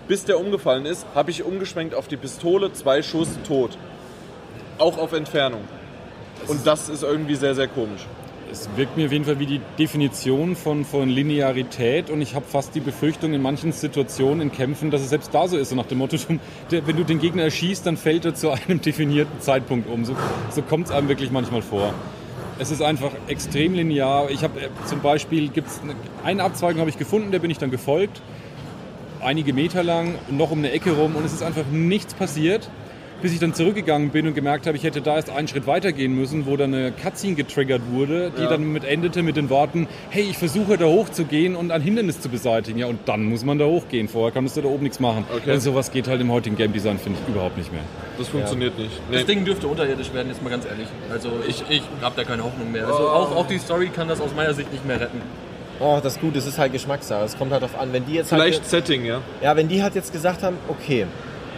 Bis 0.08 0.24
der 0.26 0.40
umgefallen 0.40 0.86
ist, 0.86 1.06
habe 1.14 1.32
ich 1.32 1.44
umgeschwenkt 1.44 1.94
auf 1.96 2.08
die 2.08 2.18
Pistole, 2.18 2.72
zwei 2.74 3.02
Schuss 3.04 3.30
tot. 3.48 3.78
Auch 4.78 4.98
auf 4.98 5.14
Entfernung. 5.14 5.62
Und 6.48 6.66
das 6.66 6.90
ist 6.90 7.04
irgendwie 7.04 7.36
sehr, 7.36 7.54
sehr 7.56 7.68
komisch. 7.68 8.02
Es 8.52 8.68
wirkt 8.76 8.98
mir 8.98 9.06
auf 9.06 9.14
jeden 9.14 9.24
Fall 9.24 9.40
wie 9.40 9.46
die 9.46 9.62
Definition 9.80 10.58
von, 10.58 10.84
von 10.84 11.08
Linearität 11.08 12.10
und 12.10 12.22
ich 12.22 12.36
habe 12.36 12.46
fast 12.46 12.76
die 12.76 12.82
Befürchtung 12.82 13.34
in 13.34 13.42
manchen 13.42 13.72
Situationen 13.72 14.42
in 14.42 14.52
Kämpfen, 14.52 14.92
dass 14.92 15.00
es 15.00 15.10
selbst 15.10 15.34
da 15.34 15.48
so 15.48 15.56
ist, 15.56 15.70
so 15.70 15.76
nach 15.78 15.86
dem 15.86 16.00
Motto, 16.00 16.18
wenn 16.70 16.98
du 16.98 17.06
den 17.06 17.20
Gegner 17.20 17.44
erschießt, 17.44 17.86
dann 17.86 17.96
fällt 17.96 18.26
er 18.26 18.36
zu 18.36 18.52
einem 18.52 18.82
definierten 18.82 19.40
Zeitpunkt 19.40 19.90
um. 19.90 20.04
So, 20.04 20.18
so 20.50 20.62
kommt 20.64 20.88
es 20.88 20.92
einem 20.92 21.08
wirklich 21.08 21.32
manchmal 21.32 21.62
vor. 21.62 21.94
Es 22.60 22.72
ist 22.72 22.82
einfach 22.82 23.12
extrem 23.30 23.74
linear. 23.74 24.30
Ich 24.30 24.44
habe 24.44 24.60
äh, 24.60 24.68
zum 24.86 25.00
Beispiel, 25.00 25.48
gibt's 25.48 25.80
eine, 25.82 25.96
eine 26.26 26.44
Abzweigung 26.44 26.82
habe 26.82 26.90
ich 26.90 26.98
gefunden, 26.98 27.32
der 27.32 27.40
bin 27.40 27.52
ich 27.52 27.58
dann 27.58 27.72
gefolgt, 27.72 28.22
einige 29.22 29.54
Meter 29.54 29.82
lang, 29.82 30.16
noch 30.30 30.52
um 30.52 30.58
eine 30.58 30.72
Ecke 30.72 30.92
rum 30.92 31.16
und 31.16 31.24
es 31.26 31.32
ist 31.32 31.42
einfach 31.42 31.66
nichts 31.72 32.14
passiert, 32.14 32.70
bis 33.22 33.34
ich 33.34 33.40
dann 33.40 33.54
zurückgegangen 33.54 34.10
bin 34.10 34.28
und 34.28 34.34
gemerkt 34.34 34.68
habe, 34.68 34.76
ich 34.78 34.84
hätte 34.84 35.02
da 35.02 35.16
erst 35.16 35.30
einen 35.30 35.48
Schritt 35.48 35.68
weiter 35.68 35.92
gehen 35.92 36.16
müssen, 36.16 36.46
wo 36.46 36.58
dann 36.58 36.74
eine 36.74 36.92
Cutscene 36.92 37.36
getriggert 37.36 37.82
wurde, 37.92 38.32
die 38.38 38.42
Ja. 38.44 38.50
dann 38.50 38.72
mit 38.72 38.84
endete 38.84 39.24
mit 39.24 39.38
den 39.38 39.50
Worten, 39.50 39.88
hey, 40.10 40.24
ich 40.24 40.38
versuche 40.38 40.78
da 40.78 40.86
hochzugehen 40.86 41.56
und 41.56 41.72
ein 41.72 41.82
Hindernis 41.82 42.20
zu 42.22 42.30
beseitigen. 42.30 42.80
Ja, 42.80 42.88
und 42.88 43.00
dann 43.08 43.24
muss 43.26 43.46
man 43.46 43.58
da 43.60 43.66
hochgehen. 43.66 44.08
Vorher 44.08 44.32
kannst 44.32 44.58
du 44.58 44.62
da 44.62 44.68
oben 44.68 44.84
nichts 44.84 45.00
machen. 45.00 45.26
Okay. 45.36 45.54
Und 45.54 45.60
sowas 45.62 45.92
geht 45.92 46.08
halt 46.08 46.22
im 46.22 46.32
heutigen 46.32 46.56
Game 46.58 46.74
Design, 46.74 46.98
finde 46.98 47.20
ich, 47.24 47.34
überhaupt 47.34 47.58
nicht 47.58 47.72
mehr. 47.72 47.84
Das 48.18 48.28
funktioniert 48.28 48.78
nicht. 48.78 48.92
Nee. 49.10 49.18
Das 49.18 49.26
Ding 49.26 49.46
dürfte 49.46 49.68
unterirdisch 49.68 50.14
werden, 50.14 50.28
jetzt 50.30 50.44
mal 50.44 50.50
ganz 50.50 50.66
ehrlich. 50.66 50.88
Also 51.12 51.30
ich, 51.48 51.64
ich 51.70 51.84
habe 52.02 52.16
da 52.16 52.24
keine 52.24 52.44
Hoffnung 52.44 52.72
mehr. 52.72 52.88
Also 52.88 53.08
auch, 53.08 53.36
auch 53.36 53.48
die 53.48 53.58
Story 53.58 53.90
kann 53.96 54.08
das 54.08 54.20
aus 54.22 54.34
meiner 54.36 54.54
Sicht 54.54 54.72
nicht 54.72 54.86
mehr 54.86 55.00
retten. 55.00 55.22
Oh, 55.80 56.00
das 56.02 56.20
Gute, 56.20 56.38
es 56.38 56.46
ist 56.46 56.60
halt 56.60 56.74
Geschmackssache. 56.74 57.24
Es 57.26 57.36
kommt 57.38 57.52
halt 57.52 57.64
darauf 57.64 57.80
an, 57.80 57.92
wenn 57.92 58.06
die 58.06 58.14
jetzt 58.14 58.30
Vielleicht 58.30 58.62
halt, 58.62 58.70
Setting, 58.70 59.04
ja. 59.04 59.22
ja, 59.42 59.56
wenn 59.56 59.68
die 59.68 59.82
halt 59.82 59.96
jetzt 59.96 60.14
gesagt 60.14 60.44
haben, 60.44 60.58
okay, 60.68 61.08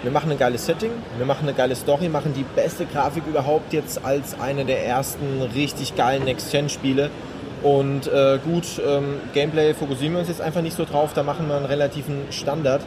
wir 0.03 0.11
machen 0.11 0.30
ein 0.31 0.38
geiles 0.38 0.65
Setting, 0.65 0.91
wir 1.17 1.25
machen 1.25 1.47
eine 1.47 1.53
geile 1.53 1.75
Story, 1.75 2.09
machen 2.09 2.34
die 2.34 2.43
beste 2.55 2.85
Grafik 2.85 3.23
überhaupt 3.25 3.71
jetzt 3.71 4.03
als 4.03 4.39
eine 4.39 4.65
der 4.65 4.85
ersten 4.85 5.41
richtig 5.55 5.95
geilen 5.95 6.25
Next-Gen-Spiele. 6.25 7.09
Und 7.63 8.07
äh, 8.07 8.38
gut, 8.43 8.65
ähm, 8.85 9.21
Gameplay 9.34 9.73
fokussieren 9.73 10.13
wir 10.13 10.19
uns 10.19 10.27
jetzt 10.27 10.41
einfach 10.41 10.61
nicht 10.61 10.75
so 10.75 10.84
drauf, 10.84 11.13
da 11.13 11.23
machen 11.23 11.47
wir 11.47 11.55
einen 11.55 11.65
relativen 11.65 12.23
Standard. 12.31 12.81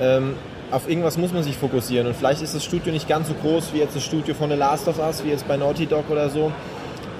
Ähm, 0.00 0.34
auf 0.70 0.86
irgendwas 0.86 1.16
muss 1.16 1.32
man 1.32 1.42
sich 1.42 1.56
fokussieren 1.56 2.06
und 2.06 2.14
vielleicht 2.14 2.42
ist 2.42 2.54
das 2.54 2.62
Studio 2.62 2.92
nicht 2.92 3.08
ganz 3.08 3.28
so 3.28 3.34
groß 3.34 3.72
wie 3.72 3.78
jetzt 3.78 3.96
das 3.96 4.04
Studio 4.04 4.34
von 4.34 4.50
The 4.50 4.56
Last 4.56 4.86
of 4.86 4.98
Us, 4.98 5.24
wie 5.24 5.30
jetzt 5.30 5.48
bei 5.48 5.56
Naughty 5.56 5.86
Dog 5.86 6.10
oder 6.10 6.28
so. 6.28 6.52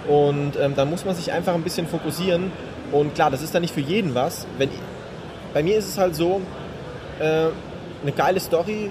Und 0.07 0.53
ähm, 0.61 0.75
dann 0.77 0.91
muss 0.91 1.07
man 1.07 1.15
sich 1.15 1.33
einfach 1.33 1.55
ein 1.55 1.63
bisschen 1.63 1.87
fokussieren. 1.87 2.53
Und 2.93 3.15
klar, 3.15 3.31
das 3.31 3.43
ist 3.43 3.55
dann 3.55 3.63
nicht 3.63 3.73
für 3.73 3.81
jeden 3.81 4.15
was. 4.15 4.47
Wenn, 4.59 4.69
bei 5.55 5.63
mir 5.63 5.79
ist 5.79 5.89
es 5.89 5.97
halt 5.97 6.15
so, 6.15 6.43
äh, 7.21 7.47
eine 8.03 8.13
geile 8.15 8.41
Story, 8.41 8.91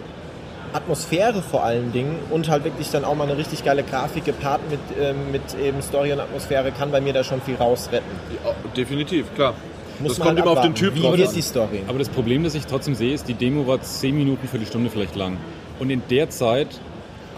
Atmosphäre 0.73 1.41
vor 1.41 1.64
allen 1.64 1.91
Dingen 1.91 2.18
und 2.30 2.49
halt 2.49 2.64
wirklich 2.64 2.89
dann 2.89 3.06
auch 3.06 3.15
mal 3.15 3.26
eine 3.26 3.38
richtig 3.38 3.64
geile 3.64 3.84
Grafik 3.84 4.26
gepaart 4.26 4.61
mit, 4.69 4.80
ähm, 4.99 5.31
mit 5.31 5.41
eben 5.61 5.81
Story 5.81 6.11
und 6.14 6.19
Atmosphäre 6.19 6.72
kann 6.72 6.91
bei 6.91 7.02
mir 7.02 7.14
da 7.14 7.23
schon 7.23 7.41
viel 7.41 7.56
rausretten. 7.56 8.10
Ja, 8.44 8.53
definitiv, 8.76 9.34
klar. 9.35 9.53
Muss 9.99 10.10
das 10.10 10.19
kommt 10.19 10.38
halt 10.38 10.39
immer 10.39 10.52
auf 10.52 10.61
den 10.61 10.72
abwarten. 10.72 10.76
Typ 10.76 10.95
Wie 10.95 11.02
drauf 11.02 11.18
wird 11.18 11.35
die 11.35 11.41
Story? 11.41 11.81
Aber 11.88 11.98
das 11.98 12.10
Problem, 12.10 12.44
das 12.44 12.53
ich 12.53 12.68
trotzdem 12.68 12.94
sehe, 12.95 13.14
ist, 13.14 13.27
die 13.27 13.34
Demo 13.34 13.65
war 13.65 13.81
10 13.81 14.15
Minuten, 14.15 14.48
Viertelstunde 14.48 14.89
vielleicht 14.89 15.15
lang. 15.15 15.38
Und 15.80 15.89
in 15.89 16.03
der 16.10 16.30
Zeit 16.30 16.68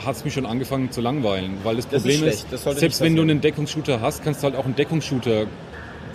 hat 0.05 0.15
es 0.15 0.25
mich 0.25 0.33
schon 0.33 0.45
angefangen 0.45 0.91
zu 0.91 1.01
langweilen. 1.01 1.57
Weil 1.63 1.77
das 1.77 1.87
Das 1.87 2.03
ist 2.05 2.11
Problem 2.11 2.29
ist, 2.29 2.47
das 2.51 2.63
selbst 2.63 3.01
wenn 3.01 3.15
du 3.15 3.21
einen 3.21 3.41
Deckungsshooter 3.41 4.01
hast, 4.01 4.23
kannst 4.23 4.41
du 4.41 4.45
halt 4.45 4.55
auch 4.55 4.65
einen 4.65 4.75
Deckungsshooter 4.75 5.45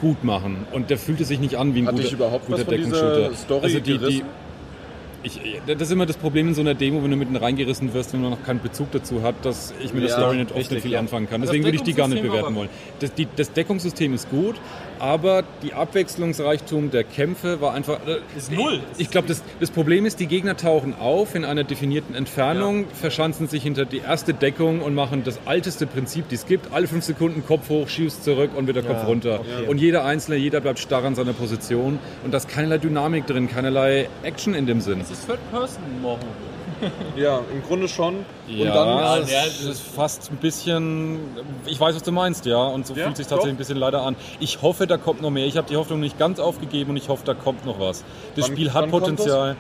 gut 0.00 0.24
machen. 0.24 0.66
Und 0.72 0.90
der 0.90 0.98
fühlte 0.98 1.24
sich 1.24 1.38
nicht 1.38 1.56
an 1.56 1.74
wie 1.74 1.80
ein 1.80 1.86
Hat 1.86 1.92
guter, 1.92 2.04
dich 2.04 2.12
überhaupt 2.12 2.46
guter 2.46 2.58
was 2.58 2.64
von 2.64 2.74
dieser 2.74 2.90
Deckungsshooter. 2.90 3.36
Story 3.36 3.64
also 3.64 3.80
die, 3.80 3.98
die? 3.98 4.22
Ich, 5.24 5.40
das 5.66 5.80
ist 5.80 5.90
immer 5.90 6.06
das 6.06 6.16
Problem 6.16 6.48
in 6.48 6.54
so 6.54 6.60
einer 6.60 6.74
Demo, 6.74 7.02
wenn 7.02 7.10
du 7.10 7.16
mitten 7.16 7.36
reingerissen 7.36 7.94
wirst, 7.94 8.12
wenn 8.12 8.20
man 8.20 8.30
noch 8.30 8.42
keinen 8.44 8.60
Bezug 8.60 8.92
dazu 8.92 9.22
hat, 9.22 9.34
dass 9.44 9.74
ich 9.82 9.92
mit 9.92 10.02
der 10.02 10.10
Ja, 10.10 10.16
Story 10.16 10.36
nicht 10.36 10.50
oft 10.50 10.60
richtig, 10.60 10.82
viel 10.82 10.92
ja. 10.92 10.98
anfangen 10.98 11.28
kann. 11.28 11.40
Deswegen 11.40 11.64
würde 11.64 11.76
ich 11.76 11.82
die 11.82 11.94
gar 11.94 12.08
nicht 12.08 12.22
bewerten 12.22 12.54
wollen. 12.54 12.68
Das, 13.00 13.14
die, 13.14 13.26
das 13.34 13.52
Deckungssystem 13.52 14.12
ist 14.14 14.30
gut, 14.30 14.56
aber 14.98 15.42
die 15.62 15.72
Abwechslungsreichtum 15.74 16.90
der 16.90 17.04
Kämpfe 17.04 17.60
war 17.60 17.74
einfach. 17.74 17.98
äh, 18.06 18.18
Ist 18.36 18.52
null. 18.52 18.80
Ich 18.98 19.10
glaube, 19.10 19.28
das, 19.28 19.42
das 19.60 19.70
Problem 19.70 20.06
ist, 20.06 20.20
die 20.20 20.26
Gegner 20.26 20.56
tauchen 20.56 20.94
auf 20.98 21.34
in 21.34 21.44
einer 21.44 21.64
definierten 21.64 22.14
Entfernung, 22.14 22.86
verschanzen 22.94 23.48
sich 23.48 23.62
hinter 23.62 23.84
die 23.84 23.98
erste 23.98 24.34
Deckung 24.34 24.80
und 24.80 24.94
machen 24.94 25.22
das 25.24 25.38
alteste 25.46 25.86
Prinzip, 25.86 26.28
die 26.28 26.34
es 26.36 26.46
gibt. 26.46 26.72
Alle 26.72 26.86
fünf 26.86 27.04
Sekunden 27.04 27.44
Kopf 27.46 27.68
hoch, 27.68 27.88
schießt 27.88 28.24
zurück 28.24 28.50
und 28.56 28.68
wieder 28.68 28.82
Kopf 28.82 28.98
Ja, 29.02 29.04
runter. 29.06 29.40
okay. 29.40 29.66
Und 29.68 29.78
jeder 29.78 30.04
Einzelne, 30.04 30.36
jeder 30.36 30.60
bleibt 30.60 30.78
starr 30.78 31.04
an 31.04 31.14
seiner 31.14 31.32
Position. 31.32 31.98
Und 32.24 32.32
da 32.32 32.38
ist 32.38 32.48
keinerlei 32.48 32.78
Dynamik 32.78 33.26
drin, 33.26 33.48
keinerlei 33.48 34.08
Action 34.22 34.54
in 34.54 34.66
dem 34.66 34.80
Sinn. 34.80 34.98
Das 35.00 35.10
ist 35.10 35.26
Third-Person-Moho. 35.26 36.18
Ja, 37.16 37.40
im 37.52 37.62
Grunde 37.66 37.88
schon. 37.88 38.24
Ja, 38.48 38.66
Und 38.66 38.74
dann, 38.74 39.22
es 39.22 39.30
ja, 39.30 39.42
ist 39.70 39.80
fast 39.82 40.30
ein 40.30 40.36
bisschen. 40.36 41.18
Ich 41.66 41.78
weiß, 41.80 41.94
was 41.94 42.02
du 42.02 42.12
meinst, 42.12 42.44
ja. 42.46 42.56
Und 42.58 42.86
so 42.86 42.94
Ja, 42.94 43.04
fühlt 43.04 43.16
sich 43.16 43.26
tatsächlich 43.26 43.52
doch. 43.52 43.54
ein 43.54 43.58
bisschen 43.58 43.76
leider 43.78 44.02
an. 44.02 44.16
Ich 44.40 44.62
hoffe, 44.62 44.86
da 44.86 44.96
kommt 44.96 45.22
noch 45.22 45.30
mehr. 45.30 45.46
Ich 45.46 45.56
habe 45.56 45.68
die 45.68 45.76
Hoffnung 45.76 46.00
nicht 46.00 46.18
ganz 46.18 46.38
aufgegeben 46.40 46.90
und 46.90 46.96
ich 46.96 47.08
hoffe, 47.08 47.22
da 47.24 47.34
kommt 47.34 47.64
noch 47.66 47.78
was. 47.80 48.04
Das 48.36 48.46
Wann- 48.46 48.52
Spiel 48.52 48.72
hat 48.72 48.90
Potenzial. 48.90 49.56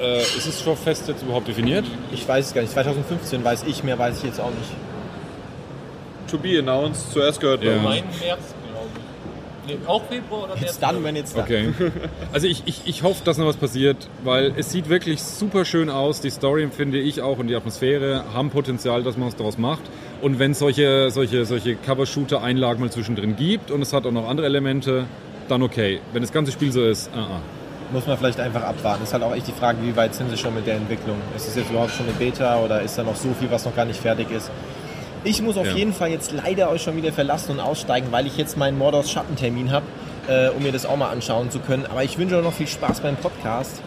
Äh, 0.00 0.20
ist 0.22 0.46
es 0.46 0.62
schon 0.62 0.76
fest 0.76 1.08
jetzt 1.08 1.22
überhaupt 1.22 1.48
definiert? 1.48 1.84
Ich 2.12 2.26
weiß 2.26 2.46
es 2.46 2.54
gar 2.54 2.62
nicht. 2.62 2.72
2015 2.72 3.44
weiß 3.44 3.64
ich, 3.66 3.82
mehr 3.84 3.98
weiß 3.98 4.18
ich 4.18 4.24
jetzt 4.24 4.40
auch 4.40 4.50
nicht. 4.50 4.70
to 6.30 6.38
be 6.38 6.58
announced, 6.60 7.12
zuerst 7.12 7.40
gehört 7.40 7.62
Ja. 7.64 7.72
März. 7.76 8.00
Nee, 9.78 9.86
auch 9.86 10.02
Februar 10.04 10.44
oder 10.44 10.54
März? 10.54 10.62
Jetzt 10.62 10.82
dann, 10.82 11.04
wenn 11.04 11.16
jetzt 11.16 11.36
dann. 11.36 11.44
Okay. 11.44 11.72
Also 12.32 12.46
ich, 12.46 12.62
ich, 12.66 12.82
ich 12.86 13.02
hoffe, 13.02 13.22
dass 13.24 13.38
noch 13.38 13.46
was 13.46 13.56
passiert, 13.56 14.08
weil 14.24 14.52
es 14.56 14.70
sieht 14.70 14.88
wirklich 14.88 15.22
super 15.22 15.64
schön 15.64 15.90
aus. 15.90 16.20
Die 16.20 16.30
Story 16.30 16.68
finde 16.70 16.98
ich 16.98 17.22
auch 17.22 17.38
und 17.38 17.48
die 17.48 17.56
Atmosphäre 17.56 18.24
haben 18.32 18.50
Potenzial, 18.50 19.02
dass 19.02 19.16
man 19.16 19.28
was 19.28 19.36
daraus 19.36 19.58
macht. 19.58 19.82
Und 20.22 20.38
wenn 20.38 20.52
es 20.52 20.58
solche, 20.58 21.10
solche, 21.10 21.44
solche 21.44 21.76
Cover-Shooter-Einlagen 21.76 22.80
mal 22.80 22.90
zwischendrin 22.90 23.36
gibt 23.36 23.70
und 23.70 23.82
es 23.82 23.92
hat 23.92 24.06
auch 24.06 24.12
noch 24.12 24.28
andere 24.28 24.46
Elemente, 24.46 25.06
dann 25.48 25.62
okay. 25.62 26.00
Wenn 26.12 26.22
das 26.22 26.32
ganze 26.32 26.52
Spiel 26.52 26.72
so 26.72 26.84
ist, 26.84 27.10
uh 27.14 27.18
-uh. 27.18 27.40
Muss 27.92 28.06
man 28.06 28.16
vielleicht 28.16 28.38
einfach 28.38 28.62
abwarten. 28.62 29.02
Ist 29.02 29.12
halt 29.12 29.24
auch 29.24 29.34
echt 29.34 29.48
die 29.48 29.52
Frage, 29.52 29.78
wie 29.82 29.96
weit 29.96 30.14
sind 30.14 30.30
sie 30.30 30.36
schon 30.36 30.54
mit 30.54 30.64
der 30.64 30.76
Entwicklung? 30.76 31.16
Ist 31.34 31.48
es 31.48 31.56
jetzt 31.56 31.70
überhaupt 31.70 31.90
schon 31.90 32.06
eine 32.06 32.14
Beta 32.14 32.60
oder 32.60 32.82
ist 32.82 32.96
da 32.96 33.02
noch 33.02 33.16
so 33.16 33.34
viel, 33.36 33.50
was 33.50 33.64
noch 33.64 33.74
gar 33.74 33.84
nicht 33.84 34.00
fertig 34.00 34.30
ist? 34.30 34.48
Ich 35.24 35.42
muss 35.42 35.56
auf 35.58 35.66
Ja. 35.66 35.72
jeden 35.74 35.92
Fall 35.92 36.10
jetzt 36.10 36.32
leider 36.32 36.70
euch 36.70 36.82
schon 36.82 36.96
wieder 36.96 37.12
verlassen 37.12 37.52
und 37.52 37.60
aussteigen, 37.60 38.08
weil 38.10 38.26
ich 38.26 38.36
jetzt 38.36 38.56
meinen 38.56 38.78
Mordos 38.78 39.10
Schattentermin 39.10 39.70
habe, 39.70 39.84
äh, 40.28 40.48
um 40.48 40.62
mir 40.62 40.72
das 40.72 40.86
auch 40.86 40.96
mal 40.96 41.10
anschauen 41.10 41.50
zu 41.50 41.58
können. 41.58 41.86
Aber 41.90 42.02
ich 42.02 42.16
wünsche 42.18 42.36
euch 42.38 42.44
noch 42.44 42.52
viel 42.54 42.66
Spaß 42.66 43.00
beim 43.00 43.16
Podcast 43.16 43.82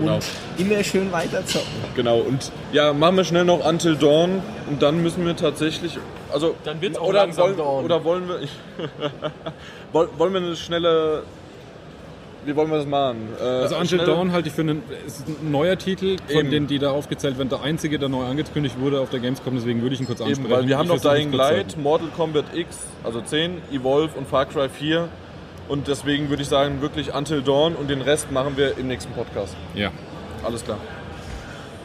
und 0.00 0.06
Genau. 0.06 0.18
immer 0.58 0.82
schön 0.82 1.12
weiterzocken. 1.12 1.68
Genau, 1.94 2.18
und 2.18 2.50
ja, 2.72 2.92
machen 2.92 3.16
wir 3.16 3.24
schnell 3.24 3.44
noch 3.44 3.64
Until 3.64 3.96
Dawn 3.96 4.42
und 4.68 4.82
dann 4.82 5.02
müssen 5.02 5.24
wir 5.24 5.36
tatsächlich, 5.36 5.98
also 6.32 6.56
Dann 6.64 6.80
wird's 6.80 6.98
auch 6.98 7.08
oder 7.08 7.20
langsam 7.20 7.44
wollen, 7.44 7.56
Dawn. 7.58 7.84
oder 7.84 8.04
wollen 8.04 8.28
wir, 8.28 8.40
Woll- 9.92 10.08
wollen 10.18 10.32
wir 10.32 10.40
eine 10.40 10.56
schnelle, 10.56 11.22
wie 12.44 12.56
wollen 12.56 12.70
wir 12.70 12.78
das 12.78 12.86
machen? 12.86 13.28
Äh, 13.40 13.44
Also 13.44 13.76
Until 13.76 13.98
Dawn 13.98 14.32
halte 14.32 14.48
ich 14.48 14.54
für 14.54 14.62
einen, 14.62 14.82
ein 14.82 15.50
neuer 15.50 15.76
Titel, 15.78 16.16
von 16.26 16.36
Eben. 16.40 16.50
denen, 16.50 16.66
die 16.66 16.78
da 16.78 16.90
aufgezählt 16.90 17.38
werden, 17.38 17.48
der 17.48 17.62
einzige, 17.62 17.98
der 17.98 18.08
neu 18.08 18.24
angekündigt 18.24 18.78
wurde 18.80 19.00
auf 19.00 19.10
der 19.10 19.20
Gamescom, 19.20 19.54
deswegen 19.54 19.82
würde 19.82 19.94
ich 19.94 20.00
ihn 20.00 20.06
kurz 20.06 20.20
ansprechen. 20.20 20.44
Eben, 20.44 20.50
weil 20.54 20.66
wir 20.68 20.78
haben 20.78 20.88
noch 20.88 21.00
Dying 21.00 21.32
Light. 21.32 21.76
Mortal 21.76 22.08
Kombat 22.16 22.46
X, 22.54 22.78
also 23.04 23.20
10, 23.20 23.58
Evolve 23.72 24.16
und 24.18 24.26
Far 24.28 24.46
Cry 24.46 24.68
4 24.68 25.08
und 25.68 25.88
deswegen 25.88 26.28
würde 26.30 26.42
ich 26.42 26.48
sagen 26.48 26.80
wirklich 26.82 27.14
Until 27.14 27.42
Dawn 27.42 27.74
und 27.74 27.88
den 27.88 28.02
Rest 28.02 28.30
machen 28.32 28.56
wir 28.56 28.76
im 28.78 28.88
nächsten 28.88 29.12
Podcast. 29.12 29.56
Ja. 29.74 29.90
Alles 30.44 30.64
klar. 30.64 30.78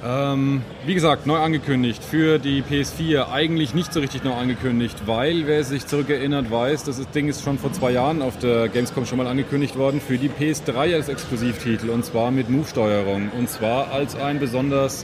Ähm, 0.06 0.62
wie 0.86 0.94
gesagt, 0.94 1.26
neu 1.26 1.38
angekündigt 1.38 2.04
für 2.04 2.38
die 2.38 2.62
PS4. 2.62 3.32
Eigentlich 3.32 3.74
nicht 3.74 3.92
so 3.92 4.00
richtig 4.00 4.24
neu 4.24 4.34
angekündigt, 4.34 5.08
weil, 5.08 5.48
wer 5.48 5.64
sich 5.64 5.88
zurückerinnert, 5.88 6.52
weiß, 6.52 6.84
das 6.84 7.00
Ding 7.10 7.30
ist 7.30 7.44
schon 7.44 7.58
vor 7.58 7.74
zwei 7.74 7.90
Jahren 7.92 8.22
auf 8.22 8.38
der 8.38 8.70
Gamescom 8.70 9.08
schon 9.08 9.18
mal 9.18 9.26
angekündigt 9.26 9.76
worden 9.76 10.00
für 10.00 10.20
die 10.20 10.30
PS3 10.30 10.94
als 10.94 11.10
Exklusivtitel 11.10 11.90
und 11.90 12.06
zwar 12.06 12.30
mit 12.30 12.48
Move-Steuerung. 12.50 13.32
Und 13.38 13.50
zwar 13.50 13.92
als 13.92 14.16
ein 14.16 14.40
besonders 14.40 15.04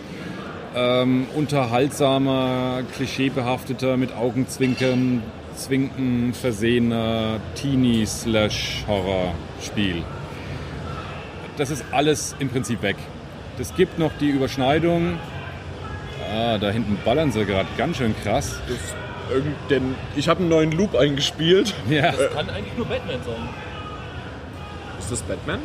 ähm, 0.76 1.26
unterhaltsamer, 1.36 2.84
klischeebehafteter, 2.95 3.98
mit 3.98 4.15
Augenzwinkern, 4.15 5.24
Zwinken 5.56 6.34
versehener 6.34 7.40
Teenie-Slash-Horror-Spiel. 7.56 10.03
Das 11.57 11.72
ist 11.72 11.84
alles 11.91 12.36
im 12.40 12.49
Prinzip 12.49 12.82
weg. 12.82 12.95
Es 13.59 13.75
gibt 13.75 13.99
noch 13.99 14.11
die 14.19 14.30
Überschneidung. 14.30 15.17
Ah, 16.34 16.57
da 16.57 16.71
hinten 16.71 16.97
ballern 17.05 17.31
sie 17.31 17.45
gerade 17.45 17.67
ganz 17.77 17.97
schön 17.97 18.15
krass. 18.23 18.59
Das, 18.67 18.77
denn 19.69 19.95
ich 20.15 20.27
habe 20.27 20.39
einen 20.41 20.49
neuen 20.49 20.71
Loop 20.71 20.95
eingespielt. 20.95 21.73
Ja, 21.89 22.11
Kann 22.11 22.49
eigentlich 22.49 22.75
nur 22.77 22.88
Batman 22.88 23.19
sein. 23.25 23.49
Ist 24.99 25.11
das 25.11 25.21
Batman? 25.21 25.59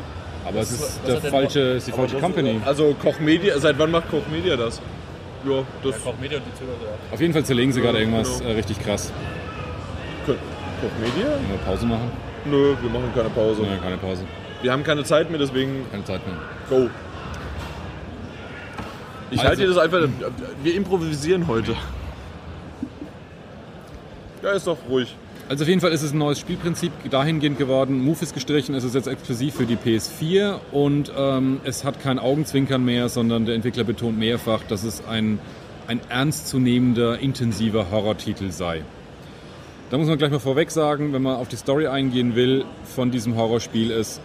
aber 0.47 0.61
es 0.61 0.73
Was- 0.73 0.89
ist, 0.89 1.01
der 1.07 1.31
falsche, 1.31 1.61
ist 1.61 1.87
die 1.89 1.93
falsche 1.93 2.15
Das- 2.15 2.23
Company. 2.23 2.61
Also 2.65 2.95
Koch 3.03 3.19
Media, 3.21 3.59
seit 3.59 3.79
wann 3.79 3.91
macht 3.91 4.11
Koch 4.11 4.27
Media 4.31 4.57
das? 4.57 4.81
Ja, 5.47 5.63
das 5.83 5.95
Ja, 5.97 5.99
Koch 6.05 6.19
Media 6.19 6.39
und 6.39 6.45
die 6.47 6.59
Zöger, 6.59 6.73
ja. 6.83 6.91
Auf 7.15 7.21
jeden 7.21 7.33
Fall 7.35 7.45
zerlegen 7.45 7.73
sie 7.73 7.81
Ja, 7.81 7.87
gerade 7.87 7.99
irgendwas 8.01 8.39
genau. 8.39 8.51
äh, 8.51 8.55
richtig 8.55 8.83
krass. 8.83 9.13
Ko- 10.25 10.33
Koch 10.33 10.91
Media? 11.01 11.31
Wollen 11.33 11.51
wir 11.51 11.59
Pause 11.67 11.87
machen? 11.87 12.11
Nö, 12.47 12.75
wir 12.81 12.91
machen 12.91 13.11
keine 13.15 13.29
Pause. 13.31 13.63
Ja, 13.63 13.77
keine 13.83 13.97
Pause. 13.99 14.23
Wir 14.63 14.73
haben 14.73 14.85
keine 14.85 15.05
Zeit 15.05 15.29
mehr, 15.31 15.39
deswegen 15.39 15.85
Keine 15.91 16.05
Zeit 16.05 16.21
mehr. 16.27 16.37
go. 16.71 16.89
Ich 19.31 19.39
Also- 19.39 19.49
halte 19.51 19.63
dir 19.63 19.69
das 19.69 19.79
einfach. 19.79 20.09
Wir 20.63 20.75
improvisieren 20.75 21.47
heute. 21.47 21.75
Ja, 24.43 24.53
ist 24.53 24.67
doch 24.67 24.79
ruhig. 24.89 25.15
Also 25.49 25.65
auf 25.65 25.69
jeden 25.69 25.81
Fall 25.81 25.93
ist 25.93 26.03
es 26.03 26.13
ein 26.13 26.19
neues 26.19 26.39
Spielprinzip 26.39 26.93
dahingehend 27.11 27.57
geworden. 27.59 28.05
Move 28.05 28.19
ist 28.21 28.35
gestrichen, 28.35 28.75
es 28.75 28.85
ist 28.85 28.95
jetzt 28.95 29.09
exklusiv 29.09 29.55
für 29.55 29.65
die 29.65 29.77
PS4 29.77 30.61
und 30.73 31.11
ähm, 31.17 31.61
es 31.65 31.85
hat 31.85 32.01
kein 32.03 32.19
Augenzwinkern 32.19 32.85
mehr, 32.85 33.09
sondern 33.09 33.47
der 33.47 33.55
Entwickler 33.55 33.85
betont 33.85 34.19
mehrfach, 34.19 34.63
dass 34.69 34.85
es 34.85 35.03
ein, 35.07 35.39
ein 35.87 36.01
ernstzunehmender, 36.11 37.19
intensiver 37.21 37.91
Horrortitel 37.91 38.51
sei. 38.51 38.83
Da 39.91 39.97
muss 39.97 40.07
man 40.07 40.19
gleich 40.19 40.31
mal 40.31 40.39
vorweg 40.39 40.71
sagen, 40.71 41.15
wenn 41.15 41.23
man 41.23 41.37
auf 41.37 41.49
die 41.49 41.57
Story 41.57 41.87
eingehen 41.87 42.35
will 42.37 42.67
von 42.85 43.11
diesem 43.11 43.35
Horrorspiel, 43.37 43.91
ist, 43.91 44.21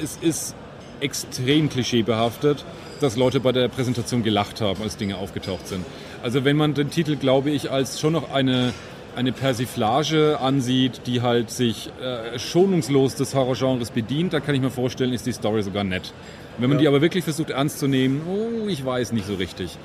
äh, 0.00 0.02
es 0.02 0.18
ist 0.20 0.56
extrem 1.00 1.68
klischeebehaftet, 1.68 2.64
dass 3.00 3.16
Leute 3.16 3.40
bei 3.40 3.52
der 3.52 3.68
Präsentation 3.68 4.22
gelacht 4.22 4.60
haben, 4.60 4.82
als 4.82 4.96
Dinge 4.96 5.16
aufgetaucht 5.16 5.66
sind. 5.68 5.84
Also 6.22 6.44
wenn 6.44 6.56
man 6.56 6.74
den 6.74 6.90
Titel, 6.90 7.16
glaube 7.16 7.50
ich, 7.50 7.70
als 7.70 7.98
schon 8.00 8.12
noch 8.12 8.30
eine, 8.30 8.72
eine 9.16 9.32
Persiflage 9.32 10.38
ansieht, 10.40 11.02
die 11.06 11.22
halt 11.22 11.50
sich 11.50 11.90
äh, 12.02 12.38
schonungslos 12.38 13.14
des 13.14 13.34
Horrorgenres 13.34 13.90
bedient, 13.90 14.32
da 14.32 14.40
kann 14.40 14.54
ich 14.54 14.60
mir 14.60 14.70
vorstellen, 14.70 15.12
ist 15.12 15.26
die 15.26 15.32
Story 15.32 15.62
sogar 15.62 15.84
nett. 15.84 16.12
Wenn 16.58 16.68
man 16.68 16.78
Ja. 16.78 16.82
die 16.82 16.88
aber 16.88 17.00
wirklich 17.00 17.24
versucht 17.24 17.50
ernst 17.50 17.78
zu 17.78 17.86
nehmen, 17.88 18.22
oh, 18.28 18.68
ich 18.68 18.84
weiß 18.84 19.12
nicht 19.12 19.26
so 19.26 19.34
richtig. 19.34 19.78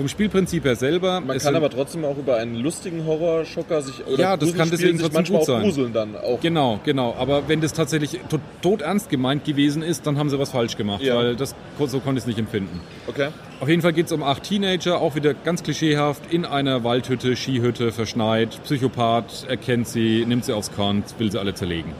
Vom 0.00 0.08
Spielprinzip 0.08 0.64
her 0.64 0.76
selber. 0.76 1.20
Man 1.20 1.36
kann 1.36 1.54
aber 1.54 1.68
trotzdem 1.68 2.06
auch 2.06 2.16
über 2.16 2.36
einen 2.38 2.54
lustigen 2.56 3.04
Horrorschocker 3.04 3.82
sich 3.82 4.06
oder 4.06 4.18
Ja, 4.18 4.36
das 4.38 4.54
kann 4.54 4.70
deswegen 4.70 4.96
sich 4.96 5.06
trotzdem 5.10 5.36
gut 5.36 5.44
sein. 5.44 5.60
gruseln 5.62 5.92
dann 5.92 6.16
auch. 6.16 6.40
Genau, 6.40 6.80
genau. 6.84 7.14
Aber 7.18 7.48
wenn 7.48 7.60
das 7.60 7.74
tatsächlich 7.74 8.18
tot, 8.30 8.40
tot 8.62 8.80
ernst 8.80 9.10
gemeint 9.10 9.44
gewesen 9.44 9.82
ist, 9.82 10.06
dann 10.06 10.16
haben 10.16 10.30
sie 10.30 10.38
was 10.38 10.52
falsch 10.52 10.78
gemacht, 10.78 11.02
Ja. 11.02 11.16
weil 11.16 11.36
das 11.36 11.54
so 11.78 12.00
konnte 12.00 12.12
ich 12.18 12.22
es 12.22 12.26
nicht 12.26 12.38
empfinden. 12.38 12.80
Okay. 13.08 13.28
Auf 13.60 13.68
jeden 13.68 13.82
Fall 13.82 13.92
geht 13.92 14.06
es 14.06 14.12
um 14.12 14.22
acht 14.22 14.42
Teenager, 14.44 15.02
auch 15.02 15.16
wieder 15.16 15.34
ganz 15.34 15.62
klischeehaft, 15.62 16.32
in 16.32 16.46
einer 16.46 16.82
Waldhütte, 16.82 17.36
Skihütte, 17.36 17.92
verschneit. 17.92 18.58
Psychopath 18.64 19.44
erkennt 19.48 19.86
sie, 19.86 20.24
nimmt 20.26 20.46
sie 20.46 20.54
aufs 20.54 20.72
Korn, 20.72 21.04
will 21.18 21.30
sie 21.30 21.38
alle 21.38 21.52
zerlegen. 21.52 21.92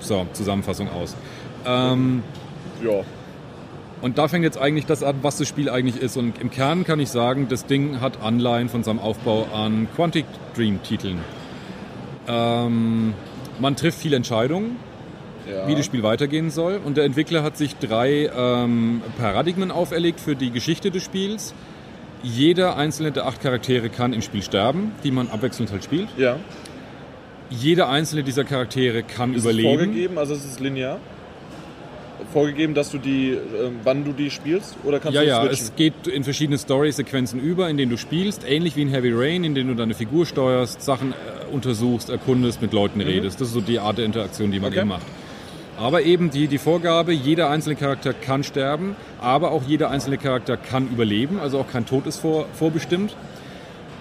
So, 0.00 0.26
Zusammenfassung 0.34 0.90
aus. 0.90 1.16
Ähm, 1.66 2.22
Ja. 2.84 3.00
Und 4.02 4.18
da 4.18 4.28
fängt 4.28 4.44
jetzt 4.44 4.58
eigentlich 4.58 4.86
das 4.86 5.02
an, 5.02 5.16
was 5.22 5.38
das 5.38 5.48
Spiel 5.48 5.68
eigentlich 5.70 6.00
ist. 6.00 6.16
Und 6.16 6.40
im 6.40 6.50
Kern 6.50 6.84
kann 6.84 7.00
ich 7.00 7.08
sagen, 7.10 7.46
das 7.48 7.66
Ding 7.66 8.00
hat 8.00 8.22
Anleihen 8.22 8.68
von 8.68 8.82
seinem 8.84 8.98
Aufbau 8.98 9.46
an 9.52 9.88
Quantic 9.96 10.24
Dream 10.54 10.82
Titeln. 10.82 11.18
Ähm, 12.28 13.14
man 13.58 13.76
trifft 13.76 13.98
viele 13.98 14.16
Entscheidungen. 14.16 14.76
Ja. 15.50 15.66
wie 15.66 15.74
das 15.74 15.86
Spiel 15.86 16.02
weitergehen 16.02 16.50
soll. 16.50 16.78
Und 16.84 16.98
der 16.98 17.04
Entwickler 17.06 17.42
hat 17.42 17.56
sich 17.56 17.74
drei 17.76 18.30
ähm, 18.36 19.00
Paradigmen 19.16 19.70
auferlegt 19.70 20.20
für 20.20 20.36
die 20.36 20.50
Geschichte 20.50 20.90
des 20.90 21.02
Spiels. 21.02 21.54
Jeder 22.22 22.76
einzelne 22.76 23.12
der 23.12 23.24
acht 23.24 23.40
Charaktere 23.40 23.88
kann 23.88 24.12
im 24.12 24.20
Spiel 24.20 24.42
sterben, 24.42 24.92
die 25.04 25.10
man 25.10 25.28
abwechselnd 25.28 25.72
halt 25.72 25.84
spielt. 25.84 26.08
Ja. 26.18 26.36
Jeder 27.48 27.88
einzelne 27.88 28.24
dieser 28.24 28.44
Charaktere 28.44 29.02
kann 29.02 29.30
Ist 29.32 29.38
es 29.38 29.44
überleben. 29.44 29.68
vorgegeben, 29.78 30.18
also 30.18 30.34
es 30.34 30.44
ist 30.44 30.60
linear? 30.60 30.98
Vorgegeben, 32.32 32.74
dass 32.74 32.90
du 32.90 32.98
die, 32.98 33.30
ähm, 33.30 33.76
wann 33.84 34.04
du 34.04 34.12
die 34.12 34.30
spielst? 34.30 34.76
Oder 34.84 35.00
kannst 35.00 35.14
Ja, 35.16 35.22
du 35.22 35.28
ja, 35.28 35.40
switchen? 35.40 35.64
es 35.64 35.76
geht 35.76 36.06
in 36.06 36.24
verschiedene 36.24 36.58
Story-Sequenzen 36.58 37.40
über, 37.40 37.68
in 37.70 37.76
denen 37.78 37.90
du 37.90 37.96
spielst, 37.96 38.42
ähnlich 38.46 38.76
wie 38.76 38.82
in 38.82 38.88
Heavy 38.88 39.12
Rain, 39.14 39.44
in 39.44 39.54
denen 39.54 39.68
du 39.70 39.74
deine 39.74 39.94
Figur 39.94 40.26
steuerst, 40.26 40.82
Sachen 40.82 41.12
äh, 41.12 41.14
untersuchst, 41.52 42.10
erkundest, 42.10 42.60
mit 42.60 42.72
Leuten 42.72 43.00
redest. 43.00 43.40
Das 43.40 43.48
ist 43.48 43.54
so 43.54 43.60
die 43.60 43.78
Art 43.78 43.98
der 43.98 44.04
Interaktion, 44.04 44.50
die 44.50 44.60
man 44.60 44.70
Okay. 44.70 44.80
eben 44.80 44.88
macht. 44.88 45.02
Aber 45.78 46.02
eben 46.02 46.30
die, 46.30 46.48
die 46.48 46.58
Vorgabe, 46.58 47.12
jeder 47.12 47.50
einzelne 47.50 47.76
Charakter 47.76 48.12
kann 48.12 48.42
sterben, 48.42 48.96
aber 49.20 49.52
auch 49.52 49.62
jeder 49.66 49.90
einzelne 49.90 50.18
Charakter 50.18 50.56
kann 50.56 50.88
überleben, 50.88 51.38
also 51.38 51.58
auch 51.60 51.68
kein 51.70 51.86
Tod 51.86 52.06
ist 52.06 52.18
vor, 52.18 52.46
vorbestimmt. 52.52 53.14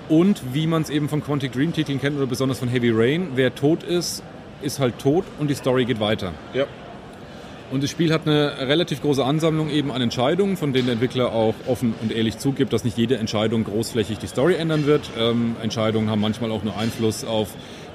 Und 0.10 0.42
wie 0.54 0.68
man 0.68 0.82
es 0.82 0.90
eben 0.90 1.08
von 1.08 1.24
Quantic 1.24 1.52
Dream 1.52 1.74
Titeln 1.74 2.02
kennt 2.02 2.18
oder 2.18 2.26
besonders 2.26 2.60
von 2.60 2.68
Heavy 2.68 2.92
Rain, 2.92 3.28
wer 3.36 3.54
tot 3.54 3.84
ist, 3.84 4.24
ist 4.62 4.80
halt 4.80 4.98
tot 5.00 5.24
und 5.40 5.50
die 5.50 5.54
Story 5.54 5.86
geht 5.86 6.00
weiter. 6.00 6.34
ja. 6.54 6.66
Und 7.70 7.84
das 7.84 7.90
Spiel 7.90 8.14
hat 8.14 8.26
eine 8.26 8.60
relativ 8.60 9.02
große 9.02 9.24
Ansammlung 9.24 9.70
eben 9.70 9.92
an 9.92 10.02
Entscheidungen, 10.02 10.56
von 10.56 10.72
denen 10.72 10.86
der 10.86 10.94
Entwickler 10.94 11.34
auch 11.34 11.54
offen 11.68 11.94
und 12.02 12.14
ehrlich 12.14 12.38
zugibt, 12.38 12.72
dass 12.72 12.86
nicht 12.86 12.98
jede 12.98 13.18
Entscheidung 13.18 13.66
großflächig 13.66 14.20
die 14.20 14.28
Story 14.28 14.56
ändern 14.56 14.86
wird. 14.86 15.10
Ähm, 15.20 15.58
Entscheidungen 15.62 16.10
haben 16.10 16.22
manchmal 16.22 16.52
auch 16.52 16.64
nur 16.64 16.78
Einfluss 16.78 17.26
auf 17.26 17.50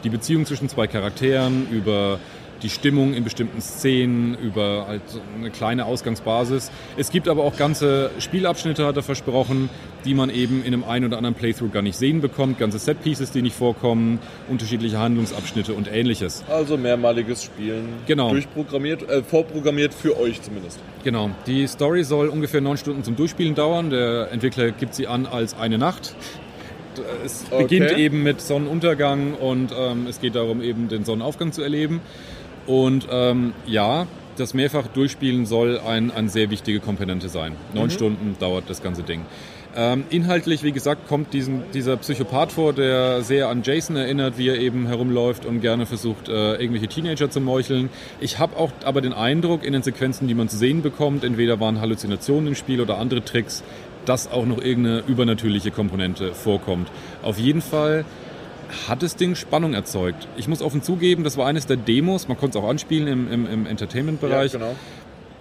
die 0.04 0.10
Beziehung 0.10 0.44
zwischen 0.44 0.68
zwei 0.68 0.86
Charakteren, 0.86 1.68
über 1.70 2.18
die 2.62 2.70
Stimmung 2.70 3.14
in 3.14 3.24
bestimmten 3.24 3.60
Szenen, 3.60 4.36
über 4.36 4.86
halt 4.86 5.02
eine 5.38 5.50
kleine 5.50 5.86
Ausgangsbasis. 5.86 6.70
Es 6.96 7.10
gibt 7.10 7.28
aber 7.28 7.44
auch 7.44 7.56
ganze 7.56 8.10
Spielabschnitte, 8.18 8.86
hat 8.86 8.96
er 8.96 9.02
versprochen, 9.02 9.68
die 10.04 10.14
man 10.14 10.30
eben 10.30 10.60
in 10.64 10.72
einem 10.74 10.84
ein 10.84 11.04
oder 11.04 11.16
anderen 11.16 11.34
Playthrough 11.34 11.72
gar 11.72 11.82
nicht 11.82 11.96
sehen 11.96 12.20
bekommt, 12.20 12.58
ganze 12.58 12.78
Setpieces, 12.78 13.30
die 13.30 13.42
nicht 13.42 13.56
vorkommen, 13.56 14.18
unterschiedliche 14.48 14.98
Handlungsabschnitte 14.98 15.74
und 15.74 15.92
ähnliches. 15.92 16.44
Also 16.48 16.76
mehrmaliges 16.76 17.44
Spielen. 17.44 17.88
Genau. 18.06 18.30
Durchprogrammiert, 18.30 19.08
äh, 19.08 19.22
vorprogrammiert 19.22 19.94
für 19.94 20.18
euch 20.18 20.42
zumindest. 20.42 20.80
Genau. 21.04 21.30
Die 21.46 21.66
Story 21.66 22.04
soll 22.04 22.28
ungefähr 22.28 22.60
neun 22.60 22.76
Stunden 22.76 23.04
zum 23.04 23.16
Durchspielen 23.16 23.54
dauern. 23.54 23.90
Der 23.90 24.30
Entwickler 24.32 24.70
gibt 24.72 24.94
sie 24.94 25.06
an 25.06 25.26
als 25.26 25.54
eine 25.58 25.78
Nacht. 25.78 26.14
Es 27.24 27.44
Okay. 27.50 27.62
beginnt 27.62 27.98
eben 27.98 28.22
mit 28.22 28.40
Sonnenuntergang 28.40 29.34
und 29.34 29.72
ähm, 29.76 30.06
es 30.08 30.20
geht 30.20 30.34
darum, 30.34 30.60
eben 30.60 30.88
den 30.88 31.04
Sonnenaufgang 31.04 31.52
zu 31.52 31.62
erleben. 31.62 32.00
Und 32.66 33.08
ähm, 33.10 33.52
ja, 33.66 34.06
das 34.36 34.54
mehrfach 34.54 34.86
Durchspielen 34.86 35.46
soll 35.46 35.78
ein, 35.78 36.10
eine 36.10 36.28
sehr 36.28 36.50
wichtige 36.50 36.80
Komponente 36.80 37.28
sein. 37.28 37.56
Neun 37.74 37.90
Stunden 37.90 38.36
dauert 38.38 38.64
das 38.68 38.82
ganze 38.82 39.02
Ding. 39.02 39.22
Ähm, 39.74 40.04
inhaltlich, 40.10 40.62
wie 40.62 40.72
gesagt, 40.72 41.08
kommt 41.08 41.32
diesen, 41.32 41.62
dieser 41.72 41.96
Psychopath 41.96 42.52
vor, 42.52 42.74
der 42.74 43.22
sehr 43.22 43.48
an 43.48 43.62
Jason 43.64 43.96
erinnert, 43.96 44.36
wie 44.36 44.48
er 44.48 44.58
eben 44.58 44.86
herumläuft 44.86 45.46
und 45.46 45.60
gerne 45.60 45.86
versucht, 45.86 46.28
äh, 46.28 46.56
irgendwelche 46.56 46.88
Teenager 46.88 47.30
zu 47.30 47.40
meucheln. 47.40 47.88
Ich 48.20 48.38
habe 48.38 48.56
auch 48.58 48.70
aber 48.84 49.00
den 49.00 49.14
Eindruck, 49.14 49.64
in 49.64 49.72
den 49.72 49.82
Sequenzen, 49.82 50.28
die 50.28 50.34
man 50.34 50.50
zu 50.50 50.58
sehen 50.58 50.82
bekommt, 50.82 51.24
entweder 51.24 51.58
waren 51.58 51.80
Halluzinationen 51.80 52.48
im 52.48 52.54
Spiel 52.54 52.82
oder 52.82 52.98
andere 52.98 53.24
Tricks, 53.24 53.62
dass 54.04 54.30
auch 54.30 54.44
noch 54.44 54.58
irgendeine 54.58 55.04
übernatürliche 55.06 55.70
Komponente 55.70 56.34
vorkommt. 56.34 56.88
Auf 57.22 57.38
jeden 57.38 57.62
Fall 57.62 58.04
hat 58.88 59.02
das 59.02 59.16
Ding 59.16 59.34
Spannung 59.34 59.74
erzeugt. 59.74 60.28
Ich 60.36 60.48
muss 60.48 60.62
offen 60.62 60.82
zugeben, 60.82 61.24
das 61.24 61.36
war 61.36 61.46
eines 61.46 61.66
der 61.66 61.76
Demos, 61.76 62.28
man 62.28 62.36
konnte 62.38 62.58
es 62.58 62.64
auch 62.64 62.68
anspielen 62.68 63.06
im, 63.08 63.32
im, 63.32 63.46
im 63.46 63.66
Entertainment-Bereich. 63.66 64.52
Ja, 64.52 64.58
genau. 64.58 64.74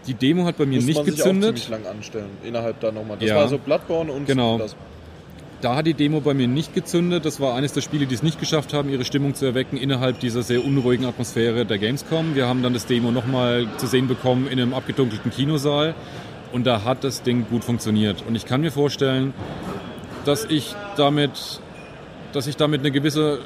Die 0.07 0.13
Demo 0.15 0.45
hat 0.45 0.57
bei 0.57 0.65
mir 0.65 0.77
Muss 0.77 0.85
nicht 0.85 0.95
man 0.97 1.05
sich 1.05 1.13
auch 1.21 1.25
gezündet. 1.25 1.59
ziemlich 1.59 1.69
lang 1.83 1.85
anstellen. 1.95 2.29
Innerhalb 2.43 2.79
da 2.79 2.91
nochmal. 2.91 3.17
Das 3.19 3.29
Ja. 3.29 3.35
war 3.35 3.47
so 3.47 3.57
Bloodborne 3.57 4.11
und 4.11 4.25
Genau. 4.25 4.57
das. 4.57 4.75
Da 5.61 5.75
hat 5.75 5.85
die 5.85 5.93
Demo 5.93 6.21
bei 6.21 6.33
mir 6.33 6.47
nicht 6.47 6.73
gezündet. 6.73 7.23
Das 7.23 7.39
war 7.39 7.53
eines 7.53 7.71
der 7.73 7.81
Spiele, 7.81 8.07
die 8.07 8.15
es 8.15 8.23
nicht 8.23 8.39
geschafft 8.39 8.73
haben, 8.73 8.89
ihre 8.89 9.05
Stimmung 9.05 9.35
zu 9.35 9.45
erwecken 9.45 9.77
innerhalb 9.77 10.19
dieser 10.19 10.41
sehr 10.41 10.65
unruhigen 10.65 11.05
Atmosphäre 11.05 11.67
der 11.67 11.77
Gamescom. 11.77 12.33
Wir 12.33 12.47
haben 12.47 12.63
dann 12.63 12.73
das 12.73 12.87
Demo 12.87 13.11
nochmal 13.11 13.67
zu 13.77 13.85
sehen 13.85 14.07
bekommen 14.07 14.47
in 14.47 14.59
einem 14.59 14.73
abgedunkelten 14.73 15.29
Kinosaal. 15.29 15.93
Und 16.51 16.65
da 16.65 16.83
hat 16.83 17.03
das 17.03 17.21
Ding 17.21 17.45
gut 17.47 17.63
funktioniert. 17.63 18.23
Und 18.27 18.33
ich 18.35 18.45
kann 18.45 18.61
mir 18.61 18.71
vorstellen, 18.71 19.35
dass 20.25 20.45
ich 20.45 20.73
damit, 20.97 21.61
dass 22.33 22.47
ich 22.47 22.57
damit 22.57 22.81
eine 22.81 22.91
gewisse 22.91 23.39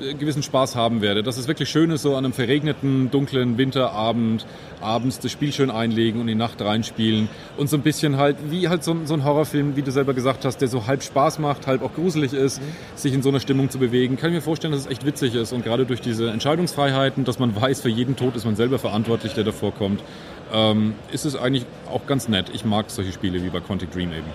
äh, 0.00 0.14
gewissen 0.14 0.42
Spaß 0.42 0.76
haben 0.76 1.02
werde. 1.02 1.22
Dass 1.22 1.36
es 1.36 1.46
wirklich 1.46 1.68
schön 1.68 1.90
ist, 1.90 2.00
so 2.00 2.16
an 2.16 2.24
einem 2.24 2.32
verregneten, 2.32 3.10
dunklen 3.10 3.58
Winterabend 3.58 4.46
abends 4.80 5.18
das 5.20 5.30
Spiel 5.30 5.52
schön 5.52 5.70
einlegen 5.70 6.22
und 6.22 6.28
in 6.28 6.38
die 6.38 6.42
Nacht 6.42 6.62
reinspielen 6.62 7.28
und 7.58 7.68
so 7.68 7.76
ein 7.76 7.82
bisschen 7.82 8.16
halt, 8.16 8.38
wie 8.48 8.70
halt 8.70 8.82
so, 8.82 8.92
ein- 8.92 9.06
so 9.06 9.12
ein 9.12 9.24
Horrorfilm, 9.24 9.76
wie 9.76 9.82
du 9.82 9.90
selber 9.92 10.14
gesagt 10.14 10.46
hast, 10.46 10.56
der 10.62 10.68
so 10.68 10.86
halb 10.86 11.02
Spaß 11.02 11.38
macht, 11.38 11.66
halb 11.66 11.82
auch 11.82 11.92
gruselig 11.94 12.32
ist, 12.32 12.62
sich 12.94 13.12
in 13.12 13.20
so 13.22 13.28
einer 13.28 13.40
Stimmung 13.40 13.68
zu 13.68 13.78
bewegen. 13.78 14.16
Kann 14.16 14.30
ich 14.30 14.36
mir 14.36 14.40
vorstellen, 14.40 14.72
dass 14.72 14.80
es 14.82 14.86
echt 14.90 15.04
witzig 15.04 15.34
ist 15.34 15.52
und 15.52 15.64
gerade 15.64 15.84
durch 15.84 16.00
diese 16.00 16.30
Entscheidungsfreiheiten, 16.30 17.24
dass 17.26 17.38
man 17.38 17.54
weiß, 17.54 17.82
für 17.82 17.90
jeden 17.90 18.16
Tod 18.16 18.36
ist 18.36 18.46
man 18.46 18.56
selber 18.56 18.78
verantwortlich, 18.78 19.34
der 19.34 19.44
davor 19.44 19.72
kommt, 19.74 20.02
ähm, 20.50 20.94
ist 21.12 21.26
es 21.26 21.36
eigentlich 21.36 21.66
auch 21.92 22.06
ganz 22.06 22.26
nett. 22.26 22.46
Ich 22.54 22.64
mag 22.64 22.86
solche 22.90 23.12
Spiele 23.12 23.42
wie 23.44 23.50
bei 23.50 23.60
Quantic 23.60 23.92
Dream 23.92 24.12
eben. 24.12 24.26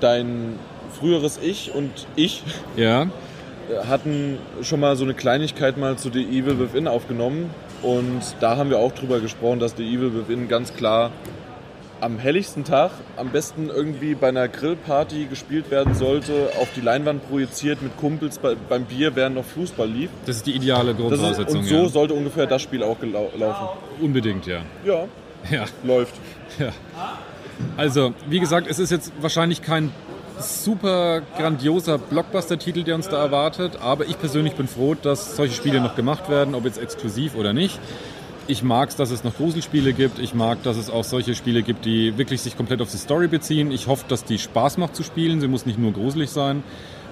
Dein 0.00 0.58
früheres 0.98 1.38
Ich 1.42 1.72
und 1.74 1.90
ich 2.16 2.42
Ja, 2.76 3.06
hatten 3.88 4.38
schon 4.62 4.80
mal 4.80 4.96
so 4.96 5.04
eine 5.04 5.14
Kleinigkeit 5.14 5.76
mal 5.78 5.96
zu 5.96 6.10
The 6.12 6.22
Evil 6.22 6.58
Within 6.58 6.86
aufgenommen. 6.88 7.50
Und 7.82 8.22
da 8.40 8.56
haben 8.56 8.70
wir 8.70 8.78
auch 8.78 8.92
drüber 8.92 9.20
gesprochen, 9.20 9.58
dass 9.58 9.74
The 9.76 9.84
Evil 9.84 10.14
Within 10.14 10.48
ganz 10.48 10.74
klar 10.74 11.10
am 12.00 12.18
helligsten 12.18 12.64
Tag, 12.64 12.90
am 13.16 13.28
besten 13.30 13.70
irgendwie 13.70 14.14
bei 14.14 14.28
einer 14.28 14.46
Grillparty 14.48 15.24
gespielt 15.26 15.70
werden 15.70 15.94
sollte, 15.94 16.50
auf 16.60 16.68
die 16.76 16.82
Leinwand 16.82 17.26
projiziert 17.30 17.80
mit 17.80 17.96
Kumpels 17.96 18.38
bei, 18.38 18.56
beim 18.68 18.84
Bier, 18.84 19.16
während 19.16 19.36
noch 19.36 19.44
Fußball 19.44 19.88
lief. 19.88 20.10
das 20.26 20.36
ist 20.36 20.46
die 20.46 20.52
ideale 20.54 20.92
Das 20.92 20.98
ist, 20.98 21.00
Grundvoraussetzung. 21.08 21.60
und 21.60 21.66
so 21.66 21.74
ja. 21.76 21.88
sollte 21.88 22.12
ungefähr 22.14 22.46
das 22.46 22.60
Spiel 22.60 22.82
auch 22.82 22.96
laufen. 23.02 23.68
Unbedingt, 24.02 24.46
ja. 24.46 24.58
Ja, 24.84 25.04
Ja. 25.50 25.64
läuft. 25.82 26.14
Ja. 26.58 26.70
Also, 27.78 28.12
wie 28.28 28.40
gesagt, 28.40 28.66
es 28.68 28.78
ist 28.78 28.90
jetzt 28.90 29.12
wahrscheinlich 29.20 29.62
kein 29.62 29.90
super 30.38 31.22
grandioser 31.36 31.98
Blockbuster-Titel, 31.98 32.82
der 32.82 32.94
uns 32.94 33.08
da 33.08 33.22
erwartet, 33.22 33.78
aber 33.80 34.06
ich 34.06 34.18
persönlich 34.18 34.54
bin 34.54 34.68
froh, 34.68 34.94
dass 34.94 35.36
solche 35.36 35.54
Spiele 35.54 35.80
noch 35.80 35.96
gemacht 35.96 36.28
werden, 36.28 36.54
ob 36.54 36.64
jetzt 36.64 36.78
exklusiv 36.78 37.34
oder 37.34 37.52
nicht. 37.52 37.78
Ich 38.46 38.62
mag 38.62 38.90
es, 38.90 38.96
dass 38.96 39.10
es 39.10 39.24
noch 39.24 39.36
Gruselspiele 39.36 39.94
gibt. 39.94 40.18
Ich 40.18 40.34
mag, 40.34 40.62
dass 40.64 40.76
es 40.76 40.90
auch 40.90 41.04
solche 41.04 41.34
Spiele 41.34 41.62
gibt, 41.62 41.86
die 41.86 42.18
wirklich 42.18 42.42
sich 42.42 42.58
komplett 42.58 42.82
auf 42.82 42.90
die 42.90 42.98
Story 42.98 43.26
beziehen. 43.26 43.70
Ich 43.70 43.86
hoffe, 43.86 44.04
dass 44.06 44.24
die 44.24 44.38
Spaß 44.38 44.76
macht 44.76 44.94
zu 44.94 45.02
spielen. 45.02 45.40
Sie 45.40 45.48
muss 45.48 45.64
nicht 45.64 45.78
nur 45.78 45.92
gruselig 45.92 46.28
sein. 46.28 46.62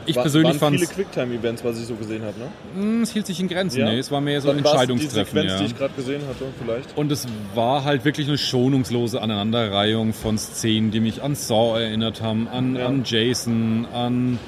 Ich 0.06 0.16
War- 0.16 0.22
persönlich 0.22 0.56
fand 0.56 0.76
viele 0.76 0.90
Quicktime-Events, 0.90 1.64
was 1.64 1.78
ich 1.80 1.86
so 1.86 1.94
gesehen 1.94 2.22
habe, 2.22 2.34
ne? 2.38 3.02
es 3.02 3.12
hielt 3.12 3.26
sich 3.26 3.38
in 3.40 3.48
Grenzen. 3.48 3.80
Ja? 3.80 3.86
Nee, 3.90 3.98
es 3.98 4.10
war 4.10 4.20
mehr 4.20 4.40
so 4.40 4.50
ein 4.50 4.56
War's 4.56 4.62
die 4.62 4.68
Entscheidungstreffen. 4.70 5.26
Sequenz, 5.26 5.52
ja. 5.52 5.58
die 5.58 5.64
ich 5.66 5.78
gerade 5.78 5.94
gesehen 5.94 6.22
hatte, 6.28 6.44
vielleicht. 6.62 6.96
Und 6.96 7.12
es 7.12 7.26
war 7.54 7.84
halt 7.84 8.04
wirklich 8.04 8.28
eine 8.28 8.38
schonungslose 8.38 9.20
Aneinanderreihung 9.20 10.12
von 10.12 10.38
Szenen, 10.38 10.90
die 10.90 11.00
mich 11.00 11.22
an 11.22 11.34
Saw 11.34 11.78
erinnert 11.80 12.22
haben, 12.22 12.48
an, 12.48 12.76
Ja. 12.76 12.86
an 12.86 13.02
Jason, 13.04 13.86
an 13.92 14.38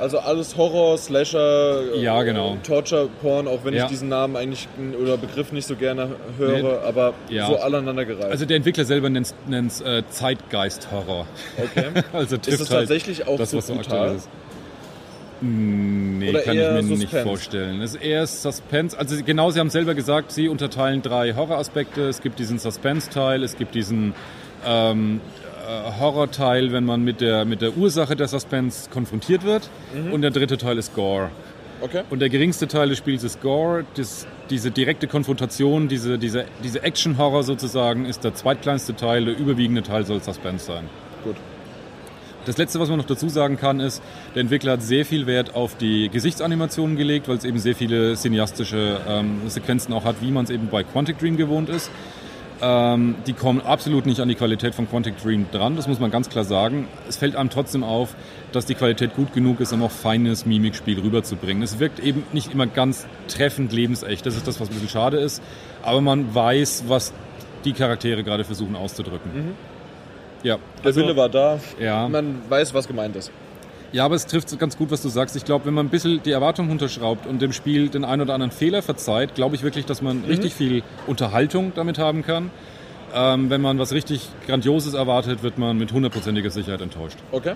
Also 0.00 0.18
alles 0.18 0.56
Horror, 0.56 0.98
Slasher, 0.98 1.94
Ja, 1.96 2.20
äh, 2.20 2.24
genau. 2.24 2.56
Torture 2.66 3.08
Porn, 3.20 3.46
auch 3.46 3.60
wenn 3.64 3.72
Ja. 3.74 3.84
ich 3.84 3.90
diesen 3.90 4.08
Namen 4.08 4.34
eigentlich 4.36 4.66
oder 5.00 5.16
Begriff 5.16 5.52
nicht 5.52 5.66
so 5.68 5.76
gerne 5.76 6.08
höre, 6.38 6.62
Nee. 6.62 6.68
aber 6.88 7.14
Ja. 7.28 7.46
so 7.46 7.56
aneinandergereiht. 7.60 8.24
Also 8.24 8.44
der 8.44 8.56
Entwickler 8.56 8.84
selber 8.84 9.10
nennt 9.10 9.32
es 9.68 9.80
äh, 9.82 10.02
Zeitgeist-Horror. 10.10 11.26
okay. 11.56 11.86
Also 12.12 12.34
Ist 12.36 12.48
es 12.48 12.58
halt 12.70 12.80
tatsächlich 12.80 13.28
auch 13.28 13.36
das, 13.38 13.50
so 13.52 13.58
was 13.58 13.66
so 13.68 13.74
brutal? 13.74 13.98
aktuell 13.98 14.16
ist. 14.16 14.28
Nee, 15.42 16.30
Oder 16.30 16.40
kann 16.42 16.56
ich 16.56 16.62
mir 16.62 16.82
nicht 16.82 17.00
Suspense? 17.00 17.22
vorstellen. 17.24 17.80
Es 17.82 17.94
ist 17.94 18.02
eher 18.02 18.26
Suspense. 18.26 18.96
Also 18.96 19.16
genau, 19.24 19.50
Sie 19.50 19.58
haben 19.58 19.70
selber 19.70 19.94
gesagt, 19.94 20.30
Sie 20.30 20.48
unterteilen 20.48 21.02
drei 21.02 21.34
Horroraspekte. 21.34 22.02
Es 22.02 22.20
gibt 22.20 22.38
diesen 22.38 22.58
Suspense-Teil, 22.60 23.42
es 23.42 23.56
gibt 23.56 23.74
diesen 23.74 24.14
ähm, 24.64 25.20
äh, 25.66 26.00
Horror-Teil, 26.00 26.72
wenn 26.72 26.84
man 26.84 27.02
mit 27.02 27.20
der, 27.20 27.44
mit 27.44 27.60
der 27.60 27.76
Ursache 27.76 28.14
der 28.14 28.28
Suspense 28.28 28.88
konfrontiert 28.88 29.44
wird. 29.44 29.68
Mhm. 29.94 30.12
Und 30.12 30.22
der 30.22 30.30
dritte 30.30 30.58
Teil 30.58 30.78
ist 30.78 30.94
Gore. 30.94 31.30
Okay. 31.80 32.02
Und 32.10 32.20
der 32.20 32.28
geringste 32.28 32.68
Teil 32.68 32.88
des 32.90 32.98
Spiels 32.98 33.24
ist 33.24 33.40
Gore. 33.40 33.84
Das, 33.96 34.28
diese 34.50 34.70
direkte 34.70 35.08
Konfrontation, 35.08 35.88
diese, 35.88 36.18
diese, 36.18 36.44
diese 36.62 36.84
Action-Horror 36.84 37.42
sozusagen, 37.42 38.04
ist 38.04 38.22
der 38.22 38.34
zweitkleinste 38.34 38.94
Teil. 38.94 39.24
Der 39.24 39.36
überwiegende 39.36 39.82
Teil 39.82 40.06
soll 40.06 40.22
Suspense 40.22 40.66
sein. 40.66 40.84
Gut. 41.24 41.34
Das 42.44 42.58
letzte, 42.58 42.80
was 42.80 42.88
man 42.88 42.98
noch 42.98 43.06
dazu 43.06 43.28
sagen 43.28 43.56
kann, 43.56 43.78
ist, 43.78 44.02
der 44.34 44.40
Entwickler 44.40 44.72
hat 44.72 44.82
sehr 44.82 45.04
viel 45.04 45.26
Wert 45.26 45.54
auf 45.54 45.76
die 45.76 46.08
Gesichtsanimationen 46.08 46.96
gelegt, 46.96 47.28
weil 47.28 47.36
es 47.36 47.44
eben 47.44 47.58
sehr 47.58 47.76
viele 47.76 48.16
cineastische 48.16 49.00
ähm, 49.06 49.48
Sequenzen 49.48 49.94
auch 49.94 50.04
hat, 50.04 50.16
wie 50.22 50.32
man 50.32 50.44
es 50.44 50.50
eben 50.50 50.68
bei 50.68 50.82
Quantic 50.82 51.18
Dream 51.18 51.36
gewohnt 51.36 51.68
ist. 51.68 51.90
Ähm, 52.60 53.14
die 53.26 53.32
kommen 53.32 53.60
absolut 53.60 54.06
nicht 54.06 54.20
an 54.20 54.28
die 54.28 54.34
Qualität 54.34 54.74
von 54.74 54.88
Quantic 54.88 55.20
Dream 55.22 55.46
dran, 55.52 55.76
das 55.76 55.86
muss 55.86 56.00
man 56.00 56.10
ganz 56.10 56.30
klar 56.30 56.44
sagen. 56.44 56.88
Es 57.08 57.16
fällt 57.16 57.36
einem 57.36 57.50
trotzdem 57.50 57.84
auf, 57.84 58.14
dass 58.50 58.66
die 58.66 58.74
Qualität 58.74 59.14
gut 59.14 59.32
genug 59.32 59.60
ist, 59.60 59.72
um 59.72 59.82
auch 59.82 59.90
feines 59.90 60.44
Mimikspiel 60.44 60.98
rüberzubringen. 60.98 61.62
Es 61.62 61.78
wirkt 61.78 62.00
eben 62.00 62.24
nicht 62.32 62.52
immer 62.52 62.66
ganz 62.66 63.06
treffend 63.28 63.72
lebensecht. 63.72 64.26
Das 64.26 64.36
ist 64.36 64.48
das, 64.48 64.60
was 64.60 64.68
ein 64.68 64.74
bisschen 64.74 64.88
schade 64.88 65.18
ist. 65.18 65.42
Aber 65.82 66.00
man 66.00 66.34
weiß, 66.34 66.84
was 66.88 67.12
die 67.64 67.72
Charaktere 67.72 68.24
gerade 68.24 68.44
versuchen 68.44 68.76
auszudrücken. 68.76 69.30
Mhm. 69.34 69.71
Ja, 70.42 70.58
Der 70.78 70.86
also- 70.86 71.00
Wille 71.00 71.16
war 71.16 71.28
da. 71.28 71.58
Ja. 71.78 72.08
Man 72.08 72.42
weiß, 72.48 72.74
was 72.74 72.88
gemeint 72.88 73.16
ist. 73.16 73.30
Ja, 73.92 74.06
aber 74.06 74.14
es 74.14 74.26
trifft 74.26 74.58
ganz 74.58 74.78
gut, 74.78 74.90
was 74.90 75.02
du 75.02 75.10
sagst. 75.10 75.36
Ich 75.36 75.44
glaube, 75.44 75.66
wenn 75.66 75.74
man 75.74 75.86
ein 75.86 75.90
bisschen 75.90 76.22
die 76.22 76.30
Erwartung 76.30 76.70
unterschraubt 76.70 77.26
und 77.26 77.42
dem 77.42 77.52
Spiel 77.52 77.90
den 77.90 78.04
einen 78.06 78.22
oder 78.22 78.32
anderen 78.32 78.50
Fehler 78.50 78.80
verzeiht, 78.80 79.34
glaube 79.34 79.54
ich 79.54 79.62
wirklich, 79.62 79.84
dass 79.84 80.00
man 80.00 80.24
richtig 80.24 80.54
viel 80.54 80.82
Unterhaltung 81.06 81.72
damit 81.74 81.98
haben 81.98 82.22
kann. 82.22 82.50
Ähm, 83.14 83.50
wenn 83.50 83.60
man 83.60 83.78
was 83.78 83.92
richtig 83.92 84.30
Grandioses 84.46 84.94
erwartet, 84.94 85.42
wird 85.42 85.58
man 85.58 85.76
mit 85.76 85.92
hundertprozentiger 85.92 86.48
Sicherheit 86.48 86.80
enttäuscht. 86.80 87.18
Okay. 87.32 87.52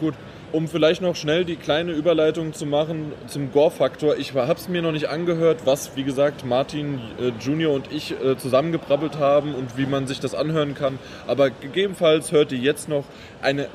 Gut. 0.00 0.14
Um 0.50 0.66
vielleicht 0.66 1.02
noch 1.02 1.14
schnell 1.14 1.44
die 1.44 1.56
kleine 1.56 1.92
Überleitung 1.92 2.54
zu 2.54 2.64
machen 2.64 3.12
zum 3.26 3.52
Gore-Faktor. 3.52 4.16
Ich 4.16 4.32
habe 4.34 4.54
es 4.54 4.66
mir 4.68 4.80
noch 4.80 4.92
nicht 4.92 5.08
angehört, 5.10 5.60
was, 5.66 5.94
wie 5.94 6.04
gesagt, 6.04 6.46
Martin 6.46 7.00
äh, 7.20 7.32
Junior 7.38 7.74
und 7.74 7.92
ich 7.92 8.12
äh, 8.12 8.36
zusammengebrabbelt 8.38 9.18
haben 9.18 9.54
und 9.54 9.76
wie 9.76 9.84
man 9.84 10.06
sich 10.06 10.20
das 10.20 10.34
anhören 10.34 10.74
kann. 10.74 10.98
Aber 11.26 11.50
gegebenenfalls 11.50 12.32
hört 12.32 12.50
ihr 12.52 12.58
jetzt 12.58 12.88
noch 12.88 13.04
eine. 13.42 13.68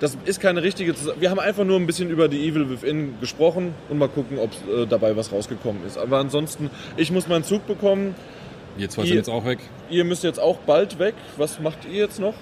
Das 0.00 0.16
ist 0.24 0.40
keine 0.40 0.62
richtige. 0.62 0.92
Zus- 0.94 1.14
Wir 1.20 1.28
haben 1.30 1.38
einfach 1.38 1.64
nur 1.64 1.78
ein 1.78 1.86
bisschen 1.86 2.08
über 2.08 2.28
die 2.28 2.48
Evil 2.48 2.70
Within 2.70 3.14
gesprochen 3.20 3.74
und 3.90 3.98
mal 3.98 4.08
gucken, 4.08 4.38
ob 4.38 4.50
äh, 4.68 4.86
dabei 4.86 5.16
was 5.16 5.32
rausgekommen 5.32 5.84
ist. 5.86 5.98
Aber 5.98 6.16
ansonsten, 6.18 6.70
ich 6.96 7.10
muss 7.12 7.28
meinen 7.28 7.44
Zug 7.44 7.66
bekommen. 7.66 8.14
Wir 8.78 8.88
zwei 8.88 9.02
Ihr- 9.04 9.16
jetzt 9.16 9.28
auch 9.28 9.44
weg. 9.44 9.58
Ihr 9.90 10.04
müsst 10.04 10.24
jetzt 10.24 10.40
auch 10.40 10.56
bald 10.60 10.98
weg. 10.98 11.14
Was 11.36 11.60
macht 11.60 11.78
ihr 11.84 11.98
jetzt 12.00 12.18
noch? 12.20 12.34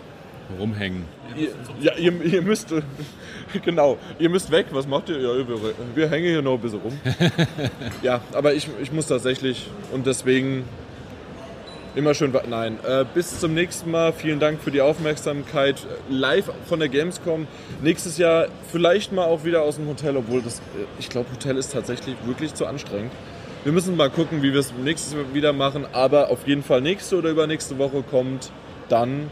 Rumhängen. 0.58 1.04
Ihr, 1.36 1.50
ja, 1.80 1.94
ihr, 1.96 2.12
ihr 2.24 2.42
müsst, 2.42 2.72
genau, 3.64 3.98
ihr 4.18 4.28
müsst 4.28 4.50
weg. 4.50 4.66
Was 4.72 4.86
macht 4.86 5.08
ihr? 5.08 5.18
Ja, 5.18 5.48
wir, 5.48 5.58
wir 5.94 6.10
hängen 6.10 6.26
hier 6.26 6.42
noch 6.42 6.54
ein 6.54 6.60
bisschen 6.60 6.80
rum. 6.80 6.98
ja, 8.02 8.20
aber 8.32 8.54
ich, 8.54 8.68
ich 8.82 8.92
muss 8.92 9.06
tatsächlich 9.06 9.68
und 9.92 10.06
deswegen 10.06 10.64
immer 11.94 12.14
schön. 12.14 12.32
Nein, 12.48 12.78
äh, 12.84 13.04
bis 13.12 13.40
zum 13.40 13.54
nächsten 13.54 13.90
Mal. 13.90 14.12
Vielen 14.12 14.40
Dank 14.40 14.60
für 14.60 14.70
die 14.70 14.80
Aufmerksamkeit. 14.80 15.76
Live 16.08 16.50
von 16.66 16.78
der 16.78 16.88
Gamescom. 16.88 17.46
Nächstes 17.82 18.18
Jahr 18.18 18.46
vielleicht 18.70 19.12
mal 19.12 19.24
auch 19.24 19.44
wieder 19.44 19.62
aus 19.62 19.76
dem 19.76 19.88
Hotel, 19.88 20.16
obwohl 20.16 20.42
das, 20.42 20.58
äh, 20.58 20.84
ich 20.98 21.08
glaube, 21.08 21.30
Hotel 21.32 21.56
ist 21.56 21.72
tatsächlich 21.72 22.16
wirklich 22.24 22.54
zu 22.54 22.66
anstrengend. 22.66 23.12
Wir 23.64 23.72
müssen 23.72 23.96
mal 23.96 24.10
gucken, 24.10 24.42
wie 24.42 24.52
wir 24.52 24.60
es 24.60 24.72
nächstes 24.72 25.14
Mal 25.14 25.34
wieder 25.34 25.52
machen. 25.52 25.86
Aber 25.92 26.30
auf 26.30 26.46
jeden 26.46 26.62
Fall 26.62 26.80
nächste 26.80 27.16
oder 27.16 27.30
übernächste 27.30 27.78
Woche 27.78 28.02
kommt 28.02 28.50
dann 28.88 29.30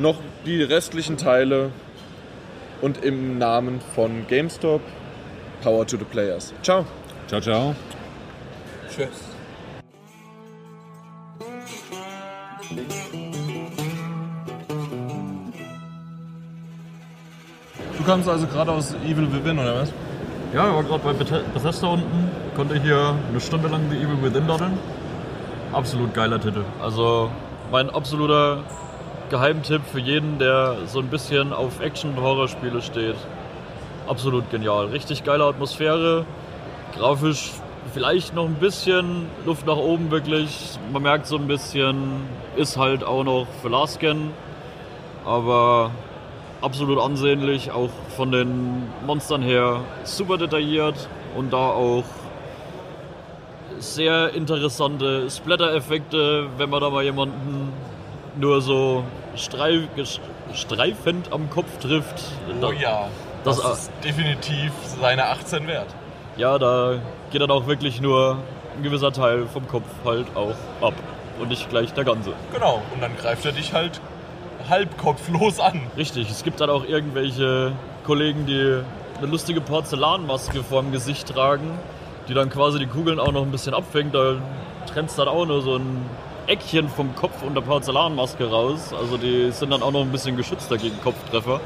noch 0.00 0.16
die 0.46 0.62
restlichen 0.62 1.16
Teile 1.16 1.70
und 2.80 3.04
im 3.04 3.38
Namen 3.38 3.80
von 3.94 4.26
GameStop 4.28 4.80
Power 5.62 5.86
to 5.86 5.96
the 5.98 6.04
Players. 6.04 6.54
Ciao. 6.62 6.84
Ciao, 7.28 7.40
ciao. 7.40 7.74
Tschüss. 8.88 9.08
Du 17.98 18.04
kamst 18.04 18.28
also 18.28 18.46
gerade 18.46 18.72
aus 18.72 18.94
Evil 19.06 19.30
Within, 19.32 19.58
oder 19.58 19.82
was? 19.82 19.92
Ja, 20.54 20.68
ich 20.68 20.74
war 20.74 20.82
gerade 20.82 21.04
bei 21.04 21.12
Beth- 21.12 21.44
Bethesda 21.54 21.88
unten, 21.88 22.28
konnte 22.56 22.80
hier 22.80 23.14
eine 23.28 23.40
Stunde 23.40 23.68
lang 23.68 23.82
The 23.90 23.96
Evil 23.96 24.22
Within 24.22 24.46
daddeln. 24.48 24.78
Absolut 25.72 26.12
geiler 26.14 26.40
Titel. 26.40 26.64
Also 26.82 27.30
mein 27.70 27.90
absoluter 27.90 28.64
Geheimtipp 29.30 29.82
für 29.90 30.00
jeden, 30.00 30.38
der 30.38 30.76
so 30.86 30.98
ein 30.98 31.06
bisschen 31.06 31.52
auf 31.52 31.80
Action- 31.80 32.10
und 32.10 32.20
Horrorspiele 32.20 32.82
steht. 32.82 33.16
Absolut 34.08 34.50
genial. 34.50 34.86
Richtig 34.86 35.22
geile 35.24 35.44
Atmosphäre, 35.44 36.26
grafisch 36.96 37.52
vielleicht 37.94 38.34
noch 38.34 38.46
ein 38.46 38.56
bisschen 38.56 39.26
Luft 39.46 39.66
nach 39.66 39.76
oben 39.76 40.10
wirklich. 40.10 40.78
Man 40.92 41.02
merkt 41.02 41.26
so 41.26 41.36
ein 41.36 41.46
bisschen, 41.46 42.22
ist 42.56 42.76
halt 42.76 43.04
auch 43.04 43.24
noch 43.24 43.46
für 43.62 43.68
Last 43.68 44.00
Gen, 44.00 44.32
aber 45.24 45.92
absolut 46.60 46.98
ansehnlich, 46.98 47.70
auch 47.70 47.90
von 48.16 48.32
den 48.32 48.82
Monstern 49.06 49.42
her 49.42 49.80
super 50.04 50.38
detailliert 50.38 51.08
und 51.36 51.52
da 51.52 51.70
auch 51.70 52.04
sehr 53.78 54.34
interessante 54.34 55.30
Splatter-Effekte, 55.30 56.48
wenn 56.58 56.68
man 56.68 56.80
da 56.80 56.90
mal 56.90 57.02
jemanden 57.02 57.72
nur 58.40 58.60
so 58.60 59.04
streif, 59.36 59.84
streifend 60.54 61.32
am 61.32 61.50
Kopf 61.50 61.78
trifft. 61.78 62.22
Oh 62.62 62.72
ja, 62.72 63.08
das 63.44 63.60
das, 63.60 63.78
ist 63.78 63.92
definitiv 64.04 64.72
seine 65.00 65.26
18 65.26 65.66
wert. 65.66 65.88
ja, 66.36 66.58
da 66.58 66.98
geht 67.30 67.40
dann 67.40 67.50
auch 67.50 67.66
wirklich 67.66 68.00
nur 68.00 68.38
ein 68.76 68.82
gewisser 68.82 69.12
Teil 69.12 69.46
vom 69.46 69.66
Kopf 69.68 69.86
halt 70.04 70.26
auch 70.34 70.54
ab 70.80 70.94
und 71.40 71.48
nicht 71.48 71.68
gleich 71.70 71.92
der 71.92 72.04
ganze. 72.04 72.32
Genau, 72.52 72.82
und 72.92 73.02
dann 73.02 73.16
greift 73.16 73.44
er 73.44 73.52
dich 73.52 73.72
halt 73.72 74.00
halbkopflos 74.68 75.60
an. 75.60 75.80
Richtig, 75.96 76.30
es 76.30 76.42
gibt 76.42 76.60
dann 76.60 76.70
auch 76.70 76.84
irgendwelche 76.84 77.72
Kollegen, 78.04 78.46
die 78.46 78.82
eine 79.18 79.26
lustige 79.26 79.60
Porzellanmaske 79.60 80.62
vorm 80.62 80.92
Gesicht 80.92 81.28
tragen, 81.28 81.78
die 82.28 82.34
dann 82.34 82.50
quasi 82.50 82.78
die 82.78 82.86
Kugeln 82.86 83.18
auch 83.18 83.32
noch 83.32 83.42
ein 83.42 83.50
bisschen 83.50 83.74
abfängt. 83.74 84.14
Da 84.14 84.36
trennt 84.86 85.16
dann 85.18 85.28
auch 85.28 85.46
nur 85.46 85.62
so 85.62 85.76
ein 85.76 86.04
Eckchen 86.46 86.88
vom 86.88 87.14
Kopf 87.14 87.42
und 87.42 87.54
der 87.54 87.62
Porzellanmaske 87.62 88.48
raus. 88.48 88.92
Also 88.92 89.16
die 89.16 89.50
sind 89.52 89.70
dann 89.70 89.82
auch 89.82 89.92
noch 89.92 90.02
ein 90.02 90.12
bisschen 90.12 90.36
geschützter 90.36 90.76
gegen 90.78 91.00
Kopftreffer. 91.00 91.60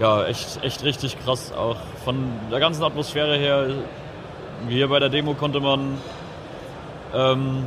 Ja, 0.00 0.24
echt, 0.26 0.62
echt 0.62 0.82
richtig 0.82 1.18
krass. 1.24 1.52
Auch 1.52 1.76
von 2.04 2.16
der 2.50 2.60
ganzen 2.60 2.82
Atmosphäre 2.82 3.36
her. 3.36 3.66
Hier 4.68 4.88
bei 4.88 4.98
der 4.98 5.08
Demo 5.08 5.34
konnte 5.34 5.60
man 5.60 5.98
ähm, 7.14 7.64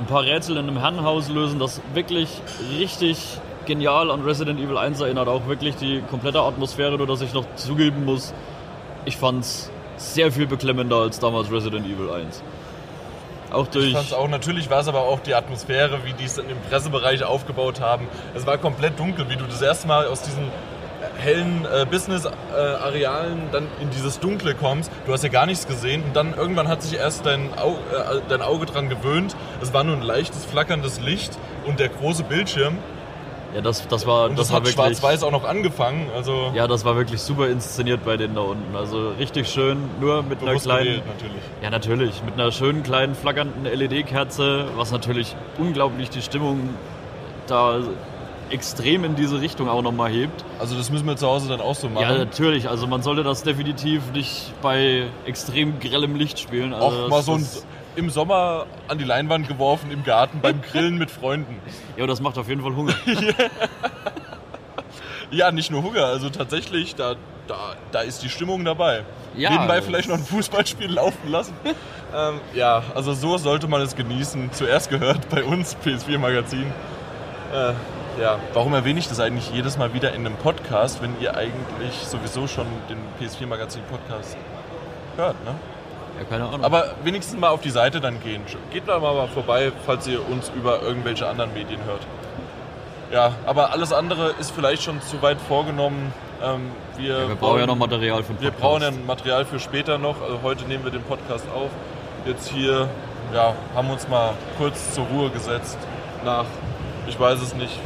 ein 0.00 0.06
paar 0.06 0.24
Rätsel 0.24 0.56
in 0.56 0.68
einem 0.68 0.78
Herrenhaus 0.78 1.28
lösen, 1.28 1.58
das 1.58 1.80
wirklich 1.94 2.28
richtig 2.78 3.38
genial 3.66 4.10
an 4.10 4.22
Resident 4.22 4.60
Evil 4.60 4.76
1 4.76 5.00
erinnert. 5.00 5.28
Auch 5.28 5.46
wirklich 5.46 5.76
die 5.76 6.02
komplette 6.10 6.40
Atmosphäre, 6.40 6.98
nur 6.98 7.06
dass 7.06 7.20
ich 7.20 7.32
noch 7.32 7.46
zugeben 7.56 8.04
muss, 8.04 8.34
ich 9.04 9.16
fand's 9.16 9.70
sehr 9.96 10.32
viel 10.32 10.46
beklemmender 10.46 10.96
als 10.96 11.18
damals 11.18 11.50
Resident 11.50 11.86
Evil 11.86 12.10
1. 12.10 12.42
Auch 13.54 13.68
durch. 13.68 13.86
Ich 13.86 13.92
fand's 13.94 14.12
auch, 14.12 14.28
natürlich 14.28 14.68
war 14.68 14.80
es 14.80 14.88
aber 14.88 15.00
auch 15.00 15.20
die 15.20 15.34
Atmosphäre, 15.34 16.04
wie 16.04 16.12
die 16.12 16.24
es 16.24 16.38
in 16.38 16.48
dem 16.48 16.60
Pressebereich 16.68 17.22
aufgebaut 17.22 17.80
haben. 17.80 18.08
Es 18.34 18.46
war 18.46 18.58
komplett 18.58 18.98
dunkel, 18.98 19.28
wie 19.28 19.36
du 19.36 19.44
das 19.44 19.62
erste 19.62 19.86
Mal 19.86 20.06
aus 20.06 20.22
diesen 20.22 20.50
hellen 21.18 21.66
äh, 21.66 21.86
Business-Arealen 21.88 23.50
dann 23.52 23.66
in 23.80 23.90
dieses 23.90 24.20
Dunkle 24.20 24.54
kommst. 24.54 24.90
Du 25.06 25.12
hast 25.12 25.22
ja 25.22 25.30
gar 25.30 25.46
nichts 25.46 25.66
gesehen 25.66 26.02
und 26.02 26.16
dann 26.16 26.34
irgendwann 26.34 26.68
hat 26.68 26.82
sich 26.82 26.94
erst 26.98 27.26
dein, 27.26 27.56
Au 27.58 27.72
äh, 27.72 28.20
dein 28.28 28.42
Auge 28.42 28.66
dran 28.66 28.88
gewöhnt. 28.88 29.36
Es 29.60 29.72
war 29.72 29.84
nur 29.84 29.96
ein 29.96 30.02
leichtes 30.02 30.44
flackerndes 30.44 31.00
Licht 31.00 31.38
und 31.66 31.78
der 31.78 31.88
große 31.88 32.24
Bildschirm. 32.24 32.78
Ja, 33.54 33.60
das, 33.60 33.86
das 33.88 34.06
war, 34.06 34.28
Und 34.28 34.38
das 34.38 34.48
das, 34.48 34.56
hat 34.56 34.68
schwarz-weiß 34.68 35.22
auch 35.22 35.30
noch 35.30 35.44
angefangen. 35.44 36.10
Also 36.14 36.50
Ja, 36.54 36.66
das 36.66 36.84
war 36.84 36.96
wirklich 36.96 37.20
super 37.20 37.48
inszeniert 37.48 38.04
bei 38.04 38.16
denen 38.16 38.34
da 38.34 38.40
unten. 38.40 38.74
Also 38.76 39.10
richtig 39.10 39.48
schön, 39.48 39.78
nur 40.00 40.22
mit 40.22 40.42
einer 40.42 40.56
kleinen. 40.58 40.84
gewählt 40.84 41.06
natürlich. 41.06 41.42
Ja, 41.62 41.70
natürlich. 41.70 42.22
Mit 42.24 42.34
einer 42.34 42.50
schönen 42.52 42.82
kleinen 42.82 43.14
flackernden 43.14 43.64
LED-Kerze, 43.64 44.66
was 44.76 44.90
natürlich 44.90 45.36
unglaublich 45.58 46.10
die 46.10 46.22
Stimmung 46.22 46.70
da 47.46 47.78
extrem 48.50 49.04
in 49.04 49.14
diese 49.14 49.40
Richtung 49.40 49.68
auch 49.68 49.82
nochmal 49.82 50.10
hebt. 50.10 50.44
Also 50.58 50.76
das 50.76 50.90
müssen 50.90 51.06
wir 51.06 51.16
zu 51.16 51.26
Hause 51.26 51.48
dann 51.48 51.60
auch 51.60 51.74
so 51.74 51.88
machen. 51.88 52.02
Ja, 52.02 52.18
natürlich. 52.18 52.68
Also 52.68 52.86
man 52.86 53.02
sollte 53.02 53.22
das 53.22 53.42
definitiv 53.42 54.02
nicht 54.12 54.52
bei 54.62 55.04
extrem 55.26 55.80
grellem 55.80 56.16
Licht 56.16 56.38
spielen. 56.38 56.74
Also 56.74 56.86
auch 57.04 57.08
mal 57.08 57.22
so 57.22 57.32
ein, 57.34 57.46
im 57.96 58.10
Sommer 58.10 58.66
an 58.88 58.98
die 58.98 59.04
Leinwand 59.04 59.48
geworfen 59.48 59.90
im 59.90 60.04
Garten 60.04 60.40
beim 60.40 60.60
Grillen 60.72 60.98
mit 60.98 61.10
Freunden. 61.10 61.60
Ja, 61.96 62.06
das 62.06 62.20
macht 62.20 62.38
auf 62.38 62.48
jeden 62.48 62.62
Fall 62.62 62.74
Hunger. 62.74 62.94
Ja, 65.30 65.50
nicht 65.50 65.70
nur 65.70 65.82
Hunger, 65.82 66.04
also 66.04 66.30
tatsächlich, 66.30 66.94
da, 66.94 67.16
da, 67.48 67.74
da 67.90 68.00
ist 68.02 68.22
die 68.22 68.28
Stimmung 68.28 68.64
dabei. 68.64 69.02
Ja, 69.36 69.50
Nebenbei 69.50 69.82
vielleicht 69.82 70.08
noch 70.08 70.16
ein 70.16 70.24
Fußballspiel 70.24 70.92
laufen 70.92 71.28
lassen. 71.28 71.54
ähm, 72.14 72.40
ja, 72.54 72.82
also 72.94 73.14
so 73.14 73.36
sollte 73.36 73.66
man 73.66 73.80
es 73.80 73.96
genießen. 73.96 74.52
Zuerst 74.52 74.90
gehört 74.90 75.28
bei 75.30 75.42
uns 75.42 75.76
PS4 75.84 76.18
Magazin. 76.18 76.72
Äh, 77.52 77.72
ja, 78.20 78.38
warum 78.52 78.74
erwähne 78.74 79.00
ich 79.00 79.08
das 79.08 79.18
eigentlich 79.18 79.50
jedes 79.50 79.76
Mal 79.76 79.92
wieder 79.92 80.12
in 80.12 80.24
einem 80.24 80.36
Podcast, 80.36 81.02
wenn 81.02 81.20
ihr 81.20 81.36
eigentlich 81.36 81.94
sowieso 82.06 82.46
schon 82.46 82.66
den 82.88 82.98
PS4 83.20 83.46
Magazin 83.46 83.82
Podcast 83.90 84.36
hört, 85.16 85.42
ne? 85.44 85.54
Ja, 86.18 86.24
keine 86.28 86.44
Ahnung. 86.44 86.64
Aber 86.64 86.94
wenigstens 87.02 87.38
mal 87.38 87.48
auf 87.48 87.60
die 87.60 87.70
Seite 87.70 88.00
dann 88.00 88.22
gehen. 88.22 88.42
Geht 88.70 88.86
da 88.86 88.98
mal 88.98 89.26
vorbei, 89.28 89.72
falls 89.84 90.06
ihr 90.06 90.20
uns 90.28 90.50
über 90.54 90.82
irgendwelche 90.82 91.26
anderen 91.26 91.52
Medien 91.52 91.80
hört. 91.84 92.00
Ja, 93.12 93.32
aber 93.46 93.72
alles 93.72 93.92
andere 93.92 94.34
ist 94.40 94.50
vielleicht 94.50 94.82
schon 94.82 95.00
zu 95.02 95.20
weit 95.22 95.38
vorgenommen. 95.48 96.12
Ähm, 96.42 96.70
wir, 96.96 97.18
ja, 97.20 97.28
wir 97.28 97.34
brauchen 97.36 97.60
ja 97.60 97.66
noch 97.66 97.76
Material 97.76 98.22
für 98.22 98.32
den 98.32 98.40
Wir 98.42 98.50
Podcast. 98.50 98.80
brauchen 98.82 98.82
ja 98.82 99.06
Material 99.06 99.44
für 99.44 99.60
später 99.60 99.98
noch. 99.98 100.20
Also 100.22 100.40
heute 100.42 100.64
nehmen 100.64 100.84
wir 100.84 100.90
den 100.90 101.02
Podcast 101.02 101.46
auf. 101.54 101.70
Jetzt 102.26 102.48
hier 102.48 102.88
ja, 103.32 103.54
haben 103.74 103.90
uns 103.90 104.08
mal 104.08 104.30
kurz 104.58 104.94
zur 104.94 105.04
Ruhe 105.06 105.30
gesetzt. 105.30 105.78
Nach, 106.24 106.44
ich 107.06 107.18
weiß 107.18 107.40
es 107.40 107.54
nicht, 107.54 107.78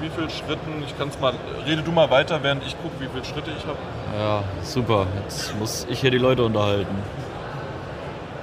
wie 0.00 0.08
viel 0.08 0.28
Schritten. 0.30 0.82
Ich 0.86 0.96
kann 0.98 1.08
es 1.08 1.20
mal. 1.20 1.34
Rede 1.66 1.82
du 1.82 1.92
mal 1.92 2.10
weiter, 2.10 2.42
während 2.42 2.64
ich 2.66 2.76
gucke, 2.82 2.94
wie 2.98 3.08
viele 3.08 3.24
Schritte 3.24 3.50
ich 3.56 3.64
habe. 3.66 3.78
Ja, 4.18 4.42
super. 4.62 5.06
Jetzt 5.22 5.56
muss 5.58 5.86
ich 5.88 6.00
hier 6.00 6.10
die 6.10 6.18
Leute 6.18 6.42
unterhalten. 6.44 6.96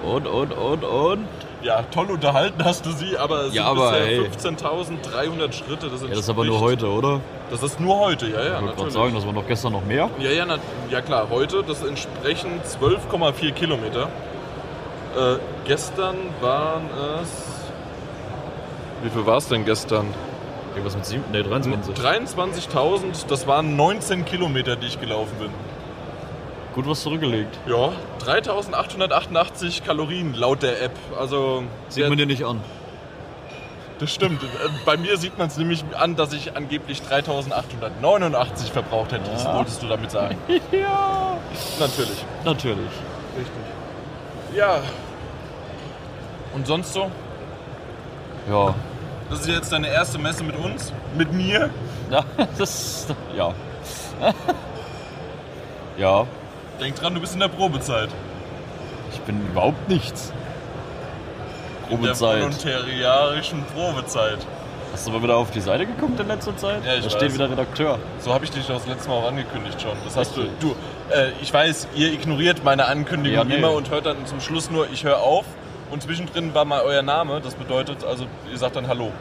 Und, 0.03 0.27
und, 0.27 0.51
und, 0.53 0.83
und. 0.83 1.27
Ja, 1.61 1.81
toll 1.91 2.09
unterhalten 2.09 2.63
hast 2.63 2.85
du 2.85 2.91
sie, 2.91 3.17
aber 3.17 3.45
es 3.45 3.53
Ja, 3.53 3.63
sind 3.65 3.77
aber, 3.77 3.91
bisher 3.91 4.05
hey. 4.05 4.29
15.300 4.29 5.51
Schritte. 5.51 5.89
Das, 5.89 6.01
Ja, 6.01 6.07
das 6.07 6.19
ist 6.19 6.29
aber 6.29 6.45
nur 6.45 6.61
heute, 6.61 6.87
oder? 6.87 7.19
Das 7.51 7.63
ist 7.63 7.79
nur 7.81 7.99
heute, 7.99 8.27
ja, 8.27 8.41
ja, 8.41 8.59
Ich 8.59 8.61
wollte 8.61 8.75
gerade 8.75 8.91
sagen, 8.91 9.15
das 9.15 9.25
war 9.25 9.33
noch 9.33 9.47
gestern 9.47 9.73
noch 9.73 9.83
mehr. 9.83 10.09
Ja, 10.19 10.29
ja, 10.31 10.45
na, 10.45 10.57
ja 10.89 11.01
klar, 11.01 11.27
heute, 11.29 11.63
das 11.63 11.83
entsprechen 11.83 12.61
12,4 12.63 13.51
Kilometer. 13.51 14.03
Äh, 15.17 15.35
gestern 15.65 16.15
waren 16.39 16.83
es. 17.21 17.29
Wie 19.03 19.09
viel 19.09 19.25
war 19.25 19.37
es 19.37 19.47
denn 19.49 19.65
gestern? 19.65 20.13
Irgendwas 20.75 20.95
mit 20.95 21.05
7, 21.05 21.23
nee, 21.31 21.41
23. 21.41 21.95
23.000, 21.95 23.27
das 23.27 23.47
waren 23.47 23.75
19 23.75 24.23
Kilometer, 24.23 24.75
die 24.75 24.87
ich 24.87 25.01
gelaufen 25.01 25.35
bin. 25.39 25.49
Gut 26.75 26.87
was 26.87 27.01
zurückgelegt. 27.01 27.57
Ja, 27.67 27.91
3.888 28.25 29.83
Kalorien 29.83 30.33
laut 30.35 30.61
der 30.63 30.81
App. 30.83 30.91
Also, 31.19 31.63
Sieht 31.89 32.07
man 32.07 32.17
dir 32.17 32.25
nicht 32.27 32.45
an. 32.45 32.61
das 33.99 34.13
stimmt. 34.13 34.43
Äh, 34.43 34.47
Bei 34.85 34.95
mir 34.95 35.17
sieht 35.17 35.37
man 35.37 35.47
es 35.47 35.57
nämlich 35.57 35.83
an, 35.97 36.15
dass 36.15 36.31
ich 36.31 36.55
angeblich 36.55 37.01
3.889 37.01 38.71
verbraucht 38.71 39.11
hätte. 39.11 39.29
Das 39.31 39.43
Ja. 39.45 39.55
wolltest 39.55 39.81
du 39.81 39.87
damit 39.87 40.11
sagen. 40.11 40.37
Ja. 40.71 41.37
Natürlich. 41.79 42.23
Natürlich. 42.45 42.91
Richtig. 43.37 44.55
Ja. 44.55 44.79
Und 46.53 46.65
sonst 46.67 46.93
so? 46.93 47.09
Ja. 48.49 48.73
Das 49.29 49.41
ist 49.41 49.47
jetzt 49.49 49.71
deine 49.71 49.87
erste 49.89 50.17
Messe 50.17 50.43
mit 50.43 50.55
uns? 50.55 50.91
Mit 51.17 51.31
mir? 51.33 51.69
Ja, 52.11 52.23
das. 52.57 53.07
Ja. 53.35 53.53
ja. 55.97 56.25
Denk 56.79 56.95
dran, 56.95 57.13
du 57.13 57.19
bist 57.19 57.33
in 57.33 57.39
der 57.39 57.49
Probezeit. 57.49 58.09
Ich 59.11 59.19
bin 59.21 59.45
überhaupt 59.47 59.89
nichts. 59.89 60.31
In 61.89 61.89
der 61.89 61.97
Probezeit. 61.97 62.41
voluntariarischen 62.41 63.63
Probezeit. 63.75 64.39
Hast 64.91 65.05
du 65.07 65.11
mal 65.11 65.21
wieder 65.21 65.35
auf 65.35 65.51
die 65.51 65.61
Seite 65.61 65.85
geguckt 65.85 66.19
in 66.19 66.27
letzter 66.27 66.55
Zeit? 66.57 66.83
Ja, 66.85 66.95
ich 66.95 67.03
da 67.03 67.09
steht 67.09 67.33
wieder 67.33 67.49
Redakteur. 67.49 67.99
So 68.19 68.33
habe 68.33 68.45
ich 68.45 68.51
dich 68.51 68.65
das 68.65 68.87
letzte 68.87 69.09
Mal 69.09 69.15
auch 69.15 69.27
angekündigt 69.27 69.81
schon. 69.81 69.91
Das 70.03 70.15
hast 70.15 70.35
du. 70.35 70.43
Du, 70.59 70.75
äh, 71.13 71.31
ich 71.41 71.53
weiß, 71.53 71.89
ihr 71.95 72.11
ignoriert 72.11 72.63
meine 72.63 72.85
Ankündigung 72.85 73.37
Ja, 73.37 73.43
nee. 73.43 73.55
immer 73.55 73.71
und 73.71 73.91
hört 73.91 74.05
dann 74.05 74.25
zum 74.25 74.41
Schluss 74.41 74.71
nur, 74.71 74.87
ich 74.91 75.03
höre 75.03 75.19
auf. 75.21 75.45
Und 75.91 76.03
zwischendrin 76.03 76.53
war 76.53 76.65
mal 76.65 76.81
euer 76.81 77.01
Name. 77.01 77.41
Das 77.41 77.55
bedeutet 77.55 78.03
also, 78.03 78.25
ihr 78.51 78.57
sagt 78.57 78.75
dann 78.75 78.87
Hallo. 78.87 79.11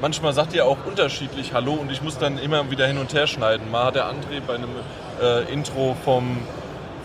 Manchmal 0.00 0.32
sagt 0.32 0.54
ihr 0.54 0.64
auch 0.64 0.78
unterschiedlich 0.86 1.52
Hallo 1.52 1.72
und 1.72 1.90
ich 1.90 2.02
muss 2.02 2.18
dann 2.18 2.38
immer 2.38 2.70
wieder 2.70 2.86
hin 2.86 2.98
und 2.98 3.12
her 3.14 3.26
schneiden. 3.26 3.70
Mal 3.70 3.86
hat 3.86 3.94
der 3.94 4.06
André 4.06 4.40
bei 4.46 4.54
einem 4.54 4.70
äh, 5.22 5.52
Intro 5.52 5.96
vom, 6.04 6.38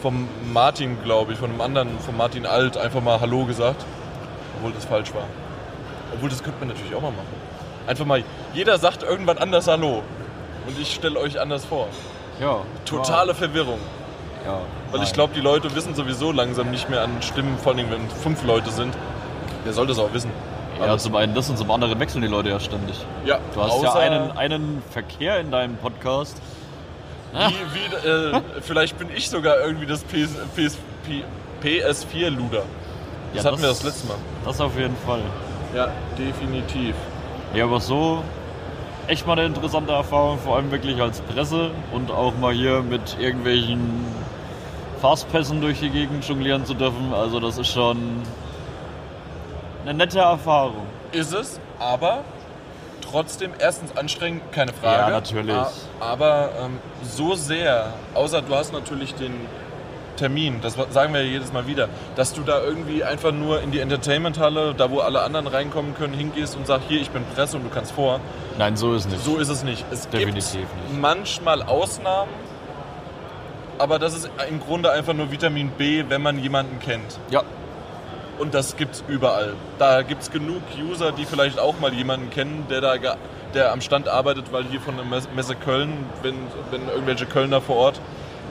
vom 0.02 0.28
Martin, 0.52 0.98
glaube 1.04 1.34
ich, 1.34 1.40
von 1.40 1.50
einem 1.50 1.62
anderen, 1.62 2.00
von 2.00 2.16
Martin 2.18 2.46
Alt, 2.46 2.78
einfach 2.78 3.02
mal 3.02 3.20
Hallo 3.20 3.46
gesagt. 3.46 3.86
Obwohl 4.58 4.72
das 4.72 4.86
falsch 4.86 5.14
war. 5.14 5.26
Obwohl, 6.14 6.30
das 6.30 6.44
könnte 6.44 6.60
man 6.60 6.70
natürlich 6.70 6.94
auch 6.96 7.02
mal 7.02 7.12
machen. 7.12 7.28
Einfach 7.88 8.06
mal, 8.06 8.24
jeder 8.54 8.78
sagt 8.78 9.04
irgendwann 9.04 9.38
anders 9.38 9.68
Hallo. 9.68 10.04
Und 10.68 10.80
ich 10.80 10.94
stelle 10.94 11.20
euch 11.20 11.40
anders 11.40 11.66
vor. 11.66 11.88
Ja. 12.40 12.62
Totale 12.86 13.34
Verwirrung. 13.36 13.80
Ja. 14.46 14.60
Weil 14.92 15.02
ich 15.02 15.08
Nein. 15.08 15.14
glaube, 15.14 15.34
die 15.34 15.42
Leute 15.42 15.74
wissen 15.76 15.96
sowieso 15.96 16.32
langsam 16.32 16.72
nicht 16.72 16.90
mehr 16.90 17.02
an 17.02 17.22
Stimmen, 17.22 17.58
vor 17.58 17.74
allem 17.74 17.90
wenn 17.92 18.10
fünf 18.10 18.44
Leute 18.44 18.72
sind. 18.72 18.94
Wer 19.64 19.74
soll 19.74 19.88
das 19.88 20.00
auch 20.00 20.14
wissen? 20.14 20.32
Ja, 20.80 20.98
zum 20.98 21.16
einen 21.16 21.34
das 21.34 21.50
und 21.50 21.58
zum 21.58 21.72
anderen 21.72 22.00
wechseln 22.00 22.22
die 22.22 22.28
Leute 22.28 22.50
ja 22.50 22.60
ständig. 22.60 22.96
Ja, 23.26 23.40
Du 23.54 23.62
hast 23.62 23.82
ja 23.82 23.94
einen, 23.94 24.32
einen 24.32 24.84
Verkehr 24.90 25.40
in 25.40 25.52
deinem 25.52 25.78
Podcast. 25.78 26.42
Wie, 27.34 27.40
wie, 27.74 28.08
äh, 28.08 28.42
vielleicht 28.62 28.98
bin 28.98 29.10
ich 29.16 29.30
sogar 29.30 29.60
irgendwie 29.60 29.86
das 29.88 30.04
PS, 30.04 30.30
PS, 30.56 30.78
P- 31.06 31.24
PS4-Luder. 31.64 32.64
Das 33.34 33.44
Ja, 33.44 33.52
hatten 33.52 33.62
wir 33.62 33.70
das 33.70 33.84
letzte 33.84 34.08
Mal. 34.08 34.18
Das 34.46 34.62
auf 34.62 34.78
jeden 34.78 34.96
Fall. 34.98 35.22
Ja, 35.76 35.88
definitiv. 36.18 36.96
Ja, 37.56 37.64
aber 37.66 37.80
so 37.80 38.24
echt 39.08 39.26
mal 39.26 39.34
eine 39.34 39.46
interessante 39.46 39.94
Erfahrung, 39.94 40.38
vor 40.40 40.56
allem 40.58 40.72
wirklich 40.72 41.02
als 41.02 41.22
Presse 41.22 41.72
und 41.92 42.12
auch 42.12 42.34
mal 42.38 42.54
hier 42.54 42.82
mit 42.84 43.18
irgendwelchen 43.20 44.06
Fastpässen 45.02 45.60
durch 45.62 45.80
die 45.80 45.90
Gegend 45.90 46.28
jonglieren 46.28 46.66
zu 46.66 46.74
dürfen. 46.76 47.14
Also 47.14 47.40
das 47.40 47.58
ist 47.58 47.72
schon 47.74 47.98
eine 49.84 49.94
nette 49.96 50.20
Erfahrung. 50.20 50.86
Ist 51.12 51.34
es, 51.34 51.60
aber 51.80 52.20
trotzdem 53.14 53.52
erstens 53.60 53.96
anstrengend, 53.96 54.42
keine 54.52 54.74
Frage. 54.74 55.02
Ja, 55.04 55.10
natürlich. 55.12 55.56
Aber 56.00 56.50
ähm, 56.60 56.80
so 57.04 57.36
sehr, 57.36 57.94
außer 58.16 58.42
du 58.42 58.56
hast 58.56 58.74
natürlich 58.74 59.14
den 59.14 59.34
Termin, 60.18 60.62
das 60.62 60.76
sagen 60.92 61.14
wir 61.14 61.22
ja 61.24 61.30
jedes 61.30 61.54
Mal 61.54 61.68
wieder, 61.68 61.90
dass 62.16 62.34
du 62.34 62.42
da 62.42 62.62
irgendwie 62.62 63.04
einfach 63.04 63.32
nur 63.32 63.62
in 63.62 63.72
die 63.72 63.80
Entertainment-Halle, 63.80 64.74
da 64.76 64.90
wo 64.90 65.00
alle 65.00 65.22
anderen 65.22 65.48
reinkommen 65.48 65.96
können, 65.96 66.14
hingehst 66.14 66.56
und 66.56 66.66
sagst, 66.66 66.88
hier, 66.88 67.02
ich 67.02 67.12
bin 67.12 67.24
Presse 67.36 67.58
und 67.58 67.64
du 67.64 67.70
kannst 67.70 67.92
vor. 67.92 68.20
Nein, 68.58 68.76
so 68.76 68.94
ist 68.94 69.10
nicht. 69.10 69.24
So 69.24 69.38
ist 69.38 69.50
es 69.50 69.64
nicht. 69.64 69.86
Es 69.92 70.08
Definitiv 70.10 70.54
gibt 70.54 70.90
nicht. 70.90 71.02
manchmal 71.02 71.62
Ausnahmen, 71.62 72.32
aber 73.78 74.00
das 74.00 74.16
ist 74.16 74.30
im 74.50 74.60
Grunde 74.60 74.92
einfach 74.92 75.14
nur 75.14 75.32
Vitamin 75.32 75.70
B, 75.70 76.04
wenn 76.08 76.22
man 76.22 76.40
jemanden 76.40 76.80
kennt. 76.80 77.20
Ja, 77.30 77.44
Und 78.44 78.54
das 78.54 78.76
gibt's 78.76 79.02
überall. 79.08 79.54
Da 79.80 80.02
gibt's 80.02 80.30
genug 80.30 80.62
User, 80.78 81.14
die 81.14 81.24
vielleicht 81.24 81.60
auch 81.60 81.80
mal 81.80 81.94
jemanden 81.94 82.30
kennen, 82.30 82.66
der 82.70 82.82
da 82.82 82.96
der 83.54 83.72
am 83.72 83.80
Stand 83.80 84.10
arbeitet, 84.10 84.52
weil 84.52 84.66
hier 84.66 84.82
von 84.82 84.98
der 84.98 85.06
Mes- 85.06 85.30
Messe 85.34 85.56
Köln, 85.56 85.94
wenn, 86.24 86.36
wenn 86.70 86.90
irgendwelche 86.90 87.26
Kölner 87.26 87.62
vor 87.62 87.78
Ort, 87.78 88.02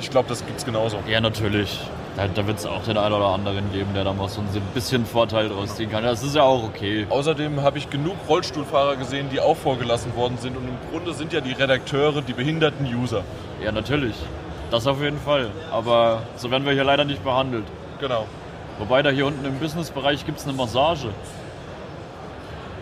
ich 0.01 0.09
glaube, 0.09 0.31
das 0.31 0.47
gibt's 0.47 0.64
genauso. 0.64 0.97
ja 1.06 1.20
natürlich. 1.20 1.78
Da, 2.16 2.27
da 2.27 2.47
wird 2.47 2.59
es 2.59 2.64
auch 2.64 2.82
den 2.85 2.97
einen 2.97 3.14
oder 3.14 3.27
anderen 3.27 3.70
geben, 3.70 3.90
der 3.94 4.05
da 4.05 4.14
mal 4.14 4.31
so 4.31 4.40
ein 4.40 4.47
bisschen 4.73 5.05
Vorteil 5.05 5.51
draus 5.51 5.77
ziehen 5.77 5.90
kann. 5.90 6.05
Das 6.05 6.23
ist 6.23 6.35
ja 6.36 6.43
auch 6.43 6.62
okay. 6.64 7.06
Außerdem 7.10 7.60
habe 7.62 7.77
ich 7.77 7.90
genug 7.90 8.16
Rollstuhlfahrer 8.31 8.97
gesehen, 8.97 9.28
die 9.31 9.40
auch 9.40 9.56
vorgelassen 9.59 10.16
worden 10.16 10.39
sind 10.39 10.56
und 10.56 10.66
im 10.69 10.77
Grunde 10.90 11.12
sind 11.12 11.35
ja 11.35 11.43
die 11.43 11.52
Redakteure 11.52 12.23
die 12.23 12.32
behinderten 12.32 12.86
User. 12.86 13.24
Ja, 13.62 13.73
natürlich. 13.73 14.14
Das 14.70 14.86
auf 14.86 15.02
jeden 15.02 15.20
Fall. 15.20 15.51
Aber 15.70 16.23
so 16.36 16.51
werden 16.51 16.64
wir 16.64 16.73
hier 16.73 16.85
leider 16.85 17.05
nicht 17.05 17.23
behandelt. 17.23 17.64
Genau. 18.01 18.24
Wobei 18.82 19.00
da 19.02 19.10
hier 19.10 19.26
unten 19.26 19.44
im 19.44 19.60
Businessbereich 19.60 20.26
gibt 20.26 20.38
es 20.40 20.44
eine 20.44 20.54
Massage. 20.54 21.10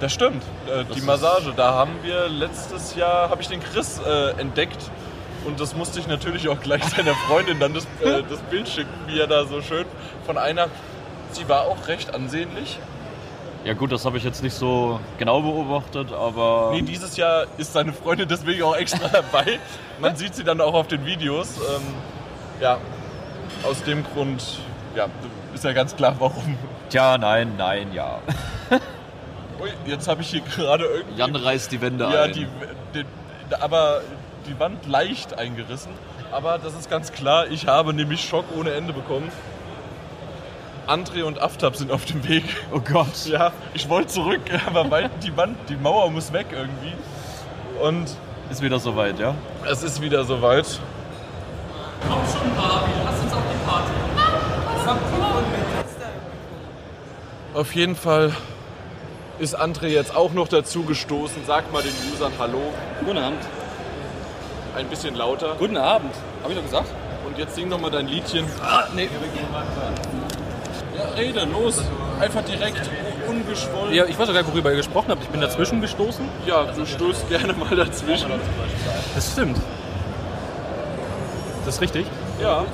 Das 0.01 0.15
stimmt. 0.15 0.43
Äh, 0.67 0.85
die 0.95 0.99
ist- 1.01 1.05
Massage, 1.05 1.53
da 1.55 1.75
haben 1.75 1.93
wir 2.03 2.27
letztes 2.31 2.95
Jahr, 2.97 3.29
habe 3.29 3.43
ich 3.43 3.49
den 3.49 3.61
Chris 3.61 4.01
äh, 4.01 4.31
entdeckt 4.41 4.79
und 5.45 5.61
das 5.61 5.77
musste 5.77 6.01
ich 6.01 6.07
natürlich 6.07 6.49
auch 6.49 6.59
gleich 6.59 6.83
seiner 6.97 7.13
Freundin 7.15 7.61
dann 7.61 7.75
das, 7.75 7.85
äh, 8.03 8.23
das 8.31 8.39
Bild 8.51 8.67
schicken, 8.67 8.89
wie 9.09 9.21
er 9.21 9.27
da 9.27 9.45
so 9.45 9.61
schön 9.61 9.85
von 10.25 10.39
einer, 10.39 10.69
sie 11.33 11.47
war 11.51 11.65
auch 11.67 11.87
recht 11.87 12.15
ansehnlich. 12.15 12.79
Ja 13.67 13.75
gut, 13.75 13.93
das 13.93 14.07
habe 14.07 14.17
ich 14.17 14.25
jetzt 14.25 14.43
nicht 14.43 14.55
so 14.55 15.01
genau 15.19 15.43
beobachtet, 15.43 16.15
aber 16.15 16.71
Nee, 16.73 16.81
dieses 16.81 17.19
Jahr 17.19 17.45
ist 17.59 17.75
seine 17.75 17.93
Freundin 17.93 18.27
deswegen 18.27 18.63
auch 18.63 18.75
extra 18.75 19.07
dabei. 19.13 19.59
Man 20.01 20.17
sieht 20.17 20.35
sie 20.35 20.45
dann 20.45 20.63
auch 20.63 20.73
auf 20.73 20.89
den 20.89 21.05
Videos. 21.05 21.59
Ähm, 21.59 21.83
ja, 22.63 22.79
aus 23.65 23.83
dem 23.83 24.03
Grund, 24.15 24.61
ja, 24.97 25.09
ist 25.61 25.65
ja 25.65 25.73
ganz 25.75 25.95
klar, 25.95 26.17
warum. 26.19 26.57
tja, 26.89 27.19
nein, 27.19 27.53
nein, 27.59 27.93
ja. 27.93 28.19
Ui, 29.61 29.69
jetzt 29.85 30.09
habe 30.09 30.23
ich 30.23 30.31
hier 30.31 30.41
gerade 30.41 30.87
irgendwie... 30.87 31.19
Jan 31.19 31.37
reißt 31.37 31.71
die 31.71 31.83
Wände 31.83 32.05
Ja, 32.11 32.23
ein. 32.23 32.33
die, 32.33 32.47
die, 32.95 33.05
aber 33.61 34.01
die 34.47 34.59
Wand 34.59 34.87
leicht 34.87 35.39
eingerissen. 35.39 35.93
Aber 36.33 36.57
das 36.57 36.73
ist 36.73 36.89
ganz 36.89 37.13
klar, 37.13 37.47
ich 37.49 37.67
habe 37.67 37.93
nämlich 37.93 38.27
Schock 38.27 38.47
ohne 38.59 38.71
Ende 38.71 38.95
bekommen. 38.95 39.31
André 40.87 41.25
und 41.25 41.43
Aftab 41.43 41.77
sind 41.77 41.93
auf 41.93 42.07
dem 42.07 42.27
Weg. 42.27 42.45
oh 42.73 42.81
Gott. 42.81 43.27
Ja, 43.27 43.53
ich 43.75 43.87
wollte 43.91 44.09
zurück, 44.09 44.41
aber 44.67 45.11
die 45.23 45.37
Wand, 45.37 45.59
die 45.69 45.77
Mauer 45.77 46.11
muss 46.11 46.33
weg 46.33 46.47
irgendwie. 46.53 46.95
Und 47.83 48.17
Ist 48.51 48.63
wieder 48.63 48.79
soweit, 48.79 49.19
ja? 49.19 49.35
es 49.71 49.83
ist 49.83 50.01
wieder 50.01 50.25
soweit. 50.25 50.81
Komm 52.09 52.21
schon, 52.33 52.57
Barbie, 52.57 52.93
lass 53.05 53.21
uns 53.21 53.33
auf 53.35 53.43
die 53.53 53.69
Party. 53.69 54.01
Auf 57.53 57.75
jeden 57.75 57.97
Fall 57.97 58.33
ist 59.41 59.59
André 59.59 59.89
jetzt 59.89 60.15
auch 60.15 60.33
noch 60.33 60.47
dazu 60.47 60.85
gestoßen. 60.85 61.43
Sag 61.47 61.73
mal 61.73 61.83
den 61.83 61.93
Usern 62.13 62.33
Hallo. 62.39 62.61
Guten 63.05 63.19
Abend. 63.19 63.41
Ein 64.77 64.87
bisschen 64.87 65.17
lauter. 65.17 65.57
Guten 65.59 65.77
Abend. 65.77 66.15
Hab 66.43 66.51
ich 66.51 66.57
doch 66.57 66.63
gesagt? 66.63 66.91
Und 67.27 67.37
jetzt 67.39 67.57
sing 67.57 67.69
noch 67.69 67.81
mal 67.81 67.91
dein 67.91 68.07
Liedchen. 68.07 68.47
Ah, 68.63 68.85
nee. 68.95 69.09
Ja, 70.97 71.09
rede, 71.17 71.45
los. 71.47 71.83
Einfach 72.21 72.43
direkt, 72.45 72.89
ungeschwollen. 73.29 73.95
Ja, 73.95 74.05
ich 74.05 74.19
weiß 74.19 74.29
auch 74.29 74.33
gar 74.35 74.43
nicht, 74.43 74.53
worüber 74.53 74.71
ihr 74.71 74.77
gesprochen 74.77 75.09
habt. 75.11 75.23
Ich 75.25 75.29
bin 75.31 75.41
dazwischen 75.41 75.81
gestoßen. 75.81 76.25
Ja, 76.47 76.65
du 76.65 76.87
stößt 76.87 77.29
gerne 77.29 77.53
mal 77.55 77.75
dazwischen. 77.75 78.31
Das 79.15 79.33
stimmt. 79.33 79.59
Das 81.65 81.75
ist 81.75 81.81
richtig. 81.81 82.07
Ja, 82.41 82.65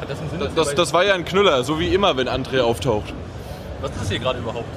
Hat 0.00 0.10
das 0.10 0.18
einen 0.20 0.30
Sinn? 0.30 0.48
das, 0.54 0.74
das 0.74 0.92
war 0.92 1.04
ja 1.04 1.14
ein 1.14 1.24
Knüller, 1.24 1.64
so 1.64 1.80
wie 1.80 1.94
immer, 1.94 2.16
wenn 2.16 2.28
André 2.28 2.60
auftaucht. 2.60 3.14
Was 3.80 3.90
ist 3.90 4.00
das 4.00 4.08
hier 4.08 4.18
gerade 4.18 4.38
überhaupt? 4.38 4.68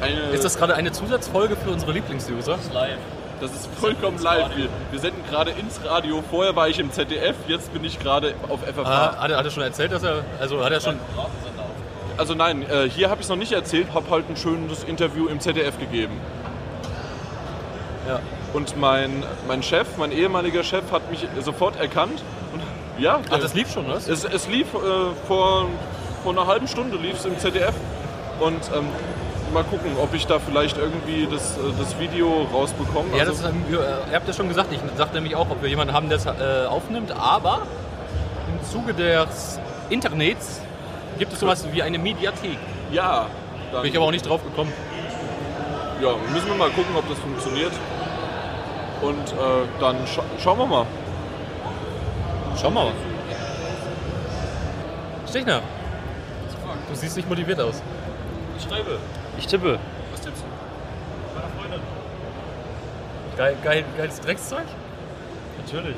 Eine, 0.00 0.20
Ist 0.30 0.44
das 0.44 0.56
gerade 0.56 0.74
eine 0.74 0.92
Zusatzfolge 0.92 1.56
für 1.56 1.70
unsere 1.70 1.92
Lieblingsuser? 1.92 2.58
Live. 2.72 2.98
das 3.40 3.52
ist 3.52 3.68
vollkommen 3.74 4.18
live. 4.18 4.56
Wir, 4.56 4.68
wir 4.90 4.98
senden 4.98 5.22
gerade 5.28 5.50
ins 5.50 5.84
Radio. 5.84 6.22
Vorher 6.30 6.56
war 6.56 6.68
ich 6.68 6.78
im 6.78 6.90
ZDF, 6.90 7.36
jetzt 7.48 7.72
bin 7.72 7.84
ich 7.84 7.98
gerade 7.98 8.34
auf 8.48 8.60
FFH. 8.60 8.82
Ah, 8.84 9.16
hat, 9.20 9.30
er, 9.30 9.38
hat 9.38 9.44
er 9.44 9.50
schon 9.50 9.62
erzählt, 9.62 9.92
dass 9.92 10.02
er. 10.02 10.24
Also 10.40 10.64
hat 10.64 10.72
er 10.72 10.80
schon. 10.80 10.98
Also 12.16 12.34
nein, 12.34 12.62
äh, 12.68 12.88
hier 12.88 13.08
habe 13.08 13.20
ich 13.20 13.26
es 13.26 13.30
noch 13.30 13.36
nicht 13.36 13.52
erzählt, 13.52 13.94
habe 13.94 14.10
halt 14.10 14.28
ein 14.28 14.36
schönes 14.36 14.84
Interview 14.84 15.26
im 15.28 15.40
ZDF 15.40 15.78
gegeben. 15.78 16.18
Ja. 18.06 18.20
Und 18.52 18.76
mein, 18.78 19.22
mein 19.46 19.62
Chef, 19.62 19.86
mein 19.96 20.12
ehemaliger 20.12 20.62
Chef, 20.62 20.90
hat 20.92 21.10
mich 21.10 21.26
sofort 21.40 21.78
erkannt. 21.78 22.22
Und 22.52 22.62
ja, 23.02 23.20
Ach, 23.30 23.38
das 23.38 23.54
lief 23.54 23.70
schon, 23.70 23.88
was? 23.88 24.08
es, 24.08 24.24
es 24.24 24.48
lief 24.48 24.66
äh, 24.74 24.78
vor, 25.26 25.66
vor 26.22 26.32
einer 26.32 26.46
halben 26.46 26.68
Stunde 26.68 26.96
lief 26.96 27.14
es 27.18 27.24
im 27.24 27.38
ZDF. 27.38 27.74
Und 28.40 28.60
ähm, 28.74 28.86
mal 29.52 29.64
gucken, 29.64 29.92
ob 30.02 30.14
ich 30.14 30.26
da 30.26 30.38
vielleicht 30.38 30.78
irgendwie 30.78 31.26
das, 31.30 31.56
äh, 31.56 31.60
das 31.78 31.98
Video 31.98 32.46
rausbekomme. 32.52 33.08
Ja, 33.16 33.20
Also- 33.24 33.32
das 33.32 33.40
ist, 33.40 33.46
ähm, 33.48 33.64
ihr 33.70 34.14
habt 34.14 34.26
ja 34.28 34.32
schon 34.34 34.48
gesagt, 34.48 34.72
ich 34.72 34.80
sagte 34.96 35.14
nämlich 35.16 35.36
auch, 35.36 35.50
ob 35.50 35.62
wir 35.62 35.68
jemanden 35.68 35.92
haben, 35.94 36.08
der 36.08 36.18
es 36.18 36.26
äh, 36.26 36.66
aufnimmt, 36.68 37.12
aber 37.12 37.62
im 38.48 38.64
Zuge 38.70 38.94
des 38.94 39.58
Internets 39.90 40.60
gibt 41.18 41.32
es 41.32 41.40
sowas 41.40 41.66
wie 41.72 41.82
eine 41.82 41.98
Mediathek. 41.98 42.58
ja, 42.92 43.26
dann, 43.72 43.82
Bin 43.82 43.90
ich 43.90 43.96
aber 43.96 44.06
auch 44.06 44.10
nicht 44.10 44.26
drauf 44.28 44.42
gekommen. 44.42 44.72
ja, 46.02 46.08
müssen 46.32 46.48
wir 46.48 46.54
mal 46.56 46.70
gucken, 46.70 46.94
ob 46.96 47.08
das 47.08 47.18
funktioniert. 47.18 47.72
Und 49.02 49.32
äh, 49.32 49.80
dann 49.80 49.96
scha 50.06 50.22
schauen 50.42 50.58
wir 50.58 50.66
mal. 50.66 50.86
Schau 52.60 52.70
mal. 52.70 52.90
Stechner, 55.28 55.60
du 56.88 56.94
siehst 56.94 57.16
nicht 57.16 57.28
motiviert 57.28 57.60
aus. 57.60 57.82
Ich 58.56 58.64
schreibe. 58.64 58.98
Ich 59.38 59.46
tippe. 59.46 59.78
Was 60.12 60.20
tippst 60.20 60.42
du? 60.42 61.34
Meiner 61.34 61.48
Freundin. 61.58 61.80
Geil, 63.36 63.56
geil, 63.62 63.84
geiles 63.96 64.20
Dreckszeug? 64.20 64.64
Natürlich. 65.58 65.96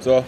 So. 0.00 0.24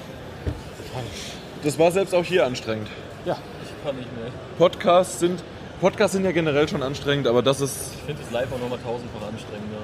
Das 1.63 1.79
war 1.79 1.91
selbst 1.91 2.15
auch 2.15 2.25
hier 2.25 2.45
anstrengend. 2.45 2.89
Ja, 3.25 3.37
ich 3.63 3.85
kann 3.85 3.97
nicht 3.97 4.15
mehr. 4.17 4.31
Podcasts 4.59 5.19
sind, 5.21 5.43
Podcasts 5.83 6.13
sind 6.15 6.25
ja 6.25 6.31
generell 6.31 6.69
schon 6.69 6.81
anstrengend, 6.81 7.27
aber 7.27 7.43
das 7.43 7.61
ist, 7.61 7.95
Ich 7.97 8.03
finde 8.03 8.23
es 8.25 8.31
live 8.31 8.53
auch 8.53 8.61
nochmal 8.61 8.79
tausendfach 8.79 9.27
anstrengender. 9.27 9.79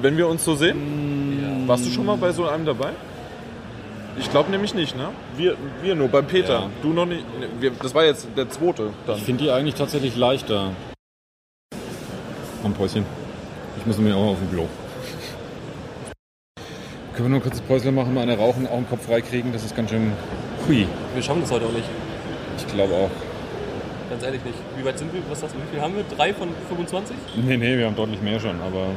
wenn 0.00 0.16
wir 0.16 0.26
uns 0.26 0.42
so 0.42 0.54
sehen, 0.54 1.64
warst 1.66 1.84
du 1.84 1.90
schon 1.90 2.06
mal 2.06 2.16
bei 2.16 2.32
so 2.32 2.48
einem 2.48 2.64
dabei? 2.64 2.92
Ich 4.18 4.30
glaube 4.30 4.50
nämlich 4.50 4.74
nicht, 4.74 4.96
ne? 4.96 5.10
Wir, 5.36 5.54
wir 5.82 5.94
nur, 5.96 6.08
beim 6.08 6.26
Peter. 6.26 6.60
Ja. 6.60 6.70
Du 6.80 6.94
noch 6.94 7.04
nicht. 7.04 7.26
ne, 7.38 7.48
Wir, 7.60 7.72
das 7.72 7.94
war 7.94 8.06
jetzt 8.06 8.26
der 8.38 8.48
zweite 8.48 8.94
dann. 9.06 9.18
Ich 9.18 9.24
finde 9.24 9.44
die 9.44 9.50
eigentlich 9.50 9.74
tatsächlich 9.74 10.16
leichter. 10.16 10.70
Am 12.64 12.72
Päuschen. 12.72 13.04
Ich 13.78 13.84
muss 13.84 13.98
mir 13.98 14.16
auch 14.16 14.30
auf 14.30 14.38
den 14.38 14.50
Klo. 14.50 14.66
Können 17.12 17.26
wir 17.26 17.28
nur 17.28 17.38
ein 17.40 17.42
kurzes 17.42 17.60
Päuschen 17.60 17.94
machen, 17.94 18.14
mal 18.14 18.22
eine 18.22 18.38
rauchen, 18.38 18.66
auch 18.66 18.76
den 18.76 18.88
Kopf 18.88 19.04
freikriegen? 19.04 19.52
Das 19.52 19.62
ist 19.62 19.76
ganz 19.76 19.90
schön. 19.90 20.10
Hui. 20.66 20.88
Wir 21.12 21.22
schaffen 21.22 21.42
das 21.42 21.50
heute 21.50 21.66
auch 21.66 21.72
nicht. 21.72 21.84
Ich 22.56 22.66
glaube 22.68 22.94
auch. 22.94 23.33
Ganz 24.10 24.22
ehrlich 24.22 24.44
nicht. 24.44 24.58
Wie 24.76 24.84
weit 24.84 24.98
sind 24.98 25.12
wir? 25.12 25.20
Was 25.28 25.40
sagst 25.40 25.54
du? 25.54 25.58
Wie 25.60 25.70
viel 25.72 25.80
haben 25.80 25.94
wir? 25.96 26.04
Drei 26.16 26.32
von 26.34 26.48
25? 26.68 27.16
Nee, 27.44 27.56
nee, 27.56 27.78
wir 27.78 27.86
haben 27.86 27.96
deutlich 27.96 28.20
mehr 28.20 28.38
schon, 28.38 28.60
aber. 28.60 28.88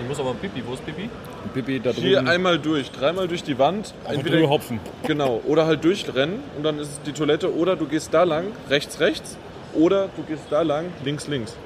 Ich 0.00 0.08
muss 0.08 0.18
aber 0.20 0.34
Pipi. 0.34 0.62
Wo 0.66 0.74
ist 0.74 0.84
Pipi? 0.86 1.08
Bibi 1.54 1.80
da 1.80 1.90
Hier 1.90 2.16
drüben. 2.18 2.28
einmal 2.28 2.58
durch, 2.58 2.90
dreimal 2.90 3.26
durch 3.28 3.42
die 3.42 3.58
Wand. 3.58 3.94
einfach 4.06 4.22
drüber 4.22 4.48
hopfen. 4.48 4.80
Genau, 5.06 5.40
oder 5.46 5.66
halt 5.66 5.82
durchrennen 5.84 6.40
und 6.56 6.62
dann 6.64 6.78
ist 6.78 6.88
es 6.88 7.02
die 7.02 7.12
Toilette. 7.12 7.52
Oder 7.54 7.76
du 7.76 7.86
gehst 7.86 8.12
da 8.14 8.22
lang, 8.24 8.46
rechts, 8.68 9.00
rechts. 9.00 9.36
Oder 9.74 10.08
du 10.16 10.22
gehst 10.22 10.44
da 10.50 10.62
lang, 10.62 10.86
links, 11.04 11.26
links. 11.28 11.56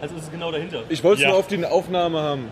Also 0.00 0.14
ist 0.16 0.24
es 0.24 0.30
genau 0.30 0.50
dahinter. 0.50 0.82
Ich 0.88 1.02
wollte 1.04 1.18
es 1.20 1.22
Ja. 1.24 1.30
nur 1.30 1.38
auf 1.38 1.46
die 1.48 1.64
Aufnahme 1.64 2.20
haben. 2.20 2.44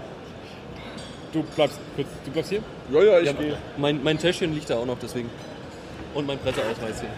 Du 1.33 1.43
bleibst, 1.57 1.79
kurz, 1.97 2.09
du 2.25 2.31
bleibst 2.31 2.51
hier? 2.51 2.61
Ja, 2.93 3.03
ja, 3.03 3.19
ich 3.21 3.27
Ja, 3.27 3.33
gehe. 3.33 3.57
mein, 3.77 4.03
mein 4.03 4.19
Täschchen 4.19 4.55
liegt 4.55 4.69
da 4.71 4.77
auch 4.77 4.87
noch, 4.87 4.99
deswegen. 5.01 5.31
Und 6.15 6.27
mein 6.27 6.39
Presseausweis 6.39 7.01
hier. 7.01 7.09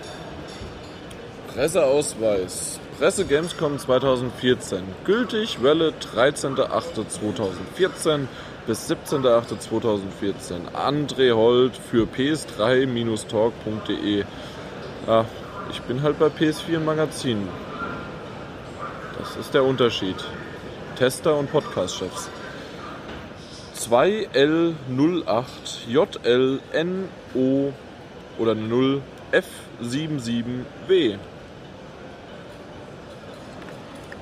Presseausweis. 1.54 2.80
Presse 2.98 3.24
Gamescom 3.24 3.78
2014. 3.78 4.82
Gültig 5.04 5.62
Welle 5.62 5.92
13.08.2014 6.14 8.26
bis 8.66 8.90
17.08.2014. 8.90 10.74
André 10.74 11.32
Holt 11.34 11.76
für 11.76 12.06
ps3-talk.de. 12.06 14.24
Ja, 15.06 15.24
ich 15.70 15.80
bin 15.82 16.02
halt 16.02 16.18
bei 16.20 16.26
PS4 16.26 16.78
Magazin. 16.78 17.48
Das 19.18 19.36
ist 19.36 19.52
der 19.52 19.64
Unterschied. 19.64 20.16
Tester 20.96 21.36
und 21.36 21.50
Podcast-Chefs. 21.50 22.30
2L08 23.76 25.44
JLNO 25.88 27.72
oder 28.38 28.54
0 28.54 29.02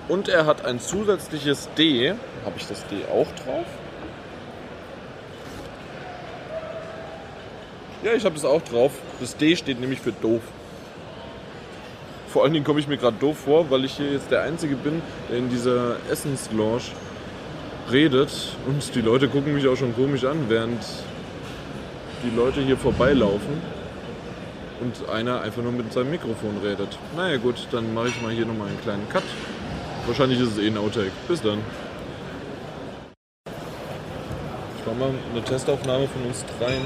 Und 0.09 0.29
er 0.29 0.47
hat 0.47 0.65
ein 0.65 0.81
zusätzliches 0.81 1.69
D. 1.77 2.11
Habe 2.45 2.55
ich 2.57 2.67
das 2.67 2.85
D 2.87 2.97
auch 3.13 3.29
drauf? 3.45 3.67
Ja, 8.03 8.13
ich 8.13 8.25
habe 8.25 8.35
das 8.35 8.45
auch 8.45 8.63
drauf. 8.63 8.93
Das 9.21 9.37
D 9.37 9.55
steht 9.57 9.81
nämlich 9.81 10.01
für 10.01 10.13
doof. 10.13 10.41
Vor 12.29 12.45
allen 12.45 12.53
Dingen 12.53 12.65
komme 12.65 12.81
ich 12.81 12.89
mir 12.89 12.97
gerade 12.97 13.17
doof 13.19 13.39
vor, 13.39 13.71
weil 13.71 13.85
ich 13.85 13.97
hier 13.97 14.13
jetzt 14.13 14.31
der 14.31 14.43
Einzige 14.43 14.77
bin, 14.77 15.03
der 15.31 15.39
in 15.39 15.51
dieser 15.51 15.97
Essenslounge 16.11 16.83
redet. 17.91 18.31
Und 18.67 18.95
die 18.95 19.01
Leute 19.01 19.29
gucken 19.29 19.55
mich 19.55 19.67
auch 19.67 19.77
schon 19.77 19.95
komisch 19.95 20.25
an, 20.25 20.49
während 20.49 20.83
die 22.23 22.35
Leute 22.35 22.61
hier 22.61 22.77
vorbeilaufen 22.77 23.61
und 24.81 25.09
einer 25.09 25.41
einfach 25.41 25.63
nur 25.63 25.73
mit 25.73 25.93
seinem 25.93 26.11
Mikrofon 26.11 26.59
redet. 26.63 26.99
Naja 27.17 27.37
gut, 27.37 27.67
dann 27.73 27.93
mache 27.95 28.09
ich 28.09 28.23
mal 28.23 28.33
hier 28.33 28.47
nochmal 28.47 28.69
einen 28.69 28.81
kleinen 28.81 29.09
Cut. 29.09 29.25
Wahrscheinlich 30.09 30.41
ist 30.41 30.53
es 30.53 30.59
eh 30.59 30.69
ein 30.69 30.79
Outtake. 30.79 31.11
Bis 31.29 31.43
dann. 31.43 31.59
Ich 34.79 34.87
mache 34.87 34.97
mal 34.97 35.11
eine 35.35 35.45
Testaufnahme 35.45 36.09
von 36.09 36.23
uns 36.23 36.47
dreien. 36.59 36.81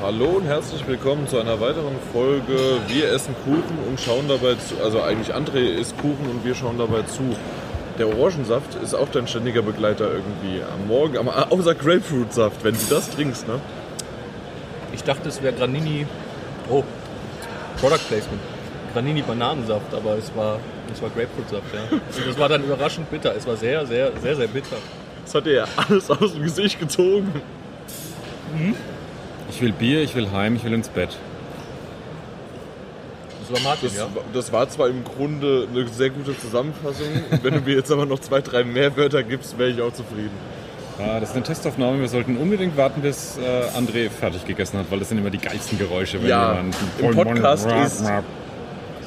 Hallo 0.00 0.38
und 0.38 0.46
herzlich 0.46 0.86
willkommen 0.86 1.28
zu 1.28 1.38
einer 1.38 1.60
weiteren 1.60 1.96
Folge 2.14 2.80
Wir 2.88 3.12
essen 3.12 3.34
Kuchen 3.44 3.78
und 3.86 4.00
schauen 4.00 4.28
dabei 4.28 4.54
zu. 4.54 4.82
Also 4.82 5.02
eigentlich 5.02 5.34
André 5.34 5.58
isst 5.58 5.94
Kuchen 5.98 6.26
und 6.30 6.42
wir 6.42 6.54
schauen 6.54 6.78
dabei 6.78 7.02
zu. 7.02 7.36
Der 7.98 8.08
Orangensaft 8.08 8.76
ist 8.76 8.94
auch 8.94 9.10
dein 9.10 9.28
ständiger 9.28 9.60
Begleiter 9.60 10.10
irgendwie 10.10 10.62
am 10.62 10.88
Morgen, 10.88 11.18
aber 11.18 11.52
außer 11.52 11.74
Grapefruitsaft, 11.74 12.64
wenn 12.64 12.72
du 12.72 12.86
das 12.88 13.10
trinkst, 13.10 13.46
ne? 13.46 13.60
Ich 14.94 15.04
dachte, 15.04 15.28
es 15.28 15.42
wäre 15.42 15.52
Granini. 15.52 16.06
Oh, 16.70 16.82
Product 17.78 18.08
Placement. 18.08 18.40
Granini 18.94 19.20
Bananensaft, 19.20 19.92
aber 19.94 20.16
es 20.16 20.34
war, 20.34 20.58
es 20.92 21.02
war 21.02 21.10
Grapefruitsaft, 21.10 21.64
ja. 21.74 21.96
Und 21.96 22.26
das 22.28 22.38
war 22.38 22.48
dann 22.48 22.62
überraschend 22.64 23.10
bitter. 23.10 23.34
Es 23.36 23.46
war 23.46 23.56
sehr, 23.56 23.86
sehr, 23.86 24.10
sehr, 24.20 24.36
sehr 24.36 24.46
bitter. 24.48 24.76
Das 25.24 25.34
hat 25.34 25.46
dir 25.46 25.52
ja 25.54 25.64
alles 25.76 26.10
aus 26.10 26.32
dem 26.32 26.42
Gesicht 26.42 26.78
gezogen. 26.80 27.32
Ich 29.50 29.60
will 29.62 29.72
Bier, 29.72 30.02
ich 30.02 30.14
will 30.14 30.30
heim, 30.32 30.56
ich 30.56 30.64
will 30.64 30.72
ins 30.74 30.88
Bett. 30.88 31.10
Das 33.42 33.52
war 33.62 33.70
Martin, 33.70 33.88
Das, 33.88 33.96
ja. 33.96 34.06
das 34.32 34.52
war 34.52 34.68
zwar 34.68 34.88
im 34.88 35.02
Grunde 35.04 35.66
eine 35.72 35.86
sehr 35.88 36.10
gute 36.10 36.36
Zusammenfassung. 36.38 37.06
Wenn 37.42 37.54
du 37.54 37.60
mir 37.60 37.74
jetzt 37.76 37.90
aber 37.90 38.06
noch 38.06 38.18
zwei, 38.20 38.40
drei 38.40 38.64
mehr 38.64 38.96
Wörter 38.96 39.22
gibst, 39.22 39.58
wäre 39.58 39.70
ich 39.70 39.80
auch 39.80 39.92
zufrieden. 39.92 40.30
Ah, 40.98 41.18
das 41.18 41.30
ist 41.30 41.34
eine 41.36 41.44
Testaufnahme. 41.44 41.98
Wir 42.00 42.08
sollten 42.08 42.36
unbedingt 42.36 42.76
warten, 42.76 43.00
bis 43.00 43.38
äh, 43.38 43.76
André 43.78 44.10
fertig 44.10 44.44
gegessen 44.44 44.78
hat, 44.78 44.86
weil 44.90 44.98
das 44.98 45.08
sind 45.08 45.18
immer 45.18 45.30
die 45.30 45.38
geilsten 45.38 45.78
Geräusche, 45.78 46.20
wenn 46.20 46.28
Ja, 46.28 46.50
jemand 46.54 46.76
im 47.00 47.10
Podcast 47.14 47.66
ist- 47.66 48.04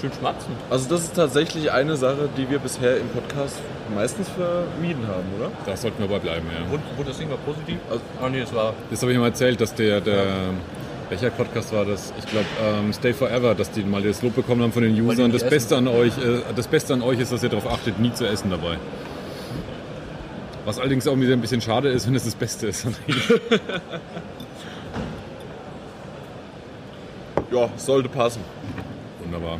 Schön 0.03 0.11
schmatzen. 0.19 0.51
Also 0.69 0.89
das 0.89 1.03
ist 1.03 1.15
tatsächlich 1.15 1.71
eine 1.71 1.95
Sache, 1.95 2.27
die 2.35 2.49
wir 2.49 2.59
bisher 2.59 2.97
im 2.97 3.07
Podcast 3.07 3.55
meistens 3.95 4.27
vermieden 4.27 5.07
haben, 5.07 5.23
oder? 5.39 5.49
Da 5.65 5.77
sollten 5.77 6.01
wir 6.01 6.09
bei 6.09 6.19
bleiben, 6.19 6.45
ja. 6.53 6.69
Wurde, 6.69 6.83
wurde 6.97 7.07
das 7.11 7.19
Ding 7.19 7.29
mal 7.29 7.37
positiv? 7.45 7.77
Also- 7.89 8.01
Ah, 8.21 8.27
nee, 8.27 8.41
es 8.41 8.53
war. 8.53 8.73
Das 8.91 9.01
habe 9.01 9.13
ich 9.13 9.17
mal 9.17 9.27
erzählt, 9.27 9.61
dass 9.61 9.73
der, 9.73 10.01
der 10.01 10.25
welcher 11.07 11.29
Podcast 11.29 11.71
war 11.73 11.85
das? 11.85 12.11
Ich 12.19 12.25
glaube, 12.25 12.45
ähm, 12.61 12.91
Stay 12.91 13.13
Forever, 13.13 13.55
dass 13.55 13.71
die 13.71 13.81
mal 13.83 14.01
das 14.01 14.21
Lob 14.21 14.35
bekommen 14.35 14.61
haben 14.63 14.73
von 14.73 14.83
den 14.83 14.99
Usern. 15.01 15.31
Das 15.31 15.43
essen. 15.43 15.49
Beste 15.49 15.77
an 15.77 15.87
euch, 15.87 16.17
äh, 16.17 16.41
das 16.53 16.67
Beste 16.67 16.93
an 16.95 17.01
euch 17.01 17.19
ist, 17.19 17.31
dass 17.31 17.41
ihr 17.41 17.47
darauf 17.49 17.71
achtet, 17.71 17.97
nie 17.97 18.11
zu 18.13 18.27
essen 18.27 18.49
dabei. 18.49 18.75
Was 20.65 20.79
allerdings 20.79 21.07
auch 21.07 21.15
wieder 21.17 21.31
ein 21.31 21.39
bisschen 21.41 21.61
schade 21.61 21.87
ist, 21.87 22.07
wenn 22.07 22.15
es 22.15 22.25
das 22.25 22.35
Beste 22.35 22.67
ist. 22.67 22.85
Ja, 27.51 27.69
sollte 27.77 28.09
passen. 28.09 28.41
Wunderbar. 29.23 29.59